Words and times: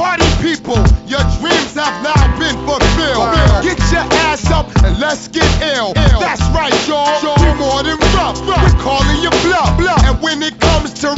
Party 0.00 0.24
people, 0.40 0.80
your 1.04 1.20
dreams 1.36 1.76
have 1.76 1.92
now 2.00 2.16
been 2.40 2.56
fulfilled. 2.64 3.36
Get 3.60 3.76
your 3.92 4.08
ass 4.24 4.50
up 4.50 4.64
and 4.82 4.98
let's 4.98 5.28
get 5.28 5.44
ill. 5.76 5.92
That's 5.92 6.40
right, 6.56 6.72
y'all. 6.88 7.20
We 7.36 7.52
more 7.60 7.82
than 7.82 8.00
rough. 8.16 8.40
We're 8.40 8.80
calling 8.80 9.20
you 9.20 9.28
bluff. 9.44 9.76
And 10.08 10.16
when 10.22 10.42
it 10.42 10.58
comes 10.58 10.94
to 11.04 11.08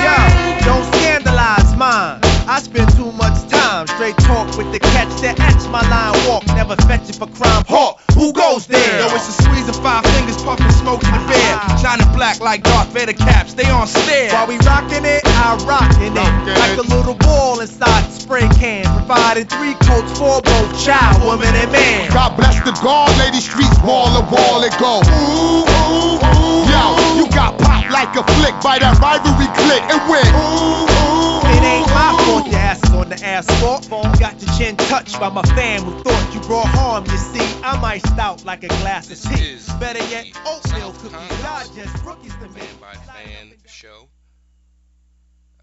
Yo, 0.00 0.16
don't 0.64 0.86
scandalize 0.94 1.76
mine. 1.76 2.20
I 2.48 2.58
spend 2.62 2.90
too 2.96 3.12
much 3.12 3.36
time 3.50 3.86
straight 3.86 4.16
talk 4.16 4.56
with 4.56 4.72
the 4.72 4.78
catch 4.80 5.12
that 5.20 5.38
etch 5.40 5.68
my 5.68 5.82
line 5.92 6.16
walk. 6.26 6.39
Never 6.60 6.76
fetch 6.84 7.08
it 7.08 7.16
for 7.16 7.24
crime. 7.24 7.64
Hawk, 7.64 8.04
who 8.12 8.36
goes 8.36 8.66
there? 8.68 9.00
Yo, 9.00 9.08
it's 9.16 9.32
a 9.32 9.48
squeeze 9.48 9.64
of 9.72 9.80
five 9.80 10.04
fingers 10.12 10.36
puffing 10.44 10.68
smoke 10.76 11.00
in 11.00 11.08
the 11.08 11.24
bed. 11.24 11.56
Shining 11.80 12.04
black 12.12 12.36
like 12.40 12.62
Darth 12.62 12.92
Vader 12.92 13.16
caps. 13.16 13.54
they 13.54 13.64
on 13.72 13.88
stare. 13.88 14.28
While 14.28 14.46
we 14.46 14.60
rockin' 14.68 15.08
it, 15.08 15.24
I 15.24 15.56
rockin' 15.64 16.12
it. 16.12 16.58
Like 16.60 16.76
a 16.76 16.84
little 16.84 17.14
ball 17.14 17.60
inside 17.60 18.04
the 18.04 18.12
spray 18.12 18.44
can. 18.60 18.84
Providing 18.84 19.48
three 19.48 19.72
coats 19.88 20.12
for 20.20 20.44
both 20.44 20.68
child, 20.84 21.24
woman, 21.24 21.48
and 21.48 21.72
man. 21.72 22.12
God 22.12 22.36
bless 22.36 22.60
the 22.60 22.76
guard, 22.84 23.08
lady 23.16 23.40
streets 23.40 23.80
wall 23.80 24.12
to 24.12 24.20
wall 24.28 24.60
it 24.60 24.76
go. 24.76 25.00
Ooh, 25.00 25.64
ooh, 25.64 26.20
ooh. 26.20 26.68
Yo, 26.68 26.84
you 27.16 27.24
got 27.32 27.56
popped 27.56 27.88
like 27.88 28.12
a 28.20 28.22
flick 28.36 28.52
by 28.60 28.76
that 28.84 29.00
rivalry 29.00 29.48
click 29.64 29.80
and 29.88 30.00
went. 30.12 30.28
Ooh, 30.28 30.84
ooh, 30.84 31.56
It 31.56 31.64
ain't 31.64 31.88
my 31.88 32.12
fault 32.20 32.44
your 32.44 32.60
ass 32.60 32.84
is 32.84 32.92
on 32.92 33.08
the 33.08 33.16
asphalt. 33.24 33.88
Got 34.20 34.36
your 34.42 34.52
chin 34.60 34.76
touched 34.76 35.18
by 35.18 35.30
my 35.30 35.42
fan 35.56 35.82
who 35.82 35.92
thought 36.04 36.34
you 36.34 36.40
brought 36.50 36.66
harm. 36.66 37.04
You 37.04 37.16
see, 37.16 37.60
I'm 37.62 37.84
iced 37.84 38.18
out 38.18 38.44
like 38.44 38.64
a 38.64 38.66
glass 38.66 39.06
This 39.06 39.24
of 39.24 39.30
tea. 39.30 39.40
is 39.40 39.72
Better 39.74 40.00
yet, 40.10 40.26
oatmeal 40.44 40.90
cookies. 40.94 41.42
Y'all 41.42 41.74
just 41.76 42.04
rookies 42.04 42.34
to 42.34 42.48
me. 42.48 42.60
Fan 42.60 42.80
by 42.80 42.94
Fan 42.94 43.52
show. 43.66 44.08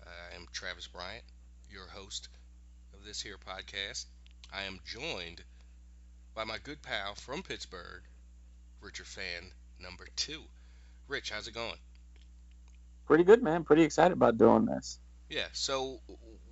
I 0.01 0.35
am 0.37 0.45
Travis 0.53 0.87
Bryant, 0.87 1.25
your 1.69 1.87
host 1.89 2.29
of 2.93 3.03
this 3.05 3.19
here 3.21 3.35
podcast. 3.35 4.05
I 4.53 4.61
am 4.61 4.79
joined 4.85 5.43
by 6.33 6.45
my 6.45 6.57
good 6.63 6.81
pal 6.81 7.15
from 7.15 7.43
Pittsburgh, 7.43 8.03
Richard 8.81 9.07
Fan 9.07 9.51
number 9.81 10.07
two. 10.15 10.39
Rich, 11.09 11.31
how's 11.31 11.49
it 11.49 11.53
going? 11.53 11.79
Pretty 13.07 13.25
good, 13.25 13.43
man. 13.43 13.65
Pretty 13.65 13.83
excited 13.83 14.13
about 14.13 14.37
doing 14.37 14.63
this. 14.63 14.99
Yeah, 15.29 15.47
so 15.51 15.99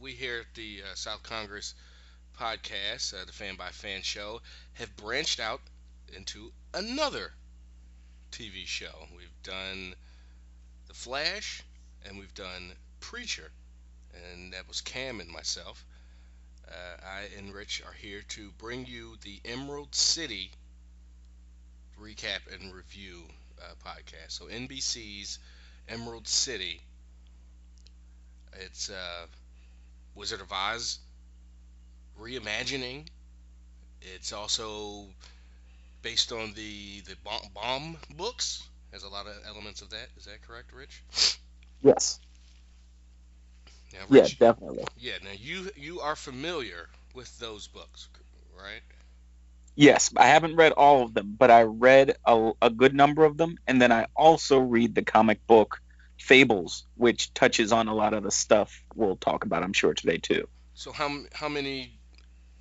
we 0.02 0.12
here 0.12 0.40
at 0.42 0.56
the 0.56 0.82
uh, 0.84 0.96
South 0.96 1.24
Congress 1.24 1.74
podcast, 2.40 3.14
uh, 3.14 3.26
the 3.26 3.32
Fan 3.32 3.56
by 3.56 3.70
Fan 3.70 4.02
show, 4.02 4.42
have 4.74 4.96
branched 4.96 5.40
out 5.40 5.62
into 6.16 6.52
another 6.74 7.32
TV 8.32 8.66
show. 8.66 9.08
We've 9.16 9.42
done 9.44 9.96
The 10.88 10.94
Flash 10.94 11.64
and 12.06 12.20
we've 12.20 12.34
done 12.34 12.74
Preacher, 13.00 13.52
and 14.14 14.54
that 14.54 14.68
was 14.68 14.82
Cam 14.82 15.20
and 15.20 15.30
myself. 15.30 15.86
Uh, 16.68 17.06
I 17.06 17.22
and 17.38 17.54
Rich 17.54 17.84
are 17.86 17.94
here 17.94 18.22
to 18.30 18.52
bring 18.58 18.86
you 18.86 19.18
the 19.22 19.40
Emerald 19.46 19.94
City 19.94 20.52
recap 22.00 22.40
and 22.52 22.74
review 22.74 23.24
uh, 23.62 23.74
podcast. 23.88 24.32
So 24.32 24.46
NBC's 24.46 25.40
Emerald 25.88 26.28
City. 26.28 26.82
It's 28.54 28.90
uh, 28.90 29.26
Wizard 30.16 30.42
of 30.42 30.52
Oz 30.52 31.00
reimagining. 32.20 33.08
It's 34.02 34.32
also 34.34 35.08
based 36.02 36.32
on 36.32 36.54
the 36.54 37.02
the 37.02 37.16
Baum, 37.24 37.42
Baum 37.54 37.98
books. 38.16 38.64
Has 38.92 39.04
a 39.04 39.10
lot 39.10 39.28
of 39.28 39.34
elements 39.48 39.82
of 39.82 39.90
that. 39.90 40.08
Is 40.18 40.26
that 40.26 40.42
correct, 40.42 40.72
Rich? 40.74 41.04
Yes. 41.82 42.20
Now, 43.94 44.06
Yeah, 44.10 44.28
definitely. 44.40 44.86
yeah. 44.98 45.18
Now 45.24 45.32
you 45.32 45.72
you 45.76 46.00
are 46.02 46.16
familiar 46.16 46.90
with 47.14 47.38
those 47.40 47.68
books, 47.68 48.10
right? 48.58 48.82
Yes, 49.76 50.12
I 50.16 50.28
haven't 50.28 50.56
read 50.56 50.72
all 50.74 51.04
of 51.04 51.14
them, 51.14 51.36
but 51.38 51.52
I 51.52 51.64
read 51.64 52.18
a, 52.26 52.52
a 52.62 52.70
good 52.70 52.94
number 52.94 53.26
of 53.26 53.38
them, 53.38 53.58
and 53.68 53.82
then 53.82 53.92
I 53.92 54.08
also 54.16 54.60
read 54.60 54.96
the 54.96 55.04
comic 55.04 55.46
book 55.48 55.82
Fables, 56.18 56.86
which 56.96 57.34
touches 57.34 57.72
on 57.74 57.88
a 57.88 57.94
lot 57.94 58.14
of 58.14 58.24
the 58.24 58.32
stuff 58.32 58.84
we'll 58.96 59.18
talk 59.18 59.44
about, 59.46 59.64
I'm 59.64 59.74
sure, 59.74 59.94
today 59.94 60.18
too. 60.18 60.48
So 60.74 60.92
how 60.92 61.24
how 61.34 61.50
many 61.50 61.95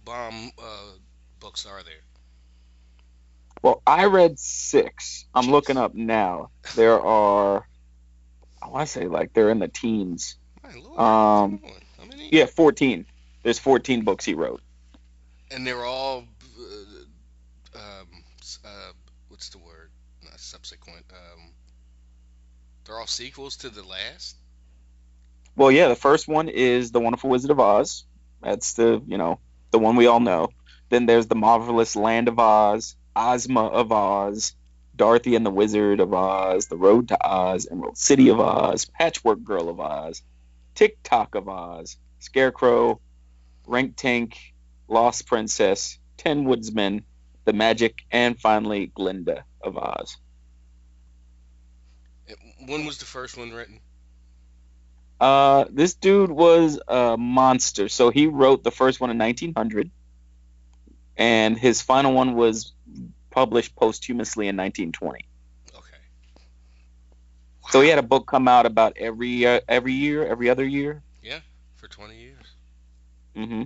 Baum 0.04 0.50
uh, 0.58 0.92
books 1.40 1.66
are 1.66 1.82
there? 1.82 1.92
Well, 3.62 3.82
I 3.86 4.06
read 4.06 4.38
six. 4.38 5.26
I'm 5.34 5.44
Jeez. 5.46 5.50
looking 5.50 5.76
up 5.78 5.94
now. 5.94 6.50
There 6.76 7.00
are, 7.00 7.66
I 8.62 8.68
want 8.68 8.86
to 8.86 8.92
say 8.92 9.06
like 9.08 9.32
they're 9.32 9.50
in 9.50 9.58
the 9.58 9.68
teens. 9.68 10.36
My 10.62 10.74
lord, 10.74 11.00
Um. 11.00 11.60
How 11.98 12.04
many? 12.04 12.28
Yeah, 12.32 12.46
14. 12.46 13.06
There's 13.42 13.58
14 13.58 14.04
books 14.04 14.24
he 14.24 14.34
wrote. 14.34 14.60
and 15.50 15.66
they're 15.66 15.84
all 15.84 16.24
uh, 16.58 17.78
um, 17.78 18.06
uh, 18.64 18.92
what's 19.28 19.48
the 19.50 19.58
word? 19.58 19.90
Not 20.22 20.38
subsequent. 20.40 21.04
Um, 21.10 21.50
they're 22.84 22.98
all 22.98 23.06
sequels 23.06 23.56
to 23.58 23.70
the 23.70 23.82
last. 23.82 24.36
Well, 25.56 25.70
yeah, 25.70 25.88
the 25.88 25.96
first 25.96 26.26
one 26.28 26.48
is 26.48 26.90
The 26.90 27.00
Wonderful 27.00 27.30
Wizard 27.30 27.50
of 27.50 27.60
Oz. 27.60 28.04
That's 28.42 28.72
the, 28.74 29.00
you 29.06 29.16
know, 29.18 29.38
the 29.74 29.78
one 29.80 29.96
we 29.96 30.06
all 30.06 30.20
know. 30.20 30.50
Then 30.88 31.06
there's 31.06 31.26
The 31.26 31.34
Marvelous 31.34 31.96
Land 31.96 32.28
of 32.28 32.38
Oz, 32.38 32.94
Ozma 33.16 33.66
of 33.66 33.90
Oz, 33.90 34.54
Dorothy 34.94 35.34
and 35.34 35.44
the 35.44 35.50
Wizard 35.50 35.98
of 35.98 36.14
Oz, 36.14 36.68
The 36.68 36.76
Road 36.76 37.08
to 37.08 37.18
Oz, 37.28 37.66
Emerald 37.68 37.98
City 37.98 38.28
of 38.28 38.38
Oz, 38.38 38.84
Patchwork 38.84 39.42
Girl 39.42 39.68
of 39.68 39.80
Oz, 39.80 40.22
Tik-Tok 40.76 41.34
of 41.34 41.48
Oz, 41.48 41.96
Scarecrow, 42.20 43.00
Rinkitink, 43.66 44.36
Lost 44.86 45.26
Princess, 45.26 45.98
Tin 46.18 46.44
Woodsmen, 46.44 47.04
The 47.44 47.52
Magic, 47.52 47.96
and 48.12 48.38
finally 48.38 48.92
Glinda 48.94 49.44
of 49.60 49.76
Oz. 49.76 50.16
When 52.64 52.86
was 52.86 52.98
the 52.98 53.06
first 53.06 53.36
one 53.36 53.50
written? 53.50 53.80
Uh, 55.20 55.64
this 55.70 55.94
dude 55.94 56.30
was 56.30 56.80
a 56.88 57.16
monster. 57.16 57.88
So 57.88 58.10
he 58.10 58.26
wrote 58.26 58.64
the 58.64 58.70
first 58.70 59.00
one 59.00 59.10
in 59.10 59.18
1900, 59.18 59.90
and 61.16 61.58
his 61.58 61.82
final 61.82 62.12
one 62.12 62.34
was 62.34 62.72
published 63.30 63.74
posthumously 63.76 64.48
in 64.48 64.56
1920. 64.56 65.26
Okay. 65.74 65.82
So 67.70 67.80
he 67.80 67.88
had 67.88 67.98
a 67.98 68.02
book 68.02 68.26
come 68.26 68.48
out 68.48 68.66
about 68.66 68.96
every 68.96 69.46
uh, 69.46 69.60
every 69.68 69.92
year, 69.92 70.26
every 70.26 70.50
other 70.50 70.64
year. 70.64 71.02
Yeah, 71.22 71.40
for 71.76 71.88
20 71.88 72.16
years. 72.16 72.44
Mm-hmm. 73.36 73.62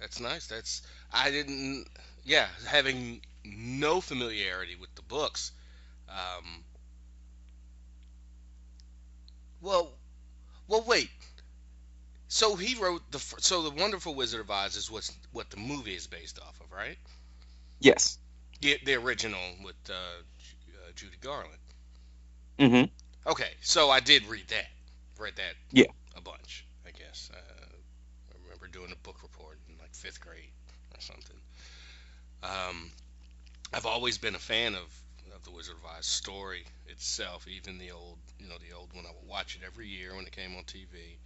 That's 0.00 0.20
nice. 0.20 0.46
That's 0.46 0.82
I 1.12 1.30
didn't. 1.30 1.86
Yeah, 2.24 2.46
having 2.66 3.20
no 3.44 4.00
familiarity 4.00 4.76
with 4.76 4.94
the 4.94 5.02
books. 5.02 5.52
Um, 6.08 6.64
well, 9.60 9.92
well, 10.68 10.84
wait. 10.86 11.10
So 12.28 12.56
he 12.56 12.80
wrote 12.80 13.02
the. 13.10 13.18
So 13.38 13.62
the 13.62 13.70
Wonderful 13.70 14.14
Wizard 14.14 14.40
of 14.40 14.50
Oz 14.50 14.76
is 14.76 14.90
what's 14.90 15.12
what 15.32 15.50
the 15.50 15.56
movie 15.56 15.94
is 15.94 16.06
based 16.06 16.38
off 16.40 16.60
of, 16.60 16.72
right? 16.72 16.98
Yes. 17.80 18.18
The 18.60 18.78
the 18.84 18.94
original 18.94 19.40
with 19.62 19.76
uh, 19.88 19.92
uh, 19.92 20.92
Judy 20.96 21.16
Garland. 21.20 21.58
Mm-hmm. 22.58 23.30
Okay, 23.30 23.50
so 23.60 23.90
I 23.90 24.00
did 24.00 24.26
read 24.26 24.48
that. 24.48 24.66
Read 25.18 25.36
that. 25.36 25.54
Yeah. 25.72 25.86
A 26.16 26.20
bunch, 26.20 26.66
I 26.86 26.90
guess. 26.90 27.30
Uh, 27.32 27.36
I 27.36 28.36
remember 28.44 28.66
doing 28.68 28.92
a 28.92 28.96
book 29.06 29.22
report 29.22 29.58
in 29.68 29.76
like 29.78 29.94
fifth 29.94 30.20
grade 30.20 30.50
or 30.94 31.00
something. 31.00 31.36
Um, 32.42 32.90
I've 33.72 33.86
always 33.86 34.18
been 34.18 34.34
a 34.34 34.40
fan 34.40 34.74
of, 34.74 34.82
of 35.34 35.42
the 35.44 35.50
Wizard 35.50 35.76
of 35.76 35.98
Oz 35.98 36.06
story 36.06 36.64
itself, 36.88 37.46
even 37.48 37.78
the 37.78 37.90
old, 37.92 38.18
you 38.44 38.50
know, 38.50 38.56
the 38.58 38.76
old 38.76 38.92
one. 38.92 39.06
I 39.06 39.10
would 39.10 39.28
watch 39.28 39.56
it 39.56 39.62
every 39.66 39.88
year 39.88 40.14
when 40.14 40.26
it 40.26 40.32
came 40.32 40.54
on 40.56 40.64
TV. 40.64 41.16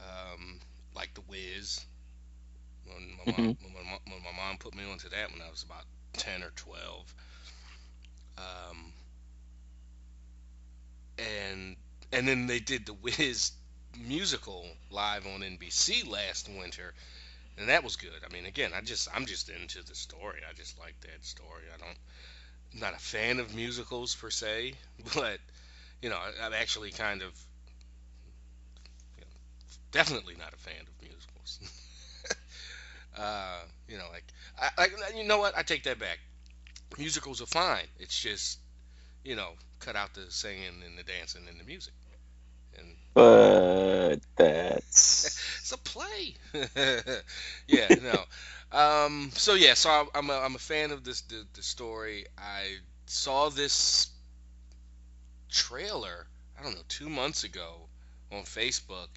Um, 0.00 0.60
like 0.94 1.14
The 1.14 1.22
Wiz. 1.28 1.84
When 2.84 3.16
my, 3.24 3.32
mom, 3.32 3.56
when, 3.62 3.84
my, 3.86 3.98
when 4.12 4.22
my 4.22 4.36
mom 4.36 4.58
put 4.58 4.74
me 4.74 4.82
onto 4.90 5.08
that 5.08 5.32
when 5.32 5.40
I 5.40 5.50
was 5.50 5.62
about 5.62 5.84
10 6.14 6.42
or 6.42 6.52
12. 6.56 7.14
Um, 8.36 8.92
and 11.18 11.76
and 12.12 12.28
then 12.28 12.46
they 12.46 12.58
did 12.58 12.86
the 12.86 12.92
Wiz 12.92 13.52
musical 14.06 14.66
live 14.90 15.26
on 15.26 15.40
NBC 15.40 16.06
last 16.08 16.48
winter, 16.48 16.92
and 17.56 17.68
that 17.68 17.84
was 17.84 17.96
good. 17.96 18.10
I 18.28 18.32
mean, 18.32 18.44
again, 18.44 18.72
I 18.74 18.80
just 18.80 19.08
I'm 19.14 19.24
just 19.24 19.48
into 19.48 19.82
the 19.84 19.94
story. 19.94 20.40
I 20.48 20.52
just 20.54 20.78
like 20.78 21.00
that 21.02 21.24
story. 21.24 21.62
I 21.72 21.78
don't 21.78 21.96
I'm 22.74 22.80
not 22.80 22.94
a 22.94 22.98
fan 22.98 23.38
of 23.38 23.54
musicals 23.54 24.14
per 24.16 24.30
se, 24.30 24.74
but 25.14 25.38
you 26.04 26.10
know, 26.10 26.16
I, 26.16 26.46
I'm 26.46 26.52
actually 26.52 26.90
kind 26.90 27.22
of 27.22 27.32
you 29.16 29.22
know, 29.22 29.26
definitely 29.90 30.34
not 30.38 30.52
a 30.52 30.56
fan 30.58 30.82
of 30.82 31.02
musicals. 31.02 31.60
uh, 33.18 33.60
you 33.88 33.96
know, 33.96 34.04
like 34.12 34.24
I, 34.76 34.88
you 35.16 35.24
know 35.24 35.38
what? 35.38 35.56
I 35.56 35.62
take 35.62 35.84
that 35.84 35.98
back. 35.98 36.18
Musicals 36.98 37.40
are 37.40 37.46
fine. 37.46 37.86
It's 37.98 38.20
just 38.20 38.58
you 39.24 39.34
know, 39.34 39.52
cut 39.80 39.96
out 39.96 40.12
the 40.12 40.26
singing 40.28 40.82
and 40.86 40.98
the 40.98 41.04
dancing 41.04 41.48
and 41.48 41.58
the 41.58 41.64
music. 41.64 41.94
And 42.76 42.96
But 43.14 44.16
that's 44.36 45.40
it's 45.60 45.72
a 45.72 45.78
play. 45.78 46.34
yeah, 47.66 47.94
no. 48.02 48.78
Um, 48.78 49.30
so 49.32 49.54
yeah, 49.54 49.72
so 49.72 49.88
I, 49.88 50.04
I'm 50.14 50.28
a, 50.28 50.38
I'm 50.38 50.54
a 50.54 50.58
fan 50.58 50.90
of 50.90 51.02
this 51.02 51.22
the, 51.22 51.46
the 51.54 51.62
story. 51.62 52.26
I 52.36 52.76
saw 53.06 53.48
this 53.48 54.10
trailer 55.54 56.26
I 56.58 56.62
don't 56.62 56.74
know 56.74 56.82
two 56.88 57.08
months 57.08 57.44
ago 57.44 57.88
on 58.32 58.42
Facebook 58.42 59.08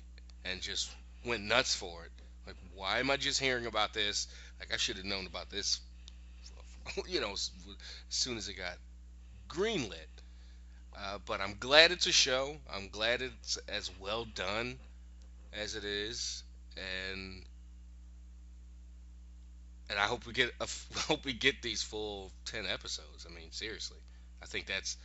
and 0.45 0.61
just 0.61 0.89
went 1.25 1.43
nuts 1.43 1.75
for 1.75 2.05
it. 2.05 2.11
Like, 2.45 2.55
why 2.73 2.99
am 2.99 3.09
I 3.09 3.17
just 3.17 3.39
hearing 3.39 3.65
about 3.65 3.93
this? 3.93 4.27
Like, 4.59 4.73
I 4.73 4.77
should 4.77 4.97
have 4.97 5.05
known 5.05 5.27
about 5.27 5.49
this, 5.49 5.79
you 7.07 7.21
know, 7.21 7.33
as 7.33 7.51
soon 8.09 8.37
as 8.37 8.47
it 8.47 8.55
got 8.55 8.77
greenlit. 9.49 10.07
Uh, 10.97 11.19
but 11.25 11.41
I'm 11.41 11.55
glad 11.59 11.91
it's 11.91 12.07
a 12.07 12.11
show. 12.11 12.57
I'm 12.73 12.89
glad 12.89 13.21
it's 13.21 13.57
as 13.67 13.91
well 13.99 14.25
done 14.25 14.79
as 15.53 15.75
it 15.75 15.83
is, 15.83 16.43
and 16.75 17.43
and 19.89 19.99
I 19.99 20.03
hope 20.03 20.25
we 20.25 20.33
get 20.33 20.51
a, 20.59 20.67
hope 21.01 21.23
we 21.23 21.33
get 21.33 21.61
these 21.61 21.83
full 21.83 22.31
ten 22.45 22.65
episodes. 22.65 23.27
I 23.29 23.33
mean, 23.33 23.51
seriously, 23.51 23.99
I 24.41 24.47
think 24.47 24.65
that's 24.65 24.97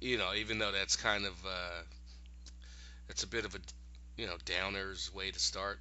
you 0.00 0.18
know, 0.18 0.32
even 0.34 0.58
though 0.58 0.72
that's 0.72 0.96
kind 0.96 1.26
of 1.26 1.32
uh, 1.46 1.82
it's 3.08 3.22
a 3.22 3.26
bit 3.26 3.44
of 3.44 3.54
a 3.54 3.58
you 4.16 4.26
know 4.26 4.34
downer's 4.44 5.12
way 5.14 5.30
to 5.30 5.38
start. 5.38 5.78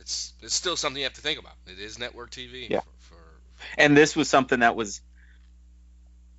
It's 0.00 0.32
it's 0.42 0.54
still 0.54 0.76
something 0.76 0.98
you 0.98 1.04
have 1.04 1.14
to 1.14 1.20
think 1.20 1.38
about. 1.38 1.54
It 1.66 1.78
is 1.78 1.98
network 1.98 2.30
TV. 2.30 2.68
Yeah. 2.68 2.80
For, 2.80 3.14
for 3.14 3.16
And 3.76 3.96
this 3.96 4.14
was 4.14 4.28
something 4.28 4.60
that 4.60 4.76
was 4.76 5.00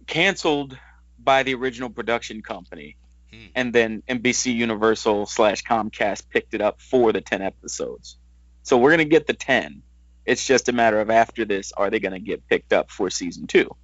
canceled 0.07 0.77
by 1.17 1.43
the 1.43 1.53
original 1.55 1.89
production 1.89 2.41
company, 2.41 2.95
Hmm. 3.31 3.45
and 3.53 3.73
then 3.73 4.01
NBC 4.07 4.55
Universal 4.55 5.27
slash 5.27 5.63
Comcast 5.63 6.29
picked 6.29 6.55
it 6.55 6.61
up 6.61 6.81
for 6.81 7.11
the 7.13 7.21
ten 7.21 7.41
episodes. 7.41 8.17
So 8.63 8.77
we're 8.77 8.91
gonna 8.91 9.05
get 9.05 9.27
the 9.27 9.33
ten. 9.33 9.83
It's 10.25 10.45
just 10.45 10.69
a 10.69 10.71
matter 10.71 10.99
of 10.99 11.09
after 11.09 11.45
this, 11.45 11.71
are 11.71 11.89
they 11.89 11.99
gonna 11.99 12.19
get 12.19 12.47
picked 12.47 12.73
up 12.73 12.89
for 12.89 13.09
season 13.09 13.45
two? 13.47 13.75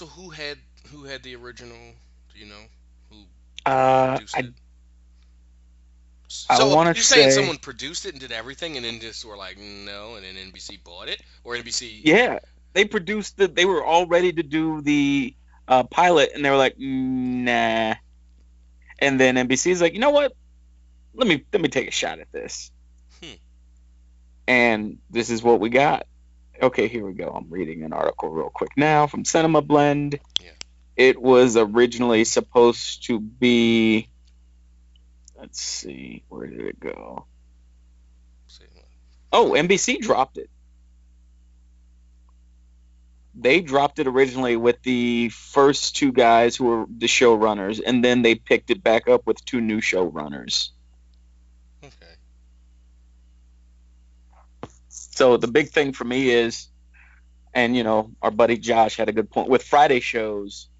So 0.00 0.06
who 0.06 0.30
had 0.30 0.56
who 0.90 1.04
had 1.04 1.22
the 1.22 1.36
original? 1.36 1.76
Do 2.32 2.38
you 2.40 2.46
know 2.46 2.62
who 3.10 3.16
Uh, 3.66 4.16
produced 4.16 4.36
I, 4.36 4.40
it? 4.40 4.54
I 6.48 6.56
So 6.56 6.74
wanna 6.74 6.90
you're 6.94 7.02
saying 7.04 7.30
say- 7.30 7.36
someone 7.36 7.58
produced 7.58 8.06
it 8.06 8.12
and 8.12 8.20
did 8.20 8.32
everything, 8.32 8.76
and 8.76 8.84
then 8.84 8.98
just 9.00 9.22
were 9.26 9.36
like, 9.36 9.58
no, 9.58 10.14
and 10.14 10.24
then 10.24 10.36
NBC 10.36 10.82
bought 10.82 11.08
it, 11.08 11.20
or 11.44 11.54
NBC? 11.54 12.00
yeah, 12.02 12.38
they 12.72 12.86
produced 12.86 13.36
the. 13.36 13.46
They 13.48 13.66
were 13.66 13.84
all 13.84 14.06
ready 14.06 14.32
to 14.32 14.42
do 14.42 14.80
the 14.80 15.34
uh, 15.68 15.82
pilot, 15.82 16.30
and 16.34 16.42
they 16.44 16.48
were 16.50 16.56
like, 16.56 16.76
nah. 16.78 17.94
And 19.02 19.20
then 19.20 19.34
NBC's 19.36 19.80
like, 19.82 19.92
you 19.92 19.98
know 20.00 20.10
what? 20.10 20.34
Let 21.14 21.26
me 21.28 21.44
let 21.52 21.60
me 21.60 21.68
take 21.68 21.88
a 21.88 21.90
shot 21.92 22.20
at 22.20 22.32
this. 22.32 22.70
Hmm. 23.22 23.34
And 24.48 24.98
this 25.10 25.28
is 25.28 25.42
what 25.42 25.60
we 25.60 25.68
got. 25.68 26.06
Okay, 26.62 26.88
here 26.88 27.06
we 27.06 27.12
go. 27.12 27.28
I'm 27.28 27.48
reading 27.48 27.84
an 27.84 27.92
article 27.92 28.28
real 28.28 28.50
quick 28.50 28.70
now 28.76 29.06
from 29.06 29.24
Cinema 29.24 29.62
Blend. 29.62 30.20
Yeah. 30.40 30.50
It 30.96 31.20
was 31.20 31.56
originally 31.56 32.24
supposed 32.24 33.04
to 33.06 33.18
be. 33.18 34.08
Let's 35.38 35.60
see, 35.60 36.22
where 36.28 36.46
did 36.46 36.60
it 36.60 36.78
go? 36.78 37.24
Oh, 39.32 39.52
NBC 39.52 40.00
dropped 40.00 40.38
it. 40.38 40.50
They 43.34 43.60
dropped 43.60 43.98
it 43.98 44.06
originally 44.06 44.56
with 44.56 44.82
the 44.82 45.28
first 45.30 45.96
two 45.96 46.12
guys 46.12 46.56
who 46.56 46.64
were 46.64 46.84
the 46.94 47.06
showrunners, 47.06 47.80
and 47.84 48.04
then 48.04 48.22
they 48.22 48.34
picked 48.34 48.70
it 48.70 48.82
back 48.82 49.08
up 49.08 49.26
with 49.26 49.42
two 49.44 49.60
new 49.60 49.80
showrunners. 49.80 50.70
Okay. 51.82 51.94
So 55.20 55.36
the 55.36 55.48
big 55.48 55.68
thing 55.68 55.92
for 55.92 56.04
me 56.04 56.30
is, 56.30 56.68
and 57.52 57.76
you 57.76 57.84
know, 57.84 58.10
our 58.22 58.30
buddy 58.30 58.56
Josh 58.56 58.96
had 58.96 59.10
a 59.10 59.12
good 59.12 59.30
point 59.30 59.50
with 59.50 59.62
Friday 59.62 60.00
shows. 60.00 60.70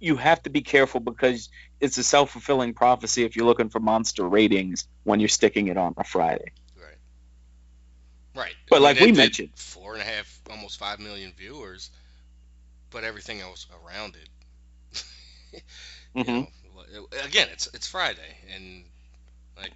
You 0.00 0.16
have 0.16 0.42
to 0.44 0.50
be 0.50 0.62
careful 0.62 1.00
because 1.00 1.50
it's 1.80 1.98
a 1.98 2.02
self 2.02 2.30
fulfilling 2.30 2.72
prophecy 2.72 3.24
if 3.24 3.36
you're 3.36 3.44
looking 3.44 3.68
for 3.68 3.80
monster 3.80 4.26
ratings 4.26 4.88
when 5.02 5.20
you're 5.20 5.28
sticking 5.28 5.68
it 5.68 5.76
on 5.76 5.92
a 5.98 6.04
Friday. 6.04 6.52
Right. 6.80 6.96
Right. 8.34 8.54
But 8.70 8.80
like 8.80 9.00
we 9.00 9.12
mentioned- 9.12 9.50
four 9.54 9.92
and 9.92 10.00
a 10.00 10.06
half, 10.06 10.40
almost 10.48 10.78
five 10.78 10.98
million 10.98 11.34
viewers, 11.36 11.90
but 12.90 13.04
everything 13.04 13.40
else 13.42 13.66
around 13.84 14.16
it. 14.16 15.02
you 16.14 16.24
Mhm. 16.24 16.48
know, 16.94 17.06
again, 17.22 17.48
it's 17.52 17.68
it's 17.74 17.86
Friday, 17.86 18.38
and 18.54 18.84
like 19.58 19.72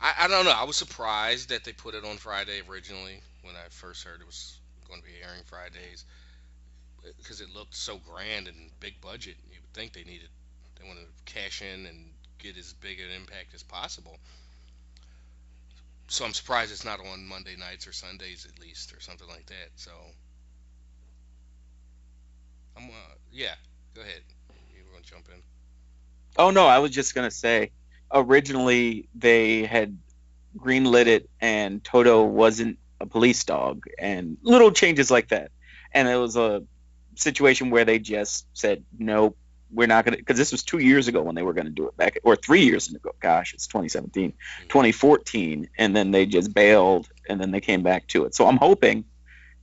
I, 0.00 0.24
I 0.24 0.28
don't 0.28 0.44
know. 0.44 0.50
I 0.50 0.64
was 0.64 0.76
surprised 0.76 1.50
that 1.50 1.64
they 1.64 1.72
put 1.72 1.94
it 1.94 2.04
on 2.04 2.16
Friday 2.16 2.60
originally 2.68 3.22
when 3.46 3.56
I 3.56 3.68
first 3.70 4.04
heard 4.04 4.20
it 4.20 4.26
was 4.26 4.58
going 4.88 5.00
to 5.00 5.06
be 5.06 5.14
airing 5.22 5.42
Fridays 5.44 6.04
because 7.18 7.40
it 7.40 7.48
looked 7.54 7.74
so 7.74 7.98
grand 7.98 8.48
and 8.48 8.56
big 8.80 9.00
budget. 9.00 9.36
You 9.50 9.58
would 9.62 9.72
think 9.72 9.92
they 9.92 10.04
needed 10.04 10.28
they 10.80 10.86
want 10.86 10.98
to 10.98 11.32
cash 11.32 11.62
in 11.62 11.86
and 11.86 12.10
get 12.38 12.56
as 12.56 12.72
big 12.74 13.00
an 13.00 13.06
impact 13.14 13.54
as 13.54 13.62
possible. 13.62 14.16
So 16.08 16.24
I'm 16.24 16.34
surprised 16.34 16.70
it's 16.70 16.84
not 16.84 17.00
on 17.00 17.26
Monday 17.26 17.56
nights 17.56 17.86
or 17.86 17.92
Sundays 17.92 18.46
at 18.50 18.60
least 18.60 18.92
or 18.92 19.00
something 19.00 19.26
like 19.28 19.46
that. 19.46 19.70
So 19.76 19.90
I'm 22.76 22.84
uh, 22.84 23.14
yeah. 23.32 23.54
Go 23.94 24.02
ahead. 24.02 24.20
You 24.74 24.82
want 24.92 25.04
to 25.04 25.10
jump 25.10 25.26
in? 25.34 25.42
Oh 26.38 26.50
no, 26.50 26.66
I 26.66 26.78
was 26.78 26.90
just 26.90 27.14
gonna 27.14 27.30
say, 27.30 27.70
originally 28.12 29.08
they 29.14 29.64
had 29.64 29.96
greenlit 30.56 31.06
it, 31.06 31.28
and 31.40 31.82
Toto 31.82 32.22
wasn't 32.24 32.78
a 33.00 33.06
police 33.06 33.44
dog, 33.44 33.84
and 33.98 34.36
little 34.42 34.72
changes 34.72 35.10
like 35.10 35.28
that, 35.28 35.50
and 35.92 36.08
it 36.08 36.16
was 36.16 36.36
a 36.36 36.62
situation 37.14 37.70
where 37.70 37.84
they 37.84 37.98
just 37.98 38.46
said, 38.52 38.84
nope, 38.98 39.36
we're 39.70 39.86
not 39.86 40.04
gonna, 40.04 40.16
because 40.16 40.38
this 40.38 40.52
was 40.52 40.62
two 40.62 40.78
years 40.78 41.08
ago 41.08 41.22
when 41.22 41.34
they 41.34 41.42
were 41.42 41.52
gonna 41.52 41.70
do 41.70 41.88
it 41.88 41.96
back, 41.96 42.18
or 42.22 42.36
three 42.36 42.64
years 42.64 42.88
ago. 42.88 43.10
Gosh, 43.20 43.54
it's 43.54 43.66
2017, 43.66 44.30
mm-hmm. 44.30 44.68
2014, 44.68 45.68
and 45.78 45.96
then 45.96 46.10
they 46.10 46.26
just 46.26 46.54
bailed, 46.54 47.08
and 47.28 47.40
then 47.40 47.50
they 47.50 47.60
came 47.60 47.82
back 47.82 48.06
to 48.08 48.24
it. 48.24 48.34
So 48.34 48.46
I'm 48.46 48.58
hoping, 48.58 49.04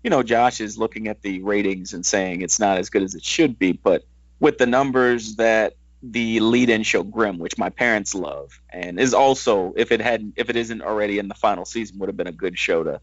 you 0.04 0.10
know, 0.10 0.24
Josh 0.24 0.60
is 0.60 0.78
looking 0.78 1.08
at 1.08 1.22
the 1.22 1.42
ratings 1.42 1.94
and 1.94 2.06
saying 2.06 2.42
it's 2.42 2.60
not 2.60 2.78
as 2.78 2.90
good 2.90 3.04
as 3.04 3.16
it 3.16 3.24
should 3.24 3.58
be, 3.58 3.72
but 3.72 4.04
with 4.40 4.58
the 4.58 4.66
numbers 4.66 5.38
that 5.38 5.76
the 6.02 6.42
lead-in 6.42 6.84
show 6.84 7.02
Grimm, 7.02 7.40
which 7.40 7.58
my 7.58 7.70
parents 7.70 8.14
love, 8.14 8.60
and 8.70 9.00
is 9.00 9.14
also 9.14 9.74
if 9.78 9.92
it 9.94 10.02
hadn't 10.02 10.34
if 10.36 10.50
it 10.50 10.58
isn't 10.58 10.82
already 10.82 11.18
in 11.18 11.30
the 11.30 11.36
final 11.36 11.64
season, 11.64 11.98
would 12.00 12.10
have 12.10 12.18
been 12.18 12.28
a 12.28 12.34
good 12.34 12.60
show 12.60 12.84
to 12.84 13.00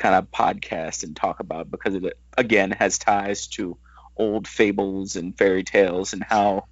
kind 0.00 0.14
of 0.14 0.30
podcast 0.30 1.04
and 1.04 1.14
talk 1.14 1.40
about 1.40 1.70
because 1.70 1.94
it 1.94 2.18
again 2.36 2.70
has 2.72 2.98
ties 2.98 3.46
to 3.46 3.76
old 4.16 4.48
fables 4.48 5.14
and 5.16 5.36
fairy 5.36 5.62
tales 5.62 6.12
and 6.12 6.24
how 6.24 6.64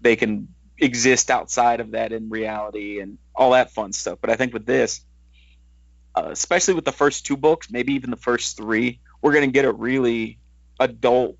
they 0.00 0.16
can 0.16 0.48
exist 0.78 1.30
outside 1.30 1.80
of 1.80 1.92
that 1.92 2.12
in 2.12 2.28
reality 2.28 3.00
and 3.00 3.18
all 3.34 3.52
that 3.52 3.70
fun 3.70 3.92
stuff. 3.92 4.18
But 4.20 4.30
I 4.30 4.36
think 4.36 4.52
with 4.52 4.66
this, 4.66 5.02
uh, 6.14 6.28
especially 6.30 6.74
with 6.74 6.84
the 6.84 6.92
first 6.92 7.26
two 7.26 7.36
books, 7.36 7.70
maybe 7.70 7.94
even 7.94 8.10
the 8.10 8.16
first 8.16 8.56
three, 8.56 9.00
we're 9.20 9.32
going 9.32 9.48
to 9.48 9.52
get 9.52 9.64
a 9.64 9.72
really 9.72 10.38
adult 10.80 11.36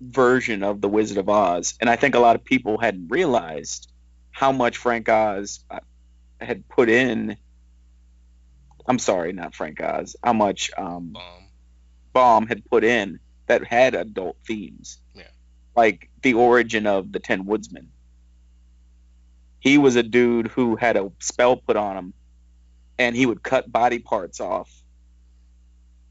version 0.00 0.62
of 0.62 0.80
the 0.80 0.88
Wizard 0.88 1.18
of 1.18 1.28
Oz, 1.28 1.74
and 1.80 1.90
I 1.90 1.96
think 1.96 2.14
a 2.14 2.18
lot 2.18 2.36
of 2.36 2.44
people 2.44 2.78
hadn't 2.78 3.08
realized 3.08 3.90
how 4.30 4.52
much 4.52 4.78
Frank 4.78 5.08
Oz 5.08 5.64
uh, 5.70 5.80
had 6.40 6.68
put 6.68 6.88
in. 6.88 7.36
I'm 8.86 8.98
sorry, 8.98 9.32
not 9.32 9.54
Frank 9.54 9.80
Oz. 9.80 10.16
How 10.22 10.32
much 10.32 10.70
um, 10.76 11.12
Bomb. 11.12 11.44
Baum 12.12 12.46
had 12.46 12.64
put 12.64 12.84
in 12.84 13.20
that 13.46 13.64
had 13.64 13.94
adult 13.94 14.36
themes, 14.46 14.98
Yeah. 15.14 15.24
like 15.76 16.10
the 16.22 16.34
origin 16.34 16.86
of 16.86 17.12
the 17.12 17.18
Tin 17.20 17.44
Woodsmen. 17.46 17.88
He 19.60 19.78
was 19.78 19.96
a 19.96 20.02
dude 20.02 20.48
who 20.48 20.76
had 20.76 20.96
a 20.96 21.12
spell 21.20 21.56
put 21.56 21.76
on 21.76 21.96
him, 21.96 22.14
and 22.98 23.14
he 23.14 23.26
would 23.26 23.42
cut 23.42 23.70
body 23.70 23.98
parts 23.98 24.40
off 24.40 24.70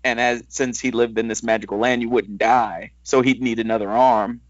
and 0.03 0.19
as 0.19 0.43
since 0.47 0.79
he 0.79 0.91
lived 0.91 1.17
in 1.19 1.27
this 1.27 1.43
magical 1.43 1.77
land, 1.77 2.01
you 2.01 2.09
wouldn't 2.09 2.37
die. 2.39 2.91
So 3.03 3.21
he'd 3.21 3.41
need 3.41 3.59
another 3.59 3.89
arm, 3.89 4.41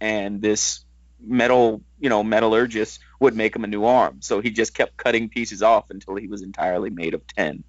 and 0.00 0.40
this 0.42 0.80
metal, 1.20 1.82
you 2.00 2.08
know, 2.08 2.22
metallurgist 2.24 3.00
would 3.20 3.34
make 3.34 3.54
him 3.54 3.64
a 3.64 3.66
new 3.66 3.84
arm. 3.84 4.18
So 4.20 4.40
he 4.40 4.50
just 4.50 4.74
kept 4.74 4.96
cutting 4.96 5.28
pieces 5.28 5.62
off 5.62 5.90
until 5.90 6.16
he 6.16 6.28
was 6.28 6.42
entirely 6.42 6.90
made 6.90 7.14
of 7.14 7.26
tin. 7.26 7.64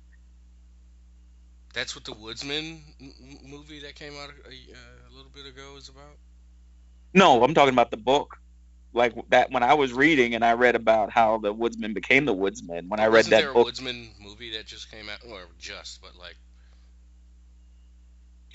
That's 1.73 1.95
what 1.95 2.03
the 2.03 2.13
Woodsman 2.13 2.81
movie 3.45 3.79
that 3.81 3.95
came 3.95 4.13
out 4.13 4.29
a, 4.29 4.51
a 4.51 5.15
little 5.15 5.31
bit 5.31 5.45
ago 5.45 5.75
is 5.77 5.89
about. 5.89 6.17
No, 7.13 7.43
I'm 7.43 7.53
talking 7.53 7.73
about 7.73 7.91
the 7.91 7.97
book. 7.97 8.37
Like 8.91 9.13
that 9.29 9.51
when 9.51 9.61
I 9.61 9.75
was 9.75 9.93
reading 9.93 10.33
and 10.33 10.43
I 10.43 10.53
read 10.53 10.75
about 10.75 11.11
how 11.11 11.37
the 11.37 11.53
woodsman 11.53 11.93
became 11.93 12.25
the 12.25 12.33
woodsman. 12.33 12.89
When 12.89 12.99
I 12.99 13.05
read 13.05 13.25
that 13.25 13.41
there 13.41 13.51
a 13.51 13.53
book, 13.53 13.65
Woodsman 13.65 14.09
movie 14.19 14.53
that 14.53 14.65
just 14.65 14.89
came 14.89 15.07
out, 15.09 15.19
or 15.29 15.41
just, 15.59 16.01
but 16.01 16.15
like 16.15 16.37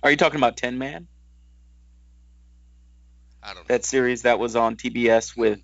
are 0.02 0.10
you 0.10 0.16
talking 0.16 0.38
about 0.38 0.56
Tin 0.58 0.76
Man? 0.76 1.06
I 3.42 3.54
don't 3.54 3.56
know. 3.58 3.62
That 3.68 3.84
series 3.84 4.22
that 4.22 4.38
was 4.38 4.54
on 4.54 4.76
TBS 4.76 5.36
with 5.36 5.60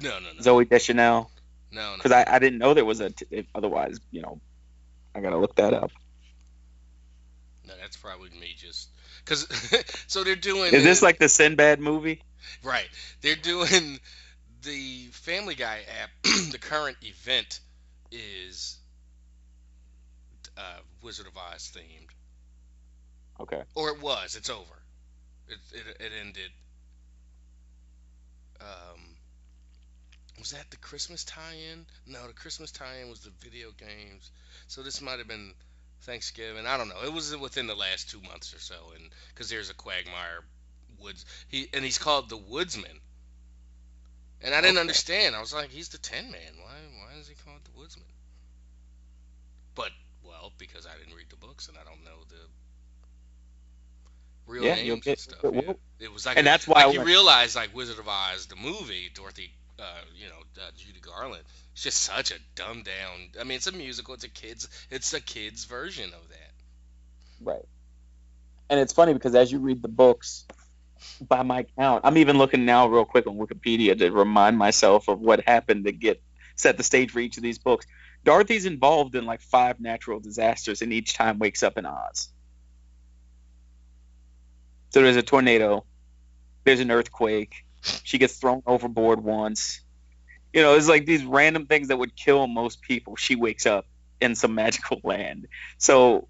no, 0.00 0.18
no, 0.18 0.32
no, 0.32 0.40
Zooey 0.40 0.68
Deschanel. 0.68 1.30
No, 1.72 1.90
no. 1.90 1.96
Because 1.96 2.12
I, 2.12 2.24
I 2.28 2.38
didn't 2.38 2.58
know 2.58 2.74
there 2.74 2.84
was 2.84 3.00
a. 3.00 3.10
T- 3.10 3.46
otherwise, 3.54 3.98
you 4.10 4.22
know, 4.22 4.40
I 5.14 5.20
gotta 5.20 5.38
look 5.38 5.56
that 5.56 5.72
up. 5.74 5.90
No, 7.66 7.74
that's 7.80 7.96
probably 7.96 8.30
me 8.30 8.54
just 8.56 8.88
because. 9.24 9.46
so 10.06 10.24
they're 10.24 10.36
doing. 10.36 10.74
Is 10.74 10.82
this 10.82 11.02
like 11.02 11.18
the 11.18 11.28
Sinbad 11.28 11.80
movie? 11.80 12.22
right? 12.62 12.88
They're 13.20 13.36
doing 13.36 14.00
the 14.62 15.06
Family 15.12 15.54
Guy 15.54 15.80
app. 16.02 16.10
the 16.50 16.58
current 16.58 16.96
event 17.02 17.60
is 18.10 18.78
uh, 20.56 20.80
Wizard 21.02 21.26
of 21.26 21.36
Oz 21.36 21.72
themed, 21.74 22.10
Okay. 23.40 23.62
or 23.74 23.90
it 23.90 24.02
was. 24.02 24.36
It's 24.36 24.50
over. 24.50 24.82
It 25.48 25.58
it, 25.72 25.96
it 26.00 26.12
ended. 26.20 26.50
Um, 28.60 29.16
was 30.40 30.50
that 30.52 30.70
the 30.70 30.76
Christmas 30.78 31.24
tie-in? 31.24 31.86
No, 32.06 32.26
the 32.26 32.32
Christmas 32.32 32.70
tie-in 32.72 33.08
was 33.08 33.20
the 33.20 33.30
video 33.40 33.68
games. 33.72 34.30
So 34.66 34.82
this 34.82 35.00
might 35.00 35.18
have 35.18 35.28
been 35.28 35.52
Thanksgiving. 36.02 36.66
I 36.66 36.76
don't 36.76 36.88
know. 36.88 37.02
It 37.04 37.12
was 37.12 37.36
within 37.36 37.66
the 37.66 37.74
last 37.74 38.10
two 38.10 38.20
months 38.22 38.54
or 38.54 38.58
so, 38.58 38.74
and 38.96 39.10
because 39.28 39.48
there's 39.48 39.70
a 39.70 39.74
Quagmire 39.74 40.42
Woods, 40.98 41.24
he 41.48 41.68
and 41.72 41.84
he's 41.84 41.98
called 41.98 42.28
the 42.28 42.36
Woodsman. 42.36 43.00
And 44.42 44.54
I 44.54 44.60
didn't 44.62 44.76
Okay. 44.76 44.80
understand. 44.80 45.36
I 45.36 45.40
was 45.40 45.52
like, 45.52 45.68
he's 45.70 45.90
the 45.90 45.98
Tin 45.98 46.30
Man. 46.30 46.52
Why? 46.62 46.76
Why 47.04 47.18
is 47.18 47.28
he 47.28 47.34
called 47.34 47.62
the 47.64 47.78
Woodsman? 47.78 48.06
But 49.74 49.90
well, 50.22 50.52
because 50.58 50.86
I 50.86 50.96
didn't 50.98 51.14
read 51.14 51.28
the 51.30 51.36
books 51.36 51.68
and 51.68 51.76
I 51.76 51.84
don't 51.84 52.02
know 52.04 52.24
the 52.28 52.36
real 54.46 54.64
Yeah, 54.64 54.74
names 54.76 54.86
you'll 54.86 54.94
and 54.94 55.02
get- 55.02 55.20
stuff. 55.20 55.42
well, 55.42 55.54
yeah. 55.54 55.72
It 55.98 56.12
was 56.12 56.24
like, 56.26 56.38
and 56.38 56.46
that's 56.46 56.66
why 56.66 56.80
I 56.80 56.84
like 56.86 56.94
you 56.94 57.00
went- 57.00 57.08
realize, 57.08 57.54
like 57.56 57.74
Wizard 57.74 57.98
of 57.98 58.08
Oz, 58.08 58.46
the 58.46 58.56
movie, 58.56 59.10
Dorothy, 59.10 59.52
uh, 59.80 60.00
you 60.14 60.26
know, 60.26 60.62
uh, 60.62 60.70
Judy 60.76 61.00
Garland. 61.00 61.42
It's 61.72 61.82
just 61.82 62.02
such 62.02 62.30
a 62.30 62.34
dumbed 62.54 62.84
down. 62.84 63.30
I 63.40 63.44
mean, 63.44 63.56
it's 63.56 63.66
a 63.66 63.72
musical. 63.72 64.14
It's 64.14 64.24
a 64.24 64.28
kids. 64.28 64.68
It's 64.90 65.12
a 65.14 65.20
kids 65.20 65.64
version 65.64 66.06
of 66.06 66.28
that. 66.28 66.52
Right. 67.40 67.66
And 68.68 68.78
it's 68.78 68.92
funny 68.92 69.14
because 69.14 69.34
as 69.34 69.50
you 69.50 69.58
read 69.58 69.82
the 69.82 69.88
books, 69.88 70.46
by 71.20 71.42
my 71.42 71.64
count, 71.78 72.02
I'm 72.04 72.18
even 72.18 72.38
looking 72.38 72.64
now 72.64 72.86
real 72.88 73.04
quick 73.04 73.26
on 73.26 73.36
Wikipedia 73.36 73.98
to 73.98 74.10
remind 74.10 74.58
myself 74.58 75.08
of 75.08 75.20
what 75.20 75.46
happened 75.46 75.86
to 75.86 75.92
get 75.92 76.22
set 76.56 76.76
the 76.76 76.82
stage 76.82 77.10
for 77.10 77.20
each 77.20 77.36
of 77.36 77.42
these 77.42 77.58
books. 77.58 77.86
Dorothy's 78.22 78.66
involved 78.66 79.14
in 79.14 79.24
like 79.24 79.40
five 79.40 79.80
natural 79.80 80.20
disasters, 80.20 80.82
and 80.82 80.92
each 80.92 81.14
time 81.14 81.38
wakes 81.38 81.62
up 81.62 81.78
in 81.78 81.86
Oz. 81.86 82.28
So 84.90 85.02
there's 85.02 85.16
a 85.16 85.22
tornado, 85.22 85.84
there's 86.64 86.80
an 86.80 86.90
earthquake, 86.90 87.64
she 87.82 88.18
gets 88.18 88.36
thrown 88.36 88.62
overboard 88.66 89.22
once. 89.22 89.80
You 90.52 90.62
know, 90.62 90.74
it's 90.74 90.88
like 90.88 91.06
these 91.06 91.24
random 91.24 91.66
things 91.66 91.88
that 91.88 91.96
would 91.96 92.16
kill 92.16 92.46
most 92.46 92.82
people. 92.82 93.16
She 93.16 93.36
wakes 93.36 93.66
up 93.66 93.86
in 94.20 94.34
some 94.34 94.54
magical 94.54 95.00
land. 95.04 95.46
So 95.78 96.28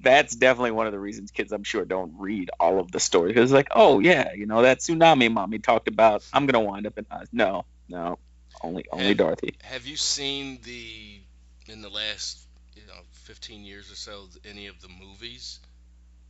that's 0.00 0.34
definitely 0.34 0.72
one 0.72 0.86
of 0.86 0.92
the 0.92 0.98
reasons 0.98 1.30
kids, 1.30 1.52
I'm 1.52 1.64
sure, 1.64 1.84
don't 1.84 2.12
read 2.18 2.50
all 2.60 2.78
of 2.78 2.92
the 2.92 3.00
stories. 3.00 3.34
Because 3.34 3.52
like, 3.52 3.68
oh 3.70 4.00
yeah, 4.00 4.32
you 4.34 4.46
know 4.46 4.62
that 4.62 4.80
tsunami 4.80 5.32
mommy 5.32 5.58
talked 5.58 5.88
about. 5.88 6.24
I'm 6.32 6.46
gonna 6.46 6.64
wind 6.64 6.86
up 6.86 6.98
in 6.98 7.06
Oz. 7.10 7.28
No, 7.32 7.64
no, 7.88 8.18
only 8.62 8.84
only 8.92 9.08
And- 9.08 9.18
Dorothy. 9.18 9.54
Have 9.62 9.86
you 9.86 9.96
seen 9.96 10.58
the 10.64 11.20
in 11.66 11.80
the 11.80 11.88
last 11.88 12.46
you 12.76 12.82
know 12.86 13.00
15 13.12 13.64
years 13.64 13.90
or 13.90 13.96
so 13.96 14.26
any 14.48 14.66
of 14.66 14.80
the 14.80 14.88
movies, 14.88 15.60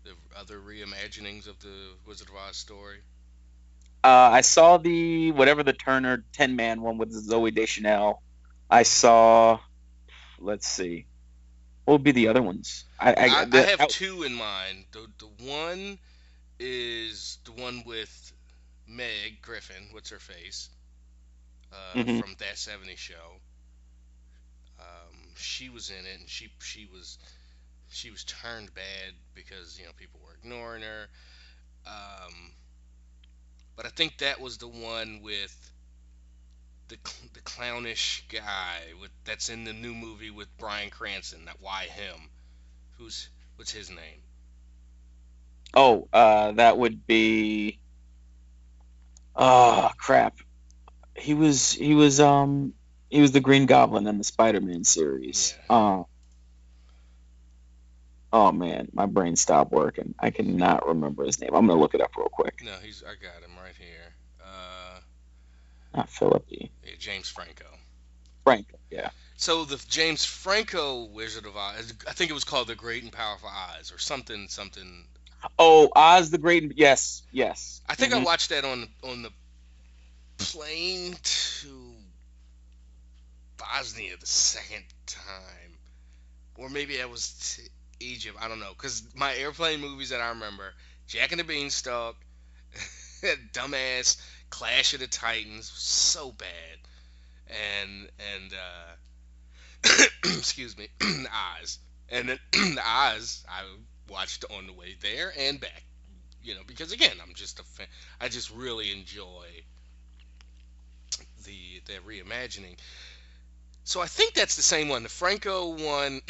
the 0.05 0.13
other 0.39 0.59
reimaginings 0.59 1.49
of 1.49 1.59
the 1.61 1.91
Wizard 2.07 2.29
of 2.29 2.37
Oz 2.37 2.57
story? 2.57 2.99
Uh, 4.05 4.31
I 4.33 4.43
saw 4.43 4.77
the 4.77 5.33
whatever 5.33 5.63
the 5.65 5.73
Turner 5.73 6.25
Tin 6.33 6.57
Man 6.57 6.83
one 6.83 6.99
with 6.99 7.13
Zooey 7.13 7.55
Deschanel. 7.55 8.23
I 8.71 8.83
saw. 8.83 9.61
Let's 10.39 10.69
see. 10.69 11.07
What 11.87 11.95
would 11.95 12.05
be 12.05 12.13
the 12.13 12.29
other 12.29 12.43
ones? 12.43 12.85
I 13.01 13.13
I, 13.15 13.25
I, 13.27 13.47
I 13.53 13.59
have 13.63 13.81
I- 13.81 13.87
two 13.87 14.23
in 14.25 14.35
mind. 14.35 14.87
The 14.93 15.09
the 15.19 15.45
one 15.47 15.99
is 16.61 17.39
the 17.45 17.53
one 17.53 17.83
with 17.87 18.33
Meg 18.87 19.41
Griffin. 19.43 19.89
What's 19.93 20.11
her 20.11 20.19
face? 20.21 20.69
Uh, 21.73 21.95
Mhm. 21.95 22.21
From 22.21 22.35
that 22.39 22.57
'70s 22.57 22.99
show. 22.99 23.41
Um, 24.79 25.35
she 25.37 25.71
was 25.71 25.91
in 25.91 26.05
it, 26.07 26.21
and 26.21 26.29
she 26.29 26.51
she 26.61 26.87
was 26.87 27.19
she 27.89 28.11
was 28.11 28.25
turned 28.25 28.75
bad 28.75 29.15
because 29.35 29.79
you 29.79 29.87
know 29.87 29.93
people 29.97 30.21
were 30.25 30.35
ignoring 30.35 30.83
her. 30.83 31.09
Um, 31.87 32.53
but 33.77 33.87
I 33.87 33.89
think 33.91 34.19
that 34.19 34.41
was 34.41 34.59
the 34.59 34.69
one 34.69 35.21
with 35.23 35.73
the 36.89 36.97
the 37.33 37.41
clownish 37.41 38.25
guy 38.29 38.79
with 39.01 39.11
that's 39.25 39.49
in 39.49 39.65
the 39.65 39.73
new 39.73 39.95
movie 39.95 40.31
with 40.31 40.55
Bryan 40.59 40.91
Cranston. 40.91 41.47
That 41.47 41.57
why 41.61 41.85
him? 41.85 42.29
Who's 42.99 43.29
what's 43.57 43.73
his 43.73 43.91
name? 43.91 44.23
Oh, 45.75 46.09
uh, 46.13 46.53
that 46.53 46.79
would 46.79 47.07
be. 47.07 47.79
Oh 49.35 49.91
crap! 49.97 50.37
He 51.17 51.35
was 51.35 51.73
he 51.73 51.95
was 51.95 52.21
um 52.21 52.75
he 53.11 53.21
was 53.21 53.33
the 53.33 53.41
Green 53.41 53.67
Goblin 53.67 54.07
in 54.07 54.19
the 54.19 54.25
Spider-Man 54.25 54.85
series. 54.85 55.57
Uh, 55.69 56.05
oh 58.33 58.53
man, 58.53 58.89
my 58.93 59.07
brain 59.07 59.35
stopped 59.35 59.73
working. 59.73 60.15
I 60.19 60.31
cannot 60.31 60.87
remember 60.87 61.25
his 61.25 61.41
name. 61.41 61.51
I'm 61.55 61.67
gonna 61.67 61.81
look 61.81 61.95
it 61.95 62.01
up 62.01 62.17
real 62.17 62.29
quick. 62.29 62.63
No, 62.65 62.75
he's 62.83 63.03
I 63.03 63.15
got 63.15 63.43
him 63.43 63.54
Not 65.95 66.11
Philippi. 66.11 66.71
yeah, 66.85 66.93
James 66.99 67.29
Franco. 67.29 67.67
Frank. 68.45 68.67
Yeah. 68.91 69.11
So 69.37 69.65
the 69.65 69.83
James 69.89 70.25
Franco 70.25 71.05
Wizard 71.05 71.47
of 71.47 71.57
Oz, 71.57 71.93
I 72.09 72.13
think 72.13 72.31
it 72.31 72.35
was 72.35 72.45
called 72.45 72.69
The 72.69 72.75
Great 72.75 73.03
and 73.03 73.13
Powerful 73.13 73.49
Oz 73.49 73.93
or 73.93 73.99
something 73.99 74.49
something. 74.49 75.07
Oh, 75.59 75.91
Oz 75.95 76.31
the 76.31 76.39
Great. 76.39 76.73
Yes. 76.77 77.23
Yes. 77.33 77.81
I 77.89 77.95
think 77.95 78.13
I 78.15 78.21
Mhm. 78.21 78.25
watched 78.25 78.51
that 78.51 78.65
on 78.65 78.89
on 79.03 79.23
the 79.23 79.31
plane 80.39 81.17
to 81.23 81.95
Bosnia 83.57 84.17
the 84.17 84.27
second 84.27 84.85
time, 85.07 85.79
or 86.57 86.69
maybe 86.69 87.01
I 87.01 87.07
was 87.07 87.57
to 87.57 87.71
Egypt. 88.05 88.39
I 88.41 88.49
don't 88.49 88.61
know, 88.61 88.73
cause 88.75 89.03
my 89.15 89.35
airplane 89.35 89.81
movies 89.81 90.11
that 90.11 90.21
I 90.21 90.29
remember: 90.31 90.75
Jack 91.07 91.33
and 91.33 91.41
the 91.41 91.45
Beanstalk, 91.45 92.17
dumbass 93.53 94.17
Clash 94.55 94.95
of 94.95 95.01
the 95.01 95.07
Titans, 95.07 95.71
so 95.75 96.33
bad, 96.33 96.79
and 97.49 98.09
and 98.35 98.55
uh, 98.55 100.05
excuse 100.39 100.77
me, 100.77 100.89
Oz, 101.61 101.79
and 102.09 102.29
then 102.29 102.39
Oz 102.79 103.45
I 103.49 103.65
watched 104.09 104.45
on 104.51 104.67
the 104.67 104.73
way 104.73 104.97
there 105.01 105.33
and 105.37 105.61
back 105.61 105.85
you 106.45 106.55
know, 106.55 106.61
because 106.67 106.93
again, 106.93 107.17
I'm 107.23 107.35
just 107.35 107.59
a 107.59 107.63
fan. 107.63 107.87
I 108.21 108.29
just 108.29 108.51
really 108.51 108.93
enjoy 108.93 109.47
the 111.45 111.81
the 111.87 111.95
reimagining. 112.07 112.77
So 113.85 114.01
I 114.01 114.07
think 114.07 114.35
that's 114.35 114.57
the 114.57 114.63
same 114.63 114.89
one, 114.89 115.03
the 115.03 115.09
Franco 115.09 115.71
one. 115.71 116.21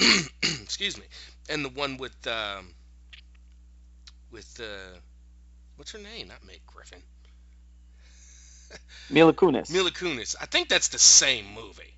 excuse 0.62 0.96
me, 0.96 1.04
and 1.50 1.64
the 1.64 1.68
one 1.68 1.96
with 1.98 2.26
um, 2.26 2.74
with 4.30 4.60
uh, 4.60 4.98
what's 5.76 5.90
her 5.92 5.98
name? 5.98 6.28
Not 6.28 6.44
Meg 6.46 6.60
Griffin. 6.66 7.02
Mila 9.10 9.32
Kunis. 9.32 9.70
Mila 9.70 9.90
Kunis. 9.90 10.34
I 10.40 10.46
think 10.46 10.68
that's 10.68 10.88
the 10.88 10.98
same 10.98 11.52
movie. 11.54 11.94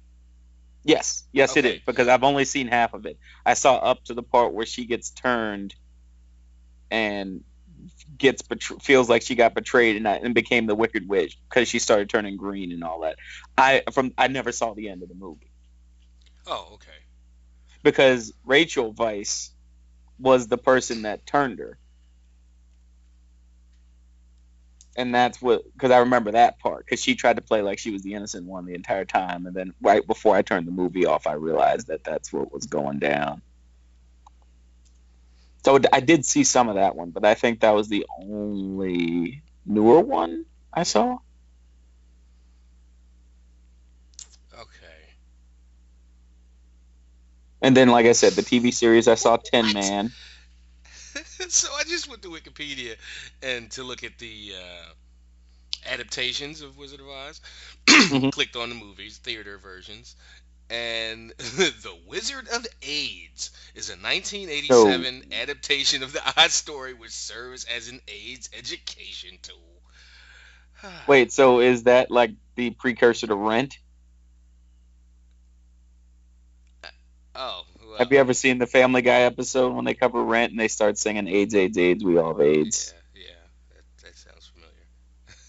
Yes, 0.84 1.24
yes, 1.32 1.56
it 1.56 1.64
Okay. 1.64 1.76
is 1.76 1.82
because 1.84 2.06
I've 2.08 2.22
only 2.22 2.44
seen 2.44 2.68
half 2.68 2.94
of 2.94 3.06
it. 3.06 3.18
I 3.44 3.54
saw 3.54 3.74
up 3.76 4.04
to 4.04 4.14
the 4.14 4.22
part 4.22 4.52
where 4.52 4.66
she 4.66 4.86
gets 4.86 5.10
turned 5.10 5.74
and 6.90 7.42
gets 8.16 8.42
betr- 8.42 8.80
feels 8.80 9.08
like 9.08 9.22
she 9.22 9.34
got 9.34 9.54
betrayed 9.54 9.96
and, 9.96 10.06
and 10.06 10.34
became 10.34 10.66
the 10.66 10.74
Wicked 10.74 11.08
Witch 11.08 11.38
because 11.48 11.68
she 11.68 11.78
started 11.80 12.08
turning 12.08 12.36
green 12.36 12.70
and 12.72 12.84
all 12.84 13.00
that. 13.00 13.16
I 13.58 13.82
from 13.92 14.12
I 14.16 14.28
never 14.28 14.52
saw 14.52 14.74
the 14.74 14.88
end 14.88 15.02
of 15.02 15.08
the 15.08 15.14
movie 15.14 15.50
Oh, 16.46 16.70
okay. 16.74 16.90
because 17.82 18.32
Rachel 18.44 18.94
Weisz 18.94 19.50
was 20.18 20.46
the 20.46 20.58
person 20.58 21.02
that 21.02 21.26
turned 21.26 21.58
her. 21.58 21.78
And 24.96 25.14
that's 25.14 25.42
what, 25.42 25.62
because 25.74 25.90
I 25.90 25.98
remember 25.98 26.32
that 26.32 26.58
part, 26.58 26.86
because 26.86 27.02
she 27.02 27.14
tried 27.14 27.36
to 27.36 27.42
play 27.42 27.60
like 27.60 27.78
she 27.78 27.90
was 27.90 28.02
the 28.02 28.14
innocent 28.14 28.46
one 28.46 28.64
the 28.64 28.74
entire 28.74 29.04
time, 29.04 29.46
and 29.46 29.54
then 29.54 29.74
right 29.80 30.06
before 30.06 30.34
I 30.34 30.42
turned 30.42 30.66
the 30.66 30.72
movie 30.72 31.04
off, 31.04 31.26
I 31.26 31.34
realized 31.34 31.88
that 31.88 32.02
that's 32.02 32.32
what 32.32 32.50
was 32.52 32.66
going 32.66 32.98
down. 32.98 33.42
So 35.64 35.78
I 35.92 36.00
did 36.00 36.24
see 36.24 36.44
some 36.44 36.68
of 36.68 36.76
that 36.76 36.96
one, 36.96 37.10
but 37.10 37.24
I 37.24 37.34
think 37.34 37.60
that 37.60 37.72
was 37.74 37.88
the 37.88 38.06
only 38.20 39.42
newer 39.66 40.00
one 40.00 40.46
I 40.72 40.84
saw. 40.84 41.18
Okay. 44.54 45.16
And 47.60 47.76
then, 47.76 47.88
like 47.88 48.06
I 48.06 48.12
said, 48.12 48.34
the 48.34 48.42
TV 48.42 48.70
series 48.70 49.08
I 49.08 49.14
saw 49.16 49.36
Tin 49.36 49.72
What? 49.74 49.74
Man. 49.74 50.14
so 51.52 51.68
I 51.74 51.84
just 51.84 52.08
went 52.08 52.22
to 52.22 52.28
Wikipedia 52.28 52.96
and 53.42 53.70
to 53.72 53.84
look 53.84 54.04
at 54.04 54.18
the 54.18 54.52
uh, 54.56 54.92
adaptations 55.92 56.60
of 56.62 56.76
Wizard 56.76 57.00
of 57.00 57.08
Oz. 57.08 57.40
Mhm. 58.10 58.30
clicked 58.30 58.56
on 58.56 58.68
the 58.70 58.74
movies, 58.74 59.18
theater 59.18 59.58
versions, 59.58 60.16
and 60.70 61.30
The 61.38 61.96
Wizard 62.06 62.48
of 62.48 62.66
AIDS 62.82 63.50
is 63.74 63.90
a 63.90 63.96
1987 63.96 65.24
adaptation 65.32 66.02
of 66.02 66.12
the 66.12 66.22
Oz 66.40 66.52
story, 66.54 66.94
which 66.94 67.12
serves 67.12 67.64
as 67.64 67.88
an 67.88 68.00
AIDS 68.08 68.50
education 68.56 69.38
tool. 69.42 69.82
Wait, 71.06 71.32
so 71.32 71.60
is 71.60 71.84
that 71.84 72.10
like 72.10 72.32
the 72.56 72.70
precursor 72.70 73.26
to 73.26 73.34
Rent? 73.34 73.78
Oh, 77.34 77.64
well, 77.96 78.04
Have 78.04 78.12
you 78.12 78.18
ever 78.18 78.34
seen 78.34 78.58
the 78.58 78.66
Family 78.66 79.02
Guy 79.02 79.22
episode 79.22 79.74
when 79.74 79.84
they 79.84 79.94
cover 79.94 80.22
Rent 80.22 80.50
and 80.50 80.60
they 80.60 80.68
start 80.68 80.98
singing 80.98 81.26
AIDS, 81.28 81.54
AIDS, 81.54 81.78
AIDS, 81.78 82.04
we 82.04 82.18
all 82.18 82.36
have 82.36 82.40
AIDS? 82.40 82.92
Yeah, 83.14 83.22
yeah, 83.22 83.74
that, 83.74 84.04
that 84.04 84.16
sounds 84.16 84.52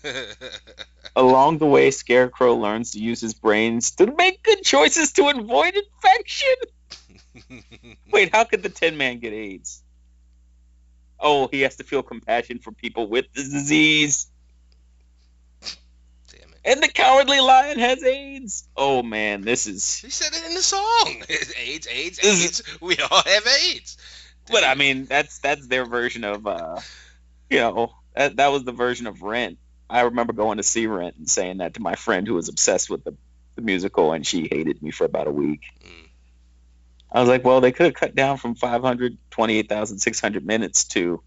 familiar. 0.03 0.35
Along 1.15 1.57
the 1.57 1.65
way, 1.65 1.91
Scarecrow 1.91 2.55
learns 2.55 2.91
to 2.91 2.99
use 2.99 3.19
his 3.19 3.33
brains 3.33 3.91
to 3.91 4.05
make 4.05 4.43
good 4.43 4.63
choices 4.63 5.11
to 5.13 5.27
avoid 5.27 5.73
infection. 5.75 6.55
Wait, 8.11 8.33
how 8.33 8.45
could 8.45 8.63
the 8.63 8.69
Tin 8.69 8.97
Man 8.97 9.19
get 9.19 9.33
AIDS? 9.33 9.83
Oh, 11.19 11.49
he 11.51 11.61
has 11.61 11.75
to 11.77 11.83
feel 11.83 12.03
compassion 12.03 12.59
for 12.59 12.71
people 12.71 13.07
with 13.07 13.25
the 13.33 13.41
disease. 13.43 14.27
And 16.67 16.83
the 16.83 16.89
Cowardly 16.89 17.39
Lion 17.39 17.79
has 17.79 18.03
AIDS. 18.03 18.67
Oh 18.75 19.01
man, 19.01 19.41
this 19.41 19.67
is. 19.67 19.99
He 19.99 20.09
said 20.09 20.33
it 20.33 20.45
in 20.45 20.53
the 20.53 20.61
song. 20.61 21.23
AIDS, 21.29 21.87
AIDS, 21.89 22.17
This 22.17 22.43
AIDS. 22.43 22.63
We 22.81 22.97
all 22.97 23.23
have 23.23 23.47
AIDS. 23.47 23.97
But 24.51 24.65
I 24.65 24.75
mean, 24.75 25.05
that's 25.05 25.39
that's 25.39 25.65
their 25.67 25.85
version 25.85 26.25
of, 26.25 26.45
uh, 26.45 26.81
you 27.49 27.59
know, 27.59 27.93
that 28.15 28.35
that 28.35 28.47
was 28.49 28.65
the 28.65 28.73
version 28.73 29.07
of 29.07 29.21
Rent. 29.21 29.59
I 29.89 30.01
remember 30.01 30.33
going 30.33 30.57
to 30.57 30.63
see 30.63 30.87
Rent 30.87 31.15
and 31.15 31.29
saying 31.29 31.59
that 31.59 31.75
to 31.75 31.81
my 31.81 31.95
friend 31.95 32.27
who 32.27 32.33
was 32.33 32.49
obsessed 32.49 32.89
with 32.89 33.05
the, 33.05 33.15
the 33.55 33.61
musical, 33.61 34.11
and 34.11 34.27
she 34.27 34.49
hated 34.51 34.83
me 34.83 34.91
for 34.91 35.05
about 35.05 35.27
a 35.27 35.31
week. 35.31 35.61
Mm. 35.81 36.09
I 37.13 37.21
was 37.21 37.29
like, 37.29 37.45
well, 37.45 37.61
they 37.61 37.71
could 37.71 37.85
have 37.85 37.95
cut 37.95 38.13
down 38.13 38.35
from 38.35 38.55
500, 38.55 39.17
28,600 39.31 40.45
minutes 40.45 40.83
to, 40.89 41.23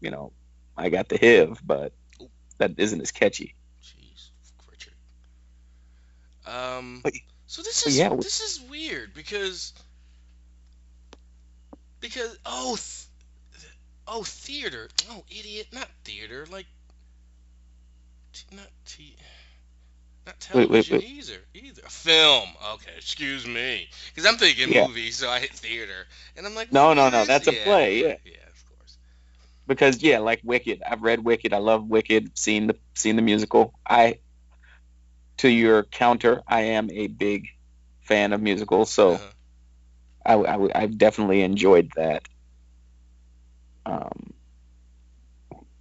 you 0.00 0.10
know, 0.10 0.32
I 0.74 0.88
got 0.88 1.10
the 1.10 1.18
HIV, 1.18 1.60
but 1.62 1.92
that 2.56 2.72
isn't 2.78 3.02
as 3.02 3.12
catchy. 3.12 3.54
Um. 6.46 7.00
But- 7.02 7.14
So 7.48 7.62
this 7.62 7.86
is 7.86 7.96
yeah, 7.98 8.08
this 8.14 8.40
is 8.40 8.60
weird 8.68 9.14
because 9.14 9.72
because 12.00 12.36
oh 12.44 12.76
th- 12.76 13.72
oh 14.08 14.22
theater 14.22 14.88
oh 15.10 15.22
idiot 15.30 15.66
not 15.72 15.88
theater 16.04 16.46
like 16.50 16.66
t- 18.32 18.56
not 18.56 18.66
t 18.84 19.16
not 20.26 20.34
Wait, 20.54 20.68
wait, 20.70 20.86
television 20.86 20.98
wait. 20.98 21.08
either 21.08 21.38
either 21.54 21.82
film 21.88 22.48
okay 22.74 22.90
excuse 22.96 23.46
me 23.46 23.88
because 24.14 24.26
I'm 24.30 24.38
thinking 24.38 24.72
Yeah. 24.72 24.86
movie 24.86 25.10
so 25.12 25.30
I 25.30 25.38
hit 25.40 25.52
theater 25.52 26.06
and 26.36 26.46
I'm 26.46 26.54
like 26.54 26.72
No, 26.72 26.94
no, 26.94 27.10
no, 27.10 27.24
that's 27.24 27.46
a 27.48 27.52
yeah, 27.54 27.64
play, 27.64 28.00
yeah. 28.02 28.16
yeah 28.24 28.32
of 28.48 28.64
course 28.68 28.98
Because 29.66 30.02
yeah, 30.02 30.18
like 30.18 30.40
Wicked, 30.44 30.82
I've 30.88 31.02
read 31.02 31.20
Wicked. 31.24 31.52
I 31.52 31.58
love 31.58 31.86
Wicked. 31.86 32.36
Seen 32.38 32.66
the 32.68 32.76
seen 32.94 33.16
the 33.16 33.22
musical. 33.22 33.72
I, 33.88 34.18
to 35.38 35.48
your 35.48 35.84
counter, 35.84 36.42
I 36.46 36.62
am 36.62 36.90
a 36.90 37.06
big 37.06 37.48
fan 38.02 38.32
of 38.32 38.40
musicals, 38.40 38.90
so. 38.90 39.12
Uh-huh. 39.12 39.22
I, 40.26 40.34
I, 40.34 40.82
I 40.82 40.86
definitely 40.86 41.42
enjoyed 41.42 41.92
that. 41.94 42.28
Um, 43.86 44.32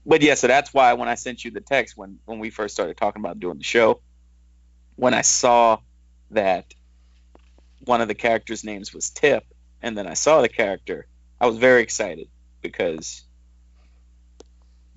but 0.06 0.22
yeah, 0.22 0.36
so 0.36 0.48
that's 0.48 0.74
why 0.74 0.94
when 0.94 1.10
I 1.10 1.16
sent 1.16 1.44
you 1.44 1.50
the 1.50 1.62
text 1.62 1.98
when 1.98 2.20
when 2.26 2.38
we 2.38 2.52
first 2.52 2.76
started 2.76 2.96
talking 2.96 3.22
about 3.22 3.40
doing 3.40 3.58
the 3.58 3.64
show, 3.64 4.02
when 4.96 5.16
I 5.16 5.22
saw 5.22 5.80
that 6.32 6.74
one 7.80 8.02
of 8.02 8.08
the 8.08 8.14
characters' 8.14 8.64
names 8.64 8.94
was 8.94 9.10
Tip, 9.10 9.44
and 9.82 9.98
then 9.98 10.06
I 10.06 10.14
saw 10.14 10.42
the 10.42 10.50
character, 10.50 11.08
I 11.42 11.48
was 11.48 11.58
very 11.58 11.82
excited 11.82 12.30
because 12.62 13.24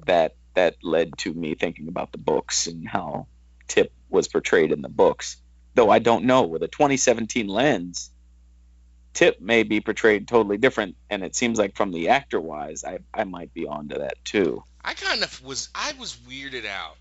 that 0.05 0.35
that 0.55 0.77
led 0.83 1.17
to 1.19 1.33
me 1.33 1.55
thinking 1.55 1.89
about 1.89 2.13
the 2.13 2.19
books 2.19 2.67
and 2.67 2.87
how 2.87 3.29
Tip 3.67 3.93
was 4.09 4.29
portrayed 4.29 4.73
in 4.73 4.83
the 4.83 4.89
books. 4.89 5.37
Though 5.75 5.91
I 5.91 5.99
don't 5.99 6.25
know 6.25 6.43
with 6.43 6.63
a 6.63 6.69
2017 6.69 7.47
lens, 7.47 8.11
Tip 9.15 9.41
may 9.41 9.63
be 9.63 9.81
portrayed 9.81 10.29
totally 10.29 10.59
different, 10.59 10.97
and 11.11 11.25
it 11.25 11.35
seems 11.35 11.59
like 11.59 11.77
from 11.77 11.93
the 11.93 12.11
actor 12.11 12.41
wise, 12.41 12.85
I 12.85 12.99
I 13.13 13.25
might 13.25 13.53
be 13.53 13.67
onto 13.67 13.99
that 13.99 14.25
too. 14.25 14.63
I 14.85 14.95
kind 14.95 15.23
of 15.23 15.43
was 15.43 15.69
I 15.75 15.93
was 15.99 16.15
weirded 16.15 16.67
out 16.67 16.97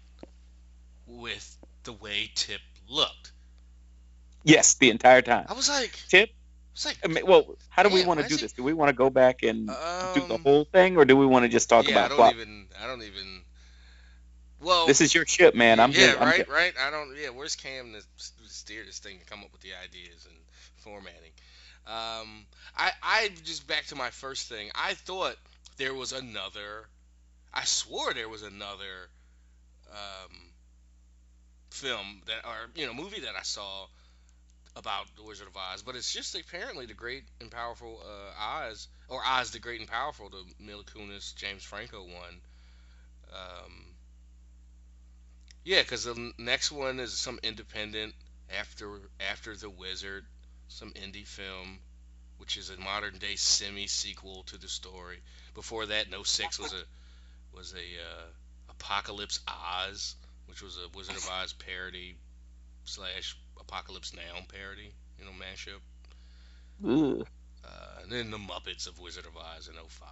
with 1.06 1.58
the 1.84 1.94
way 1.94 2.32
Tip 2.36 2.62
looked. 2.90 3.32
Yes, 4.44 4.76
the 4.76 4.90
entire 4.90 5.22
time. 5.22 5.46
I 5.50 5.54
was 5.54 5.70
like, 5.70 5.98
Tip. 6.10 6.30
I 6.30 6.34
was 6.74 6.86
like, 6.86 6.98
I 7.04 7.08
mean, 7.08 7.26
well, 7.26 7.56
how 7.70 7.84
do 7.84 7.90
we 7.90 8.06
want 8.06 8.20
to 8.20 8.28
do 8.28 8.36
is 8.36 8.40
he- 8.40 8.46
this? 8.46 8.54
Do 8.54 8.64
we 8.64 8.74
want 8.74 8.90
to 8.90 8.94
go 8.94 9.10
back 9.10 9.44
and 9.44 9.68
do 9.68 10.28
the 10.28 10.36
um, 10.36 10.44
whole 10.44 10.66
thing, 10.66 10.98
or 10.98 11.06
do 11.06 11.16
we 11.16 11.26
want 11.26 11.44
to 11.44 11.50
just 11.50 11.70
talk 11.70 11.88
yeah, 11.88 11.92
I 11.92 11.94
about 11.94 12.10
don't 12.10 12.18
plot? 12.18 12.34
even, 12.34 12.68
I 12.82 12.88
don't 12.88 13.04
even. 13.04 13.42
Well, 14.60 14.88
This 14.88 15.02
is 15.02 15.14
your 15.14 15.26
ship, 15.26 15.54
man. 15.54 15.80
I'm 15.80 15.92
yeah, 15.92 15.98
just, 15.98 16.22
I'm 16.22 16.28
right, 16.28 16.50
right. 16.50 16.74
I 16.80 16.90
don't. 16.90 17.16
Yeah, 17.16 17.30
where's 17.30 17.56
Cam 17.56 17.94
to 17.94 18.02
steer 18.48 18.84
this 18.86 19.00
thing 19.00 19.18
and 19.18 19.26
come 19.28 19.42
up 19.42 19.52
with 19.52 19.62
the 19.62 19.72
ideas 19.84 20.26
and 20.26 20.36
formatting? 20.78 21.32
Um, 21.86 22.46
I, 22.76 22.92
I 23.02 23.30
just 23.44 23.68
back 23.68 23.86
to 23.88 23.96
my 23.96 24.10
first 24.10 24.50
thing. 24.50 24.72
I 24.76 24.94
thought 24.96 25.36
there 25.78 25.94
was 25.94 26.12
another. 26.12 26.86
I 27.54 27.64
swore 27.64 28.14
there 28.14 28.28
was 28.28 28.42
another 28.42 29.10
um, 29.92 30.36
film 31.70 32.22
that, 32.26 32.46
or 32.46 32.70
you 32.76 32.86
know, 32.88 32.94
movie 32.94 33.22
that 33.22 33.36
I 33.38 33.44
saw 33.44 33.86
about 34.76 35.06
the 35.16 35.24
Wizard 35.24 35.48
of 35.48 35.56
Oz, 35.56 35.82
but 35.82 35.96
it's 35.96 36.12
just 36.12 36.36
apparently 36.36 36.86
the 36.86 36.94
Great 36.94 37.24
and 37.42 37.50
Powerful 37.50 38.02
uh, 38.04 38.66
Oz, 38.68 38.88
or 39.08 39.22
Oz 39.26 39.52
the 39.52 39.60
Great 39.60 39.80
and 39.80 39.90
Powerful, 39.90 40.30
the 40.30 40.44
Mila 40.60 40.84
Kunis, 40.84 41.36
James 41.36 41.64
Franco 41.64 42.04
one. 42.04 42.42
Um, 43.34 43.87
yeah, 45.68 45.82
because 45.82 46.06
the 46.06 46.32
next 46.38 46.72
one 46.72 47.02
is 47.02 47.12
some 47.12 47.40
independent 47.44 48.14
after 48.58 48.90
after 49.30 49.54
the 49.54 49.70
Wizard, 49.70 50.24
some 50.70 50.92
indie 50.92 51.28
film, 51.28 51.80
which 52.38 52.56
is 52.56 52.70
a 52.70 52.78
modern 52.78 53.18
day 53.18 53.36
semi 53.36 53.86
sequel 53.88 54.44
to 54.44 54.58
the 54.58 54.70
story. 54.70 55.18
Before 55.56 55.86
that, 55.88 56.10
No 56.10 56.24
Six 56.24 56.58
was 56.58 56.72
a 56.72 56.84
was 57.54 57.74
a 57.74 57.80
uh, 57.80 58.24
Apocalypse 58.70 59.42
Oz, 59.46 60.16
which 60.46 60.62
was 60.62 60.78
a 60.78 60.98
Wizard 60.98 61.18
of 61.18 61.30
Oz 61.44 61.52
parody 61.52 62.16
slash 62.86 63.38
Apocalypse 63.60 64.14
Now 64.16 64.40
parody, 64.48 64.94
you 65.20 65.26
know, 65.26 65.32
mashup. 65.32 65.82
Uh, 67.66 68.04
and 68.04 68.10
then 68.10 68.32
the 68.32 68.38
Muppets 68.38 68.88
of 68.88 69.00
Wizard 69.00 69.26
of 69.26 69.36
Oz 69.36 69.68
in 69.68 69.74
05 69.74 70.08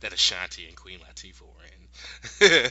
that 0.00 0.12
Ashanti 0.12 0.66
and 0.66 0.76
Queen 0.76 0.98
Latifah 0.98 1.42
were 1.42 1.64
in. 1.64 2.70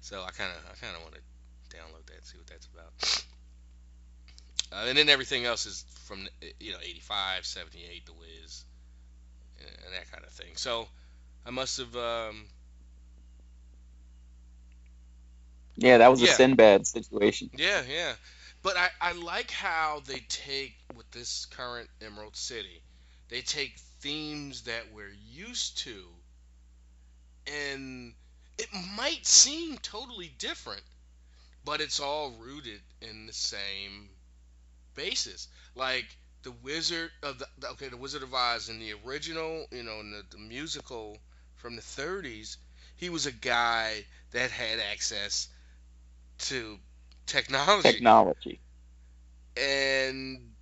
so 0.00 0.22
I 0.22 0.30
kind 0.30 0.50
of 0.50 0.58
I 0.70 0.74
kind 0.84 0.96
of 0.96 1.02
want 1.02 1.14
to 1.14 1.76
download 1.76 2.06
that 2.06 2.16
and 2.16 2.24
see 2.24 2.38
what 2.38 2.46
that's 2.46 2.66
about. 2.66 3.22
Uh, 4.72 4.88
and 4.88 4.98
then 4.98 5.08
everything 5.08 5.44
else 5.44 5.66
is 5.66 5.84
from 6.04 6.26
you 6.60 6.72
know 6.72 6.78
85, 6.82 7.46
78, 7.46 8.06
The 8.06 8.12
Wiz, 8.12 8.64
and 9.58 9.94
that 9.94 10.10
kind 10.10 10.24
of 10.24 10.30
thing. 10.30 10.56
So 10.56 10.88
I 11.46 11.50
must 11.50 11.78
have 11.78 11.94
um, 11.96 12.46
Yeah, 15.76 15.98
that 15.98 16.08
was 16.10 16.22
a 16.22 16.26
Yeah. 16.26 16.32
Sinbad 16.32 16.86
situation. 16.86 17.50
Yeah, 17.56 17.82
yeah. 17.88 18.14
But 18.62 18.76
I, 18.76 18.88
I 19.00 19.12
like 19.12 19.50
how 19.50 20.00
they 20.06 20.20
take 20.28 20.74
with 20.96 21.10
this 21.10 21.46
current 21.46 21.88
Emerald 22.00 22.36
City, 22.36 22.82
they 23.28 23.42
take 23.42 23.78
themes 24.00 24.62
that 24.62 24.92
we're 24.92 25.14
used 25.30 25.78
to 25.78 26.04
and 27.46 28.14
it 28.58 28.68
might 28.96 29.26
seem 29.26 29.78
totally 29.78 30.28
different, 30.38 30.82
but 31.64 31.80
it's 31.80 32.00
all 32.00 32.30
rooted 32.32 32.80
in 33.00 33.26
the 33.26 33.32
same 33.32 34.10
basis. 34.94 35.48
Like 35.74 36.06
the 36.42 36.52
Wizard 36.52 37.10
of 37.22 37.38
the 37.38 37.68
okay, 37.70 37.88
the 37.88 37.96
Wizard 37.96 38.22
of 38.22 38.34
Oz 38.34 38.68
in 38.68 38.78
the 38.78 38.94
original, 39.04 39.66
you 39.70 39.82
know, 39.82 40.00
in 40.00 40.10
the, 40.10 40.22
the 40.30 40.38
musical 40.38 41.18
from 41.56 41.76
the 41.76 41.82
30s, 41.82 42.56
he 42.96 43.10
was 43.10 43.26
a 43.26 43.32
guy 43.32 44.04
that 44.32 44.50
had 44.50 44.80
access 44.80 45.48
to 46.38 46.78
technology 47.26 47.92
Technology. 47.92 48.60
and 49.56 50.55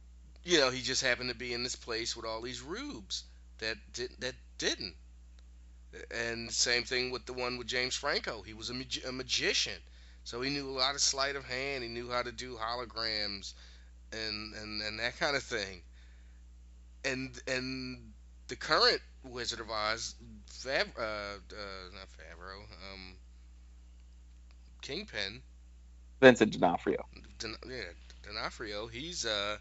you 0.44 0.59
know 0.59 0.70
he 0.70 0.83
just 0.83 1.02
happened 1.02 1.30
to 1.30 1.37
be 1.37 1.52
in 1.52 1.62
this 1.62 1.76
place 1.76 2.16
with 2.16 2.26
all 2.26 2.40
these 2.40 2.62
rubes 2.62 3.24
that 3.59 3.76
did 3.92 4.11
that 4.20 4.35
didn't. 4.59 4.94
And 6.11 6.50
same 6.50 6.83
thing 6.83 7.12
with 7.12 7.24
the 7.24 7.33
one 7.33 7.57
with 7.57 7.68
James 7.68 7.94
Franco. 7.94 8.42
He 8.42 8.52
was 8.52 8.68
a, 8.70 8.74
a 9.09 9.12
magician. 9.12 9.78
So 10.24 10.40
he 10.40 10.50
knew 10.50 10.68
a 10.68 10.78
lot 10.78 10.94
of 10.94 11.00
sleight 11.00 11.37
of 11.37 11.44
hand. 11.44 11.85
He 11.85 11.88
knew 11.88 12.11
how 12.11 12.22
to 12.22 12.33
do 12.33 12.57
holograms 12.57 13.54
and 14.12 14.54
and, 14.54 14.83
and 14.83 14.98
that 14.98 15.18
kind 15.18 15.37
of 15.37 15.42
thing. 15.42 15.83
And 17.04 17.40
and 17.46 18.12
the 18.48 18.57
current 18.57 19.00
Wizard 19.24 19.61
of 19.61 19.70
Oz 19.70 20.14
Fav, 20.50 20.87
uh, 20.98 21.02
uh, 21.02 21.90
not 21.94 22.09
Favreau 22.09 22.61
um, 22.92 23.16
Kingpin. 24.83 25.42
Vincent 26.20 26.52
D'Onofrio. 26.52 27.04
D'On- 27.38 27.57
yeah, 27.68 27.83
D'Onofrio, 28.22 28.87
he's 28.87 29.26
uh, 29.26 29.57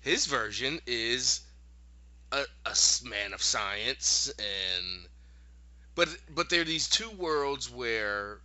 his 0.00 0.26
version 0.26 0.80
is 0.86 1.40
a 2.32 2.44
man 3.04 3.32
of 3.32 3.42
science, 3.42 4.32
and 4.38 5.06
but 5.94 6.08
but 6.34 6.50
there 6.50 6.62
are 6.62 6.64
these 6.64 6.88
two 6.88 7.10
worlds 7.10 7.70
where 7.70 8.38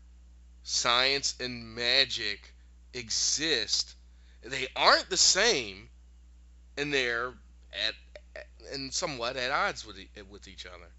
science 0.64 1.36
and 1.40 1.76
magic 1.76 2.54
exist. 2.94 3.96
They 4.42 4.68
aren't 4.76 5.10
the 5.10 5.18
same, 5.18 5.90
and 6.78 6.94
they're 6.94 7.34
at 7.74 7.94
and 8.72 8.94
somewhat 8.94 9.38
at 9.38 9.52
odds 9.52 9.86
with 9.86 9.98
with 10.30 10.48
each 10.48 10.66
other. 10.66 10.90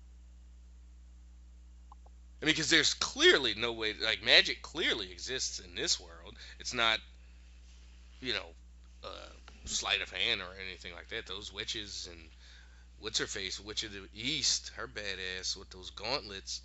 I 2.43 2.47
mean, 2.47 2.53
because 2.53 2.69
there's 2.69 2.95
clearly 2.95 3.55
no 3.57 3.73
way, 3.73 3.95
like 3.95 4.23
magic 4.23 4.61
clearly 4.61 5.11
exists 5.11 5.61
in 5.61 5.75
this 5.75 5.99
world. 5.99 6.37
It's 6.61 6.75
not, 6.75 6.99
you 8.21 8.35
know, 8.35 8.47
uh, 9.03 9.34
sleight 9.65 10.03
of 10.03 10.11
hand 10.11 10.41
or 10.41 10.49
anything 10.67 10.93
like 10.95 11.09
that. 11.09 11.27
Those 11.27 11.53
witches 11.53 12.09
and 12.11 12.21
what's 13.01 13.19
her 13.19 13.27
face, 13.27 13.61
Witch 13.61 13.83
of 13.85 13.93
the 13.93 14.03
East, 14.15 14.73
her 14.77 14.89
badass 14.89 15.57
with 15.57 15.71
those 15.71 15.91
gauntlets. 15.91 16.63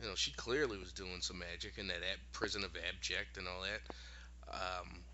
You 0.00 0.08
know, 0.08 0.14
she 0.14 0.32
clearly 0.32 0.78
was 0.78 0.92
doing 0.92 1.20
some 1.20 1.38
magic 1.40 1.78
in 1.78 1.88
that 1.88 1.96
ab- 1.96 2.32
prison 2.32 2.64
of 2.64 2.70
abject 2.88 3.36
and 3.36 3.48
all 3.48 3.62
that. 3.62 3.80
Um, 4.54 5.04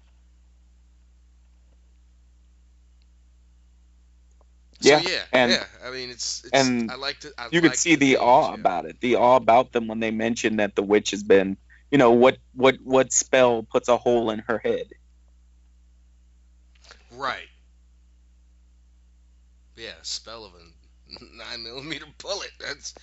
so 4.80 4.96
Yeah, 4.96 4.98
yeah, 4.98 5.22
and- 5.32 5.50
yeah. 5.52 5.64
I 5.84 5.90
mean, 5.90 6.10
it's, 6.10 6.44
it's 6.44 6.52
and 6.52 6.90
I 6.90 6.96
like 6.96 7.20
to. 7.20 7.32
I 7.38 7.48
you 7.50 7.60
could 7.60 7.76
see 7.76 7.94
the 7.96 8.14
themes, 8.14 8.20
awe 8.20 8.48
yeah. 8.50 8.54
about 8.54 8.84
it, 8.86 9.00
the 9.00 9.16
awe 9.16 9.36
about 9.36 9.72
them 9.72 9.86
when 9.88 10.00
they 10.00 10.10
mention 10.10 10.56
that 10.56 10.74
the 10.74 10.82
witch 10.82 11.10
has 11.12 11.22
been, 11.22 11.56
you 11.90 11.98
know, 11.98 12.12
what 12.12 12.38
what 12.54 12.76
what 12.82 13.12
spell 13.12 13.62
puts 13.62 13.88
a 13.88 13.96
hole 13.96 14.30
in 14.30 14.40
her 14.40 14.58
head. 14.58 14.86
Right. 17.14 17.48
Yeah, 19.76 20.02
spell 20.02 20.44
of 20.44 20.54
a 20.54 21.24
nine 21.36 21.62
millimeter 21.62 22.06
bullet. 22.18 22.50
That's 22.58 22.94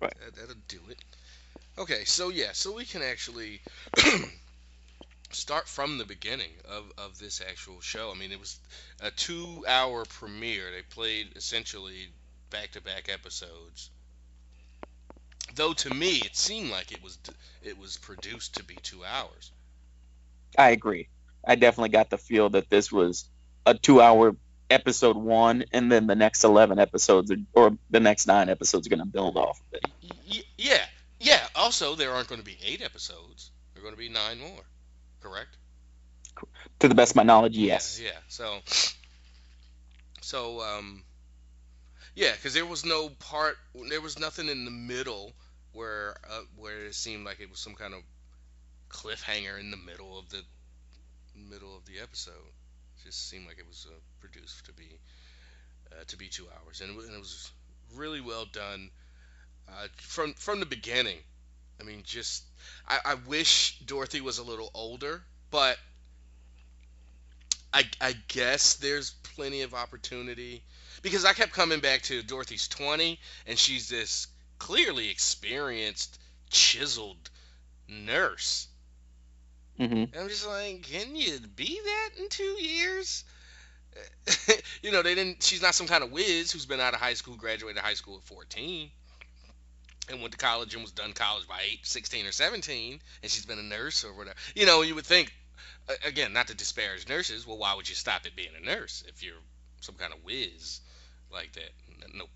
Right. 0.00 0.14
that, 0.20 0.34
that'll 0.36 0.56
do 0.68 0.80
it. 0.90 0.98
Okay, 1.78 2.04
so 2.04 2.30
yeah, 2.30 2.52
so 2.52 2.72
we 2.72 2.84
can 2.86 3.02
actually 3.02 3.62
start 5.32 5.68
from 5.68 5.98
the 5.98 6.04
beginning 6.06 6.60
of, 6.64 6.90
of 6.96 7.18
this 7.18 7.40
actual 7.40 7.80
show. 7.82 8.10
I 8.10 8.14
mean, 8.14 8.32
it 8.32 8.40
was 8.40 8.58
a 9.00 9.10
two 9.10 9.64
hour 9.68 10.06
premiere. 10.06 10.70
They 10.70 10.82
played 10.82 11.36
essentially 11.36 12.14
back 12.50 12.72
to 12.72 12.80
back 12.80 13.08
episodes. 13.10 13.90
Though 15.54 15.72
to 15.74 15.90
me, 15.90 16.18
it 16.24 16.36
seemed 16.36 16.70
like 16.70 16.92
it 16.92 17.00
was 17.00 17.18
it 17.62 17.78
was 17.78 17.96
produced 17.96 18.54
to 18.56 18.62
be 18.62 18.78
two 18.78 19.04
hours. 19.04 19.52
I 20.58 20.70
agree. 20.70 21.08
I 21.46 21.54
definitely 21.54 21.90
got 21.90 22.10
the 22.10 22.18
feel 22.18 22.50
that 22.50 22.68
this 22.68 22.90
was 22.90 23.30
a 23.66 23.74
two-hour 23.74 24.36
episode 24.70 25.16
one, 25.16 25.64
and 25.72 25.90
then 25.90 26.06
the 26.06 26.14
next 26.14 26.44
eleven 26.44 26.78
episodes, 26.78 27.30
are, 27.30 27.36
or 27.52 27.76
the 27.90 28.00
next 28.00 28.26
nine 28.26 28.48
episodes, 28.48 28.86
are 28.86 28.90
going 28.90 29.00
to 29.00 29.06
build 29.06 29.36
off 29.36 29.60
of 29.60 29.80
it. 29.80 30.44
Yeah, 30.56 30.84
yeah. 31.20 31.40
Also, 31.54 31.94
there 31.94 32.12
aren't 32.12 32.28
going 32.28 32.40
to 32.40 32.44
be 32.44 32.58
eight 32.64 32.82
episodes. 32.82 33.50
There 33.72 33.82
are 33.82 33.84
going 33.84 33.94
to 33.94 33.98
be 33.98 34.08
nine 34.08 34.40
more. 34.40 34.64
Correct? 35.20 35.56
To 36.80 36.88
the 36.88 36.94
best 36.94 37.12
of 37.12 37.16
my 37.16 37.22
knowledge, 37.22 37.56
yes. 37.56 38.00
Yeah. 38.02 38.10
yeah. 38.10 38.18
So, 38.28 38.58
so 40.20 40.60
um, 40.60 41.04
yeah, 42.14 42.32
because 42.32 42.54
there 42.54 42.66
was 42.66 42.84
no 42.84 43.08
part, 43.08 43.56
there 43.88 44.00
was 44.00 44.18
nothing 44.18 44.48
in 44.48 44.64
the 44.64 44.70
middle 44.70 45.32
where 45.72 46.16
uh, 46.30 46.42
where 46.56 46.86
it 46.86 46.94
seemed 46.94 47.24
like 47.24 47.40
it 47.40 47.50
was 47.50 47.60
some 47.60 47.74
kind 47.74 47.94
of 47.94 48.00
cliffhanger 48.88 49.58
in 49.58 49.70
the 49.70 49.76
middle 49.76 50.18
of 50.18 50.28
the 50.30 50.42
middle 51.36 51.76
of 51.76 51.84
the 51.86 52.00
episode. 52.00 52.34
Just 53.04 53.28
seemed 53.28 53.46
like 53.46 53.58
it 53.58 53.66
was 53.66 53.86
uh, 53.88 53.94
produced 54.20 54.66
to 54.66 54.72
be 54.72 54.98
uh, 55.92 56.04
to 56.06 56.16
be 56.16 56.28
two 56.28 56.46
hours, 56.48 56.80
and 56.80 56.90
it, 56.90 57.04
and 57.04 57.14
it 57.14 57.18
was 57.18 57.52
really 57.94 58.20
well 58.20 58.46
done 58.46 58.90
uh, 59.68 59.88
from 59.96 60.32
from 60.34 60.60
the 60.60 60.66
beginning. 60.66 61.18
I 61.80 61.84
mean, 61.84 62.02
just 62.04 62.44
I, 62.88 62.98
I 63.04 63.14
wish 63.14 63.78
Dorothy 63.80 64.20
was 64.20 64.38
a 64.38 64.42
little 64.42 64.70
older, 64.74 65.22
but 65.50 65.76
I 67.72 67.84
I 68.00 68.14
guess 68.28 68.76
there's 68.76 69.10
plenty 69.34 69.62
of 69.62 69.74
opportunity 69.74 70.62
because 71.02 71.24
I 71.24 71.32
kept 71.34 71.52
coming 71.52 71.80
back 71.80 72.02
to 72.02 72.22
Dorothy's 72.22 72.68
20 72.68 73.18
and 73.46 73.58
she's 73.58 73.88
this 73.88 74.28
clearly 74.58 75.10
experienced, 75.10 76.18
chiseled 76.50 77.30
nurse. 77.88 78.68
Hmm 79.76 79.84
And 79.84 80.14
I'm 80.14 80.28
just 80.28 80.46
like, 80.46 80.82
can 80.82 81.16
you 81.16 81.38
be 81.56 81.80
that 81.84 82.10
in 82.18 82.28
two 82.28 82.56
years? 82.62 83.24
you 84.82 84.92
know, 84.92 85.02
they 85.02 85.14
didn't. 85.14 85.42
She's 85.42 85.62
not 85.62 85.74
some 85.74 85.86
kind 85.86 86.02
of 86.02 86.10
whiz 86.10 86.50
who's 86.52 86.66
been 86.66 86.80
out 86.80 86.94
of 86.94 87.00
high 87.00 87.14
school, 87.14 87.36
graduated 87.36 87.80
high 87.82 87.94
school 87.94 88.16
at 88.16 88.24
14, 88.24 88.90
and 90.10 90.20
went 90.20 90.32
to 90.32 90.38
college 90.38 90.74
and 90.74 90.82
was 90.82 90.92
done 90.92 91.12
college 91.12 91.46
by 91.48 91.60
8, 91.72 91.86
16 91.86 92.26
or 92.26 92.32
17, 92.32 93.00
and 93.22 93.30
she's 93.30 93.46
been 93.46 93.58
a 93.58 93.62
nurse 93.62 94.04
or 94.04 94.12
whatever. 94.12 94.36
You 94.54 94.66
know, 94.66 94.82
you 94.82 94.94
would 94.94 95.06
think, 95.06 95.32
again, 96.04 96.32
not 96.32 96.48
to 96.48 96.54
disparage 96.54 97.08
nurses. 97.08 97.46
Well, 97.46 97.58
why 97.58 97.74
would 97.74 97.88
you 97.88 97.94
stop 97.94 98.22
at 98.26 98.36
being 98.36 98.50
a 98.60 98.64
nurse 98.64 99.04
if 99.08 99.22
you're 99.22 99.34
some 99.80 99.94
kind 99.94 100.12
of 100.12 100.24
whiz 100.24 100.80
like 101.32 101.52
that? 101.52 101.70
No, 102.14 102.26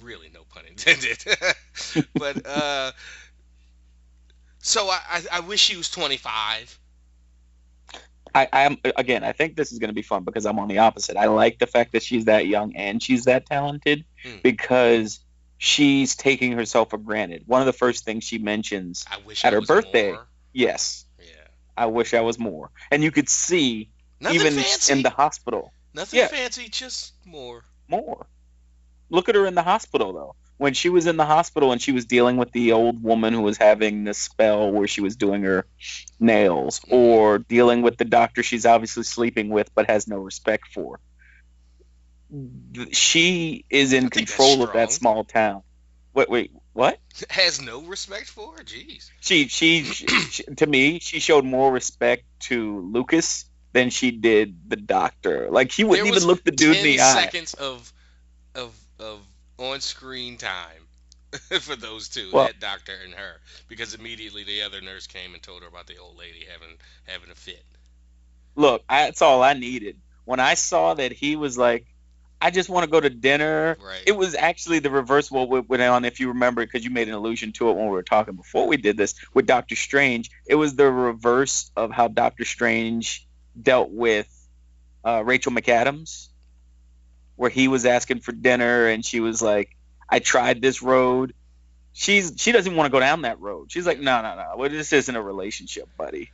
really, 0.00 0.30
no 0.32 0.42
pun 0.44 0.64
intended. 0.68 1.24
but 2.14 2.46
uh, 2.46 2.92
so 4.58 4.88
I, 4.88 5.00
I, 5.10 5.22
I 5.32 5.40
wish 5.40 5.60
she 5.60 5.76
was 5.76 5.90
25. 5.90 6.78
I, 8.36 8.48
I'm 8.64 8.78
again. 8.96 9.24
I 9.24 9.32
think 9.32 9.56
this 9.56 9.72
is 9.72 9.78
going 9.78 9.88
to 9.88 9.94
be 9.94 10.02
fun 10.02 10.24
because 10.24 10.44
I'm 10.46 10.58
on 10.58 10.68
the 10.68 10.78
opposite. 10.78 11.16
I 11.16 11.26
like 11.26 11.58
the 11.58 11.66
fact 11.66 11.92
that 11.92 12.02
she's 12.02 12.26
that 12.26 12.46
young 12.46 12.76
and 12.76 13.02
she's 13.02 13.24
that 13.24 13.46
talented 13.46 14.04
Hmm. 14.24 14.36
because 14.42 15.20
she's 15.58 16.14
taking 16.16 16.52
herself 16.52 16.90
for 16.90 16.98
granted. 16.98 17.44
One 17.46 17.60
of 17.62 17.66
the 17.66 17.72
first 17.72 18.04
things 18.04 18.24
she 18.24 18.38
mentions, 18.38 19.04
At 19.42 19.52
her 19.52 19.60
birthday. 19.62 20.12
more. 20.12 20.26
yes, 20.52 21.04
Yeah. 21.18 21.26
I 21.76 21.86
wish 21.86 22.12
I 22.14 22.20
was 22.20 22.38
more, 22.38 22.70
and 22.90 23.02
you 23.02 23.10
could 23.10 23.28
see 23.28 23.88
Nothing 24.20 24.40
even 24.40 24.54
fancy. 24.54 24.92
in 24.92 25.02
the 25.02 25.10
hospital 25.10 25.72
Nothing 25.94 26.18
yeah. 26.20 26.28
fancy, 26.28 26.68
just 26.68 27.14
more. 27.24 27.64
more. 27.88 28.26
Look 29.08 29.28
at 29.30 29.34
her 29.34 29.46
in 29.46 29.54
the 29.54 29.62
hospital 29.62 30.12
though. 30.12 30.34
When 30.58 30.72
she 30.72 30.88
was 30.88 31.06
in 31.06 31.16
the 31.16 31.26
hospital 31.26 31.72
and 31.72 31.82
she 31.82 31.92
was 31.92 32.06
dealing 32.06 32.38
with 32.38 32.50
the 32.52 32.72
old 32.72 33.02
woman 33.02 33.34
who 33.34 33.42
was 33.42 33.58
having 33.58 34.04
this 34.04 34.18
spell 34.18 34.70
where 34.72 34.86
she 34.86 35.02
was 35.02 35.16
doing 35.16 35.42
her 35.42 35.66
nails, 36.18 36.80
or 36.88 37.38
dealing 37.38 37.82
with 37.82 37.98
the 37.98 38.06
doctor 38.06 38.42
she's 38.42 38.64
obviously 38.64 39.02
sleeping 39.02 39.50
with 39.50 39.74
but 39.74 39.90
has 39.90 40.08
no 40.08 40.16
respect 40.16 40.68
for. 40.72 40.98
She 42.92 43.64
is 43.70 43.92
in 43.92 43.98
I 43.98 44.08
think 44.08 44.14
that's 44.14 44.36
control 44.36 44.62
of 44.62 44.72
that 44.72 44.92
small 44.92 45.24
town. 45.24 45.62
Wait, 46.14 46.30
wait, 46.30 46.50
what? 46.72 46.98
Has 47.28 47.60
no 47.60 47.82
respect 47.82 48.26
for 48.26 48.56
her. 48.56 48.64
Jeez. 48.64 49.10
She, 49.20 49.48
she, 49.48 49.82
she, 49.84 50.06
she 50.06 50.42
to 50.44 50.66
me, 50.66 50.98
she 50.98 51.20
showed 51.20 51.44
more 51.44 51.70
respect 51.70 52.24
to 52.40 52.80
Lucas 52.80 53.44
than 53.72 53.90
she 53.90 54.10
did 54.10 54.70
the 54.70 54.76
doctor. 54.76 55.48
Like 55.50 55.70
he 55.70 55.84
wouldn't 55.84 56.08
even 56.08 56.24
look 56.24 56.42
the 56.42 56.50
dude 56.50 56.76
in 56.76 56.82
10 56.82 56.84
the 56.84 57.00
eye. 57.00 57.22
seconds 57.22 57.54
of 57.54 57.92
of 58.54 58.74
of 58.98 59.20
on-screen 59.58 60.36
time 60.36 60.86
for 61.60 61.76
those 61.76 62.08
two, 62.08 62.30
Well- 62.32 62.46
that 62.46 62.60
doctor 62.60 62.92
and 63.04 63.14
her, 63.14 63.40
because 63.68 63.94
immediately 63.94 64.44
the 64.44 64.62
other 64.62 64.80
nurse 64.80 65.06
came 65.06 65.34
and 65.34 65.42
told 65.42 65.62
her 65.62 65.68
about 65.68 65.86
the 65.86 65.98
old 65.98 66.16
lady 66.18 66.46
having 66.50 66.76
having 67.06 67.30
a 67.30 67.34
fit. 67.34 67.64
look, 68.54 68.82
I, 68.88 69.04
that's 69.04 69.22
all 69.22 69.42
I 69.42 69.52
needed. 69.54 69.96
When 70.24 70.40
I 70.40 70.54
saw 70.54 70.94
that 70.94 71.12
he 71.12 71.36
was 71.36 71.56
like, 71.58 71.86
I 72.40 72.50
just 72.50 72.68
want 72.68 72.84
to 72.84 72.90
go 72.90 73.00
to 73.00 73.08
dinner. 73.08 73.76
Right. 73.82 74.02
It 74.06 74.12
was 74.16 74.34
actually 74.34 74.80
the 74.80 74.90
reverse 74.90 75.30
what 75.30 75.48
went 75.48 75.68
went 75.68 75.82
on, 75.82 76.04
if 76.04 76.20
you 76.20 76.28
remember, 76.28 76.64
because 76.64 76.84
you 76.84 76.90
made 76.90 77.08
an 77.08 77.14
allusion 77.14 77.52
to 77.52 77.70
it 77.70 77.76
when 77.76 77.86
we 77.86 77.92
were 77.92 78.02
talking 78.02 78.34
before 78.34 78.66
we 78.66 78.76
did 78.76 78.96
this 78.96 79.14
with 79.32 79.46
Doctor 79.46 79.74
Strange. 79.76 80.30
It 80.46 80.54
was 80.56 80.74
the 80.76 80.90
reverse 80.90 81.70
of 81.76 81.90
how 81.92 82.08
Doctor 82.08 82.44
Strange 82.44 83.26
dealt 83.60 83.90
with 83.90 84.28
uh, 85.04 85.22
Rachel 85.24 85.52
McAdams, 85.52 86.28
where 87.36 87.50
he 87.50 87.68
was 87.68 87.86
asking 87.86 88.20
for 88.20 88.32
dinner 88.32 88.86
and 88.88 89.04
she 89.04 89.20
was 89.20 89.40
like, 89.40 89.76
"I 90.08 90.18
tried 90.18 90.60
this 90.60 90.82
road." 90.82 91.34
She's 91.92 92.34
she 92.36 92.52
doesn't 92.52 92.74
want 92.76 92.86
to 92.86 92.90
go 92.92 93.00
down 93.00 93.22
that 93.22 93.40
road. 93.40 93.72
She's 93.72 93.86
like, 93.86 94.00
"No, 94.00 94.20
no, 94.22 94.34
no. 94.36 94.54
Well, 94.56 94.68
this 94.68 94.92
isn't 94.92 95.14
a 95.16 95.22
relationship, 95.22 95.88
buddy. 95.96 96.30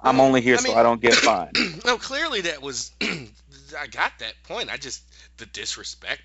I'm 0.00 0.20
only 0.20 0.40
here 0.42 0.54
I 0.56 0.58
so 0.58 0.68
mean- 0.68 0.78
I 0.78 0.82
don't 0.82 1.00
get 1.00 1.14
fined." 1.14 1.56
no, 1.84 1.98
clearly 1.98 2.42
that 2.42 2.62
was. 2.62 2.92
I 3.00 3.86
got 3.88 4.12
that 4.20 4.34
point. 4.44 4.70
I 4.70 4.76
just 4.76 5.02
the 5.38 5.46
disrespect 5.46 6.22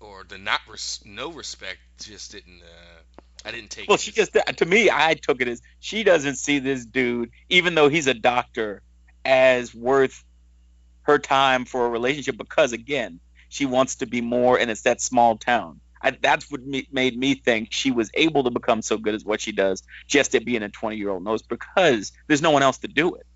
or 0.00 0.24
the 0.28 0.38
not 0.38 0.60
res- 0.68 1.00
no 1.04 1.32
respect 1.32 1.78
just 2.02 2.32
didn't. 2.32 2.60
Uh, 2.62 3.20
I 3.48 3.52
didn't 3.52 3.70
take. 3.70 3.88
Well, 3.88 3.94
it 3.94 4.00
she 4.00 4.10
just 4.12 4.36
to 4.56 4.66
me, 4.66 4.90
I 4.90 5.14
took 5.14 5.40
it 5.40 5.48
as 5.48 5.62
she 5.78 6.02
doesn't 6.02 6.36
see 6.36 6.58
this 6.58 6.84
dude, 6.84 7.30
even 7.48 7.74
though 7.74 7.88
he's 7.88 8.06
a 8.06 8.14
doctor, 8.14 8.82
as 9.24 9.74
worth 9.74 10.22
her 11.02 11.18
time 11.18 11.64
for 11.64 11.86
a 11.86 11.90
relationship 11.90 12.36
because 12.38 12.72
again, 12.72 13.20
she 13.48 13.66
wants 13.66 13.96
to 13.96 14.06
be 14.06 14.20
more, 14.20 14.58
and 14.58 14.70
it's 14.70 14.82
that 14.82 15.00
small 15.00 15.36
town. 15.38 15.80
I, 16.02 16.12
that's 16.12 16.50
what 16.50 16.62
me, 16.64 16.86
made 16.92 17.18
me 17.18 17.34
think 17.34 17.68
she 17.72 17.90
was 17.90 18.10
able 18.14 18.44
to 18.44 18.50
become 18.50 18.82
so 18.82 18.96
good 18.98 19.14
as 19.14 19.24
what 19.24 19.40
she 19.40 19.52
does 19.52 19.82
just 20.08 20.34
at 20.34 20.44
being 20.44 20.62
a 20.62 20.68
20 20.70 20.96
year 20.96 21.10
old 21.10 21.24
nurse 21.24 21.42
because 21.42 22.12
there's 22.26 22.42
no 22.42 22.52
one 22.52 22.62
else 22.62 22.78
to 22.78 22.88
do 22.88 23.14
it. 23.16 23.26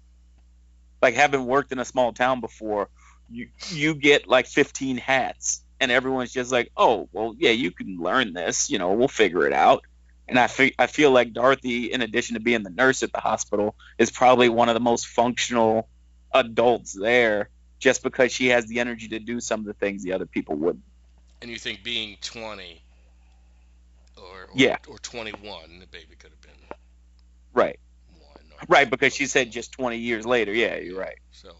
like 1.02 1.14
having 1.14 1.46
worked 1.46 1.72
in 1.72 1.78
a 1.78 1.84
small 1.84 2.12
town 2.12 2.40
before, 2.40 2.88
you 3.28 3.48
you 3.68 3.94
get 3.94 4.28
like 4.28 4.46
15 4.46 4.96
hats, 4.96 5.64
and 5.80 5.90
everyone's 5.90 6.32
just 6.32 6.52
like, 6.52 6.70
oh, 6.76 7.08
well, 7.12 7.34
yeah, 7.38 7.50
you 7.50 7.70
can 7.70 7.98
learn 7.98 8.32
this. 8.32 8.70
You 8.70 8.78
know, 8.78 8.92
we'll 8.92 9.08
figure 9.08 9.46
it 9.46 9.52
out. 9.52 9.84
And 10.28 10.38
I 10.38 10.46
fe- 10.46 10.74
I 10.78 10.86
feel 10.86 11.10
like 11.10 11.32
Dorothy, 11.32 11.92
in 11.92 12.02
addition 12.02 12.34
to 12.34 12.40
being 12.40 12.62
the 12.62 12.70
nurse 12.70 13.02
at 13.02 13.12
the 13.12 13.20
hospital, 13.20 13.76
is 13.98 14.10
probably 14.10 14.48
one 14.48 14.68
of 14.68 14.74
the 14.74 14.80
most 14.80 15.06
functional 15.06 15.88
adults 16.32 16.92
there, 16.98 17.50
just 17.84 18.02
because 18.02 18.32
she 18.32 18.46
has 18.48 18.66
the 18.66 18.80
energy 18.80 19.08
to 19.08 19.18
do 19.18 19.40
some 19.40 19.60
of 19.60 19.66
the 19.66 19.74
things 19.74 20.02
the 20.02 20.14
other 20.14 20.24
people 20.24 20.56
wouldn't. 20.56 20.84
And 21.42 21.50
you 21.50 21.58
think 21.58 21.82
being 21.84 22.16
20 22.22 22.82
or, 24.16 24.46
or 24.46 24.56
Yeah. 24.60 24.78
or 24.88 24.98
21, 24.98 25.80
the 25.80 25.86
baby 25.86 26.16
could 26.16 26.30
have 26.30 26.40
been 26.40 26.52
Right, 27.52 27.78
one. 28.18 28.52
Right, 28.68 28.88
because 28.88 29.14
she 29.14 29.26
said 29.26 29.52
just 29.52 29.72
20 29.72 29.98
years 29.98 30.24
later. 30.26 30.52
Yeah, 30.52 30.76
you're 30.78 30.98
right. 30.98 31.18
So, 31.32 31.50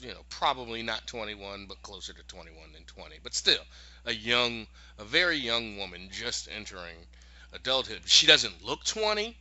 you 0.00 0.08
know, 0.08 0.22
probably 0.28 0.82
not 0.82 1.06
21, 1.06 1.66
but 1.66 1.82
closer 1.82 2.12
to 2.12 2.22
21 2.22 2.72
than 2.72 2.84
20. 2.84 3.18
But 3.22 3.34
still, 3.34 3.62
a 4.04 4.12
young, 4.12 4.66
a 4.98 5.04
very 5.04 5.36
young 5.36 5.76
woman 5.76 6.08
just 6.12 6.48
entering 6.48 6.96
adulthood. 7.52 8.02
She 8.06 8.26
doesn't 8.26 8.64
look 8.64 8.84
20. 8.84 9.36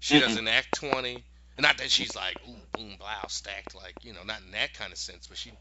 She 0.00 0.18
Mm-mm. 0.18 0.20
doesn't 0.20 0.48
act 0.48 0.74
20. 0.74 1.24
Not 1.58 1.78
that 1.78 1.90
she's 1.90 2.14
like, 2.14 2.38
ooh, 2.48 2.66
boom, 2.74 2.96
blouse 2.98 3.34
stacked, 3.34 3.74
like, 3.74 3.96
you 4.02 4.12
know, 4.12 4.22
not 4.24 4.42
in 4.42 4.50
that 4.52 4.74
kind 4.74 4.92
of 4.92 4.98
sense, 4.98 5.26
but 5.26 5.38
she. 5.38 5.52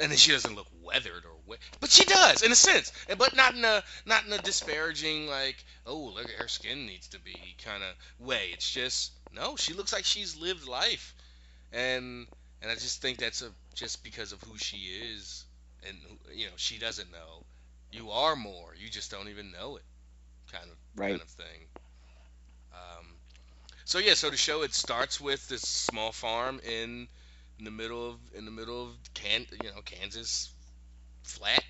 And 0.00 0.10
then 0.10 0.18
she 0.18 0.32
doesn't 0.32 0.54
look 0.54 0.68
weathered 0.72 1.24
or 1.24 1.36
wet, 1.46 1.60
but 1.80 1.90
she 1.90 2.04
does 2.04 2.42
in 2.42 2.52
a 2.52 2.56
sense, 2.56 2.92
but 3.18 3.34
not 3.36 3.54
in 3.54 3.64
a 3.64 3.82
not 4.06 4.26
in 4.26 4.32
a 4.32 4.38
disparaging 4.38 5.26
like, 5.26 5.64
oh 5.86 5.98
look 6.14 6.28
at 6.28 6.34
her 6.36 6.48
skin 6.48 6.86
needs 6.86 7.08
to 7.08 7.20
be 7.20 7.56
kind 7.62 7.82
of 7.82 7.94
way. 8.18 8.50
It's 8.52 8.70
just 8.70 9.12
no, 9.32 9.56
she 9.56 9.72
looks 9.74 9.92
like 9.92 10.04
she's 10.04 10.36
lived 10.36 10.66
life, 10.68 11.14
and 11.72 12.26
and 12.62 12.70
I 12.70 12.74
just 12.74 13.02
think 13.02 13.18
that's 13.18 13.42
a 13.42 13.52
just 13.74 14.02
because 14.04 14.32
of 14.32 14.42
who 14.42 14.58
she 14.58 14.78
is, 15.12 15.46
and 15.86 15.98
you 16.32 16.46
know 16.46 16.54
she 16.56 16.78
doesn't 16.78 17.10
know. 17.12 17.46
You 17.90 18.10
are 18.10 18.36
more. 18.36 18.74
You 18.76 18.90
just 18.90 19.10
don't 19.10 19.28
even 19.28 19.50
know 19.52 19.76
it, 19.76 19.84
kind 20.50 20.70
of 20.70 20.78
Right. 20.96 21.10
kind 21.10 21.22
of 21.22 21.28
thing. 21.30 21.68
So 23.86 24.00
yeah, 24.00 24.14
so 24.14 24.30
the 24.30 24.36
show 24.36 24.62
it 24.62 24.74
starts 24.74 25.20
with 25.20 25.46
this 25.46 25.62
small 25.62 26.10
farm 26.10 26.60
in 26.68 27.06
in 27.60 27.64
the 27.64 27.70
middle 27.70 28.10
of 28.10 28.16
in 28.34 28.44
the 28.44 28.50
middle 28.50 28.82
of 28.82 28.96
can 29.14 29.46
you 29.62 29.70
know 29.70 29.80
Kansas 29.84 30.50
flat 31.22 31.62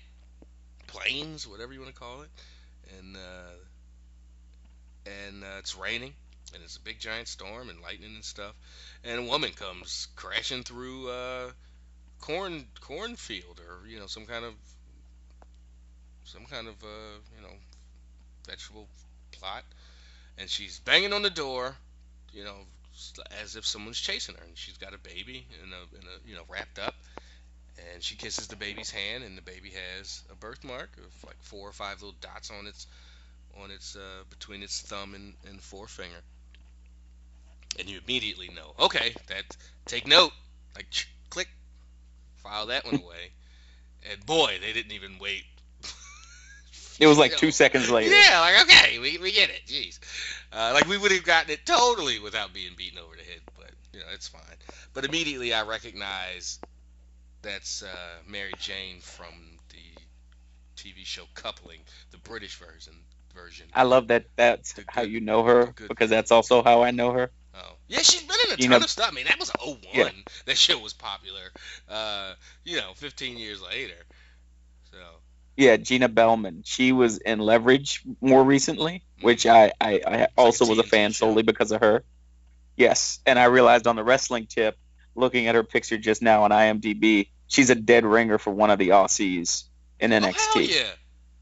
plains, 0.87 1.47
whatever 1.47 1.73
you 1.73 1.79
want 1.79 1.93
to 1.93 1.99
call 1.99 2.23
it, 2.23 2.29
and 2.97 3.15
uh, 3.15 3.53
and 5.05 5.43
uh, 5.43 5.59
it's 5.59 5.75
raining 5.77 6.15
and 6.55 6.63
it's 6.63 6.77
a 6.77 6.81
big 6.81 6.99
giant 6.99 7.27
storm 7.27 7.69
and 7.69 7.81
lightning 7.81 8.15
and 8.15 8.25
stuff, 8.25 8.55
and 9.03 9.19
a 9.19 9.23
woman 9.23 9.51
comes 9.51 10.07
crashing 10.15 10.63
through 10.63 11.07
uh, 11.09 11.51
corn 12.19 12.65
cornfield 12.81 13.59
or 13.59 13.87
you 13.87 13.99
know 13.99 14.07
some 14.07 14.25
kind 14.25 14.43
of 14.43 14.55
some 16.23 16.45
kind 16.45 16.67
of 16.67 16.83
uh, 16.83 17.19
you 17.35 17.43
know 17.43 17.53
vegetable 18.47 18.87
plot, 19.31 19.63
and 20.39 20.49
she's 20.49 20.79
banging 20.79 21.13
on 21.13 21.21
the 21.21 21.29
door, 21.29 21.77
you 22.37 22.43
know, 22.43 22.57
as 23.41 23.55
if 23.55 23.65
someone's 23.65 23.99
chasing 23.99 24.35
her, 24.35 24.43
and 24.43 24.57
she's 24.57 24.77
got 24.77 24.93
a 24.93 24.99
baby 24.99 25.47
in 25.63 25.73
a, 25.73 25.77
a 25.77 26.19
you 26.29 26.35
know 26.35 26.43
wrapped 26.47 26.79
up, 26.79 26.95
and 27.93 28.03
she 28.03 28.15
kisses 28.15 28.47
the 28.47 28.55
baby's 28.55 28.91
hand, 28.91 29.23
and 29.23 29.37
the 29.37 29.41
baby 29.41 29.71
has 29.71 30.23
a 30.31 30.35
birthmark 30.35 30.91
of 30.97 31.23
like 31.25 31.37
four 31.41 31.67
or 31.67 31.73
five 31.73 32.01
little 32.01 32.15
dots 32.21 32.51
on 32.51 32.67
its 32.67 32.87
on 33.63 33.71
its 33.71 33.95
uh, 33.95 34.23
between 34.29 34.63
its 34.63 34.81
thumb 34.81 35.15
and, 35.15 35.33
and 35.49 35.61
forefinger, 35.61 36.21
and 37.79 37.89
you 37.89 37.99
immediately 38.05 38.49
know, 38.49 38.73
okay, 38.79 39.15
that 39.27 39.57
take 39.87 40.07
note, 40.07 40.31
like 40.75 40.87
click, 41.31 41.49
file 42.37 42.67
that 42.67 42.85
one 42.85 42.95
away, 42.95 43.31
and 44.11 44.25
boy, 44.25 44.57
they 44.61 44.73
didn't 44.73 44.93
even 44.93 45.19
wait. 45.19 45.45
It 46.99 47.07
was 47.07 47.17
like 47.17 47.31
You 47.31 47.37
two 47.37 47.51
seconds 47.51 47.89
later. 47.89 48.13
Yeah, 48.13 48.39
like 48.39 48.61
okay, 48.63 48.99
we, 48.99 49.17
we 49.17 49.31
get 49.31 49.49
it. 49.49 49.61
Jeez, 49.67 49.99
uh, 50.51 50.71
like 50.73 50.87
we 50.87 50.97
would 50.97 51.11
have 51.11 51.23
gotten 51.23 51.51
it 51.51 51.65
totally 51.65 52.19
without 52.19 52.53
being 52.53 52.71
beaten 52.75 52.99
over 52.99 53.15
the 53.15 53.23
head, 53.23 53.41
but 53.57 53.69
you 53.93 53.99
know 53.99 54.05
it's 54.13 54.27
fine. 54.27 54.41
But 54.93 55.05
immediately 55.05 55.53
I 55.53 55.63
recognize 55.63 56.59
that's 57.41 57.83
uh, 57.83 57.87
Mary 58.27 58.53
Jane 58.59 58.99
from 59.01 59.33
the 59.69 60.01
TV 60.81 61.05
show 61.05 61.23
Coupling, 61.35 61.79
the 62.11 62.17
British 62.17 62.57
version. 62.57 62.93
Version. 63.35 63.67
I 63.71 63.83
love 63.83 64.07
that. 64.07 64.25
That's 64.35 64.73
The 64.73 64.83
how 64.87 65.03
you 65.03 65.19
know 65.21 65.43
her 65.43 65.71
because 65.87 66.09
that's 66.09 66.31
also 66.31 66.63
how 66.63 66.81
I 66.81 66.89
know 66.89 67.11
her. 67.11 67.29
Oh. 67.53 67.73
Yeah, 67.87 67.99
she's 67.99 68.23
been 68.23 68.35
in 68.47 68.53
a 68.53 68.55
You 68.55 68.69
ton 68.69 68.79
know- 68.79 68.83
of 68.83 68.89
stuff. 68.89 69.09
I 69.11 69.13
mean, 69.13 69.25
that 69.25 69.39
was 69.39 69.51
01. 69.63 69.77
Yeah. 69.93 70.09
That 70.45 70.57
show 70.57 70.79
was 70.79 70.93
popular. 70.93 71.51
Uh, 71.87 72.33
you 72.63 72.77
know, 72.77 72.93
15 72.95 73.37
years 73.37 73.61
later. 73.61 73.93
Yeah, 75.57 75.75
Gina 75.77 76.07
Bellman. 76.07 76.61
She 76.65 76.91
was 76.91 77.17
in 77.17 77.39
Leverage 77.39 78.03
more 78.21 78.43
recently, 78.43 79.03
which 79.21 79.47
I, 79.47 79.73
I, 79.81 80.01
I 80.05 80.27
also 80.37 80.67
was 80.67 80.77
a 80.77 80.83
fan 80.83 81.13
solely 81.13 81.41
because 81.41 81.71
of 81.71 81.81
her. 81.81 82.03
Yes, 82.75 83.19
and 83.25 83.39
I 83.39 83.45
realized 83.45 83.87
on 83.87 83.95
the 83.95 84.03
wrestling 84.03 84.45
tip, 84.45 84.77
looking 85.15 85.47
at 85.47 85.55
her 85.55 85.63
picture 85.63 85.97
just 85.97 86.21
now 86.21 86.43
on 86.43 86.51
IMDb, 86.51 87.29
she's 87.47 87.71
a 87.71 87.75
dead 87.75 88.05
ringer 88.05 88.37
for 88.37 88.51
one 88.51 88.69
of 88.69 88.77
the 88.77 88.89
Aussies 88.89 89.63
in 89.99 90.13
Oh, 90.13 90.19
NXT. 90.19 90.53
hell 90.53 90.61
yeah. 90.61 90.89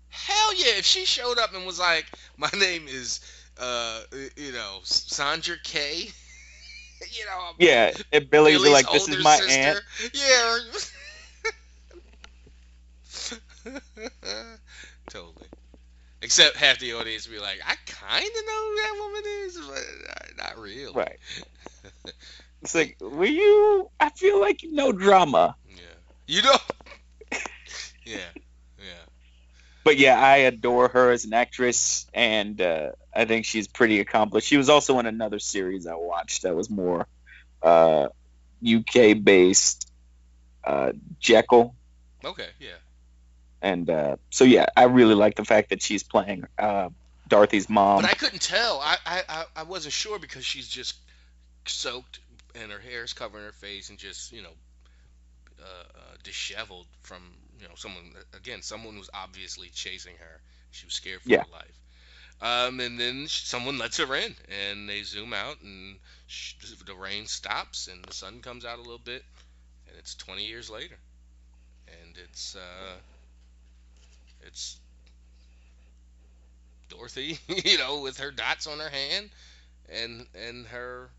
Hell 0.08 0.54
yeah. 0.56 0.78
If 0.78 0.86
she 0.86 1.04
showed 1.04 1.38
up 1.38 1.54
and 1.54 1.66
was 1.66 1.78
like, 1.78 2.06
my 2.38 2.50
name 2.58 2.88
is, 2.88 3.20
uh, 3.60 4.00
you 4.38 4.54
know, 4.54 4.80
Sandra 4.84 5.58
K. 5.62 6.04
you 7.12 7.26
know, 7.26 7.50
I'm 7.50 7.56
Yeah, 7.60 7.92
and 8.14 8.30
Billy's 8.30 8.60
Billy's 8.60 8.72
like, 8.72 8.90
this 8.92 9.10
is 9.10 9.22
my 9.22 9.36
sister. 9.36 9.60
aunt. 9.60 9.80
Yeah. 10.14 10.58
totally. 15.10 15.48
Except 16.22 16.56
half 16.56 16.80
the 16.80 16.94
audience 16.94 17.28
be 17.28 17.40
like, 17.40 17.60
I 17.66 17.76
kind 17.86 18.26
of 18.26 18.46
know 18.46 18.70
who 18.70 18.76
that 18.76 18.96
woman 19.00 19.24
is, 19.26 19.60
but 19.60 19.84
uh, 20.10 20.44
not 20.44 20.60
really. 20.60 20.94
Right. 20.94 21.20
It's 22.62 22.74
like, 22.74 22.98
were 23.00 23.26
you? 23.26 23.90
I 24.00 24.10
feel 24.10 24.40
like 24.40 24.62
no 24.64 24.92
drama. 24.92 25.56
Yeah. 25.70 25.76
You 26.26 26.42
know. 26.42 26.58
yeah. 28.06 28.18
Yeah. 28.80 29.04
But 29.84 29.98
yeah, 29.98 30.20
I 30.20 30.38
adore 30.38 30.88
her 30.88 31.12
as 31.12 31.26
an 31.26 31.34
actress, 31.34 32.08
and 32.12 32.60
uh, 32.60 32.94
I 33.16 33.26
think 33.26 33.46
she's 33.46 33.68
pretty 33.68 34.00
accomplished. 34.00 34.48
She 34.48 34.58
was 34.58 34.70
also 34.70 34.98
in 34.98 35.06
another 35.06 35.38
series 35.38 35.86
I 35.86 35.94
watched 35.94 36.42
that 36.42 36.56
was 36.56 36.72
more 36.72 37.06
uh, 37.62 38.08
UK 38.66 39.24
based, 39.24 39.92
uh, 40.64 40.94
Jekyll, 41.20 41.76
Okay. 42.26 42.50
Yeah. 42.60 42.70
And 43.66 43.90
uh, 43.90 44.16
so 44.30 44.44
yeah, 44.44 44.68
I 44.78 44.84
really 44.84 45.16
like 45.16 45.36
the 45.36 45.44
fact 45.44 45.72
that 45.72 45.82
she's 45.82 46.04
playing 46.04 46.46
uh, 46.60 46.90
Dorothy's 47.28 47.68
mom. 47.68 48.04
But 48.04 48.12
I 48.12 48.14
couldn't 48.14 48.44
tell. 48.44 48.80
I, 48.80 48.98
I, 49.06 49.46
I, 49.56 49.64
wasn't 49.64 49.94
sure 49.94 50.20
because 50.20 50.46
she's 50.46 50.68
just 50.68 50.96
soaked 51.66 52.20
and 52.54 52.72
her 52.72 52.80
hair's 52.80 53.14
covering 53.14 53.44
her 53.44 53.52
face 53.52 53.90
and 53.90 53.98
just 53.98 54.32
you 54.32 54.44
know 54.44 54.54
uh, 55.60 55.66
uh, 55.66 56.16
disheveled 56.24 56.86
from 57.02 57.24
you 57.60 57.68
know 57.68 57.74
someone 57.76 58.14
again 58.38 58.62
someone 58.62 59.00
was 59.00 59.10
obviously 59.16 59.70
chasing 59.70 60.14
her. 60.20 60.42
She 60.70 60.86
was 60.86 60.94
scared 60.94 61.22
for 61.22 61.30
Yeah. 61.30 61.42
her 61.42 61.52
life. 61.52 61.82
Um, 62.42 62.80
and 62.82 63.00
then 63.00 63.28
someone 63.28 63.80
lets 63.80 63.98
her 63.98 64.16
in, 64.16 64.36
and 64.70 64.88
they 64.88 65.02
zoom 65.02 65.34
out, 65.34 65.62
and 65.62 65.98
sh- 66.28 66.54
the 66.86 66.94
rain 66.94 67.26
stops, 67.26 67.88
and 67.88 68.04
the 68.04 68.14
sun 68.14 68.42
comes 68.42 68.66
out 68.66 68.78
a 68.78 68.82
little 68.82 69.00
bit, 69.00 69.24
and 69.88 69.98
it's 69.98 70.16
20 70.16 70.46
years 70.46 70.70
later, 70.70 70.98
and 71.88 72.18
it's 72.18 72.58
uh, 72.58 73.00
it's 74.46 74.80
Dorothy, 76.90 77.40
you 77.48 77.78
know, 77.78 78.02
with 78.02 78.20
her 78.20 78.32
dots 78.32 78.68
on 78.68 78.80
her 78.80 78.90
hand, 78.90 79.30
and 79.90 80.26
and 80.48 80.66
her 80.68 81.10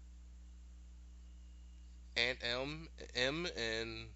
Aunt 2.17 2.39
M 2.43 2.89
M 3.15 3.47
and 3.57 4.07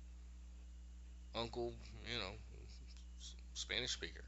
Uncle, 1.35 1.73
you 2.11 2.19
know, 2.19 2.31
Spanish 3.55 3.91
speaker. 3.91 4.25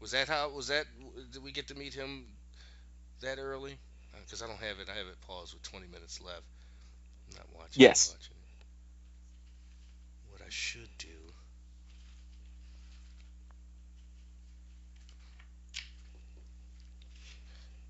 Was 0.00 0.12
that 0.12 0.28
how? 0.28 0.50
Was 0.50 0.68
that? 0.68 0.86
Did 1.32 1.42
we 1.42 1.52
get 1.52 1.68
to 1.68 1.74
meet 1.74 1.94
him 1.94 2.26
that 3.20 3.38
early? 3.38 3.78
Uh, 4.14 4.18
because 4.24 4.42
I 4.42 4.46
don't 4.46 4.60
have 4.60 4.78
it. 4.80 4.88
I 4.88 4.96
have 4.96 5.06
it 5.06 5.20
paused 5.26 5.54
with 5.54 5.62
20 5.64 5.86
minutes 5.88 6.20
left. 6.20 6.42
I'm 7.30 7.36
not 7.36 7.46
watching. 7.54 7.82
Yes. 7.82 8.14
Watching. 8.14 8.34
What 10.30 10.42
I 10.42 10.50
should 10.50 10.88
do. 10.98 11.08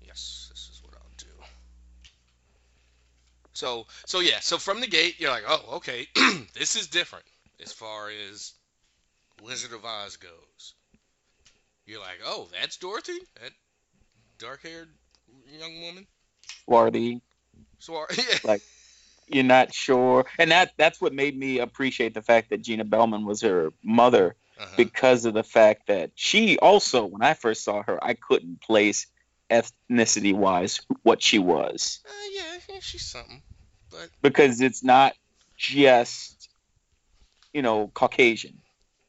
Yes, 0.01 0.47
this 0.49 0.69
is 0.73 0.81
what 0.83 0.95
I'll 0.95 1.15
do. 1.17 1.27
So, 3.59 3.87
so 4.05 4.21
yeah, 4.21 4.39
so 4.39 4.57
from 4.57 4.79
the 4.79 4.87
gate, 4.87 5.15
you're 5.19 5.31
like, 5.31 5.43
oh, 5.45 5.75
okay, 5.77 6.07
this 6.53 6.77
is 6.77 6.87
different 6.87 7.25
as 7.61 7.73
far 7.73 8.09
as 8.09 8.53
Wizard 9.43 9.73
of 9.73 9.83
Oz 9.83 10.15
goes. 10.15 10.75
You're 11.85 11.99
like, 11.99 12.19
oh, 12.25 12.47
that's 12.57 12.77
Dorothy, 12.77 13.19
that 13.41 13.51
dark-haired 14.37 14.87
young 15.59 15.81
woman. 15.81 16.07
Swarthy, 16.59 17.19
So, 17.79 18.05
yeah, 18.17 18.37
Like- 18.45 18.61
you're 19.27 19.43
not 19.43 19.73
sure, 19.73 20.25
and 20.39 20.51
that 20.51 20.71
that's 20.77 21.01
what 21.01 21.13
made 21.13 21.37
me 21.37 21.59
appreciate 21.59 22.13
the 22.13 22.21
fact 22.21 22.51
that 22.51 22.61
Gina 22.61 22.85
Bellman 22.85 23.25
was 23.25 23.41
her 23.41 23.73
mother 23.83 24.37
Uh-huh. 24.57 24.73
because 24.77 25.25
of 25.25 25.33
the 25.33 25.43
fact 25.43 25.87
that 25.87 26.11
she 26.15 26.57
also, 26.59 27.05
when 27.05 27.21
I 27.23 27.33
first 27.33 27.65
saw 27.65 27.83
her, 27.83 28.01
I 28.01 28.13
couldn't 28.13 28.61
place 28.61 29.05
ethnicity 29.51 30.33
wise 30.33 30.79
what 31.03 31.21
she 31.21 31.39
was 31.39 31.99
Uh, 32.05 32.11
yeah, 32.31 32.57
yeah, 32.69 32.79
she's 32.79 33.05
something. 33.05 33.41
But 33.91 34.09
because 34.21 34.61
it's 34.61 34.83
not 34.83 35.13
just 35.57 36.49
you 37.53 37.61
know 37.61 37.91
Caucasian 37.93 38.59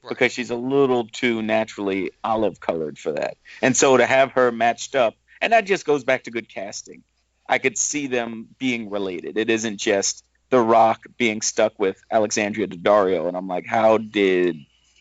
right. 0.02 0.08
because 0.10 0.32
she's 0.32 0.50
a 0.50 0.56
little 0.56 1.06
too 1.06 1.42
naturally 1.42 2.12
olive 2.24 2.60
colored 2.60 2.98
for 2.98 3.12
that. 3.12 3.36
And 3.62 3.76
so 3.76 3.96
to 3.96 4.06
have 4.06 4.32
her 4.32 4.52
matched 4.52 4.94
up, 4.94 5.14
and 5.40 5.52
that 5.52 5.66
just 5.66 5.86
goes 5.86 6.04
back 6.04 6.24
to 6.24 6.30
good 6.30 6.48
casting. 6.48 7.02
I 7.48 7.58
could 7.58 7.76
see 7.76 8.06
them 8.06 8.48
being 8.58 8.90
related. 8.90 9.36
It 9.36 9.50
isn't 9.50 9.78
just 9.78 10.24
The 10.50 10.60
Rock 10.60 11.04
being 11.18 11.42
stuck 11.42 11.78
with 11.78 12.00
Alexandria 12.10 12.68
Daddario, 12.68 13.26
and 13.26 13.36
I'm 13.36 13.48
like, 13.48 13.66
how 13.66 13.98
did 13.98 14.56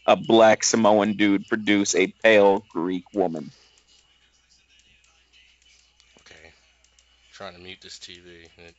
a 0.05 0.15
black 0.15 0.63
Samoan 0.63 1.13
dude 1.13 1.47
produce 1.47 1.93
a 1.93 2.07
pale 2.23 2.65
Greek 2.69 3.03
woman? 3.13 3.51
okay, 6.21 6.51
trying 7.31 7.53
to 7.53 7.59
mute 7.59 7.79
this 7.81 7.99
TV. 7.99 8.45
It, 8.57 8.75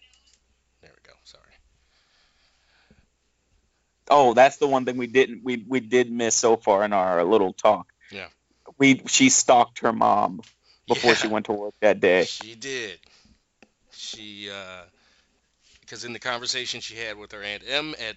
there 0.81 0.91
we 0.93 1.09
go. 1.09 1.15
Sorry. 1.25 1.45
Oh, 4.11 4.35
that's 4.35 4.57
the 4.57 4.67
one 4.67 4.85
thing 4.85 4.97
we 4.97 5.07
didn't 5.07 5.43
we 5.45 5.65
we 5.69 5.81
did 5.81 6.11
miss 6.11 6.35
so 6.35 6.57
far 6.57 6.85
in 6.85 6.93
our 6.93 7.23
little 7.25 7.53
talk. 7.53 7.87
Yeah. 8.11 8.27
We 8.77 9.03
she 9.07 9.29
stalked 9.31 9.81
her 9.81 9.93
mom 9.93 10.41
before 10.89 11.13
Yeah. 11.13 11.17
she 11.17 11.29
went 11.29 11.47
to 11.47 11.53
work 11.53 11.75
that 11.81 12.01
day. 12.01 12.25
She 12.25 12.55
did. 12.57 12.99
She, 13.93 14.51
because 15.81 16.05
in 16.05 16.13
the 16.13 16.19
conversation 16.19 16.81
she 16.81 16.97
had 16.97 17.17
with 17.17 17.33
her 17.33 17.43
aunt 17.43 17.63
M 17.67 17.95
at, 18.01 18.17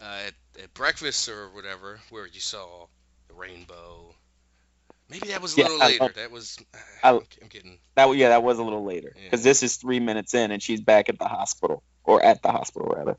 uh, 0.00 0.18
at 0.26 0.34
at 0.62 0.74
breakfast 0.74 1.28
or 1.28 1.48
whatever, 1.50 2.00
where 2.10 2.26
you 2.26 2.40
saw 2.40 2.86
the 3.28 3.34
rainbow. 3.34 4.14
Maybe 5.10 5.28
that 5.28 5.42
was 5.42 5.54
a 5.54 5.58
little 5.58 5.82
I 5.82 5.86
later. 5.86 6.04
love- 6.04 6.14
that 6.14 6.30
was. 6.30 6.58
I- 7.02 7.10
I'm, 7.10 7.20
I'm 7.42 7.48
getting. 7.48 7.78
That 7.94 8.10
yeah, 8.16 8.30
that 8.30 8.42
was 8.42 8.58
a 8.58 8.62
little 8.64 8.84
later 8.84 9.12
Yeah. 9.14 9.22
because 9.24 9.42
this 9.44 9.62
is 9.62 9.76
three 9.76 10.00
minutes 10.00 10.34
in, 10.34 10.50
and 10.50 10.62
she's 10.62 10.80
back 10.80 11.08
at 11.08 11.18
the 11.18 11.28
hospital 11.28 11.82
or 12.04 12.22
at 12.24 12.42
the 12.42 12.50
hospital 12.50 12.88
rather. 12.96 13.16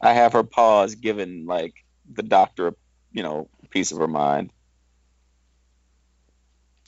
I 0.00 0.12
have 0.12 0.32
her 0.34 0.42
pause, 0.42 0.94
giving 0.94 1.46
like 1.46 1.74
the 2.12 2.22
doctor, 2.22 2.74
you 3.12 3.22
know, 3.22 3.48
piece 3.70 3.92
of 3.92 3.98
her 3.98 4.08
mind. 4.08 4.50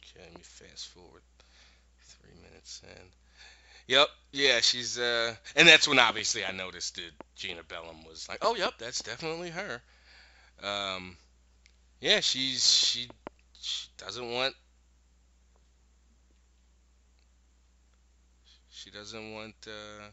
Okay, 0.03 0.25
let 0.25 0.35
me 0.35 0.43
fast 0.43 0.89
forward 0.89 1.23
three 2.03 2.35
minutes 2.43 2.83
in. 2.85 3.09
Yep, 3.87 4.09
yeah, 4.33 4.61
she's 4.61 4.99
uh, 4.99 5.35
and 5.57 5.67
that's 5.67 5.89
when 5.89 5.99
obviously 5.99 6.45
I 6.45 6.53
noticed 6.53 6.97
that 6.97 7.11
Gina 7.37 7.63
Bellman 7.63 8.05
was 8.07 8.29
like, 8.29 8.39
oh, 8.43 8.55
yep, 8.55 8.75
that's 8.79 9.03
definitely 9.03 9.51
her. 9.51 9.81
Um, 10.63 11.17
yeah, 12.01 12.21
she's 12.21 12.69
she 12.85 13.09
she 13.61 13.89
doesn't 13.97 14.31
want 14.31 14.55
she 18.71 18.91
doesn't 18.91 19.33
want 19.33 19.55
uh. 19.67 20.05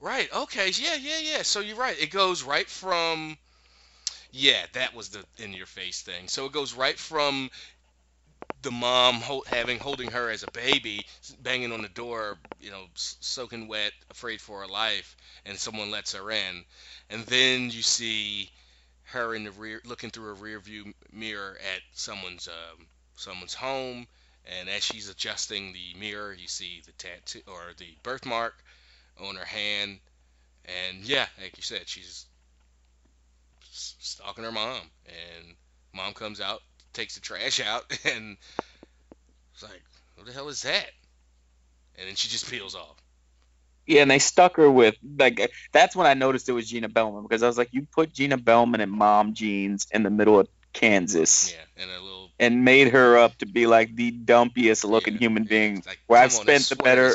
Right. 0.00 0.32
Okay. 0.32 0.70
Yeah. 0.70 0.94
Yeah. 0.96 1.18
Yeah. 1.20 1.42
So 1.42 1.60
you're 1.60 1.76
right. 1.76 1.98
It 2.00 2.10
goes 2.10 2.42
right 2.42 2.68
from 2.68 3.36
yeah, 4.32 4.66
that 4.74 4.94
was 4.94 5.10
the 5.10 5.24
in 5.38 5.52
your 5.54 5.66
face 5.66 6.02
thing. 6.02 6.28
So 6.28 6.46
it 6.46 6.52
goes 6.52 6.74
right 6.74 6.98
from 6.98 7.50
the 8.62 8.70
mom 8.70 9.16
ho- 9.22 9.44
having 9.46 9.78
holding 9.78 10.10
her 10.10 10.30
as 10.30 10.42
a 10.42 10.48
baby, 10.48 11.06
banging 11.40 11.72
on 11.72 11.82
the 11.82 11.88
door, 11.88 12.38
you 12.60 12.70
know, 12.70 12.86
soaking 12.94 13.66
wet, 13.68 13.92
afraid 14.10 14.40
for 14.40 14.60
her 14.60 14.66
life, 14.68 15.16
and 15.44 15.58
someone 15.58 15.90
lets 15.90 16.12
her 16.14 16.30
in, 16.30 16.64
and 17.08 17.24
then 17.26 17.70
you 17.70 17.82
see 17.82 18.50
her 19.04 19.34
in 19.34 19.44
the 19.44 19.50
rear, 19.52 19.80
looking 19.84 20.10
through 20.10 20.30
a 20.30 20.34
rear 20.34 20.60
view 20.60 20.92
mirror 21.12 21.58
at 21.74 21.82
someone's 21.92 22.48
um, 22.48 22.86
someone's 23.16 23.54
home, 23.54 24.06
and 24.44 24.68
as 24.68 24.84
she's 24.84 25.08
adjusting 25.08 25.72
the 25.72 25.94
mirror, 25.98 26.32
you 26.32 26.48
see 26.48 26.82
the 26.84 26.92
tattoo 26.92 27.42
or 27.46 27.72
the 27.78 27.96
birthmark 28.02 28.62
on 29.22 29.36
her 29.36 29.44
hand, 29.44 29.98
and 30.64 31.04
yeah, 31.04 31.26
like 31.40 31.56
you 31.56 31.62
said, 31.62 31.82
she's 31.86 32.26
stalking 33.70 34.44
her 34.44 34.52
mom, 34.52 34.80
and 35.06 35.54
mom 35.94 36.12
comes 36.12 36.40
out, 36.40 36.60
takes 36.92 37.14
the 37.14 37.20
trash 37.20 37.60
out, 37.60 37.84
and 38.04 38.36
it's 39.54 39.62
like, 39.62 39.82
what 40.16 40.26
the 40.26 40.32
hell 40.32 40.48
is 40.48 40.62
that? 40.62 40.90
And 41.98 42.08
then 42.08 42.14
she 42.14 42.28
just 42.28 42.50
peels 42.50 42.74
off. 42.74 42.96
Yeah, 43.86 44.02
and 44.02 44.10
they 44.10 44.20
stuck 44.20 44.56
her 44.56 44.70
with 44.70 44.94
like 45.18 45.50
that's 45.72 45.96
when 45.96 46.06
I 46.06 46.14
noticed 46.14 46.48
it 46.48 46.52
was 46.52 46.68
Gina 46.68 46.88
Bellman 46.88 47.24
because 47.24 47.42
I 47.42 47.46
was 47.46 47.58
like, 47.58 47.70
you 47.72 47.86
put 47.90 48.12
Gina 48.12 48.36
Bellman 48.36 48.80
in 48.80 48.88
mom 48.90 49.34
jeans 49.34 49.88
in 49.90 50.02
the 50.04 50.10
middle 50.10 50.38
of 50.38 50.48
Kansas 50.72 51.52
Yeah, 51.52 51.82
and 51.82 51.90
a 51.90 52.00
little 52.00 52.30
and 52.38 52.64
made 52.64 52.88
her 52.88 53.18
up 53.18 53.36
to 53.38 53.46
be 53.46 53.66
like 53.66 53.94
the 53.96 54.12
dumpiest 54.12 54.88
looking 54.88 55.14
yeah, 55.14 55.20
human 55.20 55.44
being. 55.44 55.82
like, 55.86 55.98
where 56.06 56.20
I've 56.20 56.34
on, 56.34 56.42
spent 56.42 56.68
the 56.68 56.76
better-. 56.76 57.14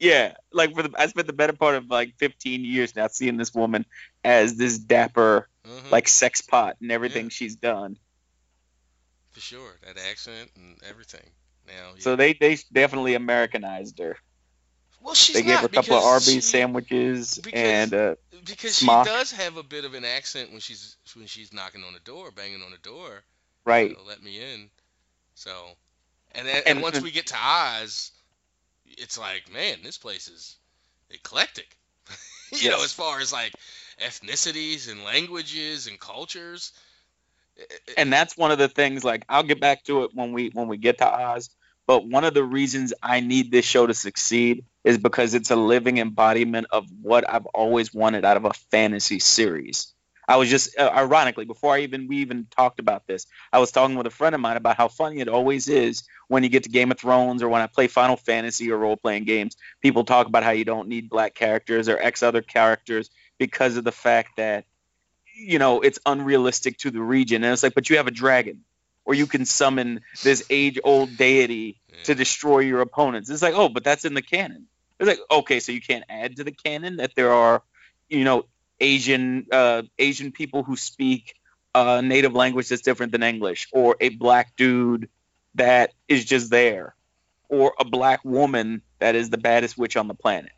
Yeah, 0.00 0.34
like 0.52 0.74
for 0.74 0.82
the 0.82 0.90
I 0.98 1.06
spent 1.06 1.26
the 1.26 1.32
better 1.32 1.52
part 1.52 1.76
of 1.76 1.88
like 1.88 2.14
15 2.18 2.64
years 2.64 2.94
now 2.96 3.06
seeing 3.08 3.36
this 3.36 3.54
woman 3.54 3.86
as 4.24 4.56
this 4.56 4.78
dapper 4.78 5.48
Mhm, 5.66 5.90
like 5.90 6.08
sex 6.08 6.42
pot 6.42 6.76
and 6.80 6.90
everything 6.92 7.24
Yeah. 7.26 7.30
she's 7.30 7.56
done. 7.56 7.96
for 9.30 9.40
sure, 9.40 9.78
that 9.84 9.96
accent 9.98 10.50
and 10.56 10.78
everything. 10.88 11.28
Now, 11.66 11.92
yeah. 11.94 12.00
So 12.00 12.16
they 12.16 12.34
they 12.34 12.56
definitely 12.72 13.14
Americanized 13.14 13.98
her. 13.98 14.16
well, 15.00 15.14
she's 15.14 15.34
they 15.36 15.42
gave 15.42 15.58
her 15.60 15.66
a 15.66 15.68
couple 15.68 15.96
of 15.96 16.04
Arby's 16.04 16.28
she- 16.34 16.40
sandwiches 16.40 17.38
because- 17.42 17.60
and 17.60 17.94
uh, 17.94 18.14
because 18.44 18.76
smock. 18.76 19.06
she 19.06 19.12
does 19.12 19.32
have 19.32 19.56
a 19.56 19.62
bit 19.62 19.84
of 19.84 19.94
an 19.94 20.04
accent 20.04 20.50
when 20.50 20.60
she's 20.60 20.96
when 21.14 21.26
she's 21.26 21.52
knocking 21.52 21.82
on 21.84 21.94
the 21.94 22.00
door, 22.00 22.30
banging 22.30 22.62
on 22.62 22.70
the 22.70 22.78
door. 22.78 23.24
right. 23.64 23.90
you 23.90 23.96
know, 23.96 24.02
let 24.06 24.22
me 24.22 24.38
in. 24.40 24.70
So, 25.34 25.50
and 26.32 26.46
then, 26.46 26.56
and, 26.58 26.66
And- 26.66 26.82
once 26.82 27.00
we 27.00 27.10
get 27.10 27.26
to 27.28 27.36
Oz, 27.36 28.12
it's 29.04 29.18
like, 29.18 29.52
man, 29.52 29.78
this 29.84 29.98
place 29.98 30.28
is 30.28 30.56
eclectic. 31.10 31.76
you 32.52 32.70
know, 32.70 32.82
as 32.82 32.92
far 32.92 33.20
as 33.20 33.32
like 33.32 33.52
ethnicities 34.00 34.90
and 34.90 35.04
languages 35.04 35.86
and 35.86 36.00
cultures. 36.00 36.72
It- 37.56 37.82
it- 37.86 37.94
and 37.98 38.12
that's 38.12 38.36
one 38.36 38.50
of 38.50 38.58
the 38.58 38.68
things 38.68 39.04
like 39.04 39.24
I'll 39.28 39.44
get 39.44 39.60
back 39.60 39.84
to 39.84 40.02
it 40.04 40.10
when 40.14 40.32
we 40.32 40.50
when 40.52 40.66
we 40.66 40.76
get 40.76 40.98
to 40.98 41.06
Oz 41.06 41.50
but 41.86 42.06
one 42.06 42.24
of 42.24 42.34
the 42.34 42.42
reasons 42.42 42.94
I 43.02 43.20
need 43.20 43.50
this 43.52 43.64
show 43.64 43.86
to 43.86 43.94
succeed 43.94 44.64
is 44.84 44.98
because 44.98 45.34
it's 45.34 45.50
a 45.50 45.56
living 45.56 45.98
embodiment 45.98 46.66
of 46.70 46.86
what 47.02 47.28
I've 47.28 47.46
always 47.46 47.92
wanted 47.94 48.24
out 48.24 48.36
of 48.38 48.46
a 48.46 48.52
fantasy 48.70 49.18
series. 49.20 49.93
I 50.26 50.36
was 50.36 50.48
just 50.48 50.78
uh, 50.78 50.90
ironically 50.94 51.44
before 51.44 51.74
I 51.74 51.80
even 51.80 52.08
we 52.08 52.18
even 52.18 52.46
talked 52.50 52.80
about 52.80 53.06
this, 53.06 53.26
I 53.52 53.58
was 53.58 53.72
talking 53.72 53.96
with 53.96 54.06
a 54.06 54.10
friend 54.10 54.34
of 54.34 54.40
mine 54.40 54.56
about 54.56 54.76
how 54.76 54.88
funny 54.88 55.20
it 55.20 55.28
always 55.28 55.68
is 55.68 56.04
when 56.28 56.42
you 56.42 56.48
get 56.48 56.62
to 56.64 56.70
Game 56.70 56.90
of 56.90 56.98
Thrones 56.98 57.42
or 57.42 57.48
when 57.48 57.60
I 57.60 57.66
play 57.66 57.88
Final 57.88 58.16
Fantasy 58.16 58.70
or 58.70 58.78
role 58.78 58.96
playing 58.96 59.24
games. 59.24 59.56
People 59.82 60.04
talk 60.04 60.26
about 60.26 60.42
how 60.42 60.50
you 60.50 60.64
don't 60.64 60.88
need 60.88 61.10
black 61.10 61.34
characters 61.34 61.88
or 61.88 61.98
X 61.98 62.22
other 62.22 62.42
characters 62.42 63.10
because 63.38 63.76
of 63.76 63.84
the 63.84 63.92
fact 63.92 64.36
that 64.36 64.64
you 65.34 65.58
know 65.58 65.80
it's 65.80 65.98
unrealistic 66.06 66.78
to 66.78 66.90
the 66.90 67.02
region. 67.02 67.44
And 67.44 67.52
it's 67.52 67.62
like 67.62 67.74
but 67.74 67.90
you 67.90 67.98
have 67.98 68.06
a 68.06 68.12
dragon 68.12 68.64
or 69.04 69.14
you 69.14 69.26
can 69.26 69.44
summon 69.44 70.00
this 70.22 70.44
age 70.48 70.78
old 70.82 71.16
deity 71.16 71.80
to 72.04 72.14
destroy 72.14 72.60
your 72.60 72.80
opponents. 72.80 73.28
It's 73.28 73.42
like 73.42 73.54
oh 73.54 73.68
but 73.68 73.84
that's 73.84 74.04
in 74.04 74.14
the 74.14 74.22
canon. 74.22 74.66
It's 74.98 75.08
like 75.08 75.20
okay 75.30 75.60
so 75.60 75.72
you 75.72 75.82
can't 75.82 76.04
add 76.08 76.36
to 76.36 76.44
the 76.44 76.52
canon 76.52 76.96
that 76.96 77.14
there 77.14 77.32
are 77.32 77.62
you 78.08 78.24
know 78.24 78.46
asian 78.80 79.46
uh 79.52 79.82
asian 79.98 80.32
people 80.32 80.62
who 80.62 80.76
speak 80.76 81.34
a 81.74 82.02
native 82.02 82.34
language 82.34 82.68
that's 82.68 82.82
different 82.82 83.12
than 83.12 83.22
english 83.22 83.68
or 83.72 83.96
a 84.00 84.08
black 84.10 84.54
dude 84.56 85.08
that 85.54 85.92
is 86.08 86.24
just 86.24 86.50
there 86.50 86.94
or 87.48 87.74
a 87.78 87.84
black 87.84 88.24
woman 88.24 88.82
that 88.98 89.14
is 89.14 89.30
the 89.30 89.38
baddest 89.38 89.78
witch 89.78 89.96
on 89.96 90.08
the 90.08 90.14
planet 90.14 90.52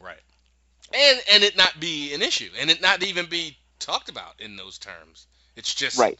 Right. 0.00 0.20
And 0.94 1.20
and 1.32 1.42
it 1.44 1.56
not 1.56 1.78
be 1.80 2.14
an 2.14 2.22
issue, 2.22 2.50
and 2.58 2.70
it 2.70 2.80
not 2.80 3.02
even 3.02 3.26
be 3.26 3.56
talked 3.78 4.08
about 4.08 4.40
in 4.40 4.56
those 4.56 4.78
terms. 4.78 5.26
It's 5.56 5.74
just 5.74 5.98
right 5.98 6.18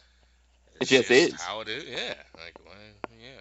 It's 0.81 0.91
It 0.91 0.97
just 0.97 1.11
is. 1.11 1.41
how 1.41 1.61
it 1.61 1.69
is. 1.69 1.85
Yeah. 1.85 2.15
Like 2.35 2.55
why, 2.65 2.75
yeah. 3.21 3.41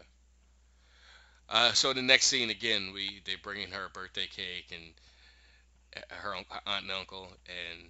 Uh, 1.50 1.72
so 1.74 1.94
the 1.94 2.02
next 2.02 2.28
scene 2.28 2.50
again, 2.50 2.92
we 2.94 3.22
they 3.26 3.36
bring 3.36 3.62
in 3.62 3.72
her 3.72 3.90
birthday 3.94 4.28
cake 4.28 4.68
and 4.72 4.94
uh, 5.96 6.00
her 6.10 6.36
aunt 6.36 6.84
and 6.84 6.92
uncle, 6.92 7.28
and 7.48 7.90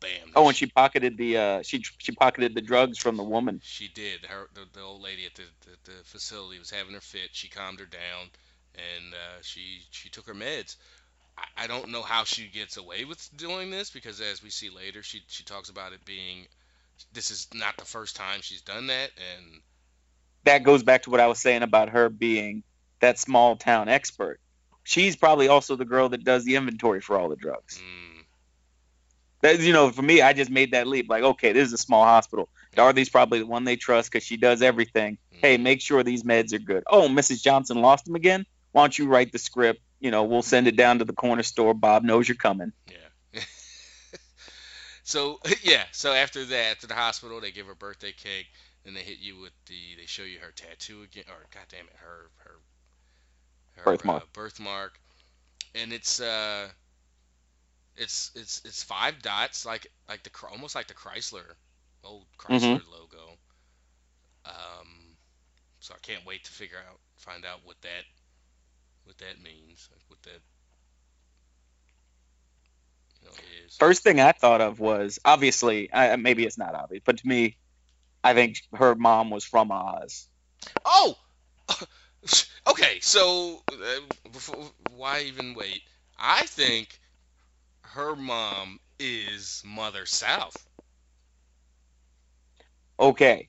bam. 0.00 0.32
oh 0.36 0.48
and 0.48 0.56
she 0.56 0.66
pocketed 0.66 1.16
the 1.16 1.36
uh 1.36 1.62
she 1.62 1.82
she 1.98 2.12
pocketed 2.12 2.54
the 2.54 2.60
drugs 2.60 2.98
from 2.98 3.16
the 3.16 3.22
woman 3.22 3.60
She 3.62 3.88
did. 3.88 4.24
Her 4.26 4.48
the, 4.54 4.66
the 4.72 4.80
old 4.80 5.02
lady 5.02 5.26
at 5.26 5.34
the, 5.34 5.44
the, 5.60 5.90
the 5.90 6.04
facility 6.04 6.58
was 6.58 6.70
having 6.70 6.94
her 6.94 7.00
fit. 7.00 7.30
She 7.32 7.48
calmed 7.48 7.80
her 7.80 7.86
down, 7.86 8.30
and 8.74 9.14
uh, 9.14 9.42
she 9.42 9.82
she 9.90 10.08
took 10.08 10.26
her 10.26 10.34
meds. 10.34 10.76
I, 11.38 11.64
I 11.64 11.66
don't 11.66 11.90
know 11.90 12.02
how 12.02 12.24
she 12.24 12.48
gets 12.48 12.76
away 12.76 13.04
with 13.04 13.28
doing 13.36 13.70
this 13.70 13.90
because 13.90 14.20
as 14.20 14.42
we 14.42 14.50
see 14.50 14.70
later, 14.70 15.02
she 15.02 15.22
she 15.28 15.44
talks 15.44 15.70
about 15.70 15.92
it 15.92 16.04
being 16.04 16.46
this 17.12 17.30
is 17.30 17.48
not 17.54 17.76
the 17.76 17.84
first 17.84 18.16
time 18.16 18.40
she's 18.42 18.62
done 18.62 18.88
that, 18.88 19.10
and 19.16 19.60
that 20.44 20.62
goes 20.62 20.82
back 20.82 21.02
to 21.02 21.10
what 21.10 21.20
I 21.20 21.26
was 21.26 21.38
saying 21.38 21.62
about 21.62 21.90
her 21.90 22.08
being 22.08 22.62
that 23.00 23.18
small 23.18 23.56
town 23.56 23.88
expert. 23.88 24.40
She's 24.84 25.16
probably 25.16 25.48
also 25.48 25.76
the 25.76 25.84
girl 25.84 26.08
that 26.10 26.24
does 26.24 26.44
the 26.44 26.56
inventory 26.56 27.00
for 27.00 27.16
all 27.18 27.28
the 27.28 27.36
drugs. 27.36 27.78
Mm, 27.78 28.24
That 29.42 29.60
you 29.60 29.72
know, 29.72 29.90
for 29.90 30.02
me, 30.02 30.20
I 30.22 30.32
just 30.32 30.50
made 30.50 30.72
that 30.72 30.86
leap. 30.86 31.08
Like, 31.08 31.22
okay, 31.22 31.52
this 31.52 31.68
is 31.68 31.72
a 31.72 31.78
small 31.78 32.04
hospital. 32.04 32.48
Dorothy's 32.74 33.08
probably 33.10 33.40
the 33.40 33.46
one 33.46 33.64
they 33.64 33.76
trust 33.76 34.10
because 34.10 34.24
she 34.24 34.36
does 34.36 34.62
everything. 34.62 35.18
mm. 35.34 35.38
Hey, 35.40 35.56
make 35.56 35.80
sure 35.80 36.02
these 36.02 36.22
meds 36.24 36.52
are 36.52 36.58
good. 36.58 36.84
Oh, 36.86 37.08
Mrs. 37.08 37.42
Johnson 37.42 37.80
lost 37.80 38.04
them 38.06 38.14
again. 38.14 38.44
Why 38.72 38.82
don't 38.82 38.98
you 38.98 39.06
write 39.06 39.30
the 39.32 39.38
script? 39.38 39.80
You 40.00 40.10
know, 40.10 40.24
we'll 40.24 40.42
send 40.42 40.66
it 40.66 40.76
down 40.76 40.98
to 40.98 41.04
the 41.04 41.12
corner 41.12 41.42
store. 41.44 41.74
Bob 41.74 42.02
knows 42.02 42.26
you're 42.28 42.34
coming. 42.36 42.72
Yeah. 42.90 43.40
so 45.04 45.38
yeah, 45.62 45.84
so 45.92 46.12
after 46.12 46.44
that, 46.44 46.70
after 46.72 46.86
the 46.86 46.94
hospital, 46.94 47.40
they 47.40 47.50
give 47.52 47.66
her 47.66 47.74
birthday 47.74 48.12
cake, 48.12 48.46
then 48.84 48.94
they 48.94 49.02
hit 49.02 49.18
you 49.20 49.38
with 49.38 49.52
the, 49.66 49.74
they 49.98 50.06
show 50.06 50.22
you 50.24 50.38
her 50.40 50.52
tattoo 50.52 51.02
again, 51.02 51.24
or 51.28 51.46
god 51.52 51.64
damn 51.68 51.86
it, 51.86 51.94
her, 51.96 52.30
her 52.38 52.54
Birthmark. 53.84 54.22
Uh, 54.22 54.26
birthmark, 54.32 55.00
and 55.74 55.92
it's 55.92 56.20
uh, 56.20 56.68
it's 57.96 58.30
it's 58.34 58.62
it's 58.64 58.82
five 58.82 59.20
dots, 59.22 59.66
like 59.66 59.86
like 60.08 60.22
the 60.22 60.30
almost 60.50 60.74
like 60.74 60.86
the 60.88 60.94
Chrysler, 60.94 61.54
old 62.04 62.26
Chrysler 62.38 62.82
logo. 62.90 63.38
Um, 64.44 65.16
so 65.80 65.94
I 65.94 65.98
can't 66.00 66.24
wait 66.24 66.44
to 66.44 66.50
figure 66.52 66.78
out, 66.88 66.98
find 67.16 67.44
out 67.44 67.60
what 67.64 67.80
that, 67.82 68.04
what 69.04 69.18
that 69.18 69.42
means, 69.42 69.88
like 69.92 70.02
what 70.08 70.22
that. 70.22 70.40
You 73.20 73.28
know, 73.28 73.34
is. 73.66 73.76
First 73.76 74.02
thing 74.02 74.20
I 74.20 74.32
thought 74.32 74.60
of 74.60 74.80
was 74.80 75.18
obviously, 75.24 75.92
I, 75.92 76.16
maybe 76.16 76.44
it's 76.44 76.58
not 76.58 76.74
obvious, 76.74 77.02
but 77.04 77.18
to 77.18 77.26
me, 77.26 77.56
I 78.24 78.34
think 78.34 78.58
her 78.74 78.94
mom 78.94 79.30
was 79.30 79.44
from 79.44 79.70
Oz. 79.70 80.28
Oh, 80.84 81.16
okay. 82.70 83.00
So, 83.00 83.62
uh, 83.72 84.00
before, 84.32 84.70
why 84.96 85.22
even 85.22 85.54
wait? 85.54 85.82
I 86.18 86.46
think 86.46 86.98
her 87.82 88.14
mom 88.16 88.80
is 88.98 89.62
Mother 89.64 90.06
South. 90.06 90.66
Okay, 92.98 93.48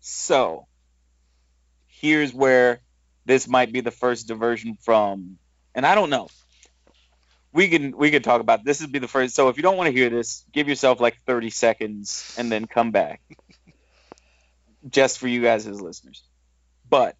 so 0.00 0.66
here's 1.86 2.32
where 2.32 2.80
this 3.26 3.46
might 3.48 3.72
be 3.72 3.80
the 3.80 3.90
first 3.90 4.26
diversion 4.28 4.76
from, 4.80 5.38
and 5.74 5.86
I 5.86 5.94
don't 5.94 6.10
know. 6.10 6.28
We 7.52 7.68
can 7.68 7.96
we 7.96 8.10
can 8.10 8.22
talk 8.22 8.40
about 8.40 8.64
this. 8.64 8.80
Would 8.80 8.92
be 8.92 8.98
the 8.98 9.08
first. 9.08 9.34
So 9.34 9.48
if 9.48 9.56
you 9.56 9.62
don't 9.62 9.76
want 9.76 9.88
to 9.88 9.92
hear 9.92 10.10
this, 10.10 10.44
give 10.52 10.68
yourself 10.68 11.00
like 11.00 11.16
30 11.26 11.50
seconds 11.50 12.34
and 12.36 12.50
then 12.50 12.66
come 12.66 12.90
back, 12.90 13.22
just 14.88 15.18
for 15.18 15.28
you 15.28 15.42
guys 15.42 15.66
as 15.66 15.80
listeners. 15.80 16.22
But 16.88 17.16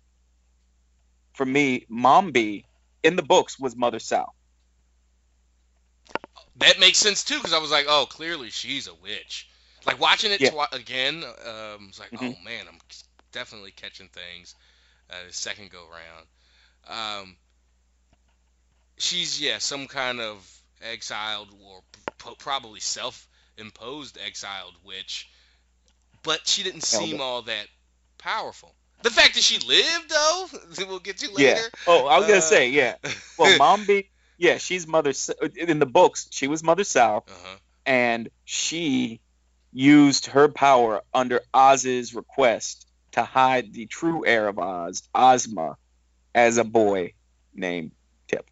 for 1.35 1.45
me, 1.47 1.87
Mombi 1.91 2.65
in 3.03 3.17
the 3.17 3.23
books 3.23 3.59
was 3.59 3.77
Mother 3.77 3.99
South. 4.01 4.35
That 6.57 6.79
makes 6.81 6.99
sense 6.99 7.25
too, 7.25 7.37
because 7.39 7.53
I 7.53 7.59
was 7.59 7.71
like, 7.71 7.87
oh, 7.89 8.07
clearly 8.09 8.51
she's 8.51 8.87
a 8.87 8.95
witch. 8.95 9.49
Like 9.87 10.01
watching 10.01 10.33
it 10.33 10.41
Yeah. 10.41 10.51
twi- 10.51 10.69
again, 10.73 11.25
um, 11.25 11.89
it's 11.89 11.99
like, 12.01 12.13
Mhm. 12.13 12.37
oh 12.39 12.43
man, 12.45 12.67
I'm 12.69 12.81
definitely 13.33 13.73
catching 13.73 14.09
things. 14.09 14.55
Uh, 15.11 15.25
the 15.27 15.33
second 15.33 15.71
go 15.71 15.87
round, 15.89 16.27
um, 16.87 17.37
she's 18.99 19.41
yeah, 19.41 19.59
some 19.59 19.87
kind 19.87 20.21
of 20.21 20.49
exiled 20.83 21.51
or 21.63 21.83
p- 22.19 22.35
probably 22.39 22.81
self-imposed 22.81 24.19
exiled 24.19 24.77
witch, 24.85 25.29
but 26.23 26.47
she 26.47 26.63
didn't 26.63 26.83
seem 26.83 27.21
all 27.21 27.43
that 27.43 27.69
powerful. 28.19 28.75
The 29.03 29.11
fact 29.11 29.35
that 29.35 29.43
she 29.43 29.59
lived, 29.59 30.09
though, 30.11 30.47
we'll 30.89 30.99
get 30.99 31.19
to 31.19 31.29
later. 31.33 31.43
Yeah. 31.43 31.63
Oh, 31.87 32.07
I 32.07 32.19
was 32.19 32.27
gonna 32.27 32.39
Uh, 32.39 32.43
say 32.43 32.71
yeah. 32.71 32.97
Well, 33.39 33.59
Mombi, 33.59 34.07
yeah, 34.39 34.59
she's 34.59 34.87
Mother. 34.87 35.13
In 35.57 35.79
the 35.79 35.87
books, 35.87 36.29
she 36.31 36.49
was 36.49 36.63
Mother 36.63 36.85
South. 36.85 37.25
uh-huh. 37.31 37.57
and 37.87 38.29
she 38.45 39.21
used 39.73 40.27
her 40.27 40.49
power 40.49 41.03
under 41.13 41.41
Oz's 41.53 42.15
request 42.15 42.87
to 43.13 43.23
hide 43.25 43.73
the 43.75 43.87
true 43.87 44.25
heir 44.25 44.49
of 44.49 44.59
Oz, 44.59 45.03
Ozma, 45.15 45.77
as 46.35 46.57
a 46.59 46.65
boy 46.65 47.13
named 47.55 47.91
Tip. 48.29 48.49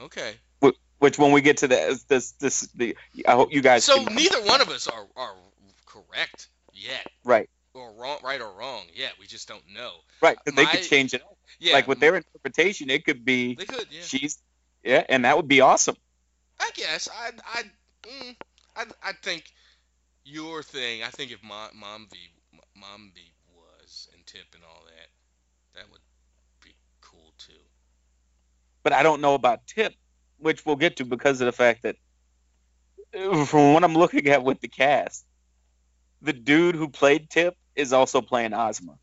Oh. 0.00 0.04
Okay. 0.06 0.34
Which, 1.00 1.16
when 1.16 1.30
we 1.30 1.40
get 1.42 1.58
to 1.58 1.68
the 1.68 2.00
this 2.08 2.32
this 2.32 2.62
the, 2.74 2.96
I 3.26 3.32
hope 3.32 3.52
you 3.52 3.62
guys. 3.62 3.84
So 3.84 4.02
neither 4.02 4.42
one 4.42 4.60
of 4.60 4.68
us 4.68 4.88
are, 4.88 5.06
are 5.16 5.34
correct 5.86 6.48
yet, 6.78 7.06
right, 7.24 7.48
or 7.74 7.92
wrong, 7.92 8.18
right 8.22 8.40
or 8.40 8.52
wrong 8.52 8.84
yet. 8.94 9.12
We 9.18 9.26
just 9.26 9.48
don't 9.48 9.62
know. 9.72 9.92
right, 10.22 10.36
because 10.42 10.56
they 10.56 10.66
could 10.66 10.88
change 10.88 11.14
it. 11.14 11.22
Yeah, 11.60 11.74
like 11.74 11.88
with 11.88 12.00
their 12.00 12.16
interpretation, 12.16 12.90
it 12.90 13.04
could 13.04 13.24
be 13.24 13.54
they 13.54 13.64
could. 13.64 13.86
Yeah, 13.90 14.02
she's 14.02 14.38
yeah, 14.84 15.04
and 15.08 15.24
that 15.24 15.36
would 15.36 15.48
be 15.48 15.60
awesome. 15.60 15.96
I 16.60 16.70
guess. 16.74 17.08
I 17.08 17.30
I 17.46 17.62
mm, 18.08 18.36
I 18.76 18.84
I 19.02 19.12
think 19.22 19.44
your 20.24 20.62
thing. 20.62 21.02
I 21.02 21.08
think 21.08 21.32
if 21.32 21.42
Mom 21.42 21.70
Mombi 21.72 22.30
Mombi 22.76 23.32
was 23.54 24.08
and 24.14 24.24
Tip 24.26 24.46
and 24.54 24.62
all 24.64 24.82
that, 24.86 25.08
that 25.74 25.90
would 25.90 26.00
be 26.62 26.74
cool 27.00 27.32
too. 27.38 27.52
but 28.82 28.92
I 28.92 29.02
don't 29.02 29.20
know 29.20 29.34
about 29.34 29.66
Tip, 29.66 29.94
which 30.38 30.64
we'll 30.64 30.76
get 30.76 30.96
to 30.96 31.04
because 31.04 31.40
of 31.40 31.46
the 31.46 31.52
fact 31.52 31.82
that 31.82 31.96
from 33.46 33.72
what 33.74 33.84
I'm 33.84 33.94
looking 33.94 34.28
at 34.28 34.44
with 34.44 34.60
the 34.60 34.68
cast, 34.68 35.24
the 36.22 36.32
dude 36.32 36.74
who 36.74 36.88
played 36.88 37.30
Tip 37.30 37.56
is 37.74 37.92
also 37.92 38.20
playing 38.20 38.52
Ozma. 38.54 38.98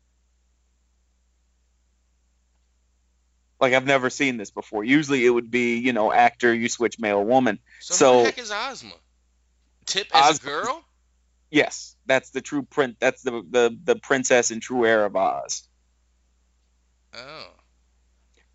Like 3.60 3.72
I've 3.72 3.86
never 3.86 4.10
seen 4.10 4.36
this 4.36 4.50
before. 4.50 4.84
Usually 4.84 5.24
it 5.24 5.30
would 5.30 5.50
be, 5.50 5.78
you 5.78 5.92
know, 5.92 6.12
actor, 6.12 6.54
you 6.54 6.68
switch 6.68 6.98
male 6.98 7.24
woman. 7.24 7.58
So, 7.80 7.94
So- 7.94 8.12
who 8.12 8.18
the 8.20 8.26
heck 8.26 8.38
is 8.38 8.50
Ozma? 8.50 8.94
Tip 9.86 10.08
as 10.12 10.36
Ozma- 10.36 10.50
a 10.50 10.52
girl? 10.52 10.84
Yes, 11.50 11.96
that's 12.06 12.30
the 12.30 12.40
true 12.40 12.62
print. 12.62 12.96
That's 12.98 13.22
the 13.22 13.30
the 13.48 13.78
the 13.84 13.96
princess 13.96 14.50
and 14.50 14.60
true 14.60 14.84
heir 14.84 15.04
of 15.04 15.14
Oz. 15.16 15.66
Oh. 17.14 17.46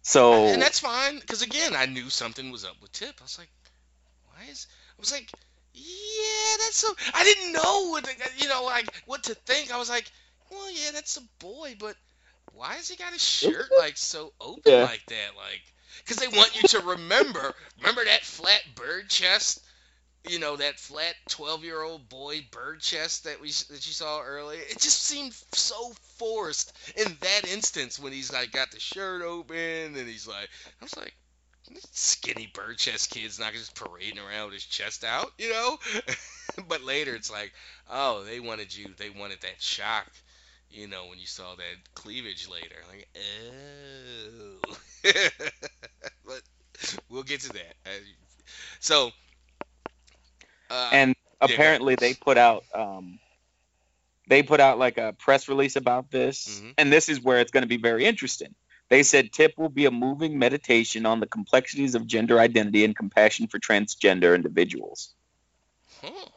So 0.03 0.45
And 0.47 0.61
that's 0.61 0.79
fine, 0.79 1.19
because 1.19 1.41
again, 1.41 1.75
I 1.75 1.85
knew 1.85 2.09
something 2.09 2.51
was 2.51 2.65
up 2.65 2.75
with 2.81 2.91
Tip. 2.91 3.15
I 3.19 3.23
was 3.23 3.37
like, 3.37 3.49
why 4.25 4.43
is? 4.49 4.67
I 4.97 4.99
was 5.01 5.11
like, 5.11 5.31
yeah, 5.73 6.57
that's 6.59 6.77
so. 6.77 6.93
I 7.13 7.23
didn't 7.23 7.53
know 7.53 7.89
what, 7.89 8.03
to, 8.05 8.11
you 8.37 8.49
know, 8.49 8.63
like 8.65 8.93
what 9.05 9.23
to 9.23 9.35
think. 9.35 9.73
I 9.73 9.77
was 9.77 9.89
like, 9.89 10.09
well, 10.49 10.69
yeah, 10.71 10.91
that's 10.93 11.17
a 11.17 11.21
boy, 11.39 11.75
but 11.79 11.95
why 12.53 12.73
has 12.73 12.89
he 12.89 12.95
got 12.97 13.13
his 13.13 13.23
shirt 13.23 13.71
like 13.77 13.97
so 13.97 14.33
open 14.41 14.61
Yeah. 14.65 14.83
like 14.83 15.05
that? 15.07 15.29
Like, 15.37 15.61
because 15.99 16.17
they 16.17 16.27
want 16.27 16.55
you 16.55 16.63
to 16.63 16.79
remember, 16.79 17.53
remember 17.79 18.05
that 18.05 18.23
flat 18.23 18.61
bird 18.75 19.09
chest. 19.09 19.65
You 20.29 20.37
know 20.37 20.55
that 20.55 20.79
flat 20.79 21.15
twelve-year-old 21.29 22.07
boy 22.07 22.45
bird 22.51 22.79
chest 22.79 23.23
that 23.23 23.41
we 23.41 23.47
that 23.47 23.87
you 23.87 23.93
saw 23.93 24.21
earlier. 24.21 24.61
It 24.69 24.79
just 24.79 25.01
seemed 25.01 25.33
so 25.53 25.93
forced 26.19 26.73
in 26.95 27.17
that 27.21 27.51
instance 27.51 27.97
when 27.99 28.13
he's 28.13 28.31
like 28.31 28.51
got 28.51 28.69
the 28.69 28.79
shirt 28.79 29.23
open 29.23 29.57
and 29.57 30.07
he's 30.07 30.27
like, 30.27 30.47
I 30.79 30.83
was 30.83 30.95
like, 30.95 31.15
skinny 31.91 32.49
bird 32.53 32.77
chest 32.77 33.11
kid's 33.11 33.39
not 33.39 33.53
just 33.53 33.75
parading 33.75 34.19
around 34.19 34.45
with 34.45 34.55
his 34.55 34.65
chest 34.65 35.03
out, 35.03 35.31
you 35.37 35.49
know. 35.49 35.77
but 36.67 36.83
later 36.83 37.15
it's 37.15 37.31
like, 37.31 37.53
oh, 37.89 38.23
they 38.23 38.39
wanted 38.39 38.75
you, 38.75 38.87
they 38.97 39.09
wanted 39.09 39.41
that 39.41 39.61
shock, 39.61 40.11
you 40.69 40.87
know, 40.87 41.07
when 41.07 41.19
you 41.19 41.25
saw 41.25 41.55
that 41.55 41.93
cleavage 41.95 42.47
later. 42.49 42.75
Like, 42.89 43.07
oh. 43.15 44.69
but 46.25 46.41
we'll 47.09 47.23
get 47.23 47.41
to 47.41 47.49
that. 47.49 47.75
Uh, 47.85 47.89
So. 48.79 49.11
Uh, 50.69 50.89
and 50.93 51.15
yeah, 51.41 51.53
apparently 51.53 51.95
they 51.95 52.13
put 52.13 52.37
out 52.37 52.63
um 52.73 53.19
they 54.27 54.41
put 54.41 54.61
out 54.61 54.79
like 54.79 54.97
a 54.97 55.13
press 55.19 55.49
release 55.49 55.75
about 55.75 56.09
this 56.11 56.61
Mhm. 56.61 56.73
and 56.77 56.93
this 56.93 57.09
is 57.09 57.19
where 57.19 57.39
it's 57.39 57.51
going 57.51 57.63
to 57.63 57.67
be 57.67 57.77
very 57.77 58.05
interesting 58.05 58.55
they 58.91 59.01
said 59.03 59.31
tip 59.31 59.57
will 59.57 59.69
be 59.69 59.85
a 59.85 59.91
moving 59.91 60.37
meditation 60.37 61.05
on 61.07 61.19
the 61.19 61.25
complexities 61.27 61.95
of 61.95 62.05
gender 62.05 62.39
identity 62.39 62.85
and 62.85 62.95
compassion 62.95 63.47
for 63.47 63.57
transgender 63.59 64.35
individuals 64.35 65.13
huh. 66.03 66.27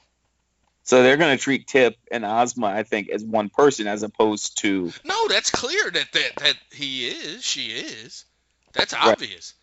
so 0.84 1.02
they're 1.02 1.16
going 1.18 1.36
to 1.36 1.42
treat 1.42 1.66
tip 1.66 1.96
and 2.10 2.24
ozma 2.24 2.68
i 2.68 2.82
think 2.82 3.08
as 3.10 3.22
one 3.24 3.48
person 3.50 3.86
as 3.86 4.02
opposed 4.02 4.58
to 4.58 4.92
No, 5.04 5.28
that's 5.28 5.50
clear 5.50 5.90
that 5.90 6.12
that 6.12 6.36
that 6.38 6.56
he 6.70 7.08
is, 7.08 7.42
she 7.44 7.66
is. 7.70 8.24
That's 8.72 8.92
Right. 8.92 9.12
obvious. 9.12 9.54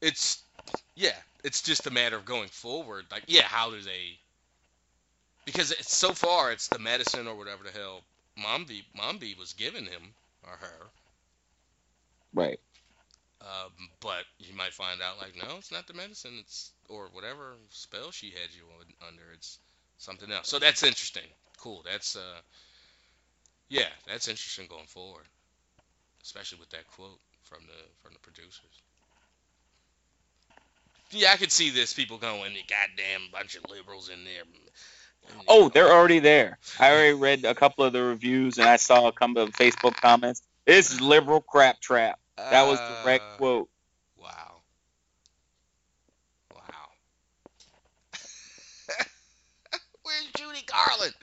It's 0.00 0.42
yeah, 0.94 1.16
it's 1.42 1.62
just 1.62 1.86
a 1.86 1.90
matter 1.90 2.16
of 2.16 2.24
going 2.24 2.48
forward. 2.48 3.06
Like 3.10 3.24
yeah, 3.26 3.42
how 3.42 3.70
do 3.70 3.80
they? 3.80 4.18
Because 5.44 5.72
it's, 5.72 5.94
so 5.96 6.12
far 6.12 6.52
it's 6.52 6.68
the 6.68 6.78
medicine 6.78 7.26
or 7.26 7.34
whatever 7.34 7.64
the 7.64 7.70
hell 7.70 8.02
Mombi 8.38 8.84
Mombi 8.96 9.36
was 9.36 9.52
giving 9.54 9.84
him 9.86 10.14
or 10.46 10.56
her. 10.56 10.90
Right 12.34 12.60
Um, 13.42 13.72
but 14.00 14.24
you 14.38 14.54
might 14.54 14.72
find 14.74 15.00
out 15.02 15.18
like 15.18 15.36
no, 15.36 15.56
it's 15.58 15.72
not 15.72 15.86
the 15.86 15.94
medicine. 15.94 16.32
It's 16.40 16.72
or 16.88 17.08
whatever 17.12 17.54
spell 17.70 18.10
she 18.10 18.30
had 18.30 18.54
you 18.54 18.64
under. 19.06 19.22
It's 19.34 19.58
something 19.98 20.30
else. 20.30 20.48
So 20.48 20.58
that's 20.58 20.82
interesting. 20.82 21.28
Cool. 21.58 21.82
That's 21.84 22.16
uh, 22.16 22.40
Yeah, 23.68 23.88
that's 24.06 24.28
interesting 24.28 24.66
going 24.68 24.86
forward, 24.86 25.24
especially 26.22 26.58
with 26.60 26.70
that 26.70 26.86
quote 26.88 27.20
from 27.42 27.60
the 27.66 27.84
from 28.02 28.12
the 28.14 28.20
producers. 28.20 28.82
Yeah, 31.12 31.32
I 31.32 31.36
could 31.36 31.52
see 31.52 31.70
this 31.70 31.92
people 31.94 32.18
going, 32.18 32.54
"The 32.54 32.62
goddamn 32.68 33.28
bunch 33.32 33.56
of 33.56 33.68
liberals 33.70 34.10
in 34.10 34.24
there." 34.24 34.42
And, 34.42 35.42
Oh, 35.48 35.62
know, 35.62 35.68
they're 35.70 35.92
already 35.92 36.20
there. 36.20 36.58
I 36.78 36.92
already 36.92 37.14
read 37.14 37.44
a 37.44 37.54
couple 37.54 37.84
of 37.84 37.92
the 37.92 38.02
reviews 38.02 38.58
and 38.58 38.68
I 38.68 38.76
saw 38.76 39.08
a 39.08 39.12
couple 39.12 39.42
of 39.42 39.50
Facebook 39.50 39.96
comments. 39.96 40.42
This 40.66 40.92
is 40.92 41.00
liberal 41.00 41.40
crap 41.40 41.80
trap. 41.80 42.19
That 42.48 42.62
was 42.62 42.80
direct 42.80 43.24
uh, 43.34 43.36
quote. 43.36 43.68
Wow. 44.16 44.62
Wow. 46.54 46.90
Where's 50.02 50.26
Judy 50.34 50.62
Garland? 50.66 51.14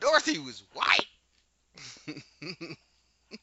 Dorothy 0.00 0.38
was 0.38 0.62
white. 0.72 1.06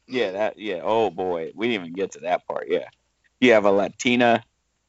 Yeah, 0.08 0.32
that 0.32 0.58
yeah. 0.60 0.82
Oh 0.84 1.10
boy, 1.10 1.52
we 1.56 1.68
didn't 1.68 1.84
even 1.86 1.96
get 1.96 2.12
to 2.14 2.20
that 2.22 2.46
part. 2.48 2.68
Yeah, 2.70 2.88
you 3.40 3.54
have 3.54 3.66
a 3.66 3.72
Latina 3.72 4.44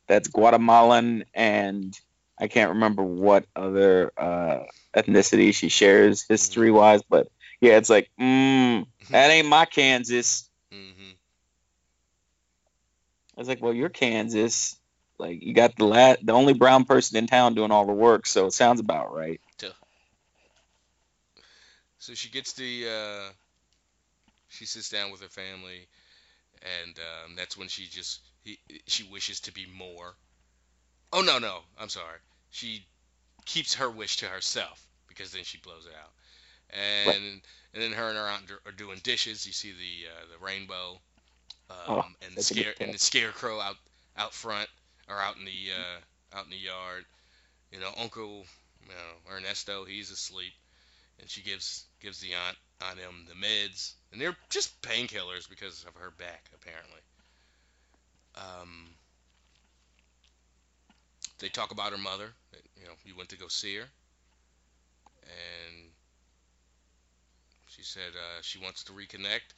that's 0.08 0.28
Guatemalan, 0.28 1.24
and 1.34 1.94
I 2.38 2.48
can't 2.48 2.70
remember 2.70 3.02
what 3.02 3.46
other 3.54 4.12
uh, 4.16 4.64
ethnicity 4.96 5.54
she 5.54 5.68
shares 5.68 6.24
history 6.28 6.70
wise, 6.70 7.02
but 7.08 7.28
yeah, 7.60 7.76
it's 7.78 7.90
like, 7.90 8.10
mm, 8.20 8.86
that 9.10 9.30
ain't 9.30 9.48
my 9.48 9.64
Kansas. 9.64 10.48
hmm 10.72 11.12
I 13.36 13.40
was 13.40 13.48
like, 13.48 13.62
well, 13.62 13.72
you're 13.72 13.88
Kansas. 13.88 14.76
Like 15.18 15.42
you 15.42 15.54
got 15.54 15.76
the 15.76 15.84
la- 15.84 16.16
the 16.22 16.32
only 16.32 16.54
brown 16.54 16.84
person 16.84 17.16
in 17.16 17.26
town 17.26 17.54
doing 17.54 17.70
all 17.70 17.86
the 17.86 17.92
work, 17.92 18.26
so 18.26 18.46
it 18.46 18.52
sounds 18.52 18.80
about 18.80 19.14
right. 19.14 19.40
So 21.98 22.14
she 22.14 22.28
gets 22.28 22.52
the. 22.54 22.88
Uh, 22.88 23.32
she 24.48 24.66
sits 24.66 24.88
down 24.88 25.10
with 25.12 25.20
her 25.22 25.28
family, 25.28 25.86
and 26.84 26.98
um, 26.98 27.36
that's 27.36 27.56
when 27.56 27.68
she 27.68 27.86
just 27.86 28.20
he, 28.42 28.58
she 28.86 29.04
wishes 29.04 29.40
to 29.40 29.52
be 29.52 29.66
more. 29.66 30.14
Oh 31.12 31.20
no 31.22 31.38
no, 31.38 31.60
I'm 31.78 31.88
sorry. 31.88 32.18
She 32.50 32.84
keeps 33.44 33.74
her 33.74 33.88
wish 33.90 34.18
to 34.18 34.26
herself 34.26 34.84
because 35.08 35.32
then 35.32 35.44
she 35.44 35.58
blows 35.58 35.86
it 35.86 35.94
out. 35.94 36.12
And 36.70 37.06
Right. 37.06 37.42
and 37.74 37.82
then 37.82 37.92
her 37.92 38.08
and 38.08 38.18
her 38.18 38.28
aunt 38.28 38.50
are- 38.50 38.62
are 38.66 38.72
doing 38.72 38.98
dishes. 39.02 39.46
You 39.46 39.52
see 39.52 39.72
the 39.72 40.08
uh, 40.08 40.26
the 40.32 40.44
rainbow, 40.44 41.00
um, 41.88 41.98
Oh, 41.98 42.04
and 42.26 42.34
the 42.36 42.42
scare 42.42 42.74
and 42.80 42.92
the 42.92 42.98
scarecrow 42.98 43.60
out 43.60 43.76
out 44.16 44.34
front 44.34 44.68
or 45.08 45.16
out 45.18 45.36
in 45.36 45.44
the 45.44 45.72
uh, 45.72 46.36
out 46.38 46.44
in 46.44 46.50
the 46.50 46.56
yard. 46.56 47.04
You 47.72 47.80
know, 47.80 47.92
Uncle 47.96 48.46
you 48.82 48.88
know, 48.88 49.34
Ernesto, 49.36 49.84
he's 49.84 50.10
asleep, 50.10 50.52
and 51.20 51.28
she 51.28 51.42
gives 51.42 51.86
gives 52.00 52.20
the 52.20 52.34
aunt 52.34 52.56
on 52.82 52.96
him 52.96 53.26
the 53.28 53.34
meds, 53.34 53.94
and 54.12 54.20
they're 54.20 54.36
just 54.50 54.80
painkillers 54.82 55.48
because 55.48 55.84
of 55.86 55.94
her 55.96 56.10
back 56.10 56.50
apparently. 56.54 57.00
Um, 58.36 58.88
they 61.38 61.48
talk 61.48 61.70
about 61.70 61.92
her 61.92 61.98
mother. 61.98 62.28
You 62.76 62.84
know, 62.84 62.94
you 63.04 63.14
went 63.16 63.28
to 63.30 63.38
go 63.38 63.48
see 63.48 63.76
her, 63.76 63.86
and 65.24 65.90
she 67.68 67.82
said 67.82 68.12
uh, 68.16 68.40
she 68.42 68.58
wants 68.58 68.84
to 68.84 68.92
reconnect. 68.92 69.54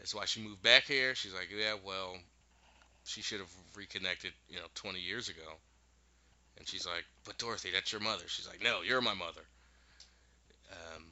That's 0.00 0.14
why 0.16 0.24
she 0.26 0.42
moved 0.42 0.62
back 0.62 0.84
here. 0.86 1.14
She's 1.14 1.34
like, 1.34 1.50
yeah, 1.56 1.74
well, 1.84 2.16
she 3.04 3.22
should 3.22 3.40
have 3.40 3.52
reconnected, 3.76 4.32
you 4.48 4.56
know, 4.56 4.66
20 4.74 5.00
years 5.00 5.28
ago. 5.28 5.58
And 6.58 6.68
she's 6.68 6.86
like, 6.86 7.04
but 7.24 7.38
Dorothy, 7.38 7.70
that's 7.72 7.92
your 7.92 8.00
mother. 8.00 8.24
She's 8.28 8.48
like, 8.48 8.62
no, 8.62 8.82
you're 8.82 9.00
my 9.00 9.14
mother. 9.14 9.42
Um, 10.70 11.04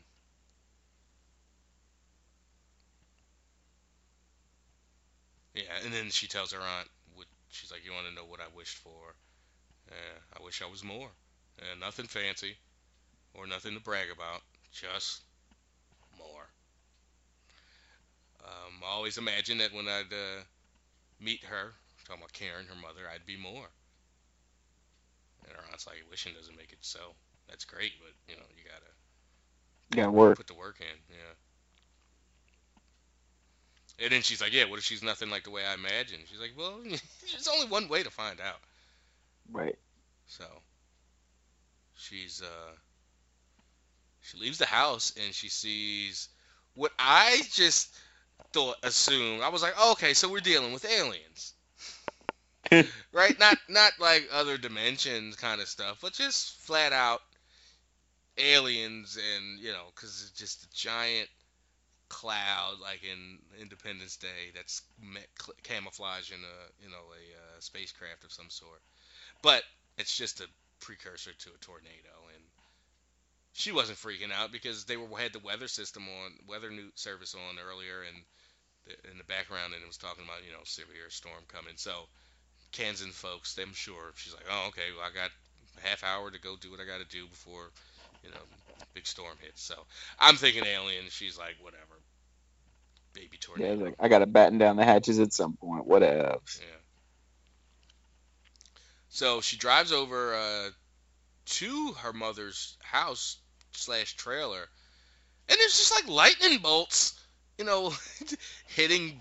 yeah, 5.54 5.62
and 5.84 5.92
then 5.92 6.10
she 6.10 6.26
tells 6.26 6.52
her 6.52 6.60
aunt, 6.60 6.88
what, 7.14 7.26
she's 7.50 7.70
like, 7.72 7.84
you 7.84 7.92
want 7.92 8.06
to 8.08 8.14
know 8.14 8.24
what 8.24 8.40
I 8.40 8.46
wished 8.56 8.78
for? 8.78 9.14
Yeah, 9.88 10.18
I 10.38 10.44
wish 10.44 10.62
I 10.62 10.66
was 10.70 10.84
more. 10.84 11.10
Uh, 11.60 11.76
nothing 11.80 12.06
fancy 12.06 12.56
or 13.34 13.46
nothing 13.46 13.74
to 13.74 13.80
brag 13.80 14.08
about, 14.10 14.42
just 14.72 15.22
more. 16.18 16.48
Um, 18.48 18.82
I 18.84 18.88
always 18.92 19.18
imagined 19.18 19.60
that 19.60 19.74
when 19.74 19.88
I'd 19.88 20.12
uh, 20.12 20.44
meet 21.20 21.44
her, 21.44 21.74
talking 22.06 22.22
about 22.22 22.32
Karen, 22.34 22.66
her 22.68 22.76
mother, 22.76 23.08
I'd 23.12 23.26
be 23.26 23.36
more. 23.36 23.68
And 25.44 25.52
her 25.56 25.64
aunt's 25.70 25.86
like, 25.86 26.04
wishing 26.10 26.34
doesn't 26.34 26.56
make 26.56 26.72
it 26.72 26.78
so. 26.84 27.16
That's 27.48 27.64
great, 27.64 27.94
but 28.00 28.14
you 28.28 28.36
know, 28.36 28.46
you 28.56 28.64
gotta 28.64 28.92
Yeah, 29.94 30.08
work. 30.08 30.38
put 30.38 30.46
the 30.46 30.54
work 30.54 30.80
in, 30.80 30.98
yeah. 31.10 31.34
And 34.00 34.12
then 34.12 34.22
she's 34.22 34.40
like, 34.40 34.52
yeah, 34.52 34.64
what 34.64 34.78
if 34.78 34.84
she's 34.84 35.02
nothing 35.02 35.30
like 35.30 35.44
the 35.44 35.50
way 35.50 35.64
I 35.66 35.74
imagined? 35.74 36.24
She's 36.28 36.40
like, 36.40 36.54
well, 36.56 36.80
there's 37.30 37.48
only 37.48 37.66
one 37.68 37.88
way 37.88 38.02
to 38.02 38.10
find 38.10 38.40
out. 38.40 38.60
Right. 39.52 39.78
So 40.26 40.62
she's 41.94 42.42
uh 42.42 42.76
she 44.20 44.38
leaves 44.38 44.58
the 44.58 44.66
house 44.66 45.12
and 45.16 45.34
she 45.34 45.48
sees 45.48 46.28
what 46.74 46.92
I 46.98 47.42
just 47.52 47.94
thought 48.52 48.76
assumed. 48.82 49.42
I 49.42 49.48
was 49.48 49.62
like, 49.62 49.74
oh, 49.78 49.92
okay, 49.92 50.14
so 50.14 50.28
we're 50.28 50.40
dealing 50.40 50.72
with 50.72 50.84
aliens. 50.84 51.54
right? 53.12 53.38
Not 53.38 53.56
not 53.68 53.92
like 53.98 54.28
other 54.32 54.58
dimensions 54.58 55.36
kind 55.36 55.60
of 55.60 55.68
stuff, 55.68 55.98
but 56.02 56.12
just 56.12 56.58
flat 56.60 56.92
out 56.92 57.22
aliens 58.36 59.16
and, 59.16 59.58
you 59.58 59.72
know, 59.72 59.86
cuz 59.94 60.22
it's 60.22 60.38
just 60.38 60.64
a 60.64 60.70
giant 60.74 61.28
cloud 62.08 62.78
like 62.80 63.02
in 63.04 63.38
Independence 63.60 64.16
Day 64.16 64.52
that's 64.54 64.82
camouflage 65.62 66.30
in 66.30 66.38
a, 66.38 66.84
you 66.84 66.90
know, 66.90 67.04
a 67.12 67.56
uh, 67.56 67.60
spacecraft 67.60 68.24
of 68.24 68.32
some 68.32 68.50
sort. 68.50 68.82
But 69.42 69.62
it's 69.96 70.16
just 70.16 70.40
a 70.40 70.48
precursor 70.80 71.32
to 71.32 71.50
a 71.50 71.58
tornado 71.58 72.27
she 73.58 73.72
wasn't 73.72 73.98
freaking 73.98 74.32
out 74.32 74.52
because 74.52 74.84
they 74.84 74.96
were 74.96 75.18
had 75.18 75.32
the 75.32 75.40
weather 75.40 75.66
system 75.66 76.04
on 76.04 76.32
weather 76.46 76.70
new 76.70 76.88
service 76.94 77.34
on 77.34 77.58
earlier 77.58 78.06
and 78.06 78.16
the, 78.86 79.10
in 79.10 79.18
the 79.18 79.24
background 79.24 79.74
and 79.74 79.82
it 79.82 79.86
was 79.86 79.98
talking 79.98 80.24
about 80.24 80.46
you 80.46 80.52
know 80.52 80.62
severe 80.62 81.10
storm 81.10 81.42
coming 81.48 81.74
so 81.76 82.06
Kansas 82.70 83.08
folks 83.08 83.58
I'm 83.60 83.74
sure 83.74 84.12
she's 84.14 84.32
like 84.34 84.46
oh 84.48 84.68
okay 84.68 84.94
well 84.96 85.04
I 85.04 85.12
got 85.12 85.30
a 85.82 85.88
half 85.88 86.04
hour 86.04 86.30
to 86.30 86.40
go 86.40 86.54
do 86.60 86.70
what 86.70 86.80
I 86.80 86.86
got 86.86 87.02
to 87.02 87.08
do 87.16 87.26
before 87.26 87.70
you 88.22 88.30
know 88.30 88.46
big 88.94 89.06
storm 89.06 89.36
hits 89.40 89.62
so 89.62 89.74
I'm 90.20 90.36
thinking 90.36 90.64
alien 90.64 91.06
she's 91.10 91.36
like 91.36 91.56
whatever 91.60 91.98
baby 93.12 93.38
Yeah, 93.56 93.68
tornado 93.68 93.72
it's 93.72 93.82
like 93.82 93.96
I 93.98 94.08
gotta 94.08 94.26
batten 94.26 94.58
down 94.58 94.76
the 94.76 94.84
hatches 94.84 95.18
at 95.18 95.32
some 95.32 95.54
point. 95.56 95.86
Whatever. 95.86 96.38
Yeah. 96.54 96.78
So 99.08 99.40
she 99.40 99.56
drives 99.56 99.92
over 99.92 100.34
uh, 100.34 100.70
to 101.46 101.92
her 102.02 102.12
mother's 102.12 102.76
house 102.82 103.38
slash 103.78 104.16
trailer, 104.16 104.68
and 105.48 105.58
there's 105.58 105.76
just 105.76 105.94
like 105.94 106.08
lightning 106.08 106.58
bolts, 106.58 107.18
you 107.56 107.64
know, 107.64 107.92
hitting 108.66 109.20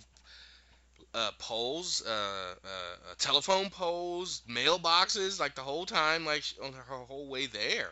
uh, 1.13 1.31
poles, 1.39 2.03
uh, 2.05 2.55
uh, 2.63 3.13
telephone 3.17 3.69
poles, 3.69 4.41
mailboxes, 4.49 5.39
like 5.39 5.55
the 5.55 5.61
whole 5.61 5.85
time, 5.85 6.25
like 6.25 6.43
on 6.63 6.73
her 6.73 6.95
whole 7.05 7.29
way 7.29 7.47
there. 7.47 7.91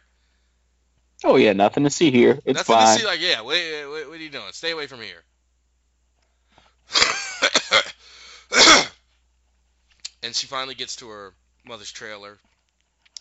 Oh 1.24 1.38
yeah, 1.38 1.54
nothing 1.54 1.86
to 1.86 1.90
see 1.90 2.12
here. 2.12 2.40
It's 2.46 2.58
Nothing 2.58 2.76
fine. 2.76 2.96
to 2.96 3.02
see. 3.02 3.08
Like, 3.08 3.22
yeah, 3.22 3.42
wait, 3.42 3.86
wait, 3.88 4.08
what 4.08 4.20
are 4.20 4.24
you 4.24 4.30
doing? 4.30 4.52
Stay 4.52 4.72
away 4.72 4.86
from 4.88 5.02
here. 5.02 5.24
and 10.24 10.36
she 10.36 10.48
finally 10.48 10.76
gets 10.76 10.98
to 10.98 11.08
her 11.10 11.34
mother's 11.66 11.92
trailer. 11.92 12.38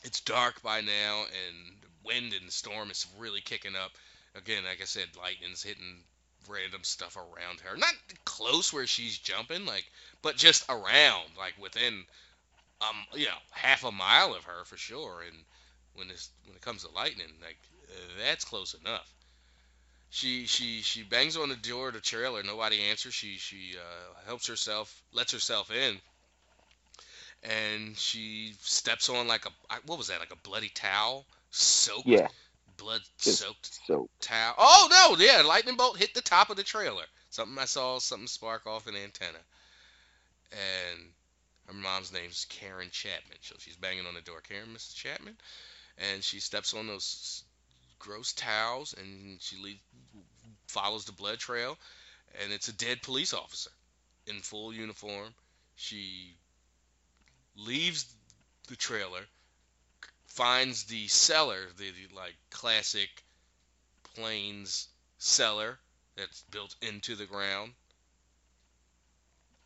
It's 0.03 0.21
dark 0.21 0.61
by 0.63 0.81
now, 0.83 1.23
and 1.23 1.77
wind 2.05 2.33
and 2.33 2.51
storm 2.51 2.91
is 2.91 3.07
really 3.19 3.41
kicking 3.41 3.77
up. 3.77 3.93
Again, 4.35 4.65
like 4.65 4.81
I 4.81 4.85
said, 4.85 5.07
lightning's 5.21 5.63
hitting 5.63 6.03
random 6.49 6.83
stuff 6.85 7.17
around 7.17 7.61
her. 7.61 7.77
Not 7.77 7.95
close 8.25 8.73
where 8.73 8.87
she's 8.87 9.19
jumping, 9.19 9.65
like, 9.67 9.85
but 10.23 10.37
just 10.37 10.65
around, 10.69 11.29
like 11.39 11.55
within, 11.61 12.05
um, 12.81 12.97
you 13.15 13.27
know, 13.27 13.39
half 13.51 13.85
a 13.85 13.93
mile 13.93 14.35
of 14.35 14.45
her 14.45 14.65
for 14.65 14.77
sure. 14.77 15.23
And 15.27 15.37
when 15.95 16.09
this 16.09 16.31
when 16.47 16.57
it 16.57 16.63
comes 16.63 16.85
to 16.85 16.91
lightning, 16.91 17.33
like, 17.43 17.59
that's 18.19 18.45
close 18.45 18.75
enough. 18.75 19.11
She 20.11 20.47
she 20.47 20.81
she 20.83 21.03
bangs 21.03 21.37
on 21.37 21.49
the 21.49 21.57
door 21.57 21.89
of 21.89 21.95
the 21.95 22.01
trailer. 22.01 22.43
Nobody 22.43 22.81
answers. 22.83 23.15
She 23.15 23.37
she 23.37 23.75
uh, 23.77 24.27
helps 24.27 24.47
herself, 24.47 25.03
lets 25.13 25.33
herself 25.33 25.73
in, 25.73 26.01
and 27.43 27.97
she 27.97 28.55
steps 28.61 29.09
on 29.09 29.27
like 29.27 29.45
a 29.47 29.51
what 29.87 29.99
was 29.99 30.09
that? 30.09 30.21
Like 30.21 30.33
a 30.33 30.49
bloody 30.49 30.69
towel, 30.69 31.27
soaked, 31.55 32.07
Yeah. 32.07 32.29
blood 32.77 33.03
soaked 33.19 33.81
So 33.87 34.09
towel. 34.21 34.55
Oh 34.59 34.89
no, 34.91 35.25
yeah, 35.25 35.43
lightning 35.43 35.77
bolt 35.77 35.99
hit 35.99 36.15
the 36.15 36.23
top 36.23 36.51
of 36.51 36.57
the 36.57 36.63
trailer. 36.63 37.05
Something 37.31 37.59
I 37.59 37.65
saw, 37.65 37.99
something 37.99 38.29
spark 38.29 38.67
off 38.67 38.87
an 38.87 38.97
antenna, 38.97 39.39
and 40.53 41.01
her 41.67 41.73
mom's 41.75 42.13
name's 42.13 42.45
Karen 42.47 42.91
Chapman. 42.91 43.39
So 43.41 43.57
she's 43.59 43.77
banging 43.77 44.07
on 44.07 44.15
the 44.15 44.21
door, 44.21 44.41
Karen, 44.41 44.69
Mrs. 44.75 44.95
Chapman, 44.95 45.37
and 45.99 46.23
she 46.23 46.41
steps 46.41 46.75
on 46.75 46.87
those 46.87 47.45
gross 47.99 48.33
towels 48.33 48.95
and 48.99 49.41
she 49.41 49.57
leaves, 49.57 49.81
follows 50.69 51.05
the 51.05 51.13
blood 51.13 51.39
trail, 51.39 51.79
and 52.43 52.53
it's 52.53 52.69
a 52.69 52.73
dead 52.73 53.03
police 53.03 53.33
officer 53.33 53.71
in 54.27 54.41
full 54.41 54.73
uniform. 54.73 55.35
She 55.77 56.37
leaves 57.57 58.05
the 58.69 58.77
trailer, 58.77 59.21
finds 60.35 60.85
the 60.85 61.07
cellar, 61.07 61.61
the, 61.79 61.91
the 61.91 62.15
like 62.15 62.35
classic 62.51 63.09
plains 64.15 64.89
cellar 65.19 65.79
that's 66.17 66.43
built 66.51 66.75
into 66.83 67.15
the 67.15 67.27
ground, 67.27 67.73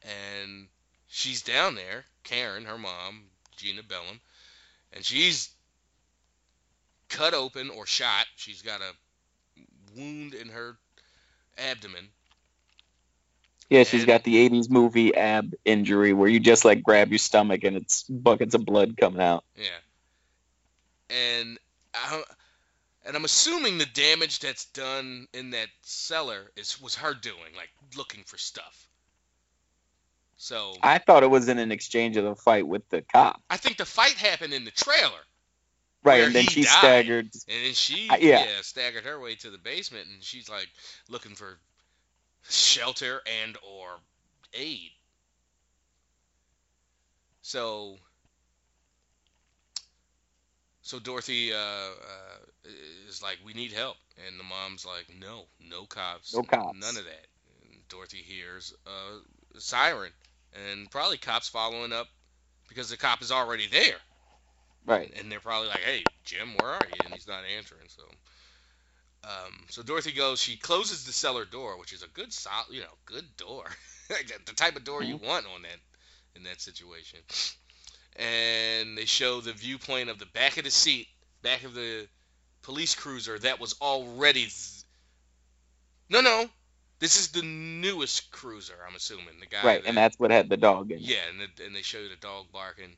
and 0.03 0.67
she's 1.09 1.43
down 1.43 1.75
there. 1.75 2.05
Karen, 2.23 2.65
her 2.67 2.79
mom, 2.79 3.25
Gina 3.57 3.83
Bellman, 3.83 4.21
and 4.93 5.05
she's 5.05 5.51
cut 7.09 7.33
open 7.35 7.71
or 7.71 7.87
shot. 7.87 8.27
She's 8.37 8.61
got 8.63 8.81
a 8.83 8.93
wound 9.97 10.35
in 10.35 10.49
her 10.49 10.77
abdomen. 11.57 12.09
Yeah, 13.71 13.85
she's 13.85 14.01
And- 14.03 14.07
got 14.09 14.25
the 14.25 14.37
'80s 14.49 14.69
movie 14.71 15.15
ab 15.15 15.55
injury 15.65 16.13
where 16.13 16.29
you 16.29 16.41
just 16.41 16.65
like 16.65 16.83
grab 16.83 17.11
your 17.11 17.19
stomach 17.19 17.65
and 17.65 17.77
it's 17.77 18.03
buckets 18.03 18.55
of 18.55 18.65
blood 18.67 18.97
coming 18.99 19.23
out. 19.23 19.45
Yeah. 19.57 19.69
And 21.11 21.59
I, 21.95 22.23
and 23.05 23.17
I'm 23.17 23.25
assuming 23.25 23.79
the 23.79 23.87
damage 23.87 24.41
that's 24.41 24.67
done 24.67 25.27
in 25.33 25.51
that 25.51 25.69
cellar 25.81 26.51
is 26.57 26.81
was 26.81 26.95
her 26.97 27.15
doing, 27.15 27.55
like 27.57 27.71
looking 27.97 28.23
for 28.25 28.37
stuff. 28.37 28.89
So 30.37 30.75
I 30.83 30.99
thought 30.99 31.23
it 31.23 31.31
was 31.31 31.49
in 31.49 31.59
an 31.59 31.73
exchange 31.73 32.17
of 32.17 32.25
the 32.25 32.37
fight 32.37 32.67
with 32.67 32.89
the 32.91 33.03
cop, 33.03 33.43
I 33.51 33.57
think 33.57 33.77
the 33.77 33.85
fight 33.85 34.15
happened 34.15 34.53
in 34.53 34.65
the 34.65 34.71
trailer, 34.71 35.25
right? 36.05 36.23
And 36.23 36.35
then 36.35 36.45
she 36.45 36.63
died. 36.63 36.69
staggered. 36.79 37.31
and 37.49 37.67
then 37.67 37.75
she 37.75 38.09
Uh, 38.09 38.17
yeah. 38.21 38.45
yeah 38.45 38.61
staggered 38.63 39.05
her 39.05 39.19
way 39.19 39.35
to 39.37 39.51
the 39.51 39.59
basement, 39.59 40.07
and 40.09 40.23
she's 40.23 40.49
like 40.49 40.69
looking 41.09 41.35
for 41.35 41.59
shelter 42.49 43.21
and 43.43 43.57
or 43.63 43.99
aid. 44.55 44.91
So 47.43 47.99
so 50.89 50.99
Dorothy 50.99 51.53
uh, 51.53 51.57
uh, 51.57 52.39
is 53.07 53.23
like, 53.23 53.39
"We 53.45 53.55
need 53.55 53.73
help," 53.73 53.99
and 54.17 54.39
the 54.41 54.45
mom's 54.45 54.87
like, 54.87 55.11
"No, 55.11 55.49
no 55.61 55.87
cops, 55.87 56.35
No 56.35 56.43
cops. 56.43 56.79
none 56.81 56.97
of 56.97 57.05
that." 57.05 57.27
And 57.63 57.87
Dorothy 57.89 58.23
hears 58.23 58.75
a 58.87 59.61
siren, 59.61 60.13
and 60.53 60.91
probably 60.91 61.19
cops 61.19 61.49
following 61.49 61.93
up 61.93 62.09
because 62.69 62.91
the 62.91 62.97
cop 62.97 63.23
is 63.23 63.33
already 63.33 63.67
there, 63.69 64.01
Right. 64.87 65.13
and 65.17 65.31
they're 65.31 65.41
probably 65.41 65.69
like, 65.69 65.83
"Hey, 65.83 66.11
Jim, 66.25 66.55
where 66.55 66.69
are 66.69 66.89
you?" 66.89 67.03
And 67.03 67.13
he's 67.13 67.27
not 67.29 67.45
answering. 67.45 67.89
So, 67.89 68.09
um, 69.25 69.67
so 69.71 69.83
Dorothy 69.83 70.13
goes. 70.13 70.41
She 70.41 70.57
closes 70.57 71.05
the 71.05 71.13
cellar 71.13 71.45
door, 71.45 71.79
which 71.79 71.93
is 71.93 72.03
a 72.03 72.09
good, 72.09 72.33
sol- 72.33 72.67
you 72.71 72.81
know, 72.81 72.99
good 73.05 73.37
door, 73.37 73.67
the 74.09 74.53
type 74.55 74.77
of 74.77 74.85
door 74.85 75.03
you 75.03 75.17
want 75.17 75.47
on 75.47 75.63
that 75.63 75.79
in 76.37 76.45
that 76.45 76.61
situation. 76.61 77.21
And 78.19 78.99
they 78.99 79.05
show 79.05 79.41
the 79.41 79.53
viewpoint 79.53 80.11
of 80.11 80.19
the 80.19 80.27
back 80.27 80.57
of 80.59 80.65
the 80.65 80.71
seat, 80.71 81.07
back 81.43 81.63
of 81.65 81.73
the 81.75 82.09
police 82.63 82.95
cruiser 82.95 83.39
that 83.39 83.61
was 83.61 83.75
already. 83.81 84.41
Th- 84.47 84.85
no, 86.11 86.21
no, 86.21 86.47
this 86.99 87.21
is 87.21 87.29
the 87.29 87.43
newest 87.43 88.31
cruiser. 88.33 88.75
I'm 88.89 88.97
assuming 88.97 89.39
the 89.39 89.47
guy. 89.47 89.63
Right, 89.63 89.83
that- 89.83 89.89
and 89.89 89.97
that's 89.97 90.19
what 90.19 90.31
had 90.33 90.49
the 90.49 90.57
dog 90.57 90.91
in. 90.91 90.99
it. 90.99 91.03
yeah, 91.05 91.19
and, 91.31 91.41
the, 91.41 91.65
and 91.65 91.77
they 91.77 91.83
show 91.83 92.03
the 92.09 92.17
dog 92.17 92.47
barking 92.53 92.97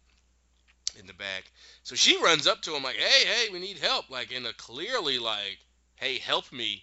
in 0.99 1.07
the 1.07 1.13
back. 1.13 1.45
So 1.83 1.95
she 1.97 2.21
runs 2.23 2.47
up 2.47 2.63
to 2.63 2.75
him 2.75 2.83
like, 2.83 2.97
"Hey, 2.97 3.27
hey, 3.27 3.49
we 3.53 3.59
need 3.61 3.79
help!" 3.79 4.09
Like 4.11 4.33
in 4.33 4.47
a 4.47 4.53
clearly 4.55 5.19
like, 5.19 5.59
"Hey, 5.97 6.19
help 6.19 6.51
me," 6.51 6.83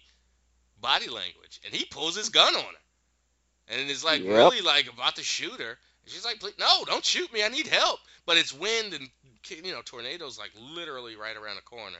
body 0.80 1.08
language, 1.08 1.60
and 1.64 1.74
he 1.74 1.84
pulls 1.86 2.14
his 2.14 2.28
gun 2.28 2.54
on 2.54 2.62
her, 2.62 3.74
and 3.74 3.90
is 3.90 4.04
like 4.04 4.22
Yep. 4.22 4.32
really 4.36 4.60
like 4.60 4.86
about 4.92 5.16
to 5.16 5.24
shoot 5.24 5.60
her. 5.60 5.70
And 6.04 6.12
she's 6.12 6.24
like, 6.24 6.38
"Please, 6.40 6.54
"No, 6.58 6.84
don't 6.86 7.04
shoot 7.04 7.32
me! 7.32 7.42
I 7.42 7.48
need 7.48 7.66
help!" 7.66 7.98
But 8.28 8.36
it's 8.36 8.52
wind 8.52 8.92
and 8.92 9.08
you 9.48 9.72
know 9.72 9.80
tornadoes 9.82 10.38
like 10.38 10.50
literally 10.76 11.16
right 11.16 11.34
around 11.34 11.56
the 11.56 11.62
corner, 11.62 11.96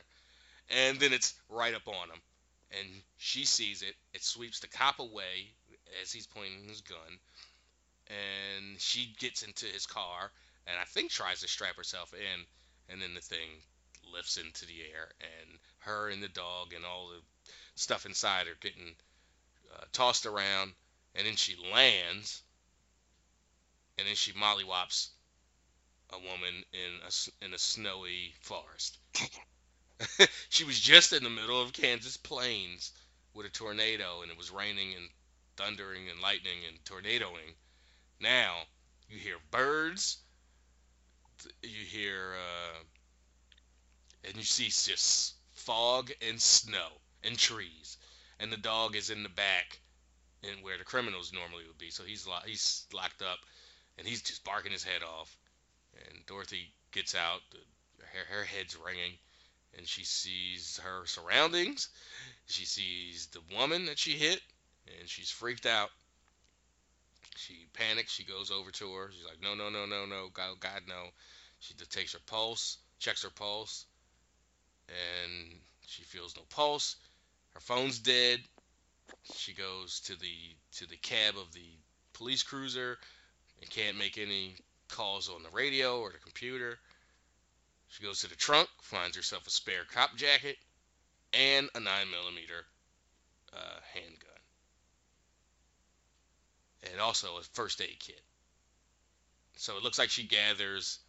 and 0.69 1.01
then 1.01 1.15
it's 1.15 1.33
right 1.49 1.75
up 1.75 1.89
on 1.89 2.11
him, 2.11 2.21
and 2.79 2.87
she 3.17 3.47
sees 3.47 3.81
it. 3.81 3.95
It 4.13 4.23
sweeps 4.23 4.61
the 4.61 4.67
cop 4.69 4.99
away 4.99 5.49
as 6.03 6.13
he's 6.13 6.27
pointing 6.27 6.69
his 6.69 6.83
gun. 6.83 7.19
And 8.09 8.79
she 8.79 9.15
gets 9.19 9.43
into 9.43 9.65
his 9.65 9.87
car 9.87 10.31
and 10.67 10.77
I 10.79 10.85
think 10.85 11.11
tries 11.11 11.41
to 11.41 11.49
strap 11.49 11.77
herself 11.77 12.13
in. 12.13 12.45
And 12.91 13.01
then 13.01 13.15
the 13.15 13.23
thing 13.23 13.49
lifts 14.13 14.37
into 14.37 14.67
the 14.67 14.83
air 14.83 15.09
and 15.21 15.59
her 15.79 16.11
and 16.11 16.23
the 16.23 16.29
dog 16.29 16.75
and 16.75 16.85
all 16.85 17.09
the 17.09 17.23
stuff 17.75 18.05
inside 18.05 18.49
are 18.49 18.59
getting 18.61 18.95
uh, 19.75 19.85
tossed 19.95 20.27
around. 20.27 20.73
And 21.15 21.27
then 21.27 21.37
she 21.37 21.57
lands. 21.73 22.43
And 23.97 24.07
then 24.07 24.15
she 24.15 24.33
mollywops 24.33 25.09
a 26.13 26.19
woman 26.19 26.65
in 26.73 26.93
a, 27.07 27.45
in 27.45 27.55
a 27.55 27.59
snowy 27.59 28.35
forest. 28.41 28.99
she 30.49 30.65
was 30.65 30.79
just 30.81 31.13
in 31.13 31.25
the 31.25 31.31
middle 31.31 31.61
of 31.61 31.73
Kansas 31.73 32.17
plains 32.17 32.93
with 33.35 33.47
a 33.47 33.51
tornado 33.51 34.23
and 34.23 34.31
it 34.31 34.39
was 34.39 34.51
raining 34.51 34.95
and 34.95 35.09
thundering 35.57 36.09
and 36.09 36.21
lightning 36.21 36.61
and 36.69 36.85
tornadoing. 36.85 37.55
Now 38.21 38.55
you 39.09 39.19
hear 39.19 39.37
birds, 39.51 40.19
you 41.63 41.85
hear, 41.87 42.35
uh, 42.35 42.79
and 44.25 44.37
you 44.37 44.43
see 44.43 44.65
just 44.65 45.35
fog 45.53 46.11
and 46.27 46.41
snow 46.41 46.89
and 47.25 47.39
trees, 47.39 47.97
and 48.41 48.53
the 48.53 48.57
dog 48.57 48.97
is 48.97 49.11
in 49.11 49.23
the 49.23 49.29
back, 49.29 49.81
and 50.43 50.63
where 50.63 50.79
the 50.79 50.85
criminals 50.85 51.33
normally 51.33 51.67
would 51.67 51.79
be. 51.79 51.91
So 51.91 52.05
he's 52.05 52.27
lo- 52.27 52.45
he's 52.47 52.87
locked 52.93 53.23
up, 53.23 53.39
and 53.97 54.07
he's 54.07 54.23
just 54.23 54.45
barking 54.45 54.73
his 54.73 54.85
head 54.85 55.03
off. 55.03 55.37
And 56.07 56.27
Dorothy 56.27 56.71
gets 56.93 57.15
out, 57.15 57.41
her, 58.01 58.37
her 58.37 58.45
head's 58.45 58.77
ringing, 58.77 59.13
and 59.77 59.87
she 59.87 60.05
sees 60.05 60.79
her 60.83 61.07
surroundings. 61.07 61.89
She 62.47 62.65
sees 62.65 63.27
the 63.27 63.43
woman 63.57 63.87
that 63.87 63.99
she 63.99 64.13
hit, 64.13 64.41
and 64.99 65.09
she's 65.09 65.31
freaked 65.31 65.67
out. 65.67 65.91
She 67.37 67.67
panics. 67.73 68.13
She 68.13 68.25
goes 68.25 68.51
over 68.51 68.71
to 68.73 68.95
her. 68.95 69.11
She's 69.13 69.25
like, 69.25 69.41
"No, 69.41 69.55
no, 69.55 69.69
no, 69.71 69.87
no, 69.87 70.07
no, 70.07 70.29
God, 70.33 70.59
God, 70.61 70.83
no." 70.89 71.09
She 71.61 71.75
takes 71.75 72.13
her 72.13 72.21
pulse, 72.27 72.79
checks 72.99 73.23
her 73.23 73.31
pulse, 73.31 73.87
and 74.89 75.61
she 75.87 76.03
feels 76.03 76.37
no 76.37 76.43
pulse. 76.51 76.97
Her 77.51 77.61
phone's 77.61 77.99
dead. 77.99 78.41
She 79.35 79.53
goes 79.53 80.01
to 80.01 80.17
the 80.17 80.57
to 80.77 80.87
the 80.87 80.97
cab 80.97 81.37
of 81.37 81.53
the 81.53 81.71
police 82.13 82.43
cruiser 82.43 82.99
and 83.61 83.71
can't 83.71 83.97
make 83.97 84.19
any 84.19 84.57
calls 84.89 85.29
on 85.29 85.43
the 85.43 85.51
radio 85.51 86.01
or 86.01 86.11
the 86.11 86.19
computer. 86.19 86.79
She 87.89 88.03
goes 88.03 88.21
to 88.21 88.29
the 88.29 88.37
trunk, 88.37 88.69
finds 88.83 89.17
herself 89.17 89.47
a 89.47 89.51
spare 89.51 89.85
cop 89.85 90.17
jacket 90.17 90.57
and 91.33 91.69
a 91.75 91.81
9 91.81 92.11
millimeter 92.11 92.65
uh, 93.53 93.81
handgun 93.95 94.39
and 96.85 97.01
also 97.01 97.37
a 97.39 97.43
first 97.53 97.81
aid 97.81 97.97
kit. 97.99 98.21
So 99.57 99.77
it 99.77 99.83
looks 99.83 99.99
like 99.99 100.11
she 100.11 100.25
gathers 100.25 101.01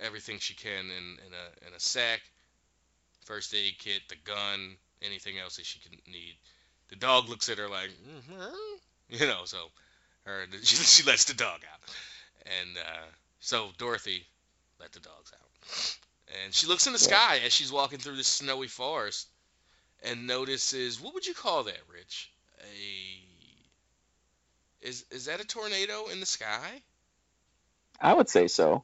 everything 0.00 0.38
she 0.38 0.54
can 0.54 0.86
in, 0.86 1.18
in 1.26 1.32
a 1.32 1.66
in 1.68 1.74
a 1.74 1.80
sack. 1.80 2.20
First 3.24 3.54
aid 3.54 3.74
kit, 3.78 4.02
the 4.08 4.16
gun, 4.24 4.76
anything 5.02 5.38
else 5.38 5.56
that 5.56 5.66
she 5.66 5.78
can 5.80 5.92
need. 6.10 6.34
The 6.88 6.96
dog 6.96 7.28
looks 7.28 7.48
at 7.48 7.58
her 7.58 7.68
like, 7.68 7.90
"Mhm," 7.90 8.54
you 9.08 9.26
know, 9.26 9.42
so 9.44 9.70
her 10.24 10.44
she, 10.62 10.76
she 10.76 11.02
lets 11.04 11.24
the 11.24 11.34
dog 11.34 11.60
out, 11.72 11.80
and 12.60 12.76
uh, 12.76 13.06
so 13.40 13.68
Dorothy 13.78 14.24
let 14.80 14.92
the 14.92 15.00
dogs 15.00 15.32
out, 15.32 15.96
and 16.44 16.54
she 16.54 16.66
looks 16.66 16.86
in 16.86 16.92
the 16.92 16.98
sky 16.98 17.40
as 17.44 17.52
she's 17.52 17.72
walking 17.72 17.98
through 17.98 18.16
this 18.16 18.26
snowy 18.26 18.68
forest, 18.68 19.28
and 20.02 20.26
notices 20.26 21.00
what 21.00 21.14
would 21.14 21.26
you 21.26 21.34
call 21.34 21.64
that, 21.64 21.80
Rich? 21.92 22.30
A 22.60 23.32
is 24.82 25.04
is 25.10 25.26
that 25.26 25.40
a 25.40 25.46
tornado 25.46 26.08
in 26.08 26.20
the 26.20 26.26
sky? 26.26 26.82
I 28.00 28.14
would 28.14 28.28
say 28.28 28.48
so. 28.48 28.82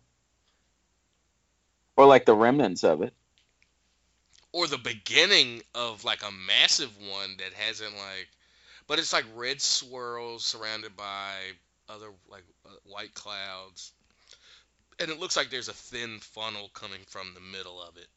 Or 1.96 2.06
like 2.06 2.24
the 2.24 2.36
remnants 2.36 2.84
of 2.84 3.02
it. 3.02 3.12
Or 4.52 4.68
the 4.68 4.78
beginning 4.78 5.62
of 5.74 6.04
like 6.04 6.22
a 6.22 6.30
massive 6.30 6.96
one 6.98 7.36
that 7.38 7.52
hasn't 7.54 7.92
like, 7.92 8.28
but 8.88 8.98
it's 8.98 9.12
like 9.12 9.24
red 9.36 9.60
swirls 9.60 10.44
surrounded 10.44 10.96
by 10.96 11.34
other 11.88 12.08
like 12.28 12.42
uh, 12.66 12.70
white 12.84 13.14
clouds, 13.14 13.92
and 14.98 15.10
it 15.10 15.20
looks 15.20 15.36
like 15.36 15.50
there's 15.50 15.68
a 15.68 15.74
thin 15.74 16.18
funnel 16.20 16.70
coming 16.74 17.00
from 17.06 17.34
the 17.34 17.40
middle 17.40 17.80
of 17.80 17.96
it. 17.96 18.08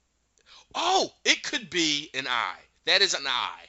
Oh, 0.73 1.11
it 1.23 1.43
could 1.43 1.69
be 1.69 2.09
an 2.13 2.25
eye. 2.27 2.59
That 2.85 3.01
is 3.01 3.13
an 3.13 3.27
eye. 3.27 3.65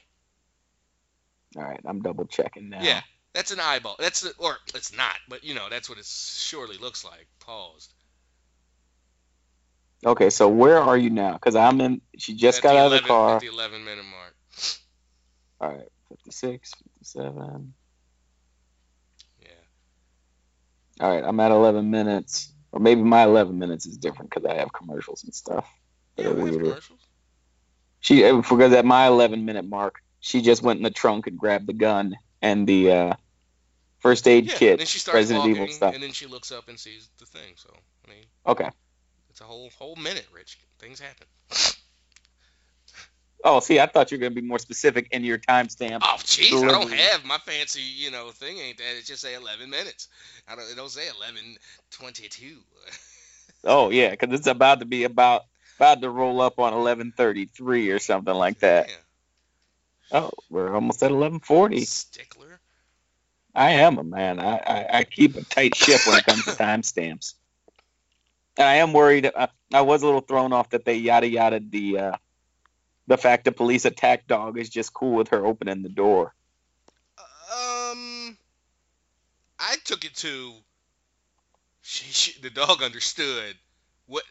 All 1.57 1.63
right, 1.63 1.79
I'm 1.85 2.01
double 2.01 2.25
checking 2.25 2.69
now. 2.69 2.81
Yeah, 2.81 3.01
that's 3.33 3.51
an 3.51 3.59
eyeball. 3.59 3.97
That's 3.99 4.21
the, 4.21 4.33
or 4.39 4.57
it's 4.73 4.95
not, 4.95 5.15
but 5.29 5.43
you 5.43 5.53
know 5.53 5.67
that's 5.69 5.89
what 5.89 5.99
it 5.99 6.05
surely 6.05 6.77
looks 6.77 7.05
like. 7.05 7.27
Paused. 7.39 7.93
Okay, 10.05 10.29
so 10.29 10.49
where 10.49 10.79
are 10.79 10.97
you 10.97 11.09
now? 11.09 11.33
Because 11.33 11.55
I'm 11.55 11.79
in. 11.79 12.01
She 12.17 12.33
just 12.33 12.59
At 12.59 12.63
got 12.63 12.75
out 12.75 12.93
of 12.93 13.01
the 13.01 13.07
car. 13.07 13.35
At 13.35 13.41
the 13.41 13.47
11 13.47 13.85
minute 13.85 14.03
mark. 14.03 14.35
All 15.61 15.69
right, 15.77 15.87
56, 16.17 16.71
57. 16.99 17.73
Yeah. 19.41 19.47
All 21.01 21.09
right, 21.15 21.23
I'm 21.23 21.39
at 21.39 21.51
11 21.51 21.89
minutes. 21.89 22.51
Or 22.71 22.79
maybe 22.79 23.01
my 23.01 23.23
11 23.23 23.57
minutes 23.57 23.85
is 23.85 23.97
different 23.97 24.31
because 24.31 24.45
I 24.49 24.55
have 24.55 24.73
commercials 24.73 25.23
and 25.23 25.33
stuff. 25.33 25.67
Yeah, 26.17 26.31
we 26.31 26.45
have 26.45 26.57
commercials. 26.59 26.99
She 27.99 28.23
uh, 28.25 28.37
because 28.41 28.73
at 28.73 28.85
my 28.85 29.07
11 29.07 29.45
minute 29.45 29.67
mark, 29.67 29.95
she 30.19 30.41
just 30.41 30.63
went 30.63 30.77
in 30.77 30.83
the 30.83 30.89
trunk 30.91 31.27
and 31.27 31.37
grabbed 31.37 31.67
the 31.67 31.73
gun 31.73 32.15
and 32.41 32.67
the 32.67 32.91
uh, 32.91 33.13
first 33.99 34.27
aid 34.27 34.47
Yeah, 34.47 34.55
kit, 34.57 34.71
and 34.71 34.79
then 34.81 34.87
she 34.87 34.99
starts 34.99 35.15
Resident 35.15 35.39
walking, 35.43 35.55
Evil 35.55 35.67
stuff. 35.73 35.93
and 35.93 36.03
then 36.03 36.11
she 36.11 36.25
looks 36.25 36.51
up 36.51 36.67
and 36.67 36.79
sees 36.79 37.09
the 37.19 37.25
thing. 37.25 37.53
So 37.55 37.69
I 38.07 38.09
mean, 38.09 38.23
Okay. 38.47 38.69
it's 39.29 39.41
a 39.41 39.45
whole 39.45 39.69
whole 39.77 39.95
minute, 39.95 40.27
Rich. 40.33 40.57
Things 40.79 40.99
happen. 40.99 41.27
Oh, 43.45 43.59
see, 43.59 43.79
I 43.79 43.87
thought 43.87 44.11
you 44.11 44.17
were 44.17 44.21
gonna 44.21 44.35
be 44.35 44.41
more 44.41 44.59
specific 44.59 45.09
in 45.11 45.23
your 45.23 45.37
timestamp. 45.37 45.99
Oh, 46.01 46.15
jeez, 46.19 46.63
I 46.63 46.71
don't 46.71 46.91
have 46.91 47.25
my 47.25 47.37
fancy, 47.39 47.81
you 47.81 48.09
know, 48.09 48.31
thing. 48.31 48.57
Ain't 48.57 48.77
that? 48.77 48.97
It 48.97 49.05
just 49.05 49.21
say 49.21 49.35
11 49.35 49.69
minutes. 49.69 50.07
I 50.47 50.55
don't. 50.55 50.69
It 50.71 50.75
don't 50.75 50.89
say 50.89 51.07
11:22. 51.07 52.57
Oh 53.65 53.91
yeah, 53.91 54.09
because 54.09 54.37
it's 54.37 54.47
about 54.47 54.81
to 54.81 54.85
be 54.85 55.05
about 55.05 55.43
about 55.77 56.01
to 56.01 56.09
roll 56.09 56.41
up 56.41 56.59
on 56.59 56.73
11:33 56.73 57.93
or 57.93 57.99
something 57.99 58.33
like 58.33 58.59
that. 58.59 58.89
Yeah. 58.89 60.19
Oh, 60.19 60.31
we're 60.49 60.73
almost 60.73 61.01
at 61.01 61.11
11:40. 61.11 61.85
Stickler. 61.85 62.59
I 63.55 63.71
am 63.71 63.97
a 63.99 64.03
man. 64.03 64.39
I, 64.39 64.57
I, 64.57 64.87
I 64.99 65.03
keep 65.03 65.37
a 65.37 65.43
tight 65.43 65.75
ship 65.75 66.01
when 66.05 66.17
it 66.17 66.25
comes 66.25 66.43
to 66.43 66.51
timestamps. 66.51 67.35
And 68.57 68.67
I 68.67 68.75
am 68.75 68.93
worried. 68.93 69.31
Uh, 69.33 69.47
I 69.73 69.81
was 69.81 70.01
a 70.01 70.05
little 70.05 70.21
thrown 70.21 70.53
off 70.53 70.71
that 70.71 70.85
they 70.85 70.95
yada 70.95 71.27
yada 71.27 71.59
the 71.59 71.99
uh, 71.99 72.17
the 73.07 73.17
fact 73.17 73.45
the 73.45 73.51
police 73.51 73.85
attack 73.85 74.27
dog 74.27 74.57
is 74.57 74.69
just 74.69 74.93
cool 74.93 75.15
with 75.15 75.29
her 75.29 75.45
opening 75.45 75.83
the 75.83 75.89
door. 75.89 76.33
Um, 77.17 78.37
I 79.59 79.75
took 79.83 80.05
it 80.05 80.15
to. 80.15 80.53
She, 81.81 82.05
she, 82.05 82.41
the 82.41 82.49
dog 82.49 82.81
understood 82.81 83.55
what 84.07 84.23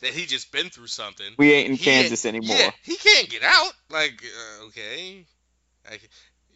that 0.00 0.10
he 0.10 0.26
just 0.26 0.52
been 0.52 0.68
through 0.68 0.88
something. 0.88 1.26
We 1.38 1.52
ain't 1.52 1.70
in 1.70 1.76
He 1.76 1.84
Kansas 1.84 2.26
anymore. 2.26 2.56
Yeah, 2.56 2.70
he 2.82 2.96
can't 2.96 3.28
get 3.28 3.42
out. 3.42 3.72
Like, 3.90 4.22
uh, 4.24 4.66
okay, 4.66 5.24
like, 5.90 6.08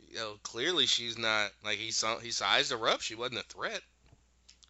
you 0.08 0.16
know, 0.16 0.34
clearly 0.42 0.86
she's 0.86 1.16
not. 1.16 1.50
Like 1.64 1.78
he 1.78 1.90
saw, 1.92 2.18
he 2.18 2.30
sized 2.32 2.72
her 2.72 2.88
up. 2.88 3.00
She 3.00 3.14
wasn't 3.14 3.40
a 3.40 3.44
threat. 3.44 3.80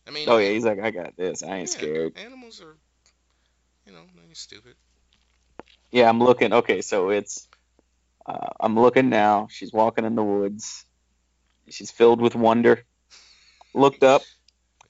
I 0.06 0.10
mean, 0.10 0.28
Oh 0.28 0.38
yeah, 0.38 0.50
he's 0.50 0.64
like, 0.64 0.80
I 0.80 0.90
got 0.90 1.16
this. 1.16 1.42
I 1.42 1.56
ain't 1.56 1.72
yeah, 1.72 1.78
scared. 1.78 2.18
Animals 2.18 2.60
are, 2.60 2.76
you 3.86 3.92
know, 3.92 4.02
they're 4.14 4.34
stupid. 4.34 4.74
Yeah, 5.90 6.08
I'm 6.08 6.20
looking. 6.22 6.52
Okay, 6.52 6.82
so 6.82 7.10
it's 7.10 7.48
uh, 8.26 8.48
I'm 8.60 8.78
looking 8.78 9.08
now. 9.08 9.48
She's 9.50 9.72
walking 9.72 10.04
in 10.04 10.14
the 10.14 10.22
woods. 10.22 10.84
She's 11.68 11.90
filled 11.90 12.20
with 12.20 12.34
wonder. 12.34 12.84
Looked 13.74 14.02
up. 14.02 14.22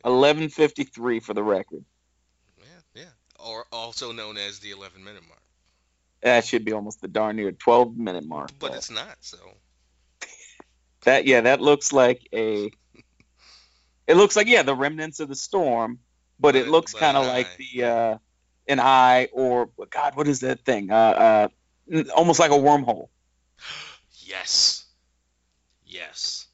11:53 0.05 1.23
for 1.23 1.35
the 1.35 1.43
record. 1.43 1.85
Yeah, 2.59 3.03
yeah. 3.03 3.45
Or 3.45 3.67
also 3.71 4.13
known 4.13 4.39
as 4.39 4.59
the 4.61 4.71
11 4.71 5.05
minute 5.05 5.23
mark. 5.29 5.41
That 6.23 6.45
should 6.45 6.65
be 6.65 6.73
almost 6.73 7.01
the 7.01 7.09
darn 7.09 7.37
near 7.37 7.53
12 7.53 7.97
minute 7.97 8.27
mark. 8.27 8.51
But 8.59 8.73
though. 8.73 8.79
it's 8.79 8.91
not. 8.91 9.17
So 9.21 9.37
That 11.03 11.27
yeah, 11.27 11.43
that 11.43 11.61
looks 11.61 11.93
like 11.93 12.27
a. 12.33 12.71
It 14.07 14.17
looks 14.17 14.35
like 14.35 14.49
yeah, 14.49 14.65
the 14.65 14.75
remnants 14.75 15.21
of 15.21 15.29
the 15.29 15.37
storm, 15.37 16.01
but 16.41 16.57
it 16.57 16.67
looks 16.67 16.93
kind 16.93 17.17
of 17.17 17.27
like 17.27 17.47
the 17.59 17.85
uh, 17.85 18.19
an 18.71 18.81
eye 18.81 19.29
or 19.33 19.69
God, 19.91 20.17
what 20.17 20.29
is 20.29 20.41
that 20.41 20.65
thing? 20.65 20.91
Uh, 20.91 21.49
uh, 21.93 22.03
almost 22.15 22.41
like 22.41 22.51
a 22.51 22.55
wormhole. 22.55 23.09
yes, 24.25 24.87
yes, 25.85 26.47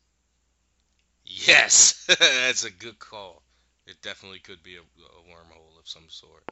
yes. 1.25 2.07
That's 2.21 2.65
a 2.65 2.71
good 2.71 2.99
call. 2.99 3.43
It 3.87 3.97
definitely 4.03 4.41
could 4.41 4.63
be 4.63 4.77
a, 4.77 4.81
a 4.81 5.33
wormhole 5.33 5.79
of 5.79 5.87
some 5.87 6.05
sort. 6.09 6.43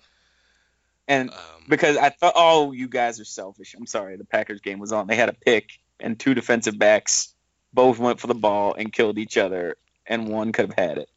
And 1.08 1.30
Um, 1.30 1.36
because 1.68 1.96
I 1.96 2.10
thought, 2.10 2.34
oh, 2.36 2.72
you 2.72 2.88
guys 2.88 3.20
are 3.20 3.24
selfish. 3.24 3.74
I'm 3.74 3.86
sorry, 3.86 4.16
the 4.16 4.24
Packers 4.24 4.60
game 4.60 4.78
was 4.78 4.92
on. 4.92 5.06
They 5.06 5.16
had 5.16 5.28
a 5.28 5.34
pick 5.34 5.80
and 6.00 6.18
two 6.18 6.34
defensive 6.34 6.78
backs 6.78 7.34
both 7.72 7.98
went 7.98 8.20
for 8.20 8.28
the 8.28 8.34
ball 8.34 8.74
and 8.74 8.92
killed 8.92 9.18
each 9.18 9.36
other, 9.36 9.76
and 10.06 10.28
one 10.28 10.52
could 10.52 10.66
have 10.66 10.78
had 10.78 10.98
it. 10.98 11.10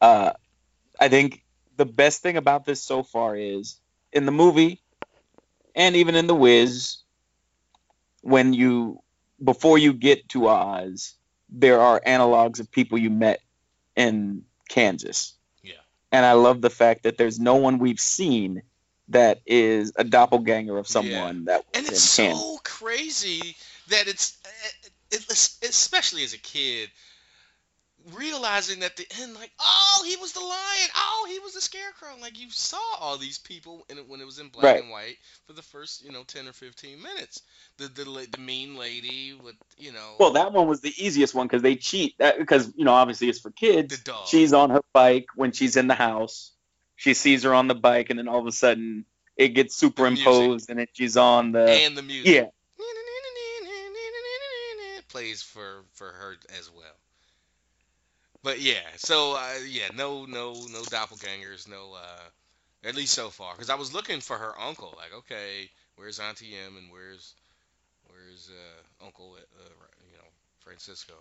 Uh, 0.00 0.32
I 0.98 1.08
think 1.08 1.42
the 1.76 1.86
best 1.86 2.22
thing 2.22 2.36
about 2.36 2.64
this 2.64 2.82
so 2.82 3.02
far 3.02 3.36
is 3.36 3.78
in 4.12 4.26
the 4.26 4.32
movie, 4.32 4.82
and 5.74 5.96
even 5.96 6.14
in 6.14 6.26
the 6.26 6.34
Wiz, 6.34 6.98
when 8.22 8.52
you 8.52 9.02
before 9.42 9.78
you 9.78 9.92
get 9.92 10.28
to 10.30 10.48
Oz, 10.48 11.14
there 11.50 11.80
are 11.80 12.00
analogs 12.00 12.60
of 12.60 12.70
people 12.70 12.98
you 12.98 13.10
met 13.10 13.40
in 13.94 14.44
Kansas. 14.68 15.34
Yeah. 15.62 15.74
And 16.10 16.24
I 16.24 16.32
love 16.32 16.60
the 16.60 16.70
fact 16.70 17.02
that 17.04 17.18
there's 17.18 17.38
no 17.38 17.56
one 17.56 17.78
we've 17.78 18.00
seen 18.00 18.62
that 19.08 19.40
is 19.46 19.92
a 19.96 20.04
doppelganger 20.04 20.76
of 20.76 20.88
someone 20.88 21.44
that 21.44 21.58
was 21.58 21.64
and 21.74 21.86
it's 21.86 22.16
Kansas. 22.16 22.40
so 22.40 22.58
crazy 22.64 23.56
that 23.88 24.08
it's, 24.08 24.36
it, 24.80 24.90
it, 25.12 25.68
especially 25.68 26.24
as 26.24 26.32
a 26.32 26.38
kid, 26.38 26.90
realizing 28.14 28.82
at 28.82 28.96
the 28.96 29.06
end, 29.20 29.34
like, 29.34 29.50
oh, 29.58 30.04
he 30.06 30.16
was 30.16 30.32
the 30.32 30.40
lion, 30.40 30.90
oh, 30.96 31.26
he 31.28 31.38
was 31.38 31.54
the 31.54 31.60
scarecrow. 31.60 32.10
Like 32.20 32.38
you 32.40 32.50
saw 32.50 32.80
all 33.00 33.18
these 33.18 33.38
people 33.38 33.84
in 33.88 33.98
it 33.98 34.08
when 34.08 34.20
it 34.20 34.26
was 34.26 34.38
in 34.38 34.48
black 34.48 34.64
Right. 34.64 34.82
and 34.82 34.90
white 34.90 35.16
for 35.46 35.52
the 35.52 35.62
first, 35.62 36.04
you 36.04 36.12
know, 36.12 36.22
ten 36.24 36.46
or 36.48 36.52
fifteen 36.52 37.02
minutes. 37.02 37.42
The 37.78 37.88
the 37.88 38.28
the 38.30 38.38
mean 38.40 38.76
lady 38.76 39.32
with, 39.42 39.56
you 39.76 39.92
know, 39.92 40.14
Well, 40.18 40.32
that 40.32 40.52
one 40.52 40.68
was 40.68 40.80
the 40.80 40.94
easiest 40.96 41.34
one 41.34 41.46
because 41.46 41.62
they 41.62 41.76
cheat. 41.76 42.14
That 42.18 42.38
because 42.38 42.72
you 42.76 42.84
know 42.84 42.94
obviously 42.94 43.28
it's 43.28 43.40
for 43.40 43.50
kids. 43.50 43.96
the 43.98 44.02
dog. 44.04 44.26
She's 44.28 44.52
on 44.52 44.70
her 44.70 44.82
bike 44.92 45.26
when 45.34 45.52
she's 45.52 45.76
in 45.76 45.86
the 45.88 45.94
house. 45.94 46.52
She 46.96 47.12
sees 47.14 47.42
her 47.42 47.52
on 47.54 47.68
the 47.68 47.74
bike, 47.74 48.10
and 48.10 48.18
then 48.18 48.28
all 48.28 48.38
of 48.40 48.46
a 48.46 48.52
sudden 48.52 49.04
it 49.36 49.48
gets 49.48 49.76
superimposed, 49.76 50.70
and 50.70 50.78
then 50.78 50.86
she's 50.94 51.16
on 51.16 51.52
the 51.52 51.68
and 51.68 51.96
the 51.96 52.02
music. 52.02 52.34
yeah. 52.34 52.44
plays 55.08 55.42
for 55.42 55.84
for 55.94 56.08
her 56.08 56.36
as 56.58 56.70
well. 56.70 56.84
But 58.46 58.60
yeah, 58.60 58.86
so 58.98 59.34
uh, 59.34 59.58
yeah, 59.68 59.88
no 59.96 60.24
no 60.24 60.52
no 60.68 60.82
doppelgangers, 60.82 61.66
no 61.68 61.94
uh 61.94 62.88
at 62.88 62.94
least 62.94 63.14
so 63.14 63.30
far 63.30 63.56
cuz 63.56 63.70
I 63.70 63.74
was 63.74 63.92
looking 63.92 64.20
for 64.20 64.38
her 64.38 64.54
uncle 64.60 64.94
like 64.96 65.12
okay, 65.12 65.68
where's 65.96 66.20
Auntie 66.20 66.56
M 66.56 66.76
and 66.76 66.92
where's 66.92 67.34
where's 68.06 68.48
uh 68.48 69.04
uncle 69.04 69.36
uh, 69.36 69.68
you 70.12 70.16
know, 70.18 70.30
Francisco. 70.64 71.14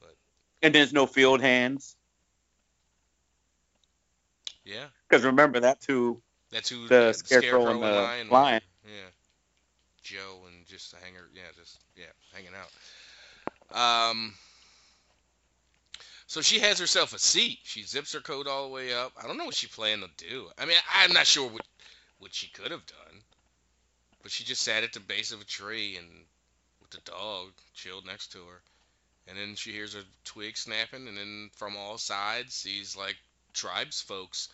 But 0.00 0.14
and 0.62 0.74
there's 0.74 0.92
no 0.92 1.06
field 1.06 1.40
hands 1.40 1.96
Yeah. 4.64 4.86
because 5.08 5.24
remember 5.24 5.60
that 5.60 5.80
too. 5.80 6.20
That's 6.52 6.70
who 6.70 6.88
The 6.88 7.08
uh, 7.08 7.12
Scarecrow 7.14 7.70
and 7.70 7.82
the 7.82 7.90
Lion. 7.90 8.28
Lion. 8.30 8.60
Yeah. 8.86 9.10
Joe 10.02 10.42
and 10.46 10.66
just 10.66 10.90
the 10.92 10.98
hanger. 10.98 11.28
Yeah, 11.34 11.50
just 11.56 11.78
yeah, 11.96 12.12
hanging 12.32 12.54
out. 12.54 12.70
Um. 13.72 14.34
So 16.34 16.40
she 16.40 16.58
has 16.58 16.80
herself 16.80 17.14
a 17.14 17.18
seat. 17.20 17.60
She 17.62 17.84
zips 17.84 18.12
her 18.12 18.18
coat 18.18 18.48
all 18.48 18.66
the 18.66 18.74
way 18.74 18.92
up. 18.92 19.12
I 19.16 19.28
don't 19.28 19.38
know 19.38 19.44
what 19.44 19.54
she 19.54 19.68
planned 19.68 20.02
to 20.02 20.26
do. 20.28 20.50
I 20.58 20.64
mean, 20.64 20.76
I'm 20.92 21.12
not 21.12 21.28
sure 21.28 21.48
what 21.48 21.64
what 22.18 22.34
she 22.34 22.48
could 22.48 22.72
have 22.72 22.84
done, 22.86 23.20
but 24.20 24.32
she 24.32 24.42
just 24.42 24.62
sat 24.62 24.82
at 24.82 24.92
the 24.92 24.98
base 24.98 25.30
of 25.30 25.40
a 25.40 25.44
tree 25.44 25.96
and 25.96 26.08
with 26.80 26.90
the 26.90 27.08
dog 27.08 27.52
chilled 27.72 28.04
next 28.04 28.32
to 28.32 28.38
her. 28.38 28.62
And 29.28 29.38
then 29.38 29.54
she 29.54 29.70
hears 29.70 29.94
a 29.94 30.02
twig 30.24 30.56
snapping, 30.56 31.06
and 31.06 31.16
then 31.16 31.50
from 31.54 31.76
all 31.76 31.98
sides, 31.98 32.64
these 32.64 32.96
like 32.96 33.16
tribes 33.52 34.00
folks, 34.00 34.48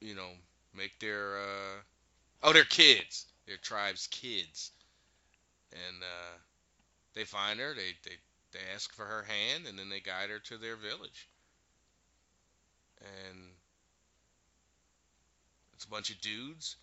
you 0.00 0.14
know, 0.14 0.30
make 0.72 0.96
their 1.00 1.40
uh, 1.40 1.80
oh, 2.44 2.52
they're 2.52 2.62
kids, 2.62 3.26
they're 3.44 3.56
tribes 3.56 4.06
kids, 4.06 4.70
and 5.72 6.00
uh, 6.00 6.38
they 7.14 7.24
find 7.24 7.58
her. 7.58 7.74
They 7.74 7.96
they 8.04 8.18
they 8.52 8.60
ask 8.74 8.92
for 8.94 9.04
her 9.04 9.22
hand, 9.22 9.66
and 9.68 9.78
then 9.78 9.88
they 9.88 10.00
guide 10.00 10.30
her 10.30 10.38
to 10.38 10.58
their 10.58 10.76
village. 10.76 11.28
And 13.00 13.38
it's 15.74 15.84
a 15.84 15.90
bunch 15.90 16.10
of 16.10 16.20
dudes 16.20 16.76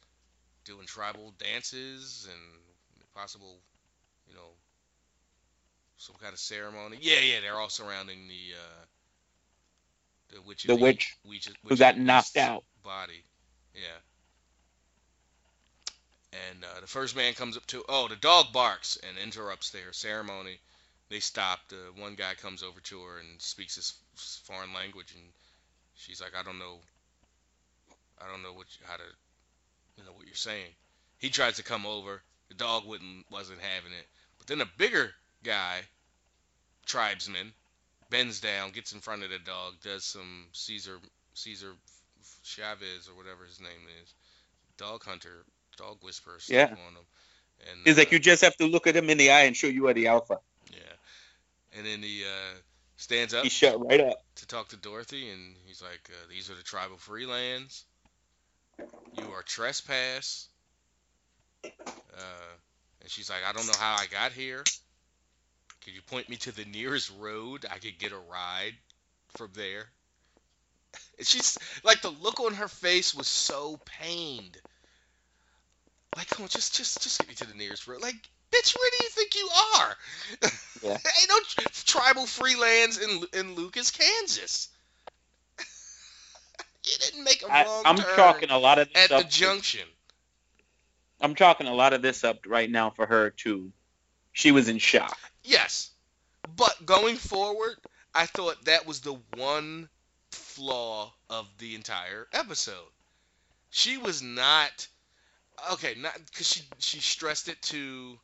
doing 0.66 0.86
tribal 0.86 1.34
dances 1.38 2.28
and 2.30 2.42
possible, 3.16 3.58
you 4.28 4.36
know, 4.36 4.50
some 5.98 6.16
kind 6.22 6.34
of 6.34 6.40
ceremony. 6.40 6.98
Yeah, 7.02 7.20
yeah, 7.20 7.40
they're 7.42 7.56
all 7.60 7.70
surrounding 7.70 8.28
the 8.28 8.56
uh, 8.56 8.86
the 10.36 10.42
witch. 10.42 10.64
The 10.64 10.76
witch 10.76 11.16
witch, 11.26 11.50
who 11.68 11.76
got 11.76 11.98
knocked 11.98 12.38
out. 12.38 12.64
Body. 12.84 13.24
Yeah. 13.74 14.02
And 16.52 16.64
uh, 16.64 16.82
the 16.82 16.88
first 16.88 17.16
man 17.16 17.34
comes 17.34 17.58
up 17.58 17.66
to. 17.68 17.84
Oh, 17.88 18.08
the 18.08 18.16
dog 18.16 18.52
barks 18.54 18.98
and 19.08 19.18
interrupts 19.18 19.72
their 19.72 19.94
ceremony. 19.94 20.60
They 21.10 21.20
stop. 21.20 21.60
The 21.70 21.92
one 21.96 22.16
guy 22.16 22.34
comes 22.36 22.64
over 22.64 22.80
to 22.82 23.02
her 23.04 23.20
and 23.20 23.42
speaks 23.42 23.76
this 23.76 23.94
f- 24.16 24.42
foreign 24.46 24.74
language, 24.74 25.14
and 25.14 25.24
she's 25.96 26.22
like, 26.22 26.36
"I 26.36 26.44
don't 26.44 26.60
know. 26.60 26.80
I 28.20 28.28
don't 28.28 28.44
know 28.44 28.54
what 28.54 28.68
you- 28.80 28.86
how 28.88 28.98
to, 28.98 29.04
you 29.98 30.04
know, 30.04 30.12
what 30.14 30.26
you're 30.26 30.36
saying." 30.36 30.76
He 31.18 31.30
tries 31.30 31.56
to 31.58 31.64
come 31.64 31.86
over, 31.86 32.24
The 32.50 32.56
dog 32.56 32.86
wouldn't 32.86 33.30
wasn't 33.30 33.62
having 33.62 33.92
it. 33.94 34.08
But 34.38 34.48
then 34.48 34.62
a 34.62 34.66
bigger 34.66 35.14
guy, 35.44 35.82
tribesman, 36.86 37.54
bends 38.10 38.40
down, 38.40 38.72
gets 38.72 38.94
in 38.94 39.02
front 39.02 39.24
of 39.24 39.30
the 39.30 39.40
dog, 39.40 39.76
does 39.82 40.06
some 40.06 40.48
Caesar 40.54 41.00
Caesar 41.34 41.74
Chavez 42.44 43.08
or 43.08 43.16
whatever 43.16 43.46
his 43.46 43.60
name 43.60 43.88
is, 44.02 44.14
dog 44.78 45.04
hunter, 45.04 45.46
dog 45.78 45.98
whisperer 46.04 46.40
stuff 46.40 46.70
Yeah. 46.70 46.72
on 46.72 46.96
him. 46.96 47.06
And 47.72 47.80
He's 47.86 47.98
like, 47.98 48.12
uh, 48.12 48.12
you 48.12 48.20
just 48.20 48.44
have 48.44 48.56
to 48.58 48.68
look 48.68 48.88
at 48.88 48.96
him 48.96 49.10
in 49.10 49.18
the 49.18 49.32
eye 49.32 49.44
and 49.44 49.56
show 49.58 49.68
you 49.68 49.88
are 49.88 49.94
the 49.94 50.08
alpha. 50.08 50.40
And 51.78 51.86
then 51.86 52.02
he 52.02 52.24
uh, 52.24 52.58
stands 52.96 53.34
up 53.34 53.44
He 53.44 53.50
shut 53.50 53.80
right 53.88 54.02
up. 54.02 54.24
to 54.36 54.48
talk 54.48 54.70
to 54.70 54.78
Dorothy, 54.78 55.30
and 55.30 55.56
he's 55.66 55.82
like, 55.82 56.10
uh, 56.10 56.28
"These 56.30 56.50
are 56.50 56.56
the 56.56 56.64
tribal 56.64 56.98
free 56.98 57.26
lands. 57.26 57.86
You 59.14 59.32
are 59.34 59.44
trespass." 59.44 60.48
Uh, 61.64 62.54
and 63.02 63.10
she's 63.10 63.30
like, 63.30 63.44
"I 63.48 63.52
don't 63.52 63.68
know 63.68 63.78
how 63.80 63.96
I 63.96 64.08
got 64.08 64.32
here. 64.32 64.64
Could 65.84 65.94
you 65.94 66.02
point 66.02 66.30
me 66.30 66.36
to 66.38 66.52
the 66.52 66.66
nearest 66.66 67.12
road 67.20 67.66
I 67.72 67.78
could 67.78 68.00
get 68.00 68.12
a 68.12 68.18
ride 68.18 68.74
from 69.36 69.52
there?" 69.54 69.86
And 71.18 71.26
she's 71.28 71.58
like, 71.84 72.02
the 72.02 72.10
look 72.10 72.40
on 72.40 72.54
her 72.56 72.68
face 72.68 73.14
was 73.14 73.28
so 73.28 73.80
pained. 73.86 74.58
Like, 76.16 76.28
come 76.30 76.44
on, 76.44 76.50
just, 76.50 76.76
just, 76.76 77.02
just 77.02 77.20
get 77.20 77.28
me 77.28 77.36
to 77.36 77.48
the 77.48 77.56
nearest 77.56 77.88
road. 77.88 78.02
Like, 78.02 78.30
bitch, 78.52 78.76
where 78.76 78.92
do 78.92 78.98
you 79.04 79.10
think 79.10 79.36
you 79.36 79.50
are? 79.78 79.98
Yeah. 80.82 80.90
Ain't 81.20 81.30
no 81.30 81.40
tr- 81.48 81.84
tribal 81.86 82.24
freelands 82.24 83.02
in 83.02 83.40
in 83.40 83.56
Lucas, 83.56 83.92
Kansas. 83.92 84.70
you 86.86 86.98
didn't 87.00 87.24
make 87.24 87.44
a 87.44 87.52
I, 87.52 87.66
wrong 87.66 87.84
I'm 87.86 87.98
turn 87.98 88.16
chalking 88.16 88.50
a 88.50 88.58
lot 88.58 88.80
of 88.80 88.92
this 88.94 89.04
at 89.04 89.10
the 89.10 89.18
up. 89.18 89.30
junction. 89.30 89.88
I'm 91.20 91.36
chalking 91.36 91.68
a 91.68 91.74
lot 91.74 91.94
of 91.94 92.02
this 92.02 92.24
up 92.24 92.46
right 92.46 92.70
now 92.70 92.92
for 92.92 93.06
her 93.06 93.32
too. 93.32 93.72
She 94.32 94.52
was 94.52 94.70
in 94.70 94.78
shock. 94.78 95.18
Yes, 95.44 95.90
but 96.56 96.86
going 96.86 97.16
forward, 97.16 97.78
I 98.14 98.28
thought 98.28 98.66
that 98.66 98.86
was 98.86 99.02
the 99.02 99.18
one 99.36 99.90
flaw 100.32 101.14
of 101.30 101.48
the 101.58 101.76
entire 101.76 102.28
episode. 102.34 102.90
She 103.70 103.98
was 103.98 104.22
not 104.22 104.88
okay, 105.72 105.96
not 105.98 106.14
because 106.26 106.48
she 106.48 106.62
she 106.78 107.00
stressed 107.00 107.48
it 107.48 107.62
to 107.64 108.20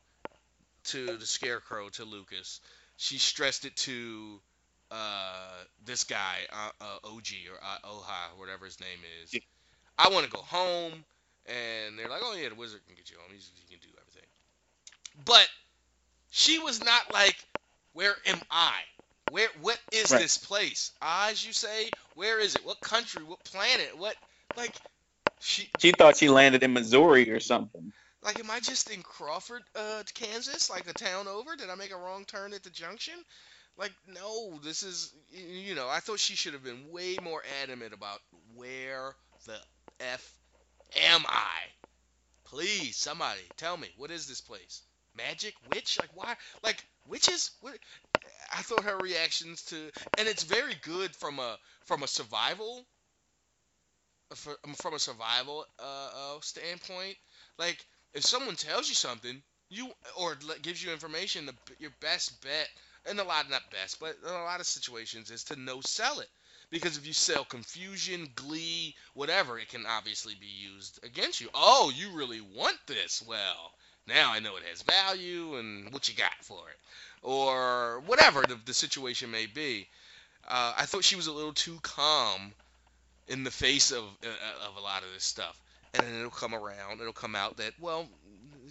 to 0.84 1.16
the 1.16 1.26
scarecrow 1.26 1.88
to 1.90 2.04
Lucas. 2.04 2.60
She 2.96 3.18
stressed 3.18 3.64
it 3.64 3.74
to 3.76 4.40
uh, 4.90 5.64
this 5.84 6.04
guy 6.04 6.36
uh, 6.52 6.70
uh, 6.80 7.08
OG 7.08 7.26
or 7.50 7.58
uh, 7.62 7.88
Oha, 7.88 8.38
whatever 8.38 8.64
his 8.64 8.80
name 8.80 8.98
is. 9.22 9.34
Yeah. 9.34 9.40
I 9.98 10.08
want 10.08 10.24
to 10.24 10.30
go 10.30 10.38
home, 10.38 10.92
and 11.46 11.98
they're 11.98 12.08
like, 12.08 12.20
"Oh 12.22 12.34
yeah, 12.34 12.48
the 12.48 12.54
wizard 12.54 12.80
can 12.86 12.94
get 12.96 13.10
you 13.10 13.16
home. 13.18 13.30
He's, 13.32 13.50
he 13.54 13.68
can 13.68 13.78
do 13.80 13.88
everything." 14.00 14.28
But 15.24 15.48
she 16.30 16.58
was 16.58 16.84
not 16.84 17.12
like, 17.12 17.36
"Where 17.92 18.14
am 18.26 18.40
I? 18.50 18.74
Where? 19.30 19.48
What 19.60 19.78
is 19.92 20.10
Right. 20.10 20.20
this 20.20 20.38
place? 20.38 20.90
Oz, 21.00 21.44
you 21.44 21.52
say? 21.52 21.90
Where 22.14 22.38
is 22.38 22.54
it? 22.54 22.64
What 22.64 22.80
country? 22.80 23.22
What 23.22 23.42
planet? 23.44 23.96
What? 23.96 24.16
Like, 24.56 24.74
she 25.40 25.68
She 25.78 25.92
thought 25.92 26.16
she 26.16 26.28
landed 26.28 26.62
in 26.62 26.72
Missouri 26.72 27.30
or 27.30 27.40
something. 27.40 27.92
Like, 28.24 28.40
am 28.40 28.50
I 28.50 28.60
just 28.60 28.90
in 28.90 29.02
Crawford, 29.02 29.62
uh, 29.76 30.02
Kansas, 30.14 30.70
like 30.70 30.88
a 30.88 30.94
town 30.94 31.28
over? 31.28 31.56
Did 31.56 31.70
I 31.70 31.74
make 31.74 31.92
a 31.92 31.96
wrong 31.96 32.24
turn 32.24 32.54
at 32.54 32.62
the 32.62 32.70
junction? 32.70 33.14
Like, 33.76 33.92
no, 34.06 34.58
this 34.62 34.82
is, 34.82 35.12
you 35.30 35.74
know, 35.74 35.88
I 35.88 36.00
thought 36.00 36.20
she 36.20 36.34
should 36.36 36.54
have 36.54 36.64
been 36.64 36.90
way 36.90 37.18
more 37.18 37.42
adamant 37.62 37.92
about 37.92 38.20
where 38.54 39.14
the 39.46 39.58
F 40.00 40.32
am 40.96 41.24
I? 41.28 41.50
Please, 42.44 42.96
somebody, 42.96 43.40
tell 43.56 43.76
me, 43.76 43.88
what 43.96 44.10
is 44.10 44.26
this 44.26 44.40
place? 44.40 44.82
Magic? 45.16 45.54
Witch? 45.68 45.98
Like, 45.98 46.10
why? 46.14 46.36
Like, 46.62 46.84
witches? 47.06 47.50
What? 47.60 47.74
I 48.56 48.62
thought 48.62 48.84
her 48.84 48.98
reactions 48.98 49.62
to, 49.64 49.90
and 50.16 50.28
it's 50.28 50.44
very 50.44 50.74
good 50.82 51.14
from 51.16 51.38
a, 51.38 51.58
from 51.84 52.02
a 52.02 52.08
survival, 52.08 52.86
from 54.34 54.94
a 54.94 54.98
survival, 54.98 55.66
uh, 55.78 56.10
uh 56.36 56.40
standpoint. 56.40 57.16
Like, 57.58 57.84
if 58.14 58.24
someone 58.24 58.54
tells 58.54 58.88
you 58.88 58.94
something, 58.94 59.42
you 59.68 59.90
or 60.16 60.36
gives 60.62 60.82
you 60.82 60.92
information, 60.92 61.46
the, 61.46 61.54
your 61.78 61.90
best 62.00 62.40
bet, 62.42 62.68
and 63.06 63.18
a 63.18 63.24
lot 63.24 63.50
not 63.50 63.70
best, 63.70 63.98
but 64.00 64.16
in 64.22 64.32
a 64.32 64.44
lot 64.44 64.60
of 64.60 64.66
situations 64.66 65.30
is 65.30 65.44
to 65.44 65.56
no 65.56 65.80
sell 65.80 66.20
it. 66.20 66.28
Because 66.70 66.96
if 66.96 67.06
you 67.06 67.12
sell 67.12 67.44
confusion, 67.44 68.28
glee, 68.34 68.94
whatever, 69.14 69.58
it 69.58 69.68
can 69.68 69.84
obviously 69.86 70.34
be 70.34 70.46
used 70.46 71.04
against 71.04 71.40
you. 71.40 71.48
Oh, 71.54 71.92
you 71.94 72.10
really 72.10 72.40
want 72.40 72.78
this? 72.86 73.22
Well, 73.26 73.72
now 74.06 74.32
I 74.32 74.40
know 74.40 74.56
it 74.56 74.64
has 74.64 74.82
value, 74.82 75.56
and 75.56 75.92
what 75.92 76.08
you 76.08 76.14
got 76.14 76.32
for 76.40 76.70
it, 76.70 76.78
or 77.22 78.00
whatever 78.06 78.42
the, 78.42 78.58
the 78.64 78.74
situation 78.74 79.30
may 79.30 79.46
be. 79.46 79.88
Uh, 80.46 80.74
I 80.76 80.86
thought 80.86 81.04
she 81.04 81.16
was 81.16 81.26
a 81.26 81.32
little 81.32 81.52
too 81.52 81.78
calm 81.82 82.52
in 83.28 83.44
the 83.44 83.50
face 83.50 83.90
of 83.90 84.04
uh, 84.22 84.68
of 84.68 84.76
a 84.76 84.80
lot 84.80 85.02
of 85.02 85.12
this 85.14 85.24
stuff 85.24 85.58
and 85.94 86.02
then 86.02 86.14
it'll 86.14 86.30
come 86.30 86.54
around 86.54 87.00
it'll 87.00 87.12
come 87.12 87.34
out 87.34 87.56
that 87.56 87.72
well 87.80 88.06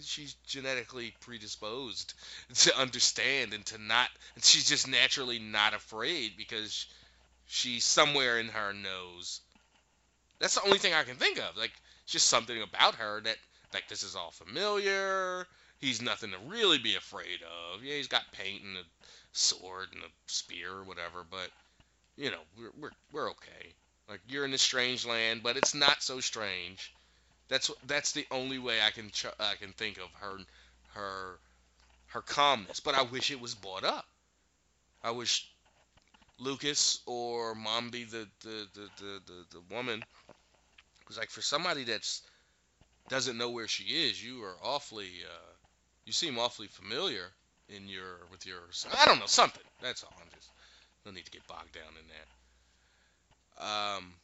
she's 0.02 0.34
genetically 0.46 1.14
predisposed 1.20 2.14
to 2.54 2.76
understand 2.78 3.52
and 3.54 3.64
to 3.64 3.78
not 3.78 4.08
she's 4.42 4.68
just 4.68 4.88
naturally 4.88 5.38
not 5.38 5.74
afraid 5.74 6.32
because 6.36 6.86
she 7.46 7.80
somewhere 7.80 8.38
in 8.38 8.48
her 8.48 8.72
knows 8.72 9.40
that's 10.38 10.54
the 10.54 10.64
only 10.64 10.78
thing 10.78 10.94
i 10.94 11.02
can 11.04 11.16
think 11.16 11.38
of. 11.38 11.56
Like 11.56 11.72
it's 12.02 12.12
just 12.12 12.26
something 12.26 12.60
about 12.60 12.96
her 12.96 13.20
that 13.22 13.36
like 13.72 13.88
this 13.88 14.02
is 14.02 14.14
all 14.16 14.30
familiar. 14.30 15.46
He's 15.80 16.00
nothing 16.02 16.30
to 16.30 16.38
really 16.46 16.78
be 16.78 16.96
afraid 16.96 17.40
of. 17.42 17.82
Yeah 17.84 17.94
he's 17.96 18.08
got 18.08 18.32
paint 18.32 18.62
and 18.62 18.76
a 18.76 18.82
sword 19.32 19.88
and 19.92 20.02
a 20.02 20.08
spear 20.26 20.72
or 20.72 20.84
whatever 20.84 21.24
but 21.28 21.50
you 22.16 22.30
know 22.30 22.40
we're 22.58 22.72
we're, 22.80 22.90
we're 23.12 23.30
okay. 23.30 23.72
Like 24.08 24.20
you're 24.28 24.44
in 24.44 24.54
a 24.54 24.58
strange 24.58 25.06
land 25.06 25.42
but 25.42 25.56
it's 25.56 25.74
not 25.74 26.02
so 26.02 26.20
strange 26.20 26.92
that's 27.48 27.70
that's 27.86 28.12
the 28.12 28.26
only 28.30 28.58
way 28.58 28.80
I 28.80 28.90
can 28.90 29.10
ch- 29.10 29.26
I 29.38 29.54
can 29.56 29.72
think 29.72 29.98
of 29.98 30.08
her 30.20 30.38
her 30.94 31.38
her 32.06 32.20
calmness. 32.22 32.80
But 32.80 32.94
I 32.94 33.02
wish 33.02 33.30
it 33.30 33.40
was 33.40 33.54
brought 33.54 33.84
up. 33.84 34.06
I 35.02 35.10
wish 35.10 35.50
Lucas 36.38 37.00
or 37.06 37.54
Mombi, 37.54 38.08
the 38.10 38.26
the, 38.42 38.66
the, 38.74 38.88
the, 38.98 39.20
the, 39.26 39.44
the 39.52 39.74
woman, 39.74 40.02
was 41.08 41.18
like 41.18 41.30
for 41.30 41.42
somebody 41.42 41.84
that's 41.84 42.22
doesn't 43.08 43.36
know 43.36 43.50
where 43.50 43.68
she 43.68 43.84
is. 43.84 44.22
You 44.22 44.42
are 44.44 44.56
awfully 44.62 45.10
uh, 45.24 45.52
you 46.06 46.12
seem 46.12 46.38
awfully 46.38 46.68
familiar 46.68 47.30
in 47.68 47.88
your 47.88 48.26
with 48.30 48.46
your 48.46 48.60
I 48.98 49.04
don't 49.04 49.18
know 49.18 49.26
something. 49.26 49.62
That's 49.82 50.02
all. 50.02 50.14
I'm 50.20 50.28
just 50.34 50.50
no 51.04 51.12
need 51.12 51.26
to 51.26 51.30
get 51.30 51.46
bogged 51.46 51.72
down 51.72 51.92
in 52.00 52.06
that. 52.08 52.26
Um, 53.64 54.14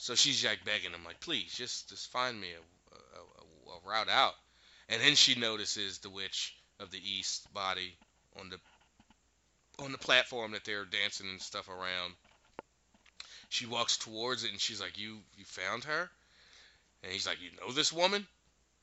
so 0.00 0.14
she's 0.14 0.42
like 0.42 0.64
begging 0.64 0.92
him, 0.92 1.04
like, 1.04 1.20
please, 1.20 1.52
just 1.54 1.90
just 1.90 2.10
find 2.10 2.40
me 2.40 2.48
a, 2.48 2.94
a, 2.96 3.76
a, 3.76 3.86
route 3.86 4.08
out. 4.08 4.32
And 4.88 5.00
then 5.02 5.14
she 5.14 5.38
notices 5.38 5.98
the 5.98 6.08
witch 6.08 6.56
of 6.80 6.90
the 6.90 6.98
east 6.98 7.52
body 7.52 7.98
on 8.40 8.48
the 8.48 8.58
on 9.84 9.92
the 9.92 9.98
platform 9.98 10.52
that 10.52 10.64
they're 10.64 10.86
dancing 10.86 11.28
and 11.28 11.40
stuff 11.40 11.68
around. 11.68 12.14
She 13.50 13.66
walks 13.66 13.98
towards 13.98 14.42
it 14.42 14.52
and 14.52 14.60
she's 14.60 14.80
like, 14.80 14.96
"You 14.96 15.18
you 15.36 15.44
found 15.44 15.84
her?" 15.84 16.10
And 17.02 17.12
he's 17.12 17.26
like, 17.26 17.42
"You 17.42 17.50
know 17.60 17.70
this 17.70 17.92
woman?" 17.92 18.26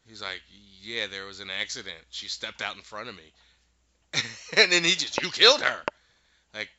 He's 0.08 0.22
like, 0.22 0.44
"Yeah, 0.84 1.08
there 1.08 1.26
was 1.26 1.40
an 1.40 1.50
accident. 1.50 1.98
She 2.12 2.28
stepped 2.28 2.62
out 2.62 2.76
in 2.76 2.84
front 2.84 3.10
of 3.10 3.16
me." 3.16 3.34
and 4.56 4.72
then 4.72 4.84
he 4.84 4.92
just, 4.92 5.20
"You 5.20 5.32
killed 5.32 5.62
her." 5.62 5.82
Like, 6.54 6.70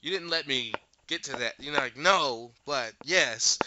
you 0.00 0.10
didn't 0.10 0.30
let 0.30 0.48
me 0.48 0.74
get 1.06 1.24
to 1.24 1.36
that. 1.36 1.54
You 1.58 1.72
know, 1.72 1.78
like 1.78 1.96
no, 1.96 2.50
but 2.66 2.92
yes. 3.04 3.58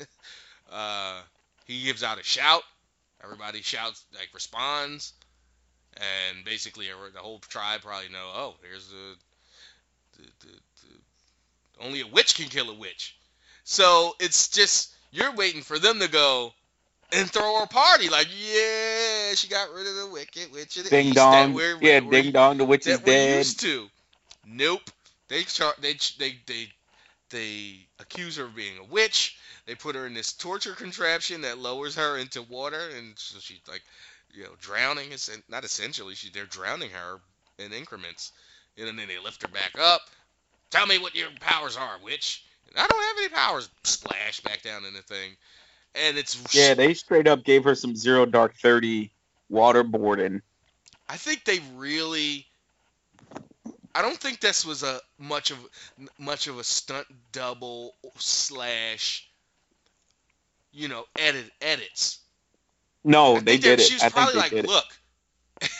uh, 0.72 1.20
he 1.66 1.84
gives 1.84 2.02
out 2.02 2.18
a 2.18 2.22
shout. 2.22 2.62
Everybody 3.22 3.62
shouts, 3.62 4.04
like 4.14 4.28
responds, 4.34 5.14
and 5.96 6.44
basically 6.44 6.86
the 7.14 7.20
whole 7.20 7.38
tribe 7.38 7.80
probably 7.82 8.10
know. 8.10 8.30
Oh, 8.34 8.54
here's 8.62 8.88
the, 8.88 9.16
the, 10.18 10.28
the, 10.40 10.52
the 10.52 11.84
only 11.84 12.02
a 12.02 12.06
witch 12.06 12.34
can 12.34 12.46
kill 12.46 12.68
a 12.68 12.74
witch. 12.74 13.16
So 13.64 14.14
it's 14.20 14.48
just 14.48 14.92
you're 15.10 15.32
waiting 15.32 15.62
for 15.62 15.78
them 15.78 16.00
to 16.00 16.08
go 16.10 16.52
and 17.12 17.30
throw 17.30 17.62
a 17.62 17.66
party. 17.66 18.10
Like, 18.10 18.26
yeah, 18.30 19.34
she 19.34 19.48
got 19.48 19.72
rid 19.72 19.86
of 19.86 19.94
the 19.94 20.08
wicked 20.12 20.52
witch 20.52 20.76
of 20.76 20.84
the 20.84 20.90
Ding 20.90 21.06
east 21.06 21.16
dong. 21.16 21.50
that 21.50 21.56
we're, 21.56 21.78
yeah, 21.80 22.00
we're- 22.00 22.22
ding 22.22 22.32
dong. 22.32 22.58
The 22.58 22.64
witch 22.64 22.86
is 22.86 22.98
dead. 23.00 23.38
used 23.38 23.60
to. 23.60 23.88
Nope. 24.46 24.90
They 25.28 25.42
char- 25.44 25.74
they 25.80 25.94
they 26.18 26.38
they 26.46 26.68
they 27.30 27.86
accuse 27.98 28.36
her 28.36 28.44
of 28.44 28.54
being 28.54 28.78
a 28.78 28.84
witch. 28.84 29.36
They 29.66 29.74
put 29.74 29.96
her 29.96 30.06
in 30.06 30.14
this 30.14 30.32
torture 30.32 30.74
contraption 30.74 31.40
that 31.42 31.58
lowers 31.58 31.96
her 31.96 32.18
into 32.18 32.42
water, 32.42 32.90
and 32.96 33.18
so 33.18 33.38
she's 33.40 33.60
like, 33.68 33.82
you 34.32 34.44
know, 34.44 34.54
drowning. 34.60 35.12
Is 35.12 35.30
not 35.48 35.64
essentially. 35.64 36.14
She 36.14 36.30
they're 36.30 36.44
drowning 36.44 36.90
her 36.90 37.20
in 37.58 37.72
increments, 37.72 38.32
and 38.76 38.86
then 38.86 39.08
they 39.08 39.18
lift 39.18 39.42
her 39.42 39.48
back 39.48 39.78
up. 39.78 40.02
Tell 40.70 40.86
me 40.86 40.98
what 40.98 41.14
your 41.14 41.28
powers 41.40 41.76
are, 41.76 41.98
witch. 42.02 42.44
I 42.76 42.86
don't 42.86 43.02
have 43.02 43.16
any 43.18 43.28
powers. 43.28 43.68
Splash 43.84 44.40
back 44.40 44.62
down 44.62 44.84
in 44.84 44.94
the 44.94 45.02
thing, 45.02 45.36
and 45.94 46.18
it's 46.18 46.36
Yeah, 46.54 46.74
they 46.74 46.94
straight 46.94 47.28
up 47.28 47.44
gave 47.44 47.64
her 47.64 47.74
some 47.74 47.94
zero 47.96 48.26
dark 48.26 48.56
thirty 48.56 49.12
waterboarding. 49.50 50.42
I 51.08 51.16
think 51.16 51.44
they 51.44 51.60
really. 51.76 52.46
I 53.94 54.02
don't 54.02 54.18
think 54.18 54.40
this 54.40 54.64
was 54.64 54.82
a 54.82 55.00
much 55.18 55.50
of 55.50 55.58
much 56.18 56.46
of 56.48 56.58
a 56.58 56.64
stunt 56.64 57.06
double 57.32 57.94
slash. 58.18 59.28
You 60.72 60.88
know, 60.88 61.04
edit 61.16 61.52
edits. 61.60 62.18
No, 63.04 63.38
they 63.38 63.58
did 63.58 63.78
it. 63.78 63.84
She 63.84 63.94
was 63.94 64.02
I 64.02 64.08
probably 64.08 64.34
like, 64.34 64.52
"Look, 64.52 64.86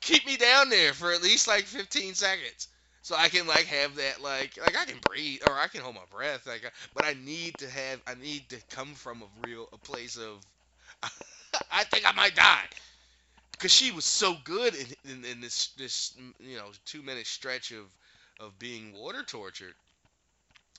keep 0.00 0.26
me 0.26 0.36
down 0.36 0.70
there 0.70 0.94
for 0.94 1.12
at 1.12 1.22
least 1.22 1.46
like 1.46 1.64
15 1.64 2.14
seconds, 2.14 2.68
so 3.02 3.14
I 3.14 3.28
can 3.28 3.46
like 3.46 3.66
have 3.66 3.96
that 3.96 4.22
like 4.22 4.56
like 4.60 4.76
I 4.76 4.86
can 4.86 4.98
breathe 5.00 5.42
or 5.46 5.52
I 5.52 5.66
can 5.66 5.82
hold 5.82 5.96
my 5.96 6.06
breath. 6.10 6.46
Like, 6.46 6.72
but 6.94 7.04
I 7.04 7.14
need 7.14 7.58
to 7.58 7.68
have 7.68 8.00
I 8.06 8.14
need 8.14 8.48
to 8.50 8.56
come 8.70 8.94
from 8.94 9.22
a 9.22 9.26
real 9.46 9.68
a 9.72 9.78
place 9.78 10.16
of 10.16 10.40
I 11.70 11.84
think 11.84 12.08
I 12.08 12.12
might 12.12 12.34
die 12.34 12.64
because 13.56 13.72
she 13.72 13.90
was 13.90 14.04
so 14.04 14.36
good 14.44 14.74
in, 14.74 14.86
in, 15.10 15.24
in 15.24 15.40
this 15.40 15.68
this 15.78 16.14
you 16.40 16.56
know 16.56 16.66
two 16.84 17.02
minute 17.02 17.26
stretch 17.26 17.72
of 17.72 17.84
of 18.38 18.58
being 18.58 18.92
water 18.92 19.22
tortured. 19.22 19.74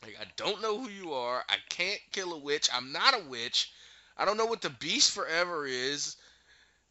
Like 0.04 0.18
I 0.20 0.26
don't 0.36 0.62
know 0.62 0.80
who 0.80 0.90
you 0.90 1.14
are. 1.14 1.44
I 1.50 1.56
can't 1.70 2.00
kill 2.12 2.34
a 2.34 2.38
witch. 2.38 2.70
I'm 2.72 2.92
not 2.92 3.16
a 3.16 3.28
witch. 3.28 3.72
I 4.16 4.26
don't 4.26 4.38
know 4.38 4.46
what 4.46 4.62
the 4.62 4.70
beast 4.70 5.12
forever 5.12 5.66
is. 5.66 6.16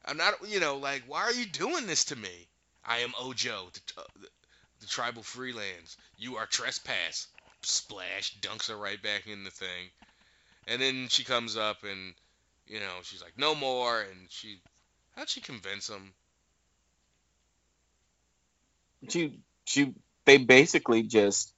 I'm 0.05 0.16
not 0.16 0.34
you 0.49 0.61
know 0.61 0.76
like 0.76 1.05
why 1.07 1.22
are 1.22 1.32
you 1.32 1.47
doing 1.47 1.87
this 1.87 2.07
to 2.07 2.16
me? 2.16 2.49
I 2.84 2.99
am 2.99 3.14
Ojo, 3.18 3.68
the, 3.72 4.01
uh, 4.01 4.05
the, 4.20 4.28
the 4.80 4.87
tribal 4.87 5.22
freelands. 5.22 5.97
You 6.16 6.37
are 6.37 6.47
trespass. 6.47 7.26
Splash 7.62 8.37
dunks 8.41 8.68
her 8.68 8.76
right 8.76 9.03
back 9.03 9.26
in 9.26 9.43
the 9.43 9.51
thing, 9.51 9.91
and 10.68 10.80
then 10.80 11.09
she 11.09 11.24
comes 11.24 11.57
up 11.57 11.82
and 11.82 12.14
you 12.66 12.80
know 12.80 12.95
she's 13.03 13.22
like 13.22 13.37
no 13.37 13.55
more, 13.55 14.01
and 14.03 14.26
she 14.28 14.61
how'd 15.17 15.29
she 15.29 15.41
convince 15.41 15.89
him? 15.89 16.12
She, 19.09 19.39
she, 19.64 19.95
they 20.25 20.39
basically 20.39 21.03
just 21.03 21.53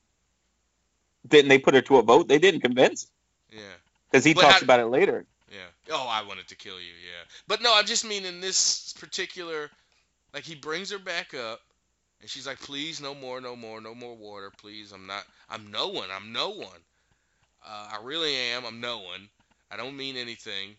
didn't 1.26 1.48
they 1.48 1.58
put 1.58 1.74
her 1.74 1.82
to 1.82 1.96
a 1.98 2.02
vote? 2.02 2.28
They 2.28 2.38
didn't 2.38 2.60
convince 2.60 3.06
Yeah. 3.50 3.60
because 4.10 4.24
he 4.24 4.34
But 4.34 4.42
talks 4.42 4.54
how- 4.54 4.64
about 4.64 4.80
it 4.80 4.86
later. 4.86 5.26
Yeah. 5.50 5.66
Oh, 5.90 6.06
I 6.06 6.22
wanted 6.24 6.48
to 6.48 6.56
kill 6.56 6.78
you. 6.78 6.92
Yeah. 7.02 7.24
But 7.46 7.62
no, 7.62 7.72
I 7.72 7.82
just 7.82 8.04
mean 8.04 8.26
in 8.26 8.40
this 8.40 8.92
particular, 8.94 9.70
like 10.34 10.44
he 10.44 10.54
brings 10.54 10.90
her 10.90 10.98
back 10.98 11.32
up, 11.32 11.60
and 12.20 12.28
she's 12.28 12.46
like, 12.46 12.60
"Please, 12.60 13.00
no 13.00 13.14
more, 13.14 13.40
no 13.40 13.56
more, 13.56 13.80
no 13.80 13.94
more 13.94 14.14
water, 14.14 14.50
please. 14.58 14.92
I'm 14.92 15.06
not. 15.06 15.24
I'm 15.48 15.70
no 15.70 15.88
one. 15.88 16.10
I'm 16.14 16.32
no 16.32 16.50
one. 16.50 16.82
Uh, 17.66 17.88
I 17.92 17.98
really 18.02 18.34
am. 18.36 18.66
I'm 18.66 18.80
no 18.80 18.98
one. 18.98 19.30
I 19.70 19.78
don't 19.78 19.96
mean 19.96 20.16
anything. 20.18 20.76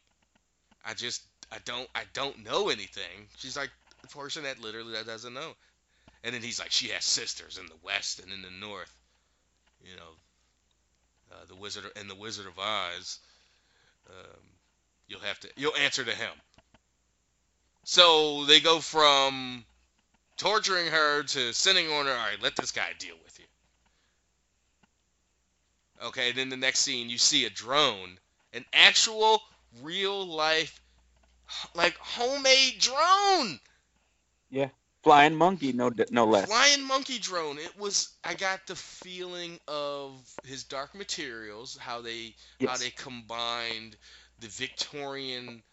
I 0.86 0.94
just, 0.94 1.24
I 1.52 1.58
don't, 1.66 1.90
I 1.96 2.04
don't 2.14 2.44
know 2.44 2.70
anything." 2.70 3.28
She's 3.38 3.58
like 3.58 3.72
the 4.02 4.08
person 4.08 4.44
that 4.44 4.62
literally 4.62 4.94
that 4.94 5.06
doesn't 5.06 5.34
know. 5.34 5.56
And 6.24 6.34
then 6.34 6.42
he's 6.42 6.60
like, 6.60 6.72
"She 6.72 6.90
has 6.90 7.06
sisters 7.06 7.58
in 7.58 7.66
the 7.68 7.80
west 7.84 8.20
and 8.20 8.32
in 8.32 8.42
the 8.42 8.52
north. 8.52 8.94
You 9.84 9.96
know, 9.96 10.12
uh, 11.32 11.46
the 11.48 11.56
wizard 11.56 11.86
and 11.96 12.10
the 12.10 12.16
Wizard 12.16 12.48
of 12.48 12.60
Oz." 12.60 13.20
Um, 14.10 14.40
you'll 15.08 15.20
have 15.22 15.40
to 15.42 15.50
you'll 15.56 15.76
answer 15.76 16.04
to 16.04 16.16
him. 16.16 16.32
So 17.84 18.46
they 18.46 18.60
go 18.60 18.80
from 18.80 19.66
torturing 20.38 20.88
her 20.88 21.24
to 21.24 21.54
sending 21.54 21.92
on 21.92 22.06
her. 22.06 22.12
All 22.12 22.18
right, 22.18 22.42
let 22.42 22.56
this 22.56 22.72
guy 22.72 22.92
deal 22.98 23.16
with 23.24 23.40
you. 23.40 23.46
Okay, 26.08 26.30
and 26.30 26.38
then 26.38 26.50
the 26.50 26.58
next 26.58 26.80
scene 26.80 27.10
you 27.10 27.18
see 27.18 27.46
a 27.46 27.50
drone, 27.50 28.18
an 28.54 28.64
actual 28.74 29.42
real 29.82 30.26
life, 30.26 30.79
like 31.74 31.98
homemade 31.98 32.80
drone, 32.80 33.60
Yeah, 34.50 34.70
Flying 35.04 35.36
monkey, 35.36 35.72
no, 35.72 35.92
no 36.12 36.26
less. 36.26 36.48
flying 36.48 36.84
monkey 36.84 37.20
drone. 37.20 37.58
It 37.58 37.78
was. 37.78 38.10
I 38.24 38.34
got 38.34 38.68
the 38.68 38.76
feeling 38.76 39.60
of 39.68 40.14
his 40.46 40.64
Dark 40.64 40.94
Materials, 40.94 41.78
how 41.78 42.02
they 42.02 42.36
how 42.62 42.78
they 42.78 42.90
combined 42.92 43.96
the 44.40 44.48
Victorian 44.48 45.64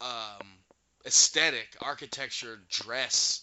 um, 0.00 0.46
aesthetic, 1.06 1.76
architecture, 1.80 2.60
dress, 2.68 3.42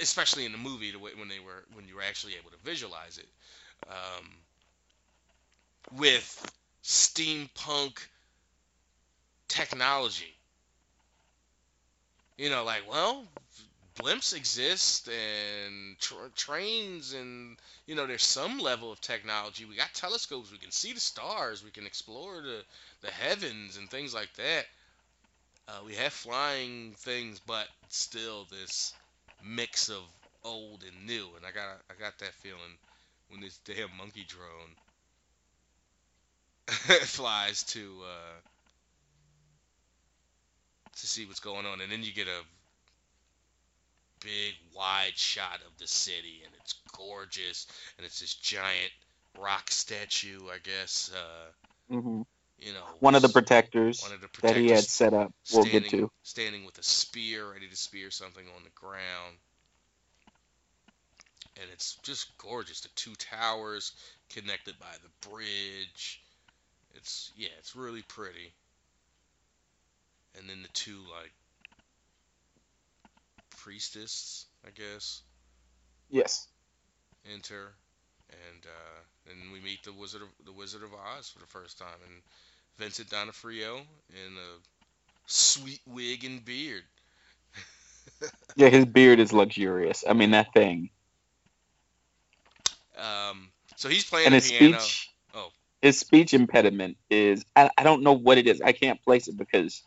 especially 0.00 0.44
in 0.44 0.52
the 0.52 0.58
movie, 0.58 0.90
the 0.92 0.98
way 0.98 1.12
when 1.16 1.28
they 1.28 1.40
were 1.40 1.64
when 1.74 1.88
you 1.88 1.96
were 1.96 2.02
actually 2.02 2.34
able 2.36 2.50
to 2.50 2.58
visualize 2.64 3.18
it, 3.18 3.28
um, 3.88 4.26
with 5.92 6.50
steampunk 6.84 7.98
technology. 9.50 10.34
You 12.38 12.50
know, 12.50 12.64
like 12.64 12.88
well, 12.88 13.28
blimps 13.96 14.34
exist 14.34 15.08
and 15.08 15.98
tr- 16.00 16.28
trains 16.36 17.12
and 17.14 17.58
you 17.86 17.94
know 17.94 18.06
there's 18.06 18.24
some 18.24 18.58
level 18.58 18.92
of 18.92 19.00
technology. 19.00 19.64
We 19.66 19.76
got 19.76 19.94
telescopes 19.94 20.52
we 20.52 20.58
can 20.58 20.72
see 20.72 20.92
the 20.94 21.00
stars 21.00 21.64
we 21.64 21.70
can 21.72 21.86
explore 21.86 22.42
the 22.42 22.64
the 23.02 23.10
heavens 23.12 23.76
and 23.76 23.90
things 23.90 24.14
like 24.14 24.32
that. 24.34 24.66
Uh, 25.68 25.80
we 25.86 25.94
have 25.94 26.12
flying 26.12 26.92
things 26.96 27.40
but 27.40 27.68
still 27.88 28.44
this 28.50 28.94
mix 29.40 29.88
of 29.88 30.02
old 30.44 30.82
and 30.84 31.06
new. 31.06 31.34
And 31.36 31.46
i 31.46 31.50
got 31.52 31.80
i 31.90 31.94
got 31.94 32.18
that 32.18 32.34
feeling 32.34 32.76
when 33.28 33.40
this 33.40 33.58
damn 33.58 33.96
monkey 33.96 34.24
drone 34.24 34.76
flies 36.68 37.62
to 37.64 38.00
uh 38.04 38.40
to 41.00 41.06
see 41.06 41.26
what's 41.26 41.40
going 41.40 41.66
on. 41.66 41.80
And 41.80 41.90
then 41.90 42.02
you 42.02 42.12
get 42.12 42.26
a 42.26 42.42
big 44.22 44.54
wide 44.76 45.16
shot 45.16 45.60
of 45.66 45.78
the 45.78 45.86
city 45.86 46.42
and 46.44 46.52
it's 46.60 46.74
gorgeous 46.94 47.66
and 47.96 48.04
it's 48.04 48.20
this 48.20 48.34
giant 48.34 48.92
rock 49.40 49.70
statue 49.70 50.40
i 50.52 50.58
guess 50.62 51.10
uh 51.14 51.94
hmm 51.94 52.20
you 52.60 52.72
know. 52.72 52.84
One 53.00 53.14
of 53.14 53.22
the 53.22 53.28
protectors 53.28 54.02
one 54.02 54.12
of 54.12 54.20
the 54.20 54.28
that 54.42 54.56
he 54.56 54.68
had 54.68 54.84
set 54.84 55.14
up. 55.14 55.32
We'll 55.52 55.62
standing, 55.62 55.90
get 55.90 55.90
to. 55.90 56.10
standing 56.22 56.64
with 56.64 56.78
a 56.78 56.82
spear 56.82 57.50
ready 57.52 57.68
to 57.68 57.76
spear 57.76 58.10
something 58.10 58.44
on 58.56 58.64
the 58.64 58.70
ground. 58.74 59.36
And 61.56 61.66
it's 61.72 61.96
just 62.02 62.36
gorgeous. 62.38 62.80
The 62.80 62.88
two 62.94 63.14
towers 63.16 63.92
connected 64.30 64.78
by 64.78 64.94
the 65.02 65.28
bridge. 65.28 66.22
It's 66.94 67.32
yeah 67.36 67.48
it's 67.58 67.74
really 67.74 68.02
pretty 68.02 68.52
and 70.38 70.48
then 70.48 70.62
the 70.62 70.68
two 70.68 70.98
like 71.10 71.32
priestess 73.50 74.46
i 74.66 74.70
guess 74.70 75.22
Yes. 76.10 76.48
enter, 77.32 77.74
and 78.30 78.66
uh, 78.66 79.30
and 79.30 79.52
we 79.52 79.60
meet 79.60 79.82
the 79.84 79.92
Wizard 79.92 80.22
of 80.22 80.28
the 80.44 80.52
Wizard 80.52 80.82
of 80.82 80.92
Oz 80.94 81.28
for 81.30 81.38
the 81.38 81.46
first 81.46 81.78
time, 81.78 81.98
and 82.06 82.22
Vincent 82.78 83.10
D'Onofrio 83.10 83.78
in 84.10 84.36
a 84.36 84.58
sweet 85.26 85.80
wig 85.86 86.24
and 86.24 86.44
beard. 86.44 86.84
Yeah, 88.54 88.68
his 88.68 88.84
beard 88.84 89.18
is 89.20 89.32
luxurious. 89.32 90.04
I 90.08 90.12
mean, 90.12 90.30
that 90.32 90.52
thing. 90.52 90.90
Um, 92.96 93.50
so 93.76 93.88
he's 93.88 94.04
playing 94.04 94.30
And 94.30 94.32
the 94.32 94.36
his 94.36 94.44
piano. 94.44 94.92
speech. 94.94 95.10
Oh. 95.34 95.50
His 95.82 95.98
speech 95.98 96.34
impediment 96.34 96.96
is 97.10 97.44
I, 97.56 97.70
I 97.76 97.82
don't 97.84 98.02
know 98.02 98.12
what 98.14 98.38
it 98.38 98.46
is. 98.46 98.60
I 98.60 98.72
can't 98.72 99.02
place 99.02 99.28
it 99.28 99.36
because 99.36 99.82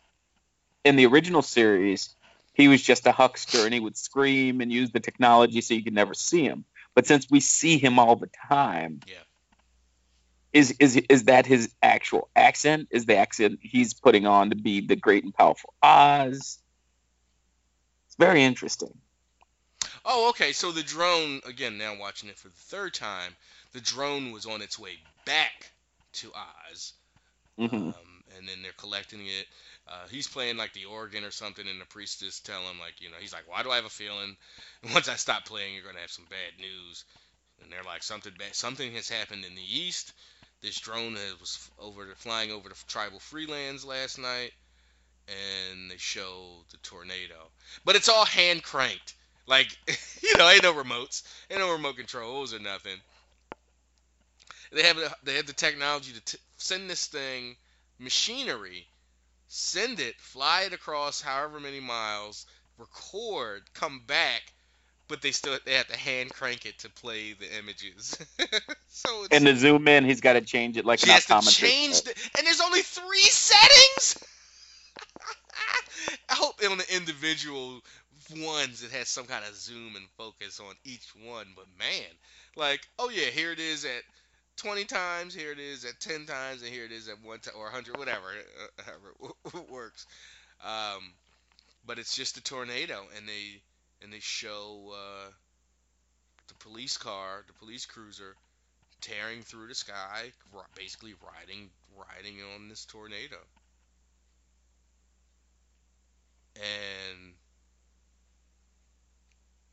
in 0.84 0.96
the 0.96 1.06
original 1.06 1.42
series, 1.42 2.16
he 2.54 2.68
was 2.68 2.82
just 2.82 3.08
a 3.08 3.12
huckster 3.12 3.66
and 3.66 3.74
he 3.74 3.80
would 3.80 3.98
scream 3.98 4.62
and 4.62 4.72
use 4.72 4.92
the 4.92 5.00
technology 5.00 5.62
so 5.62 5.74
you 5.74 5.84
could 5.84 5.94
never 5.94 6.14
see 6.14 6.44
him. 6.44 6.66
But 6.96 7.08
since 7.08 7.28
we 7.30 7.40
see 7.40 7.78
him 7.78 7.98
all 8.00 8.16
the 8.16 8.30
time, 8.48 9.00
Yeah. 9.08 9.24
is 10.52 10.76
is 10.80 10.98
is 10.98 11.24
that 11.26 11.46
his 11.48 11.74
actual 11.82 12.30
accent? 12.36 12.90
Is 12.92 13.06
the 13.06 13.18
accent 13.18 13.60
he's 13.62 13.94
putting 13.94 14.28
on 14.28 14.52
to 14.52 14.56
be 14.56 14.82
the 14.82 14.96
great 14.96 15.24
and 15.24 15.34
powerful 15.34 15.74
Oz? 15.82 16.60
It's 18.08 18.16
very 18.20 18.44
interesting. 18.44 18.96
Oh, 20.06 20.30
okay. 20.30 20.52
So 20.52 20.72
the 20.72 20.84
drone 20.84 21.42
again. 21.46 21.78
Now 21.80 21.96
watching 21.98 22.30
it 22.30 22.38
for 22.38 22.50
the 22.50 22.54
third 22.54 22.94
time, 22.94 23.36
the 23.72 23.82
drone 23.82 24.32
was 24.32 24.46
on 24.46 24.62
its 24.62 24.78
way 24.78 25.00
back 25.26 25.72
to 26.14 26.32
Oz. 26.70 26.94
hmm 27.58 27.66
um, 27.66 27.94
and 28.38 28.48
then 28.48 28.62
they're 28.62 28.72
collecting 28.74 29.26
it. 29.26 29.48
Uh, 29.88 30.08
he's 30.10 30.28
playing 30.28 30.58
like 30.58 30.74
the 30.74 30.86
organ 30.86 31.24
or 31.24 31.32
something, 31.32 31.68
and 31.68 31.80
the 31.80 31.86
priestess 31.86 32.40
tell 32.40 32.62
him 32.62 32.80
like, 32.80 33.02
you 33.02 33.10
know, 33.10 33.18
he's 33.20 33.34
like, 33.34 33.48
why 33.48 33.64
do 33.64 33.70
I 33.72 33.76
have 33.76 33.86
a 33.86 33.90
feeling 33.90 34.38
once 34.94 35.10
I 35.10 35.16
stop 35.16 35.46
playing, 35.46 35.74
you're 35.76 35.84
gonna 35.84 36.00
have 36.00 36.12
some 36.12 36.26
bad 36.30 36.60
news? 36.60 37.04
And 37.62 37.72
they're 37.72 37.84
like, 37.84 38.04
something 38.04 38.34
bad, 38.38 38.56
something 38.56 38.92
has 38.94 39.10
happened 39.10 39.46
in 39.46 39.56
the 39.56 39.62
east. 39.80 40.14
This 40.62 40.80
drone 40.80 41.18
was 41.42 41.70
over 41.78 42.06
flying 42.16 42.52
over 42.52 42.70
the 42.70 42.76
tribal 42.88 43.20
freelands 43.20 43.86
last 43.86 44.18
night, 44.18 44.54
and 45.28 45.92
they 45.92 45.98
show 45.98 46.64
the 46.72 46.78
tornado, 46.78 47.52
but 47.84 47.98
it's 47.98 48.10
all 48.10 48.26
hand 48.26 48.64
cranked. 48.64 49.16
Like, 49.46 49.78
you 50.24 50.38
know, 50.38 50.48
ain't 50.48 50.64
no 50.64 50.74
remotes, 50.74 51.24
ain't 51.52 51.60
no 51.60 51.74
remote 51.74 51.98
controls 51.98 52.54
or 52.54 52.60
nothing. 52.60 52.98
They 54.72 54.84
have 54.84 54.96
the, 54.96 55.14
they 55.24 55.36
have 55.36 55.46
the 55.46 55.54
technology 55.54 56.14
to 56.14 56.22
t- 56.22 56.38
send 56.58 56.90
this 56.90 57.06
thing 57.08 57.58
machinery 58.00 58.88
send 59.54 60.00
it, 60.00 60.20
fly 60.20 60.64
it 60.64 60.74
across 60.74 61.22
however 61.22 61.60
many 61.60 61.80
miles, 61.80 62.48
record, 62.80 63.62
come 63.76 64.02
back, 64.08 64.42
but 65.08 65.22
they 65.22 65.32
still 65.32 65.58
they 65.64 65.76
have 65.76 65.88
to 65.88 65.98
hand 65.98 66.34
crank 66.34 66.66
it 66.66 66.80
to 66.80 66.90
play 66.90 67.34
the 67.34 67.58
images. 67.60 68.18
so 68.88 69.26
it's, 69.26 69.36
And 69.36 69.46
to 69.46 69.56
zoom 69.56 69.88
in, 69.88 70.06
he's 70.06 70.22
got 70.22 70.34
to 70.34 70.42
change 70.42 70.76
it 70.78 70.86
like 70.86 71.00
she 71.00 71.10
an 71.12 71.14
has 71.14 71.26
to 71.26 71.42
change 71.52 72.02
the, 72.02 72.14
and 72.38 72.48
there's 72.48 72.62
only 72.62 72.82
three 72.82 73.20
settings. 73.20 74.26
I 76.30 76.34
hope 76.34 76.56
on 76.70 76.80
the 76.80 76.96
individual 76.96 77.82
ones 78.44 78.84
it 78.84 78.92
has 78.92 79.08
some 79.08 79.26
kind 79.26 79.46
of 79.48 79.56
zoom 79.56 79.96
and 79.96 80.08
focus 80.18 80.60
on 80.60 80.74
each 80.84 81.14
one. 81.24 81.48
But 81.56 81.66
man, 81.78 82.10
like, 82.56 82.82
oh 82.98 83.10
yeah, 83.10 83.26
here 83.26 83.52
it 83.52 83.60
is 83.60 83.86
at 83.86 84.02
20 84.58 84.86
times, 84.86 85.34
here 85.34 85.52
it 85.52 85.60
is 85.60 85.86
at 85.86 86.00
10 86.00 86.26
times, 86.26 86.62
and 86.62 86.72
here 86.72 86.86
it 86.86 86.92
is 86.92 87.08
at 87.10 87.22
one 87.24 87.40
time 87.40 87.56
or 87.58 87.64
100, 87.64 87.98
whatever, 87.98 88.28
uh, 88.30 88.84
however 88.84 89.34
it 89.66 89.72
works. 89.72 90.06
Um, 90.64 91.14
but 91.86 92.00
it's 92.00 92.16
just 92.16 92.38
a 92.38 92.44
tornado, 92.44 93.04
and 93.18 93.28
they 93.28 93.62
and 94.02 94.12
they 94.12 94.20
show 94.20 94.94
uh, 94.94 95.32
the 96.48 96.54
police 96.56 96.98
car, 96.98 97.44
the 97.48 97.54
police 97.54 97.86
cruiser, 97.86 98.36
tearing 99.02 99.42
through 99.42 99.68
the 99.68 99.76
sky, 99.76 100.32
basically 100.76 101.14
riding 101.36 101.70
riding 101.98 102.38
on 102.56 102.70
this 102.70 102.86
tornado. 102.86 103.38
And 106.56 107.34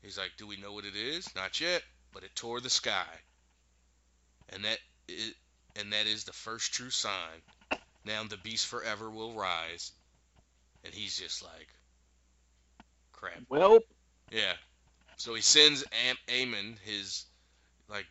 he's 0.01 0.17
like, 0.17 0.31
"Do 0.37 0.47
we 0.47 0.57
know 0.57 0.73
what 0.73 0.85
it 0.85 0.95
is? 0.95 1.33
Not 1.35 1.61
yet, 1.61 1.83
but 2.13 2.23
it 2.23 2.35
tore 2.35 2.59
the 2.59 2.69
sky." 2.69 3.07
And 4.51 4.65
that 4.65 4.79
is, 5.07 5.33
and 5.75 5.93
that 5.93 6.07
is 6.07 6.23
the 6.23 6.33
first 6.33 6.73
true 6.73 6.89
sign. 6.89 7.41
Now 8.05 8.23
the 8.23 8.37
beast 8.37 8.67
forever 8.67 9.09
will 9.09 9.33
rise. 9.33 9.91
And 10.83 10.93
he's 10.93 11.17
just 11.17 11.43
like, 11.43 11.67
crap. 13.13 13.41
Well, 13.49 13.79
Yeah. 14.31 14.53
So 15.17 15.35
he 15.35 15.41
sends 15.41 15.83
Am- 16.09 16.17
Amon, 16.41 16.77
his 16.83 17.25
like 17.87 18.07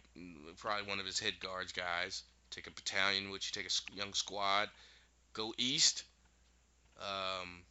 probably 0.59 0.89
one 0.89 1.01
of 1.01 1.07
his 1.07 1.19
head 1.19 1.41
guards 1.41 1.73
guys, 1.73 2.23
take 2.51 2.67
a 2.67 2.71
battalion, 2.71 3.31
which 3.31 3.51
you 3.51 3.63
take 3.63 3.71
a 3.71 3.97
young 3.97 4.13
squad, 4.13 4.69
go 5.33 5.53
east. 5.59 6.05
Um, 7.01 7.63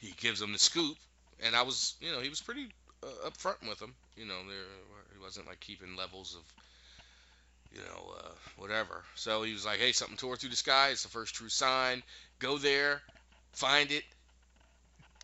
he 0.00 0.12
gives 0.16 0.40
them 0.40 0.52
the 0.52 0.58
scoop, 0.58 0.96
and 1.40 1.54
I 1.54 1.62
was, 1.62 1.94
you 2.00 2.10
know, 2.10 2.20
he 2.20 2.30
was 2.30 2.40
pretty 2.40 2.68
uh, 3.02 3.28
upfront 3.28 3.68
with 3.68 3.78
them. 3.78 3.94
You 4.16 4.24
know, 4.26 4.38
there 4.48 4.56
he 5.14 5.22
wasn't 5.22 5.46
like 5.46 5.60
keeping 5.60 5.96
levels 5.96 6.34
of, 6.34 6.42
you 7.74 7.80
know, 7.80 8.14
uh, 8.18 8.32
whatever. 8.56 9.02
So 9.16 9.42
he 9.42 9.52
was 9.52 9.66
like, 9.66 9.80
hey, 9.80 9.92
something 9.92 10.16
tore 10.16 10.36
through 10.36 10.50
the 10.50 10.56
sky. 10.56 10.90
It's 10.90 11.02
the 11.02 11.08
first 11.08 11.34
true 11.34 11.48
sign. 11.48 12.02
Go 12.38 12.58
there, 12.58 13.02
find 13.52 13.90
it, 13.90 14.04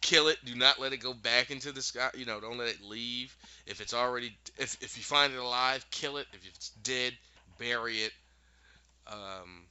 kill 0.01 0.29
it. 0.29 0.39
Do 0.45 0.55
not 0.55 0.81
let 0.81 0.93
it 0.93 0.99
go 0.99 1.15
back 1.15 1.51
into 1.51 1.73
the 1.73 1.83
sky. 1.83 2.11
You 2.17 2.27
know, 2.27 2.41
don't 2.41 2.59
let 2.59 2.69
it 2.69 2.83
leave. 2.83 3.37
If 3.67 3.81
it's 3.81 3.95
already, 3.95 4.37
if 4.59 4.77
if 4.83 4.97
you 4.97 5.03
find 5.05 5.33
it 5.33 5.39
alive, 5.39 5.87
kill 5.91 6.17
it. 6.19 6.27
If 6.33 6.47
it's 6.49 6.71
dead, 6.71 7.15
bury 7.59 7.99
it. 7.99 8.13
Um, 9.07 9.67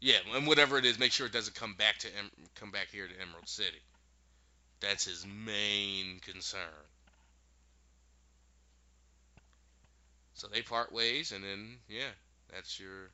yeah, 0.00 0.18
and 0.34 0.46
whatever 0.46 0.78
it 0.78 0.84
is, 0.84 0.98
make 0.98 1.12
sure 1.12 1.26
it 1.26 1.32
doesn't 1.32 1.56
come 1.56 1.74
back 1.74 1.98
to 1.98 2.08
em- 2.18 2.30
come 2.54 2.70
back 2.70 2.88
here 2.92 3.06
to 3.08 3.22
Emerald 3.22 3.48
City. 3.48 3.80
That's 4.80 5.04
his 5.06 5.26
main 5.26 6.20
concern. 6.20 6.60
So 10.34 10.48
they 10.48 10.62
part 10.62 10.92
ways, 10.92 11.32
and 11.32 11.44
then 11.44 11.78
yeah, 11.88 12.10
that's 12.52 12.78
your 12.78 13.10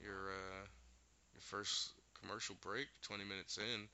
your 0.00 0.30
uh, 0.30 0.66
your 1.34 1.40
first 1.40 1.92
commercial 2.20 2.56
break, 2.62 2.86
20 3.02 3.24
minutes 3.24 3.58
in. 3.58 3.88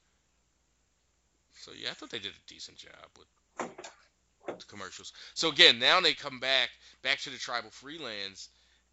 So 1.55 1.73
yeah, 1.73 1.91
I 1.91 1.95
thought 1.95 2.11
they 2.11 2.19
did 2.19 2.33
a 2.33 2.49
decent 2.49 2.79
job 2.79 3.09
with, 3.19 3.29
the 4.59 4.65
commercials. 4.67 5.13
So 5.35 5.49
again, 5.49 5.79
now 5.79 6.01
they 6.01 6.13
come 6.15 6.39
back 6.39 6.71
back 7.03 7.19
to 7.21 7.31
the 7.31 7.39
tribal 7.39 7.71
freelands, 7.71 8.49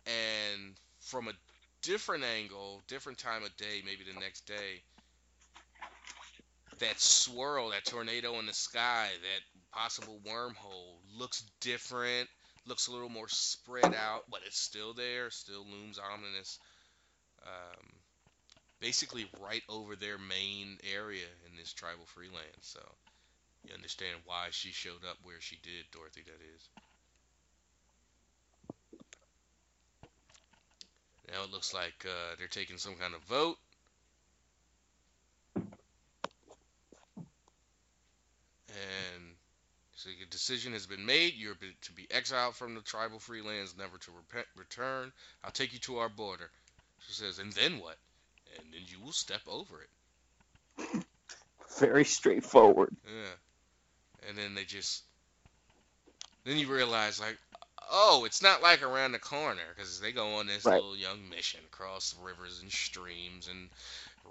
and 0.06 0.76
from 1.00 1.28
a 1.28 1.34
different 1.82 2.24
angle, 2.24 2.82
different 2.88 3.18
time 3.18 3.44
of 3.44 3.56
day, 3.58 3.82
maybe 3.86 4.04
the 4.04 4.20
next 4.20 4.46
day. 4.46 4.82
That 6.80 7.00
swirl, 7.00 7.70
that 7.70 7.86
tornado 7.86 8.40
in 8.40 8.48
the 8.48 8.54
sky, 8.54 9.10
that 9.22 9.78
possible 9.78 10.20
wormhole 10.26 10.98
looks 11.16 11.44
different, 11.60 12.28
looks 12.68 12.88
a 12.88 12.92
little 12.92 13.10
more 13.10 13.28
spread 13.28 13.94
out, 13.96 14.24
but 14.30 14.42
it's 14.46 14.60
still 14.60 14.94
there, 14.94 15.30
still 15.30 15.66
looms 15.70 16.00
ominous 16.00 16.60
um, 17.46 17.88
basically 18.80 19.26
right 19.42 19.64
over 19.70 19.96
their 19.96 20.18
main 20.18 20.78
area 20.94 21.26
in 21.50 21.56
this 21.58 21.74
tribal 21.74 22.06
freeland. 22.06 22.58
So 22.62 22.80
you 23.68 23.74
understand 23.74 24.18
why 24.26 24.48
she 24.52 24.72
showed 24.72 25.06
up 25.10 25.18
where 25.24 25.40
she 25.40 25.58
did, 25.64 25.86
Dorothy. 25.92 26.24
That 26.26 26.42
is. 26.56 26.70
Now 31.32 31.44
it 31.44 31.52
looks 31.52 31.74
like 31.74 32.06
uh, 32.06 32.36
they're 32.38 32.48
taking 32.48 32.78
some 32.78 32.96
kind 32.96 33.14
of 33.14 33.22
vote. 33.24 33.58
And 38.68 39.31
so 40.04 40.10
a 40.10 40.30
decision 40.30 40.74
has 40.74 40.88
been 40.88 41.06
made. 41.06 41.34
You're 41.36 41.54
to 41.54 41.92
be 41.92 42.08
exiled 42.10 42.56
from 42.56 42.74
the 42.74 42.82
tribal 42.82 43.20
free 43.20 43.42
lands, 43.42 43.76
never 43.78 43.98
to 44.00 44.12
repent, 44.12 44.48
return. 44.56 45.12
I'll 45.44 45.52
take 45.52 45.74
you 45.74 45.80
to 45.80 45.98
our 46.00 46.10
border. 46.10 46.50
She 47.00 47.14
says, 47.14 47.38
and 47.40 47.52
then 47.54 47.80
what? 47.80 47.98
And 48.58 48.74
then 48.74 48.82
you 48.88 49.00
will 49.04 49.12
step 49.12 49.42
over 49.48 49.76
it. 50.80 51.06
very 51.80 52.04
straightforward. 52.06 52.96
Yeah. 53.06 54.30
And 54.30 54.38
then 54.38 54.56
they 54.56 54.64
just. 54.64 55.04
Then 56.46 56.58
you 56.58 56.68
realize, 56.74 57.20
like, 57.20 57.38
oh, 57.92 58.24
it's 58.26 58.42
not 58.42 58.64
like 58.64 58.82
around 58.82 59.12
the 59.12 59.20
corner, 59.20 59.62
because 59.76 60.00
they 60.00 60.12
go 60.12 60.36
on 60.36 60.48
this 60.48 60.66
Right. 60.66 60.76
little 60.76 60.98
young 60.98 61.30
mission 61.30 61.60
across 61.72 62.16
rivers 62.24 62.60
and 62.62 62.72
streams 62.72 63.48
and 63.48 63.70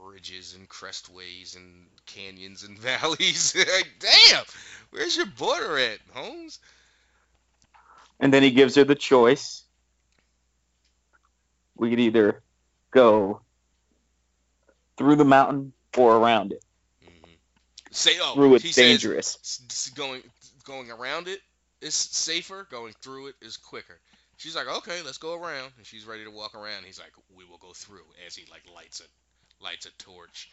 ridges 0.01 0.55
and 0.55 0.69
crestways 0.69 1.57
and 1.57 1.87
canyons 2.07 2.63
and 2.65 2.79
valleys. 2.81 3.55
like, 3.59 3.93
damn, 4.01 4.45
where's 4.91 5.17
your 5.17 5.27
border 5.27 5.79
at, 5.79 5.99
Holmes? 6.15 6.61
And 8.21 8.33
then 8.33 8.43
he 8.43 8.51
gives 8.51 8.75
her 8.77 8.85
the 8.85 8.95
choice. 8.95 9.65
We 11.77 11.91
could 11.91 12.01
either 12.01 12.43
go 12.91 13.43
through 14.97 15.17
the 15.17 15.25
mountain 15.25 15.73
or 15.97 16.17
around 16.17 16.53
it. 16.53 16.65
hmm 17.03 17.35
Say, 17.91 18.19
oh, 18.21 18.39
through 18.39 18.55
it's 18.55 18.65
he 18.65 18.73
says, 18.73 19.07
dangerous. 19.07 19.39
s- 19.43 19.63
s- 19.71 19.91
going 19.91 20.23
going 20.65 20.91
around 20.91 21.29
it 21.29 21.41
is 21.81 21.95
safer. 21.95 22.67
Going 22.71 22.95
through 23.03 23.29
it 23.29 23.37
is 23.43 23.57
quicker. 23.57 24.01
She's 24.37 24.57
like, 24.57 24.69
okay, 24.69 25.03
let's 25.03 25.19
go 25.19 25.35
around, 25.35 25.73
and 25.77 25.87
she's 25.87 26.07
ready 26.07 26.25
to 26.25 26.31
walk 26.31 26.55
around. 26.55 26.85
He's 26.85 26.99
like, 26.99 27.13
we 27.37 27.45
will 27.45 27.59
go 27.59 27.73
through 27.75 28.07
as 28.27 28.35
he 28.37 28.47
like 28.51 28.63
lights 28.75 29.01
a 29.01 29.05
lights 29.61 29.87
a 29.87 29.91
torch. 29.99 30.51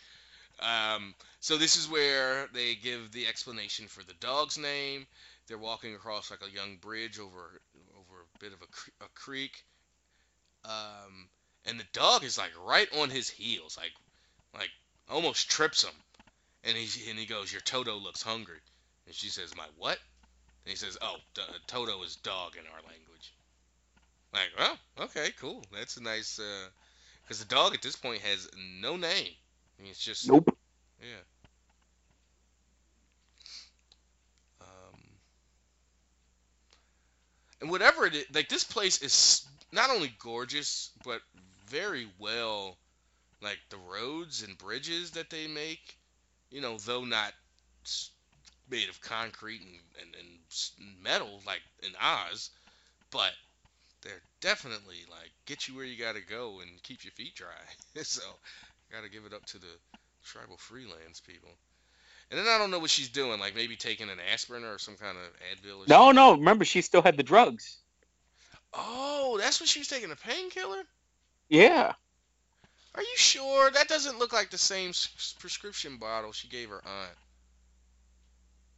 Um, 0.59 1.13
so 1.39 1.57
this 1.57 1.75
is 1.75 1.89
where 1.89 2.47
they 2.53 2.75
give 2.75 3.11
the 3.11 3.27
explanation 3.27 3.87
for 3.87 4.03
the 4.03 4.13
dog's 4.19 4.57
name. 4.57 5.05
They're 5.47 5.57
walking 5.57 5.95
across 5.95 6.31
like 6.31 6.41
a 6.41 6.55
young 6.55 6.77
bridge 6.77 7.19
over 7.19 7.61
over 7.95 8.21
a 8.21 8.39
bit 8.39 8.53
of 8.53 8.61
a, 8.61 8.67
cre- 8.67 8.89
a 9.01 9.07
creek, 9.15 9.63
um, 10.65 11.29
and 11.65 11.79
the 11.79 11.87
dog 11.93 12.23
is 12.23 12.37
like 12.37 12.51
right 12.65 12.87
on 12.97 13.09
his 13.09 13.29
heels, 13.29 13.77
like 13.77 13.93
like 14.53 14.69
almost 15.09 15.49
trips 15.49 15.83
him. 15.83 15.93
And 16.63 16.75
he 16.75 17.09
and 17.09 17.19
he 17.19 17.25
goes, 17.25 17.51
"Your 17.51 17.61
Toto 17.61 17.95
looks 17.95 18.21
hungry." 18.21 18.59
And 19.05 19.15
she 19.15 19.29
says, 19.29 19.55
"My 19.55 19.67
what?" 19.77 19.99
And 20.65 20.71
he 20.71 20.75
says, 20.75 20.97
"Oh, 21.01 21.17
d- 21.33 21.41
Toto 21.67 22.03
is 22.03 22.17
dog 22.17 22.57
in 22.57 22.65
our 22.65 22.81
language." 22.89 23.33
Like, 24.33 24.51
oh, 24.59 24.77
okay, 25.05 25.31
cool. 25.39 25.63
That's 25.71 25.97
a 25.97 26.03
nice, 26.03 26.39
because 27.27 27.39
the 27.43 27.53
dog 27.53 27.73
at 27.73 27.81
this 27.81 27.95
point 27.95 28.21
has 28.21 28.49
no 28.81 28.95
name. 28.95 29.33
I 29.79 29.81
mean, 29.81 29.91
it's 29.91 30.03
just 30.03 30.29
Nope. 30.29 30.57
yeah. 31.01 31.07
Um, 34.61 35.01
and 37.61 37.69
whatever 37.69 38.05
it 38.05 38.15
is, 38.15 38.25
like 38.33 38.47
this 38.47 38.63
place 38.63 39.01
is 39.01 39.45
not 39.73 39.89
only 39.89 40.13
gorgeous, 40.19 40.91
but 41.03 41.21
very 41.67 42.07
well, 42.17 42.77
like 43.41 43.59
the 43.69 43.77
roads 43.77 44.43
and 44.43 44.57
bridges 44.57 45.11
that 45.11 45.29
they 45.29 45.47
make, 45.47 45.97
you 46.49 46.61
know, 46.61 46.77
though 46.77 47.03
not 47.03 47.33
made 48.69 48.89
of 48.89 49.01
concrete 49.01 49.61
and, 49.61 49.79
and, 50.01 50.15
and 50.15 51.03
metal 51.03 51.41
like 51.45 51.61
in 51.83 51.91
Oz, 52.01 52.51
but 53.11 53.31
they're 54.01 54.21
definitely 54.41 55.05
like 55.09 55.31
get 55.45 55.67
you 55.67 55.75
where 55.75 55.85
you 55.85 55.97
gotta 55.97 56.21
go 56.21 56.59
and 56.61 56.81
keep 56.83 57.03
your 57.03 57.11
feet 57.13 57.35
dry. 57.35 57.47
so, 58.03 58.21
gotta 58.91 59.09
give 59.09 59.25
it 59.25 59.33
up 59.33 59.45
to 59.47 59.59
the 59.59 59.67
tribal 60.23 60.57
freelands 60.57 61.23
people. 61.23 61.57
And 62.29 62.39
then 62.39 62.47
I 62.47 62.57
don't 62.57 62.71
know 62.71 62.79
what 62.79 62.89
she's 62.89 63.09
doing, 63.09 63.39
like 63.39 63.55
maybe 63.55 63.75
taking 63.77 64.09
an 64.09 64.19
aspirin 64.33 64.63
or 64.65 64.77
some 64.79 64.97
kind 64.97 65.17
of 65.17 65.23
Advil. 65.51 65.81
Or 65.81 65.87
No, 65.87 66.11
something. 66.11 66.15
no. 66.15 66.33
Remember, 66.33 66.65
she 66.65 66.81
still 66.81 67.01
had 67.01 67.17
the 67.17 67.23
drugs. 67.23 67.77
Oh, 68.73 69.37
that's 69.39 69.59
when 69.59 69.67
she 69.67 69.79
was 69.79 69.87
taking 69.87 70.11
a 70.11 70.15
painkiller. 70.15 70.83
Yeah. 71.49 71.93
Are 72.95 73.01
you 73.01 73.15
sure? 73.17 73.71
That 73.71 73.87
doesn't 73.87 74.19
look 74.19 74.33
like 74.33 74.49
the 74.49 74.57
same 74.57 74.91
prescription 75.39 75.97
bottle 75.97 76.31
she 76.33 76.47
gave 76.49 76.69
her 76.69 76.81
aunt. 76.85 77.17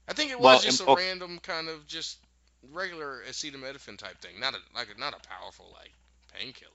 I 0.08 0.14
think 0.14 0.32
it 0.32 0.40
was 0.40 0.44
Well, 0.44 0.60
just 0.60 0.82
a 0.82 0.86
oh. 0.88 0.96
random 0.96 1.40
kind 1.40 1.70
of 1.70 1.88
just 1.88 2.18
regular 2.72 3.24
acetaminophen 3.28 3.98
type 3.98 4.20
thing, 4.20 4.40
not 4.40 4.54
a 4.54 4.60
like 4.76 4.88
a, 4.96 5.00
not 5.00 5.14
a 5.14 5.28
powerful 5.28 5.74
like 5.74 5.94
painkiller. 6.34 6.72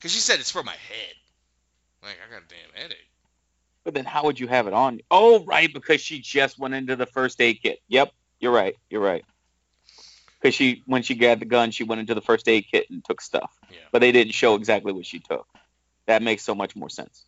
Cause 0.00 0.12
she 0.12 0.20
said 0.20 0.40
it's 0.40 0.50
for 0.50 0.62
my 0.62 0.72
head. 0.72 1.14
Like 2.02 2.16
I 2.26 2.32
got 2.32 2.42
a 2.42 2.48
damn 2.48 2.82
headache. 2.82 3.10
But 3.84 3.94
then 3.94 4.04
how 4.04 4.24
would 4.24 4.38
you 4.38 4.46
have 4.48 4.66
it 4.66 4.72
on? 4.72 5.00
Oh, 5.10 5.44
right, 5.44 5.72
because 5.72 6.00
she 6.00 6.20
just 6.20 6.58
went 6.58 6.74
into 6.74 6.96
the 6.96 7.06
first 7.06 7.40
aid 7.40 7.60
kit. 7.62 7.80
Yep, 7.88 8.12
you're 8.38 8.52
right. 8.52 8.76
You're 8.90 9.00
right. 9.00 9.24
Because 10.40 10.54
she, 10.54 10.82
when 10.86 11.02
she 11.02 11.14
grabbed 11.14 11.40
the 11.40 11.46
gun, 11.46 11.70
she 11.70 11.84
went 11.84 12.00
into 12.00 12.14
the 12.14 12.20
first 12.20 12.48
aid 12.48 12.66
kit 12.70 12.88
and 12.90 13.04
took 13.04 13.20
stuff. 13.20 13.50
Yeah. 13.70 13.78
But 13.92 14.00
they 14.00 14.12
didn't 14.12 14.32
show 14.32 14.54
exactly 14.54 14.92
what 14.92 15.06
she 15.06 15.18
took. 15.18 15.46
That 16.06 16.22
makes 16.22 16.42
so 16.42 16.54
much 16.54 16.74
more 16.76 16.88
sense. 16.88 17.24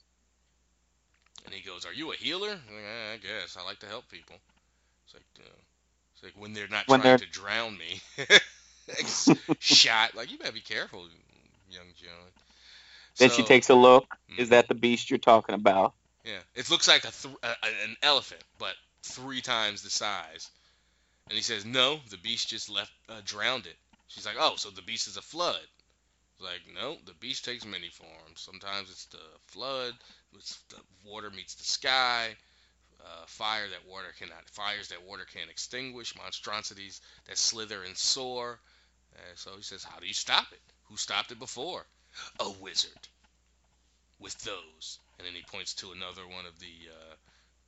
And 1.45 1.55
he 1.55 1.61
goes, 1.61 1.85
"Are 1.85 1.93
you 1.93 2.13
a 2.13 2.17
healer?" 2.17 2.49
Like, 2.49 2.85
"Eh, 2.85 3.13
I 3.15 3.17
guess 3.17 3.57
I 3.57 3.65
like 3.65 3.81
to 3.81 3.87
help 3.87 4.09
people. 4.09 4.37
It's 5.05 5.15
like, 5.15 5.25
uh, 5.41 5.51
it's 6.23 6.35
like 6.35 6.41
when 6.43 6.53
they're 6.53 6.69
not 6.69 6.87
When 6.89 7.01
trying 7.01 7.19
they're- 7.19 7.27
to 7.27 7.33
drown 7.33 7.77
me. 7.79 8.01
Shot. 9.61 10.15
Like 10.15 10.31
you 10.31 10.39
better 10.39 10.53
be 10.53 10.61
careful, 10.61 11.07
young 11.71 11.87
John. 11.97 12.11
Then 13.19 13.31
she 13.31 13.43
takes 13.43 13.69
a 13.71 13.75
look. 13.75 14.07
Mhm. 14.31 14.39
Is 14.39 14.49
that 14.51 14.69
the 14.69 14.75
beast 14.75 15.11
you're 15.11 15.19
talking 15.19 15.55
about? 15.55 15.95
Yeah, 16.25 16.39
it 16.55 16.71
looks 16.71 16.89
like 16.89 17.05
a 17.05 17.11
th- 17.11 17.35
a, 17.43 17.47
an 17.85 17.97
elephant, 18.03 18.43
but 18.59 18.75
three 19.03 19.41
times 19.41 19.83
the 19.83 19.91
size. 19.91 20.51
And 21.29 21.37
he 21.37 21.43
says, 21.43 21.65
"No, 21.65 22.01
the 22.11 22.17
beast 22.17 22.49
just 22.49 22.69
left, 22.69 22.93
uh, 23.09 23.21
drowned 23.25 23.67
it." 23.67 23.77
She's 24.09 24.27
like, 24.27 24.37
"Oh, 24.39 24.55
so 24.57 24.71
the 24.71 24.83
beast 24.83 25.09
is 25.09 25.17
a 25.17 25.23
flood?" 25.23 25.61
Like, 26.41 26.61
"No, 26.75 26.97
the 27.07 27.15
beast 27.15 27.45
takes 27.45 27.65
many 27.65 27.89
forms. 27.89 28.41
Sometimes 28.41 28.91
it's 28.91 29.05
the 29.07 29.19
flood, 29.49 29.95
it's 30.35 30.59
the 30.71 30.77
water 31.05 31.31
meets 31.31 31.55
the 31.55 31.65
sky, 31.65 32.35
uh, 33.05 33.27
fire 33.27 33.69
that 33.69 33.91
water 33.91 34.13
cannot, 34.19 34.49
fires 34.51 34.89
that 34.89 35.07
water 35.07 35.25
can't 35.33 35.51
extinguish, 35.51 36.17
monstrosities 36.17 37.01
that 37.27 37.39
slither 37.39 37.83
and 37.83 37.97
soar." 37.97 38.59
Uh, 39.15 39.35
so 39.37 39.57
he 39.57 39.63
says, 39.63 39.85
"How 39.85 39.99
do 39.99 40.07
you 40.07 40.15
stop 40.15 40.47
it? 40.53 40.61
Who 40.85 40.97
stopped 40.97 41.33
it 41.33 41.39
before? 41.39 41.85
A 42.41 42.51
wizard." 42.51 43.09
With 44.19 44.39
those, 44.45 44.99
and 45.19 45.27
then 45.27 45.35
he 45.35 45.43
points 45.43 45.75
to 45.75 45.91
another 45.91 46.23
one 46.29 46.47
of 46.47 46.59
the 46.61 46.89
uh, 46.89 47.15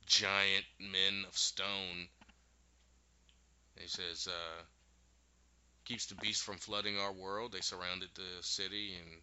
giant 0.05 0.65
men 0.79 1.25
of 1.27 1.37
stone. 1.37 2.07
He 3.75 3.87
says, 3.87 4.27
uh, 4.27 4.63
keeps 5.85 6.07
the 6.07 6.15
beast 6.15 6.43
from 6.43 6.57
flooding 6.57 6.97
our 6.97 7.13
world. 7.13 7.51
They 7.51 7.61
surrounded 7.61 8.09
the 8.15 8.41
city 8.41 8.95
and, 8.99 9.21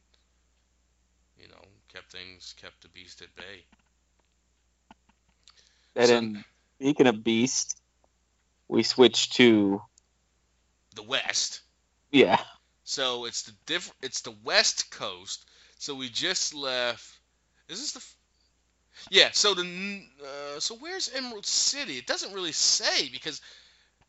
you 1.36 1.48
know, 1.48 1.64
kept 1.93 2.12
things, 2.12 2.55
kept 2.60 2.82
the 2.82 2.89
beast 2.89 3.20
at 3.22 3.34
bay. 3.34 3.64
That 5.94 6.09
So- 6.09 6.16
in 6.19 6.44
speaking 6.81 7.06
of 7.06 7.23
beast, 7.23 7.78
we 8.69 8.82
switch 8.82 9.31
to 9.35 9.82
The 10.94 11.02
West. 11.02 11.60
yeah. 12.10 12.43
So 12.85 13.24
it's 13.27 13.43
the 13.43 13.52
diff- 13.66 13.93
It's 14.02 14.20
the 14.23 14.32
West 14.43 14.90
Coast. 14.90 15.47
So 15.78 15.94
we 15.94 16.09
just 16.10 16.52
left. 16.55 17.19
Is 17.69 17.81
this 17.81 17.93
the? 17.93 17.98
f- 17.98 18.16
Yeah. 19.10 19.31
So 19.32 19.55
the. 19.55 19.62
n- 19.62 20.10
Uh, 20.23 20.60
so 20.60 20.74
where's 20.77 21.09
Emerald 21.10 21.47
City? 21.47 21.97
It 21.98 22.06
doesn't 22.06 22.32
really 22.32 22.52
say 22.52 23.09
because. 23.09 23.40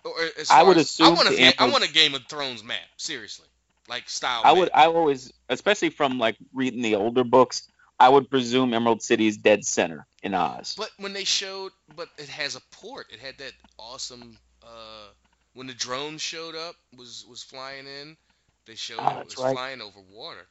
Or 0.03 0.13
as 0.37 0.49
I 0.51 0.63
would 0.63 0.77
as- 0.77 0.87
assume 0.87 1.07
I 1.07 1.09
want 1.11 1.29
a. 1.29 1.31
I 1.31 1.51
Emerald- 1.51 1.71
want 1.71 1.83
a 1.85 1.91
Game 1.93 2.13
of 2.15 2.27
Thrones 2.27 2.63
map. 2.63 2.79
Seriously, 2.97 3.47
like 3.87 4.09
style. 4.09 4.41
I 4.43 4.51
would. 4.51 4.69
I 4.73 4.87
always 4.87 5.31
especially 5.49 5.89
from 5.91 6.19
like 6.19 6.35
reading 6.51 6.81
the 6.81 6.95
older 6.95 7.23
books, 7.23 7.69
I 7.99 8.09
would 8.09 8.29
presume 8.29 8.73
Emerald 8.73 9.01
City 9.01 9.27
is 9.27 9.37
dead 9.37 9.65
center 9.65 10.05
in 10.21 10.33
Oz. 10.33 10.75
But 10.77 10.89
when 10.97 11.13
they 11.13 11.23
showed, 11.23 11.71
but 11.95 12.09
it 12.17 12.29
has 12.29 12.55
a 12.55 12.61
port. 12.71 13.07
It 13.11 13.19
had 13.19 13.37
that 13.37 13.53
awesome. 13.77 14.37
Uh, 14.63 15.07
when 15.53 15.67
the 15.67 15.73
drone 15.73 16.17
showed 16.17 16.55
up, 16.55 16.75
was 16.97 17.25
was 17.29 17.43
flying 17.43 17.85
in. 17.87 18.17
They 18.65 18.75
showed 18.75 18.99
Ah, 18.99 19.19
it 19.19 19.25
was 19.25 19.37
right. 19.37 19.53
flying 19.53 19.81
over 19.81 19.99
water. 20.11 20.45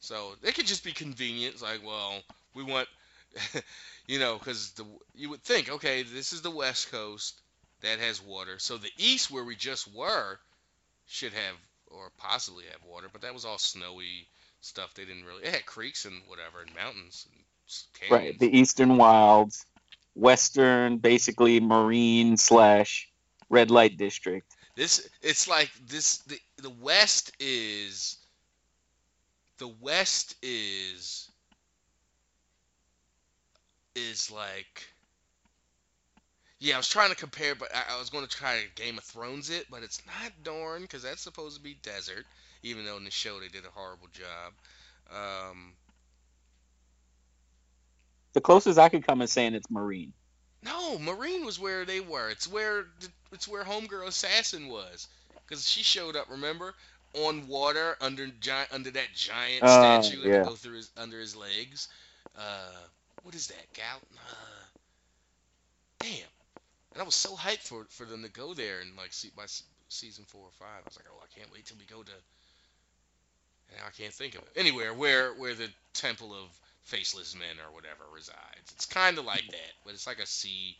So 0.00 0.34
it 0.42 0.54
could 0.54 0.66
just 0.66 0.84
be 0.84 0.92
convenient. 0.92 1.60
Like, 1.60 1.84
well, 1.84 2.14
we 2.54 2.62
want, 2.62 2.88
you 4.06 4.18
know, 4.18 4.38
because 4.38 4.72
the 4.72 4.84
you 5.14 5.30
would 5.30 5.42
think, 5.42 5.70
okay, 5.70 6.02
this 6.02 6.32
is 6.32 6.42
the 6.42 6.50
West 6.50 6.90
Coast 6.90 7.40
that 7.80 7.98
has 8.00 8.22
water. 8.22 8.58
So 8.58 8.76
the 8.76 8.90
East, 8.96 9.30
where 9.30 9.44
we 9.44 9.54
just 9.54 9.92
were, 9.94 10.38
should 11.06 11.32
have 11.32 11.54
or 11.88 12.10
possibly 12.18 12.64
have 12.72 12.82
water. 12.84 13.08
But 13.12 13.22
that 13.22 13.34
was 13.34 13.44
all 13.44 13.58
snowy 13.58 14.26
stuff. 14.60 14.94
They 14.94 15.04
didn't 15.04 15.24
really. 15.24 15.44
It 15.44 15.54
had 15.54 15.66
creeks 15.66 16.04
and 16.04 16.22
whatever 16.26 16.60
and 16.60 16.74
mountains 16.74 17.26
and 17.32 17.44
canyons. 17.94 18.30
Right. 18.30 18.38
The 18.38 18.56
Eastern 18.56 18.96
Wilds, 18.96 19.66
Western, 20.14 20.98
basically 20.98 21.60
Meereen 21.60 22.38
slash 22.38 23.08
red 23.50 23.70
light 23.70 23.96
district. 23.96 24.54
This 24.74 25.08
it's 25.22 25.48
like 25.48 25.70
this 25.86 26.18
the 26.18 26.38
the 26.62 26.70
West 26.70 27.32
is 27.40 28.18
the 29.58 29.68
West 29.68 30.36
is 30.42 31.28
is 33.96 34.30
like 34.30 34.86
yeah, 36.60 36.74
I 36.74 36.78
was 36.78 36.88
trying 36.88 37.10
to 37.10 37.16
compare, 37.16 37.54
but 37.54 37.68
I, 37.74 37.94
I 37.94 37.98
was 37.98 38.10
going 38.10 38.26
to 38.26 38.30
try 38.30 38.60
to 38.60 38.82
Game 38.82 38.98
of 38.98 39.04
Thrones 39.04 39.50
it, 39.50 39.66
but 39.70 39.82
it's 39.82 40.02
not 40.06 40.32
Dorne 40.42 40.82
because 40.82 41.02
that's 41.02 41.22
supposed 41.22 41.56
to 41.56 41.62
be 41.62 41.74
desert, 41.82 42.26
even 42.62 42.84
though 42.84 42.96
in 42.96 43.04
the 43.04 43.10
show 43.10 43.40
they 43.40 43.48
did 43.48 43.64
a 43.64 43.70
horrible 43.70 44.08
job. 44.08 44.52
Um, 45.10 45.74
The 48.34 48.40
closest 48.40 48.78
I 48.78 48.88
could 48.88 49.06
come 49.06 49.22
is 49.22 49.32
saying 49.32 49.54
it's 49.54 49.66
Meereen. 49.68 50.12
No, 50.62 50.98
Meereen 50.98 51.44
was 51.44 51.58
where 51.58 51.84
they 51.84 52.00
were. 52.00 52.28
It's 52.30 52.46
where 52.46 52.86
it's 53.32 53.48
where 53.48 53.64
Homegirl 53.64 54.06
Assassin 54.08 54.68
was, 54.68 55.08
because 55.46 55.68
she 55.68 55.82
showed 55.82 56.16
up. 56.16 56.28
Remember, 56.30 56.74
on 57.14 57.46
water 57.48 57.96
under 58.00 58.26
giant 58.28 58.72
under 58.72 58.90
that 58.92 59.14
giant 59.14 59.64
Oh, 59.64 59.68
statue 59.68 60.22
yeah. 60.22 60.34
and 60.34 60.42
go 60.42 60.56
through 60.56 60.76
his 60.76 60.90
under 60.96 61.20
his 61.20 61.36
legs. 61.36 61.88
Uh, 62.36 62.86
what 63.22 63.34
is 63.34 63.48
that? 63.48 63.72
Gal? 63.74 64.00
Uh, 64.16 64.66
damn. 65.98 66.28
And 66.92 67.02
I 67.02 67.04
was 67.04 67.14
so 67.14 67.34
hyped 67.36 67.62
for 67.66 67.86
for 67.90 68.04
them 68.04 68.22
to 68.22 68.30
go 68.30 68.54
there 68.54 68.80
and 68.80 68.96
like 68.96 69.12
see 69.12 69.30
by 69.34 69.46
season 69.88 70.24
four 70.26 70.42
or 70.46 70.52
five. 70.52 70.82
I 70.82 70.88
was 70.88 70.96
like, 70.96 71.06
oh, 71.12 71.22
I 71.22 71.38
can't 71.38 71.52
wait 71.52 71.66
till 71.66 71.78
we 71.78 71.84
go 71.86 72.02
to. 72.02 72.12
I 73.86 73.90
can't 73.90 74.12
think 74.12 74.34
of 74.34 74.42
it. 74.42 74.52
Anywhere 74.56 74.92
where 74.92 75.32
where 75.34 75.54
the 75.54 75.68
Temple 75.94 76.32
of 76.32 76.48
Faceless 76.84 77.34
Men 77.34 77.58
or 77.66 77.74
whatever 77.74 78.04
resides. 78.14 78.72
It's 78.74 78.86
kind 78.86 79.18
of 79.18 79.24
like 79.24 79.46
that, 79.50 79.72
but 79.84 79.92
it's 79.94 80.06
like 80.06 80.20
a 80.20 80.26
sea 80.26 80.76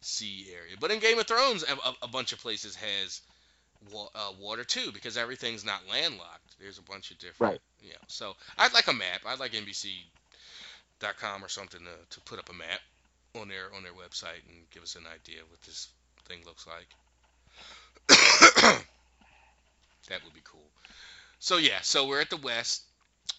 sea 0.00 0.46
area. 0.52 0.76
But 0.78 0.90
in 0.90 0.98
Game 1.00 1.18
of 1.18 1.26
Thrones, 1.26 1.64
a, 1.64 2.04
a, 2.04 2.08
bunch 2.08 2.32
of 2.32 2.40
places 2.40 2.76
has 2.76 3.22
wa- 3.90 4.10
uh, 4.14 4.32
water 4.38 4.64
too 4.64 4.92
because 4.92 5.16
everything's 5.16 5.64
not 5.64 5.80
landlocked. 5.90 6.58
There's 6.60 6.78
a 6.78 6.82
bunch 6.82 7.10
of 7.10 7.18
different. 7.18 7.52
Right. 7.52 7.60
Yeah. 7.82 7.96
So 8.06 8.36
I'd 8.58 8.74
like 8.74 8.88
a 8.88 8.92
map. 8.92 9.22
I'd 9.26 9.40
like 9.40 9.52
NBC.com 9.52 11.44
or 11.44 11.48
something 11.48 11.80
to, 11.80 12.16
to 12.16 12.20
put 12.20 12.38
up 12.38 12.50
a 12.50 12.54
map 12.54 12.80
on 13.34 13.48
their 13.48 13.74
on 13.74 13.82
their 13.82 13.92
website 13.92 14.44
and 14.48 14.70
give 14.70 14.82
us 14.82 14.94
an 14.96 15.04
idea 15.06 15.40
what 15.48 15.62
this 15.62 15.88
thing 16.26 16.40
looks 16.44 16.66
like. 16.66 16.88
that 20.08 20.22
would 20.24 20.34
be 20.34 20.40
cool. 20.44 20.60
So 21.46 21.58
yeah, 21.58 21.80
so 21.82 22.06
we're 22.06 22.20
at 22.20 22.30
the 22.30 22.36
west, 22.36 22.84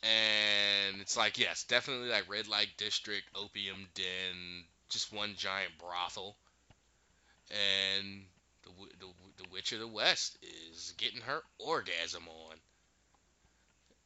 and 0.04 1.02
it's 1.02 1.18
like 1.18 1.38
yes, 1.38 1.64
definitely 1.64 2.10
like 2.10 2.30
red 2.30 2.48
light 2.48 2.78
district, 2.78 3.30
opium 3.36 3.90
den, 3.94 4.66
just 4.90 5.12
one 5.12 5.36
giant 5.36 5.78
brothel, 5.78 6.38
and 7.52 8.28
the 8.64 8.72
the, 9.00 9.08
the 9.38 9.46
witch 9.46 9.72
of 9.74 9.80
the 9.80 9.88
west 9.88 10.38
is 10.42 10.94
getting 10.98 11.22
her 11.22 11.44
orgasm 11.60 12.28
on, 12.28 12.58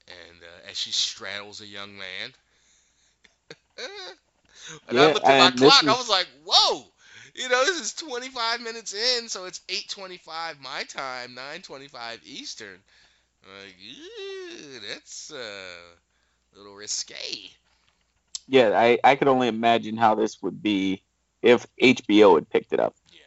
and 0.07 0.43
uh, 0.43 0.69
as 0.69 0.77
she 0.77 0.91
straddles 0.91 1.61
a 1.61 1.67
young 1.67 1.97
man. 1.97 2.33
and 4.87 4.99
I 4.99 5.05
Yeah, 5.05 5.13
looked 5.13 5.29
at 5.29 5.37
my 5.37 5.51
clock. 5.51 5.85
I 5.87 5.97
was 5.97 6.09
like, 6.09 6.27
"Whoa!" 6.45 6.93
You 7.35 7.49
know, 7.49 7.65
this 7.65 7.79
is 7.79 7.93
25 7.93 8.61
minutes 8.61 8.93
in, 8.93 9.29
so 9.29 9.45
it's 9.45 9.61
8:25 9.69 10.59
my 10.59 10.83
time, 10.83 11.33
9:25 11.35 12.21
Eastern. 12.23 12.83
Like, 13.43 13.75
"Ew, 13.79 14.79
that's 14.87 15.31
uh, 15.31 15.95
a 16.53 16.57
little 16.57 16.75
risque. 16.75 17.51
Yeah, 18.47 18.71
I, 18.75 18.99
I 19.03 19.15
could 19.15 19.27
only 19.27 19.47
imagine 19.47 19.97
how 19.97 20.15
this 20.15 20.41
would 20.41 20.61
be 20.61 21.03
if 21.41 21.65
HBO 21.81 22.35
had 22.35 22.49
picked 22.49 22.73
it 22.73 22.79
up. 22.79 22.95
Yeah. 23.09 23.19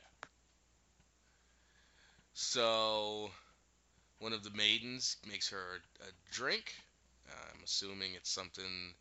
So, 2.35 3.31
one 4.19 4.33
of 4.33 4.45
the 4.45 4.51
maidens 4.51 5.17
makes 5.29 5.49
her 5.51 5.81
a 6.03 6.33
drink. 6.33 6.75
I'm 7.29 7.63
assuming 7.65 8.15
it's 8.15 8.31
something 8.31 8.95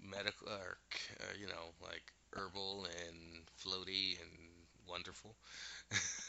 medical, 0.00 0.48
or 0.48 0.78
uh, 1.20 1.32
you 1.40 1.46
know, 1.46 1.72
like 1.82 2.12
herbal 2.34 2.86
and 3.06 3.46
floaty 3.60 4.20
and 4.20 4.30
wonderful. 4.86 5.34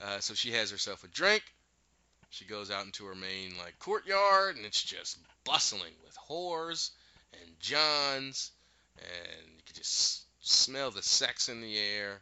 uh, 0.00 0.18
so 0.20 0.34
she 0.34 0.52
has 0.52 0.70
herself 0.70 1.04
a 1.04 1.08
drink, 1.08 1.42
she 2.30 2.44
goes 2.44 2.70
out 2.70 2.86
into 2.86 3.04
her 3.06 3.14
main 3.14 3.58
like 3.58 3.78
courtyard, 3.78 4.56
and 4.56 4.64
it's 4.64 4.82
just 4.82 5.18
bustling 5.44 5.92
with 6.04 6.16
whores 6.28 6.90
and 7.34 7.60
johns, 7.60 8.52
and 8.96 9.46
you 9.56 9.62
can 9.66 9.74
just 9.74 10.24
smell 10.40 10.90
the 10.90 11.02
sex 11.02 11.48
in 11.48 11.60
the 11.60 11.76
air, 11.76 12.20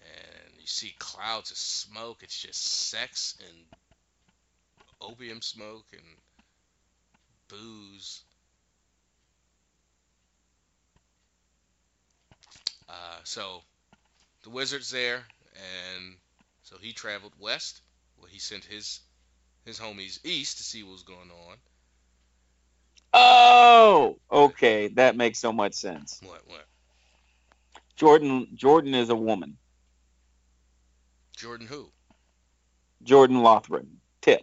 and 0.00 0.52
you 0.58 0.66
see 0.66 0.94
clouds 0.98 1.50
of 1.50 1.56
smoke. 1.56 2.18
It's 2.22 2.38
just 2.38 2.62
sex 2.62 3.38
and 3.40 3.56
opium 5.00 5.40
smoke 5.40 5.86
and 5.92 6.02
booze. 7.48 8.22
Uh, 12.88 13.18
so 13.24 13.62
the 14.42 14.50
wizard's 14.50 14.90
there, 14.90 15.22
and 15.54 16.16
so 16.62 16.76
he 16.80 16.92
traveled 16.92 17.32
west. 17.38 17.82
Well, 18.18 18.28
he 18.30 18.38
sent 18.38 18.64
his 18.64 19.00
his 19.64 19.78
homies 19.78 20.24
east 20.24 20.58
to 20.58 20.62
see 20.62 20.82
what 20.82 20.92
was 20.92 21.02
going 21.02 21.30
on. 21.48 21.56
Oh, 23.12 24.18
okay, 24.30 24.88
that 24.88 25.16
makes 25.16 25.38
so 25.38 25.52
much 25.52 25.74
sense. 25.74 26.20
What? 26.22 26.42
What? 26.46 26.66
Jordan 27.96 28.48
Jordan 28.54 28.94
is 28.94 29.08
a 29.08 29.16
woman. 29.16 29.56
Jordan 31.36 31.66
who? 31.66 31.90
Jordan 33.02 33.42
Loughran. 33.42 34.00
Tip. 34.20 34.42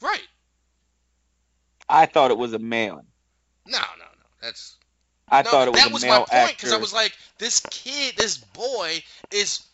Right. 0.00 0.22
I 1.88 2.06
thought 2.06 2.30
it 2.30 2.38
was 2.38 2.52
a 2.52 2.58
male. 2.58 3.04
No, 3.66 3.78
no, 3.78 4.04
no. 4.04 4.26
That's 4.40 4.76
I 5.28 5.42
no, 5.42 5.50
thought 5.50 5.68
it 5.68 5.70
was 5.72 5.80
that 5.80 5.90
a 5.90 5.92
was 5.92 6.02
male 6.02 6.26
my 6.30 6.40
point 6.42 6.56
because. 6.56 6.72
I 6.72 6.76
was 6.76 6.92
like, 6.92 7.16
this 7.38 7.60
kid, 7.70 8.16
this 8.16 8.36
boy 8.38 9.02
is 9.30 9.64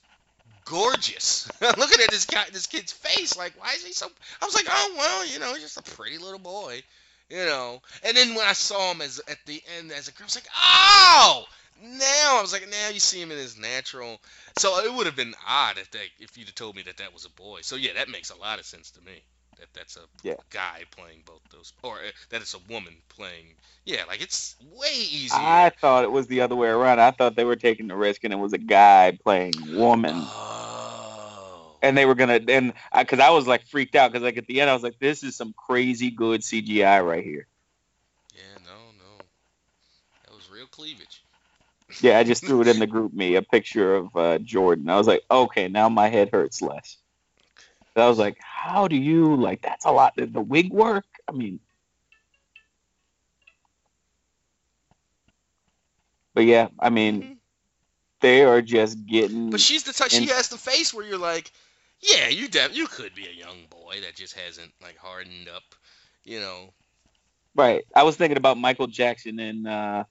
gorgeous. 0.70 1.50
Looking 1.60 2.00
at 2.00 2.10
this 2.10 2.24
guy, 2.24 2.44
this 2.52 2.66
kid's 2.66 2.92
face, 2.92 3.36
like, 3.36 3.52
why 3.58 3.72
is 3.74 3.84
he 3.84 3.92
so? 3.92 4.08
I 4.40 4.44
was 4.44 4.54
like, 4.54 4.66
oh 4.68 4.94
well, 4.96 5.26
you 5.26 5.38
know, 5.40 5.52
he's 5.52 5.62
just 5.62 5.76
a 5.76 5.96
pretty 5.96 6.18
little 6.18 6.38
boy, 6.38 6.82
you 7.28 7.44
know. 7.44 7.82
And 8.04 8.16
then 8.16 8.34
when 8.34 8.46
I 8.46 8.52
saw 8.52 8.92
him 8.92 9.02
as 9.02 9.20
at 9.28 9.38
the 9.46 9.60
end 9.78 9.92
as 9.92 10.08
a 10.08 10.12
girl, 10.12 10.22
I 10.22 10.26
was 10.26 10.36
like, 10.36 10.48
oh. 10.56 11.44
Now 11.82 12.36
I 12.38 12.42
was 12.42 12.52
like, 12.52 12.68
now 12.70 12.90
you 12.90 13.00
see 13.00 13.22
him 13.22 13.30
in 13.30 13.38
his 13.38 13.58
natural. 13.58 14.20
So 14.58 14.84
it 14.84 14.92
would 14.92 15.06
have 15.06 15.16
been 15.16 15.34
odd 15.48 15.78
if 15.78 15.90
they, 15.90 16.10
if 16.18 16.36
you'd 16.36 16.48
have 16.48 16.54
told 16.54 16.76
me 16.76 16.82
that 16.82 16.98
that 16.98 17.14
was 17.14 17.24
a 17.24 17.30
boy. 17.30 17.60
So 17.62 17.76
yeah, 17.76 17.94
that 17.94 18.10
makes 18.10 18.28
a 18.28 18.36
lot 18.36 18.58
of 18.58 18.66
sense 18.66 18.90
to 18.92 19.00
me. 19.00 19.22
That 19.60 19.68
that's 19.74 19.96
a 19.96 20.00
Yeah. 20.22 20.34
guy 20.50 20.84
playing 20.90 21.22
both 21.26 21.42
those, 21.50 21.72
or 21.82 21.96
uh, 21.96 22.10
that 22.30 22.40
it's 22.40 22.54
a 22.54 22.58
woman 22.70 22.96
playing. 23.10 23.54
Yeah, 23.84 24.04
like 24.08 24.22
it's 24.22 24.56
way 24.78 24.94
easier. 24.94 25.38
I 25.38 25.70
thought 25.80 26.04
it 26.04 26.10
was 26.10 26.26
the 26.26 26.40
other 26.40 26.56
way 26.56 26.68
around. 26.68 26.98
I 26.98 27.10
thought 27.10 27.36
they 27.36 27.44
were 27.44 27.56
taking 27.56 27.86
the 27.88 27.96
risk 27.96 28.24
and 28.24 28.32
it 28.32 28.38
was 28.38 28.54
a 28.54 28.58
guy 28.58 29.18
playing 29.22 29.52
woman. 29.76 30.14
Oh. 30.16 31.76
and 31.82 31.96
they 31.96 32.06
were 32.06 32.14
gonna 32.14 32.40
and 32.48 32.72
because 32.98 33.20
I, 33.20 33.30
was 33.30 33.46
like 33.46 33.66
freaked 33.66 33.94
out 33.96 34.12
because 34.12 34.22
like 34.24 34.38
at 34.38 34.46
the 34.46 34.60
end 34.60 34.70
I 34.70 34.74
was 34.74 34.82
like, 34.82 34.98
this 34.98 35.22
is 35.22 35.36
some 35.36 35.54
crazy 35.56 36.10
good 36.10 36.40
CGI 36.40 37.04
right 37.04 37.24
here. 37.24 37.46
Yeah, 38.34 38.64
no, 38.64 38.92
no. 38.98 39.24
That 40.26 40.34
was 40.34 40.50
real 40.50 40.66
cleavage. 40.66 41.22
Yeah, 42.00 42.18
I 42.18 42.24
just 42.24 42.44
threw 42.44 42.60
it 42.62 42.68
in 42.68 42.78
the 42.78 42.86
GroupMe 42.86 43.36
a 43.36 43.42
picture 43.42 43.96
of 43.96 44.16
uh, 44.16 44.38
Jordan. 44.38 44.88
I 44.88 44.96
was 44.96 45.08
like, 45.08 45.22
okay, 45.30 45.68
now 45.68 45.88
my 45.88 46.08
head 46.08 46.30
hurts 46.32 46.62
less. 46.62 46.96
I 47.96 48.08
was 48.08 48.18
like, 48.18 48.38
how 48.40 48.88
do 48.88 48.96
you 48.96 49.36
like? 49.36 49.62
That's 49.62 49.84
a 49.84 49.90
lot. 49.90 50.14
The 50.16 50.40
wig 50.40 50.72
work. 50.72 51.04
I 51.28 51.32
mean, 51.32 51.60
but 56.34 56.44
yeah, 56.44 56.68
I 56.78 56.90
mean, 56.90 57.22
Mhm. 57.22 57.38
they 58.20 58.42
are 58.44 58.62
just 58.62 59.04
getting. 59.06 59.50
But 59.50 59.60
she's 59.60 59.84
the 59.84 59.92
type. 59.92 60.10
She 60.10 60.26
has 60.26 60.48
the 60.48 60.58
face 60.58 60.94
where 60.94 61.04
you're 61.06 61.18
like, 61.18 61.50
yeah, 62.00 62.28
you 62.28 62.48
def- 62.48 62.76
you 62.76 62.86
could 62.86 63.14
be 63.14 63.26
a 63.26 63.32
young 63.32 63.66
boy 63.66 64.00
that 64.02 64.14
just 64.16 64.34
hasn't 64.34 64.72
like 64.80 64.96
hardened 64.96 65.48
up, 65.48 65.74
you 66.24 66.40
know. 66.40 66.72
Right. 67.54 67.84
I 67.94 68.04
was 68.04 68.16
thinking 68.16 68.36
about 68.38 68.58
Michael 68.58 68.86
Jackson 68.86 69.38
and 69.40 69.66
uh 69.66 70.04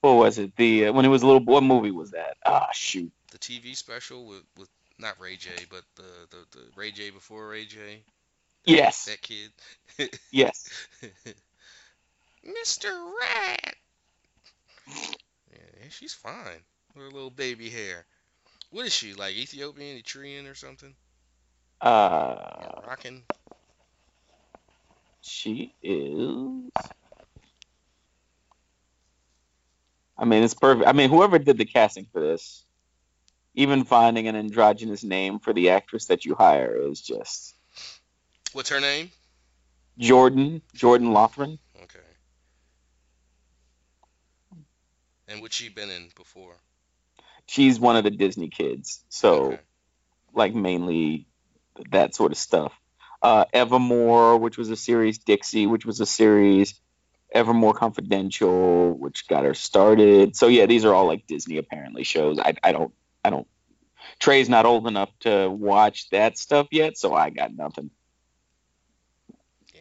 what 0.00 0.12
was 0.12 0.38
it? 0.38 0.56
The 0.56 0.86
uh, 0.86 0.92
when 0.92 1.04
he 1.04 1.10
was 1.10 1.22
a 1.22 1.26
little 1.26 1.40
boy. 1.40 1.52
What 1.54 1.62
movie 1.62 1.90
was 1.90 2.12
that? 2.12 2.36
Ah, 2.46 2.68
shoot. 2.72 3.12
The 3.30 3.38
TV 3.38 3.74
special 3.74 4.26
with 4.26 4.44
with 4.56 4.68
not 5.00 5.20
Ray 5.20 5.36
J, 5.36 5.50
but 5.70 5.82
the 5.96 6.02
the, 6.30 6.58
the 6.58 6.64
Ray 6.76 6.90
J 6.90 7.10
before 7.10 7.48
Ray 7.48 7.64
J. 7.64 8.02
Yes. 8.64 9.06
That 9.06 9.22
kid. 9.22 9.50
Yes. 10.30 10.68
Mr. 12.46 12.88
Rat. 13.20 13.74
Yeah, 14.88 15.88
she's 15.90 16.14
fine. 16.14 16.62
With 16.94 17.04
her 17.04 17.10
little 17.10 17.30
baby 17.30 17.68
hair. 17.68 18.06
What 18.70 18.86
is 18.86 18.94
she 18.94 19.14
like? 19.14 19.34
Ethiopian, 19.34 19.98
Eritrean, 19.98 20.50
or 20.50 20.54
something? 20.54 20.94
Uh, 21.80 22.80
Moroccan. 22.82 23.22
she 25.20 25.74
is. 25.82 26.70
I 30.16 30.24
mean, 30.24 30.42
it's 30.42 30.54
perfect. 30.54 30.86
I 30.86 30.92
mean, 30.92 31.10
whoever 31.10 31.38
did 31.38 31.58
the 31.58 31.64
casting 31.64 32.06
for 32.12 32.20
this, 32.20 32.64
even 33.60 33.84
finding 33.84 34.26
an 34.28 34.36
androgynous 34.36 35.04
name 35.04 35.38
for 35.38 35.52
the 35.52 35.70
actress 35.70 36.06
that 36.06 36.24
you 36.24 36.34
hire 36.34 36.76
is 36.90 37.00
just 37.00 37.54
What's 38.52 38.70
her 38.70 38.80
name? 38.80 39.10
Jordan 39.98 40.62
Jordan 40.74 41.12
Loughran. 41.12 41.58
Okay. 41.82 41.98
And 45.28 45.40
what 45.40 45.52
she 45.52 45.68
been 45.68 45.90
in 45.90 46.08
before? 46.16 46.56
She's 47.46 47.78
one 47.78 47.96
of 47.96 48.04
the 48.04 48.10
Disney 48.10 48.48
kids, 48.48 49.04
so. 49.08 49.52
Okay. 49.52 49.60
like 50.32 50.54
mainly 50.54 51.26
that 51.90 52.14
sort 52.14 52.32
of 52.32 52.38
stuff. 52.38 52.72
Uh, 53.22 53.44
Evermoor, 53.52 54.40
which 54.40 54.56
was 54.56 54.70
a 54.70 54.76
series, 54.76 55.18
Dixi, 55.18 55.68
which 55.68 55.84
was 55.84 56.00
a 56.00 56.06
series, 56.06 56.80
Evermoor 57.34 57.74
Confidential, 57.74 58.92
which 58.92 59.28
got 59.28 59.44
her 59.44 59.54
started. 59.54 60.36
So 60.36 60.46
yeah, 60.46 60.66
these 60.66 60.84
are 60.84 60.94
all 60.94 61.06
like 61.06 61.26
Disney 61.26 61.58
apparently 61.58 62.04
shows. 62.04 62.38
I, 62.38 62.54
I 62.62 62.72
don't 62.72 62.92
I 63.24 63.30
don't. 63.30 63.46
Trey's 64.18 64.48
not 64.48 64.66
old 64.66 64.86
enough 64.86 65.10
to 65.20 65.50
watch 65.50 66.10
that 66.10 66.38
stuff 66.38 66.68
yet, 66.70 66.96
so 66.96 67.14
I 67.14 67.30
got 67.30 67.54
nothing. 67.54 67.90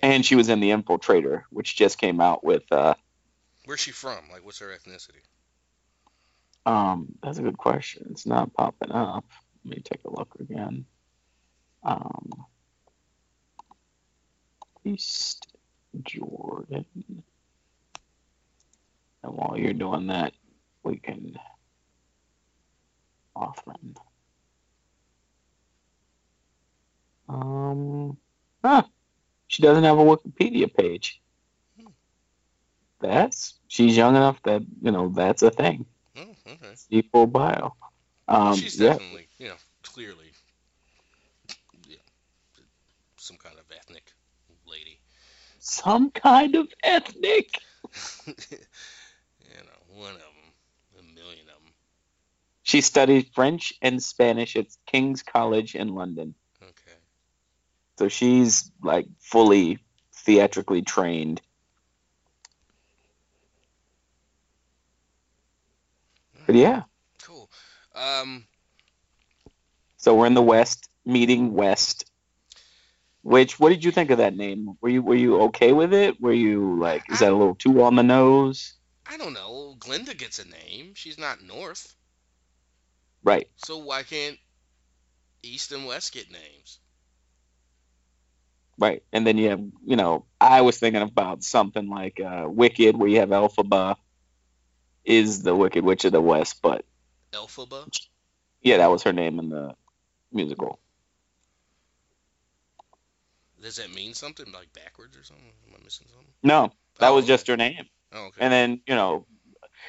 And 0.02 0.26
she 0.26 0.36
was 0.36 0.50
in 0.50 0.60
The 0.60 0.70
Infiltrator, 0.72 1.44
which 1.50 1.76
just 1.76 1.98
came 1.98 2.22
out 2.22 2.44
with. 2.44 2.64
Uh, 2.72 2.96
Where's 3.66 3.80
she 3.82 3.92
from? 3.92 4.30
Like, 4.32 4.46
what's 4.46 4.60
her 4.60 4.68
ethnicity? 4.68 5.22
um, 6.66 7.08
that's 7.24 7.38
a 7.38 7.42
good 7.42 7.58
question. 7.58 8.08
It's 8.12 8.26
not 8.26 8.54
popping 8.54 8.92
up. 8.92 9.26
Let 9.66 9.76
me 9.76 9.82
take 9.82 10.04
a 10.06 10.10
look 10.10 10.36
again. 10.40 10.86
Um, 11.84 12.30
East 14.86 15.48
Jordan. 16.04 16.86
And 19.24 19.34
while 19.34 19.58
you're 19.58 19.74
doing 19.74 20.08
that, 20.08 20.34
we 20.84 20.98
can 20.98 21.38
Othman. 23.40 23.96
Um, 27.30 28.18
huh. 28.64 28.84
She 29.48 29.62
doesn't 29.64 29.84
have 29.84 30.00
a 30.00 30.04
Wikipedia 30.04 30.74
page. 30.74 31.22
That's 33.00 33.56
she's 33.68 33.96
young 33.98 34.16
enough 34.16 34.42
that 34.44 34.62
you 34.82 34.92
know 34.92 35.10
that's 35.10 35.42
a 35.44 35.52
thing. 35.52 35.86
Oh, 36.18 36.36
okay. 36.48 36.76
See 36.76 37.02
full 37.02 37.28
bio. 37.28 37.76
Um, 38.28 38.56
She's 38.56 38.80
yeah, 38.80 38.94
definitely, 38.94 39.28
you 39.38 39.48
know, 39.48 39.56
clearly, 39.84 40.32
yeah, 41.88 41.98
some 43.18 43.38
kind 43.38 43.58
of 43.58 43.66
ethnic 43.76 44.14
lady. 44.68 45.00
some 45.60 46.12
kind 46.12 46.56
of 46.56 46.68
ethnic. 46.84 47.60
you 48.28 48.34
know, 49.68 49.96
one 49.96 50.14
of 50.14 50.20
them, 50.20 51.00
a 51.00 51.04
million 51.16 51.48
of 51.50 51.64
them. 51.64 51.74
She 52.70 52.82
studied 52.82 53.32
French 53.34 53.74
and 53.82 54.00
Spanish 54.00 54.56
at 54.56 54.68
King's 54.86 55.24
College 55.24 55.74
in 55.74 55.96
London. 55.96 56.36
Okay. 56.62 56.98
So 57.98 58.10
she's 58.10 58.72
like 58.84 59.08
fully 59.18 59.80
theatrically 60.14 60.84
trained. 60.84 61.42
But 66.46 66.54
yeah, 66.54 66.84
Cool. 67.24 67.50
Um, 67.96 68.46
so 69.98 70.14
we're 70.14 70.28
in 70.28 70.36
the 70.36 70.44
West, 70.44 70.90
meeting 71.04 71.56
West. 71.56 72.06
Which, 73.24 73.60
what 73.60 73.70
did 73.70 73.84
you 73.84 73.90
think 73.90 74.12
of 74.12 74.20
that 74.20 74.38
name? 74.38 74.78
Were 74.80 74.90
you 74.90 75.02
were 75.02 75.16
you 75.16 75.42
okay 75.46 75.74
with 75.74 75.92
it? 75.92 76.22
Were 76.22 76.34
you 76.34 76.78
like, 76.80 77.12
is 77.12 77.18
that 77.22 77.32
a 77.32 77.36
little 77.36 77.56
too 77.56 77.82
on 77.82 77.96
the 77.96 78.04
nose? 78.04 78.76
I 79.08 79.18
don't 79.18 79.34
know. 79.34 79.76
Glinda 79.80 80.14
gets 80.14 80.38
a 80.38 80.48
name. 80.48 80.94
She's 80.94 81.18
not 81.18 81.42
North. 81.42 81.96
Right. 83.24 83.48
So 83.58 83.78
why 83.78 84.04
can't 84.04 84.40
East 85.44 85.72
and 85.74 85.86
West 85.86 86.14
get 86.14 86.32
names? 86.32 86.80
Right. 88.78 89.04
And 89.12 89.26
then 89.28 89.38
you 89.38 89.50
have, 89.50 89.62
you 89.86 89.96
know, 89.96 90.26
I 90.40 90.62
was 90.62 90.78
thinking 90.80 91.02
about 91.02 91.44
something 91.44 91.90
like 91.90 92.20
uh, 92.20 92.46
Wicked, 92.48 92.96
where 92.98 93.10
you 93.10 93.20
have 93.20 93.30
Elphaba 93.30 93.96
is 95.06 95.42
the 95.44 95.56
Wicked 95.56 95.84
Witch 95.84 96.06
of 96.06 96.12
the 96.12 96.22
West, 96.22 96.62
but 96.62 96.86
Elphaba? 97.34 97.90
yeah, 98.62 98.78
that 98.78 98.92
was 98.92 99.04
her 99.04 99.14
name 99.14 99.40
in 99.40 99.50
the 99.50 99.76
musical. 100.32 100.80
Does 103.62 103.76
that 103.78 103.94
mean 103.94 104.14
something 104.14 104.52
like 104.52 104.72
backwards 104.74 105.18
or 105.18 105.24
something? 105.24 105.52
Am 105.68 105.76
I 105.80 105.84
missing 105.84 106.08
something? 106.10 106.34
No, 106.44 106.72
that 107.00 107.10
Oh, 107.10 107.16
was 107.16 107.24
okay. 107.24 107.34
just 107.34 107.48
her 107.48 107.58
name. 107.58 107.88
Oh, 108.12 108.26
okay. 108.28 108.42
And 108.44 108.52
then 108.52 108.82
you 108.88 108.96
know, 108.96 109.26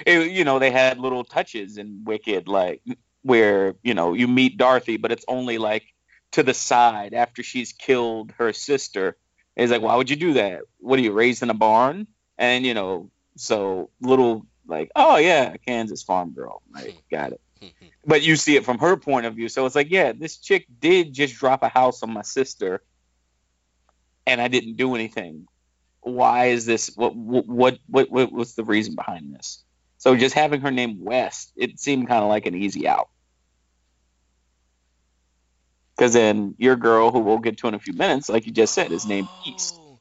it, 0.06 0.32
you 0.32 0.44
know 0.44 0.58
they 0.58 0.70
had 0.70 0.98
little 0.98 1.24
touches 1.24 1.78
in 1.78 2.04
Wicked, 2.04 2.48
like 2.48 2.82
where 3.22 3.74
you 3.82 3.94
know 3.94 4.14
you 4.14 4.28
meet 4.28 4.56
Dorothy, 4.56 4.96
but 4.96 5.12
it's 5.12 5.24
only 5.28 5.58
like 5.58 5.84
to 6.32 6.42
the 6.42 6.54
side 6.54 7.14
after 7.14 7.42
she's 7.42 7.72
killed 7.72 8.32
her 8.38 8.52
sister. 8.52 9.16
It's 9.56 9.72
like, 9.72 9.82
why 9.82 9.96
would 9.96 10.10
you 10.10 10.16
do 10.16 10.34
that? 10.34 10.62
What 10.78 10.98
are 10.98 11.02
you 11.02 11.12
raised 11.12 11.42
in 11.42 11.50
a 11.50 11.54
barn? 11.54 12.06
And 12.38 12.64
you 12.64 12.74
know, 12.74 13.10
so 13.36 13.90
little 14.00 14.46
like, 14.66 14.90
oh 14.96 15.16
yeah, 15.16 15.56
Kansas 15.66 16.02
farm 16.02 16.30
girl, 16.30 16.62
right? 16.70 16.92
Hmm. 16.92 16.98
Got 17.10 17.32
it. 17.32 17.40
Hmm, 17.60 17.66
hmm. 17.78 17.86
But 18.06 18.22
you 18.22 18.36
see 18.36 18.56
it 18.56 18.64
from 18.64 18.78
her 18.78 18.96
point 18.96 19.26
of 19.26 19.34
view, 19.34 19.48
so 19.48 19.66
it's 19.66 19.74
like, 19.74 19.90
yeah, 19.90 20.12
this 20.12 20.38
chick 20.38 20.66
did 20.80 21.12
just 21.12 21.34
drop 21.34 21.62
a 21.62 21.68
house 21.68 22.02
on 22.02 22.12
my 22.12 22.22
sister, 22.22 22.82
and 24.26 24.40
I 24.40 24.48
didn't 24.48 24.76
do 24.76 24.94
anything 24.94 25.46
why 26.02 26.46
is 26.46 26.66
this 26.66 26.90
what 26.96 27.14
what 27.14 27.78
what 27.86 28.10
what 28.10 28.32
what's 28.32 28.54
the 28.54 28.64
reason 28.64 28.94
behind 28.94 29.34
this 29.34 29.62
so 30.00 30.16
just 30.16 30.34
having 30.34 30.62
her 30.62 30.72
name 30.72 31.04
west 31.04 31.52
it 31.56 31.80
seemed 31.80 32.08
kind 32.08 32.24
of 32.24 32.28
like 32.30 32.46
an 32.46 32.56
easy 32.56 32.88
out 32.88 33.10
because 35.96 36.14
then 36.14 36.54
your 36.58 36.76
girl 36.76 37.12
who 37.12 37.20
we'll 37.20 37.38
get 37.38 37.58
to 37.58 37.68
in 37.68 37.74
a 37.74 37.80
few 37.80 37.94
minutes 37.94 38.28
like 38.28 38.46
you 38.46 38.52
just 38.52 38.74
said 38.74 38.92
is 38.92 39.06
named 39.06 39.30
east 39.44 39.80
Oh, 39.80 40.00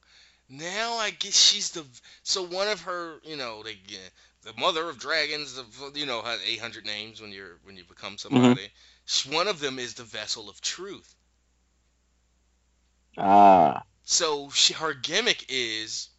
Now 0.49 0.95
I 0.97 1.11
guess 1.11 1.35
she's 1.37 1.71
the 1.71 1.85
so 2.23 2.43
one 2.43 2.67
of 2.67 2.81
her, 2.81 3.19
you 3.23 3.37
know, 3.37 3.63
they 3.63 3.77
the 4.43 4.53
mother 4.59 4.89
of 4.89 4.99
dragons. 4.99 5.55
The, 5.55 5.91
you 5.99 6.05
know, 6.05 6.21
had 6.21 6.39
800 6.45 6.85
names 6.85 7.21
when 7.21 7.31
you're 7.31 7.59
when 7.63 7.77
you 7.77 7.85
become 7.85 8.17
somebody. 8.17 8.71
Sh 9.05 9.27
One 9.27 9.47
of 9.47 9.59
them 9.59 9.79
is 9.79 9.95
the 9.95 10.03
vessel 10.03 10.49
of 10.49 10.61
truth. 10.61 11.15
ah 13.17 13.83
So 14.03 14.49
she, 14.51 14.73
her 14.73 14.93
gimmick 14.93 15.45
is, 15.49 16.09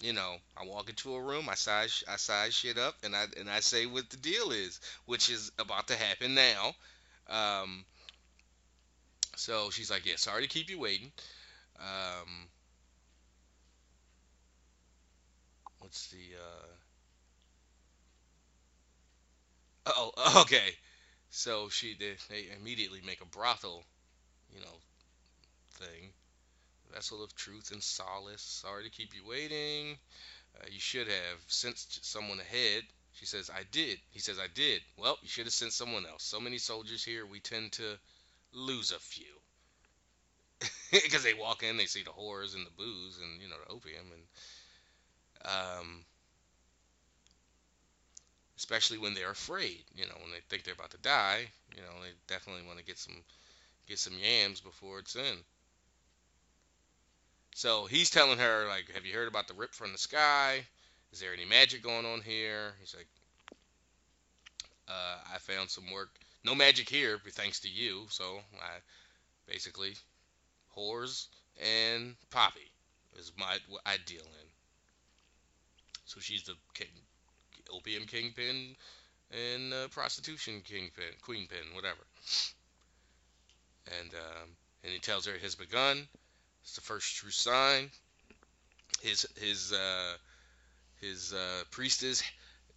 you 0.00 0.12
know, 0.12 0.36
I 0.56 0.64
walk 0.66 0.88
into 0.88 1.14
a 1.14 1.22
room, 1.22 1.48
I 1.48 1.54
size 1.54 2.04
I 2.08 2.16
size 2.16 2.54
shit 2.54 2.78
up, 2.78 2.96
and 3.04 3.14
I 3.16 3.26
and 3.38 3.50
I 3.50 3.60
say 3.60 3.86
what 3.86 4.10
the 4.10 4.16
deal 4.16 4.50
is, 4.52 4.80
which 5.06 5.30
is 5.30 5.52
about 5.58 5.88
to 5.88 5.96
happen 5.96 6.34
now. 6.34 6.74
Um, 7.28 7.84
so 9.36 9.70
she's 9.70 9.90
like, 9.90 10.06
yeah, 10.06 10.16
sorry 10.16 10.42
to 10.42 10.48
keep 10.48 10.70
you 10.70 10.78
waiting. 10.78 11.12
Um, 11.78 12.48
what's 15.80 16.08
the 16.08 16.36
uh? 16.40 16.66
Oh, 19.86 20.40
okay. 20.42 20.74
So 21.30 21.68
she 21.68 21.96
they, 21.98 22.16
they 22.30 22.48
immediately 22.58 23.00
make 23.04 23.20
a 23.20 23.26
brothel, 23.26 23.84
you 24.54 24.60
know, 24.60 24.78
thing. 25.72 26.13
Vessel 26.94 27.24
of 27.24 27.34
truth 27.34 27.72
and 27.72 27.82
solace. 27.82 28.40
Sorry 28.40 28.84
to 28.84 28.90
keep 28.90 29.14
you 29.14 29.22
waiting. 29.26 29.98
Uh, 30.56 30.66
you 30.70 30.78
should 30.78 31.08
have 31.08 31.40
sent 31.48 31.76
someone 31.76 32.38
ahead. 32.38 32.84
She 33.12 33.26
says, 33.26 33.50
I 33.50 33.62
did. 33.72 33.98
He 34.12 34.20
says, 34.20 34.38
I 34.38 34.46
did. 34.54 34.80
Well, 34.96 35.18
you 35.22 35.28
should 35.28 35.46
have 35.46 35.52
sent 35.52 35.72
someone 35.72 36.06
else. 36.06 36.22
So 36.22 36.38
many 36.38 36.58
soldiers 36.58 37.04
here, 37.04 37.26
we 37.26 37.40
tend 37.40 37.72
to 37.72 37.98
lose 38.52 38.92
a 38.92 38.98
few. 38.98 39.34
Because 40.92 41.24
they 41.24 41.34
walk 41.34 41.64
in, 41.64 41.76
they 41.76 41.86
see 41.86 42.04
the 42.04 42.10
whores 42.10 42.54
and 42.54 42.64
the 42.64 42.70
booze 42.76 43.18
and, 43.18 43.42
you 43.42 43.48
know, 43.48 43.56
the 43.66 43.72
opium. 43.72 44.06
And, 44.12 44.22
um, 45.80 46.04
especially 48.56 48.98
when 48.98 49.14
they're 49.14 49.32
afraid, 49.32 49.82
you 49.96 50.06
know, 50.06 50.14
when 50.22 50.30
they 50.30 50.40
think 50.48 50.62
they're 50.62 50.74
about 50.74 50.92
to 50.92 50.98
die, 50.98 51.46
you 51.74 51.82
know, 51.82 52.00
they 52.02 52.10
definitely 52.28 52.64
want 52.64 52.78
to 52.78 52.84
get 52.84 52.98
some, 52.98 53.16
get 53.88 53.98
some 53.98 54.14
yams 54.16 54.60
before 54.60 55.00
it's 55.00 55.16
in. 55.16 55.38
So 57.54 57.86
he's 57.86 58.10
telling 58.10 58.38
her, 58.38 58.66
like, 58.68 58.90
have 58.94 59.06
you 59.06 59.14
heard 59.14 59.28
about 59.28 59.46
the 59.46 59.54
rip 59.54 59.72
from 59.72 59.92
the 59.92 59.98
sky? 59.98 60.64
Is 61.12 61.20
there 61.20 61.32
any 61.32 61.44
magic 61.44 61.84
going 61.84 62.04
on 62.04 62.20
here? 62.20 62.72
He's 62.80 62.96
like, 62.96 63.06
uh, 64.88 65.18
I 65.32 65.38
found 65.38 65.70
some 65.70 65.84
work. 65.92 66.10
No 66.44 66.56
magic 66.56 66.88
here, 66.88 67.20
thanks 67.30 67.60
to 67.60 67.68
you. 67.68 68.06
So 68.10 68.40
I 68.60 68.80
basically 69.46 69.94
whores 70.76 71.28
and 71.62 72.16
Poppy 72.30 72.72
is 73.16 73.30
my 73.38 73.56
what 73.68 73.82
I 73.86 73.98
deal 74.04 74.22
in. 74.22 74.48
So 76.06 76.18
she's 76.18 76.42
the 76.42 76.54
king, 76.74 76.88
opium 77.72 78.04
kingpin 78.06 78.74
and 79.30 79.72
uh, 79.72 79.88
prostitution 79.88 80.60
kingpin, 80.64 81.04
queenpin, 81.22 81.72
whatever. 81.74 82.02
And 84.00 84.12
um, 84.12 84.48
and 84.82 84.92
he 84.92 84.98
tells 84.98 85.26
her 85.26 85.34
it 85.34 85.42
has 85.42 85.54
begun. 85.54 86.08
It's 86.64 86.76
the 86.76 86.80
first 86.80 87.16
true 87.16 87.30
sign. 87.30 87.90
His 89.02 89.26
his 89.36 89.72
uh, 89.72 90.14
his 91.00 91.32
uh, 91.34 91.64
priestess 91.70 92.22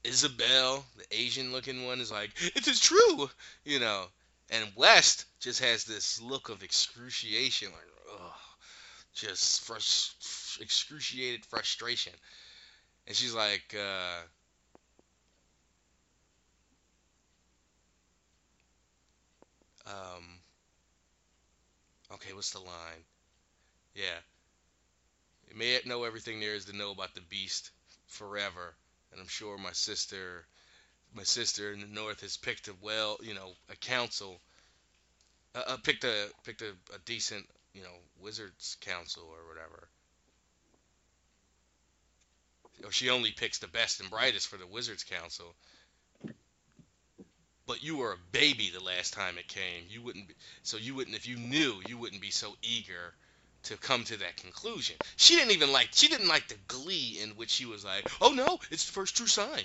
Isabel, 0.03 0.85
the 0.97 1.05
Asian-looking 1.11 1.85
one, 1.85 2.01
is 2.01 2.11
like, 2.11 2.31
"It 2.55 2.68
is 2.68 2.80
true," 2.80 3.30
you 3.65 3.80
know. 3.80 4.07
And 4.49 4.72
West 4.76 5.26
just 5.39 5.61
has 5.61 5.85
this 5.85 6.22
look 6.22 6.49
of 6.49 6.64
excruciation, 6.64 7.69
like, 7.72 7.88
ugh, 8.14 8.31
just 9.14 9.68
frus- 9.68 10.61
excruciated 10.61 11.45
frustration. 11.45 12.14
And 13.07 13.15
she's 13.15 13.34
like, 13.34 13.76
uh, 13.77 14.22
um, 19.88 20.39
okay, 22.14 22.34
what's 22.34 22.51
the 22.51 22.59
line? 22.59 23.03
Yeah. 23.98 24.19
You 25.49 25.57
may 25.57 25.80
know 25.86 26.03
everything 26.03 26.40
there 26.40 26.53
is 26.53 26.65
to 26.65 26.78
know 26.78 26.91
about 26.91 27.15
the 27.15 27.22
beast 27.22 27.72
forever, 28.06 28.76
and 29.11 29.19
I'm 29.19 29.28
sure 29.28 29.57
my 29.57 29.72
sister, 29.72 30.45
my 31.15 31.24
sister 31.24 31.74
in 31.74 31.82
the 31.82 31.88
north 31.88 32.22
has 32.22 32.38
picked 32.38 32.68
a 32.68 32.76
well, 32.80 33.18
you 33.24 33.34
know, 33.34 33.53
a 33.72 33.76
council, 33.76 34.40
uh, 35.56 35.64
uh, 35.65 35.78
picked 35.78 36.03
a 36.03 36.30
picked 36.44 36.61
a, 36.61 36.76
a 36.94 36.99
decent, 37.06 37.48
you 37.74 37.82
know, 37.82 37.95
wizards 38.22 38.78
council 38.82 39.24
or 39.24 39.48
whatever. 39.52 39.88
Or 42.84 42.91
she 42.91 43.10
only 43.10 43.32
picks 43.32 43.57
the 43.57 43.68
best 43.68 43.99
and 43.99 44.11
brightest 44.11 44.48
for 44.48 44.57
the 44.57 44.68
wizards 44.68 45.03
council. 45.03 45.56
But 47.65 47.82
you 47.82 47.98
were 47.98 48.14
a 48.14 48.32
baby 48.32 48.69
the 48.69 48.84
last 48.84 49.14
time 49.14 49.40
it 49.40 49.48
came. 49.48 49.86
You 49.90 50.03
wouldn't, 50.03 50.28
be, 50.28 50.36
so 50.61 50.78
you 50.78 50.94
wouldn't, 50.94 51.15
if 51.15 51.28
you 51.28 51.38
knew, 51.38 51.82
you 51.88 51.98
wouldn't 51.98 52.22
be 52.22 52.30
so 52.30 52.56
eager 52.61 53.15
to 53.68 53.77
come 53.77 54.03
to 54.06 54.18
that 54.18 54.38
conclusion. 54.38 54.95
She 55.15 55.35
didn't 55.35 55.52
even 55.52 55.72
like 55.72 55.89
she 55.91 56.07
didn't 56.07 56.27
like 56.27 56.48
the 56.48 56.56
glee 56.68 57.19
in 57.22 57.31
which 57.31 57.49
she 57.49 57.65
was 57.65 57.84
like, 57.84 58.10
"Oh 58.22 58.31
no, 58.31 58.60
it's 58.72 58.85
the 58.85 58.94
first 58.94 59.15
true 59.18 59.27
sign. 59.27 59.64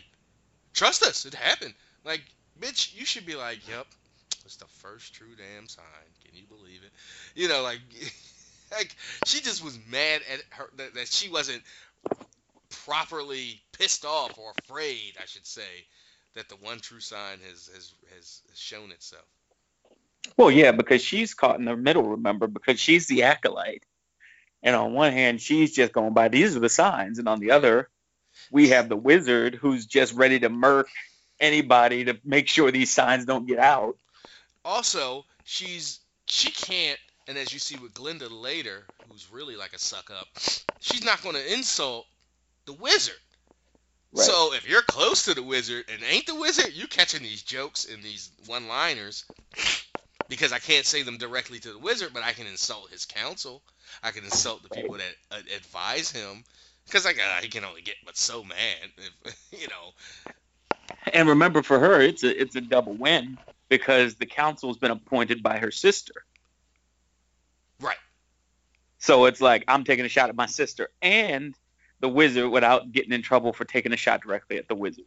Trust 0.75 1.03
us, 1.03 1.25
it 1.25 1.35
happened." 1.35 1.75
Like, 2.05 2.23
bitch, 2.61 2.95
you 2.99 3.05
should 3.07 3.27
be 3.27 3.37
like, 3.37 3.67
"Yep, 3.69 3.87
it's 4.45 4.57
the 4.57 4.67
first 4.67 5.15
true 5.15 5.35
damn 5.37 5.69
sign. 5.69 5.85
Can 6.25 6.37
you 6.37 6.47
believe 6.47 6.81
it?" 6.85 6.93
You 7.35 7.49
know, 7.49 7.63
like, 7.63 7.81
like 8.73 8.95
she 9.25 9.41
just 9.41 9.65
was 9.65 9.79
mad 9.89 10.23
at 10.33 10.41
her 10.51 10.71
that, 10.77 10.95
that 10.95 11.09
she 11.09 11.29
wasn't 11.29 11.63
properly 12.85 13.61
pissed 13.73 14.05
off 14.05 14.37
or 14.39 14.53
afraid, 14.59 15.15
I 15.21 15.27
should 15.27 15.47
say, 15.47 15.87
that 16.35 16.49
the 16.49 16.57
one 16.57 16.81
true 16.81 17.01
sign 17.01 17.39
has 17.49 17.71
has 17.73 17.95
has 18.17 18.43
shown 18.55 18.91
itself. 18.91 19.27
well 20.37 20.51
yeah 20.51 20.73
because 20.73 21.03
she's 21.03 21.35
caught 21.35 21.59
in 21.59 21.67
the 21.67 21.77
middle 21.77 22.03
remember 22.03 22.47
because 22.47 22.81
she's 22.81 23.07
the 23.07 23.23
acolyte 23.23 23.85
and 24.63 24.77
on 24.77 24.93
one 24.93 25.13
hand 25.13 25.41
she's 25.41 25.73
just 25.73 25.93
going 25.93 26.13
by 26.13 26.29
these 26.29 26.57
are 26.57 26.61
the 26.61 26.69
signs 26.69 27.19
and 27.19 27.29
on 27.29 27.41
the 27.41 27.51
other 27.51 27.89
we 28.51 28.71
have 28.71 28.89
the 28.89 28.97
wizard 28.97 29.55
who's 29.55 29.87
just 29.87 30.15
ready 30.15 30.39
to 30.39 30.49
murk 30.49 30.89
anybody 31.41 32.05
to 32.05 32.19
make 32.25 32.49
sure 32.49 32.71
these 32.71 32.91
signs 32.91 33.25
don't 33.25 33.47
get 33.47 33.59
out 33.59 33.97
Also, 34.65 35.25
she's 35.45 36.01
she 36.27 36.51
can't, 36.51 36.99
and 37.27 37.37
as 37.37 37.53
you 37.53 37.59
see 37.59 37.77
with 37.77 37.95
Glinda 37.95 38.29
later, 38.29 38.85
who's 39.09 39.29
really 39.31 39.57
like 39.57 39.73
a 39.73 39.79
suck 39.79 40.11
up, 40.11 40.27
she's 40.81 41.05
not 41.05 41.23
going 41.23 41.35
to 41.35 41.53
insult 41.53 42.07
the 42.67 42.73
wizard. 42.73 43.15
Right. 44.15 44.25
So 44.25 44.55
if 44.55 44.69
you're 44.69 44.83
close 44.83 45.25
to 45.25 45.35
the 45.35 45.43
wizard 45.43 45.87
and 45.93 46.01
ain't 46.09 46.27
the 46.27 46.35
wizard, 46.35 46.73
you 46.75 46.87
catching 46.87 47.23
these 47.23 47.43
jokes 47.43 47.87
and 47.87 48.03
these 48.03 48.31
one-liners 48.47 49.25
because 50.33 50.51
I 50.51 50.59
can't 50.59 50.87
say 50.87 51.03
them 51.03 51.19
directly 51.19 51.59
to 51.59 51.75
the 51.75 51.79
wizard, 51.79 52.15
but 52.15 52.23
I 52.23 52.33
can 52.33 52.47
insult 52.47 52.89
his 52.91 53.05
council. 53.05 53.61
I 54.03 54.13
can 54.13 54.25
insult 54.25 54.63
the 54.63 54.71
people 54.71 54.95
that 54.95 55.15
uh, 55.31 55.41
advise 55.55 56.11
him 56.11 56.43
because 56.87 57.05
like 57.05 57.19
uh, 57.19 57.43
he 57.43 57.49
can 57.49 57.67
only 57.67 57.83
get 57.83 57.97
but 58.07 58.17
so 58.17 58.43
mad 58.43 58.57
if 59.27 59.47
you 59.53 59.69
know. 59.69 59.93
And 61.13 61.29
remember, 61.29 61.63
for 61.63 61.79
her, 61.79 62.01
it's 62.01 62.25
a 62.25 62.41
it's 62.41 62.57
a 62.57 62.63
double 62.63 62.95
win 62.95 63.37
because 63.69 64.15
the 64.15 64.25
council's 64.25 64.79
been 64.79 64.91
appointed 64.91 65.43
by 65.43 65.59
her 65.59 65.71
sister. 65.71 66.25
Right. 67.79 67.99
So 68.97 69.27
it's 69.27 69.43
like 69.43 69.65
I'm 69.69 69.85
taking 69.85 70.07
a 70.07 70.09
shot 70.09 70.31
at 70.31 70.35
my 70.35 70.47
sister 70.47 70.89
and 71.03 71.55
the 72.01 72.09
wizard 72.09 72.51
without 72.51 72.91
getting 72.91 73.13
in 73.13 73.21
trouble 73.21 73.53
for 73.53 73.67
taking 73.67 73.93
a 73.93 73.99
shot 73.99 74.23
directly 74.23 74.57
at 74.57 74.67
the 74.67 74.75
wizard. 74.75 75.05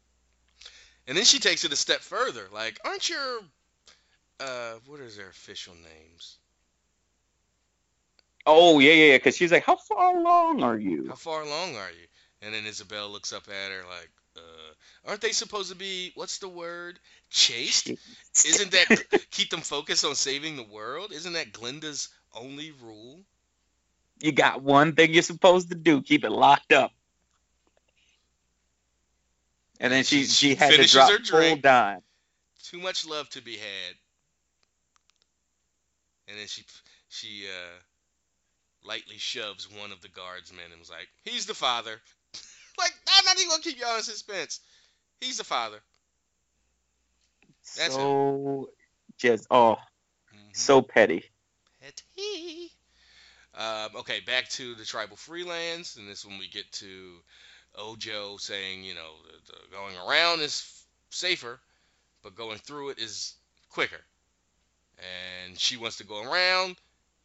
And 1.07 1.17
then 1.17 1.25
she 1.25 1.39
takes 1.39 1.65
it 1.65 1.73
a 1.73 1.75
step 1.75 2.01
further. 2.01 2.47
Like, 2.53 2.79
aren't 2.85 3.09
your 3.09 3.39
uh 4.39 4.73
what 4.85 4.99
is 4.99 5.17
their 5.17 5.29
official 5.29 5.73
names? 5.75 6.37
Oh 8.45 8.79
yeah, 8.79 8.93
yeah, 8.93 9.05
yeah. 9.11 9.17
Because 9.17 9.35
she's 9.37 9.51
like, 9.51 9.63
"How 9.63 9.75
far 9.75 10.17
along 10.17 10.63
are 10.63 10.77
you?" 10.77 11.07
How 11.09 11.15
far 11.15 11.41
along 11.41 11.75
are 11.75 11.91
you? 11.91 12.07
And 12.41 12.53
then 12.53 12.65
Isabel 12.65 13.09
looks 13.09 13.33
up 13.33 13.47
at 13.47 13.71
her 13.71 13.83
like, 13.89 14.11
uh, 14.37 14.73
aren't 15.07 15.21
they 15.21 15.31
supposed 15.31 15.69
to 15.71 15.75
be, 15.75 16.11
what's 16.15 16.37
the 16.37 16.47
word? 16.47 16.99
Chaste? 17.29 17.89
Isn't 18.45 18.71
that 18.71 19.27
keep 19.31 19.49
them 19.49 19.61
focused 19.61 20.05
on 20.05 20.13
saving 20.13 20.55
the 20.55 20.63
world? 20.63 21.11
Isn't 21.11 21.33
that 21.33 21.53
Glinda's 21.53 22.09
only 22.33 22.71
rule? 22.83 23.21
you 24.19 24.31
got 24.31 24.61
one 24.61 24.93
thing 24.93 25.13
you're 25.13 25.23
supposed 25.23 25.69
to 25.69 25.75
do: 25.75 26.01
keep 26.01 26.23
it 26.23 26.31
locked 26.31 26.71
up. 26.71 26.91
And 29.79 29.91
then 29.91 30.03
she 30.03 30.23
She 30.25 30.49
she 30.49 30.55
had 30.55 30.71
to 30.71 30.85
drop 30.85 31.11
her 31.11 31.23
full 31.23 31.57
dime. 31.57 32.01
Too 32.63 32.79
much 32.79 33.05
love 33.05 33.29
to 33.31 33.41
be 33.41 33.57
had. 33.57 33.95
And 36.27 36.37
then 36.37 36.47
she 36.47 36.63
she 37.09 37.45
uh, 37.47 38.87
lightly 38.87 39.17
shoves 39.17 39.67
one 39.71 39.91
of 39.91 40.01
the 40.01 40.09
guardsmen 40.09 40.71
and 40.71 40.79
was 40.79 40.89
like, 40.89 41.07
"He's 41.23 41.45
the 41.45 41.53
father." 41.53 42.01
like, 42.79 42.93
I'm 43.17 43.25
not 43.25 43.37
even 43.37 43.49
gonna 43.49 43.61
keep 43.61 43.79
y'all 43.79 43.97
in 43.97 44.03
suspense. 44.03 44.59
He's 45.21 45.37
the 45.37 45.43
father. 45.43 45.79
That's 47.77 47.93
so 47.95 48.69
just 49.17 49.47
oh, 49.51 49.77
Mhm. 50.33 50.55
so 50.55 50.81
petty. 50.81 51.25
Petty. 51.81 52.71
Um, 53.53 53.95
okay, 53.95 54.19
back 54.19 54.49
to 54.49 54.75
the 54.75 54.83
tribal 54.83 55.15
freelands, 55.15 55.97
and 55.97 56.07
this 56.09 56.19
is 56.19 56.25
when 56.25 56.39
we 56.39 56.47
get 56.49 56.69
to 56.73 57.23
Ojo 57.75 58.37
saying, 58.37 58.83
you 58.83 58.95
know, 58.95 59.13
the, 59.23 59.53
the 59.53 59.57
going 59.71 59.95
around 59.97 60.41
is 60.41 60.61
f- 60.61 60.85
safer, 61.09 61.59
but 62.21 62.35
going 62.35 62.57
through 62.57 62.89
it 62.89 62.99
is 62.99 63.35
quicker. 63.69 64.01
And 64.99 65.57
she 65.59 65.77
wants 65.77 65.97
to 65.97 66.05
go 66.05 66.23
around. 66.23 66.75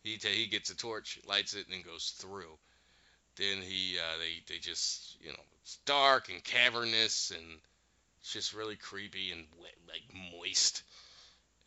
He 0.03 0.17
ta 0.19 0.29
he 0.29 0.47
gets 0.47 0.71
a 0.71 0.77
torch, 0.77 1.19
lights 1.27 1.55
it, 1.55 1.67
and 1.67 1.75
then 1.75 1.83
goes 1.83 2.15
through. 2.19 2.59
Then 3.37 3.59
he 3.63 3.97
uh, 3.99 4.19
they 4.19 4.55
they 4.55 4.59
just 4.59 5.17
you 5.21 5.29
know 5.31 5.45
it's 5.63 5.77
dark 5.87 6.29
and 6.31 6.43
cavernous 6.43 7.31
and 7.31 7.47
it's 8.21 8.33
just 8.33 8.55
really 8.55 8.77
creepy 8.77 9.31
and 9.33 9.45
wet, 9.61 9.75
like 9.89 10.03
moist. 10.33 10.83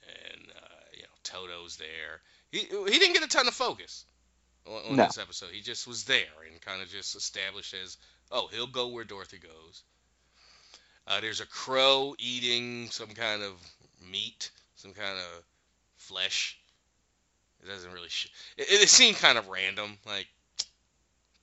And 0.08 0.42
uh, 0.52 0.84
you 0.96 1.04
know 1.04 1.10
Toto's 1.24 1.78
there. 1.78 2.22
He 2.52 2.60
he 2.60 3.00
didn't 3.00 3.14
get 3.14 3.24
a 3.24 3.28
ton 3.28 3.48
of 3.48 3.54
focus 3.54 4.06
on, 4.68 4.92
on 4.92 4.96
No. 4.98 5.06
this 5.06 5.18
episode. 5.18 5.50
He 5.52 5.62
just 5.62 5.88
was 5.88 6.04
there 6.04 6.26
and 6.52 6.60
kind 6.62 6.82
of 6.82 6.90
just 6.90 7.16
established 7.16 7.74
as 7.74 7.98
oh 8.32 8.48
he'll 8.52 8.68
go 8.68 8.88
where 8.90 9.04
Dorothy 9.06 9.38
goes. 9.40 9.84
Uh, 11.08 11.20
there's 11.22 11.42
a 11.42 11.46
crow 11.46 12.16
eating 12.18 12.90
some 12.90 13.10
kind 13.10 13.44
of 13.44 13.52
meat, 14.12 14.52
some 14.76 14.94
kind 14.94 15.18
of 15.18 15.44
flesh. 16.04 16.58
It 17.64 17.68
doesn't 17.68 17.92
really. 17.92 18.10
Sh- 18.10 18.32
it, 18.58 18.68
it 18.70 18.90
seemed 18.90 19.18
kind 19.18 19.38
of 19.38 19.48
random, 19.48 19.98
like 20.06 20.28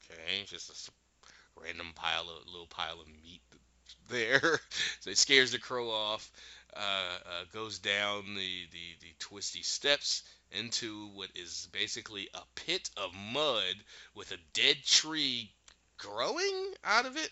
okay, 0.04 0.44
just 0.46 0.70
a 0.70 1.60
random 1.62 1.92
pile 1.94 2.22
of 2.22 2.46
little 2.46 2.66
pile 2.66 3.00
of 3.00 3.06
meat 3.08 3.42
there. 4.10 4.60
so 5.00 5.10
it 5.10 5.18
scares 5.18 5.52
the 5.52 5.58
crow 5.58 5.90
off. 5.90 6.30
Uh, 6.76 7.18
uh, 7.26 7.44
goes 7.52 7.80
down 7.80 8.22
the, 8.36 8.66
the, 8.70 8.94
the 9.00 9.12
twisty 9.18 9.62
steps 9.62 10.22
into 10.52 11.08
what 11.14 11.28
is 11.34 11.68
basically 11.72 12.28
a 12.32 12.40
pit 12.54 12.88
of 12.96 13.10
mud 13.32 13.74
with 14.14 14.30
a 14.30 14.36
dead 14.52 14.76
tree 14.84 15.50
growing 15.98 16.72
out 16.84 17.06
of 17.06 17.16
it. 17.16 17.30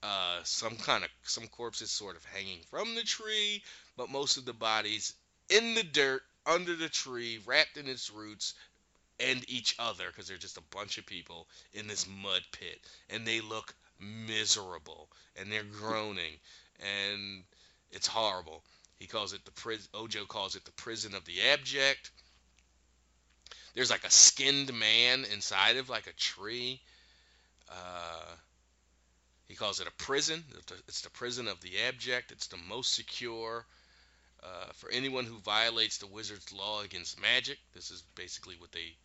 Uh, 0.00 0.38
some 0.44 0.76
kind 0.76 1.02
of 1.02 1.10
some 1.24 1.48
corpses 1.48 1.90
sort 1.90 2.16
of 2.16 2.24
hanging 2.26 2.60
from 2.70 2.94
the 2.94 3.02
tree, 3.02 3.62
but 3.96 4.10
most 4.10 4.36
of 4.36 4.44
the 4.44 4.52
bodies 4.52 5.12
in 5.50 5.74
the 5.74 5.82
dirt 5.82 6.22
under 6.48 6.74
the 6.74 6.88
tree, 6.88 7.38
wrapped 7.46 7.76
in 7.76 7.86
its 7.86 8.10
roots, 8.10 8.54
and 9.20 9.44
each 9.48 9.74
other 9.78 10.06
because 10.08 10.28
they're 10.28 10.36
just 10.36 10.58
a 10.58 10.76
bunch 10.76 10.98
of 10.98 11.06
people 11.06 11.46
in 11.72 11.86
this 11.86 12.06
mud 12.22 12.42
pit, 12.52 12.80
and 13.10 13.26
they 13.26 13.40
look 13.40 13.74
miserable, 14.00 15.08
and 15.36 15.50
they're 15.52 15.62
groaning, 15.64 16.34
and 16.80 17.42
it's 17.90 18.06
horrible. 18.06 18.62
He 18.98 19.06
calls 19.06 19.32
it 19.32 19.44
the 19.44 19.52
prison. 19.52 19.88
Ojo 19.94 20.24
calls 20.24 20.56
it 20.56 20.64
the 20.64 20.72
prison 20.72 21.14
of 21.14 21.24
the 21.24 21.40
abject. 21.52 22.10
There's 23.74 23.90
like 23.90 24.04
a 24.04 24.10
skinned 24.10 24.72
man 24.72 25.24
inside 25.32 25.76
of 25.76 25.88
like 25.88 26.06
a 26.06 26.12
tree. 26.12 26.80
Uh, 27.70 28.34
he 29.46 29.54
calls 29.54 29.80
it 29.80 29.86
a 29.86 30.02
prison. 30.02 30.42
It's 30.88 31.02
the 31.02 31.10
prison 31.10 31.48
of 31.48 31.60
the 31.60 31.80
abject. 31.86 32.32
It's 32.32 32.48
the 32.48 32.56
most 32.56 32.92
secure 32.92 33.64
uh, 34.42 34.72
for 34.74 34.90
anyone 34.90 35.24
who 35.24 35.38
violates 35.38 35.98
the 35.98 36.06
wizard's 36.06 36.52
law 36.52 36.82
against 36.82 37.20
magic. 37.20 37.58
This 37.74 37.90
is 37.90 38.02
basically 38.14 38.56
what 38.58 38.72
they, 38.72 38.96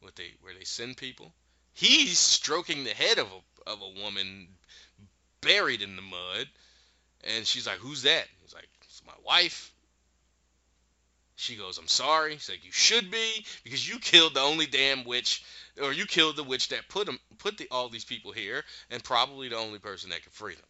what 0.00 0.16
they, 0.16 0.34
where 0.40 0.54
they 0.54 0.64
send 0.64 0.96
people. 0.96 1.32
He's 1.72 2.18
stroking 2.18 2.84
the 2.84 2.94
head 2.94 3.18
of 3.18 3.28
a 3.28 3.70
of 3.70 3.82
a 3.82 4.00
woman 4.00 4.48
buried 5.40 5.82
in 5.82 5.96
the 5.96 6.02
mud, 6.02 6.48
and 7.24 7.46
she's 7.46 7.66
like, 7.66 7.78
"Who's 7.78 8.02
that?" 8.02 8.26
He's 8.42 8.54
like, 8.54 8.68
"It's 8.84 9.02
my 9.06 9.14
wife." 9.24 9.72
She 11.36 11.56
goes, 11.56 11.78
"I'm 11.78 11.88
sorry." 11.88 12.34
He's 12.34 12.48
like, 12.48 12.64
"You 12.64 12.72
should 12.72 13.10
be 13.10 13.46
because 13.64 13.88
you 13.88 13.98
killed 13.98 14.34
the 14.34 14.40
only 14.40 14.66
damn 14.66 15.04
witch, 15.04 15.42
or 15.80 15.92
you 15.92 16.06
killed 16.06 16.36
the 16.36 16.44
witch 16.44 16.68
that 16.68 16.88
put 16.88 17.06
them, 17.06 17.18
put 17.38 17.56
the, 17.56 17.68
all 17.70 17.88
these 17.88 18.04
people 18.04 18.32
here, 18.32 18.64
and 18.90 19.02
probably 19.02 19.48
the 19.48 19.56
only 19.56 19.78
person 19.78 20.10
that 20.10 20.22
could 20.22 20.32
free 20.32 20.54
them." 20.54 20.69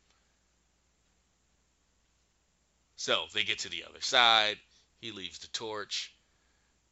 So 3.00 3.24
they 3.32 3.44
get 3.44 3.60
to 3.60 3.70
the 3.70 3.84
other 3.88 4.02
side. 4.02 4.58
He 5.00 5.10
leaves 5.10 5.38
the 5.38 5.46
torch. 5.46 6.14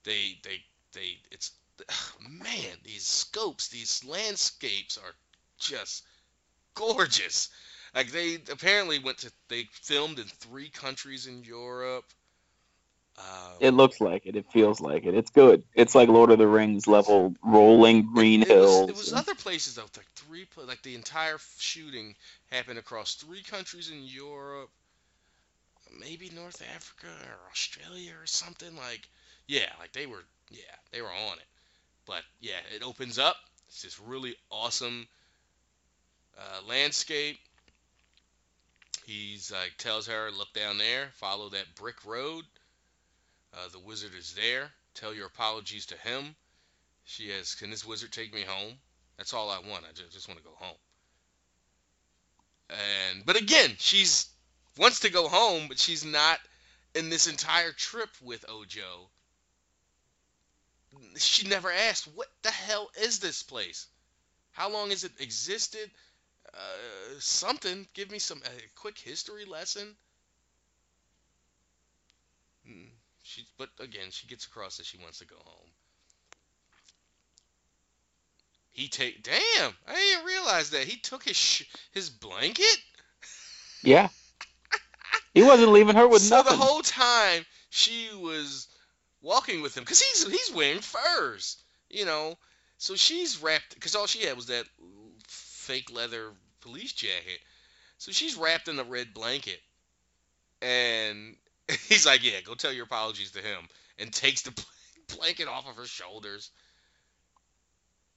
They 0.05 0.39
they 0.43 0.63
they 0.95 1.19
it's 1.31 1.53
man, 2.27 2.79
these 2.83 3.07
scopes, 3.07 3.69
these 3.69 4.03
landscapes 4.07 4.97
are 4.97 5.13
just 5.59 6.07
gorgeous. 6.75 7.51
Like 7.95 8.11
they 8.11 8.37
apparently 8.51 9.01
went 9.01 9.19
to 9.19 9.33
they 9.49 9.65
filmed 9.71 10.19
in 10.19 10.25
three 10.25 10.71
countries 10.71 11.27
in 11.27 11.45
Europe. 11.45 12.07
Um, 13.19 13.57
It 13.61 13.75
looks 13.75 14.01
like 14.01 14.25
it. 14.25 14.35
It 14.35 14.51
feels 14.51 14.81
like 14.81 15.05
it. 15.05 15.15
It's 15.15 15.31
good. 15.31 15.63
It's 15.75 15.95
like 15.95 16.09
Lord 16.09 16.31
of 16.31 16.39
the 16.39 16.49
Rings 16.49 16.87
level 16.87 17.35
rolling 17.45 18.15
green 18.15 18.41
it, 18.41 18.49
hills. 18.49 18.81
Was, 18.81 18.89
it 18.89 18.97
was 18.97 19.09
and- 19.13 19.19
other 19.21 19.35
places 19.35 19.75
though, 19.75 19.83
like 19.95 20.11
three, 20.15 20.47
like 20.57 20.81
the 20.81 20.95
entire 20.95 21.37
shooting 21.59 22.15
happened 22.51 22.79
across 22.79 23.17
three 23.17 23.43
countries 23.43 23.91
in 23.91 24.05
Europe, 24.05 24.71
maybe 25.99 26.31
North 26.35 26.63
Africa 26.75 27.07
or 27.07 27.51
Australia 27.51 28.13
or 28.21 28.27
something. 28.27 28.75
Like, 28.77 29.09
yeah, 29.47 29.71
like 29.79 29.93
they 29.93 30.07
were, 30.07 30.23
yeah, 30.51 30.75
they 30.93 31.03
were 31.03 31.09
on 31.09 31.39
it. 31.39 31.47
But 32.07 32.23
yeah, 32.41 32.61
it 32.75 32.83
opens 32.83 33.19
up. 33.19 33.37
It's 33.69 33.83
this 33.83 34.01
really 34.01 34.35
awesome 34.51 35.07
uh, 36.39 36.69
landscape. 36.69 37.39
He's 39.07 39.53
like 39.53 39.75
tells 39.79 40.07
her, 40.07 40.31
look 40.31 40.53
down 40.53 40.79
there, 40.79 41.09
follow 41.15 41.49
that 41.51 41.75
brick 41.75 42.05
road. 42.05 42.45
Uh, 43.55 43.69
the 43.73 43.79
wizard 43.79 44.13
is 44.19 44.35
there. 44.35 44.71
Tell 44.95 45.15
your 45.15 45.27
apologies 45.27 45.87
to 45.87 45.97
him. 45.97 46.35
She 47.05 47.31
has, 47.31 47.55
can 47.55 47.71
this 47.71 47.87
wizard 47.87 48.13
take 48.13 48.35
me 48.35 48.43
home? 48.47 48.75
That's 49.17 49.33
all 49.33 49.51
I 49.51 49.59
want. 49.59 49.85
I 49.89 49.93
just, 49.95 50.13
just 50.13 50.29
want 50.29 50.39
to 50.39 50.45
go 50.45 50.55
home. 50.57 50.77
And 52.71 53.25
but 53.25 53.41
again, 53.41 53.71
she's 53.79 54.27
wants 54.79 55.01
to 55.01 55.11
go 55.11 55.29
home, 55.29 55.69
but 55.69 55.79
she's 55.81 56.05
not 56.05 56.41
in 56.95 57.11
this 57.11 57.27
entire 57.29 57.73
trip 57.73 58.11
with 58.23 58.47
Ojo. 58.49 59.11
She 61.19 61.49
never 61.49 61.71
asked, 61.73 62.07
"What 62.09 62.29
the 62.43 62.51
hell 62.53 62.91
is 63.01 63.21
this 63.21 63.43
place? 63.43 63.87
How 64.53 64.71
long 64.71 64.91
has 64.91 65.05
it 65.05 65.13
existed? 65.21 65.91
Uh, 66.55 66.59
something. 67.21 67.89
Give 67.95 68.11
me 68.11 68.19
some 68.21 68.43
a 68.45 68.69
quick 68.77 68.99
history 68.99 69.45
lesson." 69.47 69.97
Mm, 72.69 72.91
She, 73.25 73.47
but 73.59 73.71
again, 73.81 74.11
she 74.11 74.27
gets 74.29 74.47
across 74.47 74.79
that 74.79 74.87
she 74.87 74.99
wants 74.99 75.19
to 75.21 75.27
go 75.27 75.37
home. 75.45 75.71
He 78.71 78.89
take 78.89 79.23
damn. 79.23 79.77
I 79.87 79.95
didn't 79.95 80.27
realize 80.27 80.71
that 80.71 80.87
he 80.87 80.99
took 80.99 81.25
his 81.25 81.37
sh- 81.37 81.65
his 81.93 82.11
blanket. 82.11 82.79
Yeah. 83.83 84.09
He 85.35 85.43
wasn't 85.43 85.73
leaving 85.73 85.97
her 85.97 86.09
with 86.09 86.23
so 86.23 86.37
nothing. 86.37 86.59
the 86.59 86.65
whole 86.65 86.83
time 86.83 87.45
she 87.71 88.09
was 88.15 88.69
walking 89.21 89.63
with 89.63 89.77
him 89.77 89.85
because 89.85 90.01
he's 90.01 90.27
he's 90.27 90.55
wearing 90.55 90.81
furs, 90.81 91.57
you 91.91 92.05
know. 92.05 92.37
So 92.79 92.97
she's 92.97 93.43
wrapped 93.43 93.75
because 93.75 93.95
all 93.95 94.07
she 94.07 94.25
had 94.25 94.37
was 94.37 94.47
that 94.47 94.65
fake 95.27 95.91
leather 95.93 96.33
police 96.61 96.93
jacket. 96.93 97.41
So 97.99 98.13
she's 98.13 98.37
wrapped 98.37 98.69
in 98.69 98.79
a 98.79 98.85
red 98.85 99.13
blanket, 99.13 99.61
and 100.63 101.37
he's 101.89 102.07
like, 102.07 102.23
"Yeah, 102.25 102.41
go 102.45 102.55
tell 102.55 102.73
your 102.73 102.85
apologies 102.85 103.33
to 103.33 103.41
him," 103.41 103.69
and 103.99 104.13
takes 104.13 104.43
the 104.43 104.65
blanket 105.17 105.49
off 105.49 105.69
of 105.69 105.77
her 105.77 105.87
shoulders. 105.87 106.51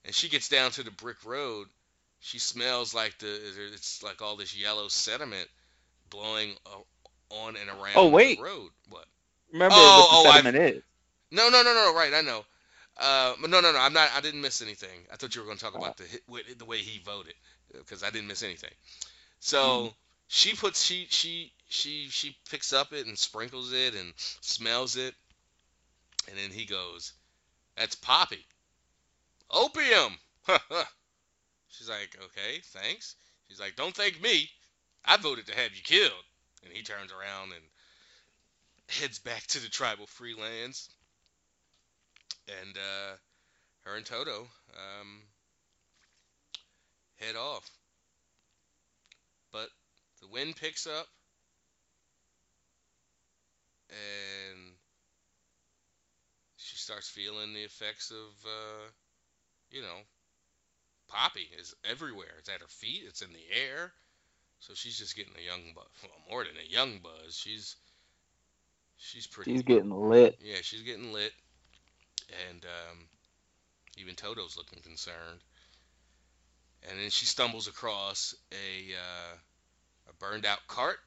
And 0.06 0.16
she 0.16 0.30
gets 0.30 0.50
down 0.50 0.72
to 0.72 0.84
the 0.84 0.92
brick 0.92 1.24
road. 1.26 1.68
She 2.20 2.40
smells 2.40 2.94
like 2.94 3.18
the 3.20 3.72
it's 3.74 4.02
like 4.02 4.22
all 4.22 4.36
this 4.36 4.56
yellow 4.56 4.88
sediment 4.88 5.48
blowing 6.10 6.56
on 7.32 7.56
and 7.56 7.70
around 7.70 7.94
Oh, 7.96 8.08
wait. 8.10 8.38
the 8.38 8.44
road. 8.44 8.70
What? 8.90 9.06
Remember 9.52 9.76
Oh, 9.78 10.00
what 10.00 10.08
oh, 10.12 10.24
the 10.24 10.32
sediment 10.32 10.76
is. 10.76 10.84
No, 11.32 11.50
no, 11.50 11.64
no, 11.64 11.74
no. 11.74 11.94
Right, 11.96 12.14
I 12.14 12.22
know. 12.22 12.46
Uh, 12.98 13.34
but 13.40 13.50
no, 13.50 13.62
no, 13.62 13.72
no. 13.72 13.80
I'm 13.80 13.94
not. 13.94 14.10
I 14.16 14.22
didn't 14.22 14.42
miss 14.42 14.62
anything. 14.62 15.00
I 15.12 15.16
thought 15.16 15.34
you 15.36 15.42
were 15.42 15.46
going 15.46 15.58
to 15.58 15.64
talk 15.64 15.76
about 15.76 15.98
the 15.98 16.06
the 16.58 16.66
way 16.66 16.78
he 16.78 17.00
voted 17.00 17.34
because 17.74 18.04
I 18.04 18.10
didn't 18.10 18.28
miss 18.28 18.44
anything. 18.44 18.72
So 19.40 19.94
she 20.28 20.54
puts 20.56 20.84
she 20.84 21.08
she 21.10 21.52
she 21.70 22.08
she 22.10 22.36
picks 22.50 22.74
up 22.74 22.94
it 22.94 23.08
and 23.08 23.18
sprinkles 23.18 23.72
it 23.74 23.96
and 23.96 24.14
smells 24.42 24.98
it, 24.98 25.16
and 26.28 26.38
then 26.38 26.52
he 26.52 26.66
goes, 26.66 27.14
"That's 27.78 27.96
poppy, 27.96 28.46
opium." 29.50 30.18
She's 31.70 31.90
like, 31.90 32.16
"Okay, 32.24 32.60
thanks." 32.66 33.16
She's 33.48 33.60
like, 33.60 33.76
"Don't 33.76 33.96
thank 33.96 34.22
me. 34.22 34.50
I 35.06 35.18
voted 35.18 35.48
to 35.48 35.56
have 35.56 35.74
you 35.76 35.82
killed." 35.82 36.24
And 36.64 36.74
he 36.74 36.84
turns 36.84 37.12
around 37.12 37.54
and 37.54 37.64
heads 38.88 39.20
back 39.20 39.46
to 39.48 39.60
the 39.60 39.70
tribal 39.70 40.06
freelands. 40.06 40.88
And 42.48 42.78
uh, 42.78 43.16
her 43.86 43.96
and 43.96 44.06
Toto 44.06 44.48
um, 44.76 45.22
head 47.20 47.36
off. 47.36 47.70
But 49.52 49.70
the 50.22 50.28
wind 50.28 50.56
picks 50.56 50.88
up, 50.88 51.08
and 53.90 54.60
she 56.58 56.78
starts 56.78 57.10
feeling 57.10 57.54
the 57.54 57.62
effects 57.64 58.12
of, 58.12 58.46
uh, 58.46 58.88
you 59.72 59.82
know, 59.82 59.98
Poppy 61.10 61.50
is 61.60 61.76
everywhere. 61.84 62.36
It's 62.40 62.48
at 62.48 62.62
her 62.62 62.68
feet. 62.70 63.04
It's 63.06 63.22
in 63.22 63.34
the 63.34 63.46
air. 63.54 63.92
So 64.62 64.76
she's 64.76 64.98
just 64.98 65.16
getting 65.16 65.34
a 65.36 65.44
young 65.44 65.74
buzz. 65.76 65.88
Well, 66.04 66.12
more 66.30 66.44
than 66.44 66.54
a 66.56 66.72
young 66.72 67.00
buzz. 67.00 67.36
She's 67.36 67.76
she's 68.98 69.26
pretty. 69.26 69.52
She's 69.52 69.64
getting 69.64 69.90
lit. 69.90 70.38
Yeah, 70.40 70.58
she's 70.62 70.84
getting 70.84 71.12
lit, 71.12 71.34
and 72.50 72.64
um, 72.64 73.00
even 73.98 74.14
Toto's 74.14 74.58
looking 74.58 74.80
concerned. 74.84 75.42
And 76.88 77.00
then 77.00 77.10
she 77.10 77.26
stumbles 77.26 77.68
across 77.68 78.36
a 78.52 78.94
uh, 78.94 79.36
a 80.10 80.14
burned 80.20 80.46
out 80.46 80.60
cart. 80.68 80.98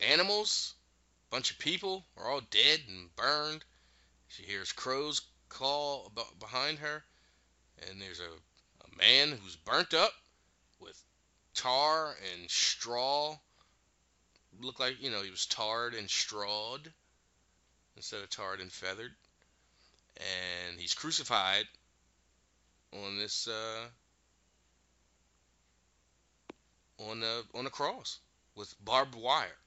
Animals, 0.00 0.74
bunch 1.30 1.50
of 1.50 1.58
people 1.58 2.04
are 2.18 2.28
all 2.28 2.42
dead 2.50 2.80
and 2.88 3.14
burned. 3.16 3.64
She 4.28 4.42
hears 4.42 4.72
crows 4.72 5.22
call 5.48 6.12
behind 6.38 6.78
her, 6.80 7.04
and 7.88 8.00
there's 8.02 8.20
a, 8.20 8.24
a 8.24 8.98
man 8.98 9.30
who's 9.30 9.56
burnt 9.56 9.94
up 9.94 10.12
with 10.80 11.02
tar 11.54 12.16
and 12.32 12.50
straw. 12.50 13.36
Looked 14.60 14.80
like 14.80 15.00
you 15.00 15.10
know 15.10 15.22
he 15.22 15.30
was 15.30 15.46
tarred 15.46 15.94
and 15.94 16.08
strawed 16.08 16.92
instead 17.96 18.22
of 18.22 18.30
tarred 18.30 18.60
and 18.60 18.70
feathered, 18.70 19.12
and 20.16 20.78
he's 20.78 20.94
crucified 20.94 21.64
on 22.92 23.18
this 23.18 23.48
uh, 23.48 23.86
on 27.10 27.22
a 27.22 27.58
on 27.58 27.66
a 27.66 27.70
cross 27.70 28.18
with 28.54 28.74
barbed 28.84 29.14
wire, 29.14 29.58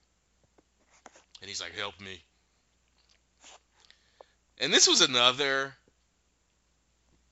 and 1.41 1.49
he's 1.49 1.62
like, 1.62 1.76
"Help 1.76 1.99
me." 1.99 2.22
And 4.60 4.72
this 4.72 4.88
was 4.88 5.02
another 5.02 5.76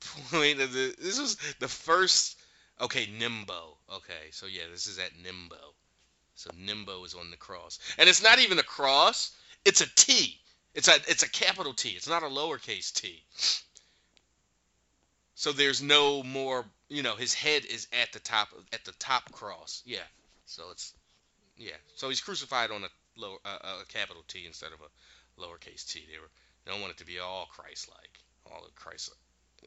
point 0.31 0.61
of 0.61 0.73
the. 0.73 0.95
This 0.99 1.19
was 1.19 1.37
the 1.59 1.67
first. 1.67 2.39
Okay, 2.81 3.07
Nimbo. 3.17 3.72
Okay, 3.97 4.31
so 4.31 4.47
yeah, 4.47 4.63
this 4.71 4.87
is 4.87 4.97
at 4.99 5.11
Nimbo. 5.23 5.75
So 6.35 6.49
Nimbo 6.57 7.03
is 7.03 7.13
on 7.13 7.29
the 7.29 7.37
cross, 7.37 7.79
and 7.97 8.09
it's 8.09 8.23
not 8.23 8.39
even 8.39 8.57
a 8.57 8.63
cross. 8.63 9.31
It's 9.65 9.81
a 9.81 9.95
T. 9.95 10.39
It's 10.73 10.87
a 10.87 10.95
it's 11.07 11.23
a 11.23 11.29
capital 11.29 11.73
T. 11.73 11.89
It's 11.89 12.07
not 12.07 12.23
a 12.23 12.27
lowercase 12.27 12.91
t. 12.91 13.23
So 15.35 15.51
there's 15.51 15.81
no 15.81 16.23
more. 16.23 16.65
You 16.89 17.03
know, 17.03 17.15
his 17.15 17.33
head 17.33 17.65
is 17.65 17.87
at 18.01 18.11
the 18.11 18.19
top 18.19 18.49
at 18.71 18.83
the 18.83 18.93
top 18.93 19.31
cross. 19.31 19.83
Yeah. 19.85 20.07
So 20.45 20.63
it's 20.71 20.93
yeah. 21.57 21.77
So 21.95 22.09
he's 22.09 22.21
crucified 22.21 22.71
on 22.71 22.83
a 22.83 22.89
lower 23.15 23.37
uh, 23.45 23.81
a 23.81 23.85
capital 23.85 24.23
T 24.27 24.45
instead 24.47 24.71
of 24.73 24.79
a 24.81 25.41
lowercase 25.41 25.85
t. 25.85 26.03
They 26.11 26.19
were 26.19 26.29
they 26.65 26.71
don't 26.71 26.81
want 26.81 26.93
it 26.93 26.97
to 26.97 27.05
be 27.05 27.19
all 27.19 27.45
Christ-like, 27.45 28.19
all 28.51 28.65
of 28.65 28.73
Christ 28.75 29.11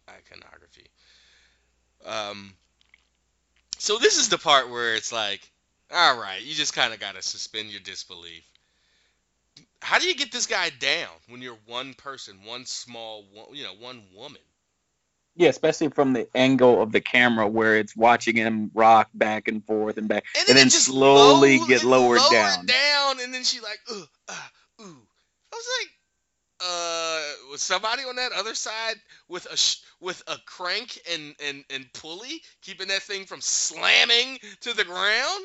iconography. 0.09 0.91
Um. 2.05 2.55
So 3.79 3.99
this 3.99 4.19
is 4.19 4.29
the 4.29 4.39
part 4.39 4.71
where 4.71 4.95
it's 4.95 5.13
like, 5.13 5.49
all 5.93 6.19
right, 6.19 6.43
you 6.43 6.55
just 6.55 6.75
kind 6.75 6.93
of 6.93 7.01
got 7.01 7.15
to 7.15 7.23
suspend 7.23 7.71
your 7.71 7.81
disbelief. 7.81 8.45
How 9.81 9.99
do 9.99 10.09
you 10.09 10.15
get 10.15 10.33
this 10.33 10.47
guy 10.47 10.71
down 10.71 11.09
when 11.29 11.43
you're 11.43 11.59
one 11.67 11.95
person, 11.95 12.39
one 12.45 12.67
small, 12.67 13.25
you 13.53 13.63
know, 13.63 13.75
one 13.79 14.03
woman? 14.15 14.41
Yeah, 15.37 15.51
especially 15.51 15.89
from 15.89 16.15
the 16.15 16.27
angle 16.35 16.81
of 16.81 16.93
the 16.93 17.01
camera 17.01 17.47
where 17.47 17.77
it's 17.77 17.95
watching 17.95 18.37
him 18.37 18.71
rock 18.73 19.11
back 19.13 19.49
and 19.49 19.65
forth 19.65 19.99
and 19.99 20.09
back, 20.09 20.25
and, 20.49 20.57
then 20.57 20.71
just 20.71 20.87
slowly 20.87 21.59
low- 21.59 21.67
get 21.67 21.85
lowered 21.85 22.21
down. 22.31 22.65
down, 22.65 23.21
and 23.21 23.35
then 23.35 23.45
she 23.45 23.61
like, 23.61 23.79
ugh, 23.91 24.09
ah, 24.31 24.51
ooh. 24.81 25.07
I 25.53 25.57
was 25.57 25.69
like, 25.81 25.91
uh, 26.61 27.23
was 27.51 27.61
somebody 27.63 28.03
on 28.05 28.17
that 28.17 28.33
other 28.33 28.55
side 28.55 28.97
with 29.29 29.47
a 29.51 29.57
sh- 29.57 29.81
with 30.01 30.23
a 30.27 30.37
crank 30.47 30.99
and 31.13 31.35
and 31.45 31.65
and 31.71 31.87
pulley 31.93 32.43
keeping 32.63 32.89
that 32.89 33.03
thing 33.03 33.25
from 33.27 33.41
slamming 33.41 34.39
to 34.61 34.73
the 34.73 34.85
ground? 34.85 35.45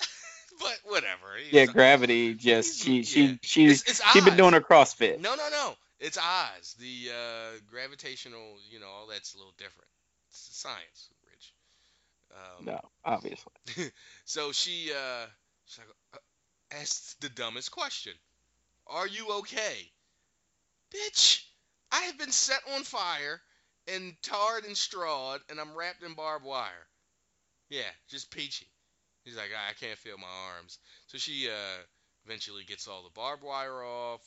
but 0.60 0.78
whatever. 0.84 1.36
he's- 1.38 1.52
Yeah, 1.52 1.66
gravity 1.66 2.34
just 2.34 2.80
she 2.82 3.02
she 3.02 3.24
yeah. 3.26 3.34
she 3.42 3.64
It's- 3.64 3.82
it's 3.88 4.12
she 4.12 4.20
been 4.20 4.36
doing 4.36 4.52
her 4.54 4.60
CrossFit. 4.60 5.20
No, 5.20 5.34
no, 5.34 5.48
no. 5.50 5.74
It's 6.00 6.18
Oz. 6.18 6.74
The 6.80 7.10
uh, 7.10 7.58
gravitational, 7.70 8.56
you 8.68 8.80
know, 8.80 8.88
all 8.88 9.06
that's 9.06 9.34
a 9.34 9.38
little 9.38 9.54
different. 9.56 9.88
It's 10.30 10.56
science, 10.56 11.10
Rich. 11.30 11.52
Um, 12.34 12.64
No, 12.64 12.80
obviously. 13.04 13.52
So 14.24 14.50
she 14.52 14.90
uh, 14.92 15.26
she's 15.66 15.78
like, 15.78 15.88
uh, 15.88 15.92
asks 16.80 17.14
the 17.20 17.28
dumbest 17.28 17.70
question: 17.70 18.12
Are 18.86 19.06
you 19.06 19.28
okay, 19.40 19.90
bitch? 20.94 21.44
I 21.90 22.02
have 22.02 22.18
been 22.18 22.32
set 22.32 22.60
on 22.74 22.84
fire 22.84 23.40
and 23.88 24.14
tarred 24.22 24.64
and 24.64 24.76
strawed, 24.76 25.40
and 25.50 25.60
I'm 25.60 25.76
wrapped 25.76 26.02
in 26.02 26.14
barbed 26.14 26.44
wire. 26.44 26.86
Yeah, 27.68 27.90
just 28.08 28.30
peachy. 28.30 28.66
He's 29.24 29.36
like, 29.36 29.50
I 29.54 29.72
can't 29.74 29.98
feel 29.98 30.18
my 30.18 30.26
arms. 30.56 30.78
So 31.06 31.18
she 31.18 31.48
uh, 31.48 31.82
eventually 32.26 32.64
gets 32.64 32.88
all 32.88 33.02
the 33.02 33.10
barbed 33.10 33.42
wire 33.42 33.84
off, 33.84 34.20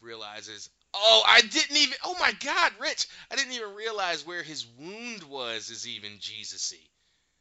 realizes, 0.00 0.70
oh, 0.92 1.22
I 1.26 1.40
didn't 1.40 1.76
even, 1.76 1.96
oh 2.04 2.16
my 2.20 2.32
God, 2.44 2.72
Rich, 2.80 3.08
I 3.30 3.36
didn't 3.36 3.52
even 3.52 3.74
realize 3.74 4.26
where 4.26 4.42
his 4.42 4.66
wound 4.78 5.24
was 5.24 5.70
is 5.70 5.88
even 5.88 6.18
Jesus-y. 6.20 6.78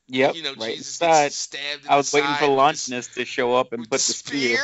Yep, 0.08 0.36
you 0.36 0.44
know, 0.44 0.56
right 0.56 0.76
Jesus 0.76 1.36
stabbed 1.36 1.88
I 1.88 1.96
was 1.96 2.12
waiting 2.14 2.36
for 2.36 2.48
Longinus 2.48 3.08
to 3.08 3.26
show 3.26 3.56
up 3.56 3.74
and 3.74 3.84
put 3.84 3.92
the 3.92 4.08
the 4.08 4.14
spear. 4.14 4.60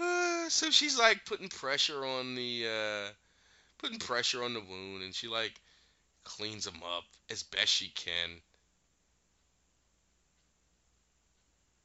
Uh, 0.00 0.48
so 0.48 0.70
she's 0.70 0.98
like 0.98 1.24
putting 1.26 1.48
pressure 1.48 2.04
on 2.04 2.34
the 2.34 2.66
uh 2.66 3.10
putting 3.78 3.98
pressure 3.98 4.42
on 4.44 4.54
the 4.54 4.60
wound 4.60 5.02
and 5.02 5.14
she 5.14 5.28
like 5.28 5.60
cleans 6.24 6.66
him 6.66 6.82
up 6.96 7.04
as 7.30 7.42
best 7.42 7.68
she 7.68 7.88
can. 7.88 8.30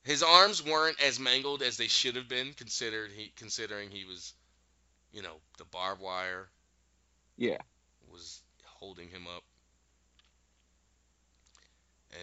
His 0.03 0.23
arms 0.23 0.63
weren't 0.63 1.01
as 1.01 1.19
mangled 1.19 1.61
as 1.61 1.75
they 1.75 1.87
should 1.87 2.15
have 2.15 2.29
been 2.29 2.53
considered 2.53 3.11
he 3.11 3.33
considering 3.35 3.89
he 3.89 4.05
was 4.05 4.33
you 5.11 5.21
know, 5.21 5.37
the 5.57 5.65
barbed 5.65 6.01
wire 6.01 6.49
Yeah. 7.37 7.57
was 8.11 8.41
holding 8.63 9.09
him 9.09 9.27
up. 9.27 9.43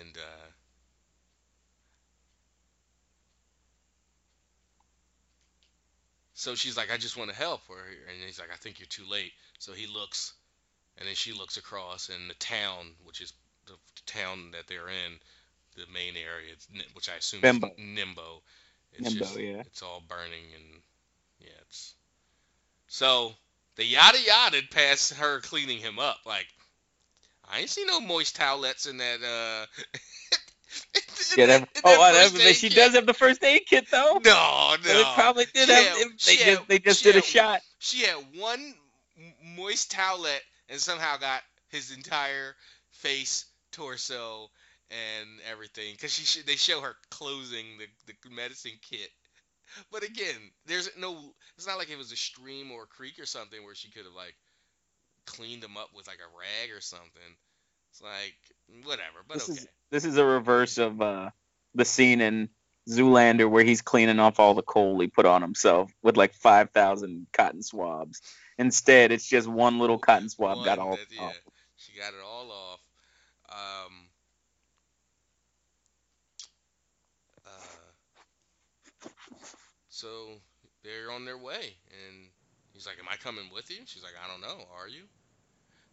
And 0.00 0.16
uh 0.16 0.50
So 6.34 6.54
she's 6.54 6.76
like, 6.76 6.92
I 6.92 6.98
just 6.98 7.16
want 7.16 7.30
to 7.30 7.36
help 7.36 7.66
her. 7.68 7.74
And 7.74 8.22
he's 8.26 8.38
like, 8.38 8.50
I 8.52 8.56
think 8.56 8.78
you're 8.78 8.86
too 8.88 9.04
late. 9.10 9.32
So 9.58 9.72
he 9.72 9.86
looks, 9.86 10.34
and 10.98 11.08
then 11.08 11.14
she 11.14 11.32
looks 11.32 11.56
across, 11.56 12.10
and 12.10 12.28
the 12.28 12.34
town, 12.34 12.90
which 13.04 13.20
is 13.20 13.32
the 13.66 13.74
town 14.04 14.50
that 14.52 14.66
they're 14.66 14.88
in, 14.88 15.18
the 15.76 15.90
main 15.92 16.14
area, 16.16 16.54
which 16.92 17.08
I 17.08 17.14
assume 17.16 17.40
Bimbo. 17.40 17.68
is 17.68 17.72
Nimbo. 17.78 18.42
It's 18.92 19.08
Nimbo, 19.08 19.24
just, 19.24 19.38
yeah. 19.38 19.60
It's 19.60 19.82
all 19.82 20.02
burning, 20.06 20.44
and 20.54 20.82
yeah, 21.40 21.48
it's. 21.62 21.94
So 22.88 23.32
they 23.76 23.84
yada 23.84 24.18
yada 24.20 24.60
past 24.70 25.14
her 25.14 25.40
cleaning 25.40 25.78
him 25.78 25.98
up. 25.98 26.18
Like, 26.26 26.46
I 27.50 27.60
ain't 27.60 27.70
see 27.70 27.84
no 27.84 28.00
moist 28.00 28.36
towelettes 28.38 28.88
in 28.88 28.98
that. 28.98 29.22
uh 29.22 29.66
in 29.78 31.00
Yeah, 31.38 31.46
that- 31.46 31.74
that, 31.74 31.82
oh, 31.84 32.28
that 32.38 32.54
she 32.56 32.68
kit. 32.68 32.76
does 32.76 32.94
have 32.94 33.06
the 33.06 33.14
first 33.14 33.42
aid 33.44 33.62
kit 33.66 33.86
though. 33.90 34.20
No, 34.24 34.76
no. 34.84 35.00
It 35.00 35.06
probably 35.14 35.46
did 35.52 35.68
She 35.68 35.74
have. 35.74 35.84
had- 35.84 35.98
they 35.98 36.16
just 36.16 36.42
had- 36.42 36.68
they 36.68 36.78
just 36.78 37.02
did 37.04 37.16
a 37.16 37.18
had- 37.18 37.24
shot. 37.24 37.60
She 37.78 38.02
had 38.04 38.16
one 38.38 38.74
moist 39.56 39.92
towelette 39.92 40.40
and 40.68 40.80
somehow 40.80 41.16
got 41.18 41.42
his 41.68 41.90
entire 41.92 42.54
face, 42.90 43.44
torso, 43.72 44.50
and 44.90 45.28
everything. 45.50 45.96
Cause 45.96 46.12
she 46.12 46.24
sh- 46.24 46.44
they 46.44 46.56
show 46.56 46.80
her 46.80 46.96
closing 47.10 47.66
the, 47.78 47.86
the 48.06 48.30
medicine 48.34 48.72
kit 48.82 49.10
but 49.90 50.04
again, 50.04 50.36
there's 50.66 50.88
no. 50.98 51.16
It's 51.56 51.66
not 51.66 51.78
like 51.78 51.90
it 51.90 51.98
was 51.98 52.12
a 52.12 52.16
stream 52.16 52.70
or 52.70 52.84
a 52.84 52.86
creek 52.86 53.18
or 53.18 53.26
something 53.26 53.64
where 53.64 53.74
she 53.74 53.90
could 53.90 54.04
have 54.04 54.14
like 54.14 54.36
cleaned 55.26 55.62
them 55.62 55.76
up 55.76 55.90
with 55.94 56.06
like 56.06 56.18
a 56.18 56.38
rag 56.38 56.76
or 56.76 56.80
something. 56.80 57.36
It's 57.90 58.02
like 58.02 58.34
whatever, 58.84 59.18
but 59.26 59.34
This 59.34 59.50
okay. 59.50 59.58
is 59.60 59.68
this 59.90 60.04
is 60.04 60.16
a 60.16 60.24
reverse 60.24 60.78
of 60.78 61.00
uh, 61.00 61.30
the 61.74 61.84
scene 61.84 62.20
in 62.20 62.48
Zoolander 62.88 63.48
where 63.48 63.64
he's 63.64 63.82
cleaning 63.82 64.18
off 64.18 64.38
all 64.40 64.54
the 64.54 64.62
coal 64.62 64.98
he 65.00 65.06
put 65.06 65.26
on 65.26 65.42
himself 65.42 65.92
with 66.02 66.16
like 66.16 66.34
five 66.34 66.70
thousand 66.70 67.26
cotton 67.32 67.62
swabs. 67.62 68.20
Instead, 68.58 69.12
it's 69.12 69.28
just 69.28 69.48
one 69.48 69.78
little 69.78 69.98
cotton 69.98 70.28
swab 70.28 70.64
got 70.64 70.78
all. 70.78 70.92
that- 70.96 71.06
yeah, 71.10 71.22
off. 71.22 71.34
she 71.76 71.92
got 71.98 72.12
it 72.14 72.20
all 72.24 72.50
off. 72.50 72.80
Um, 73.48 74.08
uh, 77.46 79.08
so 79.88 80.40
they're 80.82 81.10
on 81.10 81.24
their 81.24 81.38
way, 81.38 81.76
and 81.90 82.23
he's 82.84 82.90
like, 82.92 82.98
"Am 82.98 83.08
I 83.10 83.16
coming 83.16 83.50
with 83.52 83.70
you?" 83.70 83.78
She's 83.86 84.02
like, 84.02 84.14
"I 84.22 84.28
don't 84.28 84.40
know. 84.40 84.66
Are 84.78 84.88
you?" 84.88 85.04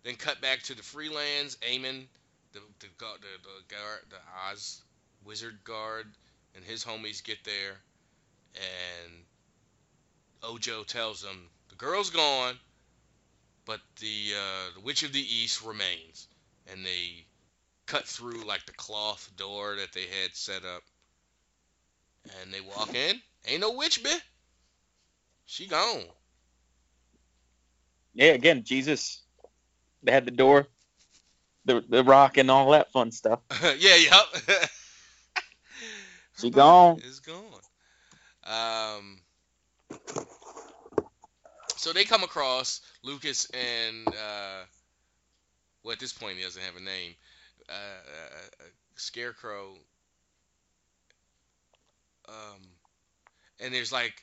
Then 0.04 0.16
cut 0.16 0.42
back 0.42 0.62
to 0.64 0.76
the 0.76 0.82
Freelands. 0.82 1.58
Eamon, 1.60 2.08
the 2.54 2.60
the 2.80 2.88
the, 3.00 3.18
the 3.44 3.76
guard, 3.76 4.00
the 4.10 4.18
Oz 4.50 4.82
wizard 5.24 5.64
guard, 5.64 6.08
and 6.56 6.66
his 6.66 6.84
homies 6.84 7.24
get 7.24 7.44
there, 7.44 7.78
and 8.56 9.24
Ojo 10.44 10.84
tells 10.84 11.22
them 11.22 11.50
the 11.70 11.76
girl's 11.76 12.10
gone, 12.10 12.60
but 13.66 13.80
the 14.00 14.34
uh, 14.36 14.74
the 14.76 14.82
Witch 14.82 15.04
of 15.04 15.14
the 15.14 15.36
East 15.36 15.64
remains, 15.64 16.28
and 16.72 16.86
they 16.86 17.26
cut 17.86 18.06
through 18.06 18.44
like 18.46 18.66
the 18.66 18.74
cloth 18.74 19.30
door 19.38 19.76
that 19.78 19.94
they 19.94 20.08
had 20.22 20.36
set 20.36 20.66
up, 20.66 20.84
and 22.42 22.54
they 22.54 22.62
walk 22.62 22.94
in. 22.94 23.22
Ain't 23.48 23.62
no 23.62 23.72
witch, 23.72 24.04
bitch. 24.04 24.22
She 25.46 25.68
gone. 25.68 26.06
Yeah, 28.14 28.34
again, 28.34 28.64
Jesus. 28.64 29.22
They 30.04 30.12
had 30.12 30.26
the 30.26 30.32
door, 30.32 30.68
the 31.66 31.84
the 31.88 32.04
rock, 32.04 32.38
and 32.38 32.50
all 32.50 32.72
that 32.72 32.92
fun 32.92 33.12
stuff. 33.12 33.40
yeah, 33.78 33.96
yep. 33.96 34.70
She 36.40 36.50
gone. 36.50 36.98
It's 36.98 37.20
gone. 37.20 37.44
Um. 38.44 39.20
So 41.76 41.94
they 41.94 42.04
come 42.04 42.24
across 42.24 42.82
Lucas 43.04 43.48
and 43.52 44.08
uh, 44.08 44.64
well, 45.84 45.94
at 45.94 46.00
this 46.00 46.14
point 46.14 46.38
he 46.38 46.44
doesn't 46.44 46.62
have 46.62 46.76
a 46.76 46.80
name. 46.80 47.16
Uh, 47.68 47.74
uh, 47.74 48.38
uh, 48.60 48.64
Scarecrow. 48.96 49.74
Um, 52.30 52.62
and 53.60 53.74
there's 53.74 53.92
like 53.92 54.14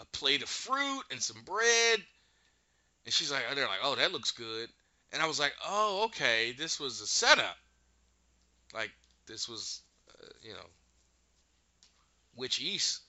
a 0.00 0.04
plate 0.06 0.42
of 0.42 0.48
fruit 0.48 1.02
and 1.10 1.20
some 1.20 1.42
bread, 1.44 2.00
and 3.04 3.12
she's 3.12 3.30
like, 3.32 3.42
they're 3.54 3.66
like, 3.66 3.80
oh, 3.82 3.96
that 3.96 4.12
looks 4.12 4.30
good. 4.30 4.68
And 5.12 5.22
I 5.22 5.26
was 5.26 5.38
like, 5.40 5.54
oh, 5.66 6.04
okay, 6.06 6.54
this 6.56 6.80
was 6.80 7.00
a 7.00 7.06
setup. 7.06 7.56
Like 8.74 8.90
this 9.26 9.48
was, 9.48 9.82
uh, 10.10 10.28
you 10.42 10.52
know, 10.52 10.66
Witch 12.36 12.60
East, 12.60 13.00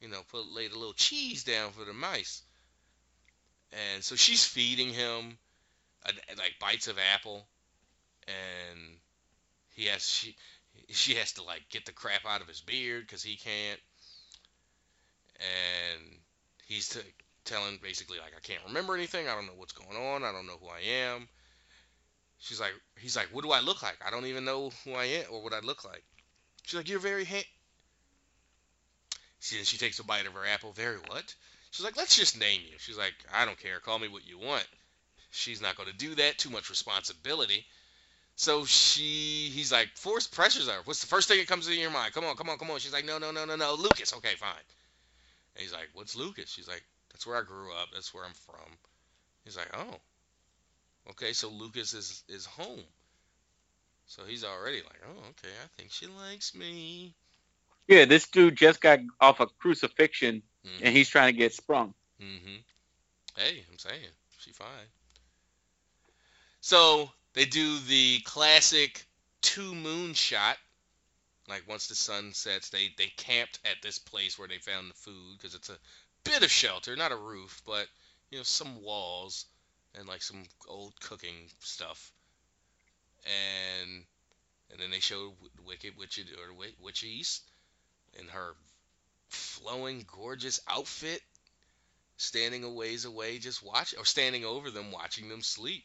you 0.00 0.08
know, 0.08 0.20
put 0.30 0.46
laid 0.46 0.72
a 0.72 0.78
little 0.78 0.94
cheese 0.94 1.44
down 1.44 1.72
for 1.72 1.84
the 1.84 1.92
mice. 1.92 2.42
And 3.72 4.02
so 4.02 4.16
she's 4.16 4.44
feeding 4.44 4.90
him 4.90 5.36
uh, 6.06 6.12
like 6.38 6.54
bites 6.60 6.88
of 6.88 6.96
apple, 7.14 7.46
and 8.26 8.78
he 9.70 9.86
has 9.86 10.08
she 10.08 10.36
she 10.90 11.14
has 11.14 11.32
to 11.32 11.42
like 11.42 11.62
get 11.70 11.84
the 11.86 11.92
crap 11.92 12.24
out 12.26 12.40
of 12.40 12.48
his 12.48 12.60
beard 12.60 13.04
because 13.06 13.22
he 13.22 13.36
can't, 13.36 13.80
and 15.40 16.02
he's 16.66 16.88
t- 16.88 17.00
telling 17.44 17.78
basically 17.82 18.18
like 18.18 18.32
I 18.36 18.40
can't 18.40 18.64
remember 18.66 18.94
anything. 18.94 19.28
I 19.28 19.34
don't 19.34 19.46
know 19.46 19.54
what's 19.56 19.72
going 19.72 19.96
on. 19.96 20.24
I 20.24 20.32
don't 20.32 20.46
know 20.46 20.58
who 20.60 20.68
I 20.68 20.80
am. 20.80 21.28
She's 22.38 22.60
like, 22.60 22.72
he's 22.98 23.16
like, 23.16 23.28
what 23.32 23.42
do 23.42 23.52
I 23.52 23.60
look 23.60 23.82
like? 23.82 23.96
I 24.06 24.10
don't 24.10 24.26
even 24.26 24.44
know 24.44 24.70
who 24.84 24.92
I 24.92 25.04
am 25.04 25.24
or 25.32 25.42
what 25.42 25.54
I 25.54 25.60
look 25.60 25.84
like. 25.84 26.04
She's 26.62 26.76
like, 26.76 26.88
you're 26.88 26.98
very 26.98 27.24
ha-. 27.24 27.48
She, 29.40 29.56
she 29.64 29.78
takes 29.78 29.98
a 29.98 30.04
bite 30.04 30.26
of 30.26 30.34
her 30.34 30.46
apple. 30.46 30.72
Very 30.72 30.98
what? 31.08 31.34
She's 31.70 31.84
like, 31.84 31.96
let's 31.96 32.16
just 32.16 32.38
name 32.38 32.60
you. 32.70 32.76
She's 32.78 32.98
like, 32.98 33.14
I 33.32 33.44
don't 33.44 33.58
care. 33.58 33.80
Call 33.80 33.98
me 33.98 34.08
what 34.08 34.26
you 34.26 34.38
want. 34.38 34.66
She's 35.30 35.62
not 35.62 35.76
going 35.76 35.88
to 35.88 35.96
do 35.96 36.14
that. 36.16 36.38
Too 36.38 36.50
much 36.50 36.70
responsibility. 36.70 37.64
So 38.36 38.64
she, 38.64 39.50
he's 39.52 39.72
like, 39.72 39.88
force 39.96 40.26
pressures 40.26 40.68
her. 40.68 40.80
What's 40.84 41.00
the 41.00 41.06
first 41.06 41.28
thing 41.28 41.38
that 41.38 41.48
comes 41.48 41.66
into 41.66 41.80
your 41.80 41.90
mind? 41.90 42.12
Come 42.12 42.24
on, 42.24 42.36
come 42.36 42.50
on, 42.50 42.58
come 42.58 42.70
on. 42.70 42.78
She's 42.78 42.92
like, 42.92 43.06
no, 43.06 43.18
no, 43.18 43.30
no, 43.30 43.44
no, 43.44 43.56
no. 43.56 43.74
Lucas. 43.74 44.12
Okay, 44.14 44.34
fine. 44.34 44.50
And 45.54 45.62
he's 45.62 45.72
like, 45.72 45.88
what's 45.94 46.16
Lucas? 46.16 46.50
She's 46.50 46.68
like, 46.68 46.84
that's 47.14 47.26
where 47.28 47.38
I 47.38 47.42
grew 47.42 47.72
up. 47.72 47.88
That's 47.94 48.12
where 48.12 48.24
I'm 48.24 48.34
from. 48.34 48.76
He's 49.44 49.56
like, 49.56 49.70
oh. 49.72 49.96
Okay, 51.10 51.32
so 51.32 51.48
Lucas 51.48 51.94
is 51.94 52.24
is 52.28 52.44
home. 52.44 52.82
So 54.06 54.22
he's 54.26 54.44
already 54.44 54.78
like, 54.78 55.00
oh, 55.06 55.20
okay, 55.30 55.54
I 55.62 55.68
think 55.76 55.92
she 55.92 56.06
likes 56.06 56.54
me. 56.54 57.14
Yeah, 57.86 58.04
this 58.04 58.26
dude 58.26 58.56
just 58.56 58.80
got 58.80 58.98
off 59.20 59.40
a 59.40 59.46
crucifixion 59.46 60.42
Mhm. 60.66 60.80
and 60.82 60.96
he's 60.96 61.08
trying 61.08 61.32
to 61.32 61.38
get 61.38 61.54
sprung. 61.54 61.94
Mm-hmm. 62.20 62.56
Hey, 63.36 63.64
I'm 63.70 63.78
saying 63.78 64.10
she 64.38 64.52
fine. 64.52 64.88
So 66.60 67.10
they 67.34 67.44
do 67.44 67.78
the 67.80 68.20
classic 68.20 69.06
two 69.40 69.74
moon 69.74 70.14
shot. 70.14 70.56
Like 71.48 71.68
once 71.68 71.88
the 71.88 71.94
sun 71.94 72.32
sets, 72.32 72.70
they 72.70 72.92
they 72.96 73.08
camped 73.16 73.60
at 73.64 73.82
this 73.82 73.98
place 73.98 74.38
where 74.38 74.48
they 74.48 74.58
found 74.58 74.90
the 74.90 74.94
food 74.94 75.36
because 75.38 75.54
it's 75.54 75.68
a 75.68 75.78
bit 76.24 76.42
of 76.42 76.50
shelter, 76.50 76.96
not 76.96 77.12
a 77.12 77.16
roof, 77.16 77.62
but 77.66 77.86
you 78.30 78.38
know 78.38 78.44
some 78.44 78.82
walls 78.82 79.46
and 79.94 80.08
like 80.08 80.22
some 80.22 80.42
old 80.68 80.98
cooking 81.00 81.48
stuff. 81.60 82.12
And 83.24 84.04
and 84.70 84.80
then 84.80 84.90
they 84.90 85.00
showed 85.00 85.32
Wicked 85.64 85.96
Witch 85.96 86.18
or 86.18 86.48
Wi- 86.48 86.74
Witch 86.80 87.04
East 87.04 87.42
in 88.18 88.28
her 88.28 88.54
flowing, 89.28 90.04
gorgeous 90.10 90.60
outfit 90.68 91.20
standing 92.16 92.64
a 92.64 92.70
ways 92.70 93.04
away, 93.04 93.38
just 93.38 93.62
watch 93.62 93.94
or 93.98 94.04
standing 94.04 94.44
over 94.44 94.70
them, 94.70 94.92
watching 94.92 95.28
them 95.28 95.42
sleep. 95.42 95.84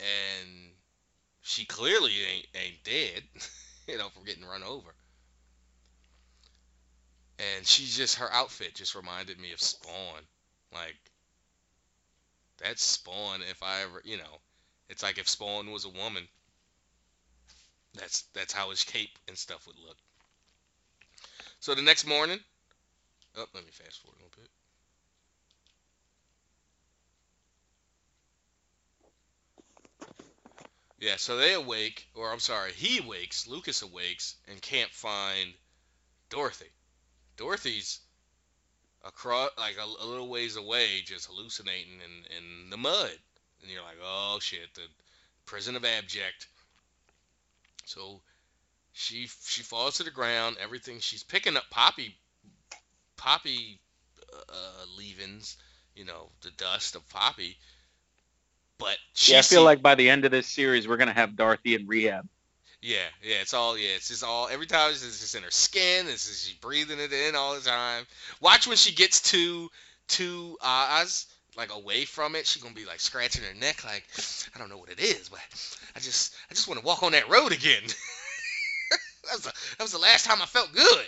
And 0.00 0.72
she 1.42 1.64
clearly 1.64 2.12
ain't 2.24 2.46
ain't 2.54 2.84
dead, 2.84 3.22
you 3.88 3.98
know, 3.98 4.08
from 4.10 4.24
getting 4.24 4.44
run 4.44 4.62
over. 4.62 4.94
And 7.42 7.66
she's 7.66 7.96
just 7.96 8.16
her 8.16 8.32
outfit 8.32 8.74
just 8.74 8.94
reminded 8.94 9.38
me 9.40 9.52
of 9.52 9.60
Spawn, 9.60 10.22
like 10.72 10.96
that's 12.58 12.82
Spawn. 12.82 13.40
If 13.50 13.62
I 13.62 13.82
ever, 13.82 14.00
you 14.04 14.18
know, 14.18 14.40
it's 14.88 15.02
like 15.02 15.18
if 15.18 15.28
Spawn 15.28 15.70
was 15.70 15.84
a 15.84 15.88
woman. 15.88 16.28
That's 17.94 18.22
that's 18.34 18.52
how 18.52 18.70
his 18.70 18.84
cape 18.84 19.18
and 19.28 19.36
stuff 19.36 19.66
would 19.66 19.78
look. 19.78 19.96
So 21.60 21.74
the 21.74 21.82
next 21.82 22.06
morning, 22.06 22.40
Oh, 23.34 23.46
let 23.54 23.64
me 23.64 23.70
fast 23.70 24.02
forward 24.02 24.18
a 24.20 24.24
little 24.24 24.42
bit. 24.42 24.50
Yeah, 30.98 31.16
so 31.16 31.36
they 31.36 31.54
awake, 31.54 32.06
or 32.14 32.30
I'm 32.30 32.40
sorry, 32.40 32.72
he 32.72 33.00
wakes, 33.00 33.48
Lucas 33.48 33.82
awakes, 33.82 34.36
and 34.48 34.60
can't 34.60 34.90
find 34.90 35.54
Dorothy. 36.28 36.70
Dorothy's 37.42 37.98
across, 39.04 39.50
like 39.58 39.74
a, 39.76 40.04
a 40.04 40.06
little 40.06 40.28
ways 40.28 40.54
away, 40.54 41.02
just 41.04 41.26
hallucinating 41.26 41.94
in, 41.94 42.36
in 42.36 42.70
the 42.70 42.76
mud. 42.76 43.10
And 43.60 43.70
you're 43.70 43.82
like, 43.82 43.98
oh 44.02 44.38
shit, 44.40 44.72
the 44.74 44.82
prison 45.44 45.74
of 45.74 45.84
abject. 45.84 46.46
So 47.84 48.20
she 48.92 49.26
she 49.44 49.62
falls 49.62 49.96
to 49.96 50.04
the 50.04 50.10
ground. 50.12 50.56
Everything 50.62 51.00
she's 51.00 51.24
picking 51.24 51.56
up 51.56 51.64
poppy 51.68 52.14
poppy 53.16 53.80
uh, 54.48 54.84
leavings, 54.96 55.56
you 55.96 56.04
know, 56.04 56.28
the 56.42 56.50
dust 56.52 56.94
of 56.94 57.08
poppy. 57.08 57.56
But 58.78 58.96
she 59.14 59.32
yeah, 59.32 59.40
I 59.40 59.42
feel 59.42 59.64
like 59.64 59.82
by 59.82 59.96
the 59.96 60.10
end 60.10 60.24
of 60.24 60.30
this 60.30 60.46
series, 60.46 60.86
we're 60.86 60.96
gonna 60.96 61.12
have 61.12 61.36
Dorothy 61.36 61.74
in 61.74 61.88
rehab. 61.88 62.28
Yeah, 62.82 63.06
yeah, 63.22 63.36
it's 63.40 63.54
all 63.54 63.78
yeah, 63.78 63.94
it's 63.94 64.08
just 64.08 64.24
all 64.24 64.48
every 64.48 64.66
time 64.66 64.90
it's 64.90 65.02
just 65.02 65.36
in 65.36 65.44
her 65.44 65.50
skin. 65.52 66.06
It's 66.08 66.26
just 66.28 66.46
she's 66.46 66.56
breathing 66.56 66.98
it 66.98 67.12
in 67.12 67.36
all 67.36 67.54
the 67.54 67.60
time. 67.60 68.04
Watch 68.40 68.66
when 68.66 68.76
she 68.76 68.92
gets 68.92 69.30
to 69.30 69.70
to 70.08 70.58
Oz, 70.60 71.26
like 71.56 71.72
away 71.72 72.04
from 72.04 72.34
it, 72.34 72.44
she's 72.44 72.60
gonna 72.60 72.74
be 72.74 72.84
like 72.84 72.98
scratching 72.98 73.44
her 73.44 73.54
neck, 73.54 73.84
like 73.84 74.04
I 74.54 74.58
don't 74.58 74.68
know 74.68 74.78
what 74.78 74.90
it 74.90 74.98
is, 74.98 75.28
but 75.28 75.40
I 75.94 76.00
just 76.00 76.34
I 76.50 76.54
just 76.54 76.66
want 76.66 76.80
to 76.80 76.86
walk 76.86 77.04
on 77.04 77.12
that 77.12 77.30
road 77.30 77.52
again. 77.52 77.82
that 78.90 79.32
was 79.32 79.42
the, 79.42 79.52
that 79.78 79.84
was 79.84 79.92
the 79.92 79.98
last 79.98 80.26
time 80.26 80.42
I 80.42 80.46
felt 80.46 80.72
good. 80.72 81.06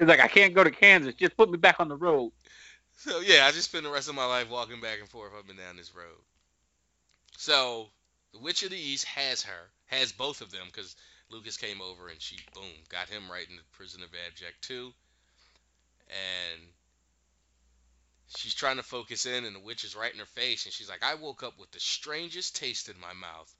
He's 0.00 0.08
like, 0.08 0.20
I 0.20 0.28
can't 0.28 0.54
go 0.54 0.64
to 0.64 0.70
Kansas. 0.72 1.14
Just 1.14 1.36
put 1.36 1.50
me 1.50 1.56
back 1.56 1.76
on 1.78 1.88
the 1.88 1.96
road. 1.96 2.32
So 2.96 3.20
yeah, 3.20 3.46
I 3.46 3.52
just 3.52 3.70
spend 3.70 3.86
the 3.86 3.90
rest 3.90 4.08
of 4.08 4.16
my 4.16 4.26
life 4.26 4.50
walking 4.50 4.80
back 4.80 4.98
and 4.98 5.08
forth 5.08 5.32
up 5.38 5.48
and 5.48 5.56
down 5.56 5.76
this 5.76 5.94
road. 5.94 6.18
So 7.38 7.86
the 8.32 8.40
Witch 8.40 8.64
of 8.64 8.70
the 8.70 8.76
East 8.76 9.04
has 9.04 9.42
her, 9.44 9.70
has 9.86 10.12
both 10.12 10.40
of 10.40 10.50
them, 10.50 10.66
because 10.66 10.96
Lucas 11.30 11.56
came 11.56 11.80
over 11.80 12.08
and 12.08 12.20
she 12.20 12.38
boom 12.54 12.70
got 12.88 13.08
him 13.08 13.30
right 13.30 13.48
in 13.48 13.56
the 13.56 13.62
prison 13.72 14.02
of 14.02 14.10
abject 14.26 14.62
too. 14.62 14.92
and 16.08 16.62
she's 18.36 18.54
trying 18.54 18.76
to 18.76 18.82
focus 18.82 19.26
in, 19.26 19.44
and 19.44 19.56
the 19.56 19.60
witch 19.60 19.84
is 19.84 19.96
right 19.96 20.12
in 20.12 20.18
her 20.18 20.26
face, 20.26 20.64
and 20.64 20.72
she's 20.72 20.88
like, 20.88 21.02
"I 21.02 21.14
woke 21.14 21.42
up 21.42 21.58
with 21.58 21.70
the 21.72 21.80
strangest 21.80 22.56
taste 22.56 22.88
in 22.88 22.98
my 23.00 23.12
mouth. 23.12 23.54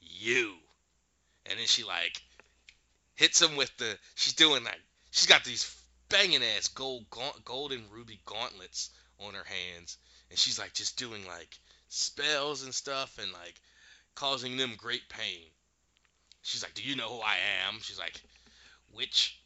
You." 0.00 0.54
And 1.46 1.58
then 1.58 1.66
she 1.66 1.84
like 1.84 2.22
hits 3.14 3.40
him 3.40 3.56
with 3.56 3.76
the. 3.76 3.98
She's 4.14 4.34
doing 4.34 4.64
like 4.64 4.80
she's 5.10 5.26
got 5.26 5.44
these 5.44 5.74
banging 6.08 6.42
ass 6.42 6.68
gold 6.68 7.08
gaunt, 7.10 7.44
golden 7.44 7.84
ruby 7.90 8.20
gauntlets 8.24 8.90
on 9.18 9.34
her 9.34 9.44
hands, 9.44 9.98
and 10.30 10.38
she's 10.38 10.58
like 10.58 10.72
just 10.74 10.96
doing 10.96 11.26
like 11.26 11.58
spells 11.88 12.62
and 12.62 12.74
stuff, 12.74 13.18
and 13.18 13.32
like 13.32 13.60
causing 14.14 14.56
them 14.56 14.74
great 14.76 15.08
pain. 15.08 15.50
She's 16.42 16.62
like, 16.62 16.74
"Do 16.74 16.82
you 16.82 16.96
know 16.96 17.08
who 17.08 17.20
I 17.20 17.36
am?" 17.66 17.80
She's 17.80 17.98
like, 17.98 18.20
"Witch 18.92 19.40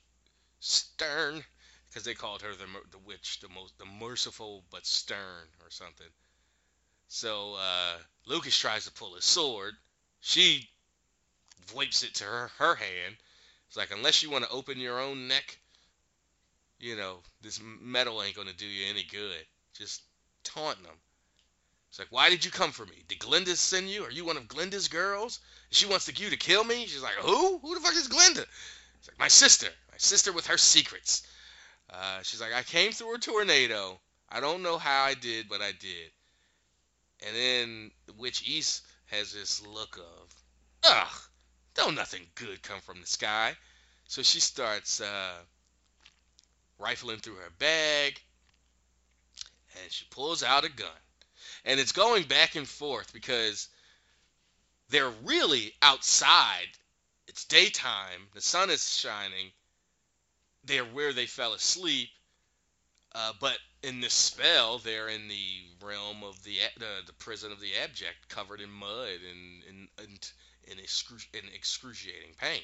Stern," 0.60 1.44
because 1.88 2.04
they 2.04 2.14
called 2.14 2.42
her 2.42 2.54
the 2.54 2.66
the 2.90 2.98
witch, 2.98 3.40
the 3.40 3.48
most 3.48 3.78
the 3.78 3.86
merciful 3.86 4.64
but 4.70 4.86
stern 4.86 5.48
or 5.62 5.70
something. 5.70 6.10
So 7.08 7.54
uh, 7.54 7.98
Lucas 8.26 8.58
tries 8.58 8.84
to 8.84 8.92
pull 8.92 9.14
his 9.14 9.24
sword. 9.24 9.76
She 10.20 10.68
wipes 11.74 12.02
it 12.02 12.14
to 12.16 12.24
her 12.24 12.48
her 12.58 12.74
hand. 12.74 13.16
It's 13.68 13.76
like 13.76 13.90
unless 13.90 14.22
you 14.22 14.30
want 14.30 14.44
to 14.44 14.50
open 14.50 14.78
your 14.78 15.00
own 15.00 15.28
neck, 15.28 15.58
you 16.78 16.96
know 16.96 17.22
this 17.40 17.60
metal 17.60 18.22
ain't 18.22 18.36
gonna 18.36 18.52
do 18.52 18.66
you 18.66 18.86
any 18.88 19.04
good. 19.04 19.46
Just 19.72 20.02
taunting 20.44 20.84
them. 20.84 21.00
It's 21.98 22.12
like, 22.12 22.16
why 22.16 22.30
did 22.30 22.44
you 22.44 22.52
come 22.52 22.70
for 22.70 22.86
me? 22.86 23.02
Did 23.08 23.18
Glinda 23.18 23.56
send 23.56 23.90
you? 23.90 24.04
Are 24.04 24.10
you 24.12 24.24
one 24.24 24.36
of 24.36 24.46
Glinda's 24.46 24.86
girls? 24.86 25.40
She 25.70 25.84
wants 25.84 26.06
you 26.06 26.30
to 26.30 26.36
kill 26.36 26.62
me? 26.62 26.86
She's 26.86 27.02
like, 27.02 27.14
who? 27.14 27.58
Who 27.58 27.74
the 27.74 27.80
fuck 27.80 27.96
is 27.96 28.06
Glinda? 28.06 28.42
It's 29.00 29.08
like, 29.08 29.18
my 29.18 29.26
sister. 29.26 29.66
My 29.90 29.96
sister 29.98 30.32
with 30.32 30.46
her 30.46 30.58
secrets. 30.58 31.26
Uh, 31.90 32.22
she's 32.22 32.40
like, 32.40 32.54
I 32.54 32.62
came 32.62 32.92
through 32.92 33.16
a 33.16 33.18
tornado. 33.18 33.98
I 34.28 34.38
don't 34.38 34.62
know 34.62 34.78
how 34.78 35.02
I 35.06 35.14
did, 35.14 35.48
but 35.48 35.60
I 35.60 35.72
did. 35.72 36.12
And 37.26 37.34
then 37.34 37.90
Witch 38.16 38.48
East 38.48 38.86
has 39.06 39.32
this 39.32 39.66
look 39.66 39.96
of, 39.96 40.34
ugh, 40.84 41.20
don't 41.74 41.96
nothing 41.96 42.22
good 42.36 42.62
come 42.62 42.78
from 42.78 43.00
the 43.00 43.08
sky. 43.08 43.56
So 44.06 44.22
she 44.22 44.38
starts 44.38 45.00
uh, 45.00 45.34
rifling 46.78 47.18
through 47.18 47.34
her 47.34 47.50
bag, 47.58 48.20
and 49.82 49.90
she 49.90 50.04
pulls 50.10 50.44
out 50.44 50.64
a 50.64 50.70
gun 50.70 50.86
and 51.68 51.78
it's 51.78 51.92
going 51.92 52.24
back 52.24 52.56
and 52.56 52.66
forth 52.66 53.12
because 53.12 53.68
they're 54.88 55.12
really 55.24 55.72
outside. 55.82 56.66
It's 57.28 57.44
daytime. 57.44 58.26
The 58.34 58.40
sun 58.40 58.70
is 58.70 58.96
shining. 58.96 59.50
They're 60.64 60.84
where 60.84 61.12
they 61.12 61.26
fell 61.26 61.52
asleep. 61.52 62.08
Uh, 63.14 63.32
but 63.38 63.58
in 63.82 64.00
this 64.00 64.14
spell, 64.14 64.78
they're 64.78 65.08
in 65.08 65.28
the 65.28 65.86
realm 65.86 66.24
of 66.24 66.42
the 66.42 66.56
uh, 66.80 66.84
the 67.06 67.12
prison 67.14 67.52
of 67.52 67.60
the 67.60 67.70
abject, 67.82 68.28
covered 68.28 68.60
in 68.60 68.70
mud 68.70 69.18
and 69.30 69.62
and, 69.68 69.88
and 69.98 70.30
in, 70.64 70.78
excru- 70.78 71.34
in 71.34 71.48
excruciating 71.54 72.34
pain. 72.38 72.62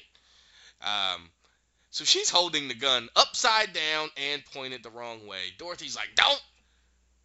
Um, 0.81 1.29
so 1.91 2.05
she's 2.05 2.29
holding 2.29 2.67
the 2.67 2.73
gun 2.73 3.09
upside 3.15 3.73
down 3.73 4.09
and 4.31 4.45
pointed 4.45 4.81
the 4.81 4.89
wrong 4.89 5.27
way. 5.27 5.41
Dorothy's 5.57 5.95
like, 5.95 6.09
"Don't! 6.15 6.41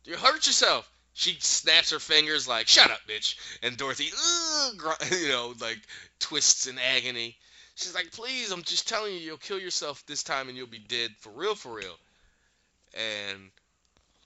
You 0.04 0.16
hurt 0.16 0.46
yourself." 0.46 0.90
She 1.20 1.36
snaps 1.40 1.90
her 1.90 1.98
fingers 1.98 2.48
like 2.48 2.66
"Shut 2.66 2.90
up, 2.90 3.00
bitch!" 3.06 3.34
And 3.62 3.76
Dorothy, 3.76 4.04
you 5.20 5.28
know, 5.28 5.54
like 5.60 5.78
twists 6.18 6.66
in 6.66 6.78
agony. 6.78 7.36
She's 7.74 7.94
like, 7.94 8.10
"Please, 8.10 8.50
I'm 8.50 8.62
just 8.62 8.88
telling 8.88 9.12
you, 9.12 9.20
you'll 9.20 9.36
kill 9.36 9.58
yourself 9.58 10.02
this 10.06 10.22
time, 10.22 10.48
and 10.48 10.56
you'll 10.56 10.66
be 10.66 10.78
dead 10.78 11.14
for 11.20 11.28
real, 11.28 11.54
for 11.54 11.74
real." 11.74 11.94
And 12.94 13.50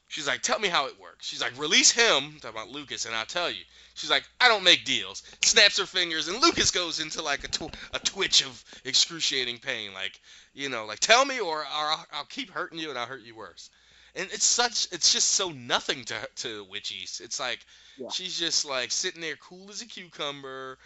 she's 0.06 0.28
like, 0.28 0.42
"Tell 0.42 0.60
me 0.60 0.68
how 0.68 0.86
it 0.86 1.00
works." 1.00 1.26
She's 1.26 1.40
like, 1.40 1.58
"Release 1.58 1.90
him," 1.90 2.38
talking 2.40 2.50
about 2.50 2.68
Lucas, 2.68 3.06
and 3.06 3.14
I'll 3.14 3.26
tell 3.26 3.50
you. 3.50 3.64
She's 3.94 4.10
like, 4.10 4.24
"I 4.40 4.46
don't 4.46 4.62
make 4.62 4.84
deals." 4.84 5.24
Snaps 5.42 5.78
her 5.78 5.86
fingers, 5.86 6.28
and 6.28 6.40
Lucas 6.40 6.70
goes 6.70 7.00
into 7.00 7.22
like 7.22 7.42
a, 7.42 7.48
tw- 7.48 7.74
a 7.92 7.98
twitch 7.98 8.44
of 8.44 8.64
excruciating 8.84 9.58
pain, 9.58 9.92
like, 9.94 10.20
you 10.52 10.68
know, 10.68 10.84
like, 10.86 11.00
"Tell 11.00 11.24
me, 11.24 11.40
or, 11.40 11.58
or 11.58 11.66
I'll, 11.66 12.06
I'll 12.12 12.24
keep 12.26 12.50
hurting 12.50 12.78
you, 12.78 12.90
and 12.90 12.98
I'll 12.98 13.06
hurt 13.06 13.22
you 13.22 13.34
worse." 13.34 13.68
And 14.16 14.28
it's 14.32 14.44
such 14.44 14.88
it's 14.92 15.12
just 15.12 15.28
so 15.28 15.50
nothing 15.50 16.04
to 16.04 16.28
to 16.36 16.64
Witch 16.70 16.92
East. 16.92 17.20
It's 17.20 17.40
like 17.40 17.60
yeah. 17.98 18.08
she's 18.10 18.38
just 18.38 18.64
like 18.64 18.90
sitting 18.90 19.20
there 19.20 19.36
cool 19.36 19.68
as 19.70 19.82
a 19.82 19.86
cucumber, 19.86 20.78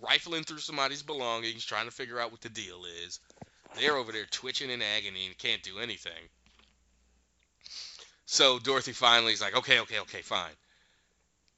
rifling 0.00 0.44
through 0.44 0.58
somebody's 0.58 1.02
belongings, 1.02 1.64
trying 1.64 1.86
to 1.86 1.92
figure 1.92 2.20
out 2.20 2.30
what 2.30 2.40
the 2.40 2.48
deal 2.48 2.84
is. 3.04 3.20
They're 3.78 3.96
over 3.96 4.12
there 4.12 4.26
twitching 4.30 4.70
in 4.70 4.82
agony 4.82 5.26
and 5.26 5.36
can't 5.36 5.62
do 5.62 5.78
anything. 5.80 6.12
So 8.26 8.58
Dorothy 8.58 8.92
finally 8.92 9.32
is 9.32 9.40
like, 9.40 9.56
okay, 9.56 9.80
okay, 9.80 9.98
okay, 10.00 10.22
fine. 10.22 10.52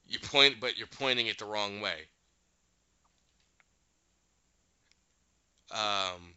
You 0.08 0.18
point, 0.18 0.56
but 0.60 0.78
you're 0.78 0.86
pointing 0.86 1.26
it 1.26 1.38
the 1.38 1.44
wrong 1.44 1.80
way. 1.80 1.96
Um, 5.70 6.34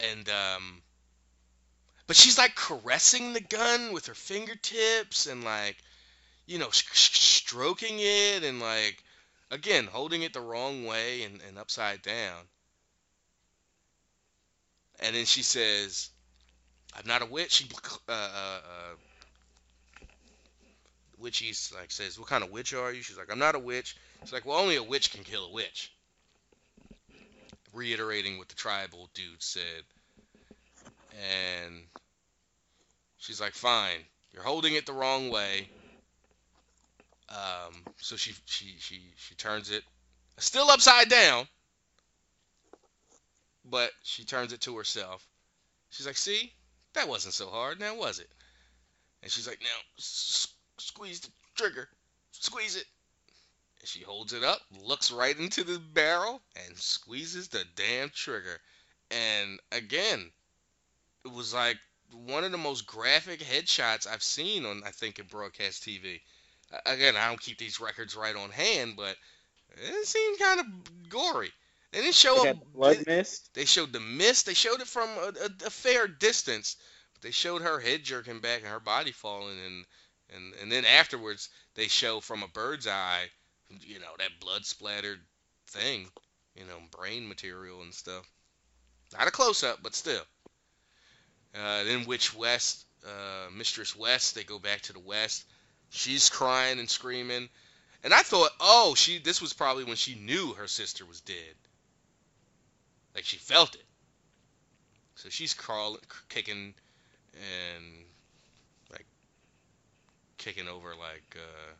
and 0.00 0.28
um, 0.28 0.82
but 2.06 2.16
she's 2.16 2.38
like 2.38 2.54
caressing 2.54 3.32
the 3.32 3.40
gun 3.40 3.92
with 3.92 4.06
her 4.06 4.14
fingertips 4.14 5.26
and 5.26 5.44
like 5.44 5.76
you 6.46 6.58
know 6.58 6.68
stroking 6.70 7.96
it 7.98 8.44
and 8.44 8.60
like 8.60 9.02
again 9.50 9.86
holding 9.86 10.22
it 10.22 10.32
the 10.32 10.40
wrong 10.40 10.84
way 10.84 11.22
and, 11.22 11.40
and 11.48 11.58
upside 11.58 12.02
down. 12.02 12.40
And 15.00 15.14
then 15.16 15.24
she 15.24 15.42
says 15.42 16.10
i'm 16.96 17.06
not 17.06 17.22
a 17.22 17.26
witch. 17.26 17.52
She 17.52 17.68
uh, 18.08 18.12
uh, 18.12 18.58
uh, 18.58 18.94
witchy's 21.18 21.72
like 21.74 21.90
says 21.90 22.18
what 22.18 22.28
kind 22.28 22.44
of 22.44 22.50
witch 22.50 22.74
are 22.74 22.92
you? 22.92 23.02
She's 23.02 23.18
like 23.18 23.32
i'm 23.32 23.38
not 23.38 23.54
a 23.54 23.60
witch. 23.60 23.96
She's 24.20 24.32
like 24.32 24.44
well 24.44 24.58
only 24.58 24.76
a 24.76 24.82
witch 24.82 25.12
can 25.12 25.24
kill 25.24 25.46
a 25.46 25.52
witch. 25.52 25.90
Reiterating 27.72 28.38
what 28.38 28.48
the 28.48 28.54
tribal 28.54 29.08
dude 29.14 29.42
said 29.42 29.82
and 31.14 31.88
she's 33.18 33.40
like, 33.40 33.54
"Fine, 33.54 34.06
you're 34.32 34.42
holding 34.44 34.74
it 34.74 34.86
the 34.86 34.92
wrong 34.92 35.30
way." 35.30 35.70
Um, 37.28 37.86
so 38.00 38.16
she 38.16 38.34
she 38.46 38.76
she 38.78 39.14
she 39.16 39.34
turns 39.34 39.70
it 39.70 39.84
still 40.38 40.70
upside 40.70 41.08
down, 41.08 41.48
but 43.64 43.92
she 44.02 44.24
turns 44.24 44.52
it 44.52 44.60
to 44.62 44.76
herself. 44.76 45.26
She's 45.90 46.06
like, 46.06 46.16
"See, 46.16 46.54
that 46.94 47.08
wasn't 47.08 47.34
so 47.34 47.50
hard, 47.50 47.80
now 47.80 47.94
was 47.94 48.18
it?" 48.20 48.30
And 49.22 49.32
she's 49.32 49.48
like, 49.48 49.60
"Now 49.62 49.78
s- 49.98 50.48
squeeze 50.78 51.20
the 51.20 51.30
trigger, 51.56 51.88
squeeze 52.32 52.76
it." 52.76 52.86
And 53.80 53.88
she 53.88 54.02
holds 54.02 54.32
it 54.32 54.44
up, 54.44 54.62
looks 54.70 55.10
right 55.10 55.38
into 55.38 55.64
the 55.64 55.78
barrel, 55.78 56.42
and 56.56 56.78
squeezes 56.78 57.48
the 57.48 57.64
damn 57.76 58.10
trigger. 58.10 58.60
And 59.10 59.60
again, 59.72 60.32
was 61.32 61.54
like 61.54 61.78
one 62.12 62.44
of 62.44 62.52
the 62.52 62.58
most 62.58 62.86
graphic 62.86 63.40
headshots 63.40 64.06
I've 64.06 64.22
seen 64.22 64.64
on 64.64 64.82
I 64.84 64.90
think 64.90 65.18
in 65.18 65.26
broadcast 65.26 65.82
TV. 65.82 66.20
Again, 66.86 67.16
I 67.16 67.28
don't 67.28 67.40
keep 67.40 67.58
these 67.58 67.80
records 67.80 68.16
right 68.16 68.34
on 68.34 68.50
hand, 68.50 68.94
but 68.96 69.16
it 69.76 70.06
seemed 70.06 70.38
kind 70.38 70.60
of 70.60 71.08
gory. 71.08 71.52
They 71.92 72.00
didn't 72.00 72.14
show 72.14 72.48
up 72.48 72.56
blood 72.72 72.96
they, 73.04 73.16
mist. 73.16 73.50
They 73.54 73.64
showed 73.64 73.92
the 73.92 74.00
mist. 74.00 74.46
They 74.46 74.54
showed 74.54 74.80
it 74.80 74.88
from 74.88 75.08
a, 75.10 75.32
a, 75.44 75.66
a, 75.66 75.70
fair 75.70 76.08
distance, 76.08 76.76
but 77.12 77.22
they 77.22 77.30
showed 77.30 77.62
her 77.62 77.78
head 77.78 78.02
jerking 78.02 78.40
back 78.40 78.60
and 78.60 78.68
her 78.68 78.80
body 78.80 79.12
falling, 79.12 79.58
and 79.64 79.86
and 80.34 80.54
and 80.54 80.72
then 80.72 80.84
afterwards 80.84 81.50
they 81.74 81.86
show 81.86 82.20
from 82.20 82.42
a 82.42 82.48
bird's 82.48 82.88
eye, 82.88 83.30
you 83.80 84.00
know, 84.00 84.12
that 84.18 84.40
blood 84.40 84.64
splattered 84.66 85.20
thing, 85.68 86.08
you 86.56 86.64
know, 86.64 86.78
brain 86.90 87.28
material 87.28 87.82
and 87.82 87.94
stuff. 87.94 88.28
Not 89.12 89.28
a 89.28 89.30
close 89.30 89.62
up, 89.62 89.80
but 89.82 89.94
still. 89.94 90.22
Uh, 91.54 91.84
then 91.84 92.04
Witch 92.06 92.34
West, 92.34 92.84
uh, 93.06 93.50
Mistress 93.56 93.94
West, 93.96 94.34
they 94.34 94.42
go 94.42 94.58
back 94.58 94.80
to 94.82 94.92
the 94.92 94.98
West. 94.98 95.44
She's 95.90 96.28
crying 96.28 96.78
and 96.80 96.90
screaming. 96.90 97.48
And 98.02 98.12
I 98.12 98.22
thought, 98.22 98.50
oh, 98.60 98.94
she 98.96 99.18
this 99.18 99.40
was 99.40 99.52
probably 99.52 99.84
when 99.84 99.96
she 99.96 100.14
knew 100.14 100.52
her 100.54 100.66
sister 100.66 101.04
was 101.06 101.20
dead. 101.20 101.54
Like 103.14 103.24
she 103.24 103.36
felt 103.36 103.74
it. 103.74 103.84
So 105.14 105.28
she's 105.30 105.54
crawling, 105.54 106.00
kicking, 106.28 106.74
and 107.32 107.84
like 108.90 109.06
kicking 110.36 110.68
over 110.68 110.90
like 110.90 111.36
uh, 111.36 111.72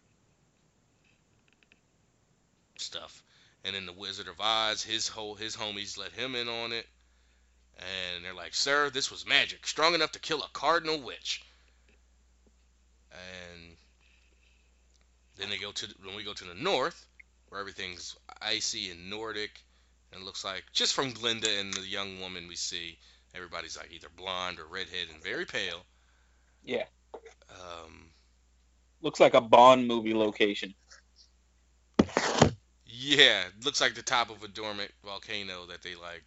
stuff. 2.76 3.22
And 3.64 3.74
then 3.74 3.86
the 3.86 3.92
Wizard 3.92 4.28
of 4.28 4.40
Oz, 4.40 4.82
his 4.82 5.08
whole 5.08 5.34
his 5.34 5.56
homies 5.56 5.98
let 5.98 6.12
him 6.12 6.36
in 6.36 6.48
on 6.48 6.72
it. 6.72 6.86
And 7.78 8.24
they're 8.24 8.34
like, 8.34 8.54
Sir, 8.54 8.90
this 8.90 9.10
was 9.10 9.26
magic, 9.26 9.66
strong 9.66 9.94
enough 9.94 10.12
to 10.12 10.18
kill 10.20 10.42
a 10.42 10.48
cardinal 10.52 11.00
witch. 11.00 11.42
And 13.10 13.76
then 15.36 15.50
they 15.50 15.58
go 15.58 15.72
to 15.72 15.86
when 16.04 16.16
we 16.16 16.24
go 16.24 16.32
to 16.32 16.44
the 16.44 16.54
north, 16.54 17.06
where 17.48 17.60
everything's 17.60 18.16
icy 18.40 18.90
and 18.90 19.10
Nordic, 19.10 19.60
and 20.12 20.24
looks 20.24 20.44
like 20.44 20.64
just 20.72 20.94
from 20.94 21.12
Glinda 21.12 21.48
and 21.58 21.74
the 21.74 21.86
young 21.86 22.20
woman 22.20 22.46
we 22.48 22.56
see, 22.56 22.98
Everybody's 23.34 23.76
like 23.76 23.90
either 23.92 24.08
blonde 24.16 24.60
or 24.60 24.66
redhead 24.66 25.08
and 25.12 25.22
very 25.22 25.44
pale. 25.44 25.84
Yeah. 26.62 26.84
Um, 27.50 28.10
Looks 29.02 29.20
like 29.20 29.34
a 29.34 29.40
Bond 29.40 29.88
movie 29.88 30.14
location. 30.14 30.72
yeah, 32.86 33.42
looks 33.64 33.80
like 33.80 33.94
the 33.94 34.02
top 34.02 34.30
of 34.30 34.42
a 34.42 34.48
dormant 34.48 34.92
volcano 35.04 35.66
that 35.66 35.82
they 35.82 35.94
like 35.96 36.22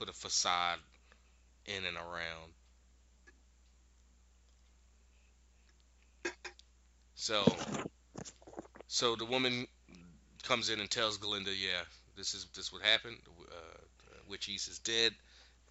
put 0.00 0.08
a 0.08 0.12
facade 0.14 0.78
in 1.66 1.84
and 1.84 1.96
around. 1.98 2.52
So, 7.14 7.44
so 8.86 9.14
the 9.14 9.26
woman 9.26 9.66
comes 10.42 10.70
in 10.70 10.80
and 10.80 10.90
tells 10.90 11.18
Glinda, 11.18 11.54
"Yeah, 11.54 11.82
this 12.16 12.32
is 12.32 12.46
this 12.54 12.72
what 12.72 12.80
happened. 12.80 13.18
Uh, 13.28 13.78
Witch 14.26 14.48
East 14.48 14.68
is 14.68 14.78
dead." 14.78 15.14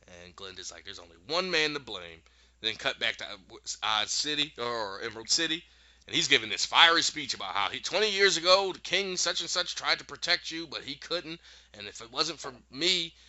And 0.07 0.35
Glinda's 0.35 0.72
like, 0.72 0.85
"There's 0.85 0.99
only 0.99 1.18
one 1.26 1.49
man 1.49 1.73
to 1.73 1.80
blame." 1.80 2.22
Then 2.61 2.76
cut 2.76 2.99
back 2.99 3.18
to 3.18 3.26
Oz 3.81 4.11
City 4.11 4.53
or 4.60 5.01
Emerald 5.01 5.31
City, 5.31 5.64
and 6.06 6.15
he's 6.15 6.27
giving 6.27 6.49
this 6.49 6.68
fiery 6.68 7.01
speech 7.01 7.34
about 7.34 7.56
how 7.56 7.69
he 7.69 7.80
20 7.80 8.11
years 8.11 8.38
ago 8.38 8.73
the 8.73 8.80
king 8.80 9.18
such 9.18 9.41
and 9.41 9.49
such 9.49 9.73
tried 9.73 9.97
to 9.99 10.06
protect 10.06 10.51
you, 10.51 10.68
but 10.68 10.84
he 10.84 10.93
couldn't, 10.93 11.41
and 11.73 11.88
if 11.88 12.01
it 12.01 12.11
wasn't 12.11 12.39
for 12.39 12.53
me, 12.69 13.07
uh, 13.07 13.28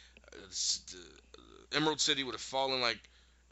Emerald 1.72 2.00
City 2.00 2.24
would 2.24 2.34
have 2.34 2.40
fallen 2.40 2.80
like 2.80 2.98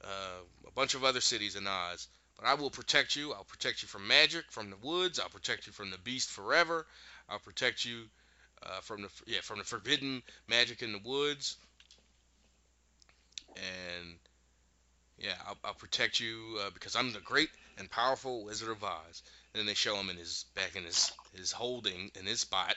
uh, 0.04 0.42
a 0.66 0.70
bunch 0.72 0.94
of 0.94 1.04
other 1.04 1.20
cities 1.20 1.56
in 1.56 1.66
Oz. 1.66 2.08
But 2.36 2.46
I 2.46 2.54
will 2.54 2.70
protect 2.70 3.16
you. 3.16 3.32
I'll 3.32 3.44
protect 3.44 3.82
you 3.82 3.88
from 3.88 4.06
magic, 4.06 4.44
from 4.50 4.70
the 4.70 4.76
woods. 4.76 5.18
I'll 5.18 5.28
protect 5.28 5.66
you 5.66 5.72
from 5.72 5.90
the 5.90 5.98
beast 5.98 6.30
forever. 6.30 6.86
I'll 7.28 7.40
protect 7.40 7.84
you 7.84 8.04
uh, 8.62 8.80
from 8.80 9.02
the 9.02 9.08
yeah 9.26 9.40
from 9.42 9.58
the 9.58 9.64
forbidden 9.64 10.22
magic 10.46 10.82
in 10.82 10.92
the 10.92 11.00
woods. 11.04 11.56
And 13.56 14.18
yeah, 15.18 15.34
I'll, 15.46 15.58
I'll 15.64 15.74
protect 15.74 16.20
you 16.20 16.58
uh, 16.60 16.70
because 16.74 16.94
I'm 16.94 17.12
the 17.12 17.20
great 17.20 17.50
and 17.76 17.90
powerful 17.90 18.44
Wizard 18.44 18.70
of 18.70 18.84
Oz. 18.84 19.22
And 19.52 19.60
then 19.60 19.66
they 19.66 19.74
show 19.74 19.96
him 19.96 20.10
in 20.10 20.16
his 20.16 20.44
back 20.54 20.76
in 20.76 20.84
his 20.84 21.10
his 21.34 21.50
holding 21.50 22.10
in 22.18 22.24
his 22.24 22.40
spot. 22.40 22.76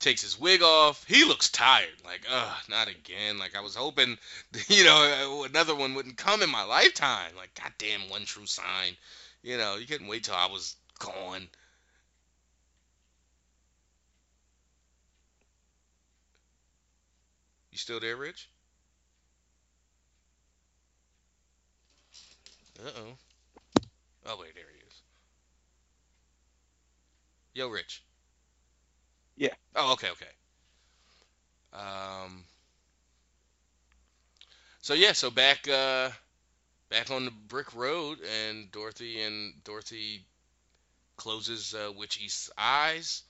Takes 0.00 0.22
his 0.22 0.40
wig 0.40 0.62
off. 0.62 1.04
He 1.06 1.24
looks 1.24 1.50
tired. 1.50 2.02
Like, 2.04 2.22
ugh, 2.30 2.56
not 2.70 2.88
again. 2.88 3.38
Like 3.38 3.54
I 3.54 3.60
was 3.60 3.74
hoping, 3.74 4.18
you 4.68 4.84
know, 4.84 5.44
another 5.44 5.74
one 5.74 5.94
wouldn't 5.94 6.16
come 6.16 6.42
in 6.42 6.50
my 6.50 6.64
lifetime. 6.64 7.32
Like, 7.36 7.54
goddamn, 7.54 8.08
one 8.08 8.24
true 8.24 8.46
sign. 8.46 8.96
You 9.42 9.58
know, 9.58 9.76
you 9.76 9.86
couldn't 9.86 10.08
wait 10.08 10.24
till 10.24 10.34
I 10.34 10.46
was 10.46 10.76
gone. 10.98 11.48
You 17.70 17.78
still 17.78 18.00
there, 18.00 18.16
Rich? 18.16 18.48
Uh 22.84 22.90
oh. 22.96 23.82
Oh 24.26 24.36
wait, 24.40 24.54
there 24.54 24.64
he 24.72 24.80
is. 24.86 25.02
Yo, 27.52 27.68
Rich. 27.68 28.02
Yeah. 29.40 29.54
Oh, 29.76 29.94
okay, 29.94 30.10
okay. 30.12 30.28
Um. 31.72 32.44
So 34.82 34.92
yeah, 34.94 35.12
so 35.12 35.30
back 35.30 35.66
uh, 35.68 36.10
back 36.90 37.10
on 37.10 37.24
the 37.26 37.30
brick 37.32 37.74
road, 37.74 38.20
and 38.20 38.70
Dorothy 38.72 39.22
and 39.22 39.62
Dorothy 39.64 40.26
closes 41.16 41.74
uh, 41.74 41.92
eyes. 42.58 43.24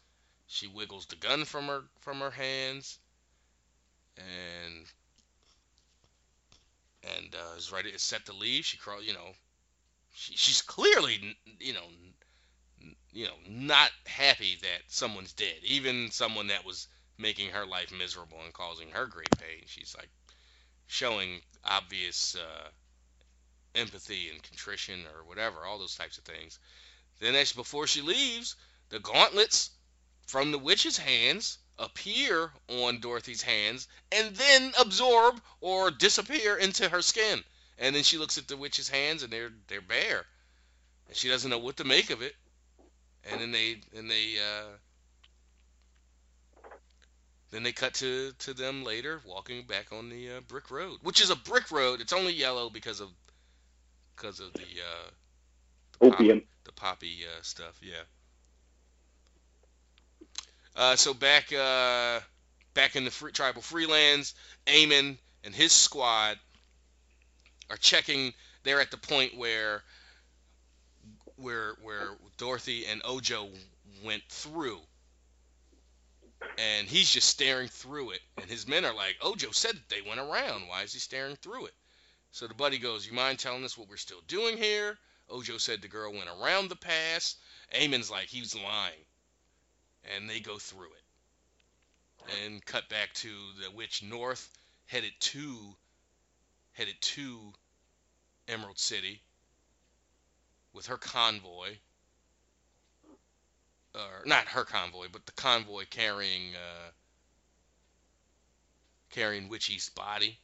She 0.46 0.66
wiggles 0.68 1.06
the 1.06 1.16
gun 1.16 1.44
from 1.46 1.66
her 1.68 1.84
from 2.00 2.20
her 2.20 2.32
hands, 2.32 2.98
and 4.16 4.86
and 7.02 7.34
uh, 7.34 7.56
is 7.56 7.72
ready 7.72 7.90
is 7.90 8.02
set 8.02 8.26
to 8.26 8.32
leave. 8.32 8.64
She 8.64 8.76
crawl, 8.78 9.02
you 9.02 9.14
know, 9.14 9.32
she, 10.12 10.34
she's 10.36 10.62
clearly 10.62 11.36
you 11.60 11.74
know 11.74 11.86
you 13.12 13.26
know 13.26 13.34
not 13.48 13.90
happy 14.06 14.56
that 14.62 14.82
someone's 14.88 15.32
dead, 15.32 15.56
even 15.62 16.10
someone 16.10 16.48
that 16.48 16.64
was 16.64 16.88
making 17.18 17.50
her 17.50 17.66
life 17.66 17.92
miserable 17.92 18.38
and 18.44 18.52
causing 18.52 18.90
her 18.90 19.06
great 19.06 19.30
pain. 19.38 19.62
She's 19.66 19.94
like 19.96 20.08
showing 20.86 21.40
obvious 21.64 22.36
uh, 22.36 22.68
empathy 23.74 24.28
and 24.30 24.42
contrition 24.42 25.00
or 25.14 25.24
whatever, 25.24 25.64
all 25.64 25.78
those 25.78 25.94
types 25.94 26.18
of 26.18 26.24
things. 26.24 26.58
Then 27.20 27.34
as 27.34 27.52
before 27.52 27.86
she 27.86 28.00
leaves, 28.00 28.56
the 28.88 29.00
gauntlets 29.00 29.70
from 30.26 30.52
the 30.52 30.58
witch's 30.58 30.96
hands 30.96 31.58
appear 31.78 32.52
on 32.68 33.00
Dorothy's 33.00 33.42
hands 33.42 33.88
and 34.12 34.34
then 34.36 34.72
absorb 34.78 35.40
or 35.60 35.90
disappear 35.90 36.56
into 36.56 36.88
her 36.88 37.02
skin. 37.02 37.42
And 37.78 37.94
then 37.94 38.02
she 38.02 38.18
looks 38.18 38.38
at 38.38 38.48
the 38.48 38.56
witch's 38.56 38.88
hands 38.88 39.22
and 39.22 39.32
they're 39.32 39.52
they're 39.68 39.80
bare. 39.80 40.26
And 41.08 41.16
she 41.16 41.28
doesn't 41.28 41.50
know 41.50 41.58
what 41.58 41.78
to 41.78 41.84
make 41.84 42.10
of 42.10 42.22
it. 42.22 42.34
And 43.24 43.40
then 43.40 43.52
they 43.52 43.80
and 43.96 44.10
they 44.10 44.36
uh 44.38 44.68
then 47.50 47.62
they 47.64 47.72
cut 47.72 47.94
to, 47.94 48.32
to 48.38 48.54
them 48.54 48.84
later 48.84 49.20
walking 49.26 49.64
back 49.64 49.86
on 49.92 50.08
the 50.08 50.36
uh, 50.36 50.40
brick 50.46 50.70
road, 50.70 50.98
which 51.02 51.20
is 51.20 51.30
a 51.30 51.36
brick 51.36 51.70
road. 51.72 52.00
It's 52.00 52.12
only 52.12 52.32
yellow 52.32 52.70
because 52.70 53.00
of 53.00 53.08
because 54.16 54.38
of 54.40 54.52
the 54.52 54.62
uh, 54.62 55.10
the 55.98 56.06
Opium. 56.06 56.38
Poppy, 56.38 56.48
the 56.64 56.72
poppy 56.72 57.18
uh, 57.24 57.42
stuff. 57.42 57.80
Yeah. 57.82 58.02
Uh, 60.76 60.96
so 60.96 61.12
back 61.12 61.52
uh, 61.52 62.20
back 62.74 62.94
in 62.94 63.04
the 63.04 63.10
free, 63.10 63.32
tribal 63.32 63.62
freelands, 63.62 64.34
Eamon 64.66 65.18
and 65.42 65.54
his 65.54 65.72
squad 65.72 66.38
are 67.68 67.76
checking. 67.76 68.32
They're 68.62 68.80
at 68.80 68.90
the 68.90 68.96
point 68.96 69.36
where 69.36 69.82
where 71.40 71.74
where 71.82 72.08
Dorothy 72.36 72.86
and 72.86 73.00
Ojo 73.04 73.48
went 74.04 74.22
through, 74.28 74.80
and 76.58 76.86
he's 76.86 77.10
just 77.10 77.28
staring 77.28 77.68
through 77.68 78.10
it. 78.10 78.20
And 78.40 78.48
his 78.48 78.66
men 78.68 78.84
are 78.84 78.94
like, 78.94 79.16
Ojo 79.22 79.50
said 79.50 79.74
that 79.74 79.88
they 79.88 80.02
went 80.02 80.20
around. 80.20 80.68
Why 80.68 80.82
is 80.82 80.92
he 80.92 80.98
staring 80.98 81.36
through 81.36 81.66
it? 81.66 81.74
So 82.32 82.46
the 82.46 82.54
buddy 82.54 82.78
goes, 82.78 83.06
You 83.06 83.12
mind 83.12 83.38
telling 83.38 83.64
us 83.64 83.76
what 83.76 83.88
we're 83.88 83.96
still 83.96 84.22
doing 84.26 84.56
here? 84.56 84.98
Ojo 85.28 85.58
said 85.58 85.80
the 85.80 85.88
girl 85.88 86.12
went 86.12 86.28
around 86.28 86.68
the 86.68 86.76
pass. 86.76 87.36
Eamon's 87.72 88.10
like, 88.10 88.26
he 88.26 88.40
was 88.40 88.54
lying. 88.54 89.04
And 90.14 90.28
they 90.28 90.40
go 90.40 90.58
through 90.58 90.88
it. 90.92 92.44
And 92.44 92.64
cut 92.64 92.88
back 92.88 93.12
to 93.14 93.28
the 93.62 93.70
witch 93.70 94.02
north, 94.02 94.50
headed 94.86 95.12
to 95.20 95.76
headed 96.72 97.00
to 97.00 97.52
Emerald 98.48 98.78
City 98.78 99.22
with 100.72 100.86
her 100.86 100.96
convoy. 100.96 101.76
Or 103.94 104.24
not 104.24 104.46
her 104.48 104.64
convoy, 104.64 105.06
but 105.12 105.26
the 105.26 105.32
convoy 105.32 105.84
carrying 105.90 106.54
uh, 106.54 106.90
carrying 109.10 109.48
Witch 109.48 109.68
East's 109.68 109.88
body. 109.88 110.38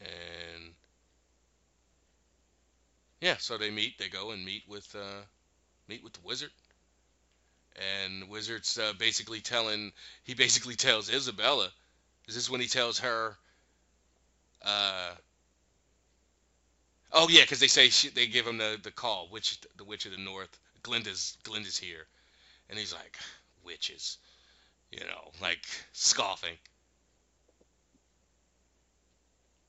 And 0.00 0.74
yeah, 3.20 3.36
so 3.38 3.56
they 3.56 3.70
meet. 3.70 3.96
They 3.98 4.08
go 4.08 4.32
and 4.32 4.44
meet 4.44 4.64
with 4.68 4.94
uh, 4.94 5.22
meet 5.88 6.02
with 6.02 6.14
the 6.14 6.20
wizard. 6.24 6.50
And 7.76 8.22
the 8.22 8.26
wizard's 8.26 8.76
uh, 8.78 8.92
basically 8.98 9.40
telling. 9.40 9.92
He 10.24 10.34
basically 10.34 10.74
tells 10.74 11.12
Isabella. 11.12 11.70
Is 12.26 12.34
this 12.34 12.50
when 12.50 12.60
he 12.60 12.66
tells 12.66 12.98
her? 12.98 13.36
Uh, 14.64 15.12
oh 17.14 17.28
yeah, 17.30 17.42
because 17.42 17.60
they 17.60 17.66
say 17.68 17.88
she, 17.88 18.08
they 18.10 18.26
give 18.26 18.46
him 18.46 18.58
the, 18.58 18.78
the 18.82 18.90
call. 18.90 19.28
Witch, 19.32 19.58
the 19.76 19.84
witch 19.84 20.06
of 20.06 20.12
the 20.12 20.18
north. 20.18 20.58
Glinda's 20.82 21.38
Glinda's 21.44 21.78
here, 21.78 22.06
and 22.68 22.78
he's 22.78 22.92
like, 22.92 23.16
witches, 23.64 24.18
you 24.92 25.00
know, 25.00 25.30
like 25.40 25.64
scoffing. 25.92 26.56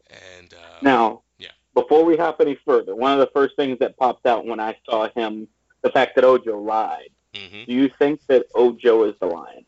And 0.09 0.53
uh, 0.53 0.79
Now, 0.81 1.23
Yeah. 1.39 1.49
before 1.73 2.03
we 2.03 2.17
hop 2.17 2.41
any 2.41 2.57
further, 2.65 2.95
one 2.95 3.13
of 3.13 3.19
the 3.19 3.31
first 3.33 3.55
things 3.55 3.79
that 3.79 3.97
popped 3.97 4.25
out 4.25 4.45
when 4.45 4.59
I 4.59 4.77
saw 4.87 5.09
him, 5.15 5.47
the 5.81 5.89
fact 5.89 6.15
that 6.15 6.23
Ojo 6.25 6.59
lied. 6.59 7.09
hmm 7.35 7.63
Do 7.67 7.73
you 7.73 7.89
think 7.99 8.19
that 8.27 8.45
Ojo 8.55 9.05
is 9.05 9.15
the 9.19 9.27
lion? 9.27 9.65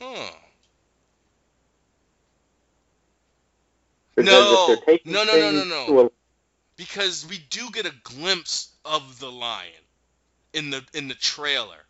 huh. 0.00 0.30
No. 4.16 4.52
if 4.52 4.66
they're 4.66 4.76
taking 4.96 5.12
No, 5.12 5.24
no, 5.24 5.36
no, 5.36 5.50
no, 5.50 5.64
no. 5.64 6.00
a- 6.06 6.10
because 6.76 7.26
we 7.26 7.38
do 7.38 7.70
get 7.70 7.86
a 7.86 7.94
glimpse 8.04 8.68
of 8.84 9.18
the 9.18 9.30
lion 9.30 9.70
in 10.52 10.70
the 10.70 10.84
in 10.94 11.08
the 11.08 11.14
trailer 11.14 11.86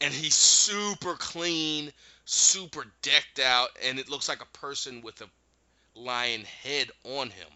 and 0.00 0.12
he's 0.12 0.34
super 0.34 1.14
clean 1.14 1.92
super 2.24 2.84
decked 3.02 3.38
out 3.38 3.70
and 3.84 3.98
it 3.98 4.08
looks 4.08 4.28
like 4.28 4.42
a 4.42 4.58
person 4.58 5.00
with 5.02 5.20
a 5.20 5.28
lion 5.98 6.44
head 6.62 6.90
on 7.04 7.30
him 7.30 7.48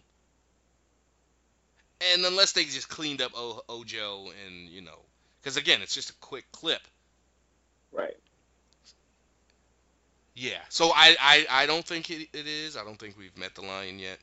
and 2.12 2.24
unless 2.24 2.52
they 2.52 2.64
just 2.64 2.89
cleaned 2.89 3.20
up 3.20 3.32
o- 3.35 3.62
ojo 3.68 4.31
and 4.47 4.68
you 4.68 4.81
know 4.81 4.98
because 5.40 5.56
again 5.56 5.82
it's 5.82 5.94
just 5.94 6.10
a 6.10 6.14
quick 6.20 6.44
clip 6.52 6.81
right. 7.93 8.16
Yeah. 10.35 10.59
So 10.69 10.90
I, 10.94 11.16
I, 11.20 11.47
I 11.51 11.66
don't 11.66 11.85
think 11.85 12.11
it, 12.11 12.28
it 12.32 12.47
is. 12.47 12.77
I 12.77 12.85
don't 12.85 12.98
think 12.98 13.19
we've 13.19 13.36
met 13.36 13.55
the 13.55 13.62
lion 13.62 13.98
yet. 13.98 14.19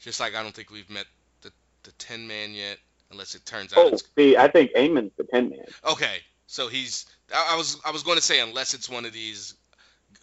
Just 0.00 0.20
like 0.20 0.34
I 0.34 0.42
don't 0.42 0.54
think 0.54 0.70
we've 0.70 0.90
met 0.90 1.06
the 1.42 1.50
the 1.82 1.92
Tin 1.92 2.26
Man 2.26 2.52
yet, 2.52 2.78
unless 3.10 3.34
it 3.34 3.44
turns 3.44 3.72
out 3.72 3.78
Oh, 3.80 3.88
it's 3.88 4.04
see, 4.16 4.36
I 4.36 4.48
think 4.48 4.72
Eamon's 4.74 5.12
the 5.16 5.24
Tin 5.24 5.50
Man. 5.50 5.64
okay. 5.86 6.18
So 6.46 6.68
he's. 6.68 7.06
I, 7.34 7.50
I 7.54 7.56
was 7.56 7.80
I 7.84 7.90
was 7.90 8.02
going 8.02 8.16
to 8.16 8.22
say 8.22 8.40
unless 8.40 8.74
it's 8.74 8.88
one 8.88 9.04
of 9.04 9.12
these 9.12 9.54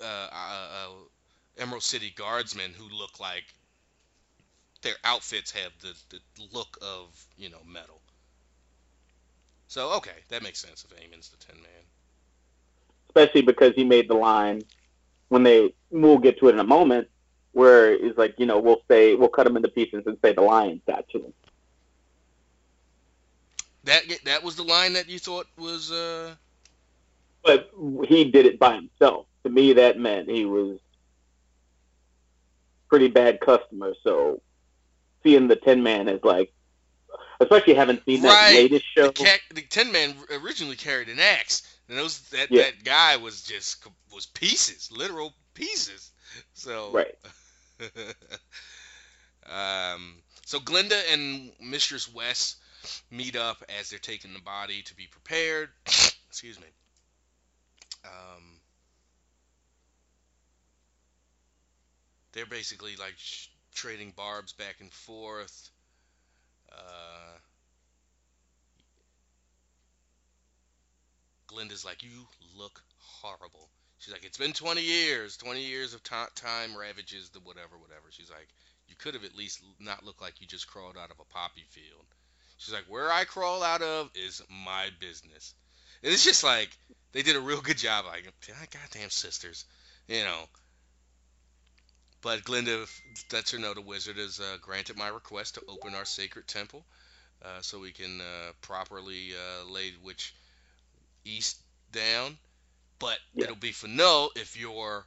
uh, 0.01 0.05
uh, 0.05 0.27
uh, 0.31 0.89
Emerald 1.57 1.83
City 1.83 2.13
guardsmen 2.15 2.71
who 2.77 2.87
look 2.95 3.19
like 3.19 3.43
their 4.81 4.95
outfits 5.03 5.51
have 5.51 5.71
the, 5.81 5.93
the 6.09 6.19
look 6.51 6.77
of 6.81 7.25
you 7.37 7.49
know 7.49 7.61
metal. 7.67 7.99
So 9.67 9.93
okay, 9.97 10.17
that 10.29 10.41
makes 10.43 10.59
sense 10.59 10.85
if 10.89 10.97
Eamon's 10.97 11.29
the 11.29 11.37
Tin 11.37 11.61
Man. 11.61 11.83
Especially 13.15 13.41
because 13.41 13.73
he 13.75 13.83
made 13.83 14.09
the 14.09 14.15
line 14.15 14.65
when 15.29 15.43
they 15.43 15.73
we'll 15.89 16.17
get 16.17 16.37
to 16.39 16.49
it 16.49 16.53
in 16.53 16.59
a 16.59 16.63
moment 16.63 17.07
where 17.53 17.97
he's 17.97 18.17
like 18.17 18.35
you 18.37 18.45
know 18.45 18.59
we'll 18.59 18.81
say 18.89 19.15
we'll 19.15 19.29
cut 19.29 19.47
him 19.47 19.55
into 19.55 19.69
pieces 19.69 20.03
and 20.05 20.17
say 20.23 20.33
the 20.33 20.41
got 20.87 21.07
to 21.09 21.19
him. 21.19 21.33
That 23.85 24.03
that 24.25 24.43
was 24.43 24.55
the 24.55 24.63
line 24.63 24.93
that 24.93 25.09
you 25.09 25.19
thought 25.19 25.47
was 25.57 25.91
uh 25.91 26.35
but 27.43 27.69
he 28.07 28.31
did 28.31 28.47
it 28.47 28.59
by 28.59 28.75
himself. 28.75 29.27
To 29.43 29.49
me 29.49 29.73
that 29.73 29.99
meant 29.99 30.29
he 30.29 30.45
was 30.45 30.79
pretty 32.89 33.07
bad 33.07 33.39
customer. 33.39 33.93
So 34.03 34.41
seeing 35.23 35.47
the 35.47 35.55
tin 35.55 35.83
man 35.83 36.07
is 36.07 36.19
like 36.23 36.51
especially 37.39 37.73
having 37.75 37.99
seen 38.05 38.21
that 38.21 38.53
latest 38.53 38.85
show. 38.95 39.07
the, 39.07 39.13
ca- 39.13 39.53
the 39.53 39.61
Tin 39.61 39.91
Man 39.91 40.15
originally 40.31 40.75
carried 40.75 41.09
an 41.09 41.19
axe, 41.19 41.74
and 41.89 41.97
those 41.97 42.19
that 42.29 42.49
Yeah. 42.49 42.63
that 42.63 42.83
guy 42.83 43.17
was 43.17 43.43
just 43.43 43.85
was 44.13 44.25
pieces, 44.25 44.91
literal 44.91 45.33
pieces. 45.53 46.11
So 46.53 46.91
right 46.93 47.15
um, 49.47 50.21
so 50.45 50.59
Glinda 50.59 50.99
and 51.11 51.51
Mistress 51.61 52.11
West 52.13 52.57
meet 53.11 53.35
up 53.35 53.63
as 53.79 53.89
they're 53.89 53.99
taking 53.99 54.33
the 54.33 54.39
body 54.41 54.81
to 54.83 54.95
be 54.95 55.07
prepared. 55.07 55.69
Excuse 56.29 56.59
me. 56.59 56.67
Um, 58.05 58.59
they're 62.33 62.45
basically 62.45 62.95
like 62.97 63.15
sh- 63.17 63.47
trading 63.73 64.13
barbs 64.15 64.53
back 64.53 64.77
and 64.79 64.91
forth. 64.91 65.69
Uh, 66.71 67.37
Glinda's 71.55 71.85
like, 71.85 72.03
"You 72.03 72.27
look 72.53 72.83
horrible." 72.97 73.69
She's 73.97 74.11
like, 74.11 74.25
"It's 74.25 74.37
been 74.37 74.51
20 74.51 74.81
years. 74.81 75.37
20 75.37 75.63
years 75.63 75.93
of 75.93 76.03
ti 76.03 76.25
time 76.35 76.75
ravages 76.75 77.29
the 77.29 77.39
whatever, 77.39 77.77
whatever." 77.77 78.11
She's 78.11 78.29
like, 78.29 78.49
"You 78.87 78.95
could 78.97 79.13
have 79.13 79.23
at 79.23 79.35
least 79.35 79.63
not 79.79 80.03
looked 80.03 80.19
like 80.21 80.41
you 80.41 80.47
just 80.47 80.67
crawled 80.67 80.97
out 80.97 81.11
of 81.11 81.19
a 81.21 81.23
poppy 81.23 81.63
field." 81.69 82.05
She's 82.57 82.73
like, 82.73 82.89
"Where 82.89 83.09
I 83.09 83.23
crawl 83.23 83.63
out 83.63 83.81
of 83.81 84.11
is 84.15 84.41
my 84.49 84.89
business." 84.99 85.55
And 86.03 86.11
it's 86.11 86.25
just 86.25 86.43
like 86.43 86.77
they 87.13 87.21
did 87.21 87.37
a 87.37 87.41
real 87.41 87.61
good 87.61 87.77
job. 87.77 88.03
Like, 88.03 88.25
"God- 88.45 88.69
goddamn 88.69 89.09
sisters, 89.09 89.63
you 90.09 90.25
know. 90.25 90.49
But 92.19 92.43
Glinda 92.43 92.85
lets 93.31 93.51
her 93.51 93.59
know 93.59 93.73
the 93.73 93.79
wizard 93.79 94.17
has 94.17 94.41
uh, 94.41 94.57
granted 94.59 94.97
my 94.97 95.07
request 95.07 95.55
to 95.55 95.65
open 95.69 95.95
our 95.95 96.03
sacred 96.03 96.49
temple, 96.49 96.85
uh, 97.41 97.61
so 97.61 97.79
we 97.79 97.93
can 97.93 98.19
uh, 98.19 98.51
properly 98.59 99.33
uh, 99.33 99.63
lay 99.69 99.93
Witch 100.03 100.33
East 101.25 101.59
down. 101.91 102.37
But 102.99 103.19
Yeah. 103.33 103.45
it'll 103.45 103.55
be 103.57 103.73
for 103.73 103.87
no 103.87 104.31
if 104.35 104.55
your 104.55 105.05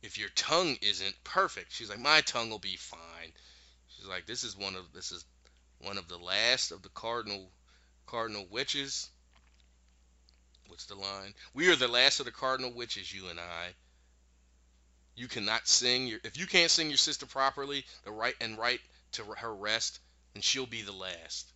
if 0.00 0.16
your 0.16 0.28
tongue 0.30 0.76
isn't 0.80 1.24
perfect. 1.24 1.72
She's 1.72 1.90
like, 1.90 1.98
my 1.98 2.20
tongue 2.22 2.50
will 2.50 2.58
be 2.60 2.76
fine. 2.76 3.32
She's 3.88 4.06
like, 4.06 4.26
this 4.26 4.44
is 4.44 4.56
one 4.56 4.76
of 4.76 4.92
this 4.92 5.12
is 5.12 5.24
one 5.80 5.98
of 5.98 6.08
the 6.08 6.18
last 6.18 6.70
of 6.70 6.82
the 6.82 6.88
cardinal 6.90 7.50
cardinal 8.06 8.46
witches. 8.50 9.10
What's 10.68 10.86
the 10.86 10.94
line? 10.94 11.34
We 11.54 11.70
are 11.70 11.76
the 11.76 11.88
last 11.88 12.20
of 12.20 12.26
the 12.26 12.32
cardinal 12.32 12.72
witches, 12.72 13.12
you 13.12 13.28
and 13.28 13.40
I. 13.40 13.74
You 15.16 15.26
cannot 15.28 15.66
sing 15.66 16.06
your 16.06 16.20
if 16.24 16.38
you 16.38 16.46
can't 16.46 16.70
sing 16.70 16.88
your 16.88 16.96
sister 16.96 17.26
properly, 17.26 17.84
the 18.04 18.12
right 18.12 18.34
and 18.40 18.56
right 18.58 18.80
to 19.12 19.24
her 19.24 19.54
rest, 19.54 19.98
then 20.34 20.42
she'll 20.42 20.66
be 20.66 20.82
the 20.82 20.92
last, 20.92 21.52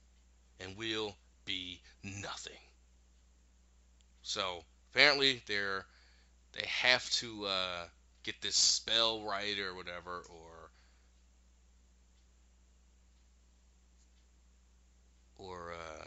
and 0.61 0.77
we'll 0.77 1.17
be 1.45 1.81
nothing. 2.03 2.59
So 4.23 4.65
apparently 4.93 5.43
they're 5.47 5.87
they 6.53 6.67
have 6.67 7.09
to 7.13 7.47
uh, 7.47 7.87
get 8.25 8.41
this 8.43 8.57
spell 8.57 9.23
right 9.23 9.59
or 9.59 9.75
whatever, 9.75 10.25
or 10.31 10.71
or 15.39 15.73
uh, 15.73 16.05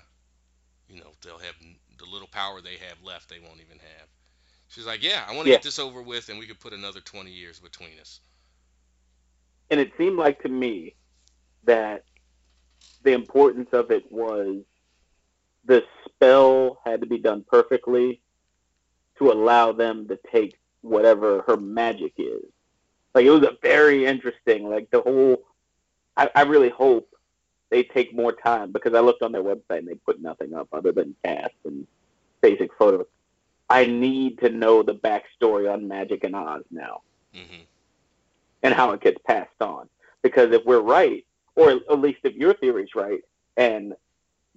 you 0.90 0.98
know 1.00 1.12
they'll 1.24 1.38
have 1.40 1.56
the 1.98 2.06
little 2.06 2.28
power 2.28 2.62
they 2.62 2.78
have 2.78 3.02
left 3.04 3.30
they 3.30 3.40
won't 3.40 3.62
even 3.62 3.80
have. 3.80 4.08
She's 4.70 4.86
like, 4.88 5.04
yeah, 5.04 5.24
I 5.28 5.36
want 5.36 5.48
to 5.48 5.52
Yeah. 5.52 5.52
get 5.52 5.64
this 5.64 5.80
over 5.80 6.02
with, 6.02 6.30
and 6.30 6.40
we 6.40 6.48
could 6.48 6.60
put 6.60 6.74
another 6.74 7.02
20 7.02 7.32
years 7.32 7.60
between 7.60 8.00
us. 8.02 8.22
and 9.70 9.80
it 9.80 9.92
seemed 9.98 10.18
like 10.18 10.42
to 10.44 10.50
me 10.50 10.96
that 11.66 12.04
the 13.04 13.14
importance 13.14 13.70
of 13.74 13.92
it 13.92 14.12
was 14.12 14.64
the 15.66 15.84
spell 16.16 16.80
had 16.86 17.02
to 17.02 17.08
be 17.08 17.18
done 17.18 17.46
perfectly 17.50 18.22
to 19.18 19.32
allow 19.32 19.72
them 19.72 20.08
to 20.08 20.20
take 20.32 20.58
whatever 20.82 21.44
her 21.48 21.58
magic 21.58 22.14
is. 22.18 22.44
Like 23.14 23.26
it 23.26 23.32
was 23.32 23.44
a 23.44 23.58
very 23.62 24.06
interesting, 24.06 24.70
like 24.70 24.90
the 24.92 25.02
whole. 25.02 25.44
I, 26.18 26.30
I 26.36 26.42
really 26.44 26.70
hope 26.70 27.10
they 27.70 27.84
take 27.84 28.14
more 28.16 28.32
time 28.32 28.72
because 28.72 28.94
I 28.94 29.00
looked 29.00 29.22
on 29.22 29.32
their 29.32 29.44
website 29.44 29.80
and 29.80 29.88
they 29.88 29.96
put 29.96 30.22
nothing 30.22 30.54
up 30.54 30.68
other 30.72 30.92
than 30.92 31.16
cast 31.24 31.54
and 31.66 31.88
basic 32.42 32.74
photos. 32.78 33.08
I 33.70 33.86
need 33.86 34.40
to 34.40 34.50
know 34.50 34.84
the 34.84 34.94
backstory 34.94 35.72
on 35.72 35.88
Magic 35.88 36.24
and 36.24 36.36
Oz 36.36 36.64
now 36.72 37.02
hmm 37.34 37.64
and 38.64 38.74
how 38.74 38.92
it 38.92 39.02
gets 39.02 39.20
passed 39.28 39.62
on. 39.62 39.88
Because 40.24 40.52
if 40.52 40.66
we're 40.66 40.82
right, 40.82 41.24
or 41.56 41.70
at 41.70 42.00
least 42.00 42.20
if 42.24 42.34
your 42.34 42.56
theory's 42.56 42.96
right, 42.96 43.22
and 43.58 43.94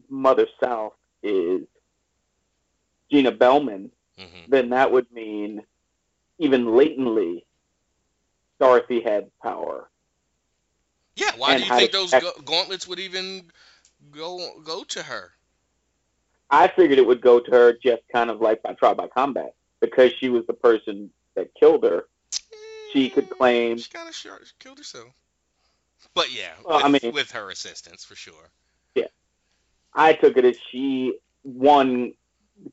Mother 0.09 0.47
South 0.63 0.95
is 1.23 1.63
Gina 3.11 3.33
Bellman, 3.33 3.91
hmm 4.19 4.25
then 4.49 4.71
that 4.71 4.91
would 4.91 5.11
mean 5.13 5.63
even 6.39 6.75
latently 6.75 7.45
Dorothy 8.59 9.01
had 9.03 9.31
power. 9.43 9.89
Yeah, 11.17 11.33
why 11.37 11.59
do 11.59 11.65
you 11.65 11.71
think 11.71 11.93
those 11.93 12.15
gauntlets 12.45 12.87
would 12.89 12.99
even 12.99 13.51
go 14.11 14.61
go 14.65 14.85
to 14.85 15.03
her? 15.03 15.33
I 16.51 16.69
figured 16.69 16.99
it 16.99 17.07
would 17.07 17.21
go 17.21 17.41
to 17.41 17.51
her 17.51 17.73
just 17.75 18.03
kind 18.11 18.31
of 18.31 18.41
like 18.41 18.63
by 18.63 18.73
trial 18.73 18.95
by 18.95 19.09
combat 19.09 19.55
because 19.81 20.13
she 20.19 20.29
was 20.31 20.47
the 20.47 20.55
person 20.55 21.11
that 21.35 21.55
killed 21.55 21.85
her. 21.85 22.07
She 22.93 23.11
could 23.11 23.29
claim 23.29 23.77
She 23.79 23.91
kind 23.91 24.09
of 24.09 24.15
she 24.15 24.29
killed 24.59 24.79
herself. 24.79 25.09
But 26.15 26.33
yeah, 26.33 26.53
Well, 26.65 26.77
with, 26.79 26.85
I 26.87 26.89
mean- 26.89 27.13
with 27.13 27.31
her 27.33 27.51
assistance 27.51 28.05
for 28.05 28.15
sure. 28.15 28.51
I 29.95 30.13
took 30.13 30.37
it 30.37 30.45
as 30.45 30.57
she 30.71 31.19
won, 31.45 32.13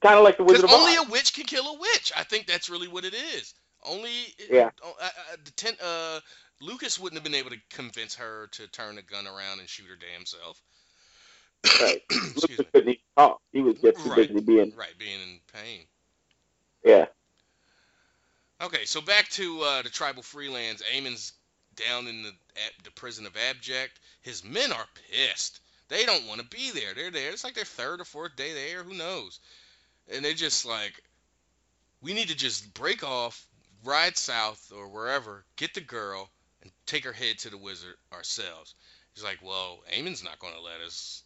kind 0.02 0.16
of 0.18 0.24
like 0.24 0.38
the 0.38 0.44
Wizard 0.44 0.66
of 0.66 0.72
Oz. 0.72 0.76
only 0.80 0.96
a 0.96 1.04
witch 1.04 1.34
can 1.34 1.46
kill 1.46 1.68
a 1.68 1.80
witch. 1.80 2.12
I 2.16 2.24
think 2.24 2.48
that's 2.48 2.70
really 2.70 2.88
what 2.88 3.06
it 3.06 3.14
is. 3.14 3.54
Only 3.84 4.12
Yeah. 4.50 4.72
Uh, 4.84 4.92
uh, 5.02 5.10
the 5.44 5.52
ten, 5.52 5.74
uh, 5.84 6.20
Lucas 6.62 7.00
wouldn't 7.00 7.18
have 7.18 7.24
been 7.24 7.36
able 7.40 7.52
to 7.52 7.62
convince 7.70 8.16
her 8.16 8.48
to 8.54 8.68
turn 8.68 8.96
the 8.96 9.02
gun 9.02 9.28
around 9.28 9.60
and 9.60 9.70
shoot 9.70 9.88
her 9.90 9.96
damn 9.96 10.26
self. 10.26 10.62
Right. 11.82 12.02
Excuse 12.12 12.36
Lucas 12.38 12.60
me. 12.60 12.66
couldn't 12.74 12.90
even 12.90 13.02
talk. 13.18 13.42
He 13.52 13.62
was 13.62 13.76
just 13.80 14.04
too 14.04 14.10
Right. 14.10 14.28
busy 14.28 14.42
being, 14.42 14.74
Right, 14.76 14.98
being 14.98 15.20
in 15.22 15.40
pain. 15.54 15.86
yeah. 16.84 17.06
Okay, 18.62 18.86
so 18.86 19.02
back 19.02 19.28
to 19.32 19.62
uh, 19.62 19.82
the 19.82 19.90
tribal 19.90 20.24
freelands. 20.24 20.82
Eamon's 20.96 21.34
down 21.76 22.08
in 22.08 22.24
the 22.24 22.30
at 22.30 22.84
the 22.86 22.92
prison 22.92 23.26
of 23.26 23.36
Abject. 23.36 24.00
His 24.22 24.44
men 24.46 24.72
are 24.72 24.86
pissed. 25.12 25.60
They 25.88 26.06
don't 26.06 26.28
want 26.28 26.42
to 26.42 26.48
be 26.48 26.72
there. 26.72 26.94
They're 26.94 27.12
there. 27.12 27.32
It's 27.32 27.44
like 27.44 27.54
their 27.54 27.66
third 27.66 28.02
or 28.02 28.06
fourth 28.06 28.36
day 28.36 28.54
there. 28.54 28.84
Who 28.84 28.94
knows? 28.94 29.40
And 30.12 30.24
they're 30.24 30.34
just 30.34 30.66
like, 30.66 31.02
we 32.02 32.14
need 32.14 32.30
to 32.30 32.36
just 32.36 32.74
break 32.74 33.04
off, 33.04 33.46
ride 33.84 34.18
south 34.18 34.72
or 34.76 34.88
wherever, 34.88 35.44
get 35.56 35.74
the 35.74 35.82
girl, 35.82 36.30
and 36.62 36.72
take 36.86 37.06
her 37.06 37.14
head 37.14 37.38
to 37.40 37.50
the 37.50 37.58
wizard 37.58 37.96
ourselves. 38.14 38.74
He's 39.14 39.24
like, 39.24 39.40
well, 39.44 39.80
Eamon's 39.96 40.24
not 40.24 40.40
going 40.40 40.54
to 40.54 40.62
let 40.62 40.82
us 40.86 41.24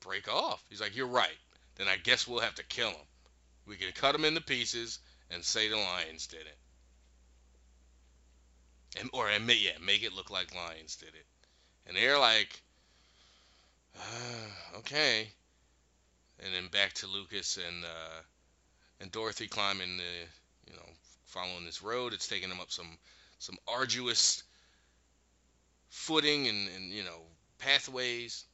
break 0.00 0.28
off. 0.28 0.62
He's 0.68 0.80
like, 0.80 0.96
you're 0.96 1.06
right. 1.06 1.36
Then 1.76 1.86
I 1.88 1.96
guess 1.96 2.26
we'll 2.26 2.40
have 2.40 2.56
to 2.56 2.64
kill 2.64 2.88
him. 2.88 3.06
We 3.66 3.76
can 3.76 3.92
cut 3.92 4.14
him 4.14 4.24
into 4.24 4.40
pieces 4.40 4.98
and 5.30 5.44
say 5.44 5.68
the 5.68 5.76
lions 5.76 6.26
did 6.26 6.40
it. 6.40 6.58
And, 8.98 9.10
or 9.12 9.26
ma- 9.40 9.52
yeah, 9.52 9.72
make 9.84 10.02
it 10.02 10.14
look 10.14 10.30
like 10.30 10.54
lions 10.54 10.96
did 10.96 11.10
it. 11.10 11.26
And 11.86 11.96
they're 11.96 12.18
like, 12.18 12.62
okay. 14.78 15.28
And 16.44 16.54
then 16.54 16.68
back 16.70 16.92
to 16.94 17.06
Lucas 17.06 17.56
and 17.56 17.84
uh, 17.84 18.20
and 19.00 19.10
Dorothy 19.10 19.48
climbing 19.48 19.96
the 19.96 20.70
you 20.70 20.76
know 20.76 20.88
following 21.24 21.64
this 21.64 21.82
road. 21.82 22.12
It's 22.12 22.28
taking 22.28 22.48
them 22.48 22.60
up 22.60 22.70
some 22.70 22.98
some 23.38 23.56
arduous 23.66 24.42
footing 25.88 26.48
and, 26.48 26.68
and 26.76 26.90
you 26.90 27.04
know 27.04 27.20
pathways. 27.58 28.44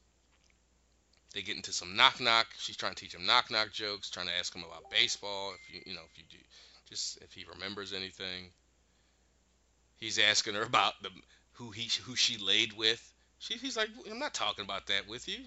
They 1.33 1.41
get 1.41 1.57
into 1.57 1.73
some 1.73 1.95
knock 1.95 2.21
knock. 2.21 2.47
She's 2.57 2.77
trying 2.77 2.95
to 2.95 3.01
teach 3.01 3.13
him 3.13 3.25
knock 3.25 3.51
knock 3.51 3.71
jokes, 3.71 4.09
trying 4.09 4.27
to 4.27 4.37
ask 4.39 4.55
him 4.55 4.63
about 4.63 4.89
baseball. 4.89 5.53
If 5.53 5.73
you 5.73 5.81
you 5.85 5.95
know 5.95 6.03
if 6.11 6.17
you 6.17 6.23
do 6.29 6.37
just 6.89 7.17
if 7.21 7.33
he 7.33 7.45
remembers 7.51 7.93
anything. 7.93 8.51
He's 9.97 10.19
asking 10.19 10.55
her 10.55 10.63
about 10.63 10.93
the 11.01 11.09
who 11.53 11.71
he 11.71 11.89
who 12.03 12.15
she 12.15 12.37
laid 12.37 12.73
with. 12.73 13.13
She, 13.39 13.55
he's 13.55 13.77
like, 13.77 13.89
I'm 14.09 14.19
not 14.19 14.33
talking 14.33 14.65
about 14.65 14.87
that 14.87 15.07
with 15.07 15.27
you. 15.27 15.37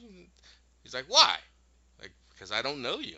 He's 0.82 0.94
like, 0.94 1.06
why? 1.09 1.36
Like, 2.01 2.12
because 2.31 2.52
I 2.52 2.62
don't 2.62 2.82
know 2.82 2.98
you. 2.98 3.16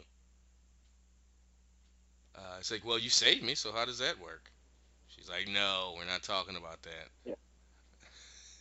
Uh, 2.34 2.56
it's 2.58 2.70
like, 2.70 2.84
well, 2.84 2.98
you 2.98 3.10
saved 3.10 3.42
me, 3.42 3.54
so 3.54 3.72
how 3.72 3.84
does 3.84 3.98
that 3.98 4.18
work? 4.20 4.50
She's 5.08 5.28
like, 5.28 5.48
no, 5.48 5.94
we're 5.96 6.06
not 6.06 6.22
talking 6.22 6.56
about 6.56 6.82
that. 6.82 7.08
Yeah. 7.24 7.34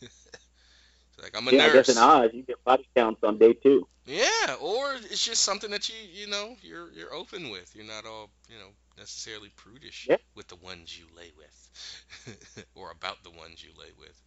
She's 0.00 1.22
like, 1.22 1.36
I'm 1.36 1.48
a 1.48 1.52
yeah, 1.52 1.64
I 1.64 1.68
nurse. 1.68 1.72
guess 1.72 1.88
in 1.88 1.98
Oz 1.98 2.30
you 2.32 2.42
get 2.42 2.62
body 2.64 2.88
counts 2.96 3.22
on 3.24 3.38
day 3.38 3.52
two. 3.54 3.86
Yeah, 4.06 4.56
or 4.60 4.94
it's 4.94 5.24
just 5.24 5.42
something 5.42 5.70
that 5.70 5.88
you 5.88 5.94
you 6.12 6.26
know 6.26 6.56
you're 6.62 6.90
you're 6.92 7.14
open 7.14 7.50
with. 7.50 7.74
You're 7.76 7.86
not 7.86 8.06
all 8.06 8.30
you 8.48 8.56
know 8.58 8.70
necessarily 8.98 9.50
prudish 9.56 10.08
Yeah. 10.08 10.16
with 10.34 10.48
the 10.48 10.56
ones 10.56 10.98
you 10.98 11.06
lay 11.16 11.30
with, 11.36 12.66
or 12.74 12.90
about 12.90 13.22
the 13.22 13.30
ones 13.30 13.62
you 13.62 13.70
lay 13.78 13.90
with. 13.98 14.20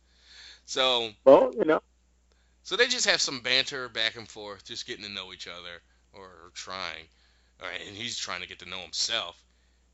So 0.66 1.12
Well, 1.26 1.54
you 1.58 1.66
know, 1.66 1.82
so 2.64 2.78
they 2.78 2.88
just 2.88 3.06
have 3.06 3.22
some 3.22 3.42
banter 3.42 3.90
back 3.90 4.16
and 4.16 4.28
forth, 4.28 4.66
just 4.66 4.88
getting 4.88 5.04
to 5.04 5.12
know 5.12 5.34
each 5.34 5.48
other 5.48 5.82
or, 6.14 6.26
or 6.26 6.52
trying. 6.54 7.06
Right, 7.62 7.82
and 7.88 7.96
he's 7.96 8.18
trying 8.18 8.42
to 8.42 8.48
get 8.48 8.60
to 8.60 8.70
know 8.70 8.80
himself, 8.80 9.42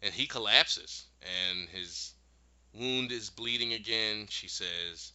and 0.02 0.14
he 0.14 0.26
collapses, 0.26 1.06
and 1.22 1.70
his 1.70 2.14
wound 2.74 3.12
is 3.12 3.30
bleeding 3.30 3.74
again. 3.74 4.28
She 4.30 4.48
says 4.48 5.12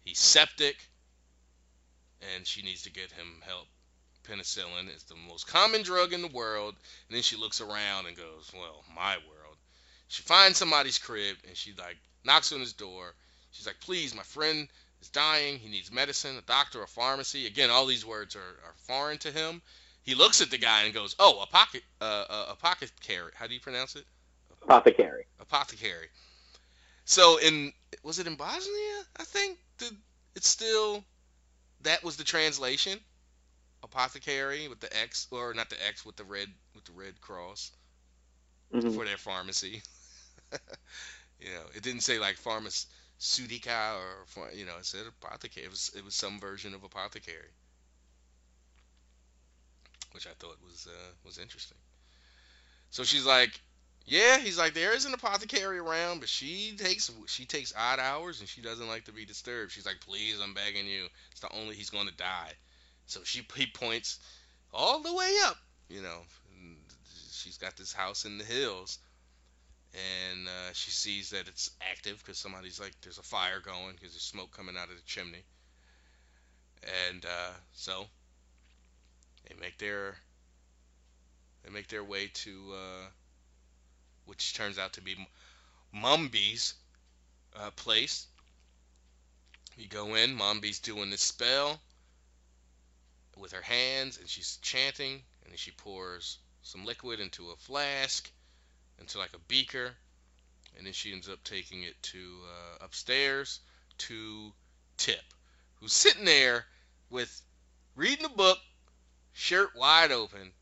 he's 0.00 0.18
septic, 0.18 0.88
and 2.34 2.46
she 2.46 2.62
needs 2.62 2.82
to 2.82 2.90
get 2.90 3.12
him 3.12 3.42
help. 3.46 3.68
Penicillin 4.24 4.94
is 4.94 5.04
the 5.04 5.16
most 5.16 5.46
common 5.46 5.82
drug 5.82 6.12
in 6.12 6.22
the 6.22 6.28
world, 6.28 6.74
and 7.08 7.16
then 7.16 7.22
she 7.22 7.36
looks 7.36 7.60
around 7.60 8.06
and 8.06 8.16
goes, 8.16 8.50
"Well, 8.54 8.84
my 8.94 9.16
world." 9.28 9.56
She 10.08 10.22
finds 10.22 10.58
somebody's 10.58 10.98
crib, 10.98 11.38
and 11.46 11.56
she 11.56 11.72
like 11.72 11.98
knocks 12.24 12.52
on 12.52 12.60
his 12.60 12.72
door. 12.72 13.14
She's 13.52 13.66
like, 13.66 13.80
"Please, 13.80 14.14
my 14.14 14.22
friend 14.22 14.68
is 15.00 15.08
dying. 15.08 15.58
He 15.58 15.68
needs 15.68 15.90
medicine, 15.92 16.36
a 16.36 16.42
doctor, 16.42 16.82
a 16.82 16.86
pharmacy. 16.86 17.46
Again, 17.46 17.70
all 17.70 17.86
these 17.86 18.04
words 18.04 18.34
are, 18.36 18.40
are 18.40 18.74
foreign 18.86 19.18
to 19.18 19.30
him. 19.30 19.62
He 20.02 20.14
looks 20.14 20.40
at 20.40 20.50
the 20.50 20.58
guy 20.58 20.82
and 20.82 20.94
goes, 20.94 21.14
"Oh, 21.18 21.40
a 21.40 21.46
pocket, 21.46 21.82
uh, 22.00 22.24
a, 22.28 22.52
a 22.52 22.56
pocket 22.56 22.90
carry. 23.00 23.30
How 23.34 23.46
do 23.46 23.54
you 23.54 23.60
pronounce 23.60 23.96
it? 23.96 24.04
apothecary. 24.62 25.26
Apothecary." 25.40 26.08
So 27.04 27.38
in 27.38 27.72
was 28.02 28.18
it 28.18 28.26
in 28.26 28.36
Bosnia? 28.36 29.04
I 29.16 29.24
think 29.24 29.58
the 29.78 29.90
it's 30.34 30.48
still 30.48 31.04
that 31.82 32.02
was 32.02 32.16
the 32.16 32.24
translation. 32.24 32.98
Apothecary 33.82 34.68
with 34.68 34.78
the 34.80 34.96
X, 34.96 35.26
or 35.32 35.52
not 35.54 35.68
the 35.68 35.86
X 35.88 36.06
with 36.06 36.16
the 36.16 36.24
red 36.24 36.48
with 36.74 36.84
the 36.84 36.92
red 36.92 37.20
cross 37.20 37.72
Mhm. 38.72 38.94
for 38.94 39.04
their 39.04 39.18
pharmacy. 39.18 39.82
you 41.40 41.48
know, 41.48 41.64
it 41.74 41.82
didn't 41.82 42.02
say 42.02 42.18
like 42.18 42.36
pharmaceutica 43.22 43.94
or 43.96 44.50
you 44.54 44.66
know, 44.66 44.76
it 44.78 44.86
said 44.86 45.02
apothecary. 45.06 45.64
It 45.64 45.70
was 45.70 45.92
it 45.96 46.04
was 46.04 46.14
some 46.14 46.40
version 46.40 46.74
of 46.74 46.82
apothecary, 46.82 47.50
which 50.12 50.26
I 50.26 50.30
thought 50.38 50.58
was 50.64 50.86
uh, 50.88 51.12
was 51.24 51.38
interesting. 51.38 51.78
So 52.90 53.04
she's 53.04 53.24
like, 53.24 53.58
yeah, 54.04 54.38
he's 54.38 54.58
like 54.58 54.74
there 54.74 54.94
is 54.94 55.04
an 55.04 55.14
apothecary 55.14 55.78
around, 55.78 56.20
but 56.20 56.28
she 56.28 56.76
takes 56.76 57.10
she 57.26 57.44
takes 57.44 57.72
odd 57.76 57.98
hours 57.98 58.40
and 58.40 58.48
she 58.48 58.60
doesn't 58.60 58.88
like 58.88 59.04
to 59.04 59.12
be 59.12 59.24
disturbed. 59.24 59.72
She's 59.72 59.86
like, 59.86 60.00
please, 60.00 60.38
I'm 60.42 60.54
begging 60.54 60.86
you. 60.86 61.06
It's 61.30 61.40
the 61.40 61.54
only 61.54 61.74
he's 61.74 61.90
going 61.90 62.08
to 62.08 62.16
die. 62.16 62.52
So 63.06 63.20
she 63.24 63.46
he 63.56 63.66
points 63.66 64.18
all 64.72 65.00
the 65.00 65.14
way 65.14 65.32
up, 65.44 65.56
you 65.88 66.02
know. 66.02 66.20
She's 67.30 67.58
got 67.58 67.76
this 67.76 67.92
house 67.92 68.24
in 68.24 68.38
the 68.38 68.44
hills, 68.44 68.98
and 69.94 70.48
uh, 70.48 70.72
she 70.72 70.90
sees 70.90 71.30
that 71.30 71.48
it's 71.48 71.70
active 71.90 72.18
because 72.18 72.38
somebody's 72.38 72.80
like, 72.80 72.92
there's 73.02 73.18
a 73.18 73.22
fire 73.22 73.60
going 73.60 73.92
because 73.92 74.12
there's 74.12 74.22
smoke 74.22 74.56
coming 74.56 74.76
out 74.76 74.88
of 74.88 74.96
the 74.96 75.02
chimney. 75.04 75.44
And 77.10 77.24
uh, 77.24 77.52
so 77.72 78.06
they 79.48 79.54
make 79.60 79.78
their 79.78 80.16
they 81.62 81.70
make 81.70 81.88
their 81.88 82.02
way 82.02 82.28
to 82.32 82.72
uh, 82.72 83.06
which 84.26 84.54
turns 84.54 84.78
out 84.78 84.94
to 84.94 85.00
be 85.00 85.14
Mombi's 85.94 86.74
uh, 87.54 87.70
place. 87.76 88.26
You 89.76 89.88
go 89.88 90.14
in, 90.14 90.36
Mombi's 90.36 90.80
doing 90.80 91.10
this 91.10 91.20
spell 91.20 91.80
with 93.38 93.52
her 93.52 93.62
hands, 93.62 94.18
and 94.18 94.28
she's 94.28 94.58
chanting, 94.62 95.22
and 95.44 95.58
she 95.58 95.70
pours 95.70 96.38
some 96.62 96.84
liquid 96.84 97.20
into 97.20 97.50
a 97.50 97.56
flask, 97.56 98.30
into 99.02 99.18
like 99.18 99.34
a 99.34 99.38
beaker, 99.48 99.90
and 100.76 100.86
then 100.86 100.92
she 100.92 101.12
ends 101.12 101.28
up 101.28 101.42
taking 101.44 101.82
it 101.82 102.00
to 102.02 102.18
uh, 102.18 102.84
upstairs 102.84 103.60
to 103.98 104.52
Tip, 104.96 105.20
who's 105.80 105.92
sitting 105.92 106.24
there 106.24 106.64
with 107.10 107.42
reading 107.96 108.24
a 108.24 108.28
book, 108.30 108.58
shirt 109.32 109.70
wide 109.76 110.12
open, 110.12 110.52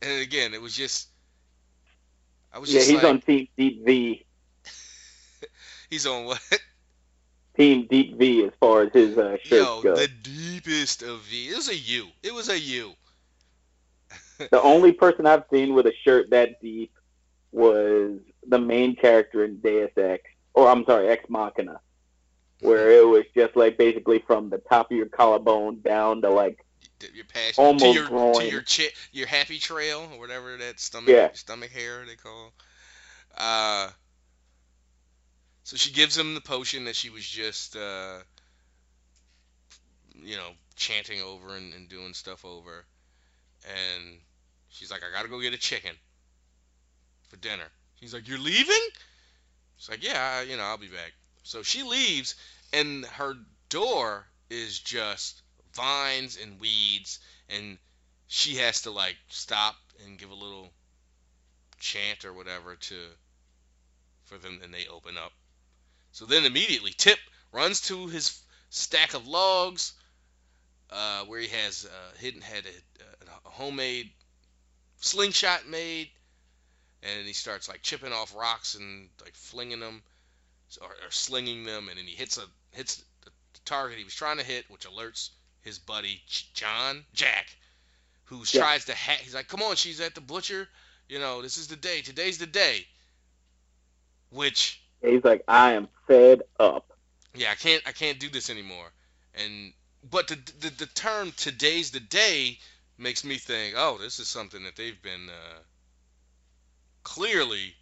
and 0.00 0.20
again, 0.22 0.54
it 0.54 0.62
was 0.62 0.74
just. 0.74 1.08
I 2.52 2.58
was 2.58 2.72
Yeah, 2.72 2.80
just 2.80 2.90
he's 2.90 3.02
like, 3.02 3.04
on 3.04 3.20
Team 3.20 3.48
Deep 3.56 3.84
V. 3.84 4.24
he's 5.90 6.06
on 6.06 6.24
what? 6.26 6.40
Team 7.56 7.86
Deep 7.90 8.16
V 8.16 8.44
as 8.44 8.52
far 8.60 8.82
as 8.82 8.92
his 8.92 9.18
uh, 9.18 9.36
shirts 9.42 9.50
Yo, 9.50 9.82
go. 9.82 9.94
the 9.96 10.08
deepest 10.08 11.02
of 11.02 11.20
V. 11.22 11.48
It 11.48 11.56
was 11.56 11.68
a 11.68 11.76
U. 11.76 12.08
It 12.22 12.34
was 12.34 12.48
a 12.48 12.58
U. 12.58 12.92
The 14.50 14.60
only 14.60 14.92
person 14.92 15.26
I've 15.26 15.44
seen 15.52 15.74
with 15.74 15.86
a 15.86 15.92
shirt 16.04 16.30
that 16.30 16.60
deep 16.60 16.92
was 17.52 18.18
the 18.46 18.58
main 18.58 18.96
character 18.96 19.44
in 19.44 19.58
Deus 19.60 19.90
Ex, 19.96 20.24
or 20.54 20.68
I'm 20.68 20.84
sorry, 20.84 21.08
Ex 21.08 21.28
Machina, 21.28 21.80
where 22.60 22.90
it 22.90 23.06
was 23.06 23.24
just 23.36 23.56
like 23.56 23.76
basically 23.78 24.20
from 24.26 24.50
the 24.50 24.58
top 24.58 24.90
of 24.90 24.96
your 24.96 25.06
collarbone 25.06 25.80
down 25.82 26.22
to 26.22 26.30
like 26.30 26.64
Your 27.12 27.24
passion 27.24 27.64
Almost 27.64 27.84
to 27.84 27.88
your 27.90 28.08
to 28.08 28.44
your 28.48 28.62
chi- 28.62 28.94
your 29.12 29.26
happy 29.26 29.58
trail 29.58 30.08
or 30.12 30.18
whatever 30.18 30.56
that 30.56 30.80
stomach 30.80 31.10
Yeah. 31.10 31.30
stomach 31.34 31.70
hair 31.70 32.04
they 32.06 32.16
call. 32.16 32.52
Uh. 33.36 33.90
So 35.64 35.76
she 35.76 35.92
gives 35.92 36.18
him 36.18 36.34
the 36.34 36.40
potion 36.40 36.84
that 36.86 36.96
she 36.96 37.08
was 37.08 37.24
just, 37.24 37.76
uh, 37.76 38.18
you 40.20 40.36
know, 40.36 40.50
chanting 40.74 41.20
over 41.22 41.54
and, 41.54 41.72
and 41.72 41.88
doing 41.88 42.14
stuff 42.14 42.44
over, 42.44 42.84
and 43.64 44.18
she's 44.68 44.90
like, 44.90 45.02
"I 45.04 45.10
gotta 45.16 45.28
go 45.28 45.40
get 45.40 45.54
a 45.54 45.58
chicken 45.58 45.96
for 47.32 47.38
dinner." 47.38 47.64
He's 47.94 48.12
like, 48.12 48.28
"You're 48.28 48.38
leaving?" 48.38 48.88
She's 49.78 49.88
like, 49.88 50.04
"Yeah, 50.04 50.42
you 50.42 50.58
know, 50.58 50.64
I'll 50.64 50.76
be 50.76 50.88
back." 50.88 51.12
So 51.42 51.62
she 51.62 51.82
leaves, 51.82 52.34
and 52.72 53.06
her 53.06 53.34
door 53.70 54.26
is 54.50 54.78
just 54.78 55.40
vines 55.72 56.36
and 56.36 56.60
weeds, 56.60 57.20
and 57.48 57.78
she 58.28 58.56
has 58.56 58.82
to 58.82 58.90
like 58.90 59.16
stop 59.28 59.76
and 60.04 60.18
give 60.18 60.30
a 60.30 60.34
little 60.34 60.70
chant 61.78 62.26
or 62.26 62.34
whatever 62.34 62.76
to 62.76 62.96
for 64.24 64.36
them, 64.36 64.60
and 64.62 64.74
they 64.74 64.86
open 64.88 65.16
up. 65.16 65.32
So 66.12 66.26
then 66.26 66.44
immediately, 66.44 66.92
Tip 66.92 67.18
runs 67.50 67.80
to 67.88 68.08
his 68.08 68.42
stack 68.68 69.14
of 69.14 69.26
logs, 69.26 69.94
uh, 70.90 71.24
where 71.24 71.40
he 71.40 71.48
has 71.48 71.86
uh, 71.86 72.16
hidden 72.18 72.42
had 72.42 72.66
a, 72.66 73.46
a 73.46 73.50
homemade 73.50 74.10
slingshot 75.00 75.66
made, 75.66 76.10
and 77.02 77.26
he 77.26 77.32
starts 77.32 77.68
like 77.68 77.82
chipping 77.82 78.12
off 78.12 78.34
rocks 78.36 78.74
and 78.74 79.08
like 79.22 79.34
flinging 79.34 79.80
them 79.80 80.02
or, 80.80 80.88
or 80.88 81.10
slinging 81.10 81.64
them, 81.64 81.88
and 81.88 81.98
then 81.98 82.06
he 82.06 82.14
hits 82.14 82.38
a 82.38 82.44
hits 82.70 83.04
the, 83.24 83.30
target 83.64 83.98
he 83.98 84.04
was 84.04 84.14
trying 84.14 84.38
to 84.38 84.44
hit, 84.44 84.64
which 84.70 84.86
alerts 84.88 85.30
his 85.62 85.78
buddy 85.78 86.20
John 86.54 87.04
Jack, 87.14 87.46
who 88.24 88.38
Yeah. 88.50 88.62
tries 88.62 88.84
to 88.86 88.94
hack. 88.94 89.18
He's 89.18 89.34
like, 89.34 89.48
"Come 89.48 89.62
on, 89.62 89.76
she's 89.76 90.00
at 90.00 90.14
the 90.14 90.20
butcher. 90.20 90.68
You 91.08 91.18
know, 91.18 91.42
this 91.42 91.58
is 91.58 91.68
the 91.68 91.76
day. 91.76 92.00
Today's 92.02 92.38
the 92.38 92.46
day." 92.46 92.86
Which 94.30 94.80
he's 95.02 95.22
like 95.24 95.44
I 95.46 95.72
am 95.72 95.88
fed 96.06 96.42
up. 96.58 96.90
yeah, 97.34 97.50
I 97.50 97.54
can't 97.54 97.82
I 97.86 97.92
can't 97.92 98.18
do 98.18 98.28
this 98.30 98.48
anymore. 98.50 98.90
And 99.34 99.72
but 100.10 100.28
the 100.28 100.36
the, 100.60 100.70
the 100.70 100.86
term 100.86 101.32
today's 101.36 101.90
the 101.90 102.00
day 102.00 102.58
makes 102.98 103.24
me 103.24 103.36
think, 103.36 103.74
oh, 103.76 103.98
this 103.98 104.18
is 104.20 104.28
something 104.28 104.64
that 104.64 104.76
they've 104.76 105.00
been 105.02 105.28
uh, 105.28 105.58
clearly 107.02 107.74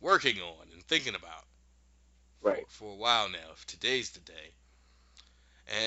working 0.00 0.40
on 0.40 0.68
and 0.72 0.82
thinking 0.84 1.14
about 1.14 1.44
Right. 2.42 2.64
for, 2.68 2.84
for 2.84 2.92
a 2.92 2.96
while 2.96 3.28
now. 3.28 3.52
If 3.52 3.66
today's 3.66 4.10
the 4.10 4.20
day. 4.20 4.52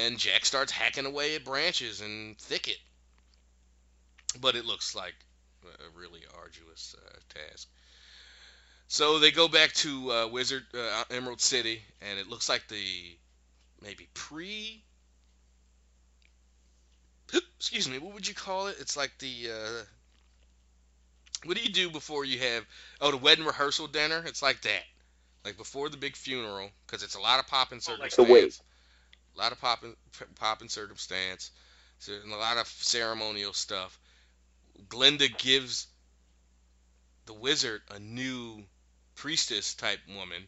And 0.03 0.17
Jack 0.17 0.45
starts 0.45 0.71
hacking 0.71 1.05
away 1.05 1.35
at 1.35 1.43
branches 1.43 2.01
and 2.01 2.37
thicket. 2.37 2.77
But 4.39 4.55
it 4.55 4.65
looks 4.65 4.95
like 4.95 5.15
a 5.65 5.99
really 5.99 6.21
arduous 6.37 6.95
uh, 6.97 7.19
task. 7.29 7.67
So 8.87 9.19
they 9.19 9.31
go 9.31 9.47
back 9.47 9.73
to 9.73 10.11
uh, 10.11 10.27
Wizard 10.27 10.65
uh, 10.73 11.03
Emerald 11.09 11.41
City, 11.41 11.81
and 12.01 12.19
it 12.19 12.27
looks 12.29 12.49
like 12.49 12.67
the 12.67 13.17
maybe 13.81 14.07
pre. 14.13 14.83
Excuse 17.57 17.89
me. 17.89 17.97
What 17.97 18.13
would 18.13 18.27
you 18.27 18.35
call 18.35 18.67
it? 18.67 18.77
It's 18.79 18.95
like 18.95 19.11
the. 19.19 19.49
What 21.45 21.57
do 21.57 21.63
you 21.63 21.69
do 21.71 21.89
before 21.89 22.25
you 22.25 22.39
have? 22.39 22.65
Oh, 23.01 23.11
the 23.11 23.17
wedding 23.17 23.45
rehearsal 23.45 23.87
dinner. 23.87 24.23
It's 24.25 24.41
like 24.41 24.61
that, 24.61 24.83
like 25.43 25.57
before 25.57 25.89
the 25.89 25.97
big 25.97 26.15
funeral, 26.15 26.69
because 26.85 27.03
it's 27.03 27.15
a 27.15 27.19
lot 27.19 27.39
of 27.39 27.47
pop 27.47 27.71
and 27.71 27.81
circumstance. 27.81 28.17
like 28.17 28.27
the 28.27 28.33
wake. 28.33 28.53
A 29.35 29.39
lot 29.39 29.51
of 29.51 29.59
pop 29.59 29.83
and 29.83 29.95
pop 30.35 30.61
and 30.61 30.69
circumstance, 30.69 31.51
so, 31.99 32.13
and 32.23 32.31
a 32.31 32.37
lot 32.37 32.57
of 32.57 32.67
ceremonial 32.67 33.53
stuff. 33.53 33.99
Glinda 34.89 35.27
gives 35.27 35.87
the 37.25 37.33
wizard 37.33 37.81
a 37.89 37.99
new 37.99 38.63
priestess 39.15 39.73
type 39.73 39.99
woman 40.15 40.43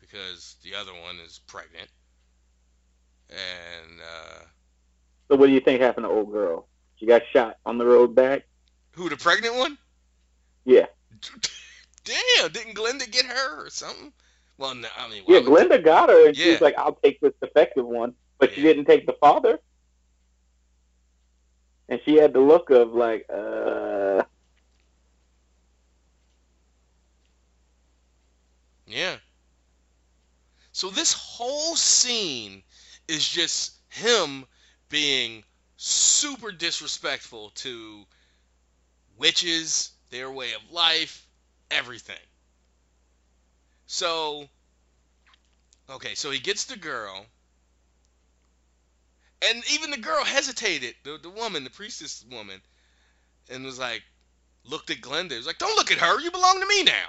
because 0.00 0.56
the 0.62 0.74
other 0.74 0.92
one 0.92 1.16
is 1.24 1.40
pregnant. 1.46 1.88
And 3.30 4.00
uh, 4.00 4.44
So 5.28 5.36
what 5.36 5.46
do 5.46 5.52
you 5.52 5.60
think 5.60 5.80
happened 5.80 6.04
to 6.04 6.10
old 6.10 6.32
girl? 6.32 6.66
She 6.96 7.06
got 7.06 7.22
shot 7.32 7.58
on 7.66 7.78
the 7.78 7.84
road 7.86 8.14
back. 8.14 8.44
who 8.92 9.08
the 9.08 9.16
pregnant 9.16 9.56
one? 9.56 9.76
Yeah, 10.66 10.86
Damn, 12.04 12.52
didn't 12.52 12.74
Glenda 12.74 13.10
get 13.10 13.24
her 13.26 13.66
or 13.66 13.70
something? 13.70 14.12
Well, 14.58 14.74
no, 14.74 14.88
I 14.98 15.08
mean, 15.08 15.24
yeah. 15.26 15.40
Glenda 15.40 15.82
got 15.82 16.08
her, 16.08 16.26
and 16.26 16.36
she 16.36 16.44
Yeah. 16.44 16.52
was 16.52 16.60
like, 16.60 16.74
"I'll 16.76 16.98
take 17.02 17.20
this 17.20 17.32
defective 17.40 17.86
one," 17.86 18.14
but 18.38 18.54
she 18.54 18.62
didn't 18.62 18.86
take 18.86 19.06
the 19.06 19.12
father. 19.14 19.60
And 21.88 22.00
she 22.04 22.16
had 22.16 22.32
the 22.32 22.40
look 22.40 22.70
of 22.70 22.94
like, 22.94 23.26
uh, 23.32 24.22
Yeah. 28.86 29.16
So 30.72 30.90
this 30.90 31.12
whole 31.12 31.74
scene 31.76 32.62
is 33.08 33.26
just 33.28 33.74
him 33.88 34.46
being 34.88 35.44
super 35.76 36.52
disrespectful 36.52 37.50
to 37.56 38.06
witches, 39.16 39.95
their 40.16 40.30
way 40.30 40.54
of 40.54 40.72
life, 40.72 41.26
everything. 41.70 42.16
So, 43.86 44.48
okay, 45.90 46.14
so 46.14 46.30
he 46.30 46.38
gets 46.38 46.64
the 46.64 46.76
girl, 46.76 47.26
and 49.42 49.62
even 49.74 49.90
the 49.90 49.98
girl 49.98 50.24
hesitated, 50.24 50.94
the, 51.04 51.18
the 51.22 51.28
woman, 51.28 51.64
the 51.64 51.70
priestess 51.70 52.24
woman, 52.30 52.60
and 53.50 53.64
was 53.64 53.78
like, 53.78 54.02
looked 54.64 54.90
at 54.90 55.02
Glenda. 55.02 55.36
was 55.36 55.46
like, 55.46 55.58
don't 55.58 55.76
look 55.76 55.92
at 55.92 55.98
her, 55.98 56.18
you 56.20 56.30
belong 56.30 56.60
to 56.60 56.66
me 56.66 56.82
now. 56.82 57.08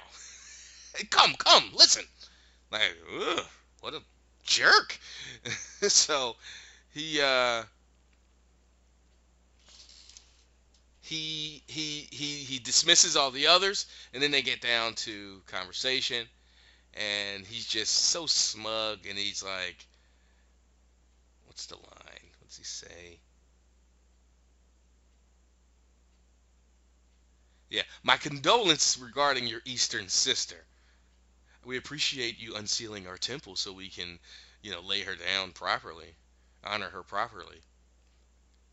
Come, 1.10 1.36
come, 1.36 1.72
listen. 1.76 2.04
Like, 2.72 2.98
ugh, 3.22 3.46
what 3.82 3.94
a 3.94 4.02
jerk. 4.44 5.00
so 5.82 6.36
he 6.92 7.22
uh 7.22 7.64
he 11.08 11.64
he 11.68 12.06
he 12.12 12.26
he 12.44 12.60
dismisses 12.60 13.16
all 13.16 13.32
the 13.32 13.48
others 13.48 13.86
and 14.14 14.22
then 14.22 14.32
they 14.32 14.42
get 14.42 14.60
down 14.60 14.94
to 14.94 15.42
conversation 15.48 16.28
and 16.96 17.46
he's 17.46 17.66
just 17.66 17.96
so 17.96 18.26
smug 18.26 19.00
and 19.08 19.18
he's 19.18 19.42
like 19.42 19.88
what's 21.46 21.68
the 21.68 21.76
line? 21.76 22.32
What's 22.42 22.58
he 22.58 22.66
say? 22.66 23.20
Yeah, 27.70 27.84
my 28.04 28.18
condolences 28.18 29.02
regarding 29.02 29.48
your 29.48 29.62
eastern 29.64 30.10
sister. 30.10 30.66
We 31.64 31.78
appreciate 31.78 32.38
you 32.38 32.56
unsealing 32.56 33.08
our 33.08 33.18
temple 33.18 33.56
so 33.56 33.72
we 33.72 33.88
can, 33.90 34.20
you 34.62 34.72
know, 34.72 34.82
lay 34.82 35.04
her 35.04 35.16
down 35.16 35.54
properly, 35.54 36.16
honor 36.66 36.90
her 36.90 37.04
properly. 37.04 37.62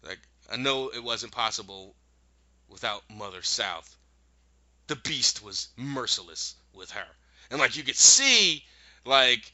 Like 0.02 0.18
I 0.50 0.56
know 0.56 0.88
it 0.88 1.02
wasn't 1.02 1.32
possible 1.32 1.94
without 2.74 3.08
Mother 3.08 3.40
South. 3.40 3.96
The 4.88 4.96
beast 4.96 5.42
was 5.44 5.68
merciless 5.76 6.56
with 6.72 6.90
her. 6.90 7.06
And 7.48 7.60
like 7.60 7.76
you 7.76 7.84
could 7.84 7.96
see 7.96 8.64
like 9.06 9.52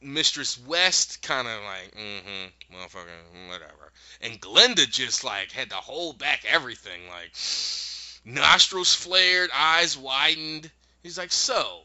Mistress 0.00 0.58
West 0.58 1.20
kind 1.20 1.46
of 1.46 1.62
like, 1.62 1.94
mm-hmm, 1.94 2.74
motherfucker, 2.74 3.48
whatever. 3.48 3.92
And 4.22 4.40
Glenda 4.40 4.90
just 4.90 5.22
like 5.22 5.52
had 5.52 5.68
to 5.68 5.76
hold 5.76 6.18
back 6.18 6.44
everything, 6.48 7.02
like 7.08 7.32
nostrils 8.24 8.94
flared, 8.94 9.50
eyes 9.54 9.98
widened. 9.98 10.70
He's 11.02 11.18
like, 11.18 11.32
so, 11.32 11.82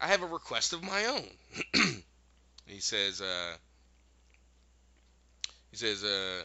I 0.00 0.06
have 0.06 0.22
a 0.22 0.26
request 0.26 0.72
of 0.72 0.84
my 0.84 1.06
own. 1.06 1.28
he 2.66 2.78
says, 2.78 3.20
uh, 3.20 3.56
he 5.72 5.76
says, 5.76 6.04
uh, 6.04 6.42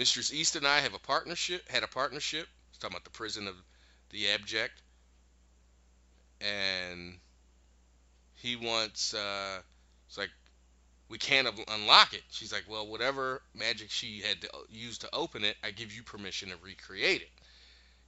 Mistress 0.00 0.32
East 0.32 0.56
and 0.56 0.66
I 0.66 0.80
have 0.80 0.94
a 0.94 0.98
partnership, 0.98 1.68
had 1.68 1.82
a 1.82 1.86
partnership. 1.86 2.48
He's 2.70 2.78
talking 2.78 2.94
about 2.94 3.04
the 3.04 3.10
prison 3.10 3.46
of 3.46 3.54
the 4.08 4.30
abject. 4.30 4.72
And 6.40 7.18
he 8.36 8.56
wants, 8.56 9.12
uh, 9.12 9.58
it's 10.08 10.16
like, 10.16 10.30
we 11.10 11.18
can't 11.18 11.48
un- 11.48 11.64
unlock 11.68 12.14
it. 12.14 12.22
She's 12.30 12.50
like, 12.50 12.64
well, 12.66 12.86
whatever 12.86 13.42
magic 13.54 13.90
she 13.90 14.22
had 14.26 14.40
to 14.40 14.48
use 14.70 14.96
to 14.98 15.10
open 15.12 15.44
it, 15.44 15.54
I 15.62 15.70
give 15.70 15.92
you 15.92 16.02
permission 16.02 16.48
to 16.48 16.54
recreate 16.62 17.20
it. 17.20 17.30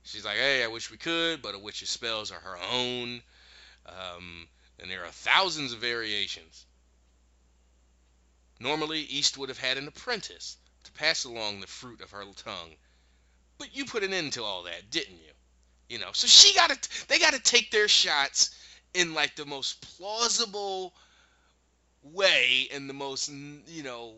She's 0.04 0.24
like, 0.24 0.38
hey, 0.38 0.64
I 0.64 0.68
wish 0.68 0.90
we 0.90 0.96
could, 0.96 1.42
but 1.42 1.54
a 1.54 1.58
witch's 1.58 1.90
spells 1.90 2.32
are 2.32 2.40
her 2.40 2.56
own. 2.72 3.20
Um, 3.84 4.48
and 4.80 4.90
there 4.90 5.04
are 5.04 5.10
thousands 5.10 5.74
of 5.74 5.80
variations. 5.80 6.64
Normally, 8.58 9.00
East 9.00 9.36
would 9.36 9.50
have 9.50 9.58
had 9.58 9.76
an 9.76 9.88
apprentice 9.88 10.56
pass 10.94 11.24
along 11.24 11.60
the 11.60 11.66
fruit 11.66 12.00
of 12.00 12.10
her 12.10 12.24
tongue, 12.36 12.76
but 13.58 13.74
you 13.74 13.84
put 13.84 14.02
an 14.02 14.12
end 14.12 14.34
to 14.34 14.42
all 14.42 14.64
that, 14.64 14.90
didn't 14.90 15.18
you? 15.18 15.32
You 15.88 15.98
know, 15.98 16.10
so 16.12 16.26
she 16.26 16.54
got 16.54 16.70
to, 16.70 17.08
they 17.08 17.18
got 17.18 17.34
to 17.34 17.40
take 17.40 17.70
their 17.70 17.88
shots 17.88 18.56
in 18.94 19.14
like 19.14 19.36
the 19.36 19.46
most 19.46 19.80
plausible 19.96 20.94
way 22.02 22.68
and 22.72 22.88
the 22.88 22.94
most, 22.94 23.28
you 23.28 23.82
know, 23.82 24.14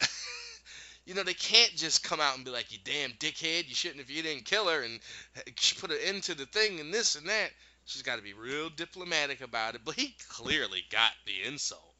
you 1.06 1.14
know, 1.14 1.22
they 1.22 1.34
can't 1.34 1.74
just 1.74 2.02
come 2.02 2.20
out 2.20 2.36
and 2.36 2.44
be 2.44 2.50
like, 2.50 2.72
"You 2.72 2.78
damn 2.84 3.12
dickhead! 3.12 3.68
You 3.68 3.74
shouldn't 3.74 4.00
if 4.00 4.10
you 4.10 4.22
didn't 4.22 4.44
kill 4.44 4.68
her 4.68 4.82
and 4.82 5.00
eh, 5.36 5.50
she 5.56 5.76
put 5.76 5.90
an 5.90 5.98
end 6.04 6.24
to 6.24 6.34
the 6.34 6.46
thing 6.46 6.80
and 6.80 6.92
this 6.92 7.14
and 7.14 7.28
that." 7.28 7.50
She's 7.86 8.02
got 8.02 8.16
to 8.16 8.22
be 8.22 8.32
real 8.32 8.68
diplomatic 8.68 9.40
about 9.40 9.76
it, 9.76 9.82
but 9.84 9.94
he 9.94 10.16
clearly 10.28 10.84
got 10.90 11.12
the 11.24 11.44
insult, 11.44 11.94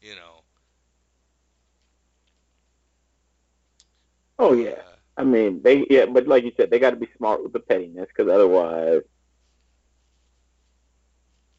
you 0.00 0.16
know. 0.16 0.42
Oh 4.42 4.52
yeah. 4.52 4.70
Uh, 4.70 4.82
I 5.16 5.24
mean, 5.24 5.62
they 5.62 5.86
yeah, 5.88 6.06
but 6.06 6.26
like 6.26 6.44
you 6.44 6.52
said, 6.56 6.70
they 6.70 6.78
got 6.78 6.90
to 6.90 6.96
be 6.96 7.08
smart 7.16 7.42
with 7.42 7.52
the 7.52 7.60
pettiness 7.60 8.08
because 8.08 8.30
otherwise, 8.30 9.02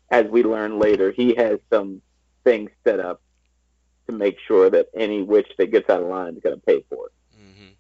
as 0.09 0.25
we 0.25 0.43
learn 0.43 0.79
later, 0.79 1.11
he 1.11 1.35
has 1.35 1.59
some 1.71 2.01
things 2.43 2.71
set 2.83 2.99
up 2.99 3.21
to 4.07 4.13
make 4.13 4.37
sure 4.47 4.69
that 4.69 4.87
any 4.95 5.21
witch 5.21 5.49
that 5.57 5.71
gets 5.71 5.89
out 5.89 6.01
of 6.01 6.09
line 6.09 6.35
is 6.35 6.43
going 6.43 6.55
to 6.55 6.61
pay 6.61 6.83
for 6.89 7.07
it. 7.07 7.13
Mm-hmm. 7.37 7.71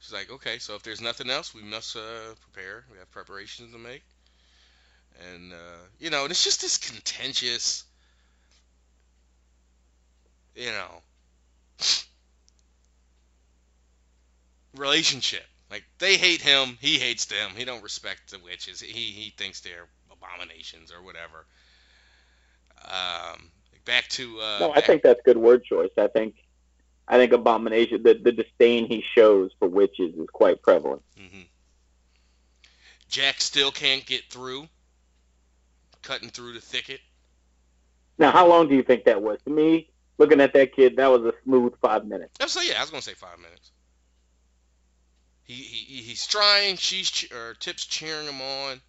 She's 0.00 0.12
like, 0.12 0.30
okay, 0.30 0.58
so 0.58 0.74
if 0.74 0.82
there's 0.82 1.00
nothing 1.00 1.30
else, 1.30 1.54
we 1.54 1.62
must 1.62 1.96
uh, 1.96 2.34
prepare. 2.40 2.84
We 2.92 2.98
have 2.98 3.10
preparations 3.10 3.72
to 3.72 3.78
make, 3.78 4.02
and 5.32 5.52
uh, 5.52 5.86
you 5.98 6.10
know, 6.10 6.22
and 6.22 6.30
it's 6.30 6.44
just 6.44 6.60
this 6.60 6.76
contentious, 6.76 7.84
you 10.56 10.66
know, 10.66 11.02
relationship. 14.76 15.42
Like 15.70 15.84
they 15.98 16.16
hate 16.16 16.42
him, 16.42 16.76
he 16.80 16.98
hates 16.98 17.24
them. 17.26 17.52
He 17.56 17.64
don't 17.64 17.82
respect 17.82 18.30
the 18.30 18.38
witches. 18.38 18.80
He 18.80 18.90
he 18.92 19.30
thinks 19.36 19.60
they're 19.60 19.88
abominations 20.10 20.92
or 20.92 21.02
whatever. 21.02 21.46
Um, 22.84 23.50
back 23.84 24.08
to 24.10 24.38
uh, 24.40 24.56
no, 24.60 24.70
I 24.72 24.76
back- 24.76 24.84
think 24.84 25.02
that's 25.02 25.20
good 25.24 25.36
word 25.38 25.64
choice. 25.64 25.90
I 25.96 26.08
think, 26.08 26.34
I 27.08 27.16
think 27.16 27.32
abomination, 27.32 28.02
the 28.02 28.14
the 28.14 28.32
disdain 28.32 28.86
he 28.86 29.02
shows 29.14 29.50
for 29.58 29.68
witches 29.68 30.14
is 30.14 30.28
quite 30.32 30.62
prevalent. 30.62 31.02
hmm 31.16 31.42
Jack 33.08 33.40
still 33.42 33.70
can't 33.70 34.04
get 34.06 34.24
through, 34.30 34.66
cutting 36.02 36.30
through 36.30 36.54
the 36.54 36.60
thicket. 36.60 37.00
Now, 38.18 38.30
how 38.30 38.46
long 38.46 38.68
do 38.68 38.74
you 38.74 38.82
think 38.82 39.04
that 39.04 39.20
was? 39.22 39.38
To 39.44 39.50
me, 39.50 39.90
looking 40.18 40.40
at 40.40 40.52
that 40.54 40.74
kid, 40.74 40.96
that 40.96 41.08
was 41.08 41.22
a 41.22 41.32
smooth 41.44 41.74
five 41.80 42.06
minutes. 42.06 42.32
So 42.52 42.60
yeah, 42.62 42.74
I 42.78 42.80
was 42.80 42.90
gonna 42.90 43.02
say 43.02 43.14
five 43.14 43.38
minutes. 43.38 43.70
He, 45.52 45.62
he 45.62 45.96
he- 45.96 46.02
he's 46.02 46.26
trying. 46.26 46.76
She's 46.78 47.10
che- 47.10 47.34
or 47.34 47.54
Tip's 47.54 47.84
cheering 47.86 48.26
him 48.26 48.40
on, 48.40 48.80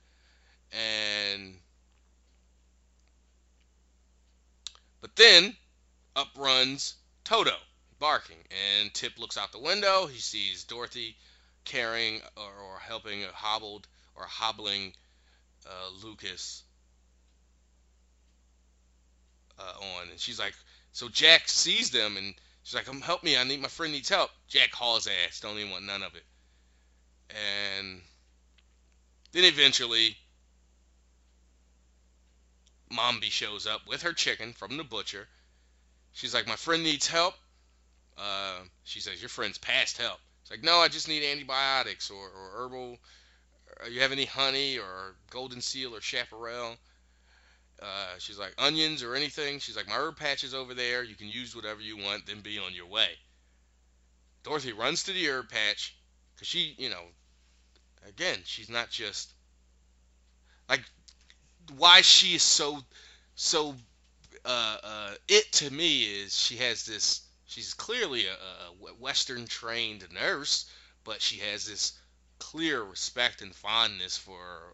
and 0.72 1.60
but 5.02 5.15
then 5.15 5.56
up 6.15 6.30
runs 6.38 6.95
Toto 7.26 7.57
barking, 7.99 8.44
and 8.80 8.94
Tip 8.94 9.19
looks 9.19 9.38
out 9.38 9.52
the 9.52 9.60
window. 9.60 10.07
He 10.07 10.19
sees 10.19 10.64
Dorothy 10.64 11.18
carrying 11.65 12.22
or, 12.38 12.53
or 12.53 12.80
helping 12.80 13.23
a 13.23 13.31
hobbled 13.34 13.88
or 14.15 14.26
hobbling 14.26 14.94
uh, 15.65 15.90
Lucas 16.03 16.64
uh, 19.60 19.73
on, 19.98 20.10
and 20.10 20.19
she's 20.19 20.40
like, 20.40 20.53
so 20.94 21.10
Jack 21.10 21.49
sees 21.49 21.91
them 21.91 22.18
and 22.18 22.35
she's 22.64 22.76
like, 22.76 22.85
"Come 22.85 23.02
help 23.02 23.23
me! 23.23 23.38
I 23.38 23.44
need 23.44 23.61
my 23.61 23.68
friend 23.68 23.94
needs 23.94 24.10
help." 24.10 24.31
Jack 24.48 24.72
hauls 24.73 25.07
ass, 25.07 25.40
don't 25.41 25.57
even 25.57 25.72
want 25.72 25.85
none 25.85 26.03
of 26.03 26.15
it, 26.15 26.23
and 27.30 28.02
then 29.32 29.45
eventually. 29.45 30.18
Mombi 32.91 33.32
shows 33.32 33.66
up 33.66 33.82
with 33.88 34.04
her 34.04 34.14
chicken 34.14 34.54
from 34.54 34.78
the 34.78 34.84
butcher. 34.84 35.28
She's 36.12 36.34
like, 36.34 36.48
My 36.48 36.56
friend 36.56 36.84
needs 36.84 37.08
help. 37.08 37.34
Uh, 38.18 38.60
she 38.84 39.00
says, 39.00 39.20
Your 39.20 39.30
friend's 39.30 39.58
past 39.58 39.98
help. 39.98 40.20
It's 40.41 40.52
like, 40.52 40.64
No, 40.64 40.78
I 40.78 40.88
just 40.88 41.08
need 41.08 41.24
antibiotics 41.24 42.12
or, 42.12 42.28
or 42.28 42.52
herbal. 42.56 43.00
Or 43.82 43.90
you 43.90 44.02
have 44.02 44.12
any 44.12 44.26
honey 44.26 44.78
or 44.78 45.16
golden 45.32 45.62
seal 45.62 45.95
or 45.95 46.02
chaparral? 46.02 46.76
Uh, 47.82 48.18
she's 48.20 48.38
like, 48.38 48.54
onions 48.60 49.04
or 49.04 49.16
anything. 49.16 49.60
She's 49.60 49.76
like, 49.76 49.90
my 49.90 49.95
herb 49.95 50.16
patch 50.16 50.44
is 50.44 50.54
over 50.54 50.74
there. 50.74 51.04
You 51.04 51.16
can 51.16 51.28
use 51.28 51.56
whatever 51.56 51.82
you 51.82 51.98
want, 51.98 52.28
then 52.28 52.41
be 52.41 52.60
on 52.60 52.74
your 52.74 52.86
way. 52.86 53.10
Dorothy 54.44 54.74
runs 54.74 55.04
to 55.04 55.12
the 55.12 55.28
herb 55.28 55.50
patch 55.50 55.95
because 56.44 56.49
she, 56.49 56.76
you 56.78 56.90
know, 56.90 57.03
again, 58.06 58.40
she's 58.44 58.70
not 58.70 58.90
just 58.90 59.34
like 60.68 60.84
why 61.78 62.02
she 62.02 62.36
is 62.36 62.44
so 62.44 62.80
so 63.36 63.74
uh, 64.44 64.78
uh, 64.84 65.11
it 65.30 65.49
to 65.53 65.72
me 65.72 66.03
is 66.03 66.38
she 66.38 66.57
has 66.57 66.86
this 66.86 67.22
she's 67.45 67.74
clearly 67.74 68.26
a, 68.26 68.34
a 68.34 68.94
western 68.99 69.45
trained 69.45 70.06
nurse 70.14 70.70
but 71.06 71.22
she 71.22 71.38
has 71.40 71.65
this 71.65 71.94
clear 72.40 72.84
respect 72.84 73.41
and 73.41 73.56
fondness 73.56 74.18
for 74.18 74.74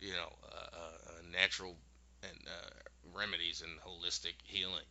you 0.00 0.12
know 0.12 0.32
uh, 0.44 0.76
uh 0.76 1.22
natural 1.32 1.74
and 2.22 2.38
uh, 2.46 2.70
remedies 3.14 3.62
and 3.62 3.80
holistic 3.80 4.34
healing. 4.44 4.84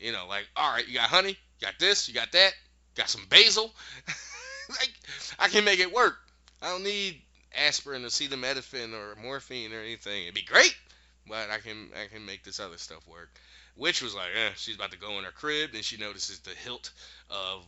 You 0.00 0.10
know 0.10 0.26
like 0.28 0.48
all 0.56 0.72
right 0.72 0.86
you 0.86 0.94
got 0.94 1.10
honey 1.10 1.30
you 1.60 1.66
got 1.66 1.78
this 1.78 2.08
you 2.08 2.14
got 2.14 2.32
that 2.32 2.52
got 2.96 3.08
some 3.08 3.24
basil 3.28 3.72
like 4.68 4.92
i 5.38 5.48
can 5.48 5.64
make 5.64 5.80
it 5.80 5.92
work 5.92 6.18
i 6.62 6.68
don't 6.68 6.84
need 6.84 7.20
aspirin, 7.56 8.04
or 8.04 8.08
acetaminophen, 8.08 8.92
or 8.92 9.16
morphine 9.20 9.72
or 9.72 9.80
anything. 9.80 10.24
It'd 10.24 10.34
be 10.34 10.42
great, 10.42 10.76
but 11.28 11.50
I 11.50 11.58
can 11.58 11.88
I 11.94 12.06
can 12.08 12.24
make 12.24 12.44
this 12.44 12.60
other 12.60 12.78
stuff 12.78 13.06
work. 13.08 13.30
Which 13.74 14.00
was 14.00 14.14
like, 14.14 14.30
eh, 14.34 14.50
she's 14.56 14.74
about 14.74 14.92
to 14.92 14.98
go 14.98 15.18
in 15.18 15.24
her 15.24 15.30
crib, 15.30 15.70
and 15.74 15.84
she 15.84 15.98
notices 15.98 16.38
the 16.40 16.50
hilt 16.50 16.92
of 17.28 17.64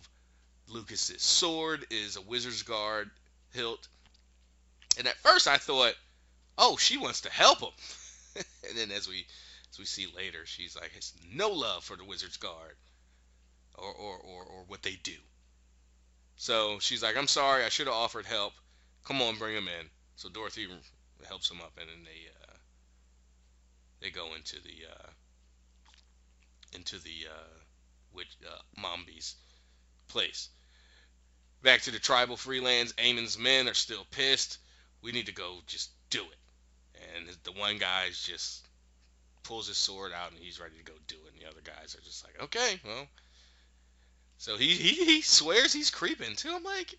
Lucas's 0.69 1.23
sword 1.23 1.87
is 1.91 2.17
a 2.17 2.23
wizard's 2.23 2.63
guard 2.63 3.11
hilt. 3.53 3.89
And 4.97 5.07
at 5.07 5.17
first 5.17 5.47
I 5.47 5.59
thought, 5.59 5.95
oh, 6.57 6.77
she 6.77 6.97
wants 6.97 7.23
to 7.23 7.31
help 7.31 7.61
him. 7.61 7.71
and 8.69 8.77
then 8.79 8.91
as 8.91 9.07
we 9.07 9.27
as 9.71 9.79
we 9.79 9.85
see 9.85 10.07
later, 10.17 10.47
she's 10.47 10.77
like, 10.77 10.93
has 10.93 11.13
no 11.35 11.51
love 11.51 11.85
for 11.85 11.97
the 11.97 12.05
wizard's 12.05 12.39
guard 12.39 12.77
or 13.79 13.93
or, 13.93 14.17
or, 14.17 14.45
or 14.45 14.65
what 14.67 14.83
they 14.83 14.97
do. 15.03 15.17
So 16.37 16.79
she's 16.81 17.03
like, 17.03 17.17
I'm 17.17 17.27
sorry, 17.27 17.65
I 17.65 17.69
should 17.69 17.87
have 17.89 17.97
offered 17.97 18.27
help. 18.27 18.53
Come 19.05 19.23
on, 19.23 19.37
bring 19.39 19.57
him 19.57 19.69
in. 19.69 19.87
So 20.17 20.29
Dorothy 20.29 20.69
helps 21.27 21.51
him 21.51 21.61
up, 21.61 21.73
and 21.81 21.89
then 21.89 22.05
they 22.05 22.29
uh, 22.43 22.57
they 24.01 24.11
go 24.11 24.35
into 24.35 24.57
the 24.63 24.87
uh, 24.91 25.09
into 26.75 26.99
the 26.99 27.27
uh, 27.29 28.21
uh, 28.21 28.81
Mombi's 28.81 29.37
place. 30.09 30.49
Back 31.63 31.83
to 31.83 31.91
the 31.91 31.99
tribal 31.99 32.37
freelands. 32.37 32.95
Eamon's 32.95 33.39
men 33.39 33.69
are 33.69 33.75
still 33.75 34.07
pissed. 34.11 34.59
We 35.03 35.13
need 35.13 35.27
to 35.27 35.33
go 35.33 35.59
just 35.67 35.91
do 36.11 36.23
it. 36.23 37.01
And 37.17 37.29
the 37.45 37.53
one 37.53 37.79
guy's 37.79 38.23
just 38.23 38.67
pulls 39.43 39.69
his 39.69 39.77
sword 39.77 40.13
out 40.13 40.31
and 40.31 40.41
he's 40.41 40.61
ready 40.61 40.77
to 40.77 40.85
go 40.85 40.93
do 41.07 41.17
it. 41.27 41.33
And 41.33 41.43
the 41.43 41.49
other 41.49 41.63
guys 41.63 41.97
are 41.97 42.05
just 42.05 42.25
like, 42.25 42.41
okay, 42.45 42.81
well. 42.85 43.07
So 44.39 44.57
he, 44.57 44.69
he, 44.69 45.05
he 45.05 45.23
swears 45.23 45.73
he's 45.73 45.91
creeping 45.91 46.37
too. 46.37 46.53
I'm 46.55 46.63
like, 46.63 46.95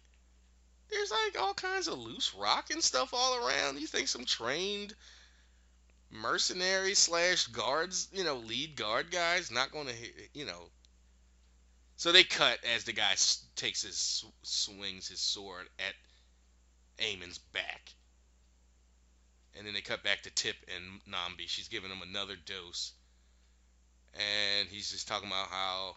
there's 0.89 1.11
like 1.11 1.41
all 1.41 1.53
kinds 1.53 1.87
of 1.87 1.97
loose 1.97 2.35
rock 2.35 2.69
and 2.69 2.83
stuff 2.83 3.13
all 3.13 3.47
around. 3.47 3.79
You 3.79 3.87
think 3.87 4.07
some 4.07 4.25
trained 4.25 4.93
mercenary 6.11 6.95
slash 6.95 7.47
guards, 7.47 8.09
you 8.11 8.25
know, 8.25 8.35
lead 8.35 8.75
guard 8.75 9.09
guys 9.09 9.51
not 9.51 9.71
going 9.71 9.87
to, 9.87 9.93
you 10.33 10.45
know. 10.45 10.69
So 11.95 12.11
they 12.11 12.23
cut 12.23 12.59
as 12.75 12.83
the 12.83 12.93
guy 12.93 13.15
takes 13.55 13.83
his 13.83 14.25
swings 14.43 15.07
his 15.07 15.19
sword 15.19 15.67
at 15.79 17.05
Eamon's 17.05 17.37
back. 17.37 17.93
And 19.57 19.65
then 19.65 19.73
they 19.73 19.81
cut 19.81 20.03
back 20.03 20.23
to 20.23 20.29
Tip 20.29 20.55
and 20.75 21.01
Nambi. 21.13 21.47
She's 21.47 21.67
giving 21.67 21.89
him 21.89 22.01
another 22.01 22.35
dose. 22.35 22.93
And 24.13 24.67
he's 24.69 24.91
just 24.91 25.07
talking 25.07 25.27
about 25.27 25.49
how 25.49 25.95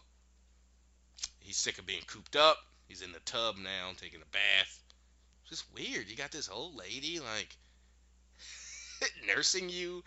he's 1.53 1.59
sick 1.59 1.77
of 1.77 1.85
being 1.85 2.01
cooped 2.07 2.35
up. 2.35 2.57
He's 2.87 3.03
in 3.03 3.11
the 3.11 3.19
tub 3.19 3.57
now, 3.57 3.91
taking 3.95 4.21
a 4.21 4.31
bath 4.31 4.79
It's 5.41 5.51
just 5.51 5.65
weird. 5.75 6.09
You 6.09 6.15
got 6.15 6.31
this 6.31 6.49
old 6.49 6.75
lady 6.75 7.19
like 7.19 7.55
nursing 9.27 9.69
you. 9.69 10.03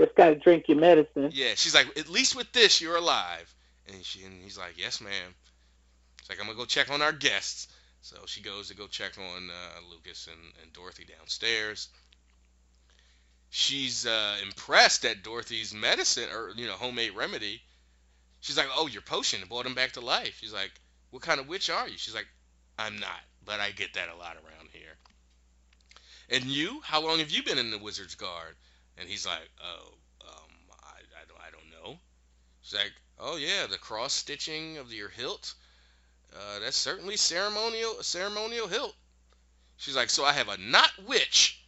Just 0.00 0.14
gotta 0.14 0.36
drink 0.36 0.68
your 0.68 0.78
medicine. 0.78 1.30
Yeah, 1.34 1.52
she's 1.54 1.74
like, 1.74 1.86
at 1.98 2.08
least 2.08 2.34
with 2.34 2.50
this, 2.52 2.80
you're 2.80 2.96
alive. 2.96 3.54
And 3.88 4.02
she 4.02 4.24
and 4.24 4.42
he's 4.42 4.56
like, 4.56 4.78
yes, 4.78 5.02
ma'am. 5.02 5.34
She's 6.20 6.30
like, 6.30 6.40
I'm 6.40 6.46
gonna 6.46 6.56
go 6.56 6.64
check 6.64 6.90
on 6.90 7.02
our 7.02 7.12
guests. 7.12 7.68
So 8.00 8.16
she 8.24 8.40
goes 8.40 8.68
to 8.68 8.76
go 8.76 8.86
check 8.86 9.18
on 9.18 9.50
uh, 9.50 9.90
Lucas 9.90 10.28
and, 10.28 10.52
and 10.62 10.72
Dorothy 10.72 11.04
downstairs. 11.04 11.88
She's 13.50 14.06
uh, 14.06 14.36
impressed 14.42 15.04
at 15.04 15.22
Dorothy's 15.22 15.74
medicine 15.74 16.30
or 16.32 16.52
you 16.56 16.66
know 16.66 16.72
homemade 16.72 17.14
remedy. 17.14 17.60
She's 18.46 18.56
like, 18.56 18.68
"Oh, 18.74 18.86
your 18.86 19.02
potion 19.02 19.40
brought 19.48 19.66
him 19.66 19.74
back 19.74 19.92
to 19.92 20.00
life." 20.00 20.38
She's 20.40 20.52
like, 20.52 20.70
"What 21.10 21.22
kind 21.22 21.40
of 21.40 21.48
witch 21.48 21.68
are 21.68 21.88
you?" 21.88 21.98
She's 21.98 22.14
like, 22.14 22.28
I'm 22.78 22.98
not, 22.98 23.20
but 23.44 23.60
I 23.60 23.70
get 23.70 23.94
that 23.94 24.08
a 24.08 24.16
lot 24.16 24.36
around 24.36 24.68
here. 24.72 24.96
And 26.28 26.44
you, 26.44 26.80
how 26.82 27.02
long 27.02 27.20
have 27.20 27.30
you 27.30 27.42
been 27.42 27.58
in 27.58 27.70
the 27.70 27.78
Wizard's 27.78 28.14
Guard? 28.14 28.54
And 28.98 29.08
he's 29.08 29.26
like, 29.26 29.48
oh, 29.62 29.94
um, 30.22 30.50
I, 30.82 30.98
I, 30.98 31.24
don't, 31.26 31.40
I 31.40 31.50
don't 31.50 31.84
know. 31.84 31.98
She's 32.62 32.74
like, 32.74 32.92
oh 33.18 33.36
yeah, 33.36 33.66
the 33.70 33.78
cross 33.78 34.12
stitching 34.12 34.78
of 34.78 34.92
your 34.92 35.08
hilt. 35.08 35.54
Uh, 36.34 36.60
that's 36.60 36.76
certainly 36.76 37.16
ceremonial, 37.16 38.02
ceremonial 38.02 38.66
hilt. 38.66 38.94
She's 39.78 39.96
like, 39.96 40.10
so 40.10 40.24
I 40.24 40.32
have 40.32 40.48
a 40.48 40.58
not 40.58 40.90
witch 41.06 41.62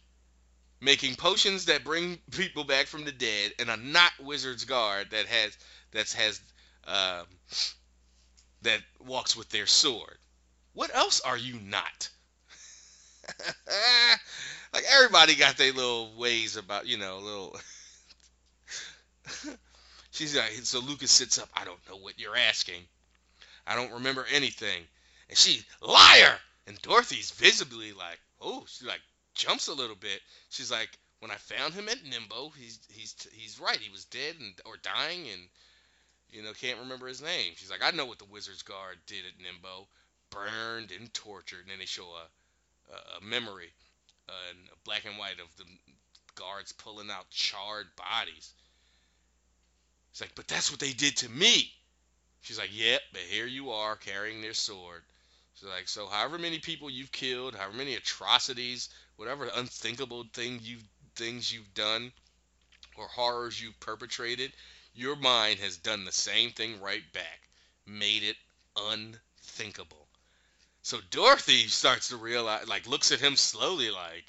making 0.81 1.15
potions 1.15 1.65
that 1.65 1.83
bring 1.83 2.19
people 2.31 2.63
back 2.63 2.87
from 2.87 3.03
the 3.03 3.11
dead, 3.11 3.53
and 3.59 3.69
a 3.69 3.77
not 3.77 4.11
wizard's 4.21 4.65
guard 4.65 5.07
that 5.11 5.25
has 5.25 5.57
that 5.91 6.11
has 6.11 6.39
uh, 6.89 7.23
that 8.63 8.81
walks 8.99 9.35
with 9.37 9.49
their 9.49 9.67
sword. 9.67 10.17
What 10.73 10.95
else 10.95 11.21
are 11.21 11.37
you 11.37 11.59
not? 11.59 12.09
like 14.73 14.83
everybody 14.91 15.35
got 15.35 15.57
their 15.57 15.71
little 15.71 16.11
ways 16.17 16.57
about, 16.57 16.87
you 16.87 16.97
know, 16.97 17.19
little. 17.19 17.57
She's 20.11 20.35
like, 20.35 20.51
so 20.63 20.79
Lucas 20.79 21.11
sits 21.11 21.37
up. 21.37 21.49
I 21.55 21.63
don't 21.63 21.79
know 21.87 21.97
what 21.97 22.19
you're 22.19 22.35
asking. 22.35 22.81
I 23.67 23.75
don't 23.75 23.93
remember 23.93 24.25
anything. 24.33 24.83
And 25.29 25.37
she, 25.37 25.63
liar! 25.81 26.37
And 26.65 26.81
Dorothy's 26.81 27.31
visibly 27.31 27.93
like, 27.93 28.19
oh, 28.41 28.65
she 28.67 28.85
like 28.85 29.01
jumps 29.35 29.67
a 29.67 29.73
little 29.73 29.95
bit. 29.95 30.19
She's 30.49 30.71
like, 30.71 30.89
when 31.19 31.31
I 31.31 31.35
found 31.35 31.73
him 31.73 31.89
at 31.89 32.03
Nimbo, 32.03 32.49
he's 32.57 32.79
he's 32.89 33.15
he's 33.33 33.59
right. 33.59 33.77
He 33.77 33.91
was 33.91 34.05
dead 34.05 34.35
and 34.39 34.53
or 34.65 34.77
dying, 34.77 35.27
and 35.29 35.41
you 36.31 36.43
know 36.43 36.53
can't 36.53 36.79
remember 36.79 37.07
his 37.07 37.21
name. 37.21 37.53
She's 37.55 37.71
like, 37.71 37.83
I 37.83 37.95
know 37.95 38.05
what 38.05 38.19
the 38.19 38.25
Wizard's 38.25 38.63
Guard 38.63 38.97
did 39.07 39.25
at 39.25 39.43
Nimbo 39.43 39.87
burned 40.29 40.91
and 40.91 41.13
tortured. 41.13 41.61
And 41.61 41.71
then 41.71 41.79
they 41.79 41.85
show 41.85 42.05
a, 42.05 42.93
a, 42.93 43.17
a 43.17 43.21
memory, 43.21 43.69
uh, 44.27 44.53
black 44.85 45.05
and 45.05 45.17
white 45.17 45.39
of 45.39 45.55
the 45.57 45.65
guards 46.35 46.71
pulling 46.71 47.09
out 47.09 47.29
charred 47.29 47.87
bodies. 47.95 48.53
It's 50.11 50.21
like, 50.21 50.35
but 50.35 50.47
that's 50.47 50.71
what 50.71 50.79
they 50.79 50.93
did 50.93 51.17
to 51.17 51.29
me. 51.29 51.71
She's 52.41 52.57
like, 52.57 52.69
yep, 52.71 53.01
but 53.11 53.21
here 53.21 53.45
you 53.45 53.71
are 53.71 53.95
carrying 53.95 54.41
their 54.41 54.53
sword. 54.53 55.01
She's 55.55 55.67
like, 55.67 55.89
so 55.89 56.07
however 56.07 56.37
many 56.37 56.59
people 56.59 56.89
you've 56.89 57.11
killed, 57.11 57.55
however 57.55 57.75
many 57.75 57.95
atrocities, 57.95 58.89
whatever 59.17 59.49
unthinkable 59.55 60.25
thing 60.33 60.59
you 60.61 60.77
things 61.15 61.51
you've 61.51 61.73
done, 61.73 62.13
or 62.95 63.07
horrors 63.07 63.61
you've 63.61 63.79
perpetrated, 63.81 64.53
your 64.99 65.15
mind 65.15 65.59
has 65.59 65.77
done 65.77 66.03
the 66.03 66.11
same 66.11 66.51
thing 66.51 66.81
right 66.81 67.03
back, 67.13 67.49
made 67.87 68.23
it 68.23 68.35
unthinkable. 68.75 70.07
So 70.81 70.99
Dorothy 71.09 71.67
starts 71.67 72.09
to 72.09 72.17
realize, 72.17 72.67
like, 72.67 72.87
looks 72.87 73.11
at 73.11 73.19
him 73.19 73.35
slowly, 73.35 73.91
like, 73.91 74.25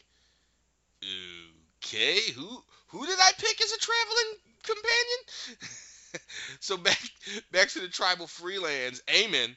okay, 1.84 2.20
who 2.32 2.62
who 2.88 3.06
did 3.06 3.18
I 3.20 3.32
pick 3.38 3.60
as 3.60 3.72
a 3.72 3.78
traveling 3.78 4.36
companion? 4.62 6.20
so 6.60 6.76
back 6.76 7.01
back 7.51 7.68
to 7.70 7.80
the 7.80 7.88
tribal 7.88 8.26
freelands, 8.26 9.02
Eamon 9.05 9.56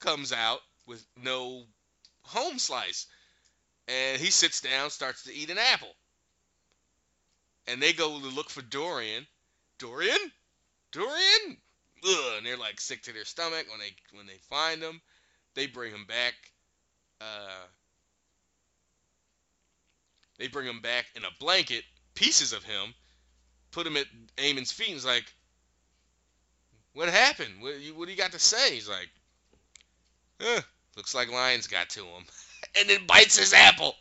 comes 0.00 0.32
out 0.32 0.60
with 0.86 1.04
no 1.22 1.64
home 2.22 2.58
slice. 2.58 3.06
And 3.86 4.18
he 4.20 4.30
sits 4.30 4.62
down, 4.62 4.88
starts 4.88 5.24
to 5.24 5.34
eat 5.34 5.50
an 5.50 5.58
apple. 5.58 5.94
And 7.66 7.82
they 7.82 7.92
go 7.92 8.18
to 8.18 8.26
look 8.28 8.48
for 8.48 8.62
Dorian. 8.62 9.26
Dorian? 9.78 10.32
Dorian? 10.94 11.58
Ugh, 12.06 12.34
and 12.38 12.46
they're 12.46 12.56
like 12.56 12.80
sick 12.80 13.02
to 13.02 13.12
their 13.12 13.24
stomach 13.24 13.66
when 13.70 13.80
they 13.80 13.94
when 14.16 14.26
they 14.26 14.38
find 14.48 14.80
him. 14.80 15.00
They 15.54 15.66
bring 15.66 15.92
him 15.92 16.04
back. 16.06 16.34
Uh, 17.20 17.66
they 20.38 20.48
bring 20.48 20.66
him 20.68 20.80
back 20.80 21.06
in 21.16 21.24
a 21.24 21.28
blanket, 21.40 21.84
pieces 22.14 22.52
of 22.52 22.62
him, 22.64 22.94
put 23.72 23.86
him 23.86 23.96
at 23.96 24.06
Eamon's 24.36 24.72
feet, 24.72 24.88
and 24.88 24.94
he's 24.94 25.06
like, 25.06 25.24
"What 26.92 27.08
happened? 27.08 27.60
What, 27.60 27.80
you, 27.80 27.94
what 27.94 28.06
do 28.06 28.12
you 28.12 28.18
got 28.18 28.32
to 28.32 28.38
say?" 28.38 28.74
He's 28.74 28.88
like, 28.88 29.10
"Looks 30.96 31.14
like 31.14 31.30
lions 31.30 31.66
got 31.66 31.90
to 31.90 32.04
him," 32.04 32.24
and 32.78 32.88
then 32.88 33.06
bites 33.06 33.38
his 33.38 33.52
apple. 33.52 33.96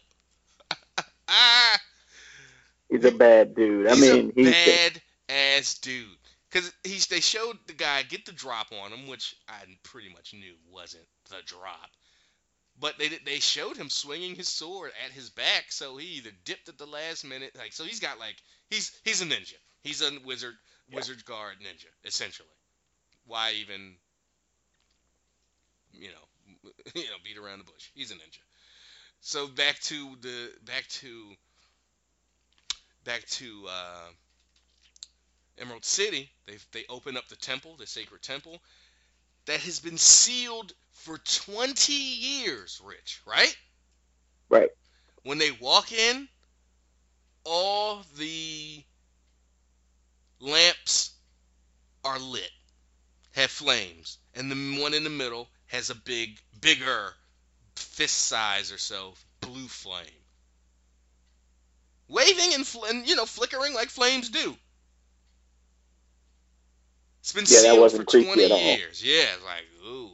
ah, 1.28 1.80
He's 2.90 3.06
a 3.06 3.12
bad 3.12 3.56
dude. 3.56 3.88
I 3.88 3.96
he's 3.96 4.02
mean, 4.02 4.32
a 4.38 4.42
he's 4.42 4.52
bad 4.52 5.02
ass 5.30 5.76
dude. 5.80 6.08
Cause 6.54 6.72
he's 6.84 7.08
they 7.08 7.20
showed 7.20 7.58
the 7.66 7.74
guy 7.74 8.04
get 8.04 8.28
the 8.28 8.32
drop 8.32 8.68
on 8.72 8.92
him, 8.92 9.08
which 9.08 9.36
I 9.50 9.56
pretty 9.82 10.10
much 10.10 10.36
knew 10.36 10.54
wasn't 10.72 11.08
the 11.32 11.38
drop. 11.48 11.90
But 12.80 13.00
they 13.00 13.08
they 13.08 13.40
showed 13.40 13.76
him 13.76 13.90
swinging 13.90 14.36
his 14.36 14.50
sword 14.50 14.92
at 15.04 15.12
his 15.12 15.32
back, 15.32 15.72
so 15.72 15.98
he 15.98 16.06
either 16.18 16.30
dipped 16.46 16.70
at 16.70 16.78
the 16.78 16.86
last 16.86 17.26
minute, 17.26 17.56
like 17.58 17.74
so 17.74 17.84
he's 17.86 18.00
got 18.00 18.20
like 18.20 18.36
he's 18.70 18.92
he's 19.04 19.24
a 19.24 19.26
ninja. 19.26 19.58
He's 19.82 20.04
a 20.04 20.12
wizard 20.26 20.54
wizard 20.92 21.26
guard 21.26 21.56
ninja 21.60 21.90
essentially. 22.06 22.48
Why 23.26 23.54
even 23.54 23.96
you 25.92 26.10
know 26.10 26.72
you 26.94 27.06
know 27.06 27.18
beat 27.24 27.40
around 27.40 27.60
the 27.60 27.72
bush? 27.72 27.90
He's 27.96 28.12
a 28.12 28.16
ninja. 28.16 28.44
So 29.22 29.48
back 29.48 29.80
to 29.82 30.16
the 30.22 30.52
back 30.66 30.88
to 31.00 31.34
back 33.06 33.26
to 33.26 33.66
uh, 33.68 34.10
Emerald 35.58 35.86
City. 35.86 36.30
They 36.46 36.58
they 36.72 36.86
open 36.90 37.18
up 37.18 37.28
the 37.28 37.36
temple, 37.36 37.76
the 37.78 37.88
sacred 37.88 38.22
temple, 38.22 38.62
that 39.46 39.60
has 39.62 39.80
been 39.80 39.98
sealed 39.98 40.74
for 40.92 41.18
20 41.18 41.94
years, 41.94 42.82
Rich, 42.84 43.22
right? 43.26 43.56
Right. 44.50 44.70
When 45.24 45.38
they 45.38 45.52
walk 45.52 45.92
in, 45.92 46.28
all 47.44 48.04
the 48.18 48.84
lamps 50.40 51.12
are 52.04 52.20
lit, 52.20 52.52
have 53.32 53.52
flames, 53.52 54.18
and 54.36 54.52
the 54.52 54.82
one 54.82 54.94
in 54.94 55.04
the 55.04 55.10
middle 55.10 55.50
has 55.68 55.90
a 55.90 55.96
big, 55.96 56.40
bigger, 56.62 57.14
fist 57.76 58.16
size 58.16 58.72
or 58.72 58.78
so, 58.78 59.14
blue 59.42 59.68
flame. 59.68 60.06
Waving 62.08 62.54
and, 62.54 62.68
fl- 62.68 62.86
and 62.86 63.08
you 63.08 63.16
know, 63.16 63.26
flickering 63.26 63.74
like 63.74 63.90
flames 63.90 64.30
do. 64.30 64.56
It's 67.24 67.32
been 67.32 67.46
Yeah, 67.48 67.74
that 67.74 67.80
wasn't 67.80 68.02
for 68.04 68.12
creepy 68.12 68.26
20 68.26 68.44
at 68.44 68.52
all. 68.52 68.60
years. 68.60 69.02
Yeah, 69.02 69.24
it's 69.34 69.46
like, 69.46 69.64
ooh. 69.88 70.12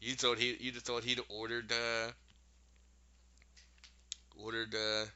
You 0.00 0.14
thought 0.14 0.38
he 0.38 0.56
you'd 0.60 0.74
have 0.74 0.84
thought 0.84 1.02
he'd 1.02 1.18
ordered 1.28 1.72
uh 1.72 2.12
ordered 4.40 4.74
uh 4.74 5.06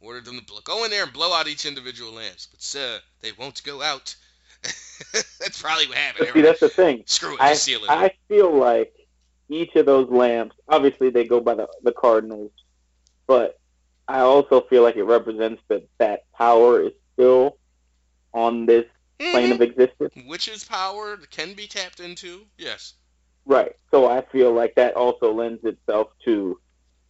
ordered 0.00 0.26
them 0.26 0.38
to 0.38 0.44
blow, 0.44 0.60
go 0.62 0.84
in 0.84 0.92
there 0.92 1.02
and 1.02 1.12
blow 1.12 1.32
out 1.32 1.48
each 1.48 1.66
individual 1.66 2.12
lamps. 2.12 2.46
But 2.46 2.62
sir, 2.62 3.00
they 3.20 3.32
won't 3.32 3.60
go 3.64 3.82
out. 3.82 4.14
that's 4.62 5.60
probably 5.60 5.88
what 5.88 5.96
happened. 5.96 6.28
But 6.28 6.34
see, 6.34 6.42
that's 6.42 6.60
the 6.60 6.68
thing. 6.68 7.02
Screw 7.06 7.34
it, 7.34 7.40
I, 7.40 7.50
just 7.50 7.64
seal 7.64 7.82
it. 7.82 7.90
I 7.90 8.12
feel 8.28 8.52
like 8.54 8.94
each 9.48 9.74
of 9.74 9.86
those 9.86 10.08
lamps, 10.08 10.54
obviously 10.68 11.10
they 11.10 11.24
go 11.24 11.40
by 11.40 11.54
the, 11.54 11.66
the 11.82 11.92
cardinals, 11.92 12.52
but 13.26 13.58
I 14.06 14.20
also 14.20 14.60
feel 14.60 14.84
like 14.84 14.96
it 14.96 15.04
represents 15.04 15.62
that 15.68 15.88
that 15.98 16.30
power 16.32 16.80
is 16.80 16.92
still 17.14 17.56
on 18.32 18.66
this 18.66 18.84
plane 19.20 19.52
of 19.52 19.60
existence. 19.60 20.14
Mhm. 20.14 20.26
Witch's 20.26 20.64
power 20.64 21.16
can 21.30 21.54
be 21.54 21.66
tapped 21.66 22.00
into. 22.00 22.46
Yes. 22.58 22.94
Right. 23.44 23.76
So 23.90 24.08
I 24.08 24.22
feel 24.22 24.52
like 24.52 24.74
that 24.76 24.94
also 24.94 25.32
lends 25.32 25.64
itself 25.64 26.08
to 26.24 26.58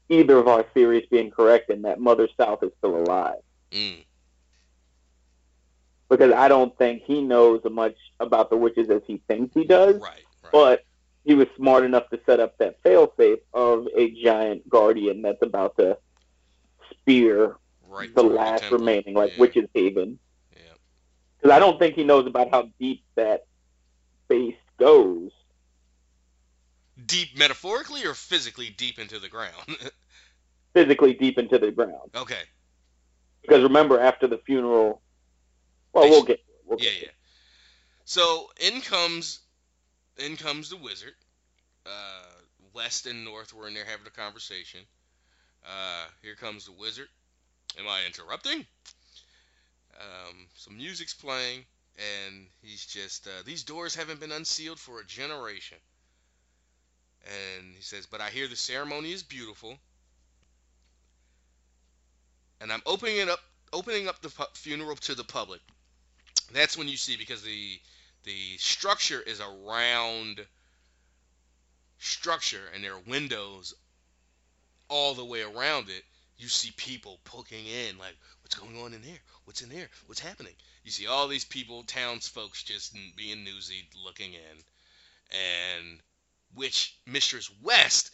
either 0.09 0.39
of 0.39 0.49
our 0.49 0.63
theories 0.75 1.07
being 1.11 1.31
correct 1.31 1.71
and 1.71 1.85
that 1.85 2.01
Mother 2.01 2.29
South 2.37 2.63
is 2.63 2.71
still 2.79 2.97
alive. 2.97 3.41
Mm. 3.71 4.05
Because 6.09 6.33
I 6.33 6.49
don't 6.49 6.77
think 6.77 7.03
he 7.05 7.23
knows 7.23 7.61
as 7.65 7.71
much 7.71 7.97
about 8.19 8.51
the 8.51 8.57
witches 8.57 8.91
as 8.91 9.03
he 9.07 9.23
thinks 9.29 9.55
he 9.55 9.65
does. 9.65 10.01
Right. 10.01 10.25
Right. 10.43 10.53
But 10.53 10.85
he 11.25 11.35
was 11.35 11.47
smart 11.57 11.85
enough 11.85 12.09
to 12.11 12.21
set 12.27 12.41
up 12.41 12.59
that 12.59 12.83
failsafe 12.83 13.41
of 13.55 13.87
a 13.97 14.11
giant 14.11 14.69
guardian 14.69 15.23
that's 15.23 15.43
about 15.43 15.77
to 15.77 15.97
spear 16.91 17.57
right. 17.89 18.13
the 18.15 18.23
last 18.23 18.63
temple. 18.63 18.79
remaining, 18.79 19.15
like 19.15 19.33
Yeah. 19.33 19.41
Witch's 19.41 19.69
Haven. 19.75 20.19
Because 21.41 21.55
I 21.57 21.59
don't 21.59 21.79
think 21.79 21.95
he 21.95 22.05
knows 22.05 22.27
about 22.27 22.51
how 22.51 22.69
deep 22.79 23.03
that 23.17 23.47
base 24.29 24.57
goes. 24.79 25.31
Deep 27.07 27.37
metaphorically 27.39 28.05
or 28.05 28.15
physically 28.15 28.71
deep 28.71 28.99
into 28.99 29.19
the 29.19 29.29
ground. 29.29 29.55
Physically 30.75 31.15
deep 31.15 31.39
into 31.39 31.59
the 31.59 31.71
ground. 31.73 32.11
okay. 32.15 32.43
Because 33.43 33.63
remember, 33.63 33.99
after 33.99 34.27
the 34.27 34.39
funeral, 34.39 35.01
well, 35.93 36.09
we'll 36.09 36.23
get. 36.23 36.37
to 36.47 36.53
it. 36.53 36.61
We'll 36.67 36.79
Yeah, 36.79 36.91
get 36.91 37.03
yeah. 37.03 37.09
So 38.05 38.51
in 38.61 38.81
comes, 38.83 39.41
in 40.19 40.37
comes 40.37 40.69
the 40.71 40.77
wizard. 40.77 41.15
Uh, 41.87 42.27
West 42.75 43.07
and 43.07 43.25
North 43.25 43.53
were 43.55 43.67
in 43.67 43.75
there 43.75 43.85
having 43.87 44.07
a 44.07 44.11
conversation. 44.11 44.81
Uh, 45.65 46.05
here 46.23 46.35
comes 46.35 46.67
the 46.67 46.73
wizard. 46.73 47.09
Am 47.79 47.89
I 47.89 48.03
interrupting? 48.07 48.67
Um, 49.99 50.47
some 50.55 50.77
music's 50.77 51.15
playing, 51.15 51.65
and 51.99 52.47
he's 52.63 52.87
just 52.87 53.27
uh, 53.27 53.43
these 53.45 53.65
doors 53.65 53.95
haven't 53.95 54.21
been 54.21 54.33
unsealed 54.33 54.79
for 54.79 55.01
a 55.01 55.05
generation. 55.05 55.79
And 57.25 57.75
he 57.75 57.83
says, 57.83 58.07
"But 58.07 58.21
I 58.21 58.31
hear 58.31 58.49
the 58.49 58.57
ceremony 58.57 59.13
is 59.13 59.23
beautiful, 59.23 59.79
and 62.61 62.73
I'm 62.73 62.83
opening 62.87 63.19
it 63.19 63.29
up, 63.29 63.41
opening 63.73 64.09
up 64.09 64.21
the 64.23 64.31
funeral 64.55 64.97
to 64.97 65.15
the 65.15 65.25
public. 65.25 65.61
That's 66.53 66.77
when 66.77 66.89
you 66.89 66.97
see 66.97 67.17
because 67.17 67.43
the 67.43 67.81
the 68.25 68.57
structure 68.59 69.21
is 69.21 69.41
a 69.41 69.49
round 69.67 70.41
structure, 71.99 72.63
and 72.75 72.83
there 72.83 72.95
are 72.95 73.03
windows 73.07 73.75
all 74.89 75.15
the 75.15 75.25
way 75.25 75.43
around 75.43 75.89
it. 75.89 76.03
You 76.39 76.49
see 76.49 76.73
people 76.77 77.21
poking 77.25 77.67
in, 77.67 77.99
like, 77.99 78.17
what's 78.51 78.61
going 78.61 78.83
on 78.85 78.93
in 78.95 79.03
there? 79.03 79.19
What's 79.45 79.63
in 79.63 79.69
there? 79.69 79.89
What's 80.07 80.19
happening? 80.19 80.53
You 80.83 80.91
see 80.91 81.07
all 81.07 81.29
these 81.29 81.45
people, 81.45 81.85
townsfolks, 81.85 82.65
just 82.65 82.97
being 83.17 83.45
nosy, 83.45 83.89
looking 84.05 84.33
in, 84.33 84.41
and 85.31 86.01
which 86.57 86.97
Mistress 87.07 87.49
West, 87.63 88.11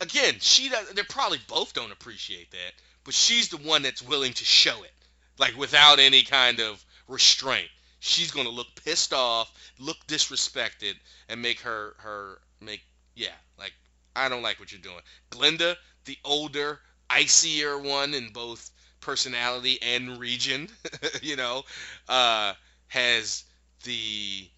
again, 0.00 0.36
she 0.40 0.70
does. 0.70 0.88
They 0.90 1.02
probably 1.02 1.38
both 1.48 1.74
don't 1.74 1.92
appreciate 1.92 2.50
that, 2.52 2.72
but 3.04 3.12
she's 3.12 3.50
the 3.50 3.58
one 3.58 3.82
that's 3.82 4.00
willing 4.00 4.32
to 4.32 4.44
show 4.44 4.82
it, 4.84 4.92
like 5.38 5.54
without 5.54 5.98
any 5.98 6.22
kind 6.22 6.58
of 6.58 6.82
restraint. 7.06 7.68
She's 7.98 8.30
gonna 8.30 8.48
look 8.48 8.68
pissed 8.82 9.12
off, 9.12 9.52
look 9.78 9.98
disrespected, 10.06 10.94
and 11.28 11.42
make 11.42 11.60
her 11.60 11.94
her 11.98 12.40
make 12.62 12.80
yeah, 13.14 13.36
like 13.58 13.74
I 14.16 14.30
don't 14.30 14.42
like 14.42 14.58
what 14.58 14.72
you're 14.72 14.80
doing. 14.80 15.02
Glinda, 15.28 15.76
the 16.06 16.16
older, 16.24 16.80
icier 17.10 17.78
one 17.78 18.14
in 18.14 18.32
both 18.32 18.70
personality 19.00 19.78
and 19.82 20.18
region, 20.18 20.68
you 21.22 21.36
know, 21.36 21.64
uh, 22.08 22.52
has 22.88 23.44
the 23.84 24.48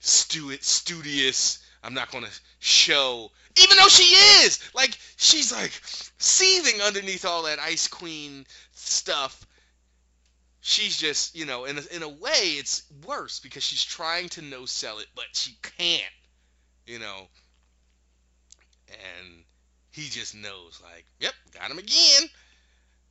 stu- 0.00 0.56
studious. 0.60 1.58
I'm 1.82 1.94
not 1.94 2.10
gonna 2.10 2.30
show, 2.60 3.30
even 3.56 3.76
though 3.76 3.88
she 3.88 4.14
is 4.44 4.58
like 4.74 4.96
she's 5.16 5.52
like 5.52 5.72
seething 6.18 6.80
underneath 6.80 7.24
all 7.24 7.42
that 7.44 7.58
Ice 7.58 7.88
Queen 7.88 8.46
stuff. 8.72 9.46
She's 10.66 10.96
just, 10.96 11.36
you 11.36 11.44
know, 11.44 11.66
in 11.66 11.76
a, 11.76 11.82
in 11.94 12.02
a 12.02 12.08
way, 12.08 12.54
it's 12.56 12.84
worse 13.06 13.38
because 13.38 13.62
she's 13.62 13.84
trying 13.84 14.30
to 14.30 14.40
no 14.40 14.64
sell 14.64 14.98
it, 14.98 15.06
but 15.14 15.26
she 15.34 15.58
can't, 15.76 16.02
you 16.86 16.98
know. 16.98 17.28
And 18.88 19.44
he 19.90 20.08
just 20.08 20.34
knows, 20.34 20.80
like, 20.82 21.04
yep, 21.20 21.34
got 21.52 21.70
him 21.70 21.78
again. 21.78 22.22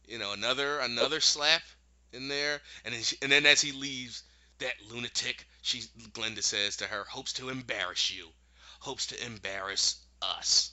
You 0.08 0.20
know, 0.20 0.34
another 0.34 0.80
another 0.80 1.20
slap 1.20 1.62
in 2.12 2.28
there, 2.28 2.62
and 2.86 2.94
then 2.94 3.02
she, 3.02 3.18
and 3.22 3.32
then 3.32 3.46
as 3.46 3.62
he 3.62 3.72
leaves, 3.72 4.24
that 4.60 4.74
lunatic, 4.92 5.46
she 5.62 5.84
Glenda 6.12 6.44
says 6.44 6.78
to 6.78 6.86
her, 6.86 7.04
hopes 7.06 7.34
to 7.34 7.50
embarrass 7.50 8.12
you, 8.12 8.28
hopes 8.80 9.08
to 9.08 9.26
embarrass 9.26 9.98
us. 10.22 10.72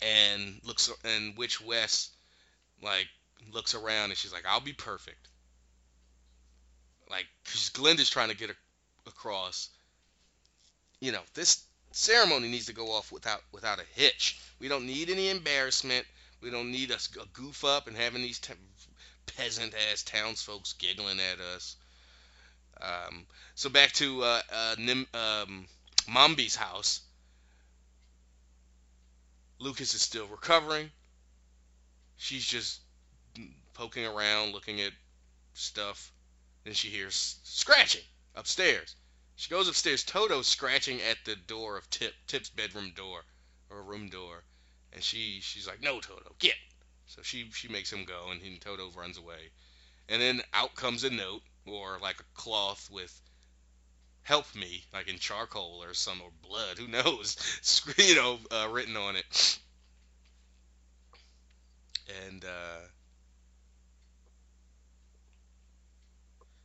And 0.00 0.60
looks 0.64 0.90
and 1.04 1.36
which 1.36 1.60
West 1.60 2.12
like 2.82 3.08
looks 3.52 3.74
around 3.74 4.10
and 4.10 4.16
she's 4.16 4.32
like, 4.32 4.46
I'll 4.46 4.60
be 4.60 4.72
perfect. 4.72 5.28
Like, 7.10 7.26
cause 7.44 7.70
Glenda's 7.70 8.10
trying 8.10 8.28
to 8.28 8.36
get 8.36 8.50
a, 8.50 8.54
across 9.06 9.70
you 11.00 11.12
know, 11.12 11.20
this 11.34 11.64
ceremony 11.92 12.48
needs 12.48 12.66
to 12.66 12.72
go 12.72 12.90
off 12.92 13.12
without 13.12 13.42
without 13.52 13.78
a 13.78 13.84
hitch. 13.94 14.40
We 14.60 14.68
don't 14.68 14.86
need 14.86 15.10
any 15.10 15.28
embarrassment. 15.30 16.06
We 16.40 16.50
don't 16.50 16.70
need 16.70 16.92
us 16.92 17.08
a 17.20 17.26
goof 17.26 17.64
up 17.64 17.88
and 17.88 17.96
having 17.96 18.22
these 18.22 18.40
peasant 19.26 19.74
ass 19.90 20.02
townsfolk 20.02 20.64
giggling 20.78 21.18
at 21.20 21.40
us. 21.40 21.76
Um, 22.80 23.26
so 23.54 23.68
back 23.68 23.92
to 23.94 24.22
uh, 24.22 24.42
uh, 24.52 24.76
Nim, 24.78 25.06
um, 25.14 25.66
Mombi's 26.08 26.54
house. 26.56 27.00
Lucas 29.58 29.94
is 29.94 30.02
still 30.02 30.28
recovering. 30.28 30.90
She's 32.16 32.46
just 32.46 32.80
poking 33.74 34.06
around, 34.06 34.52
looking 34.52 34.80
at 34.80 34.92
stuff. 35.54 36.12
Then 36.64 36.74
she 36.74 36.88
hears 36.88 37.40
scratching 37.42 38.04
upstairs. 38.34 38.94
She 39.36 39.50
goes 39.50 39.68
upstairs. 39.68 40.04
Toto's 40.04 40.46
scratching 40.46 41.00
at 41.02 41.18
the 41.24 41.36
door 41.36 41.76
of 41.76 41.88
Tip 41.90 42.14
Tip's 42.26 42.50
bedroom 42.50 42.92
door 42.94 43.24
or 43.70 43.82
room 43.82 44.08
door, 44.08 44.44
and 44.98 45.04
she 45.04 45.38
she's 45.40 45.68
like, 45.68 45.80
"No, 45.80 46.00
Toto, 46.00 46.34
get." 46.40 46.56
So 47.06 47.22
she 47.22 47.52
she 47.52 47.68
makes 47.68 47.92
him 47.92 48.04
go, 48.04 48.32
and 48.32 48.42
he, 48.42 48.58
Toto 48.58 48.90
runs 48.90 49.16
away. 49.16 49.52
And 50.08 50.20
then 50.20 50.42
out 50.52 50.74
comes 50.74 51.04
a 51.04 51.10
note 51.10 51.42
or 51.66 52.00
like 52.02 52.18
a 52.18 52.24
cloth 52.34 52.90
with 52.90 53.22
"Help 54.24 54.52
me," 54.56 54.86
like 54.92 55.06
in 55.06 55.20
charcoal 55.20 55.84
or 55.84 55.94
some 55.94 56.20
or 56.20 56.32
blood, 56.42 56.78
who 56.78 56.88
knows? 56.88 57.36
you 57.96 58.16
know, 58.16 58.40
uh, 58.50 58.66
written 58.72 58.96
on 58.96 59.14
it. 59.14 59.60
And 62.26 62.44
uh, 62.44 62.80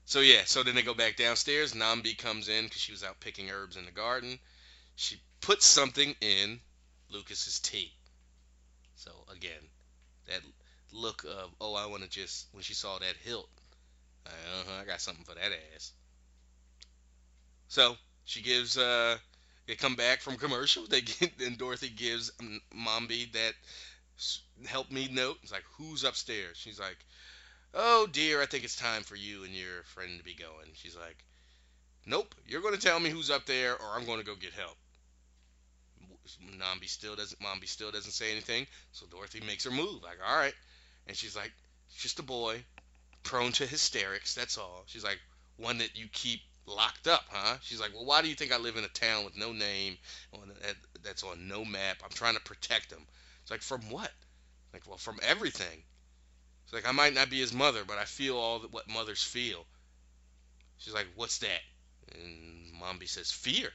So 0.05 0.21
yeah, 0.21 0.41
so 0.45 0.63
then 0.63 0.73
they 0.73 0.81
go 0.81 0.95
back 0.95 1.17
downstairs. 1.17 1.73
Nambi 1.73 2.17
comes 2.17 2.49
in 2.49 2.63
because 2.63 2.81
she 2.81 2.91
was 2.91 3.03
out 3.03 3.19
picking 3.19 3.51
herbs 3.51 3.77
in 3.77 3.85
the 3.85 3.91
garden. 3.91 4.39
She 4.95 5.21
puts 5.39 5.67
something 5.67 6.15
in 6.19 6.61
Lucas's 7.11 7.59
tea. 7.59 7.93
So 8.95 9.11
again, 9.31 9.69
that 10.27 10.41
look 10.91 11.23
of 11.23 11.49
oh 11.59 11.75
I 11.75 11.85
want 11.87 12.03
to 12.03 12.09
just 12.09 12.47
when 12.51 12.63
she 12.63 12.73
saw 12.73 12.99
that 12.99 13.15
hilt, 13.23 13.49
uh-huh, 14.25 14.81
I 14.81 14.85
got 14.85 15.01
something 15.01 15.25
for 15.25 15.35
that 15.35 15.51
ass. 15.75 15.93
So 17.67 17.95
she 18.25 18.41
gives 18.41 18.77
uh 18.77 19.17
they 19.67 19.75
come 19.75 19.95
back 19.95 20.21
from 20.21 20.37
commercial. 20.37 20.85
They 20.89 21.01
get 21.01 21.31
and 21.41 21.57
Dorothy 21.57 21.89
gives 21.89 22.31
Mombi 22.75 23.31
that 23.33 23.53
help 24.67 24.91
me 24.91 25.09
note. 25.11 25.37
It's 25.43 25.51
like 25.51 25.65
who's 25.77 26.03
upstairs? 26.03 26.57
She's 26.57 26.79
like 26.79 26.97
oh 27.73 28.07
dear, 28.11 28.41
I 28.41 28.45
think 28.45 28.63
it's 28.63 28.75
time 28.75 29.03
for 29.03 29.15
you 29.15 29.43
and 29.43 29.53
your 29.53 29.83
friend 29.83 30.17
to 30.17 30.23
be 30.23 30.35
going. 30.35 30.69
She's 30.73 30.95
like, 30.95 31.17
nope, 32.05 32.35
you're 32.47 32.61
going 32.61 32.75
to 32.75 32.79
tell 32.79 32.99
me 32.99 33.09
who's 33.09 33.29
up 33.29 33.45
there, 33.45 33.73
or 33.73 33.95
I'm 33.95 34.05
going 34.05 34.19
to 34.19 34.25
go 34.25 34.35
get 34.35 34.53
help. 34.53 34.77
Nambi 36.57 36.87
still 36.87 37.15
doesn't. 37.15 37.39
Mombi 37.41 37.67
still 37.67 37.91
doesn't 37.91 38.11
say 38.11 38.31
anything. 38.31 38.67
So 38.91 39.05
Dorothy 39.07 39.41
makes 39.45 39.65
her 39.65 39.71
move. 39.71 40.01
Like, 40.03 40.17
all 40.25 40.37
right, 40.37 40.53
and 41.07 41.15
she's 41.15 41.35
like, 41.35 41.51
just 41.97 42.19
a 42.19 42.23
boy, 42.23 42.63
prone 43.23 43.51
to 43.53 43.65
hysterics. 43.65 44.35
That's 44.35 44.57
all. 44.57 44.83
She's 44.85 45.03
like, 45.03 45.19
one 45.57 45.79
that 45.79 45.97
you 45.97 46.07
keep 46.11 46.41
locked 46.65 47.07
up, 47.07 47.23
huh? 47.29 47.57
She's 47.61 47.79
like, 47.79 47.93
well, 47.93 48.05
why 48.05 48.21
do 48.21 48.29
you 48.29 48.35
think 48.35 48.53
I 48.53 48.57
live 48.57 48.77
in 48.77 48.83
a 48.83 48.89
town 48.89 49.25
with 49.25 49.37
no 49.37 49.51
name, 49.51 49.97
on 50.33 50.51
that's 51.03 51.23
on 51.23 51.47
no 51.47 51.65
map? 51.65 51.97
I'm 52.03 52.09
trying 52.09 52.35
to 52.35 52.41
protect 52.41 52.91
him. 52.91 53.05
It's 53.41 53.51
like, 53.51 53.61
from 53.61 53.81
what? 53.89 54.11
Like, 54.71 54.83
well, 54.87 54.97
from 54.97 55.19
everything. 55.21 55.83
It's 56.63 56.73
like, 56.73 56.87
I 56.87 56.93
might 56.93 57.13
not 57.13 57.29
be 57.29 57.39
his 57.39 57.53
mother, 57.53 57.81
but 57.85 57.97
I 57.97 58.05
feel 58.05 58.37
all 58.37 58.59
that 58.59 58.73
what 58.73 58.89
mothers 58.89 59.21
feel. 59.21 59.65
She's 60.77 60.93
like, 60.93 61.07
what's 61.15 61.39
that? 61.39 61.61
And 62.15 62.73
Mombi 62.81 63.07
says, 63.07 63.31
fear. 63.31 63.69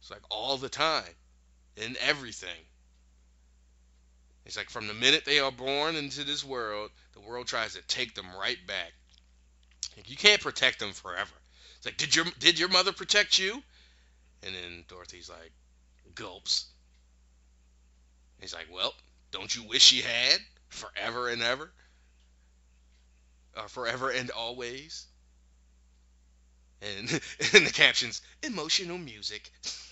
It's 0.00 0.10
like 0.10 0.22
all 0.30 0.56
the 0.56 0.68
time, 0.68 1.04
in 1.76 1.96
everything. 2.00 2.64
It's 4.44 4.56
like 4.56 4.70
from 4.70 4.86
the 4.86 4.94
minute 4.94 5.24
they 5.24 5.38
are 5.38 5.52
born 5.52 5.96
into 5.96 6.24
this 6.24 6.44
world, 6.44 6.90
the 7.12 7.20
world 7.20 7.46
tries 7.46 7.74
to 7.74 7.82
take 7.82 8.14
them 8.14 8.26
right 8.38 8.58
back. 8.66 8.92
You 10.06 10.16
can't 10.16 10.40
protect 10.40 10.78
them 10.78 10.92
forever. 10.92 11.34
It's 11.76 11.86
like, 11.86 11.96
did 11.96 12.14
your 12.14 12.26
did 12.38 12.58
your 12.58 12.68
mother 12.68 12.92
protect 12.92 13.38
you? 13.38 13.62
And 14.42 14.54
then 14.54 14.84
Dorothy's 14.88 15.28
like, 15.30 15.52
gulps. 16.14 16.66
He's 18.40 18.54
like, 18.54 18.68
well, 18.72 18.94
don't 19.30 19.54
you 19.54 19.64
wish 19.64 19.82
she 19.82 20.00
had 20.00 20.40
forever 20.68 21.28
and 21.28 21.42
ever? 21.42 21.72
uh, 23.56 23.66
forever 23.68 24.10
and 24.10 24.30
always. 24.30 25.06
And 26.82 27.10
in 27.54 27.64
the 27.64 27.72
captions, 27.72 28.22
emotional 28.42 28.98
music. 28.98 29.50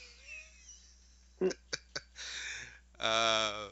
uh, 3.01 3.69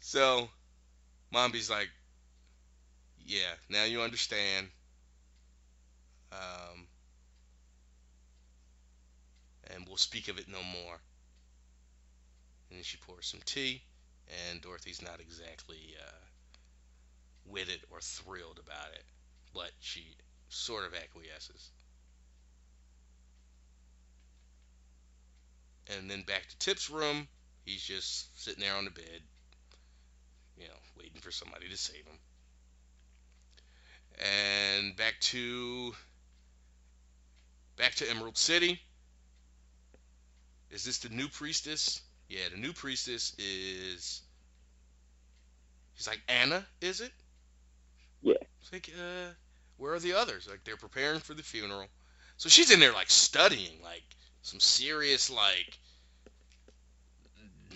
so, 0.00 0.48
Mombi's 1.32 1.70
like, 1.70 1.88
yeah, 3.26 3.54
now 3.70 3.84
you 3.84 4.02
understand. 4.02 4.68
Um, 6.32 6.86
and 9.72 9.86
we'll 9.86 9.96
speak 9.96 10.28
of 10.28 10.38
it 10.38 10.48
no 10.48 10.62
more. 10.62 10.98
And 12.68 12.78
then 12.78 12.84
she 12.84 12.96
pours 12.98 13.26
some 13.26 13.40
tea, 13.44 13.82
and 14.48 14.60
Dorothy's 14.60 15.02
not 15.02 15.20
exactly 15.20 15.94
uh, 16.00 16.24
with 17.46 17.68
it 17.68 17.80
or 17.90 18.00
thrilled 18.00 18.58
about 18.58 18.92
it, 18.94 19.04
but 19.54 19.70
she 19.80 20.16
sort 20.48 20.86
of 20.86 20.94
acquiesces. 20.94 21.70
And 25.88 26.10
then 26.10 26.22
back 26.22 26.48
to 26.48 26.58
Tip's 26.58 26.90
room. 26.90 27.28
He's 27.64 27.82
just 27.82 28.42
sitting 28.42 28.62
there 28.62 28.74
on 28.74 28.84
the 28.84 28.90
bed, 28.90 29.20
you 30.56 30.64
know, 30.64 30.74
waiting 30.98 31.20
for 31.20 31.30
somebody 31.30 31.68
to 31.68 31.76
save 31.76 32.04
him. 32.04 32.18
And 34.18 34.96
back 34.96 35.14
to 35.20 35.94
back 37.76 37.94
to 37.96 38.10
Emerald 38.10 38.36
City. 38.36 38.80
Is 40.70 40.84
this 40.84 40.98
the 40.98 41.08
new 41.10 41.28
priestess? 41.28 42.00
Yeah, 42.28 42.48
the 42.52 42.60
new 42.60 42.72
priestess 42.72 43.34
is. 43.38 44.22
He's 45.94 46.08
like 46.08 46.22
Anna, 46.28 46.64
is 46.80 47.00
it? 47.00 47.12
Yeah. 48.22 48.34
It's 48.60 48.72
like, 48.72 48.90
uh, 48.96 49.32
where 49.76 49.92
are 49.92 49.98
the 49.98 50.14
others? 50.14 50.48
Like 50.48 50.64
they're 50.64 50.76
preparing 50.76 51.20
for 51.20 51.34
the 51.34 51.42
funeral. 51.42 51.86
So 52.36 52.48
she's 52.48 52.70
in 52.70 52.80
there 52.80 52.92
like 52.92 53.10
studying, 53.10 53.82
like 53.82 54.04
some 54.42 54.60
serious 54.60 55.30
like 55.30 55.78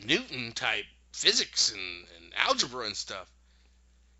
Newton 0.05 0.53
type 0.53 0.85
physics 1.13 1.73
and, 1.73 2.07
and 2.17 2.33
algebra 2.37 2.87
and 2.87 2.97
stuff. 2.97 3.31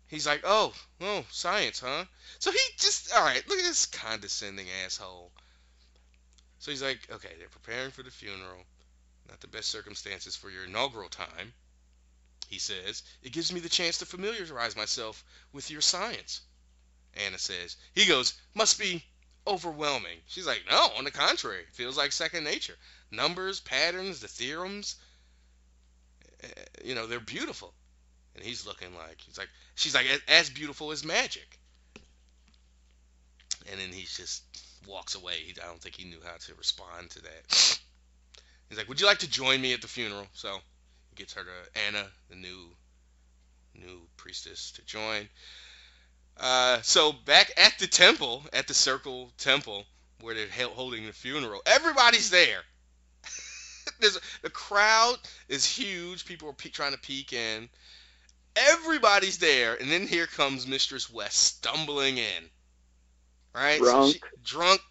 He's 0.07 0.25
like, 0.25 0.41
oh, 0.43 0.73
oh, 1.01 1.25
science, 1.29 1.81
huh? 1.81 2.05
So 2.39 2.51
he 2.51 2.59
just, 2.77 3.13
all 3.13 3.23
right, 3.23 3.43
look 3.47 3.59
at 3.59 3.65
this 3.65 3.85
condescending 3.85 4.67
asshole. 4.85 5.31
So 6.59 6.71
he's 6.71 6.81
like, 6.81 6.99
okay, 7.11 7.31
they're 7.37 7.49
preparing 7.49 7.91
for 7.91 8.03
the 8.03 8.11
funeral. 8.11 8.63
Not 9.27 9.41
the 9.41 9.47
best 9.47 9.67
circumstances 9.69 10.35
for 10.35 10.49
your 10.49 10.63
inaugural 10.63 11.09
time 11.09 11.53
he 12.47 12.59
says. 12.59 13.03
It 13.23 13.33
gives 13.33 13.51
me 13.51 13.59
the 13.59 13.69
chance 13.69 13.97
to 13.99 14.05
familiarize 14.05 14.75
myself 14.75 15.23
with 15.51 15.69
your 15.69 15.81
science. 15.81 16.41
Anna 17.25 17.37
says. 17.37 17.75
He 17.93 18.05
goes, 18.05 18.33
must 18.53 18.79
be 18.79 19.03
overwhelming. 19.47 20.17
She's 20.27 20.47
like, 20.47 20.63
no, 20.69 20.87
on 20.97 21.03
the 21.03 21.11
contrary, 21.11 21.63
feels 21.71 21.97
like 21.97 22.11
second 22.11 22.43
nature. 22.43 22.75
Numbers, 23.11 23.59
patterns, 23.59 24.19
the 24.19 24.27
theorems, 24.27 24.95
eh, 26.43 26.47
you 26.83 26.95
know, 26.95 27.07
they're 27.07 27.19
beautiful. 27.19 27.73
And 28.35 28.43
he's 28.43 28.67
looking 28.67 28.95
like, 28.95 29.19
he's 29.21 29.37
like, 29.37 29.49
she's 29.75 29.95
like, 29.95 30.05
as 30.27 30.49
beautiful 30.49 30.91
as 30.91 31.03
magic. 31.03 31.59
And 33.71 33.79
then 33.79 33.91
he 33.91 34.03
just 34.03 34.43
walks 34.87 35.15
away. 35.15 35.33
I 35.61 35.65
don't 35.65 35.81
think 35.81 35.95
he 35.95 36.05
knew 36.05 36.19
how 36.23 36.37
to 36.37 36.55
respond 36.55 37.09
to 37.11 37.21
that. 37.23 37.79
He's 38.69 38.77
like, 38.77 38.87
would 38.89 39.01
you 39.01 39.07
like 39.07 39.19
to 39.19 39.29
join 39.29 39.61
me 39.61 39.73
at 39.73 39.81
the 39.81 39.87
funeral? 39.87 40.27
So 40.33 40.57
he 41.09 41.15
gets 41.15 41.33
her 41.33 41.43
to 41.43 41.81
Anna, 41.87 42.05
the 42.29 42.35
new 42.35 42.69
new 43.75 44.01
priestess, 44.17 44.71
to 44.71 44.85
join. 44.85 45.29
Uh, 46.39 46.79
so 46.81 47.11
back 47.11 47.51
at 47.57 47.73
the 47.79 47.87
temple, 47.87 48.43
at 48.53 48.67
the 48.67 48.73
Circle 48.73 49.31
Temple, 49.37 49.85
where 50.21 50.35
they're 50.35 50.67
holding 50.67 51.05
the 51.05 51.13
funeral, 51.13 51.61
everybody's 51.65 52.29
there. 52.29 52.61
There's 53.99 54.19
the 54.43 54.49
crowd 54.49 55.17
is 55.49 55.65
huge. 55.65 56.25
People 56.25 56.49
are 56.49 56.53
pe- 56.53 56.69
trying 56.69 56.93
to 56.93 56.99
peek 56.99 57.33
in. 57.33 57.69
Everybody's 58.55 59.37
there, 59.37 59.75
and 59.75 59.91
then 59.91 60.07
here 60.07 60.25
comes 60.25 60.67
Mistress 60.67 61.11
West 61.11 61.37
stumbling 61.37 62.17
in. 62.17 62.49
Right, 63.53 63.79
drunk, 63.79 64.05
so 64.05 64.11
she, 64.11 64.19
drunk, 64.43 64.81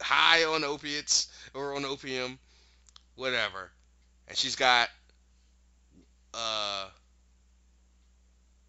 high 0.00 0.44
on 0.44 0.64
opiates 0.64 1.28
or 1.54 1.76
on 1.76 1.84
opium, 1.84 2.38
whatever, 3.14 3.70
and 4.26 4.36
she's 4.36 4.56
got 4.56 4.88
uh, 6.34 6.86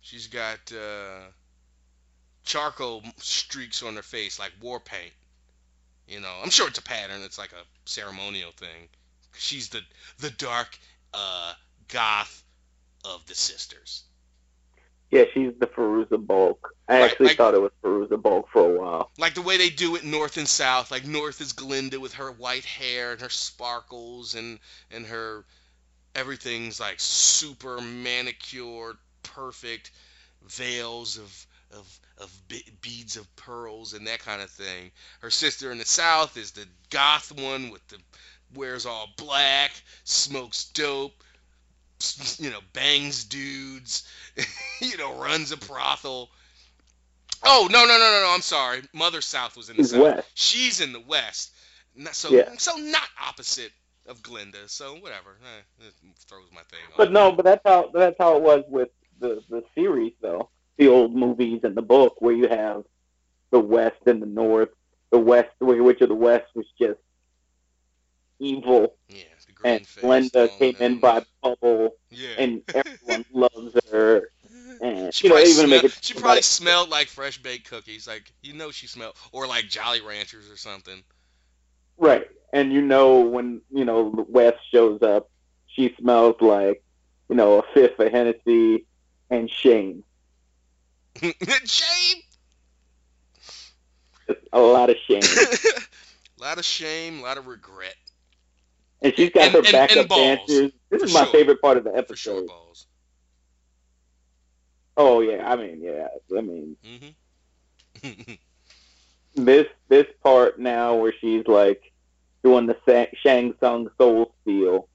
she's 0.02 0.28
got 0.28 0.60
uh, 0.72 1.30
charcoal 2.50 3.04
streaks 3.18 3.84
on 3.84 3.96
her 3.96 4.02
face 4.02 4.40
like 4.40 4.52
war 4.60 4.80
paint. 4.80 5.14
You 6.08 6.20
know, 6.20 6.34
I'm 6.44 6.50
sure 6.50 6.68
it's 6.68 6.80
a 6.80 6.84
pattern. 6.84 7.22
It's 7.22 7.38
like 7.38 7.52
a 7.52 7.64
ceremonial 7.86 8.52
thing. 8.52 8.90
She's 9.38 9.70
the 9.70 9.82
the 10.18 10.32
dark 10.32 10.78
uh, 11.14 11.54
goth 11.88 12.44
of 13.06 13.24
the 13.28 13.36
sisters. 13.36 14.04
Yeah, 15.12 15.26
she's 15.34 15.54
the 15.60 15.68
Fairuza 15.68 16.18
Balk. 16.26 16.76
I 16.88 17.00
Right, 17.02 17.12
actually 17.12 17.28
like- 17.28 17.38
thought 17.38 17.54
it 17.54 17.62
was 17.62 17.72
Fairuza 17.84 18.20
Balk 18.22 18.48
for 18.52 18.66
a 18.76 18.80
while. 18.80 19.12
Like 19.20 19.36
the 19.36 19.42
way 19.44 19.58
they 19.58 19.70
do 19.70 19.96
it 19.96 20.04
north 20.04 20.38
and 20.38 20.48
south. 20.48 20.90
Like 20.90 21.06
north 21.06 21.42
is 21.42 21.54
Glinda 21.54 22.00
with 22.00 22.16
her 22.16 22.32
white 22.32 22.66
hair 22.66 23.12
and 23.12 23.22
her 23.22 23.30
sparkles 23.30 24.34
and 24.34 24.60
and 24.90 25.06
her 25.06 25.46
everything's 26.16 26.80
like 26.80 26.96
super 27.00 27.80
manicured, 27.82 28.98
perfect 29.22 29.92
veils 30.48 31.18
of 31.20 31.46
of 31.72 32.00
of 32.18 32.32
be- 32.48 32.66
beads 32.82 33.18
of 33.18 33.34
pearls 33.36 33.94
and 33.94 34.08
that 34.08 34.20
kind 34.20 34.42
of 34.42 34.50
thing. 34.50 34.92
Her 35.22 35.30
sister 35.30 35.72
in 35.72 35.78
the 35.78 35.86
south 35.86 36.38
is 36.38 36.52
the 36.52 36.66
goth 36.90 37.32
one 37.32 37.70
with 37.70 37.86
the 37.88 37.98
wears 38.56 38.86
all 38.86 39.10
black, 39.18 39.72
smokes 40.04 40.66
dope, 40.66 41.24
you 42.40 42.50
know, 42.50 42.60
bangs 42.74 43.26
dudes, 43.26 44.08
you 44.82 44.98
know, 44.98 45.16
runs 45.22 45.52
a 45.52 45.58
brothel. 45.58 46.30
Oh 47.44 47.68
no 47.72 47.80
no 47.82 47.88
no 47.88 47.98
no 48.00 48.22
no! 48.28 48.32
I'm 48.34 48.42
sorry. 48.42 48.82
Mother 48.94 49.22
South 49.22 49.56
was 49.56 49.70
in 49.70 49.78
the 49.78 49.84
She's 49.84 49.92
south. 49.92 50.02
west. 50.02 50.28
She's 50.34 50.82
in 50.82 50.92
the 50.94 51.00
west. 51.00 51.52
Not, 51.96 52.16
so 52.16 52.30
Yeah. 52.32 52.50
so 52.58 52.76
not 52.76 53.08
opposite 53.28 53.72
of 54.08 54.22
Glinda. 54.22 54.58
So 54.68 54.96
whatever. 54.96 55.38
Eh, 55.44 55.88
it 55.88 55.94
throws 56.28 56.50
my 56.54 56.62
thing 56.64 56.80
off. 56.92 56.98
But 56.98 57.12
no, 57.14 57.32
but 57.32 57.46
that's 57.46 57.62
how 57.66 57.92
that's 57.94 58.18
how 58.20 58.36
it 58.36 58.42
was 58.44 58.64
with 58.68 58.90
the 59.20 59.42
the 59.50 59.64
series 59.74 60.14
though. 60.22 60.50
The 60.80 60.88
old 60.88 61.14
movies 61.16 61.60
and 61.64 61.76
the 61.76 61.82
book 61.84 62.16
where 62.22 62.34
you 62.34 62.48
have 62.48 62.84
the 63.52 63.60
West 63.60 63.98
and 64.08 64.22
the 64.22 64.26
North. 64.26 64.70
The 65.12 65.20
West, 65.20 65.50
which 65.60 66.02
of 66.02 66.10
the 66.10 66.16
West 66.16 66.46
was 66.56 66.66
just 66.80 67.00
evil, 68.40 68.96
Yeah, 69.10 69.24
the 69.64 69.68
and. 69.70 69.86
Glenda 69.86 70.58
came 70.58 70.76
in 70.80 71.00
by 71.00 71.24
bubble, 71.42 71.96
Yeah. 72.10 72.30
and 72.38 72.62
everyone 72.74 73.26
loves 73.34 73.76
her. 73.92 74.32
And 74.82 75.14
She 75.14 75.28
know, 75.28 75.36
probably, 75.36 75.52
even 75.52 75.64
to 75.66 75.68
make 75.70 75.84
it 75.84 75.98
she 76.02 76.14
probably 76.14 76.40
it- 76.40 76.44
smelled 76.46 76.90
like 76.90 77.08
fresh 77.08 77.38
baked 77.42 77.70
cookies. 77.70 78.08
Like 78.08 78.32
you 78.42 78.54
know 78.54 78.72
she 78.72 78.88
smelled, 78.88 79.16
or 79.34 79.46
like 79.48 79.66
Jolly 79.68 80.00
Ranchers 80.02 80.50
or 80.50 80.56
something. 80.58 81.04
Right. 81.98 82.28
And 82.54 82.72
you 82.72 82.82
know 82.82 83.20
when, 83.20 83.62
you 83.72 83.84
know, 83.84 84.10
the 84.12 84.22
West 84.22 84.58
shows 84.72 85.02
up, 85.02 85.30
she 85.68 85.94
smells 86.00 86.36
like, 86.40 86.82
you 87.30 87.36
know, 87.36 87.60
a 87.60 87.64
fifth 87.74 88.00
of 88.00 88.12
Hennessy 88.12 88.86
and 89.30 89.50
shame. 89.50 90.04
Shame. 91.66 92.22
A 94.54 94.60
lot 94.60 94.90
of 94.90 94.96
shame. 95.08 95.22
a 95.24 96.42
lot 96.42 96.58
of 96.58 96.66
shame, 96.66 97.20
a 97.20 97.24
lot 97.24 97.38
of 97.38 97.48
regret. 97.48 97.96
And 99.02 99.14
she's 99.16 99.30
got 99.32 99.46
And- 99.46 99.52
her 99.54 99.60
and- 99.60 99.72
backup 99.72 99.98
and 99.98 100.10
balls, 100.10 100.22
dancers. 100.48 100.72
This 100.90 101.04
is 101.04 101.14
my 101.14 101.24
sure. 101.24 101.32
favorite 101.32 101.62
part 101.62 101.78
of 101.78 101.84
the 101.84 101.92
For 102.08 102.16
sure, 102.16 102.34
episode. 102.38 102.48
balls. 102.48 102.86
Oh 104.98 105.22
yeah, 105.22 105.50
I 105.50 105.56
mean, 105.56 105.82
yeah. 105.82 106.08
I 106.38 106.42
mean, 106.42 106.76
hmm 106.84 107.10
this 109.36 109.68
this 109.88 110.06
part 110.24 110.60
now 110.60 110.96
where 110.96 111.14
she's 111.22 111.48
like 111.48 111.92
doing 112.44 112.66
the 112.66 113.08
Shang 113.22 113.54
Tsung 113.60 113.90
Soul 113.98 114.34
Steal 114.42 114.88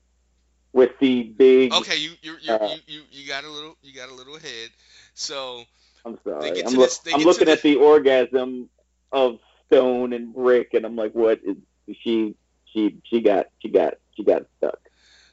with 0.72 0.90
the 1.00 1.22
big 1.24 1.72
okay, 1.72 1.96
you 1.96 2.12
you 2.22 2.36
you 2.42 2.52
Uh, 2.52 2.68
you 2.68 2.80
you 2.86 3.02
you 3.10 3.28
got 3.28 3.44
a 3.44 3.48
little 3.50 3.76
you 3.82 3.94
got 3.94 4.10
a 4.10 4.14
little 4.14 4.36
ahead. 4.36 4.70
So 5.14 5.64
I'm 6.04 6.18
sorry. 6.24 6.64
I'm, 6.64 6.74
loo- 6.74 6.82
this- 6.82 7.00
I'm 7.12 7.22
looking 7.22 7.48
at 7.48 7.62
the 7.62 7.76
orgasm 7.76 8.68
of 9.12 9.38
stone 9.66 10.12
and 10.12 10.34
brick, 10.34 10.74
and 10.74 10.84
I'm 10.84 10.96
like, 10.96 11.12
what 11.12 11.40
is 11.44 11.56
she? 12.02 12.34
She 12.72 12.96
she 13.04 13.20
got 13.20 13.46
she 13.60 13.68
got 13.68 13.94
she 14.16 14.24
got 14.24 14.46
stuck. 14.58 14.78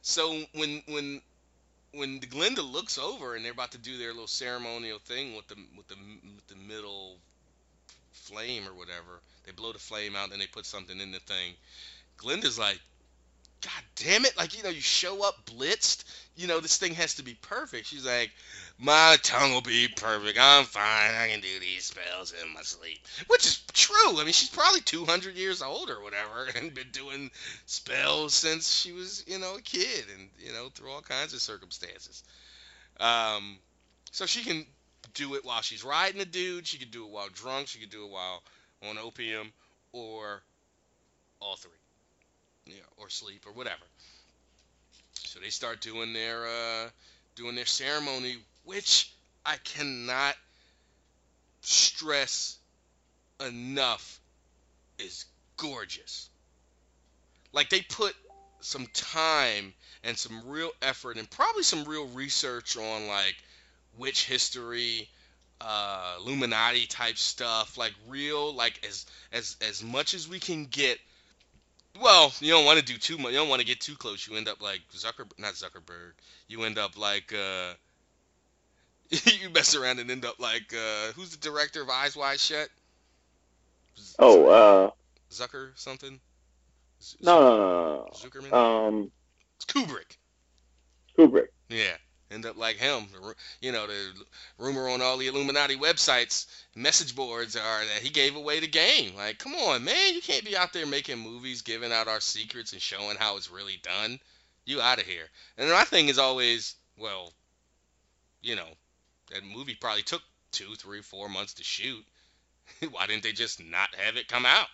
So 0.02 0.42
when 0.54 0.84
when 0.88 1.22
when 1.94 2.20
Glinda 2.20 2.62
looks 2.62 2.98
over 2.98 3.36
and 3.36 3.44
they're 3.44 3.52
about 3.52 3.72
to 3.72 3.78
do 3.78 3.98
their 3.98 4.10
little 4.10 4.28
ceremonial 4.28 5.00
thing 5.00 5.36
with 5.36 5.48
the 5.48 5.56
with 5.76 5.88
the 5.88 5.96
with 6.36 6.48
the 6.48 6.56
middle 6.56 7.18
flame 8.12 8.68
or 8.68 8.74
whatever, 8.74 9.22
they 9.46 9.52
blow 9.52 9.72
the 9.74 9.80
flame 9.80 10.16
out 10.16 10.32
and 10.32 10.42
they 10.42 10.48
put 10.48 10.66
something 10.66 11.00
in 11.00 11.12
the 11.12 11.20
thing. 11.20 11.54
Glinda's 12.18 12.60
like, 12.60 12.80
God 13.62 13.84
damn 13.96 14.26
it! 14.26 14.38
Like 14.38 14.58
you 14.58 14.64
know, 14.64 14.70
you 14.70 14.82
show 14.82 15.28
up 15.28 15.46
blitzed. 15.46 16.04
You 16.36 16.48
know 16.48 16.60
this 16.60 16.78
thing 16.78 16.96
has 16.96 17.16
to 17.16 17.24
be 17.24 17.36
perfect. 17.36 17.88
She's 17.88 18.06
like, 18.06 18.32
my 18.80 19.18
tongue 19.22 19.54
will 19.54 19.62
be 19.62 19.88
perfect. 19.88 20.40
I'm 20.42 20.66
fine. 20.66 21.14
I 21.14 21.28
can 21.30 21.42
do 21.42 21.60
these 21.60 21.86
spells 21.86 22.34
in 22.34 22.54
my 22.54 22.64
sleep, 22.64 23.00
which 23.28 23.46
is 23.46 23.62
true. 23.74 24.20
I 24.20 24.24
mean, 24.24 24.34
she's 24.34 24.50
probably 24.50 24.82
200 24.82 25.36
years 25.36 25.62
old 25.62 25.92
or 25.92 26.02
whatever, 26.02 26.48
and 26.56 26.74
been 26.74 26.90
doing 26.92 27.30
spells 27.68 28.34
since 28.34 28.74
she 28.74 28.92
was, 28.92 29.24
you 29.28 29.38
know, 29.38 29.56
a 29.56 29.62
kid, 29.62 30.06
and 30.18 30.30
you 30.40 30.52
know, 30.52 30.70
through 30.70 30.92
all 30.92 31.02
kinds 31.02 31.34
of 31.34 31.42
circumstances. 31.42 32.24
Um, 33.00 33.60
so 34.12 34.26
she 34.26 34.44
can 34.44 34.66
do 35.14 35.36
it 35.36 35.46
while 35.46 35.62
she's 35.62 35.84
riding 35.84 36.22
a 36.22 36.26
dude. 36.26 36.66
She 36.66 36.78
could 36.80 36.92
do 36.92 37.06
it 37.06 37.12
while 37.12 37.30
drunk. 37.30 37.68
She 37.68 37.80
could 37.80 37.92
do 37.92 38.06
it 38.06 38.12
while 38.12 38.42
on 38.90 38.98
opium, 38.98 39.54
or 39.92 40.42
all 41.40 41.56
three, 41.56 41.72
yeah, 42.72 42.84
or 42.98 43.10
sleep 43.10 43.46
or 43.46 43.54
whatever. 43.54 43.84
So 45.26 45.40
they 45.40 45.50
start 45.50 45.82
doing 45.82 46.14
their 46.14 46.46
uh, 46.46 46.90
doing 47.36 47.56
their 47.56 47.66
ceremony, 47.66 48.38
which 48.66 49.14
I 49.46 49.58
cannot 49.58 50.36
stress 51.62 52.58
enough 53.40 54.20
is 55.00 55.26
gorgeous. 55.58 56.30
Like 57.54 57.70
they 57.70 57.82
put 57.82 58.16
some 58.62 58.88
time 58.94 59.74
and 60.04 60.18
some 60.18 60.48
real 60.48 60.72
effort 60.82 61.18
and 61.18 61.30
probably 61.30 61.64
some 61.64 61.84
real 61.84 62.08
research 62.08 62.78
on 62.78 63.08
like 63.08 63.36
witch 63.98 64.26
history, 64.26 65.10
uh, 65.60 66.18
Illuminati 66.20 66.86
type 66.88 67.18
stuff, 67.18 67.78
like 67.78 67.94
real, 68.08 68.54
like 68.54 68.86
as 68.88 69.06
as 69.32 69.58
as 69.62 69.84
much 69.84 70.14
as 70.14 70.28
we 70.28 70.40
can 70.40 70.66
get. 70.66 71.00
Well, 72.02 72.34
you 72.40 72.52
don't 72.52 72.66
want 72.66 72.80
to 72.80 72.86
do 72.86 72.98
too 72.98 73.18
much. 73.18 73.32
You 73.32 73.38
don't 73.38 73.50
want 73.50 73.62
to 73.62 73.66
get 73.68 73.80
too 73.80 73.96
close. 73.96 74.28
You 74.28 74.36
end 74.38 74.48
up 74.48 74.62
like 74.62 74.82
Zucker, 74.94 75.26
not 75.38 75.54
Zuckerberg. 75.54 76.14
You 76.48 76.64
end 76.64 76.78
up 76.78 76.98
like 76.98 77.34
uh, 77.34 77.74
you 79.10 79.50
mess 79.52 79.76
around 79.76 80.00
and 80.00 80.10
end 80.10 80.26
up 80.26 80.40
like 80.40 80.74
uh, 80.74 81.12
who's 81.14 81.30
the 81.30 81.38
director 81.38 81.82
of 81.82 81.90
Eyes 81.90 82.16
Wide 82.16 82.40
Shut? 82.40 82.70
Z- 84.00 84.16
Oh, 84.20 84.48
uh, 84.48 84.90
Zucker 85.32 85.72
something? 85.76 86.20
Z- 87.04 87.18
no, 87.22 87.40
no, 87.40 87.58
no, 87.58 88.08
Zuckerman? 88.14 88.52
no. 88.52 88.88
Um, 88.88 89.12
It's 89.58 89.66
Kubrick. 89.66 90.18
Kubrick. 91.18 91.48
Yeah, 91.70 91.96
end 92.32 92.46
up 92.46 92.58
like 92.58 92.78
him. 92.78 93.08
You 93.62 93.72
know, 93.72 93.88
the 93.88 94.14
rumor 94.58 94.90
on 94.90 95.02
all 95.02 95.18
the 95.18 95.28
Illuminati 95.28 95.76
websites, 95.76 96.48
message 96.76 97.16
boards 97.16 97.56
are 97.56 97.86
that 97.86 98.02
he 98.02 98.10
gave 98.10 98.36
away 98.36 98.60
the 98.60 98.68
game. 98.68 99.16
Like, 99.16 99.40
come 99.40 99.54
on, 99.56 99.84
man, 99.84 100.14
you 100.16 100.22
can't 100.22 100.46
be 100.46 100.56
out 100.58 100.74
there 100.74 100.86
making 100.88 101.20
movies, 101.20 101.62
giving 101.62 101.92
out 101.92 102.08
our 102.08 102.20
secrets, 102.22 102.74
and 102.74 102.82
showing 102.82 103.18
how 103.18 103.38
it's 103.38 103.52
really 103.52 103.80
done. 103.84 104.20
You 104.66 104.82
out 104.82 105.00
of 105.00 105.06
here. 105.06 105.26
And 105.58 105.70
my 105.70 105.84
thing 105.84 106.08
is 106.08 106.20
always, 106.20 106.76
well, 106.98 107.34
you 108.42 108.56
know, 108.56 108.68
that 109.32 109.44
movie 109.44 109.76
probably 109.76 110.04
took 110.04 110.22
two, 110.52 110.76
three, 110.76 111.02
four 111.02 111.30
months 111.30 111.56
to 111.56 111.64
shoot. 111.64 112.06
Why 112.92 113.08
didn't 113.08 113.24
they 113.24 113.32
just 113.34 113.64
not 113.64 113.94
have 113.96 114.18
it 114.18 114.28
come 114.28 114.46
out? 114.46 114.68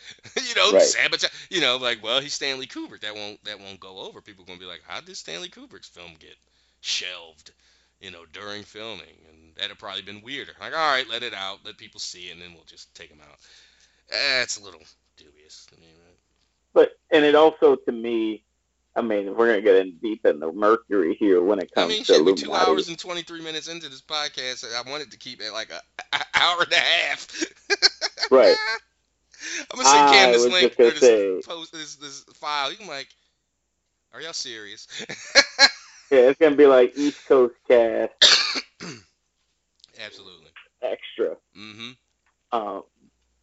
you 0.36 0.54
know, 0.56 0.72
Right. 0.72 0.82
sabotage. 0.82 1.30
You 1.50 1.60
know, 1.60 1.76
like, 1.76 2.02
well, 2.02 2.20
he's 2.20 2.34
Stanley 2.34 2.66
Kubrick. 2.66 3.00
That 3.00 3.14
won't 3.14 3.42
that 3.44 3.60
won't 3.60 3.80
go 3.80 3.98
over. 3.98 4.20
People 4.20 4.44
are 4.44 4.46
gonna 4.46 4.58
be 4.58 4.66
like, 4.66 4.82
how 4.86 5.00
did 5.00 5.16
Stanley 5.16 5.48
Kubrick's 5.48 5.88
film 5.88 6.12
get 6.18 6.36
shelved? 6.82 7.52
You 8.00 8.10
know, 8.10 8.24
during 8.32 8.64
filming, 8.64 9.16
and 9.30 9.54
that'd 9.56 9.78
probably 9.78 10.02
been 10.02 10.22
weirder. 10.22 10.52
Like, 10.60 10.72
all 10.72 10.90
right, 10.92 11.08
let 11.08 11.22
it 11.22 11.32
out, 11.34 11.60
let 11.64 11.78
people 11.78 12.00
see, 12.00 12.28
it, 12.28 12.32
and 12.32 12.42
then 12.42 12.52
we'll 12.52 12.64
just 12.64 12.92
take 12.94 13.08
them 13.08 13.20
out. 13.22 13.38
That's 14.10 14.58
a 14.58 14.62
little 14.64 14.80
dubious. 15.16 15.68
I 15.72 15.80
mean, 15.80 15.88
right? 16.04 16.16
But 16.74 16.98
and 17.12 17.24
it 17.24 17.34
also 17.36 17.76
to 17.76 17.92
me, 17.92 18.42
I 18.96 19.02
mean, 19.02 19.36
we're 19.36 19.46
gonna 19.46 19.62
get 19.62 19.76
in 19.76 19.92
deep 20.02 20.26
in 20.26 20.40
the 20.40 20.50
mercury 20.50 21.14
here 21.14 21.40
when 21.42 21.60
it 21.60 21.70
I 21.76 21.80
comes 21.82 21.94
mean, 21.94 22.04
to 22.04 22.12
we 22.24 22.34
two 22.34 22.46
Illuminati. 22.46 22.70
hours 22.70 22.88
and 22.88 22.98
23 22.98 23.40
minutes 23.40 23.68
into 23.68 23.88
this 23.88 24.02
podcast. 24.02 24.64
I 24.74 24.90
wanted 24.90 25.12
to 25.12 25.16
keep 25.16 25.40
it 25.40 25.52
like 25.52 25.70
a, 25.70 25.80
a 26.12 26.24
hour 26.34 26.62
and 26.62 26.72
a 26.72 26.76
half. 26.76 27.28
Right. 28.30 28.56
I'm 29.70 29.76
gonna 29.76 29.88
send 29.88 30.08
I 30.08 30.12
Cam 30.12 30.32
this 30.32 30.46
link 30.50 30.72
or 30.78 30.90
this 30.90 31.00
say- 31.00 31.40
post 31.44 31.72
this 31.72 31.96
this 31.96 32.24
file. 32.34 32.70
You 32.70 32.78
can 32.78 32.86
like, 32.86 33.08
are 34.14 34.20
y'all 34.22 34.32
serious? 34.32 34.88
Yeah, 36.12 36.28
it's 36.28 36.38
gonna 36.38 36.54
be 36.56 36.66
like 36.66 36.92
East 36.96 37.26
Coast 37.26 37.54
cast 37.66 38.12
Absolutely. 39.98 40.48
extra. 40.82 41.36
Mm-hmm. 41.58 41.90
Um, 42.52 42.82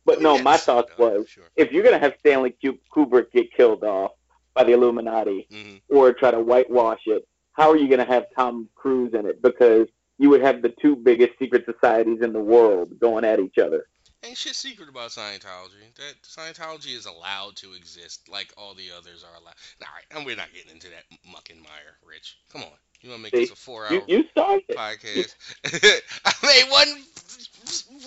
but 0.06 0.22
no, 0.22 0.38
my 0.38 0.56
thoughts 0.58 0.92
was 0.98 1.28
Sure. 1.30 1.46
if 1.56 1.72
you're 1.72 1.84
gonna 1.84 1.98
have 2.00 2.14
Stanley 2.20 2.56
Kubrick 2.96 3.32
get 3.32 3.52
killed 3.54 3.84
off 3.84 4.12
by 4.54 4.64
the 4.66 4.74
Illuminati 4.74 5.48
Mm-hmm. 5.52 5.78
or 5.98 6.14
try 6.14 6.30
to 6.32 6.40
whitewash 6.40 7.02
it, 7.08 7.28
how 7.54 7.72
are 7.72 7.76
you 7.78 7.90
gonna 7.90 8.06
have 8.06 8.28
Tom 8.36 8.70
Cruise 8.76 9.14
in 9.16 9.26
it? 9.26 9.42
Because 9.42 9.88
you 10.20 10.30
would 10.30 10.42
have 10.42 10.62
the 10.62 10.70
two 10.82 10.96
biggest 10.96 11.40
secret 11.40 11.66
societies 11.66 12.22
in 12.22 12.34
the 12.34 12.40
world 12.40 13.00
going 13.00 13.26
at 13.26 13.40
each 13.40 13.58
other. 13.58 13.88
Ain't 14.24 14.38
shit 14.38 14.56
secret 14.56 14.90
about 14.90 15.10
Scientology. 15.12 15.94
That 15.96 16.16
Scientology 16.24 16.96
is 16.96 17.06
allowed 17.06 17.56
to 17.58 17.74
exist 17.74 18.30
like 18.30 18.54
all 18.58 18.74
the 18.74 18.92
others 18.98 19.24
are 19.24 19.36
allowed. 19.36 19.56
All 19.82 19.88
right, 19.94 20.06
and 20.12 20.26
we're 20.26 20.36
not 20.36 20.54
getting 20.54 20.72
into 20.72 20.88
that 20.90 21.04
muck 21.32 21.50
and 21.50 21.62
mire, 21.62 21.98
Rich. 22.06 22.38
Come 22.52 22.64
on. 22.64 22.70
You 23.02 23.10
want 23.10 23.20
to 23.20 23.24
make 23.24 23.34
See, 23.34 23.40
this 23.42 23.52
a 23.52 23.56
four-hour 23.56 23.94
You, 23.94 24.04
you 24.08 24.24
podcast? 24.36 25.34
I 26.26 26.34
made 26.44 26.70
one 26.70 27.04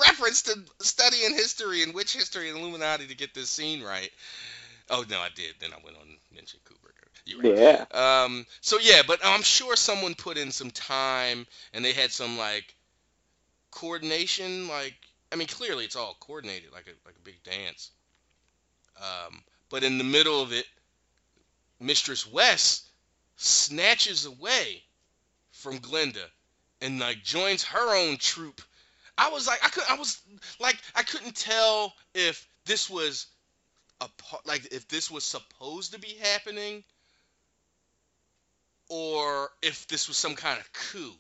reference 0.07 0.43
to 0.43 0.59
studying 0.81 1.33
history 1.33 1.83
and 1.83 1.95
witch 1.95 2.15
history 2.15 2.51
and 2.51 2.59
Illuminati 2.59 3.07
to 3.07 3.17
get 3.17 3.33
this 3.33 3.49
scene 3.49 3.83
right. 3.83 4.11
Oh 4.91 5.05
no, 5.09 5.19
I 5.19 5.29
did. 5.35 5.55
Then 5.61 5.73
I 5.73 5.83
went 5.83 5.97
on 5.97 6.03
to 6.03 6.35
mention 6.35 6.61
Kubrick. 6.67 6.93
Right. 7.43 7.57
Yeah. 7.57 7.85
Um, 8.25 8.47
so 8.61 8.79
yeah, 8.81 9.03
but 9.07 9.21
I'm 9.25 9.43
sure 9.43 9.77
someone 9.77 10.15
put 10.15 10.37
in 10.37 10.51
some 10.51 10.71
time 10.71 11.47
and 11.73 11.85
they 11.85 11.93
had 11.93 12.11
some 12.11 12.37
like 12.37 12.75
coordination. 13.71 14.69
Like, 14.69 14.95
I 15.33 15.37
mean, 15.37 15.49
clearly 15.49 15.85
it's 15.85 15.97
all 15.97 16.17
coordinated, 16.21 16.73
like 16.73 16.87
a 16.87 17.07
like 17.07 17.17
a 17.17 17.25
big 17.25 17.43
dance. 17.43 17.91
Um, 18.99 19.43
but 19.71 19.83
in 19.83 19.99
the 19.99 20.05
middle 20.05 20.43
of 20.43 20.53
it, 20.53 20.67
Mistress 21.81 22.27
West 22.27 22.89
snatches 23.37 24.27
away 24.27 24.83
from 25.51 25.79
Glinda 25.79 26.25
and 26.81 27.01
like 27.01 27.23
joins 27.23 27.65
her 27.65 27.97
own 27.97 28.19
troop. 28.19 28.61
I 29.17 29.31
was 29.31 29.47
like, 29.47 29.65
I 29.65 29.69
could, 29.69 29.85
I 29.89 29.95
was 29.95 30.21
like, 30.61 30.77
I 30.95 31.03
couldn't 31.03 31.37
tell 31.37 31.95
if 32.15 32.47
this 32.67 32.91
was 32.91 33.27
a 34.01 34.09
part, 34.09 34.47
like 34.47 34.67
if 34.73 34.89
this 34.89 35.11
was 35.11 35.25
supposed 35.25 35.93
to 35.93 35.99
be 35.99 36.17
happening 36.21 36.85
or 38.89 39.51
if 39.63 39.87
this 39.89 40.09
was 40.09 40.17
some 40.17 40.35
kind 40.35 40.61
of 40.61 40.73
coup. 40.73 41.15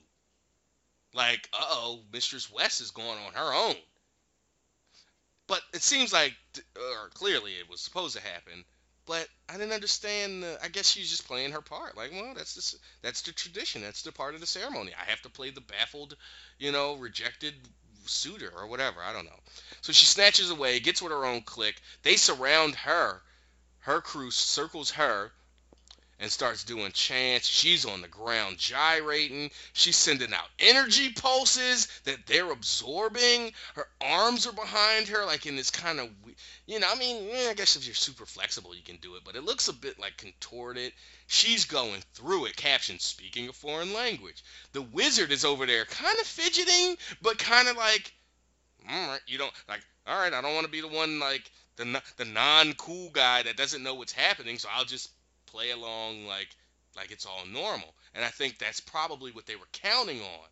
Like, 1.14 1.48
uh 1.52 1.64
oh, 1.68 2.00
Mistress 2.12 2.50
West 2.50 2.80
is 2.80 2.90
going 2.90 3.18
on 3.26 3.32
her 3.34 3.54
own. 3.54 3.76
But 5.52 5.60
it 5.74 5.82
seems 5.82 6.14
like, 6.14 6.34
or 6.76 7.10
clearly 7.10 7.52
it 7.52 7.68
was 7.68 7.82
supposed 7.82 8.16
to 8.16 8.22
happen. 8.22 8.64
But 9.04 9.28
I 9.50 9.58
didn't 9.58 9.74
understand. 9.74 10.42
The, 10.42 10.58
I 10.64 10.68
guess 10.68 10.88
she's 10.88 11.10
just 11.10 11.26
playing 11.26 11.52
her 11.52 11.60
part. 11.60 11.94
Like, 11.94 12.10
well, 12.10 12.32
that's 12.34 12.54
the 12.54 12.78
that's 13.02 13.20
the 13.20 13.32
tradition. 13.32 13.82
That's 13.82 14.00
the 14.00 14.12
part 14.12 14.34
of 14.34 14.40
the 14.40 14.46
ceremony. 14.46 14.92
I 14.98 15.10
have 15.10 15.20
to 15.20 15.28
play 15.28 15.50
the 15.50 15.60
baffled, 15.60 16.16
you 16.58 16.72
know, 16.72 16.94
rejected 16.94 17.52
suitor 18.06 18.50
or 18.56 18.66
whatever. 18.66 19.02
I 19.02 19.12
don't 19.12 19.26
know. 19.26 19.40
So 19.82 19.92
she 19.92 20.06
snatches 20.06 20.48
away, 20.48 20.80
gets 20.80 21.02
with 21.02 21.12
her 21.12 21.26
own 21.26 21.42
clique. 21.42 21.82
They 22.02 22.16
surround 22.16 22.74
her. 22.74 23.20
Her 23.80 24.00
crew 24.00 24.30
circles 24.30 24.92
her 24.92 25.32
and 26.22 26.30
starts 26.30 26.62
doing 26.62 26.92
chants. 26.92 27.48
She's 27.48 27.84
on 27.84 28.00
the 28.00 28.06
ground 28.06 28.56
gyrating. 28.56 29.50
She's 29.72 29.96
sending 29.96 30.32
out 30.32 30.46
energy 30.60 31.10
pulses 31.10 31.88
that 32.04 32.26
they're 32.26 32.52
absorbing. 32.52 33.52
Her 33.74 33.88
arms 34.00 34.46
are 34.46 34.52
behind 34.52 35.08
her, 35.08 35.26
like 35.26 35.46
in 35.46 35.56
this 35.56 35.72
kind 35.72 35.98
of, 35.98 36.08
you 36.66 36.78
know, 36.78 36.86
I 36.88 36.94
mean, 36.94 37.28
I 37.50 37.54
guess 37.54 37.74
if 37.74 37.84
you're 37.86 37.96
super 37.96 38.24
flexible, 38.24 38.72
you 38.72 38.84
can 38.84 38.98
do 38.98 39.16
it, 39.16 39.22
but 39.24 39.34
it 39.34 39.42
looks 39.42 39.66
a 39.66 39.72
bit 39.72 39.98
like 39.98 40.16
contorted. 40.16 40.92
She's 41.26 41.64
going 41.64 42.00
through 42.14 42.44
it. 42.46 42.56
Caption 42.56 43.00
speaking 43.00 43.48
a 43.48 43.52
foreign 43.52 43.92
language. 43.92 44.44
The 44.74 44.82
wizard 44.82 45.32
is 45.32 45.44
over 45.44 45.66
there, 45.66 45.84
kind 45.86 46.18
of 46.20 46.26
fidgeting, 46.26 46.98
but 47.20 47.36
kind 47.38 47.66
of 47.66 47.76
like, 47.76 48.12
all 48.88 49.08
right, 49.08 49.20
you 49.26 49.38
don't, 49.38 49.52
like, 49.68 49.82
all 50.06 50.20
right, 50.20 50.32
I 50.32 50.40
don't 50.40 50.54
want 50.54 50.66
to 50.66 50.72
be 50.72 50.82
the 50.82 50.88
one, 50.88 51.18
like, 51.18 51.50
the, 51.74 52.00
the 52.16 52.26
non 52.26 52.74
cool 52.74 53.10
guy 53.10 53.42
that 53.42 53.56
doesn't 53.56 53.82
know 53.82 53.94
what's 53.94 54.12
happening, 54.12 54.58
so 54.58 54.68
I'll 54.72 54.84
just 54.84 55.10
play 55.52 55.70
along 55.70 56.26
like 56.26 56.48
like 56.96 57.10
it's 57.10 57.26
all 57.26 57.44
normal. 57.46 57.94
And 58.14 58.24
I 58.24 58.28
think 58.28 58.58
that's 58.58 58.80
probably 58.80 59.32
what 59.32 59.46
they 59.46 59.56
were 59.56 59.68
counting 59.72 60.20
on. 60.20 60.48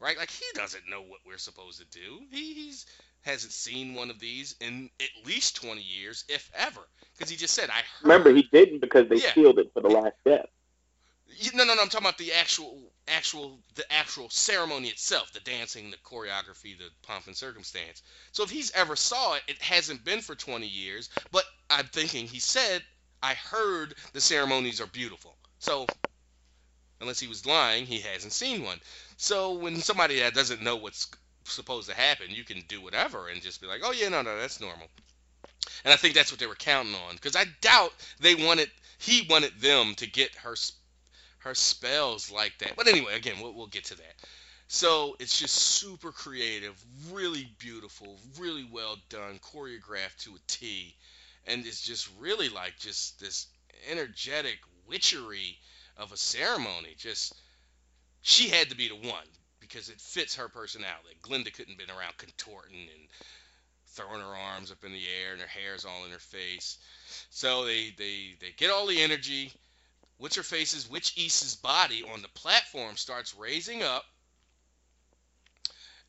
Right? 0.00 0.18
Like 0.18 0.30
he 0.30 0.44
doesn't 0.54 0.88
know 0.90 1.00
what 1.02 1.20
we're 1.26 1.38
supposed 1.38 1.78
to 1.80 1.86
do. 1.98 2.20
He 2.30 2.54
he's 2.54 2.86
hasn't 3.22 3.52
seen 3.52 3.94
one 3.94 4.10
of 4.10 4.18
these 4.18 4.56
in 4.60 4.90
at 5.00 5.26
least 5.26 5.56
20 5.62 5.80
years, 5.80 6.24
if 6.28 6.50
ever. 6.56 6.80
Because 7.14 7.30
he 7.30 7.36
just 7.36 7.54
said, 7.54 7.70
I 7.70 7.74
heard. 7.74 8.02
Remember, 8.02 8.34
he 8.34 8.42
didn't 8.52 8.80
because 8.80 9.08
they 9.08 9.16
Yeah. 9.16 9.32
sealed 9.32 9.60
it 9.60 9.70
for 9.72 9.80
the 9.80 9.88
last 9.88 10.14
step. 10.22 10.50
You- 11.36 11.52
No, 11.54 11.62
no, 11.64 11.74
no. 11.74 11.82
I'm 11.82 11.88
talking 11.88 12.04
about 12.06 12.18
the 12.18 12.32
actual, 12.32 12.92
actual, 13.06 13.60
the 13.76 13.90
actual 13.92 14.28
ceremony 14.28 14.88
itself, 14.88 15.32
the 15.32 15.40
dancing, 15.40 15.92
the 15.92 15.96
choreography, 15.98 16.76
the 16.76 16.90
pomp 17.02 17.28
and 17.28 17.36
circumstance. 17.36 18.02
So 18.32 18.42
if 18.42 18.50
he's 18.50 18.72
ever 18.72 18.96
saw 18.96 19.34
it, 19.34 19.42
it 19.46 19.62
hasn't 19.62 20.04
been 20.04 20.20
for 20.20 20.34
20 20.34 20.66
years. 20.66 21.08
But 21.30 21.44
I'm 21.70 21.86
thinking 21.86 22.26
he 22.26 22.40
said, 22.40 22.82
I 23.22 23.34
heard 23.34 23.94
the 24.12 24.20
ceremonies 24.20 24.80
are 24.80 24.86
beautiful. 24.86 25.36
So 25.58 25.86
unless 27.00 27.20
he 27.20 27.28
was 27.28 27.46
lying, 27.46 27.86
he 27.86 28.00
hasn't 28.00 28.32
seen 28.32 28.64
one. 28.64 28.78
So 29.16 29.54
when 29.54 29.76
somebody 29.76 30.20
that 30.20 30.34
doesn't 30.34 30.62
know 30.62 30.76
what's 30.76 31.08
supposed 31.44 31.88
to 31.88 31.94
happen, 31.94 32.26
you 32.30 32.44
can 32.44 32.62
do 32.68 32.80
whatever 32.80 33.28
and 33.28 33.42
just 33.42 33.60
be 33.60 33.66
like, 33.66 33.80
oh 33.84 33.92
yeah, 33.92 34.08
no, 34.08 34.22
no, 34.22 34.38
that's 34.38 34.60
normal. 34.60 34.88
And 35.84 35.92
I 35.92 35.96
think 35.96 36.14
that's 36.14 36.32
what 36.32 36.40
they 36.40 36.46
were 36.46 36.54
counting 36.54 36.94
on 36.94 37.14
because 37.14 37.36
I 37.36 37.44
doubt 37.60 37.92
they 38.20 38.34
wanted 38.34 38.70
he 38.98 39.26
wanted 39.28 39.60
them 39.60 39.94
to 39.96 40.10
get 40.10 40.34
her 40.36 40.54
her 41.38 41.54
spells 41.54 42.30
like 42.30 42.56
that. 42.58 42.76
But 42.76 42.86
anyway, 42.86 43.14
again, 43.14 43.36
we'll, 43.40 43.54
we'll 43.54 43.66
get 43.66 43.84
to 43.86 43.96
that. 43.96 44.14
So 44.68 45.16
it's 45.18 45.38
just 45.38 45.54
super 45.54 46.12
creative, 46.12 46.74
really 47.10 47.48
beautiful, 47.58 48.18
really 48.38 48.66
well 48.70 48.96
done, 49.10 49.38
choreographed 49.40 50.24
to 50.24 50.34
a 50.34 50.38
T, 50.46 50.94
and 51.46 51.66
it's 51.66 51.82
just 51.82 52.08
really 52.18 52.48
like 52.48 52.78
just 52.78 53.20
this 53.20 53.46
energetic 53.90 54.58
witchery 54.86 55.58
of 55.96 56.12
a 56.12 56.16
ceremony. 56.16 56.94
Just 56.96 57.34
she 58.20 58.48
had 58.48 58.70
to 58.70 58.76
be 58.76 58.88
the 58.88 59.08
one 59.08 59.26
because 59.60 59.88
it 59.88 60.00
fits 60.00 60.36
her 60.36 60.48
personality. 60.48 61.16
Glinda 61.22 61.50
couldn't 61.50 61.78
have 61.78 61.86
been 61.86 61.96
around 61.96 62.16
contorting 62.18 62.80
and 62.80 63.08
throwing 63.88 64.20
her 64.20 64.36
arms 64.54 64.70
up 64.70 64.84
in 64.84 64.92
the 64.92 65.04
air 65.22 65.32
and 65.32 65.40
her 65.40 65.46
hair's 65.46 65.84
all 65.84 66.04
in 66.04 66.10
her 66.12 66.18
face. 66.18 66.78
So 67.30 67.64
they 67.64 67.90
they 67.96 68.36
they 68.40 68.52
get 68.56 68.70
all 68.70 68.86
the 68.86 69.02
energy. 69.02 69.52
What's 70.18 70.36
her 70.36 70.42
face's 70.42 70.88
Witch 70.88 71.14
East's 71.16 71.56
body 71.56 72.04
on 72.12 72.22
the 72.22 72.28
platform 72.28 72.96
starts 72.96 73.34
raising 73.34 73.82
up. 73.82 74.04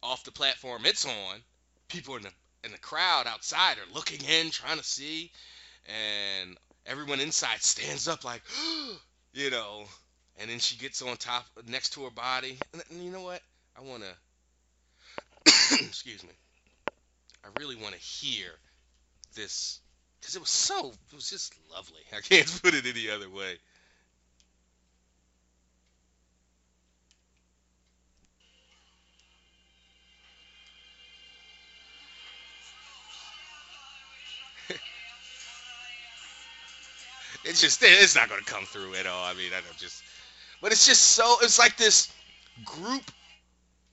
Off 0.04 0.24
the 0.24 0.32
platform 0.32 0.86
it's 0.86 1.06
on, 1.06 1.42
people 1.88 2.16
in 2.18 2.24
the 2.24 2.32
in 2.64 2.72
the 2.72 2.78
crowd 2.78 3.28
outside 3.28 3.78
are 3.78 3.94
looking 3.94 4.20
in, 4.28 4.50
trying 4.52 4.78
to 4.78 4.84
see, 4.84 5.32
and 5.88 6.58
everyone 6.86 7.20
inside 7.20 7.62
stands 7.62 8.08
up 8.08 8.24
like, 8.24 8.42
you 9.34 9.50
know, 9.50 9.84
and 10.40 10.50
then 10.50 10.60
she 10.60 10.78
gets 10.78 11.02
on 11.02 11.16
top 11.18 11.46
next 11.68 11.94
to 11.94 12.04
her 12.04 12.12
body. 12.12 12.58
And, 12.74 12.84
and 12.90 13.04
you 13.04 13.12
know 13.12 13.22
what? 13.22 13.42
I 13.78 13.82
want 13.82 14.04
to 14.04 14.14
excuse 15.74 16.24
me. 16.24 16.30
I 17.44 17.50
really 17.60 17.76
want 17.76 17.94
to 17.94 18.00
hear 18.00 18.48
this 19.36 19.80
because 20.20 20.36
it 20.36 20.40
was 20.40 20.50
so 20.50 20.88
it 20.90 21.16
was 21.16 21.30
just 21.30 21.54
lovely. 21.72 22.02
I 22.16 22.22
can't 22.22 22.62
put 22.64 22.74
it 22.74 22.86
any 22.86 23.10
other 23.10 23.30
way. 23.30 23.58
It's 37.46 37.60
just 37.62 37.82
it's 37.84 38.16
not 38.16 38.30
gonna 38.30 38.42
come 38.44 38.66
through 38.66 38.96
at 38.96 39.06
all. 39.06 39.24
I 39.24 39.34
mean, 39.34 39.52
I 39.56 39.62
don't 39.62 39.78
just, 39.78 40.04
but 40.62 40.72
it's 40.72 40.86
just 40.86 41.02
so 41.02 41.38
it's 41.42 41.60
like 41.60 41.76
this 41.78 42.12
group 42.64 43.12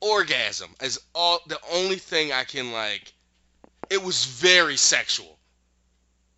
orgasm 0.00 0.70
is 0.82 1.00
all 1.14 1.40
the 1.46 1.58
only 1.72 1.96
thing 1.96 2.32
I 2.32 2.44
can 2.44 2.72
like. 2.72 3.12
It 3.88 4.02
was 4.02 4.24
very 4.24 4.76
sexual, 4.76 5.36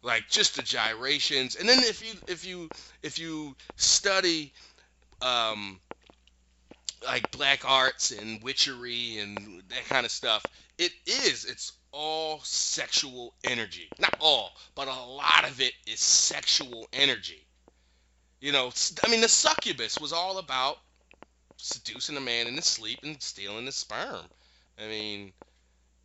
like 0.02 0.28
just 0.30 0.56
the 0.56 0.62
gyrations, 0.62 1.56
and 1.56 1.68
then 1.68 1.78
if 1.80 2.02
you 2.02 2.18
if 2.26 2.46
you 2.46 2.70
if 3.02 3.18
you 3.18 3.54
study, 3.76 4.52
um, 5.20 5.78
like 7.04 7.30
black 7.30 7.68
arts 7.68 8.10
and 8.10 8.42
witchery 8.42 9.18
and 9.18 9.62
that 9.68 9.84
kind 9.84 10.06
of 10.06 10.12
stuff, 10.12 10.48
it 10.78 10.92
is 11.06 11.44
it's 11.44 11.72
all 11.92 12.40
sexual 12.44 13.34
energy. 13.44 13.92
Not 13.98 14.14
all, 14.20 14.52
but 14.74 14.88
a 14.88 14.92
lot 15.04 15.48
of 15.48 15.60
it 15.60 15.74
is 15.86 16.00
sexual 16.00 16.88
energy. 16.92 17.46
You 18.40 18.52
know, 18.52 18.72
I 19.04 19.08
mean, 19.08 19.20
the 19.20 19.28
succubus 19.28 20.00
was 20.00 20.12
all 20.12 20.38
about 20.38 20.78
seducing 21.56 22.16
a 22.16 22.20
man 22.20 22.46
in 22.48 22.56
his 22.56 22.66
sleep 22.66 23.00
and 23.04 23.22
stealing 23.22 23.66
his 23.66 23.76
sperm. 23.76 24.26
I 24.78 24.86
mean, 24.88 25.32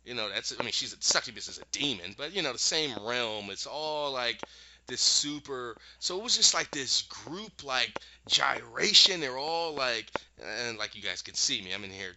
you 0.04 0.14
know, 0.14 0.28
that's 0.30 0.54
I 0.58 0.62
mean, 0.62 0.72
she's 0.72 0.92
a 0.94 0.96
succubus 1.00 1.48
is 1.48 1.58
a 1.58 1.64
demon, 1.72 2.14
but 2.16 2.34
you 2.34 2.42
know, 2.42 2.52
the 2.52 2.58
same 2.58 2.98
realm. 3.06 3.50
It's 3.50 3.66
all 3.66 4.12
like 4.12 4.44
this 4.86 5.00
super. 5.00 5.76
So 5.98 6.18
it 6.18 6.22
was 6.22 6.36
just 6.36 6.54
like 6.54 6.70
this 6.72 7.02
group 7.02 7.64
like 7.64 7.94
gyration. 8.28 9.20
They're 9.20 9.38
all 9.38 9.74
like, 9.74 10.12
and 10.42 10.78
like 10.78 10.96
you 10.96 11.02
guys 11.02 11.22
can 11.22 11.34
see 11.34 11.62
me, 11.62 11.72
I'm 11.74 11.84
in 11.84 11.90
here 11.90 12.14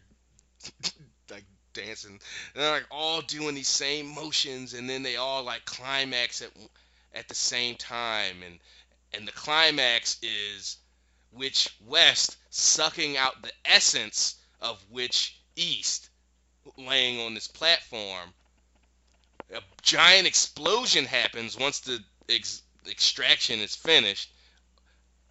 dancing, 1.74 2.12
and 2.12 2.64
they're 2.64 2.72
like 2.72 2.88
all 2.92 3.22
doing 3.22 3.56
these 3.56 3.68
same 3.68 4.08
motions, 4.08 4.74
and 4.74 4.90
then 4.90 5.04
they 5.04 5.16
all 5.16 5.44
like 5.44 5.66
climax 5.66 6.42
at 6.42 6.52
at 7.14 7.28
the 7.28 7.36
same 7.36 7.76
time, 7.76 8.44
and 8.44 8.60
and 9.14 9.28
the 9.28 9.32
climax 9.32 10.18
is 10.22 10.78
which 11.32 11.70
West 11.86 12.38
sucking 12.50 13.18
out 13.18 13.42
the 13.42 13.52
essence 13.66 14.36
of 14.60 14.84
which 14.90 15.38
East, 15.56 16.10
laying 16.78 17.20
on 17.20 17.34
this 17.34 17.48
platform, 17.48 18.34
a 19.54 19.62
giant 19.82 20.28
explosion 20.28 21.06
happens 21.06 21.58
once 21.58 21.80
the 21.80 22.04
ex- 22.30 22.64
extraction 22.90 23.60
is 23.60 23.76
finished. 23.76 24.32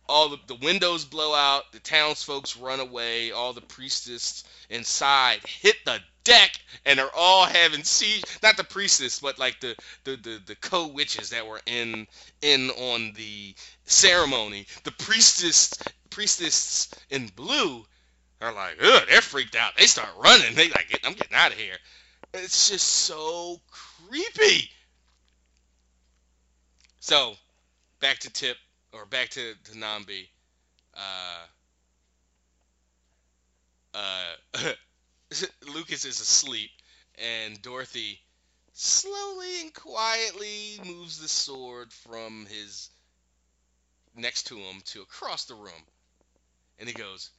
All 0.09 0.29
the, 0.29 0.39
the 0.47 0.57
windows 0.57 1.05
blow 1.05 1.35
out, 1.35 1.71
the 1.73 1.79
townsfolk 1.79 2.47
run 2.59 2.81
away, 2.81 3.31
all 3.31 3.53
the 3.53 3.61
priestess 3.61 4.45
inside 4.69 5.41
hit 5.47 5.77
the 5.85 6.01
deck 6.25 6.53
and 6.85 7.01
are 7.01 7.11
all 7.17 7.45
having 7.47 7.83
siege 7.83 8.25
not 8.43 8.57
the 8.57 8.65
priestess 8.65 9.21
but 9.21 9.39
like 9.39 9.59
the 9.61 9.75
the 10.05 10.17
the, 10.17 10.41
the 10.47 10.55
co-witches 10.57 11.31
that 11.31 11.47
were 11.47 11.61
in 11.67 12.07
in 12.43 12.71
on 12.71 13.13
the 13.15 13.55
ceremony. 13.85 14.67
The 14.85 14.93
priestess 14.93 15.73
priestess 16.11 16.91
in 17.11 17.29
blue 17.37 17.85
are 18.41 18.53
like 18.53 18.77
ugh 18.83 19.03
they're 19.09 19.21
freaked 19.21 19.57
out. 19.57 19.77
They 19.77 19.87
start 19.87 20.11
running. 20.23 20.55
They 20.55 20.69
like 20.69 21.01
i'm 21.05 21.15
getting 21.15 21.37
out 21.37 21.53
of 21.53 21.59
here. 21.59 21.77
It's 22.35 22.71
just 22.71 22.87
so 22.87 23.61
creepy. 23.71 24.71
So 27.01 27.35
back 28.01 28.19
to 28.21 28.31
tip 28.33 28.57
or 28.93 29.07
back 29.07 29.31
to, 29.31 29.55
to 29.65 29.73
nambi. 29.73 30.29
Uh 30.95 31.47
uh 33.95 34.35
Lucas 35.75 36.05
is 36.05 36.21
asleep, 36.21 36.71
and 37.19 37.61
Dorothy 37.63 38.21
slowly 38.73 39.63
and 39.63 39.75
quietly 39.75 40.81
moves 40.85 41.21
the 41.21 41.29
sword 41.29 41.93
from 41.93 42.47
his 42.47 42.91
next 44.17 44.45
to 44.49 44.57
him 44.57 44.81
to 44.87 45.03
across 45.03 45.45
the 45.45 45.55
room. 45.55 45.83
And 46.79 46.89
he 46.89 46.95
goes, 46.95 47.31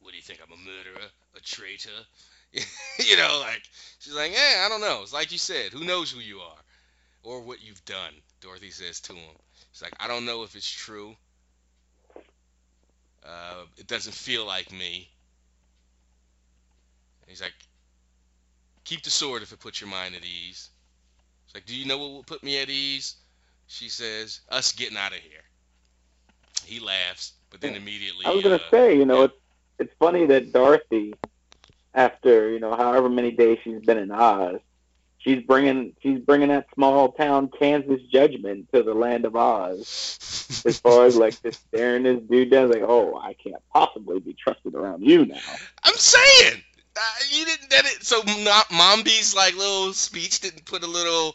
What 0.00 0.10
do 0.10 0.16
you 0.16 0.22
think? 0.22 0.40
I'm 0.42 0.52
a 0.52 0.56
murderer? 0.56 1.08
A 1.36 1.40
traitor? 1.40 1.90
you 2.52 3.16
know, 3.16 3.40
like, 3.40 3.62
she's 3.98 4.14
like, 4.14 4.32
Eh, 4.32 4.64
I 4.64 4.68
don't 4.68 4.80
know. 4.80 5.00
It's 5.02 5.12
like 5.12 5.32
you 5.32 5.38
said, 5.38 5.72
who 5.72 5.84
knows 5.84 6.10
who 6.10 6.20
you 6.20 6.38
are 6.40 6.58
or 7.22 7.40
what 7.40 7.62
you've 7.62 7.84
done? 7.84 8.12
Dorothy 8.40 8.70
says 8.70 9.00
to 9.02 9.14
him. 9.14 9.36
She's 9.72 9.82
like, 9.82 9.94
I 9.98 10.08
don't 10.08 10.26
know 10.26 10.42
if 10.42 10.54
it's 10.54 10.70
true. 10.70 11.16
Uh, 13.24 13.64
it 13.78 13.86
doesn't 13.86 14.14
feel 14.14 14.44
like 14.44 14.72
me. 14.72 15.08
He's 17.26 17.40
like, 17.40 17.54
keep 18.84 19.02
the 19.02 19.10
sword 19.10 19.42
if 19.42 19.52
it 19.52 19.60
puts 19.60 19.80
your 19.80 19.90
mind 19.90 20.14
at 20.14 20.22
ease. 20.22 20.70
He's 21.46 21.54
like, 21.54 21.66
do 21.66 21.74
you 21.74 21.86
know 21.86 21.98
what 21.98 22.10
will 22.10 22.24
put 22.24 22.42
me 22.42 22.60
at 22.60 22.68
ease? 22.68 23.16
She 23.66 23.88
says, 23.88 24.40
us 24.50 24.72
getting 24.72 24.96
out 24.96 25.12
of 25.12 25.18
here. 25.18 25.42
He 26.64 26.78
laughs, 26.78 27.32
but 27.50 27.60
then 27.60 27.74
immediately. 27.74 28.26
I 28.26 28.30
was 28.30 28.42
gonna 28.42 28.56
uh, 28.56 28.70
say, 28.70 28.96
you 28.96 29.04
know, 29.04 29.24
it's 29.24 29.34
it's 29.78 29.92
funny 29.98 30.26
that 30.26 30.52
Dorothy, 30.52 31.14
after 31.94 32.50
you 32.50 32.60
know 32.60 32.74
however 32.76 33.08
many 33.08 33.32
days 33.32 33.58
she's 33.64 33.80
been 33.80 33.98
in 33.98 34.10
Oz, 34.10 34.60
she's 35.18 35.42
bringing 35.42 35.94
she's 36.02 36.20
bringing 36.20 36.48
that 36.48 36.66
small 36.74 37.12
town 37.12 37.50
Kansas 37.58 38.00
judgment 38.12 38.68
to 38.72 38.82
the 38.82 38.94
land 38.94 39.24
of 39.24 39.36
Oz. 39.36 40.18
As 40.64 40.78
far 40.78 41.06
as 41.06 41.16
like 41.16 41.40
just 41.42 41.66
staring 41.68 42.04
this 42.04 42.20
dude 42.30 42.50
down, 42.50 42.70
like, 42.70 42.82
oh, 42.82 43.18
I 43.18 43.34
can't 43.34 43.62
possibly 43.72 44.20
be 44.20 44.34
trusted 44.34 44.74
around 44.74 45.02
you 45.02 45.26
now. 45.26 45.40
I'm 45.82 45.94
saying. 45.94 46.62
Uh, 46.94 47.00
you 47.30 47.44
didn't 47.46 47.70
that 47.70 47.86
it 47.86 48.04
so 48.04 48.20
not 48.42 48.68
Mombi's 48.68 49.34
like 49.34 49.56
little 49.56 49.94
speech 49.94 50.40
didn't 50.40 50.66
put 50.66 50.82
a 50.82 50.86
little 50.86 51.34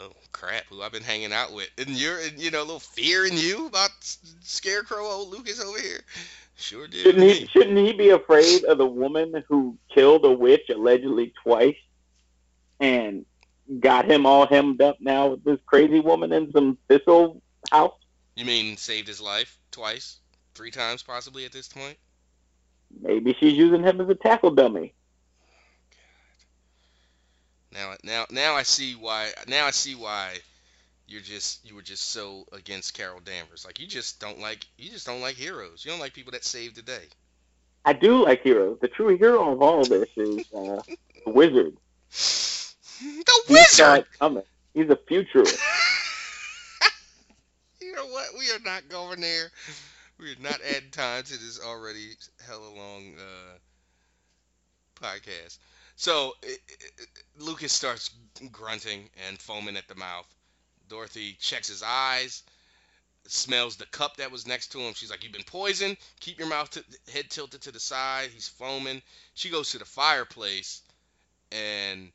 oh 0.00 0.12
crap 0.32 0.64
who 0.70 0.80
I've 0.80 0.92
been 0.92 1.02
hanging 1.02 1.32
out 1.32 1.52
with. 1.52 1.68
And 1.76 1.90
you're 1.90 2.18
and, 2.18 2.38
you 2.38 2.50
know 2.50 2.60
a 2.60 2.64
little 2.64 2.80
fear 2.80 3.26
in 3.26 3.36
you 3.36 3.66
about 3.66 3.90
Scarecrow 4.40 5.04
old 5.04 5.30
Lucas 5.30 5.62
over 5.62 5.78
here? 5.78 6.00
Sure 6.56 6.86
did. 6.86 7.02
Shouldn't 7.02 7.22
he 7.22 7.46
shouldn't 7.46 7.76
he 7.76 7.92
be 7.92 8.10
afraid 8.10 8.64
of 8.64 8.78
the 8.78 8.86
woman 8.86 9.44
who 9.48 9.76
killed 9.94 10.24
a 10.24 10.32
witch 10.32 10.70
allegedly 10.70 11.34
twice 11.42 11.76
and 12.80 13.26
got 13.80 14.10
him 14.10 14.24
all 14.24 14.46
hemmed 14.46 14.80
up 14.80 14.96
now 15.00 15.28
with 15.28 15.44
this 15.44 15.58
crazy 15.66 16.00
woman 16.00 16.32
in 16.32 16.50
some 16.52 16.78
thistle 16.88 17.42
house? 17.70 17.94
you 18.36 18.46
mean 18.46 18.78
saved 18.78 19.06
his 19.06 19.20
life 19.20 19.58
twice? 19.70 20.16
Three 20.54 20.70
times 20.70 21.02
possibly 21.02 21.44
at 21.44 21.52
this 21.52 21.68
point 21.68 21.98
Maybe 23.00 23.36
she's 23.38 23.54
using 23.54 23.82
him 23.82 24.00
as 24.00 24.08
a 24.08 24.14
tackle 24.14 24.50
dummy. 24.50 24.94
now 27.72 27.94
now 28.02 28.26
now 28.30 28.54
I 28.54 28.62
see 28.62 28.94
why 28.94 29.30
now 29.46 29.66
I 29.66 29.70
see 29.70 29.94
why 29.94 30.38
you're 31.06 31.20
just 31.20 31.68
you 31.68 31.74
were 31.74 31.82
just 31.82 32.10
so 32.10 32.46
against 32.52 32.94
Carol 32.94 33.20
Danvers 33.20 33.64
like 33.64 33.78
you 33.78 33.86
just 33.86 34.20
don't 34.20 34.40
like 34.40 34.66
you 34.76 34.90
just 34.90 35.06
don't 35.06 35.20
like 35.20 35.36
heroes 35.36 35.84
you 35.84 35.90
don't 35.90 36.00
like 36.00 36.14
people 36.14 36.32
that 36.32 36.44
save 36.44 36.74
the 36.74 36.82
day 36.82 37.08
I 37.84 37.94
do 37.94 38.22
like 38.24 38.42
heroes. 38.42 38.78
The 38.80 38.88
true 38.88 39.16
hero 39.16 39.50
of 39.50 39.62
all 39.62 39.80
of 39.80 39.88
this 39.88 40.08
is 40.16 40.44
uh, 40.52 40.82
the 41.24 41.30
wizard. 41.30 41.74
the 42.10 43.42
He's 43.46 43.48
wizard 43.48 44.04
coming. 44.18 44.42
He's 44.74 44.90
a 44.90 44.98
futurist. 45.08 45.58
You 47.80 47.94
know 47.94 48.06
what? 48.08 48.26
We 48.38 48.50
are 48.50 48.60
not 48.64 48.88
going 48.90 49.20
there. 49.22 49.50
We 50.18 50.32
are 50.32 50.40
not 50.40 50.60
adding 50.62 50.90
time 50.90 51.22
to 51.22 51.36
this 51.38 51.60
already 51.60 52.16
hella 52.44 52.68
long 52.68 53.14
uh, 53.16 53.58
podcast. 55.00 55.58
So 55.94 56.34
i 56.44 56.48
i 56.48 57.04
Lucas 57.38 57.72
starts 57.72 58.10
grunting 58.50 59.10
and 59.28 59.38
foaming 59.40 59.76
at 59.76 59.86
the 59.86 59.94
mouth. 59.94 60.26
Dorothy 60.88 61.36
checks 61.38 61.68
his 61.68 61.84
eyes, 61.84 62.42
smells 63.28 63.76
the 63.76 63.86
cup 63.86 64.16
that 64.16 64.32
was 64.32 64.46
next 64.46 64.72
to 64.72 64.80
him. 64.80 64.94
She's 64.94 65.10
like, 65.10 65.22
"You've 65.22 65.32
been 65.32 65.44
poisoned. 65.44 65.96
Keep 66.18 66.40
your 66.40 66.48
mouth 66.48 66.70
t- 66.70 67.12
head 67.12 67.30
tilted 67.30 67.62
to 67.62 67.70
the 67.70 67.80
side." 67.80 68.30
He's 68.30 68.48
foaming. 68.48 69.02
She 69.34 69.50
goes 69.50 69.70
to 69.70 69.78
the 69.78 69.84
fireplace 69.84 70.82
and 71.52 72.10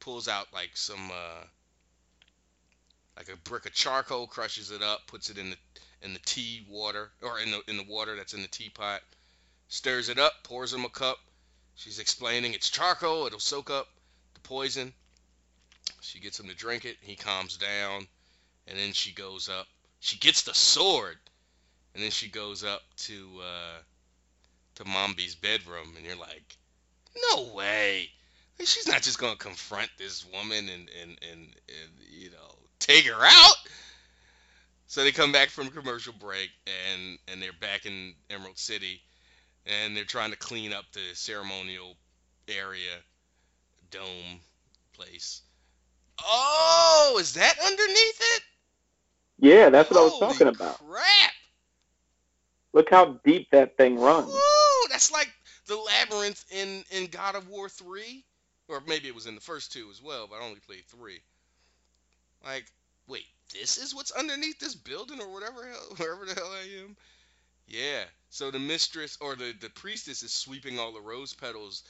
pulls 0.00 0.28
out 0.28 0.52
like 0.52 0.76
some 0.76 1.10
uh, 1.10 1.44
like 3.16 3.30
a 3.30 3.36
brick 3.36 3.64
of 3.64 3.72
charcoal, 3.72 4.26
crushes 4.26 4.70
it 4.70 4.82
up, 4.82 5.06
puts 5.06 5.30
it 5.30 5.38
in 5.38 5.50
the 5.50 5.56
in 6.02 6.12
the 6.12 6.20
tea 6.20 6.64
water 6.68 7.10
or 7.22 7.38
in 7.38 7.50
the 7.50 7.62
in 7.68 7.76
the 7.76 7.84
water 7.84 8.16
that's 8.16 8.34
in 8.34 8.42
the 8.42 8.48
teapot, 8.48 9.00
stirs 9.68 10.08
it 10.08 10.18
up, 10.18 10.32
pours 10.42 10.72
him 10.72 10.84
a 10.84 10.88
cup. 10.88 11.18
She's 11.74 11.98
explaining 11.98 12.54
it's 12.54 12.70
charcoal, 12.70 13.26
it'll 13.26 13.40
soak 13.40 13.70
up 13.70 13.88
the 14.34 14.40
poison. 14.40 14.92
She 16.00 16.20
gets 16.20 16.38
him 16.38 16.48
to 16.48 16.54
drink 16.54 16.84
it. 16.84 16.96
He 17.00 17.16
calms 17.16 17.56
down, 17.56 18.06
and 18.66 18.78
then 18.78 18.92
she 18.92 19.12
goes 19.12 19.48
up. 19.48 19.66
She 20.00 20.18
gets 20.18 20.42
the 20.42 20.54
sword, 20.54 21.18
and 21.94 22.02
then 22.02 22.10
she 22.10 22.28
goes 22.28 22.64
up 22.64 22.82
to 22.98 23.40
uh, 23.40 23.78
to 24.76 24.84
Mombi's 24.84 25.34
bedroom, 25.34 25.94
and 25.96 26.04
you're 26.04 26.16
like, 26.16 26.56
no 27.30 27.52
way. 27.54 28.10
She's 28.58 28.86
not 28.86 29.02
just 29.02 29.18
gonna 29.18 29.36
confront 29.36 29.90
this 29.98 30.24
woman 30.32 30.68
and 30.68 30.88
and 31.02 31.18
and, 31.30 31.40
and 31.68 31.90
you 32.10 32.30
know 32.30 32.56
take 32.78 33.06
her 33.06 33.24
out. 33.24 33.56
So 34.86 35.02
they 35.02 35.12
come 35.12 35.32
back 35.32 35.48
from 35.48 35.68
commercial 35.68 36.14
break 36.18 36.50
and 36.66 37.18
and 37.28 37.42
they're 37.42 37.52
back 37.60 37.86
in 37.86 38.14
Emerald 38.30 38.58
City 38.58 39.00
and 39.66 39.96
they're 39.96 40.04
trying 40.04 40.30
to 40.30 40.36
clean 40.36 40.72
up 40.72 40.84
the 40.92 41.00
ceremonial 41.14 41.96
area 42.48 43.02
dome 43.90 44.40
place. 44.92 45.42
Oh, 46.22 47.18
is 47.20 47.34
that 47.34 47.54
underneath 47.64 48.20
it? 48.20 48.42
Yeah, 49.38 49.70
that's 49.70 49.90
what 49.90 50.00
I 50.00 50.04
was 50.04 50.18
talking 50.18 50.48
about. 50.48 50.78
Crap! 50.78 51.32
Look 52.72 52.90
how 52.90 53.20
deep 53.24 53.50
that 53.50 53.76
thing 53.76 53.98
runs. 53.98 54.32
Woo! 54.32 54.88
That's 54.88 55.12
like 55.12 55.30
the 55.66 55.76
labyrinth 55.76 56.44
in 56.50 56.84
in 56.90 57.06
God 57.08 57.34
of 57.34 57.48
War 57.48 57.68
three, 57.68 58.24
or 58.68 58.82
maybe 58.86 59.08
it 59.08 59.14
was 59.14 59.26
in 59.26 59.34
the 59.34 59.40
first 59.40 59.72
two 59.72 59.88
as 59.90 60.00
well, 60.02 60.26
but 60.30 60.36
I 60.36 60.44
only 60.44 60.60
played 60.60 60.84
three. 60.86 61.20
Like, 62.44 62.66
wait, 63.08 63.24
this 63.52 63.78
is 63.78 63.94
what's 63.94 64.10
underneath 64.10 64.58
this 64.58 64.74
building, 64.74 65.20
or 65.20 65.32
whatever 65.32 65.66
hell, 65.66 65.94
wherever 65.96 66.24
the 66.24 66.34
hell 66.34 66.52
I 66.52 66.82
am. 66.82 66.96
Yeah. 67.66 68.04
So 68.30 68.50
the 68.50 68.58
mistress 68.58 69.16
or 69.20 69.36
the 69.36 69.54
the 69.60 69.70
priestess 69.70 70.22
is 70.22 70.32
sweeping 70.32 70.78
all 70.78 70.92
the 70.92 71.00
rose 71.00 71.34
petals 71.34 71.82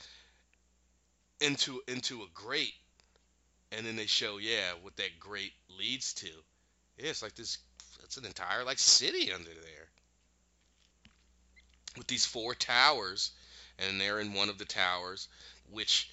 into 1.41 1.81
into 1.89 2.23
a 2.23 2.27
grate, 2.35 2.75
and 3.73 3.87
then 3.87 3.97
they 3.97 4.07
show 4.07 4.39
yeah 4.39 4.73
what 4.83 4.97
that 4.97 5.19
grate 5.19 5.55
leads 5.79 6.15
to. 6.15 6.29
Yeah, 6.99 7.11
it's 7.11 7.23
like 7.23 7.35
this. 7.35 7.59
It's 8.05 8.17
an 8.17 8.25
entire 8.25 8.65
like 8.65 8.79
city 8.79 9.33
under 9.33 9.51
there 9.51 9.89
with 11.97 12.07
these 12.07 12.25
four 12.25 12.55
towers, 12.55 13.33
and 13.79 14.01
they're 14.01 14.21
in 14.21 14.35
one 14.35 14.49
of 14.49 14.59
the 14.59 14.65
towers, 14.65 15.29
which 15.71 16.11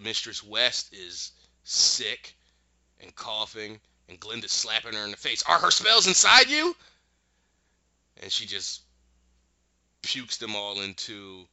Mistress 0.00 0.42
West 0.42 0.92
is 0.94 1.32
sick 1.64 2.34
and 3.00 3.14
coughing, 3.14 3.80
and 4.12 4.20
Glinda's 4.20 4.52
slapping 4.52 4.94
her 4.94 5.04
in 5.04 5.10
the 5.10 5.16
face. 5.16 5.42
Are 5.48 5.58
her 5.58 5.70
spells 5.70 6.06
inside 6.06 6.48
you? 6.48 6.76
And 8.22 8.30
she 8.30 8.46
just 8.46 8.82
pukes 10.02 10.36
them 10.36 10.54
all 10.54 10.80
into 10.80 11.46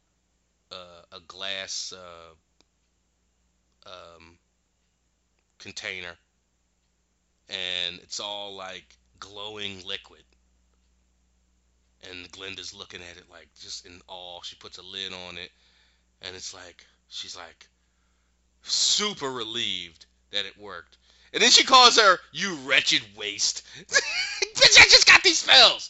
uh, 0.71 1.01
a 1.11 1.19
glass 1.21 1.93
uh, 1.95 3.89
um, 3.89 4.37
container, 5.57 6.13
and 7.49 7.99
it's 7.99 8.19
all 8.19 8.55
like 8.55 8.85
glowing 9.19 9.81
liquid 9.85 10.23
and 12.09 12.31
Glinda's 12.31 12.73
looking 12.73 13.01
at 13.01 13.17
it 13.17 13.29
like 13.29 13.49
just 13.59 13.85
in 13.85 13.99
awe. 14.07 14.41
She 14.43 14.55
puts 14.55 14.77
a 14.77 14.83
lid 14.83 15.13
on 15.13 15.37
it, 15.37 15.51
and 16.21 16.35
it's 16.35 16.53
like 16.53 16.85
she's 17.09 17.35
like 17.35 17.67
super 18.63 19.29
relieved 19.29 20.05
that 20.31 20.45
it 20.45 20.57
worked. 20.57 20.97
And 21.33 21.41
then 21.41 21.51
she 21.51 21.63
calls 21.63 21.97
her, 21.97 22.19
"You 22.31 22.55
wretched 22.65 23.03
waste." 23.15 23.63
Bitch, 23.87 24.79
I 24.79 24.83
just 24.85 25.07
got 25.07 25.23
these 25.23 25.39
spells. 25.39 25.89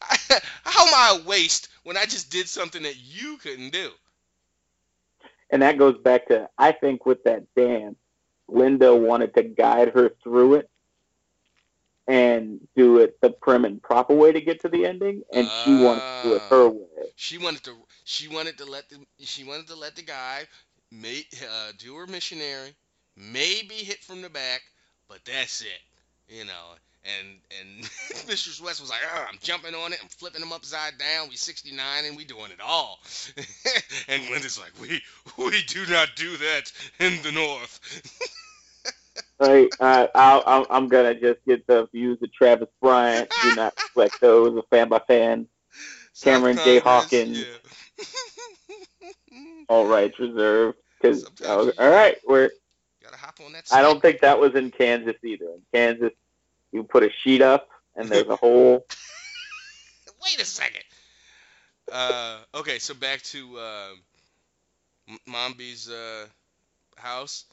How 0.00 0.86
am 0.86 0.94
I 0.94 1.18
a 1.18 1.26
waste 1.26 1.68
when 1.84 1.96
I 1.96 2.04
just 2.04 2.30
did 2.30 2.48
something 2.48 2.82
that 2.82 2.96
you 2.96 3.38
couldn't 3.38 3.70
do? 3.70 3.90
And 5.50 5.62
that 5.62 5.78
goes 5.78 5.96
back 5.98 6.28
to 6.28 6.48
I 6.58 6.72
think 6.72 7.06
with 7.06 7.24
that 7.24 7.52
dance, 7.54 7.96
Glinda 8.50 8.94
wanted 8.94 9.34
to 9.34 9.42
guide 9.42 9.90
her 9.94 10.10
through 10.22 10.54
it 10.54 10.70
and 12.08 12.60
do 12.76 12.98
it 12.98 13.20
the 13.20 13.30
prim 13.30 13.64
and 13.64 13.82
proper 13.82 14.14
way 14.14 14.32
to 14.32 14.40
get 14.40 14.60
to 14.60 14.68
the 14.68 14.86
ending, 14.86 15.22
and 15.32 15.50
she 15.64 15.74
wanted 15.74 16.00
to 16.00 16.28
do 16.28 16.34
it 16.36 16.42
her 16.50 16.68
way. 16.68 17.10
She 17.16 17.38
wanted 17.38 17.64
to. 17.64 17.74
She 18.04 18.28
wanted 18.28 18.58
to 18.58 18.64
let 18.64 18.88
the. 18.88 19.04
She 19.20 19.44
wanted 19.44 19.66
to 19.68 19.76
let 19.76 19.96
the 19.96 20.02
guy, 20.02 20.46
may, 20.92 21.24
uh, 21.42 21.72
do 21.78 21.96
her 21.96 22.06
missionary, 22.06 22.74
maybe 23.16 23.74
hit 23.74 24.04
from 24.04 24.22
the 24.22 24.30
back, 24.30 24.62
but 25.08 25.20
that's 25.24 25.62
it. 25.62 26.34
You 26.34 26.44
know. 26.44 26.74
And 27.04 27.38
and 27.60 27.80
Mistress 28.28 28.60
West 28.60 28.80
was 28.80 28.90
like, 28.90 29.00
oh, 29.14 29.26
I'm 29.28 29.38
jumping 29.40 29.74
on 29.74 29.92
it, 29.92 30.00
I'm 30.02 30.08
flipping 30.08 30.40
them 30.40 30.52
upside 30.52 30.98
down. 30.98 31.28
We 31.28 31.36
69 31.36 32.04
and 32.04 32.16
we 32.16 32.24
doing 32.24 32.50
it 32.50 32.60
all. 32.60 32.98
and 34.08 34.26
Glinda's 34.26 34.58
like, 34.58 34.72
we 34.80 35.00
we 35.38 35.62
do 35.68 35.86
not 35.86 36.08
do 36.16 36.36
that 36.36 36.72
in 36.98 37.22
the 37.22 37.30
North. 37.30 37.80
Right, 39.38 39.68
uh, 39.80 40.06
I'll, 40.14 40.66
I'm 40.70 40.88
gonna 40.88 41.14
just 41.14 41.44
get 41.46 41.66
the 41.66 41.86
views 41.92 42.18
of 42.22 42.32
Travis 42.32 42.68
Bryant. 42.80 43.30
Do 43.42 43.54
not 43.54 43.74
reflect 43.82 44.20
those 44.20 44.56
of 44.56 44.64
fan 44.70 44.88
by 44.88 45.00
fan. 45.06 45.46
Cameron 46.22 46.56
J. 46.56 46.78
Hawkins. 46.78 47.44
Yeah. 47.98 48.04
All 49.68 49.86
rights 49.86 50.18
reserved. 50.18 50.78
Because 51.00 51.26
all 51.46 51.70
right, 51.78 52.16
we're. 52.26 52.50
Hop 53.26 53.40
on 53.44 53.52
that. 53.54 53.64
I 53.72 53.82
don't 53.82 54.00
think 54.00 54.20
that 54.20 54.38
was 54.38 54.54
in 54.54 54.70
Kansas 54.70 55.16
either. 55.24 55.46
In 55.46 55.62
Kansas, 55.74 56.12
you 56.70 56.84
put 56.84 57.02
a 57.02 57.10
sheet 57.24 57.42
up 57.42 57.68
and 57.96 58.08
there's 58.08 58.28
a 58.28 58.36
hole. 58.36 58.86
Wait 60.22 60.40
a 60.40 60.44
second. 60.44 60.84
Uh, 61.90 62.38
okay, 62.54 62.78
so 62.78 62.94
back 62.94 63.20
to 63.22 63.58
uh, 63.58 63.88
Mombi's 65.28 65.90
uh, 65.90 66.26
house. 66.96 67.46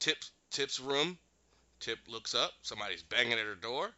Tip 0.00 0.16
Tip's 0.50 0.80
room. 0.80 1.18
Tip 1.78 1.98
looks 2.08 2.34
up. 2.34 2.52
Somebody's 2.62 3.02
banging 3.02 3.34
at 3.34 3.44
her 3.44 3.54
door. 3.54 3.90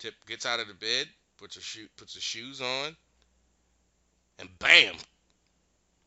Tip 0.00 0.14
gets 0.26 0.46
out 0.46 0.58
of 0.58 0.66
the 0.66 0.74
bed, 0.74 1.06
puts 1.38 1.54
her 1.54 1.60
shoe, 1.60 1.86
puts 1.96 2.16
her 2.16 2.20
shoes 2.20 2.60
on, 2.60 2.96
and 4.40 4.48
bam! 4.58 4.96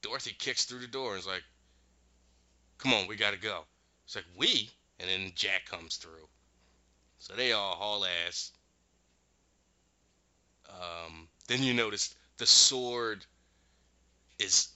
Dorothy 0.02 0.36
kicks 0.38 0.66
through 0.66 0.80
the 0.80 0.88
door 0.88 1.12
and 1.12 1.20
is 1.20 1.26
like, 1.26 1.44
"Come 2.78 2.94
on, 2.94 3.08
we 3.08 3.16
gotta 3.16 3.38
go." 3.38 3.64
It's 4.06 4.16
like 4.16 4.26
we, 4.38 4.70
and 5.00 5.10
then 5.10 5.32
Jack 5.36 5.66
comes 5.66 5.98
through. 5.98 6.28
So 7.20 7.34
they 7.34 7.52
all 7.52 7.76
haul 7.76 8.06
ass. 8.06 8.52
Um, 10.70 11.28
then 11.48 11.64
you 11.64 11.74
notice 11.74 12.14
the 12.38 12.46
sword 12.46 13.26
is 14.40 14.70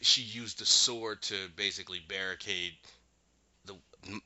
she 0.00 0.22
used 0.22 0.58
the 0.58 0.66
sword 0.66 1.22
to 1.22 1.34
basically 1.54 2.00
barricade 2.08 2.72
the 3.66 3.76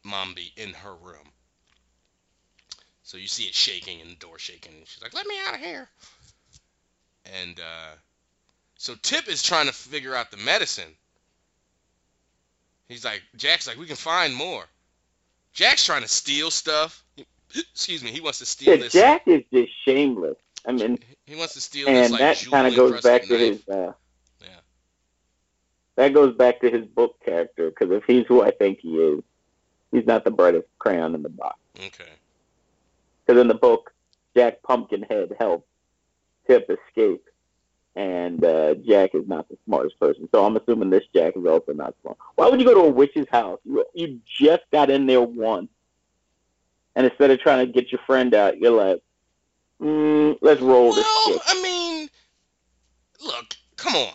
Mombi 0.07 0.53
in 0.57 0.73
her 0.73 0.95
room. 0.95 1.33
So 3.03 3.19
you 3.19 3.27
see 3.27 3.45
it 3.45 3.55
shaking 3.55 4.01
and 4.01 4.11
the 4.11 4.17
door 4.17 4.39
shaking. 4.39 4.73
And 4.73 4.89
she's 4.89 5.03
like, 5.03 5.13
"Let 5.13 5.27
me 5.27 5.37
out 5.47 5.55
of 5.55 5.61
here." 5.61 5.89
And 7.41 7.61
uh, 7.61 7.95
so 8.79 8.95
Tip 9.03 9.29
is 9.29 9.43
trying 9.43 9.67
to 9.67 9.73
figure 9.73 10.15
out 10.15 10.31
the 10.31 10.37
medicine. 10.39 10.97
He's 12.95 13.05
like, 13.05 13.23
Jack's 13.35 13.67
like, 13.67 13.77
"We 13.77 13.87
can 13.87 13.97
find 13.97 14.33
more." 14.33 14.65
Jack's 15.53 15.85
trying 15.85 16.03
to 16.03 16.09
steal 16.09 16.49
stuff. 16.53 17.03
Excuse 17.73 18.05
me. 18.05 18.13
He 18.13 18.21
wants 18.21 18.39
to 18.39 18.47
steal 18.47 18.75
Yeah, 18.77 18.83
this. 18.85 18.93
Jack 18.93 19.27
is 19.27 19.43
just 19.53 19.73
shameless. 19.85 20.37
I 20.65 20.71
mean, 20.73 21.01
He 21.27 21.35
wants 21.35 21.55
to 21.55 21.61
steal 21.61 21.87
this 21.87 22.05
and 22.05 22.13
like 22.13 22.21
that 22.21 22.47
kind 22.49 22.69
of 22.69 22.77
goes 22.77 23.01
back 23.03 23.23
to 23.25 23.33
knife. 23.33 23.41
his. 23.41 23.69
Uh, 23.69 23.93
Yeah. 24.41 24.49
That 25.97 26.15
goes 26.15 26.37
back 26.37 26.61
to 26.61 26.71
his 26.71 26.85
book 26.87 27.19
character 27.25 27.69
because 27.71 27.91
if 27.91 28.05
he's 28.05 28.25
who 28.29 28.43
I 28.43 28.53
think 28.53 28.79
he 28.79 28.97
is, 28.97 29.23
he's 29.91 30.07
not 30.07 30.23
the 30.23 30.31
brightest 30.31 30.69
crayon 30.79 31.17
in 31.17 31.23
the 31.25 31.29
box. 31.29 31.59
Okay. 31.77 32.13
Because 33.27 33.41
in 33.41 33.49
the 33.49 33.55
book, 33.55 33.93
Jack 34.37 34.63
Pumpkinhead 34.63 35.35
helped 35.41 35.67
Tip 36.47 36.71
escape, 36.71 37.25
and 37.97 38.45
uh, 38.45 38.75
Jack 38.75 39.15
is 39.15 39.27
not 39.29 39.49
the 39.49 39.57
smartest 39.65 39.99
person. 40.01 40.29
So 40.33 40.45
I'm 40.45 40.57
assuming 40.57 40.91
this 40.91 41.05
Jack 41.15 41.35
is 41.37 41.45
also 41.47 41.73
not 41.73 41.95
smart. 42.03 42.19
Why 42.37 42.49
would 42.49 42.61
you 42.61 42.67
go 42.67 42.75
to 42.75 42.81
a 42.81 42.91
witch's 42.91 43.29
house? 43.31 43.61
You 43.65 43.85
you 43.95 44.21
just 44.27 44.63
got 44.73 44.91
in 44.91 45.07
there 45.07 45.23
once, 45.23 45.69
and 46.97 47.07
instead 47.07 47.31
of 47.31 47.41
trying 47.41 47.67
to 47.67 47.73
get 47.73 47.93
your 47.93 48.01
friend 48.07 48.35
out, 48.35 48.59
you're 48.59 48.71
like, 48.73 49.03
mm, 49.81 50.37
let's 50.43 50.61
roll 50.61 50.93
this 50.95 51.05
Well. 51.05 51.41
I 51.47 51.63
mean, 51.63 52.09
look, 53.25 53.55
come 53.77 53.95
on. 53.95 54.15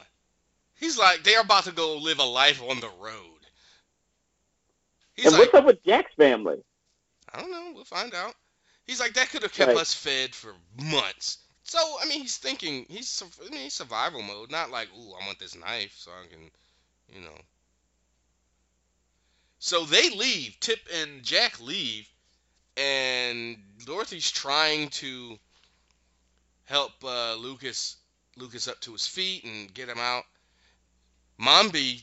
He's 0.76 0.98
like 0.98 1.24
they're 1.24 1.42
about 1.42 1.66
to 1.66 1.72
go 1.72 1.98
live 1.98 2.20
a 2.20 2.24
life 2.24 2.62
on 2.62 2.80
the 2.80 2.90
road. 3.00 3.48
He's 5.16 5.26
And 5.26 5.34
like, 5.34 5.42
what's 5.42 5.54
up 5.54 5.66
with 5.66 5.84
Jack's 5.84 6.14
family? 6.16 6.64
I 7.34 7.42
don't 7.42 7.52
know. 7.52 7.72
We'll 7.74 7.84
find 7.86 8.14
out. 8.14 8.36
He's 8.86 9.00
like 9.00 9.14
that 9.14 9.30
could 9.30 9.44
have 9.44 9.54
kept 9.54 9.70
Right. 9.70 9.78
us 9.78 9.94
fed 9.94 10.34
for 10.36 10.54
months. 10.82 11.40
So 11.70 11.98
I 12.02 12.08
mean, 12.08 12.22
he's 12.22 12.38
thinking 12.38 12.88
he's 12.90 13.22
I 13.22 13.44
mean, 13.52 13.62
he's 13.66 13.76
survival 13.76 14.24
mode, 14.24 14.50
not 14.50 14.72
like 14.72 14.88
ooh, 14.98 15.14
I 15.14 15.28
want 15.28 15.38
this 15.38 15.56
knife 15.56 15.94
so 15.96 16.10
I 16.10 16.26
can, 16.28 16.50
you 17.14 17.22
know. 17.22 17.38
So 19.60 19.86
they 19.86 20.10
leave. 20.10 20.60
Tip 20.62 20.80
and 20.92 21.22
Jack 21.22 21.62
leave, 21.62 22.10
and 22.76 23.58
Dorothy's 23.86 24.32
trying 24.32 24.90
to 24.90 25.38
help 26.66 26.94
uh, 27.04 27.36
Lucas 27.36 27.98
Lucas 28.36 28.68
up 28.68 28.80
to 28.80 28.94
his 28.94 29.06
feet 29.06 29.44
and 29.44 29.72
get 29.72 29.90
him 29.90 30.00
out. 30.00 30.24
Mombi 31.40 32.02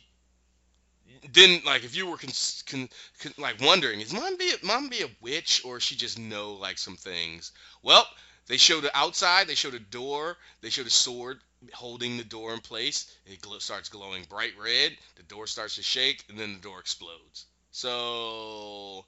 didn't 1.33 1.65
like 1.65 1.83
if 1.83 1.97
you 1.97 2.07
were 2.07 2.19
con- 2.19 2.31
con- 2.67 2.89
con- 3.21 3.35
like 3.37 3.61
wondering 3.61 4.01
is 4.01 4.13
Mombi 4.13 4.61
Mombi 4.61 5.03
a 5.03 5.11
witch 5.21 5.63
or 5.65 5.81
she 5.81 5.97
just 5.97 6.21
know 6.21 6.53
like 6.53 6.79
some 6.79 6.97
things. 6.97 7.51
Well, 7.83 8.07
they 8.49 8.57
showed 8.59 8.85
the 8.85 8.97
outside. 8.97 9.49
They 9.49 9.55
showed 9.55 9.75
the 9.75 9.81
door. 9.81 10.37
They 10.61 10.71
showed 10.71 10.87
the 10.87 10.91
sword 10.91 11.39
holding 11.75 12.17
the 12.17 12.25
door 12.25 12.55
in 12.55 12.61
place. 12.61 13.11
It 13.27 13.41
gl- 13.41 13.61
starts 13.61 13.89
glowing 13.89 14.25
bright 14.29 14.53
red. 14.63 14.93
The 15.17 15.23
door 15.25 15.47
starts 15.47 15.77
to 15.77 15.83
shake, 15.83 16.25
and 16.29 16.39
then 16.39 16.55
the 16.55 16.61
door 16.61 16.81
explodes. 16.81 17.47
So 17.73 19.05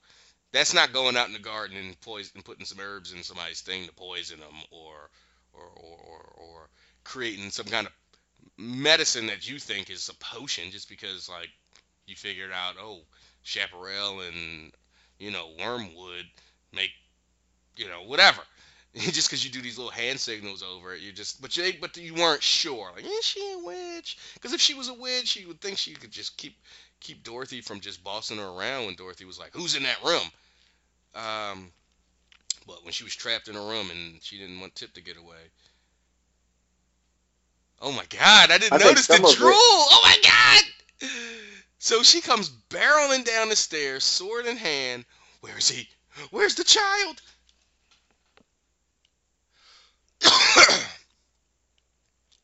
that's 0.53 0.75
not 0.75 0.93
going 0.93 1.17
out 1.17 1.29
in 1.29 1.35
the 1.35 1.39
garden 1.39 1.77
and 1.77 2.01
poison 2.01 2.33
and 2.37 2.45
putting 2.45 2.65
some 2.65 2.81
herbs 2.81 3.13
in 3.13 3.23
somebody's 3.23 3.61
thing 3.61 3.87
to 3.87 3.93
poison 3.95 4.41
them, 4.41 4.55
or 4.71 5.11
or 5.53 5.65
or 5.77 5.99
or, 5.99 6.33
or 6.37 6.69
creating 7.05 7.51
some 7.51 7.67
kind 7.67 7.87
of 7.87 7.93
medicine 8.59 9.27
that 9.29 9.49
you 9.49 9.59
think 9.59 9.91
is 9.91 10.09
a 10.09 10.15
potion 10.17 10.71
just 10.71 10.89
because 10.89 11.29
like 11.29 11.49
you 12.07 12.17
figured 12.17 12.51
out 12.53 12.75
oh 12.81 13.01
chaparral 13.43 14.21
and 14.21 14.73
you 15.19 15.31
know 15.31 15.49
wormwood 15.61 16.25
make 16.73 16.91
you 17.77 17.87
know 17.89 18.03
whatever 18.07 18.41
just 18.95 19.29
because 19.29 19.45
you 19.45 19.51
do 19.51 19.61
these 19.61 19.79
little 19.79 19.93
hand 19.93 20.19
signals 20.19 20.63
over 20.63 20.95
it 20.95 21.01
you 21.01 21.13
just 21.13 21.41
but 21.43 21.57
you 21.57 21.73
but 21.81 21.97
you 21.97 22.15
weren't 22.15 22.43
sure 22.43 22.91
like 22.95 23.05
is 23.05 23.25
she 23.25 23.41
a 23.53 23.59
witch 23.67 24.19
because 24.35 24.53
if 24.53 24.61
she 24.61 24.75
was 24.75 24.89
a 24.89 24.95
witch 24.95 25.37
you 25.37 25.47
would 25.49 25.61
think 25.61 25.77
she 25.77 25.95
could 25.95 26.11
just 26.11 26.37
keep 26.37 26.57
keep 27.01 27.23
dorothy 27.23 27.61
from 27.61 27.81
just 27.81 28.03
bossing 28.03 28.39
her 28.39 28.47
around 28.47 28.87
when 28.87 28.95
dorothy 28.95 29.25
was 29.25 29.39
like 29.39 29.51
who's 29.53 29.77
in 29.77 29.83
that 29.85 30.03
room 30.05 30.23
um 31.15 31.71
but 32.67 32.83
when 32.85 32.93
she 32.93 33.05
was 33.05 33.15
trapped 33.15 33.49
in 33.49 33.57
a 33.57 33.61
room 33.61 33.91
and 33.91 34.23
she 34.23 34.39
didn't 34.39 34.61
want 34.61 34.75
tip 34.75 34.93
to 34.95 35.03
get 35.03 35.17
away 35.17 35.37
Oh 37.81 37.93
my 37.93 38.05
god, 38.07 38.51
I 38.51 38.59
didn't 38.59 38.75
I 38.75 38.79
notice 38.85 39.07
the 39.07 39.15
of 39.15 39.31
it- 39.31 39.37
drool. 39.37 39.53
Oh 39.55 40.01
my 40.03 40.17
god. 40.23 41.11
So 41.79 42.03
she 42.03 42.21
comes 42.21 42.51
barreling 42.71 43.25
down 43.25 43.49
the 43.51 43.57
stairs, 43.57 44.03
sword 44.05 44.47
in 44.47 44.57
hand. 44.57 45.05
Where 45.41 45.57
is 45.57 45.69
he? 45.69 45.89
Where's 46.31 46.57
the 46.57 46.65
child? 46.65 47.23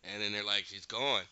and 0.05 0.23
then 0.23 0.33
they're 0.33 0.45
like, 0.45 0.65
she's 0.65 0.87
gone. 0.87 1.23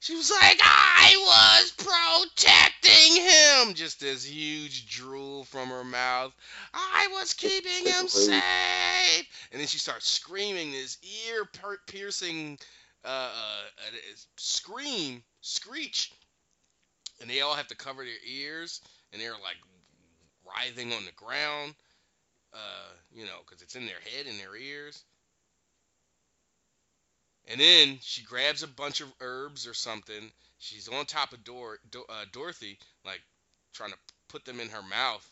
She 0.00 0.16
was 0.16 0.30
like, 0.30 0.58
I 0.62 1.60
was 1.60 1.72
protecting 1.72 3.16
him. 3.22 3.74
Just 3.74 4.00
this 4.00 4.24
huge 4.24 4.88
drool 4.88 5.44
from 5.44 5.68
her 5.68 5.84
mouth. 5.84 6.32
I 6.72 7.08
was 7.12 7.34
keeping 7.34 7.86
him 7.86 8.08
safe. 8.08 9.26
And 9.52 9.60
then 9.60 9.66
she 9.66 9.78
starts 9.78 10.08
screaming 10.08 10.72
this 10.72 10.96
ear 11.28 11.46
piercing 11.86 12.58
uh, 13.04 13.08
uh, 13.08 13.30
uh, 13.88 13.96
scream, 14.38 15.22
screech. 15.42 16.10
And 17.20 17.28
they 17.28 17.42
all 17.42 17.54
have 17.54 17.68
to 17.68 17.76
cover 17.76 18.02
their 18.02 18.14
ears. 18.26 18.80
And 19.12 19.20
they're 19.20 19.32
like 19.32 19.58
writhing 20.46 20.94
on 20.94 21.04
the 21.04 21.12
ground. 21.12 21.74
Uh, 22.54 22.88
you 23.12 23.26
know, 23.26 23.38
because 23.44 23.60
it's 23.60 23.76
in 23.76 23.84
their 23.84 24.00
head 24.16 24.26
and 24.26 24.40
their 24.40 24.56
ears. 24.56 25.04
And 27.50 27.60
then 27.60 27.98
she 28.00 28.22
grabs 28.22 28.62
a 28.62 28.68
bunch 28.68 29.00
of 29.00 29.12
herbs 29.20 29.66
or 29.66 29.74
something. 29.74 30.30
She's 30.58 30.88
on 30.88 31.04
top 31.04 31.32
of 31.32 31.42
Dor- 31.42 31.80
Do- 31.90 32.04
uh, 32.08 32.24
Dorothy, 32.32 32.78
like 33.04 33.20
trying 33.72 33.90
to 33.90 33.98
put 34.28 34.44
them 34.44 34.60
in 34.60 34.68
her 34.68 34.82
mouth, 34.82 35.28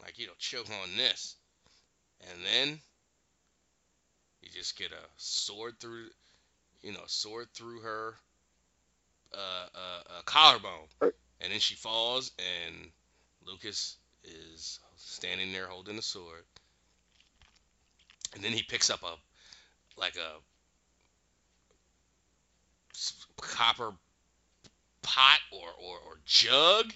like 0.00 0.18
you 0.18 0.26
know, 0.26 0.32
choke 0.38 0.70
on 0.70 0.96
this, 0.96 1.36
and 2.30 2.38
then 2.44 2.78
you 4.42 4.48
just 4.50 4.78
get 4.78 4.92
a 4.92 5.04
sword 5.16 5.78
through, 5.78 6.06
you 6.82 6.92
know, 6.92 7.02
sword 7.06 7.48
through 7.52 7.80
her 7.80 8.14
uh, 9.34 9.66
uh, 9.74 10.02
uh, 10.10 10.22
collarbone, 10.24 10.86
and 11.02 11.52
then 11.52 11.60
she 11.60 11.74
falls, 11.74 12.32
and 12.38 12.74
Lucas 13.46 13.96
is 14.24 14.80
standing 14.96 15.52
there 15.52 15.66
holding 15.66 15.96
the 15.96 16.02
sword, 16.02 16.44
and 18.34 18.42
then 18.42 18.52
he 18.52 18.62
picks 18.62 18.88
up 18.88 19.02
a 19.02 19.14
like 20.00 20.16
a 20.16 20.38
copper 23.40 23.92
pot 25.02 25.40
or, 25.52 25.68
or, 25.82 25.96
or 26.06 26.18
jug 26.24 26.92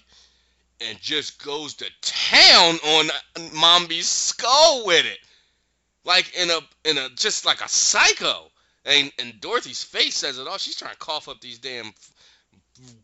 and 0.81 0.99
just 0.99 1.43
goes 1.43 1.75
to 1.75 1.85
town 2.01 2.75
on 2.75 3.09
Mombi's 3.53 4.07
skull 4.07 4.85
with 4.85 5.05
it. 5.05 5.19
Like 6.05 6.35
in 6.37 6.49
a 6.49 6.59
in 6.89 6.97
a 6.97 7.09
just 7.15 7.45
like 7.45 7.61
a 7.61 7.69
psycho. 7.69 8.49
And 8.85 9.11
and 9.19 9.39
Dorothy's 9.39 9.83
face 9.83 10.15
says 10.15 10.37
it 10.37 10.47
all. 10.47 10.57
She's 10.57 10.75
trying 10.75 10.91
to 10.91 10.97
cough 10.99 11.29
up 11.29 11.39
these 11.39 11.59
damn 11.59 11.93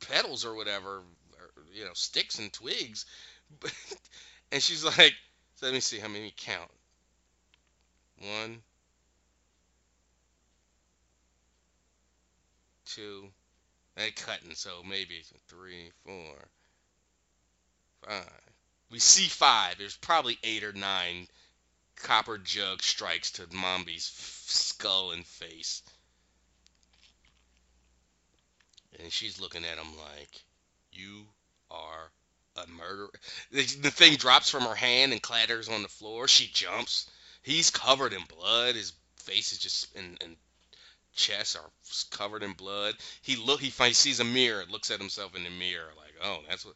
petals 0.01 0.45
or 0.45 0.55
whatever, 0.55 1.03
or, 1.37 1.63
you 1.73 1.85
know, 1.85 1.93
sticks 1.93 2.39
and 2.39 2.51
twigs. 2.51 3.05
and 4.51 4.61
she's 4.61 4.83
like, 4.83 5.13
let 5.61 5.73
me 5.73 5.79
see 5.79 5.99
how 5.99 6.09
many 6.09 6.33
count. 6.35 6.69
One, 8.19 8.61
two, 12.95 13.29
they 13.95 14.11
cutting, 14.11 14.55
so 14.55 14.81
maybe 14.87 15.23
three, 15.47 15.91
four, 16.05 16.35
five. 18.07 18.23
We 18.89 18.99
see 18.99 19.27
five. 19.27 19.77
There's 19.77 19.97
probably 19.97 20.39
eight 20.43 20.63
or 20.63 20.73
nine 20.73 21.27
copper 21.95 22.37
jug 22.37 22.81
strikes 22.81 23.31
to 23.31 23.47
Mombi's 23.47 24.05
skull 24.47 25.11
and 25.11 25.25
face. 25.25 25.83
And 28.99 29.11
she's 29.11 29.39
looking 29.39 29.65
at 29.65 29.77
him 29.77 29.97
like, 29.97 30.41
You 30.91 31.25
are 31.69 32.11
a 32.55 32.67
murderer. 32.67 33.11
The, 33.51 33.63
the 33.81 33.91
thing 33.91 34.15
drops 34.15 34.49
from 34.49 34.63
her 34.63 34.75
hand 34.75 35.11
and 35.11 35.21
clatters 35.21 35.69
on 35.69 35.83
the 35.83 35.87
floor. 35.87 36.27
She 36.27 36.47
jumps. 36.47 37.09
He's 37.43 37.69
covered 37.69 38.13
in 38.13 38.23
blood. 38.23 38.75
His 38.75 38.93
face 39.17 39.51
is 39.51 39.59
just 39.59 39.95
in, 39.95 40.17
in 40.21 40.35
chest 41.19 41.57
are 41.57 41.69
covered 42.11 42.43
in 42.43 42.53
blood. 42.53 42.95
He 43.21 43.35
look 43.35 43.59
he 43.59 43.69
finds 43.69 43.97
sees 43.97 44.21
a 44.21 44.23
mirror, 44.23 44.63
looks 44.69 44.89
at 44.89 44.99
himself 44.99 45.35
in 45.35 45.43
the 45.43 45.49
mirror 45.49 45.91
like, 45.97 46.15
"Oh, 46.23 46.43
that's 46.47 46.65
what 46.65 46.75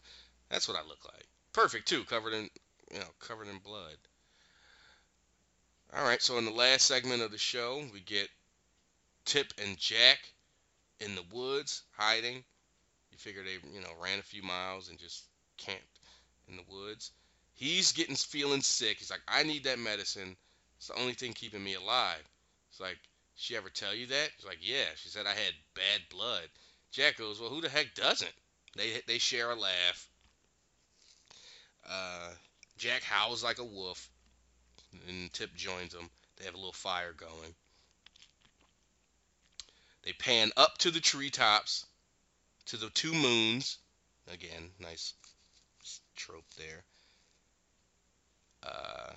that's 0.50 0.68
what 0.68 0.78
I 0.78 0.84
look 0.84 1.04
like." 1.06 1.26
Perfect 1.54 1.88
too, 1.88 2.04
covered 2.04 2.34
in, 2.34 2.50
you 2.92 3.00
know, 3.00 3.10
covered 3.20 3.48
in 3.48 3.60
blood. 3.60 3.98
All 5.94 6.04
right, 6.04 6.22
so 6.22 6.38
in 6.38 6.46
the 6.46 6.52
last 6.52 6.86
segment 6.86 7.22
of 7.22 7.32
the 7.32 7.38
show, 7.38 7.88
we 7.94 8.02
get 8.02 8.30
Tip 9.26 9.54
and 9.60 9.78
Jack 9.78 10.20
in 11.00 11.16
the 11.16 11.24
woods 11.32 11.84
hiding. 11.92 12.44
You 13.12 13.18
figure 13.18 13.44
they, 13.44 13.60
you 13.72 13.80
know, 13.80 13.94
ran 14.02 14.20
a 14.20 14.24
few 14.24 14.44
miles 14.44 14.90
and 14.90 15.00
just 15.00 15.26
camped 15.58 16.00
in 16.50 16.58
the 16.58 16.64
woods. 16.68 17.12
He's 17.54 17.92
getting 17.94 18.16
feeling 18.16 18.62
sick. 18.62 18.98
He's 18.98 19.12
like, 19.12 19.22
"I 19.28 19.44
need 19.44 19.64
that 19.66 19.80
medicine. 19.80 20.36
It's 20.78 20.88
the 20.88 21.00
only 21.00 21.14
thing 21.14 21.34
keeping 21.34 21.64
me 21.64 21.76
alive." 21.76 22.28
It's 22.70 22.80
like, 22.80 22.98
she 23.36 23.56
ever 23.56 23.70
tell 23.70 23.94
you 23.94 24.08
that? 24.08 24.30
She's 24.36 24.46
like, 24.46 24.60
yeah. 24.62 24.86
She 24.96 25.10
said 25.10 25.26
I 25.26 25.34
had 25.34 25.54
bad 25.76 26.02
blood. 26.10 26.48
Jack 26.92 27.18
goes, 27.18 27.40
well, 27.40 27.50
who 27.50 27.62
the 27.62 27.70
heck 27.70 27.96
doesn't? 27.96 28.34
They 28.76 29.02
they 29.08 29.18
share 29.18 29.52
a 29.52 29.56
laugh. 29.56 30.10
Uh, 31.88 32.30
Jack 32.78 33.04
howls 33.04 33.44
like 33.44 33.60
a 33.60 33.64
wolf, 33.64 34.10
and 35.08 35.32
Tip 35.34 35.54
joins 35.56 35.94
them. 35.94 36.10
They 36.38 36.46
have 36.46 36.54
a 36.54 36.58
little 36.58 36.72
fire 36.72 37.14
going. 37.14 37.54
They 40.04 40.14
pan 40.14 40.52
up 40.58 40.78
to 40.80 40.92
the 40.92 41.00
treetops, 41.00 41.86
to 42.66 42.78
the 42.78 42.90
two 42.90 43.14
moons. 43.14 43.78
Again, 44.32 44.72
nice 44.80 45.14
trope 46.16 46.50
there. 46.58 46.84
Uh, 48.64 49.14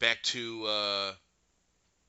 back 0.00 0.22
to 0.24 0.66
uh, 0.66 1.12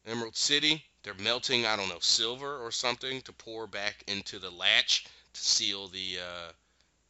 Emerald 0.05 0.35
City. 0.35 0.83
They're 1.03 1.13
melting, 1.15 1.65
I 1.65 1.75
don't 1.75 1.89
know, 1.89 1.99
silver 1.99 2.57
or 2.57 2.71
something 2.71 3.21
to 3.23 3.33
pour 3.33 3.67
back 3.67 4.03
into 4.07 4.39
the 4.39 4.51
latch 4.51 5.05
to 5.33 5.41
seal 5.41 5.87
the 5.87 6.19
uh, 6.19 6.51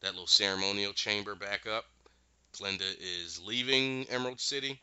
that 0.00 0.12
little 0.12 0.26
ceremonial 0.26 0.92
chamber 0.92 1.34
back 1.34 1.66
up. 1.66 1.86
Glinda 2.58 2.84
is 3.00 3.40
leaving 3.44 4.06
Emerald 4.10 4.40
City. 4.40 4.80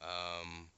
Um, 0.00 0.68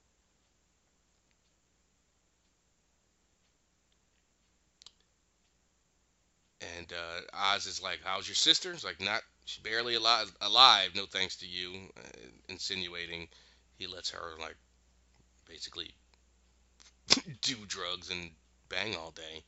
and 6.77 6.93
uh, 6.93 7.21
Oz 7.33 7.67
is 7.67 7.83
like, 7.83 8.01
"How's 8.05 8.29
your 8.29 8.35
sister?" 8.35 8.73
He's 8.73 8.85
like, 8.85 9.01
"Not, 9.01 9.23
she's 9.45 9.63
barely 9.63 9.95
alive. 9.95 10.33
Alive, 10.41 10.91
no 10.95 11.07
thanks 11.07 11.37
to 11.37 11.47
you." 11.47 11.91
Uh, 11.97 12.09
insinuating 12.49 13.29
he 13.81 13.87
lets 13.87 14.11
her 14.11 14.35
like 14.39 14.57
basically 15.49 15.91
do 17.41 17.57
drugs 17.67 18.11
and 18.11 18.31
bang 18.69 18.95
all 18.95 19.11
day. 19.11 19.43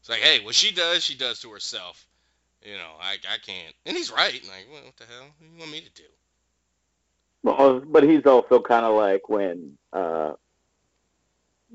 It's 0.00 0.08
like, 0.08 0.20
hey, 0.20 0.44
what 0.44 0.54
she 0.54 0.74
does, 0.74 1.04
she 1.04 1.16
does 1.16 1.40
to 1.40 1.50
herself. 1.50 2.04
You 2.64 2.74
know, 2.74 2.92
I 3.00 3.12
I 3.12 3.38
can't. 3.44 3.74
And 3.86 3.96
he's 3.96 4.10
right. 4.10 4.40
Like, 4.42 4.66
well, 4.72 4.82
what 4.84 4.96
the 4.96 5.04
hell? 5.04 5.26
What 5.38 5.46
do 5.46 5.52
you 5.52 5.58
want 5.58 5.70
me 5.70 5.80
to 5.80 5.92
do? 5.92 6.08
Well, 7.44 7.80
but 7.80 8.02
he's 8.02 8.26
also 8.26 8.60
kind 8.60 8.84
of 8.84 8.96
like 8.96 9.28
when 9.28 9.78
uh, 9.92 10.32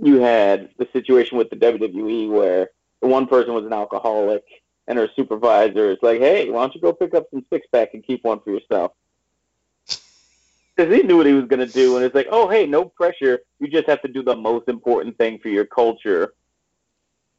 you 0.01 0.19
had 0.19 0.69
the 0.77 0.87
situation 0.91 1.37
with 1.37 1.49
the 1.49 1.55
WWE 1.55 2.29
where 2.29 2.69
the 3.01 3.07
one 3.07 3.27
person 3.27 3.53
was 3.53 3.65
an 3.65 3.71
alcoholic 3.71 4.43
and 4.87 4.97
her 4.97 5.07
supervisor 5.15 5.91
is 5.91 5.99
like, 6.01 6.19
"Hey, 6.19 6.49
why 6.49 6.61
don't 6.61 6.75
you 6.75 6.81
go 6.81 6.91
pick 6.91 7.13
up 7.13 7.27
some 7.29 7.45
six 7.49 7.65
pack 7.71 7.93
and 7.93 8.05
keep 8.05 8.25
one 8.25 8.41
for 8.41 8.51
yourself?" 8.51 8.91
Because 10.75 10.95
he 10.95 11.03
knew 11.03 11.17
what 11.17 11.25
he 11.25 11.33
was 11.33 11.45
gonna 11.45 11.67
do, 11.67 11.95
and 11.95 12.05
it's 12.05 12.15
like, 12.15 12.27
"Oh, 12.31 12.47
hey, 12.47 12.65
no 12.65 12.85
pressure. 12.85 13.41
You 13.59 13.67
just 13.67 13.87
have 13.87 14.01
to 14.01 14.07
do 14.07 14.23
the 14.23 14.35
most 14.35 14.67
important 14.67 15.17
thing 15.17 15.39
for 15.39 15.49
your 15.49 15.65
culture, 15.65 16.33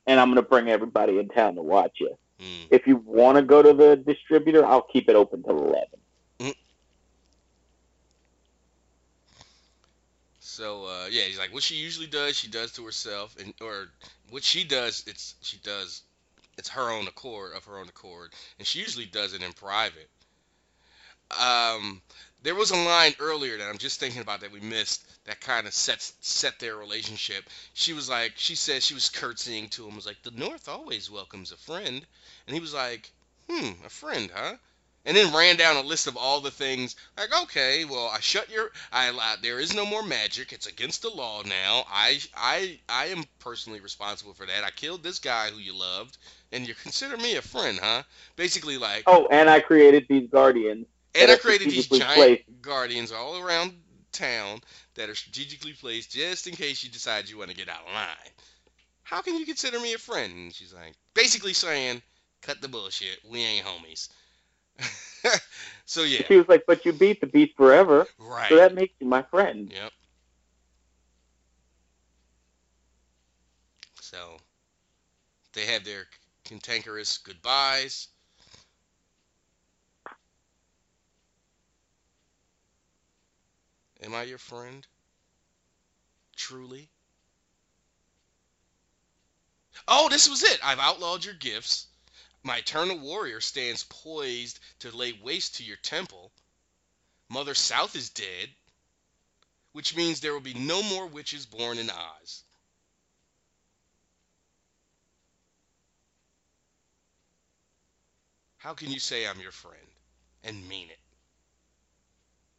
and 0.07 0.21
I'm 0.21 0.29
gonna 0.29 0.43
bring 0.43 0.69
everybody 0.69 1.19
in 1.19 1.29
town 1.29 1.57
to 1.57 1.63
watch 1.63 1.97
you. 2.01 2.17
Hmm. 2.39 2.67
If 2.71 2.87
you 2.87 2.97
want 2.97 3.37
to 3.37 3.43
go 3.43 3.63
to 3.63 3.73
the 3.73 3.97
distributor, 3.97 4.65
I'll 4.65 4.83
keep 4.83 5.09
it 5.09 5.17
open 5.17 5.43
till 5.43 5.59
11." 5.59 5.87
So 10.55 10.85
uh, 10.85 11.07
yeah, 11.11 11.23
he's 11.23 11.39
like, 11.39 11.53
what 11.53 11.65
she 11.65 11.75
usually 11.75 12.07
does, 12.07 12.37
she 12.37 12.47
does 12.47 12.71
to 12.73 12.85
herself, 12.85 13.35
and 13.41 13.53
or 13.61 13.89
what 14.31 14.45
she 14.45 14.63
does, 14.63 15.03
it's 15.09 15.35
she 15.43 15.57
does, 15.65 16.03
it's 16.57 16.69
her 16.69 16.93
own 16.93 17.09
accord 17.09 17.57
of 17.57 17.65
her 17.65 17.79
own 17.79 17.89
accord, 17.89 18.33
and 18.59 18.67
she 18.67 18.79
usually 18.79 19.07
does 19.07 19.35
it 19.35 19.43
in 19.43 19.53
private. 19.53 20.09
Um, 21.33 22.01
there 22.45 22.55
was 22.55 22.71
a 22.71 22.77
line 22.77 23.15
earlier 23.19 23.57
that 23.57 23.69
I'm 23.69 23.79
just 23.79 23.99
thinking 23.99 24.21
about 24.21 24.41
that 24.43 24.53
we 24.53 24.61
missed 24.61 25.03
that 25.25 25.41
kind 25.41 25.67
of 25.67 25.75
sets 25.75 26.13
set 26.21 26.61
their 26.61 26.77
relationship. 26.77 27.45
She 27.73 27.95
was 27.95 28.09
like, 28.09 28.35
she 28.37 28.55
said 28.55 28.83
she 28.83 28.95
was 28.95 29.09
curtsying 29.09 29.69
to 29.71 29.89
him, 29.89 29.97
was 29.97 30.07
like, 30.07 30.23
the 30.23 30.31
North 30.31 30.69
always 30.69 31.11
welcomes 31.11 31.53
a 31.53 31.57
friend, 31.57 32.07
and 32.47 32.55
he 32.55 32.61
was 32.61 32.75
like, 32.75 33.11
hmm, 33.49 33.71
a 33.85 33.89
friend, 33.89 34.31
huh? 34.33 34.55
and 35.07 35.17
then 35.17 35.35
ran 35.35 35.57
down 35.57 35.77
a 35.77 35.83
list 35.83 36.07
of 36.07 36.17
all 36.17 36.41
the 36.41 36.51
things 36.51 36.97
like 37.19 37.29
okay 37.43 37.85
well 37.85 38.11
i 38.13 38.21
shut 38.21 38.51
your 38.51 38.71
i 38.93 39.07
allowed 39.07 39.43
there 39.43 39.61
is 39.61 39.75
no 39.75 39.85
more 39.85 40.03
magic 40.03 40.53
it's 40.53 40.67
against 40.67 41.03
the 41.03 41.11
law 41.11 41.43
now 41.43 41.85
i 41.91 42.19
i 42.35 42.79
i 42.89 43.07
am 43.07 43.23
personally 43.39 43.81
responsible 43.81 44.33
for 44.33 44.47
that 44.47 44.65
i 44.65 44.71
killed 44.71 45.03
this 45.03 45.19
guy 45.19 45.49
who 45.49 45.59
you 45.59 45.77
loved 45.77 46.17
and 46.53 46.67
you 46.67 46.75
consider 46.75 47.17
me 47.19 47.37
a 47.37 47.43
friend 47.43 47.79
huh 47.83 48.03
basically 48.37 48.79
like 48.79 49.03
Oh, 49.07 49.29
and 49.31 49.51
I 49.51 49.61
created 49.61 50.07
these 50.09 50.29
guardians. 50.31 50.87
And 51.15 51.31
i 51.31 51.37
created 51.37 51.71
these 51.71 51.89
giant 51.89 52.15
placed. 52.15 52.43
guardians 52.63 53.13
all 53.13 53.39
around 53.39 53.73
town 54.13 54.61
that 54.95 55.09
are 55.11 55.15
strategically 55.15 55.73
placed 55.73 56.13
just 56.13 56.47
in 56.47 56.55
case 56.55 56.85
you 56.85 56.91
decide 56.91 57.29
you 57.29 57.37
want 57.39 57.51
to 57.51 57.57
get 57.57 57.69
out 57.69 57.81
of 57.87 57.93
line 57.93 58.33
how 59.03 59.21
can 59.21 59.37
you 59.37 59.45
consider 59.45 59.81
me 59.81 59.93
a 59.95 59.99
friend 59.99 60.33
and 60.35 60.53
she's 60.55 60.73
like 60.73 60.95
basically 61.15 61.53
saying 61.53 62.01
cut 62.43 62.61
the 62.61 62.69
bullshit 62.69 63.19
we 63.29 63.41
ain't 63.43 63.67
homies 63.67 64.09
so 65.87 66.03
yeah 66.03 66.23
She 66.27 66.37
was 66.37 66.49
like, 66.49 66.65
"But 66.67 66.85
you 66.85 66.93
beat 66.93 67.21
the 67.21 67.27
beast 67.27 67.57
forever, 67.57 68.07
right 68.19 68.49
so 68.49 68.57
that 68.57 68.75
makes 68.75 68.95
you 68.99 69.07
my 69.07 69.23
friend." 69.23 69.71
Yep. 69.73 69.93
So 74.01 74.37
they 75.53 75.67
have 75.67 75.85
their 75.85 76.07
cantankerous 76.45 77.19
goodbyes. 77.19 78.09
Am 84.05 84.15
I 84.15 84.25
your 84.25 84.39
friend? 84.39 84.87
Truly? 86.37 86.91
Oh, 89.89 90.09
this 90.09 90.29
was 90.29 90.43
it. 90.43 90.61
I've 90.63 90.79
outlawed 90.79 91.25
your 91.25 91.35
gifts. 91.35 91.87
My 92.43 92.59
eternal 92.59 92.99
warrior 92.99 93.41
stands 93.41 93.85
poised 93.85 94.61
to 94.81 94.95
lay 94.95 95.13
waste 95.13 95.57
to 95.57 95.65
your 95.65 95.79
temple. 95.79 96.31
Mother 97.31 97.55
South 97.55 97.97
is 97.97 98.11
dead, 98.11 98.51
which 99.73 99.97
means 99.97 100.21
there 100.21 100.35
will 100.35 100.41
be 100.41 100.55
no 100.55 100.83
more 100.83 101.07
witches 101.07 101.47
born 101.47 101.79
in 101.79 101.89
Oz. 101.89 102.45
How 108.59 108.75
can 108.75 108.91
you 108.91 109.01
say 109.01 109.27
I'm 109.27 109.41
your 109.41 109.53
friend 109.53 109.87
and 110.43 110.69
mean 110.69 110.89
it? 110.91 110.99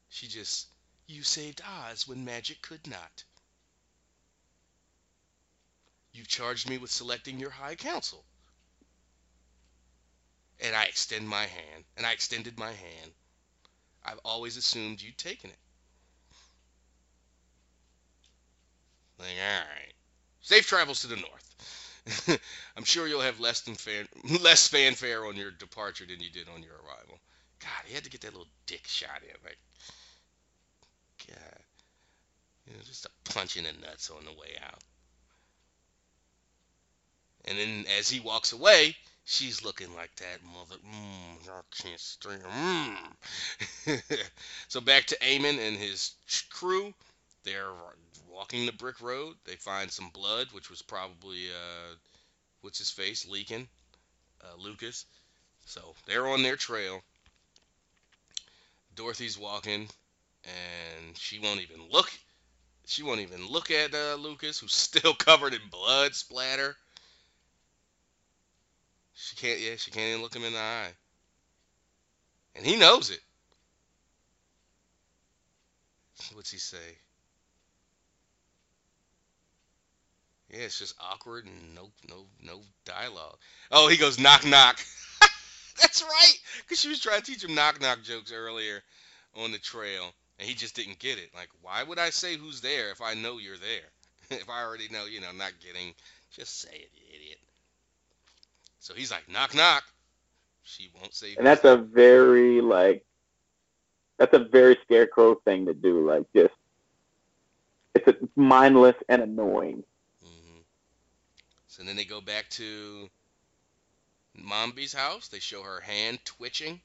She 0.10 0.28
just, 0.28 0.68
you 1.08 1.24
saved 1.24 1.62
Oz 1.66 2.08
when 2.08 2.26
magic 2.26 2.62
could 2.62 2.88
not. 2.88 3.24
You 6.14 6.24
charged 6.24 6.70
me 6.70 6.78
with 6.78 6.92
selecting 6.92 7.40
your 7.40 7.50
High 7.50 7.76
Council. 7.76 8.24
And 10.62 10.76
I 10.76 10.86
extend 10.86 11.28
my 11.28 11.46
hand, 11.46 11.84
and 11.98 12.06
I 12.06 12.14
extended 12.14 12.58
my 12.58 12.72
hand. 12.72 13.12
I've 14.04 14.20
always 14.24 14.56
assumed 14.56 15.02
you'd 15.02 15.18
taken 15.18 15.50
it. 15.50 15.58
Like, 19.20 19.28
all 19.30 19.60
right. 19.60 19.94
Safe 20.42 20.68
travels 20.68 21.02
to 21.02 21.08
the 21.08 21.16
north. 21.18 22.40
I'm 22.78 22.84
sure 22.84 23.08
you'll 23.08 23.22
have 23.22 23.40
less 23.40 23.62
than 23.62 23.76
less 24.42 24.68
fanfare 24.68 25.26
on 25.26 25.36
your 25.36 25.52
departure 25.52 26.06
than 26.06 26.22
you 26.22 26.30
did 26.30 26.48
on 26.54 26.62
your 26.62 26.76
arrival. 26.76 27.20
God, 27.60 27.84
he 27.86 27.94
had 27.94 28.04
to 28.04 28.10
get 28.10 28.22
that 28.22 28.34
little 28.34 28.48
dick 28.68 28.86
shot 28.86 29.22
in. 29.24 29.36
Like, 29.44 29.58
God, 31.28 31.60
you 32.68 32.74
know, 32.74 32.80
just 32.86 33.06
a 33.06 33.32
punch 33.32 33.58
in 33.58 33.64
the 33.66 33.72
nuts 33.86 34.10
on 34.10 34.26
the 34.26 34.32
way 34.32 34.56
out. 34.64 34.82
And 37.46 37.58
then 37.58 37.86
as 38.00 38.10
he 38.10 38.20
walks 38.20 38.54
away, 38.54 38.96
she's 39.24 39.64
looking 39.64 39.94
like 39.96 40.16
that 40.16 40.40
mother. 40.44 40.82
Mmm, 40.82 41.38
can't. 41.72 42.00
Mmm. 43.88 44.02
so 44.68 44.82
back 44.82 45.06
to 45.06 45.18
Eamon 45.20 45.60
and 45.60 45.78
his 45.78 46.12
crew. 46.50 46.94
They're 47.44 47.72
walking 48.32 48.66
the 48.66 48.72
brick 48.74 49.02
road. 49.02 49.36
They 49.46 49.56
find 49.56 49.92
some 49.92 50.10
blood, 50.10 50.48
which 50.52 50.70
was 50.70 50.82
probably 50.82 51.50
uh, 51.50 51.96
what's 52.62 52.80
his 52.80 52.90
face 52.90 53.28
leaking, 53.28 53.68
uh, 54.42 54.56
Lucas. 54.58 55.06
So 55.66 55.94
they're 56.08 56.28
on 56.28 56.42
their 56.42 56.56
trail. 56.56 57.02
Dorothy's 58.96 59.38
walking, 59.38 59.90
and 60.46 61.18
she 61.18 61.40
won't 61.40 61.62
even 61.62 61.82
look. 61.92 62.12
She 62.86 63.04
won't 63.04 63.22
even 63.22 63.48
look 63.48 63.72
at 63.72 63.94
uh, 63.94 64.16
Lucas, 64.16 64.60
who's 64.60 64.74
still 64.76 65.14
covered 65.14 65.54
in 65.54 65.62
blood 65.70 66.14
splatter. 66.16 66.76
She 69.14 69.36
can't. 69.36 69.60
Yeah, 69.60 69.76
she 69.78 69.92
can't 69.92 70.10
even 70.10 70.22
look 70.22 70.36
him 70.36 70.44
in 70.44 70.54
the 70.54 70.60
eye, 70.60 70.94
and 72.56 72.66
he 72.66 72.76
knows 72.76 73.10
it. 73.10 73.22
What's 76.34 76.52
he 76.52 76.58
say? 76.58 76.98
Yeah, 80.50 80.60
it's 80.60 80.80
just 80.80 80.96
awkward 81.00 81.46
and 81.46 81.76
no, 81.76 81.92
no, 82.08 82.26
no 82.42 82.62
dialogue. 82.86 83.38
Oh, 83.72 83.88
he 83.88 83.98
goes 83.98 84.20
knock 84.20 84.46
knock. 84.46 84.80
That's 85.82 86.02
right, 86.04 86.40
because 86.62 86.80
she 86.80 86.88
was 86.88 87.00
trying 87.00 87.22
to 87.22 87.26
teach 87.26 87.44
him 87.44 87.56
knock 87.56 87.82
knock 87.82 88.04
jokes 88.04 88.32
earlier 88.32 88.82
on 89.36 89.52
the 89.52 89.58
trail, 89.58 90.14
and 90.40 90.48
he 90.48 90.54
just 90.54 90.76
didn't 90.76 91.00
get 91.00 91.18
it. 91.18 91.30
Like, 91.34 91.50
why 91.62 91.84
would 91.84 92.00
I 92.00 92.10
say 92.10 92.36
who's 92.36 92.62
there 92.62 92.92
if 92.92 93.02
I 93.02 93.14
know 93.14 93.38
you're 93.38 93.58
there? 93.58 93.90
if 94.32 94.50
I 94.50 94.64
already 94.64 94.88
know, 94.90 95.06
you 95.06 95.22
know, 95.22 95.32
not 95.32 95.54
getting, 95.64 95.94
just 96.32 96.60
say 96.60 96.74
it, 96.74 96.90
you 96.94 97.04
idiot. 97.16 97.40
So 98.80 98.94
he's 98.94 99.12
like, 99.12 99.30
knock 99.30 99.56
knock. 99.56 99.84
She 100.64 100.90
won't 101.00 101.14
say. 101.14 101.36
And 101.38 101.46
that's 101.46 101.64
a 101.64 101.78
very 101.78 102.62
like, 102.62 103.06
that's 104.18 104.34
a 104.34 104.40
very 104.40 104.78
scarecrow 104.84 105.36
thing 105.46 105.66
to 105.66 105.74
do. 105.74 106.08
Like, 106.08 106.24
just 106.36 106.54
it's, 107.94 108.08
a, 108.08 108.16
mindless 108.36 108.96
and 109.10 109.22
annoying. 109.22 109.84
hmm 110.22 110.60
So 111.68 111.84
then 111.84 111.96
they 111.96 112.06
go 112.06 112.22
back 112.22 112.50
to 112.52 113.10
Mombi's 114.38 114.94
house. 114.94 115.28
They 115.28 115.40
show 115.40 115.64
her 115.64 115.80
hand 115.80 116.20
twitching. 116.26 116.82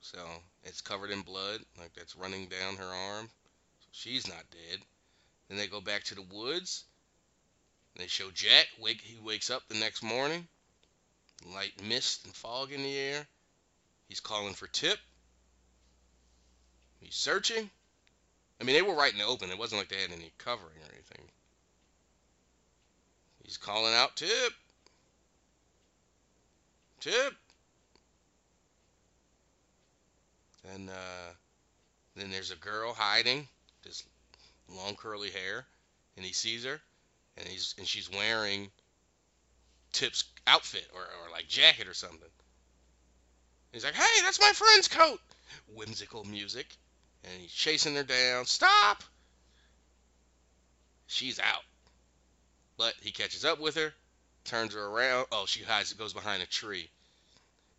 So 0.00 0.18
it's 0.68 0.80
covered 0.80 1.10
in 1.10 1.22
blood, 1.22 1.60
like 1.78 1.94
that's 1.94 2.16
running 2.16 2.46
down 2.46 2.76
her 2.76 2.84
arm. 2.84 3.28
So 3.80 3.88
she's 3.90 4.28
not 4.28 4.44
dead. 4.50 4.80
Then 5.48 5.58
they 5.58 5.66
go 5.66 5.80
back 5.80 6.04
to 6.04 6.14
the 6.14 6.22
woods. 6.22 6.84
They 7.96 8.06
show 8.06 8.30
Jack. 8.30 8.68
Wake. 8.78 9.00
He 9.00 9.18
wakes 9.18 9.50
up 9.50 9.62
the 9.68 9.78
next 9.78 10.02
morning. 10.02 10.46
Light 11.52 11.72
mist 11.82 12.24
and 12.24 12.34
fog 12.34 12.72
in 12.72 12.82
the 12.82 12.96
air. 12.96 13.26
He's 14.08 14.20
calling 14.20 14.54
for 14.54 14.66
Tip. 14.68 14.98
He's 17.00 17.14
searching. 17.14 17.70
I 18.60 18.64
mean, 18.64 18.74
they 18.74 18.82
were 18.82 18.94
right 18.94 19.12
in 19.12 19.18
the 19.18 19.24
open. 19.24 19.50
It 19.50 19.58
wasn't 19.58 19.80
like 19.80 19.88
they 19.88 20.00
had 20.00 20.12
any 20.12 20.32
covering 20.38 20.76
or 20.78 20.92
anything. 20.92 21.24
He's 23.42 23.56
calling 23.56 23.94
out 23.94 24.16
Tip. 24.16 24.52
Tip. 27.00 27.34
And 30.74 30.90
uh, 30.90 31.32
then 32.16 32.30
there's 32.30 32.50
a 32.50 32.56
girl 32.56 32.92
hiding, 32.92 33.48
this 33.84 34.02
long 34.68 34.96
curly 34.96 35.30
hair, 35.30 35.66
and 36.16 36.24
he 36.24 36.32
sees 36.32 36.64
her, 36.64 36.80
and 37.36 37.48
he's 37.48 37.74
and 37.78 37.86
she's 37.86 38.10
wearing 38.10 38.70
Tip's 39.92 40.24
outfit 40.46 40.86
or, 40.94 41.00
or 41.00 41.30
like 41.32 41.48
jacket 41.48 41.88
or 41.88 41.94
something. 41.94 42.28
He's 43.72 43.84
like, 43.84 43.94
"Hey, 43.94 44.22
that's 44.22 44.40
my 44.40 44.52
friend's 44.52 44.88
coat." 44.88 45.20
Whimsical 45.74 46.24
music, 46.24 46.66
and 47.24 47.40
he's 47.40 47.52
chasing 47.52 47.94
her 47.94 48.02
down. 48.02 48.44
Stop! 48.44 49.02
She's 51.06 51.38
out, 51.38 51.64
but 52.76 52.94
he 53.00 53.10
catches 53.10 53.44
up 53.44 53.58
with 53.58 53.76
her, 53.76 53.94
turns 54.44 54.74
her 54.74 54.84
around. 54.84 55.26
Oh, 55.32 55.46
she 55.46 55.62
hides. 55.62 55.92
Goes 55.94 56.12
behind 56.12 56.42
a 56.42 56.46
tree. 56.46 56.90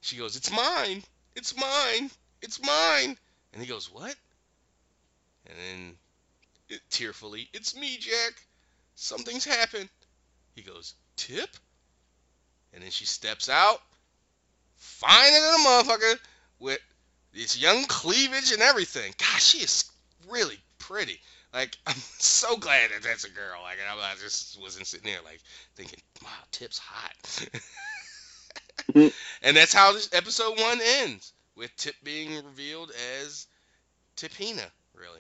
She 0.01 0.17
goes, 0.17 0.35
"It's 0.35 0.51
mine! 0.51 1.03
It's 1.35 1.55
mine! 1.55 2.09
It's 2.41 2.61
mine!" 2.63 3.17
And 3.53 3.61
he 3.61 3.67
goes, 3.67 3.91
"What?" 3.91 4.15
And 5.45 5.57
then, 5.57 6.79
tearfully, 6.89 7.49
"It's 7.53 7.75
me, 7.75 7.97
Jack. 7.97 8.41
Something's 8.95 9.45
happened." 9.45 9.89
He 10.55 10.61
goes, 10.61 10.93
"Tip?" 11.15 11.55
And 12.73 12.83
then 12.83 12.91
she 12.91 13.05
steps 13.05 13.49
out, 13.49 13.81
finer 14.75 15.39
than 15.39 15.55
a 15.55 15.57
motherfucker, 15.57 16.19
with 16.59 16.79
this 17.33 17.57
young 17.57 17.85
cleavage 17.85 18.51
and 18.51 18.61
everything. 18.61 19.13
Gosh, 19.17 19.45
she 19.45 19.59
is 19.59 19.91
really 20.27 20.59
pretty. 20.77 21.19
Like, 21.53 21.77
I'm 21.87 21.95
so 22.19 22.57
glad 22.57 22.91
that 22.91 23.03
that's 23.03 23.23
a 23.25 23.29
girl. 23.29 23.61
Like, 23.63 23.77
I, 23.79 23.95
I 23.95 24.15
just 24.15 24.59
wasn't 24.61 24.87
sitting 24.87 25.11
there 25.11 25.21
like 25.23 25.41
thinking, 25.75 25.99
"Wow, 26.23 26.29
Tip's 26.51 26.79
hot." 26.79 27.49
Mm-hmm. 28.93 29.09
and 29.43 29.55
that's 29.55 29.73
how 29.73 29.91
this 29.91 30.09
episode 30.13 30.57
one 30.57 30.79
ends 30.81 31.33
with 31.59 31.75
Tip 31.75 31.95
being 32.03 32.43
revealed 32.45 32.91
as 33.19 33.45
Tipina, 34.15 34.71
really. 34.95 35.19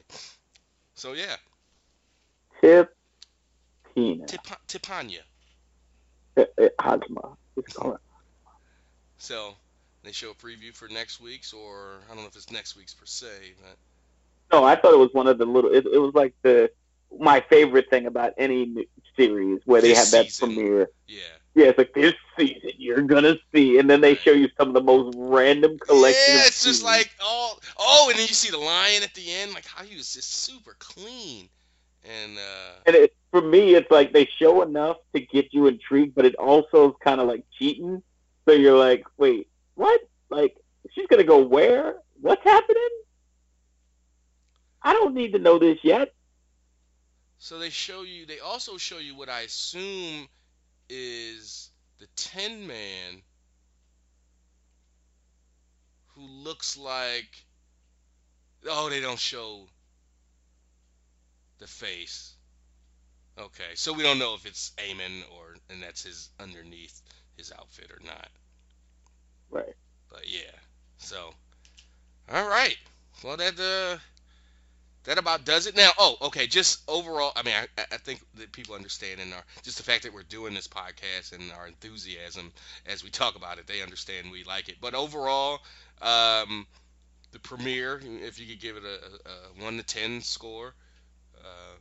So 0.95 1.13
yeah, 1.13 1.35
Tip 2.61 2.95
Tina. 3.93 4.25
Tip 4.25 4.41
Tipanya. 4.67 5.19
Uh, 6.37 6.45
uh, 6.57 6.69
Hajma. 6.79 7.35
Just 7.55 7.75
call 7.75 7.95
it. 7.95 8.01
So 9.17 9.53
they 10.03 10.13
show 10.13 10.31
a 10.31 10.33
preview 10.33 10.73
for 10.73 10.87
next 10.87 11.19
week's, 11.19 11.51
or 11.51 11.99
I 12.09 12.13
don't 12.13 12.23
know 12.23 12.29
if 12.29 12.35
it's 12.37 12.51
next 12.51 12.77
week's 12.77 12.93
per 12.93 13.05
se, 13.05 13.27
but 13.61 13.75
No, 14.55 14.63
I 14.63 14.75
thought 14.75 14.93
it 14.93 14.99
was 14.99 15.09
one 15.11 15.27
of 15.27 15.37
the 15.37 15.45
little. 15.45 15.71
It, 15.71 15.85
it 15.85 15.99
was 15.99 16.13
like 16.13 16.33
the 16.41 16.71
my 17.19 17.41
favorite 17.49 17.89
thing 17.89 18.05
about 18.05 18.33
any 18.37 18.87
series 19.17 19.59
where 19.65 19.81
they 19.81 19.93
have 19.93 20.11
that 20.11 20.25
season. 20.25 20.53
premiere. 20.53 20.89
yeah. 21.07 21.19
Yeah, 21.59 21.65
it's 21.65 21.77
like 21.77 21.93
this 21.93 22.13
season 22.37 22.71
you're 22.77 23.01
gonna 23.01 23.35
see, 23.53 23.79
and 23.79 23.89
then 23.89 23.99
they 23.99 24.15
show 24.15 24.31
you 24.31 24.47
some 24.57 24.69
of 24.69 24.73
the 24.73 24.81
most 24.81 25.13
random 25.17 25.77
collection. 25.77 26.35
Yeah, 26.35 26.45
it's 26.45 26.63
just 26.63 26.85
like 26.85 27.11
oh 27.21 27.57
oh, 27.77 28.07
and 28.09 28.17
then 28.17 28.25
you 28.27 28.33
see 28.33 28.49
the 28.49 28.57
lion 28.57 29.03
at 29.03 29.13
the 29.13 29.29
end, 29.29 29.53
like 29.53 29.65
how 29.65 29.83
he 29.83 29.97
was 29.97 30.13
just 30.13 30.31
super 30.33 30.77
clean, 30.79 31.49
and 32.05 32.37
uh, 32.37 32.71
And 32.85 32.95
it, 32.95 33.13
for 33.31 33.41
me, 33.41 33.75
it's 33.75 33.91
like 33.91 34.13
they 34.13 34.25
show 34.39 34.61
enough 34.61 34.97
to 35.13 35.19
get 35.19 35.53
you 35.53 35.67
intrigued, 35.67 36.15
but 36.15 36.23
it 36.25 36.35
also 36.35 36.91
is 36.91 36.95
kind 37.03 37.19
of 37.19 37.27
like 37.27 37.43
cheating. 37.57 38.01
So 38.45 38.53
you're 38.53 38.79
like, 38.79 39.03
wait, 39.17 39.49
what? 39.75 39.99
Like, 40.29 40.55
she's 40.91 41.07
gonna 41.07 41.25
go 41.25 41.39
where? 41.39 41.95
What's 42.21 42.43
happening? 42.45 42.89
I 44.81 44.93
don't 44.93 45.13
need 45.13 45.33
to 45.33 45.39
know 45.39 45.59
this 45.59 45.79
yet. 45.83 46.13
so 47.37 47.59
they 47.59 47.69
show 47.69 48.03
you. 48.03 48.25
They 48.25 48.39
also 48.39 48.77
show 48.77 48.99
you 48.99 49.13
what 49.15 49.27
I 49.27 49.41
assume 49.41 50.29
is 50.89 51.69
the 51.99 52.07
Tin 52.15 52.67
Man, 52.67 53.21
who 56.15 56.21
looks 56.21 56.77
like. 56.77 57.45
Oh, 58.67 58.89
they 58.89 58.99
don't 58.99 59.19
show 59.19 59.67
the 61.59 61.67
face. 61.67 62.33
Okay, 63.37 63.75
so 63.75 63.93
we 63.93 64.03
don't 64.03 64.19
know 64.19 64.33
if 64.33 64.45
it's 64.45 64.73
Eamon 64.77 65.21
or 65.37 65.55
and 65.69 65.81
that's 65.81 66.03
his 66.03 66.29
underneath 66.39 67.01
his 67.37 67.53
outfit 67.57 67.89
or 67.89 68.05
not. 68.05 68.27
Right. 69.49 69.75
But 70.09 70.23
yeah, 70.27 70.51
so 70.97 71.33
all 72.31 72.47
right. 72.47 72.77
Well, 73.23 73.37
that 73.37 73.59
uh, 73.59 73.97
that 75.09 75.17
about 75.17 75.43
does 75.43 75.65
it. 75.65 75.75
Now, 75.75 75.89
oh, 75.97 76.17
okay. 76.21 76.45
Just 76.45 76.81
overall, 76.87 77.31
I 77.35 77.41
mean, 77.43 77.55
I, 77.55 77.83
I 77.91 77.97
think 77.97 78.21
that 78.35 78.51
people 78.51 78.75
understand 78.75 79.19
and 79.19 79.33
our 79.33 79.43
just 79.63 79.77
the 79.77 79.83
fact 79.83 80.03
that 80.03 80.13
we're 80.13 80.23
doing 80.23 80.53
this 80.53 80.67
podcast 80.67 81.33
and 81.33 81.51
our 81.51 81.67
enthusiasm 81.67 82.51
as 82.85 83.03
we 83.03 83.09
talk 83.09 83.35
about 83.35 83.57
it, 83.57 83.65
they 83.65 83.81
understand 83.81 84.31
we 84.31 84.43
like 84.43 84.69
it. 84.69 84.75
But 84.79 84.93
overall, 84.93 85.61
um, 86.01 86.67
the 87.31 87.39
premiere, 87.39 87.99
if 88.03 88.39
you 88.39 88.45
could 88.45 88.61
give 88.61 88.77
it 88.77 88.83
a, 88.83 89.29
a 89.29 89.63
one 89.63 89.77
to 89.77 89.83
ten 89.83 90.21
score. 90.21 90.73
Uh, 91.37 91.75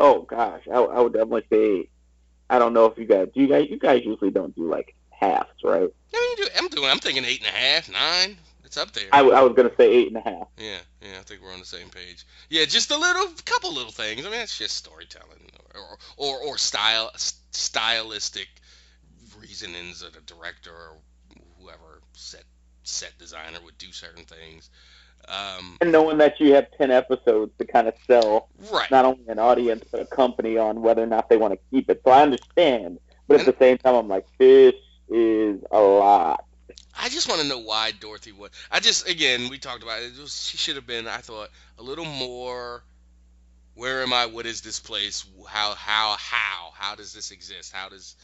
Oh 0.00 0.22
gosh, 0.22 0.62
I, 0.72 0.76
I 0.76 1.00
would 1.00 1.12
definitely 1.12 1.44
say. 1.50 1.88
I 2.50 2.58
don't 2.58 2.72
know 2.72 2.86
if 2.86 2.96
you 2.96 3.04
guys, 3.04 3.28
do 3.34 3.42
you 3.42 3.48
guys, 3.48 3.66
you 3.68 3.78
guys 3.78 4.04
usually 4.06 4.30
don't 4.30 4.54
do 4.54 4.70
like 4.70 4.94
halves, 5.10 5.62
right? 5.62 5.90
you 6.12 6.34
do. 6.36 6.46
I'm 6.56 6.68
doing. 6.68 6.88
I'm 6.88 6.98
thinking 6.98 7.24
eight 7.24 7.40
and 7.40 7.48
a 7.48 7.58
half, 7.58 7.90
nine. 7.90 8.38
It's 8.68 8.76
up 8.76 8.92
there. 8.92 9.08
I, 9.12 9.20
I 9.20 9.40
was 9.40 9.54
gonna 9.56 9.74
say 9.78 9.90
eight 9.90 10.08
and 10.08 10.18
a 10.18 10.20
half. 10.20 10.46
Yeah, 10.58 10.76
yeah, 11.00 11.18
I 11.18 11.22
think 11.22 11.40
we're 11.40 11.54
on 11.54 11.58
the 11.58 11.64
same 11.64 11.88
page. 11.88 12.26
Yeah, 12.50 12.66
just 12.66 12.90
a 12.90 12.98
little, 12.98 13.28
couple 13.46 13.72
little 13.72 13.90
things. 13.90 14.26
I 14.26 14.30
mean, 14.30 14.40
it's 14.40 14.58
just 14.58 14.76
storytelling 14.76 15.40
or 15.74 15.96
or, 16.18 16.38
or 16.40 16.58
style, 16.58 17.10
stylistic 17.16 18.48
reasonings 19.40 20.00
that 20.00 20.14
a 20.16 20.20
director 20.20 20.70
or 20.70 20.98
whoever 21.58 22.02
set 22.12 22.44
set 22.82 23.16
designer 23.18 23.56
would 23.64 23.78
do 23.78 23.90
certain 23.90 24.24
things. 24.24 24.68
Um, 25.28 25.78
And 25.80 25.90
knowing 25.90 26.18
that 26.18 26.38
you 26.38 26.52
have 26.52 26.66
ten 26.76 26.90
episodes 26.90 27.52
to 27.58 27.64
kind 27.64 27.88
of 27.88 27.94
sell 28.06 28.50
right. 28.70 28.90
not 28.90 29.06
only 29.06 29.26
an 29.28 29.38
audience 29.38 29.82
but 29.90 30.02
a 30.02 30.04
company 30.04 30.58
on 30.58 30.82
whether 30.82 31.02
or 31.02 31.06
not 31.06 31.30
they 31.30 31.38
want 31.38 31.54
to 31.54 31.60
keep 31.70 31.88
it. 31.88 32.02
So 32.04 32.10
I 32.10 32.20
understand, 32.20 32.98
but 33.28 33.40
at 33.40 33.46
the 33.46 33.56
same 33.58 33.78
time, 33.78 33.94
I'm 33.94 34.08
like, 34.08 34.26
this 34.38 34.74
is 35.08 35.58
a 35.70 35.80
lot. 35.80 36.44
I 36.98 37.08
just 37.08 37.28
want 37.28 37.40
to 37.40 37.46
know 37.46 37.58
why 37.60 37.92
Dorothy 37.92 38.32
was. 38.32 38.50
I 38.70 38.80
just 38.80 39.08
again 39.08 39.48
we 39.48 39.58
talked 39.58 39.82
about 39.82 40.02
it. 40.02 40.12
it 40.16 40.20
was, 40.20 40.48
she 40.48 40.56
should 40.58 40.76
have 40.76 40.86
been. 40.86 41.06
I 41.06 41.18
thought 41.18 41.50
a 41.78 41.82
little 41.82 42.04
more. 42.04 42.82
Where 43.74 44.02
am 44.02 44.12
I? 44.12 44.26
What 44.26 44.46
is 44.46 44.60
this 44.60 44.80
place? 44.80 45.24
How 45.46 45.74
how 45.74 46.16
how 46.18 46.72
how 46.74 46.94
does 46.96 47.12
this 47.12 47.30
exist? 47.30 47.72
How 47.72 47.88
does 47.88 48.16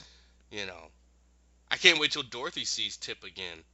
you 0.51 0.67
know? 0.67 0.91
I 1.71 1.77
can't 1.77 1.99
wait 2.01 2.13
till 2.13 2.23
Dorothy 2.25 2.65
sees 2.65 2.97
Tip 2.97 3.25
again. 3.25 3.65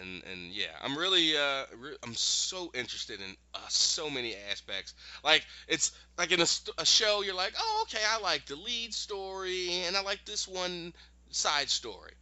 And 0.00 0.22
and 0.24 0.52
yeah, 0.52 0.76
I'm 0.82 0.96
really 0.96 1.36
uh 1.36 1.64
re- 1.76 1.96
I'm 2.02 2.14
so 2.14 2.70
interested 2.74 3.20
in 3.20 3.36
uh, 3.54 3.58
so 3.68 4.08
many 4.10 4.36
aspects. 4.50 4.94
Like 5.24 5.44
it's 5.68 5.92
like 6.18 6.32
in 6.32 6.40
a, 6.40 6.46
st- 6.46 6.74
a 6.78 6.86
show, 6.86 7.22
you're 7.22 7.34
like, 7.34 7.54
oh 7.58 7.86
okay, 7.88 8.02
I 8.08 8.20
like 8.20 8.46
the 8.46 8.56
lead 8.56 8.94
story 8.94 9.70
and 9.86 9.96
I 9.96 10.02
like 10.02 10.24
this 10.24 10.46
one 10.48 10.92
side 11.30 11.70
story. 11.70 12.12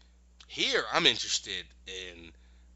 Here, 0.53 0.85
I'm 0.93 1.07
interested 1.07 1.65
in 1.87 2.31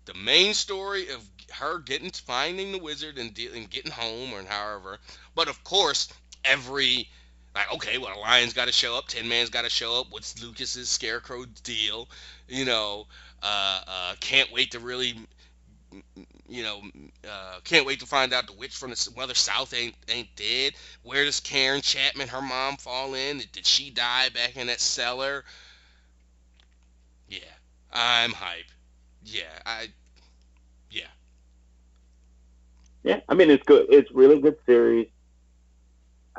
the 0.07 0.15
main 0.15 0.55
story 0.55 1.11
of 1.11 1.23
her 1.53 1.79
getting 1.79 2.11
finding 2.11 2.73
the 2.73 2.79
wizard 2.79 3.19
and, 3.19 3.35
de- 3.35 3.55
and 3.55 3.69
getting 3.69 3.93
home 3.93 4.33
or 4.33 4.43
however. 4.45 4.97
But 5.35 5.49
of 5.49 5.63
course, 5.63 6.09
every 6.43 7.07
like 7.55 7.71
okay, 7.75 7.99
well, 7.99 8.19
a 8.19 8.21
lion's 8.21 8.55
got 8.55 8.65
to 8.65 8.73
show 8.73 8.97
up, 8.97 9.09
Tin 9.09 9.29
Man's 9.29 9.51
got 9.51 9.65
to 9.65 9.71
show 9.71 10.01
up. 10.01 10.07
What's 10.09 10.43
Lucas's 10.43 10.89
scarecrow 10.89 11.45
deal? 11.65 12.09
You 12.49 12.65
know, 12.65 13.09
uh, 13.43 13.83
uh, 13.87 14.15
can't 14.21 14.51
wait 14.51 14.71
to 14.71 14.79
really, 14.79 15.15
you 16.49 16.63
know, 16.63 16.81
uh, 17.31 17.61
can't 17.63 17.85
wait 17.85 18.01
to 18.01 18.07
find 18.07 18.33
out 18.33 18.47
the 18.47 18.55
witch 18.55 18.75
from 18.75 18.89
the 18.89 19.11
Mother 19.15 19.35
South 19.35 19.75
ain't 19.75 19.97
ain't 20.09 20.35
dead. 20.35 20.73
Where 21.03 21.27
does 21.27 21.41
Karen 21.41 21.83
Chapman, 21.83 22.29
her 22.29 22.41
mom, 22.41 22.79
fall 22.79 23.13
in? 23.13 23.43
Did 23.53 23.67
she 23.67 23.91
die 23.91 24.31
back 24.31 24.57
in 24.57 24.69
that 24.69 24.81
cellar? 24.81 25.45
I'm 27.93 28.33
hype. 28.33 28.65
Yeah, 29.25 29.43
I. 29.65 29.89
Yeah. 30.91 31.05
Yeah, 33.03 33.21
I 33.29 33.35
mean 33.35 33.51
it's 33.51 33.65
good. 33.65 33.87
It's 33.91 34.11
really 34.13 34.41
good 34.41 34.57
series. 34.67 35.09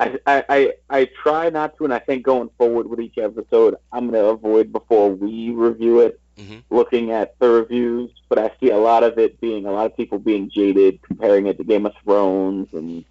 I, 0.00 0.18
I, 0.26 0.44
I, 0.48 0.72
I 0.90 1.08
try 1.22 1.50
not 1.50 1.76
to, 1.78 1.84
and 1.84 1.92
I 1.92 1.98
think 1.98 2.24
going 2.24 2.50
forward 2.56 2.86
with 2.88 3.00
each 3.00 3.18
episode, 3.18 3.74
I'm 3.92 4.10
going 4.10 4.22
to 4.22 4.28
avoid 4.28 4.70
before 4.72 5.10
we 5.10 5.50
review 5.50 6.00
it, 6.00 6.20
Mhm. 6.36 6.62
looking 6.70 7.10
at 7.10 7.36
the 7.40 7.48
reviews. 7.48 8.10
But 8.28 8.38
I 8.38 8.52
see 8.60 8.70
a 8.70 8.76
lot 8.76 9.02
of 9.02 9.18
it 9.18 9.40
being 9.40 9.66
a 9.66 9.72
lot 9.72 9.86
of 9.86 9.96
people 9.96 10.20
being 10.20 10.50
jaded, 10.50 11.02
comparing 11.02 11.46
it 11.48 11.58
to 11.58 11.64
Game 11.64 11.84
of 11.84 11.94
Thrones 12.04 12.68
and 12.74 13.04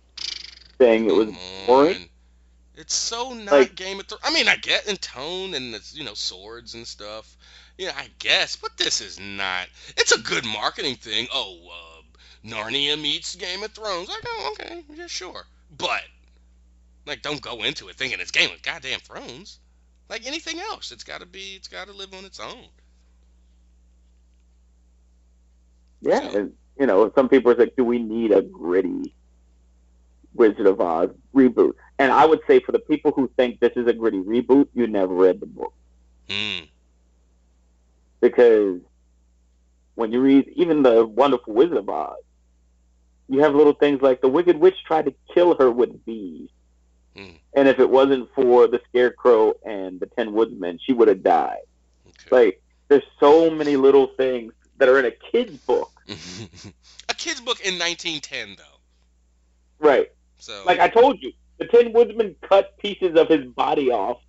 saying 0.77 1.07
it 1.07 1.13
was 1.13 1.35
boring. 1.65 2.07
It's 2.77 2.93
so 2.93 3.33
not 3.33 3.51
Like- 3.51 3.75
Game 3.75 3.99
of 3.99 4.05
Thrones. 4.07 4.21
I 4.23 4.31
mean, 4.31 4.47
I 4.47 4.55
get 4.55 4.87
in 4.87 4.97
tone 4.97 5.55
and 5.55 5.73
it's 5.73 5.95
you 5.95 6.03
know 6.03 6.13
swords 6.13 6.75
and 6.75 6.87
stuff. 6.87 7.35
Yeah, 7.77 7.93
I 7.97 8.09
guess, 8.19 8.55
but 8.55 8.77
this 8.77 9.01
is 9.01 9.19
not. 9.19 9.67
It's 9.97 10.11
a 10.11 10.19
good 10.19 10.45
marketing 10.45 10.95
thing. 10.95 11.27
Oh, 11.33 11.57
uh, 11.71 12.47
Narnia 12.47 12.99
meets 12.99 13.35
Game 13.35 13.63
of 13.63 13.71
Thrones. 13.71 14.07
Like, 14.09 14.23
oh, 14.25 14.53
okay, 14.53 14.83
yeah, 14.93 15.07
sure. 15.07 15.45
But 15.75 16.03
like, 17.07 17.23
don't 17.23 17.41
go 17.41 17.63
into 17.63 17.89
it 17.89 17.95
thinking 17.95 18.19
it's 18.19 18.31
Game 18.31 18.51
of 18.51 18.61
Goddamn 18.61 18.99
Thrones. 18.99 19.59
Like 20.07 20.25
anything 20.27 20.59
else, 20.59 20.91
it's 20.91 21.03
got 21.03 21.21
to 21.21 21.25
be. 21.25 21.55
It's 21.55 21.67
got 21.67 21.87
to 21.87 21.93
live 21.93 22.13
on 22.13 22.25
its 22.25 22.39
own. 22.39 22.67
Yeah, 26.01 26.21
and 26.21 26.53
you 26.79 26.85
know, 26.85 27.11
some 27.15 27.27
people 27.27 27.51
are 27.51 27.55
like, 27.55 27.75
do 27.75 27.83
we 27.83 27.97
need 27.97 28.31
a 28.31 28.43
gritty 28.43 29.15
Wizard 30.35 30.67
of 30.67 30.79
Oz 30.79 31.09
reboot? 31.33 31.73
And 31.99 32.11
I 32.11 32.25
would 32.25 32.41
say 32.47 32.59
for 32.59 32.71
the 32.71 32.79
people 32.79 33.11
who 33.11 33.29
think 33.37 33.59
this 33.59 33.73
is 33.75 33.87
a 33.87 33.93
gritty 33.93 34.19
reboot, 34.19 34.67
you 34.75 34.85
never 34.87 35.13
read 35.13 35.39
the 35.39 35.45
book. 35.47 35.73
Hmm. 36.29 36.65
because 38.19 38.79
when 39.95 40.11
you 40.11 40.19
read 40.21 40.47
even 40.55 40.83
the 40.83 41.05
Wonderful 41.05 41.53
Wizard 41.53 41.77
of 41.77 41.89
Oz, 41.89 42.17
you 43.29 43.39
have 43.39 43.55
little 43.55 43.73
things 43.73 44.01
like 44.01 44.21
the 44.21 44.27
Wicked 44.27 44.57
Witch 44.57 44.75
tried 44.85 45.05
to 45.05 45.13
kill 45.33 45.55
her 45.55 45.71
with 45.71 46.03
bees, 46.05 46.49
Hmm. 47.15 47.31
and 47.53 47.67
if 47.67 47.79
it 47.79 47.89
wasn't 47.89 48.29
for 48.35 48.67
the 48.67 48.79
Scarecrow 48.89 49.53
and 49.65 49.99
the 49.99 50.05
Tin 50.05 50.33
Woodsmen, 50.33 50.79
she 50.85 50.93
would 50.93 51.07
have 51.07 51.23
died. 51.23 51.61
Okay. 52.07 52.27
Like 52.35 52.61
there's 52.89 53.03
so 53.19 53.49
many 53.49 53.75
little 53.75 54.07
things 54.17 54.53
that 54.77 54.87
are 54.89 54.99
in 54.99 55.05
a 55.05 55.11
kid's 55.11 55.57
book, 55.59 55.91
a 57.09 57.13
kid's 57.15 57.41
book 57.41 57.59
in 57.61 57.79
1910, 57.79 58.55
though. 58.57 58.63
right? 59.79 60.11
So 60.39 60.63
Like 60.65 60.79
I 60.79 60.87
told 60.89 61.21
you, 61.21 61.31
the 61.57 61.65
Tin 61.65 61.93
Woodsman 61.93 62.35
cut 62.41 62.77
pieces 62.77 63.17
of 63.17 63.27
his 63.27 63.45
body 63.45 63.91
off, 63.91 64.19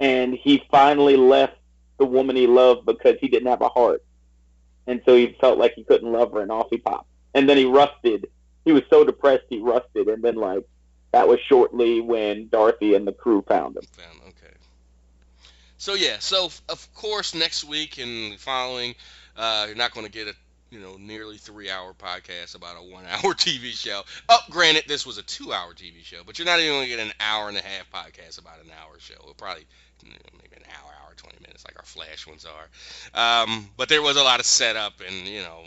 and 0.00 0.34
he 0.34 0.62
finally 0.70 1.16
left 1.16 1.56
the 1.98 2.04
woman 2.04 2.36
he 2.36 2.46
loved 2.46 2.86
because 2.86 3.16
he 3.20 3.28
didn't 3.28 3.48
have 3.48 3.62
a 3.62 3.68
heart, 3.68 4.04
and 4.86 5.00
so 5.04 5.14
he 5.14 5.36
felt 5.40 5.58
like 5.58 5.74
he 5.74 5.84
couldn't 5.84 6.10
love 6.10 6.32
her, 6.32 6.40
and 6.40 6.52
off 6.52 6.68
he 6.70 6.78
popped. 6.78 7.08
And 7.34 7.48
then 7.48 7.56
he 7.56 7.64
rusted. 7.64 8.28
He 8.64 8.72
was 8.72 8.82
so 8.90 9.04
depressed 9.04 9.44
he 9.48 9.60
rusted, 9.60 10.08
and 10.08 10.22
then 10.22 10.36
like 10.36 10.66
that 11.12 11.28
was 11.28 11.38
shortly 11.40 12.00
when 12.00 12.48
Dorothy 12.48 12.94
and 12.94 13.06
the 13.06 13.12
crew 13.12 13.42
found 13.48 13.76
him. 13.76 13.84
Found, 13.92 14.20
okay. 14.28 14.54
So 15.78 15.94
yeah, 15.94 16.18
so 16.18 16.50
of 16.68 16.94
course 16.94 17.34
next 17.34 17.64
week 17.64 17.98
and 17.98 18.38
following, 18.38 18.94
uh, 19.36 19.64
you're 19.66 19.76
not 19.76 19.92
going 19.92 20.06
to 20.06 20.12
get 20.12 20.28
a 20.28 20.34
you 20.76 20.82
know 20.82 20.96
nearly 20.98 21.38
three 21.38 21.70
hour 21.70 21.94
podcast 21.94 22.54
about 22.54 22.76
a 22.76 22.82
one 22.82 23.04
hour 23.06 23.34
TV 23.34 23.70
show. 23.70 24.02
Oh, 24.28 24.38
granted, 24.50 24.84
this 24.86 25.06
was 25.06 25.18
a 25.18 25.22
two 25.22 25.52
hour 25.52 25.72
TV 25.72 26.02
show, 26.02 26.20
but 26.24 26.38
you're 26.38 26.46
not 26.46 26.60
even 26.60 26.72
going 26.72 26.84
to 26.84 26.96
get 26.96 27.06
an 27.06 27.12
hour 27.18 27.48
and 27.48 27.56
a 27.56 27.62
half 27.62 27.90
podcast 27.90 28.38
about 28.38 28.62
an 28.62 28.70
hour 28.70 28.98
show. 28.98 29.14
It'll 29.14 29.34
probably 29.34 29.64
you 30.04 30.10
know, 30.10 30.16
maybe 30.34 30.56
an 30.56 30.70
hour, 30.70 30.92
hour 31.02 31.14
twenty 31.16 31.38
minutes, 31.40 31.64
like 31.64 31.78
our 31.78 31.84
Flash 31.84 32.26
ones 32.26 32.44
are. 32.44 33.42
Um, 33.42 33.70
but 33.76 33.88
there 33.88 34.02
was 34.02 34.16
a 34.16 34.22
lot 34.22 34.40
of 34.40 34.46
setup 34.46 35.00
and 35.06 35.26
you 35.26 35.40
know 35.40 35.62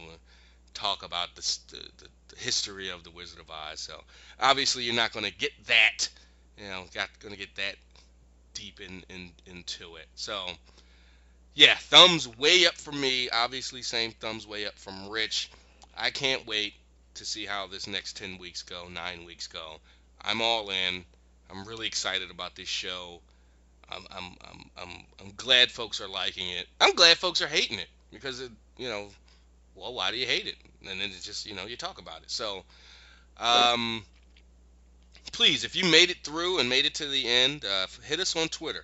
talk 0.75 1.03
about 1.03 1.35
the, 1.35 1.41
the, 1.71 1.77
the, 1.97 2.09
the 2.29 2.35
history 2.37 2.89
of 2.89 3.03
the 3.03 3.11
Wizard 3.11 3.39
of 3.39 3.49
Oz. 3.49 3.79
So 3.79 3.99
obviously 4.39 4.83
you're 4.83 4.95
not 4.95 5.11
going 5.11 5.25
to 5.25 5.35
get 5.35 5.51
that. 5.65 6.07
You 6.57 6.65
know, 6.65 6.83
got 6.93 7.09
going 7.19 7.33
to 7.33 7.39
get 7.39 7.55
that 7.55 7.75
deep 8.53 8.79
in, 8.79 9.03
in 9.09 9.31
into 9.47 9.95
it. 9.95 10.05
So 10.13 10.45
yeah, 11.53 11.75
thumbs 11.75 12.27
way 12.37 12.65
up 12.65 12.75
for 12.75 12.91
me. 12.91 13.29
Obviously, 13.29 13.81
same 13.81 14.11
thumbs 14.11 14.47
way 14.47 14.65
up 14.65 14.77
from 14.77 15.09
Rich. 15.09 15.51
I 15.97 16.09
can't 16.11 16.47
wait 16.47 16.73
to 17.15 17.25
see 17.25 17.45
how 17.45 17.67
this 17.67 17.87
next 17.87 18.17
ten 18.17 18.37
weeks 18.37 18.63
go, 18.63 18.87
nine 18.89 19.25
weeks 19.25 19.47
go. 19.47 19.79
I'm 20.21 20.41
all 20.41 20.69
in. 20.69 21.03
I'm 21.49 21.65
really 21.65 21.87
excited 21.87 22.31
about 22.31 22.55
this 22.55 22.67
show. 22.67 23.21
I'm 23.91 24.05
I'm 24.11 24.37
I'm 24.43 24.69
I'm, 24.77 25.05
I'm 25.19 25.31
glad 25.35 25.71
folks 25.71 26.01
are 26.01 26.07
liking 26.07 26.49
it. 26.49 26.67
I'm 26.79 26.93
glad 26.93 27.17
folks 27.17 27.41
are 27.41 27.47
hating 27.47 27.79
it 27.79 27.89
because 28.11 28.39
it, 28.39 28.51
you 28.77 28.87
know, 28.87 29.07
well, 29.75 29.93
why 29.93 30.11
do 30.11 30.17
you 30.17 30.25
hate 30.25 30.47
it? 30.47 30.55
And 30.81 30.99
then 30.99 31.09
it's 31.09 31.25
just 31.25 31.45
you 31.45 31.55
know 31.55 31.65
you 31.65 31.75
talk 31.75 31.99
about 31.99 32.21
it. 32.21 32.31
So, 32.31 32.63
um, 33.37 34.03
please, 35.31 35.63
if 35.63 35.75
you 35.75 35.89
made 35.89 36.09
it 36.09 36.23
through 36.23 36.59
and 36.59 36.69
made 36.69 36.85
it 36.85 36.95
to 36.95 37.07
the 37.07 37.27
end, 37.27 37.65
uh, 37.65 37.87
hit 38.03 38.19
us 38.19 38.35
on 38.35 38.47
Twitter. 38.47 38.83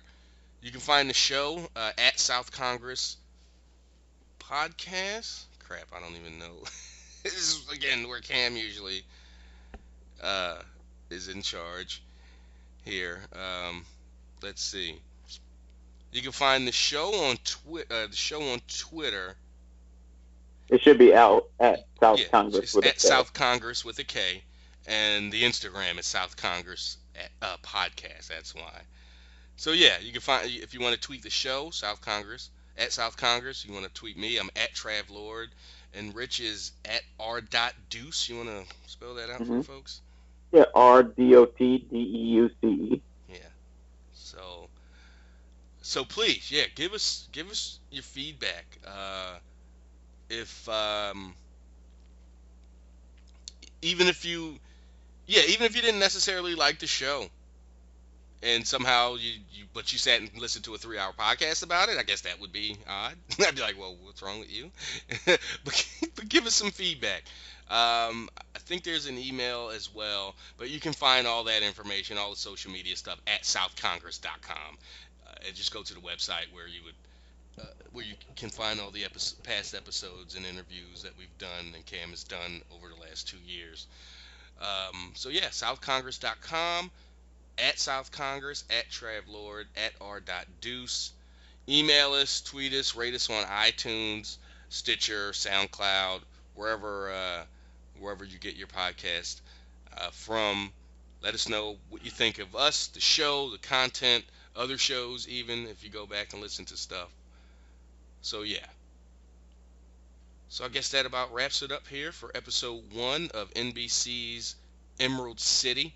You 0.62 0.70
can 0.70 0.80
find 0.80 1.08
the 1.08 1.14
show 1.14 1.68
uh, 1.76 1.92
at 1.98 2.18
South 2.18 2.50
Congress 2.50 3.16
Podcast. 4.40 5.44
Crap, 5.60 5.86
I 5.94 6.00
don't 6.00 6.16
even 6.16 6.38
know. 6.38 6.54
this 7.22 7.34
is 7.34 7.66
again 7.72 8.08
where 8.08 8.20
Cam 8.20 8.56
usually 8.56 9.02
uh, 10.22 10.56
is 11.10 11.28
in 11.28 11.42
charge. 11.42 12.02
here. 12.84 13.20
Um, 13.32 13.84
let's 14.42 14.62
see. 14.62 14.98
You 16.12 16.22
can 16.22 16.32
find 16.32 16.66
the 16.66 16.72
show 16.72 17.12
on 17.28 17.36
twi- 17.44 17.84
uh, 17.90 18.06
the 18.06 18.16
show 18.16 18.40
on 18.52 18.60
Twitter. 18.68 19.36
It 20.68 20.80
should 20.80 20.98
be 20.98 21.14
out 21.14 21.48
at 21.60 21.86
South 22.00 22.20
yeah, 22.20 22.28
Congress 22.28 22.74
with 22.74 22.86
at 22.86 22.94
K. 22.94 22.98
South 22.98 23.32
Congress 23.32 23.84
with 23.84 23.98
a 23.98 24.04
K, 24.04 24.42
and 24.86 25.30
the 25.32 25.42
Instagram 25.42 25.98
is 25.98 26.06
South 26.06 26.36
Congress 26.36 26.96
at, 27.14 27.30
uh, 27.42 27.56
podcast. 27.62 28.28
That's 28.28 28.54
why. 28.54 28.82
So 29.56 29.72
yeah, 29.72 29.98
you 30.00 30.12
can 30.12 30.20
find 30.20 30.50
if 30.50 30.74
you 30.74 30.80
want 30.80 30.94
to 30.94 31.00
tweet 31.00 31.22
the 31.22 31.30
show 31.30 31.70
South 31.70 32.00
Congress 32.00 32.50
at 32.76 32.92
South 32.92 33.16
Congress. 33.16 33.64
You 33.64 33.72
want 33.72 33.86
to 33.86 33.92
tweet 33.92 34.18
me. 34.18 34.36
I'm 34.38 34.50
at 34.56 34.74
Trav 34.74 35.10
Lord, 35.10 35.50
and 35.94 36.14
Rich 36.14 36.40
is 36.40 36.72
at 36.84 37.02
R. 37.18 37.40
Dot 37.40 37.74
Deuce. 37.88 38.28
You 38.28 38.36
want 38.36 38.48
to 38.50 38.64
spell 38.86 39.14
that 39.14 39.30
out 39.30 39.46
for 39.46 39.54
Mhm. 39.54 39.64
folks? 39.64 40.02
Yeah, 40.52 40.64
R 40.74 41.02
D 41.02 41.34
O 41.36 41.46
T 41.46 41.78
D 41.78 41.96
E 41.96 42.00
U 42.36 42.50
C 42.60 42.66
E. 42.66 43.02
Yeah. 43.28 43.38
So 44.14 44.68
so 45.82 46.04
please, 46.04 46.50
yeah, 46.50 46.64
give 46.74 46.92
us 46.92 47.28
give 47.32 47.50
us 47.50 47.78
your 47.90 48.02
feedback. 48.02 48.78
Uh 48.86 49.38
if 50.28 50.68
um 50.68 51.34
even 53.82 54.06
if 54.08 54.24
you 54.24 54.58
yeah, 55.26 55.42
even 55.48 55.66
if 55.66 55.74
you 55.76 55.82
didn't 55.82 56.00
necessarily 56.00 56.54
like 56.54 56.78
the 56.78 56.86
show 56.86 57.28
and 58.42 58.66
somehow 58.66 59.14
you, 59.14 59.32
you 59.52 59.64
but 59.74 59.92
you 59.92 59.98
sat 59.98 60.20
and 60.20 60.30
listened 60.38 60.64
to 60.64 60.74
a 60.74 60.78
three 60.78 60.98
hour 60.98 61.12
podcast 61.12 61.62
about 61.62 61.88
it, 61.88 61.98
I 61.98 62.02
guess 62.02 62.22
that 62.22 62.40
would 62.40 62.52
be 62.52 62.76
odd. 62.88 63.14
I'd 63.46 63.54
be 63.54 63.62
like, 63.62 63.78
well, 63.78 63.96
what's 64.02 64.22
wrong 64.22 64.40
with 64.40 64.50
you? 64.50 64.70
but, 65.64 65.88
but 66.14 66.28
give 66.28 66.46
us 66.46 66.54
some 66.54 66.70
feedback. 66.70 67.24
Um, 67.68 68.28
I 68.54 68.60
think 68.60 68.84
there's 68.84 69.06
an 69.06 69.18
email 69.18 69.70
as 69.74 69.92
well, 69.92 70.36
but 70.56 70.70
you 70.70 70.78
can 70.78 70.92
find 70.92 71.26
all 71.26 71.44
that 71.44 71.62
information, 71.62 72.16
all 72.16 72.30
the 72.30 72.36
social 72.36 72.70
media 72.70 72.94
stuff 72.94 73.20
at 73.26 73.42
southcongress.com. 73.42 74.78
Uh, 75.26 75.34
and 75.46 75.54
just 75.56 75.72
go 75.72 75.82
to 75.82 75.94
the 75.94 76.00
website 76.00 76.52
where 76.52 76.68
you 76.68 76.80
would 76.84 76.94
uh, 77.60 77.64
where 77.92 78.04
you 78.04 78.14
can 78.36 78.50
find 78.50 78.78
all 78.80 78.90
the 78.90 79.04
epi- 79.04 79.34
past 79.42 79.74
episodes 79.74 80.34
and 80.34 80.44
interviews 80.44 81.02
that 81.02 81.16
we've 81.18 81.38
done 81.38 81.72
and 81.74 81.84
Cam 81.86 82.10
has 82.10 82.22
done 82.22 82.60
over 82.74 82.88
the 82.88 83.00
last 83.00 83.26
two 83.28 83.38
years. 83.46 83.86
Um, 84.60 85.12
so 85.14 85.28
yeah, 85.28 85.48
southcongress.com, 85.48 86.90
at 87.58 87.78
South 87.78 88.10
Congress, 88.12 88.64
at 88.70 88.90
Trav 88.90 89.22
Lord, 89.28 89.66
at 89.76 89.92
R. 90.00 90.22
Deuce. 90.60 91.12
Email 91.68 92.12
us, 92.12 92.40
tweet 92.40 92.72
us, 92.72 92.94
rate 92.94 93.14
us 93.14 93.28
on 93.28 93.44
iTunes, 93.44 94.36
Stitcher, 94.68 95.32
SoundCloud, 95.32 96.20
wherever 96.54 97.10
uh, 97.10 97.44
wherever 97.98 98.24
you 98.24 98.38
get 98.38 98.56
your 98.56 98.68
podcast 98.68 99.40
uh, 99.96 100.10
from. 100.10 100.72
Let 101.22 101.34
us 101.34 101.48
know 101.48 101.76
what 101.88 102.04
you 102.04 102.10
think 102.10 102.38
of 102.38 102.54
us, 102.54 102.88
the 102.88 103.00
show, 103.00 103.50
the 103.50 103.58
content, 103.58 104.24
other 104.54 104.78
shows, 104.78 105.26
even 105.28 105.66
if 105.66 105.82
you 105.82 105.90
go 105.90 106.06
back 106.06 106.32
and 106.32 106.42
listen 106.42 106.64
to 106.66 106.76
stuff. 106.76 107.08
So 108.22 108.42
yeah. 108.42 108.66
So 110.48 110.64
I 110.64 110.68
guess 110.68 110.90
that 110.90 111.06
about 111.06 111.32
wraps 111.32 111.62
it 111.62 111.72
up 111.72 111.88
here 111.88 112.12
for 112.12 112.30
episode 112.34 112.82
one 112.92 113.30
of 113.34 113.52
NBC's 113.54 114.54
Emerald 115.00 115.40
City. 115.40 115.94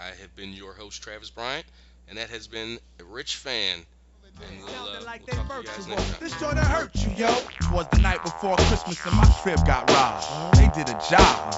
I 0.00 0.14
have 0.20 0.36
been 0.36 0.52
your 0.52 0.74
host 0.74 1.02
Travis 1.02 1.30
Bryant, 1.30 1.66
and 2.06 2.16
that 2.18 2.30
has 2.30 2.46
been 2.46 2.78
a 3.00 3.04
Rich 3.04 3.36
Fan. 3.36 3.84
And 4.36 4.60
we'll, 4.62 4.68
Sounding 4.68 5.04
like 5.06 5.24
we'll 5.26 5.36
they 5.36 5.42
talk 5.48 5.64
to 5.64 5.82
virtual. 5.82 5.96
This 6.20 6.34
joint 6.38 6.58
hurt 6.58 6.94
you, 6.94 7.10
yo. 7.16 7.32
Was 7.72 7.86
the 7.88 7.98
night 7.98 8.22
before 8.22 8.56
Christmas 8.56 9.04
and 9.06 9.16
my 9.16 9.26
crib 9.42 9.64
got 9.66 9.88
robbed. 9.90 10.56
They 10.58 10.68
did 10.68 10.88
a 10.88 10.98
job. 11.08 11.52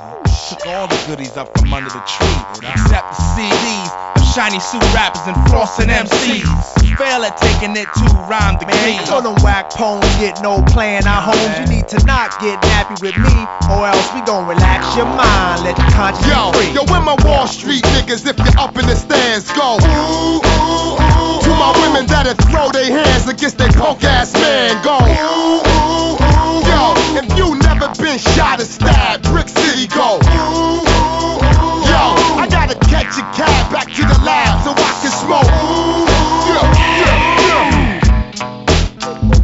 Took 0.49 0.67
all 0.67 0.87
the 0.87 0.99
goodies 1.07 1.37
up 1.37 1.51
from 1.59 1.73
under 1.73 1.91
the 1.91 2.01
tree, 2.07 2.41
except 2.63 3.11
the 3.11 3.23
CDs 3.35 3.91
of 4.17 4.23
shiny 4.35 4.61
suit 4.61 4.83
rappers 4.95 5.27
and 5.27 5.37
flossing 5.51 5.91
MCs. 5.91 6.97
Fail 6.99 7.25
at 7.25 7.37
taking 7.39 7.77
it 7.77 7.89
to 7.95 8.05
rhyme 8.29 8.59
the 8.59 8.67
Man, 8.67 8.99
key. 8.99 9.07
so 9.07 9.21
them 9.21 9.35
whack 9.43 9.71
poems 9.71 10.05
get 10.17 10.43
no 10.43 10.63
playing 10.63 11.07
our 11.07 11.23
homes. 11.23 11.59
You 11.61 11.67
need 11.77 11.89
to 11.89 12.05
not 12.05 12.39
get 12.41 12.61
nappy 12.61 13.01
with 13.01 13.17
me, 13.17 13.35
or 13.73 13.87
else 13.87 14.13
we 14.15 14.21
gon' 14.23 14.47
relax 14.47 14.97
your 14.97 15.07
mind, 15.07 15.63
let 15.65 15.79
your 15.79 15.91
conscience 15.91 16.27
Yo, 16.27 16.53
free. 16.53 16.71
yo, 16.75 16.85
where 16.93 17.01
my 17.01 17.17
Wall 17.25 17.47
Street 17.47 17.83
niggas 17.85 18.27
if 18.27 18.37
you're 18.39 18.59
up 18.59 18.77
in 18.77 18.87
the 18.87 18.97
stands 18.97 19.51
go? 19.53 19.79
Ooh, 19.81 20.41
ooh, 20.45 20.95
ooh. 20.95 21.20
My 21.61 21.77
women 21.83 22.07
that'll 22.07 22.33
throw 22.49 22.71
their 22.71 22.91
hands 22.91 23.29
against 23.29 23.59
their 23.59 23.69
punk 23.69 24.03
ass 24.03 24.33
man 24.33 24.83
go. 24.83 24.97
Ooh, 24.97 25.61
ooh, 25.61 26.17
ooh. 26.17 26.65
Yo, 26.65 26.97
if 27.21 27.37
you 27.37 27.55
never 27.61 27.93
been 28.01 28.19
shot 28.19 28.63
or 28.63 28.65
stabbed, 28.65 29.25
Brick 29.25 29.47
City 29.47 29.87
go. 29.87 30.17
Ooh, 30.25 30.81
ooh. 30.81 31.37
Yo, 31.85 32.17
I 32.41 32.49
gotta 32.51 32.77
catch 32.89 33.13
a 33.21 33.25
cab 33.37 33.71
back 33.71 33.93
to 33.93 34.01
the 34.01 34.19
lab 34.25 34.65
so 34.65 34.73
I 34.73 34.93
can 35.05 35.13
smoke. 35.13 35.53
Ooh, 35.61 36.09
yeah, 36.49 36.65
yeah, 36.97 37.21
yeah. 37.45 37.81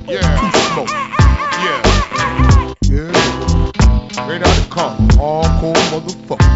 Yeah. 0.09 0.51
Smoke. 0.73 0.89
Yeah. 1.61 1.81
Yeah. 2.89 3.13
Hardcore 5.17 5.81
motherfucker. 5.93 6.56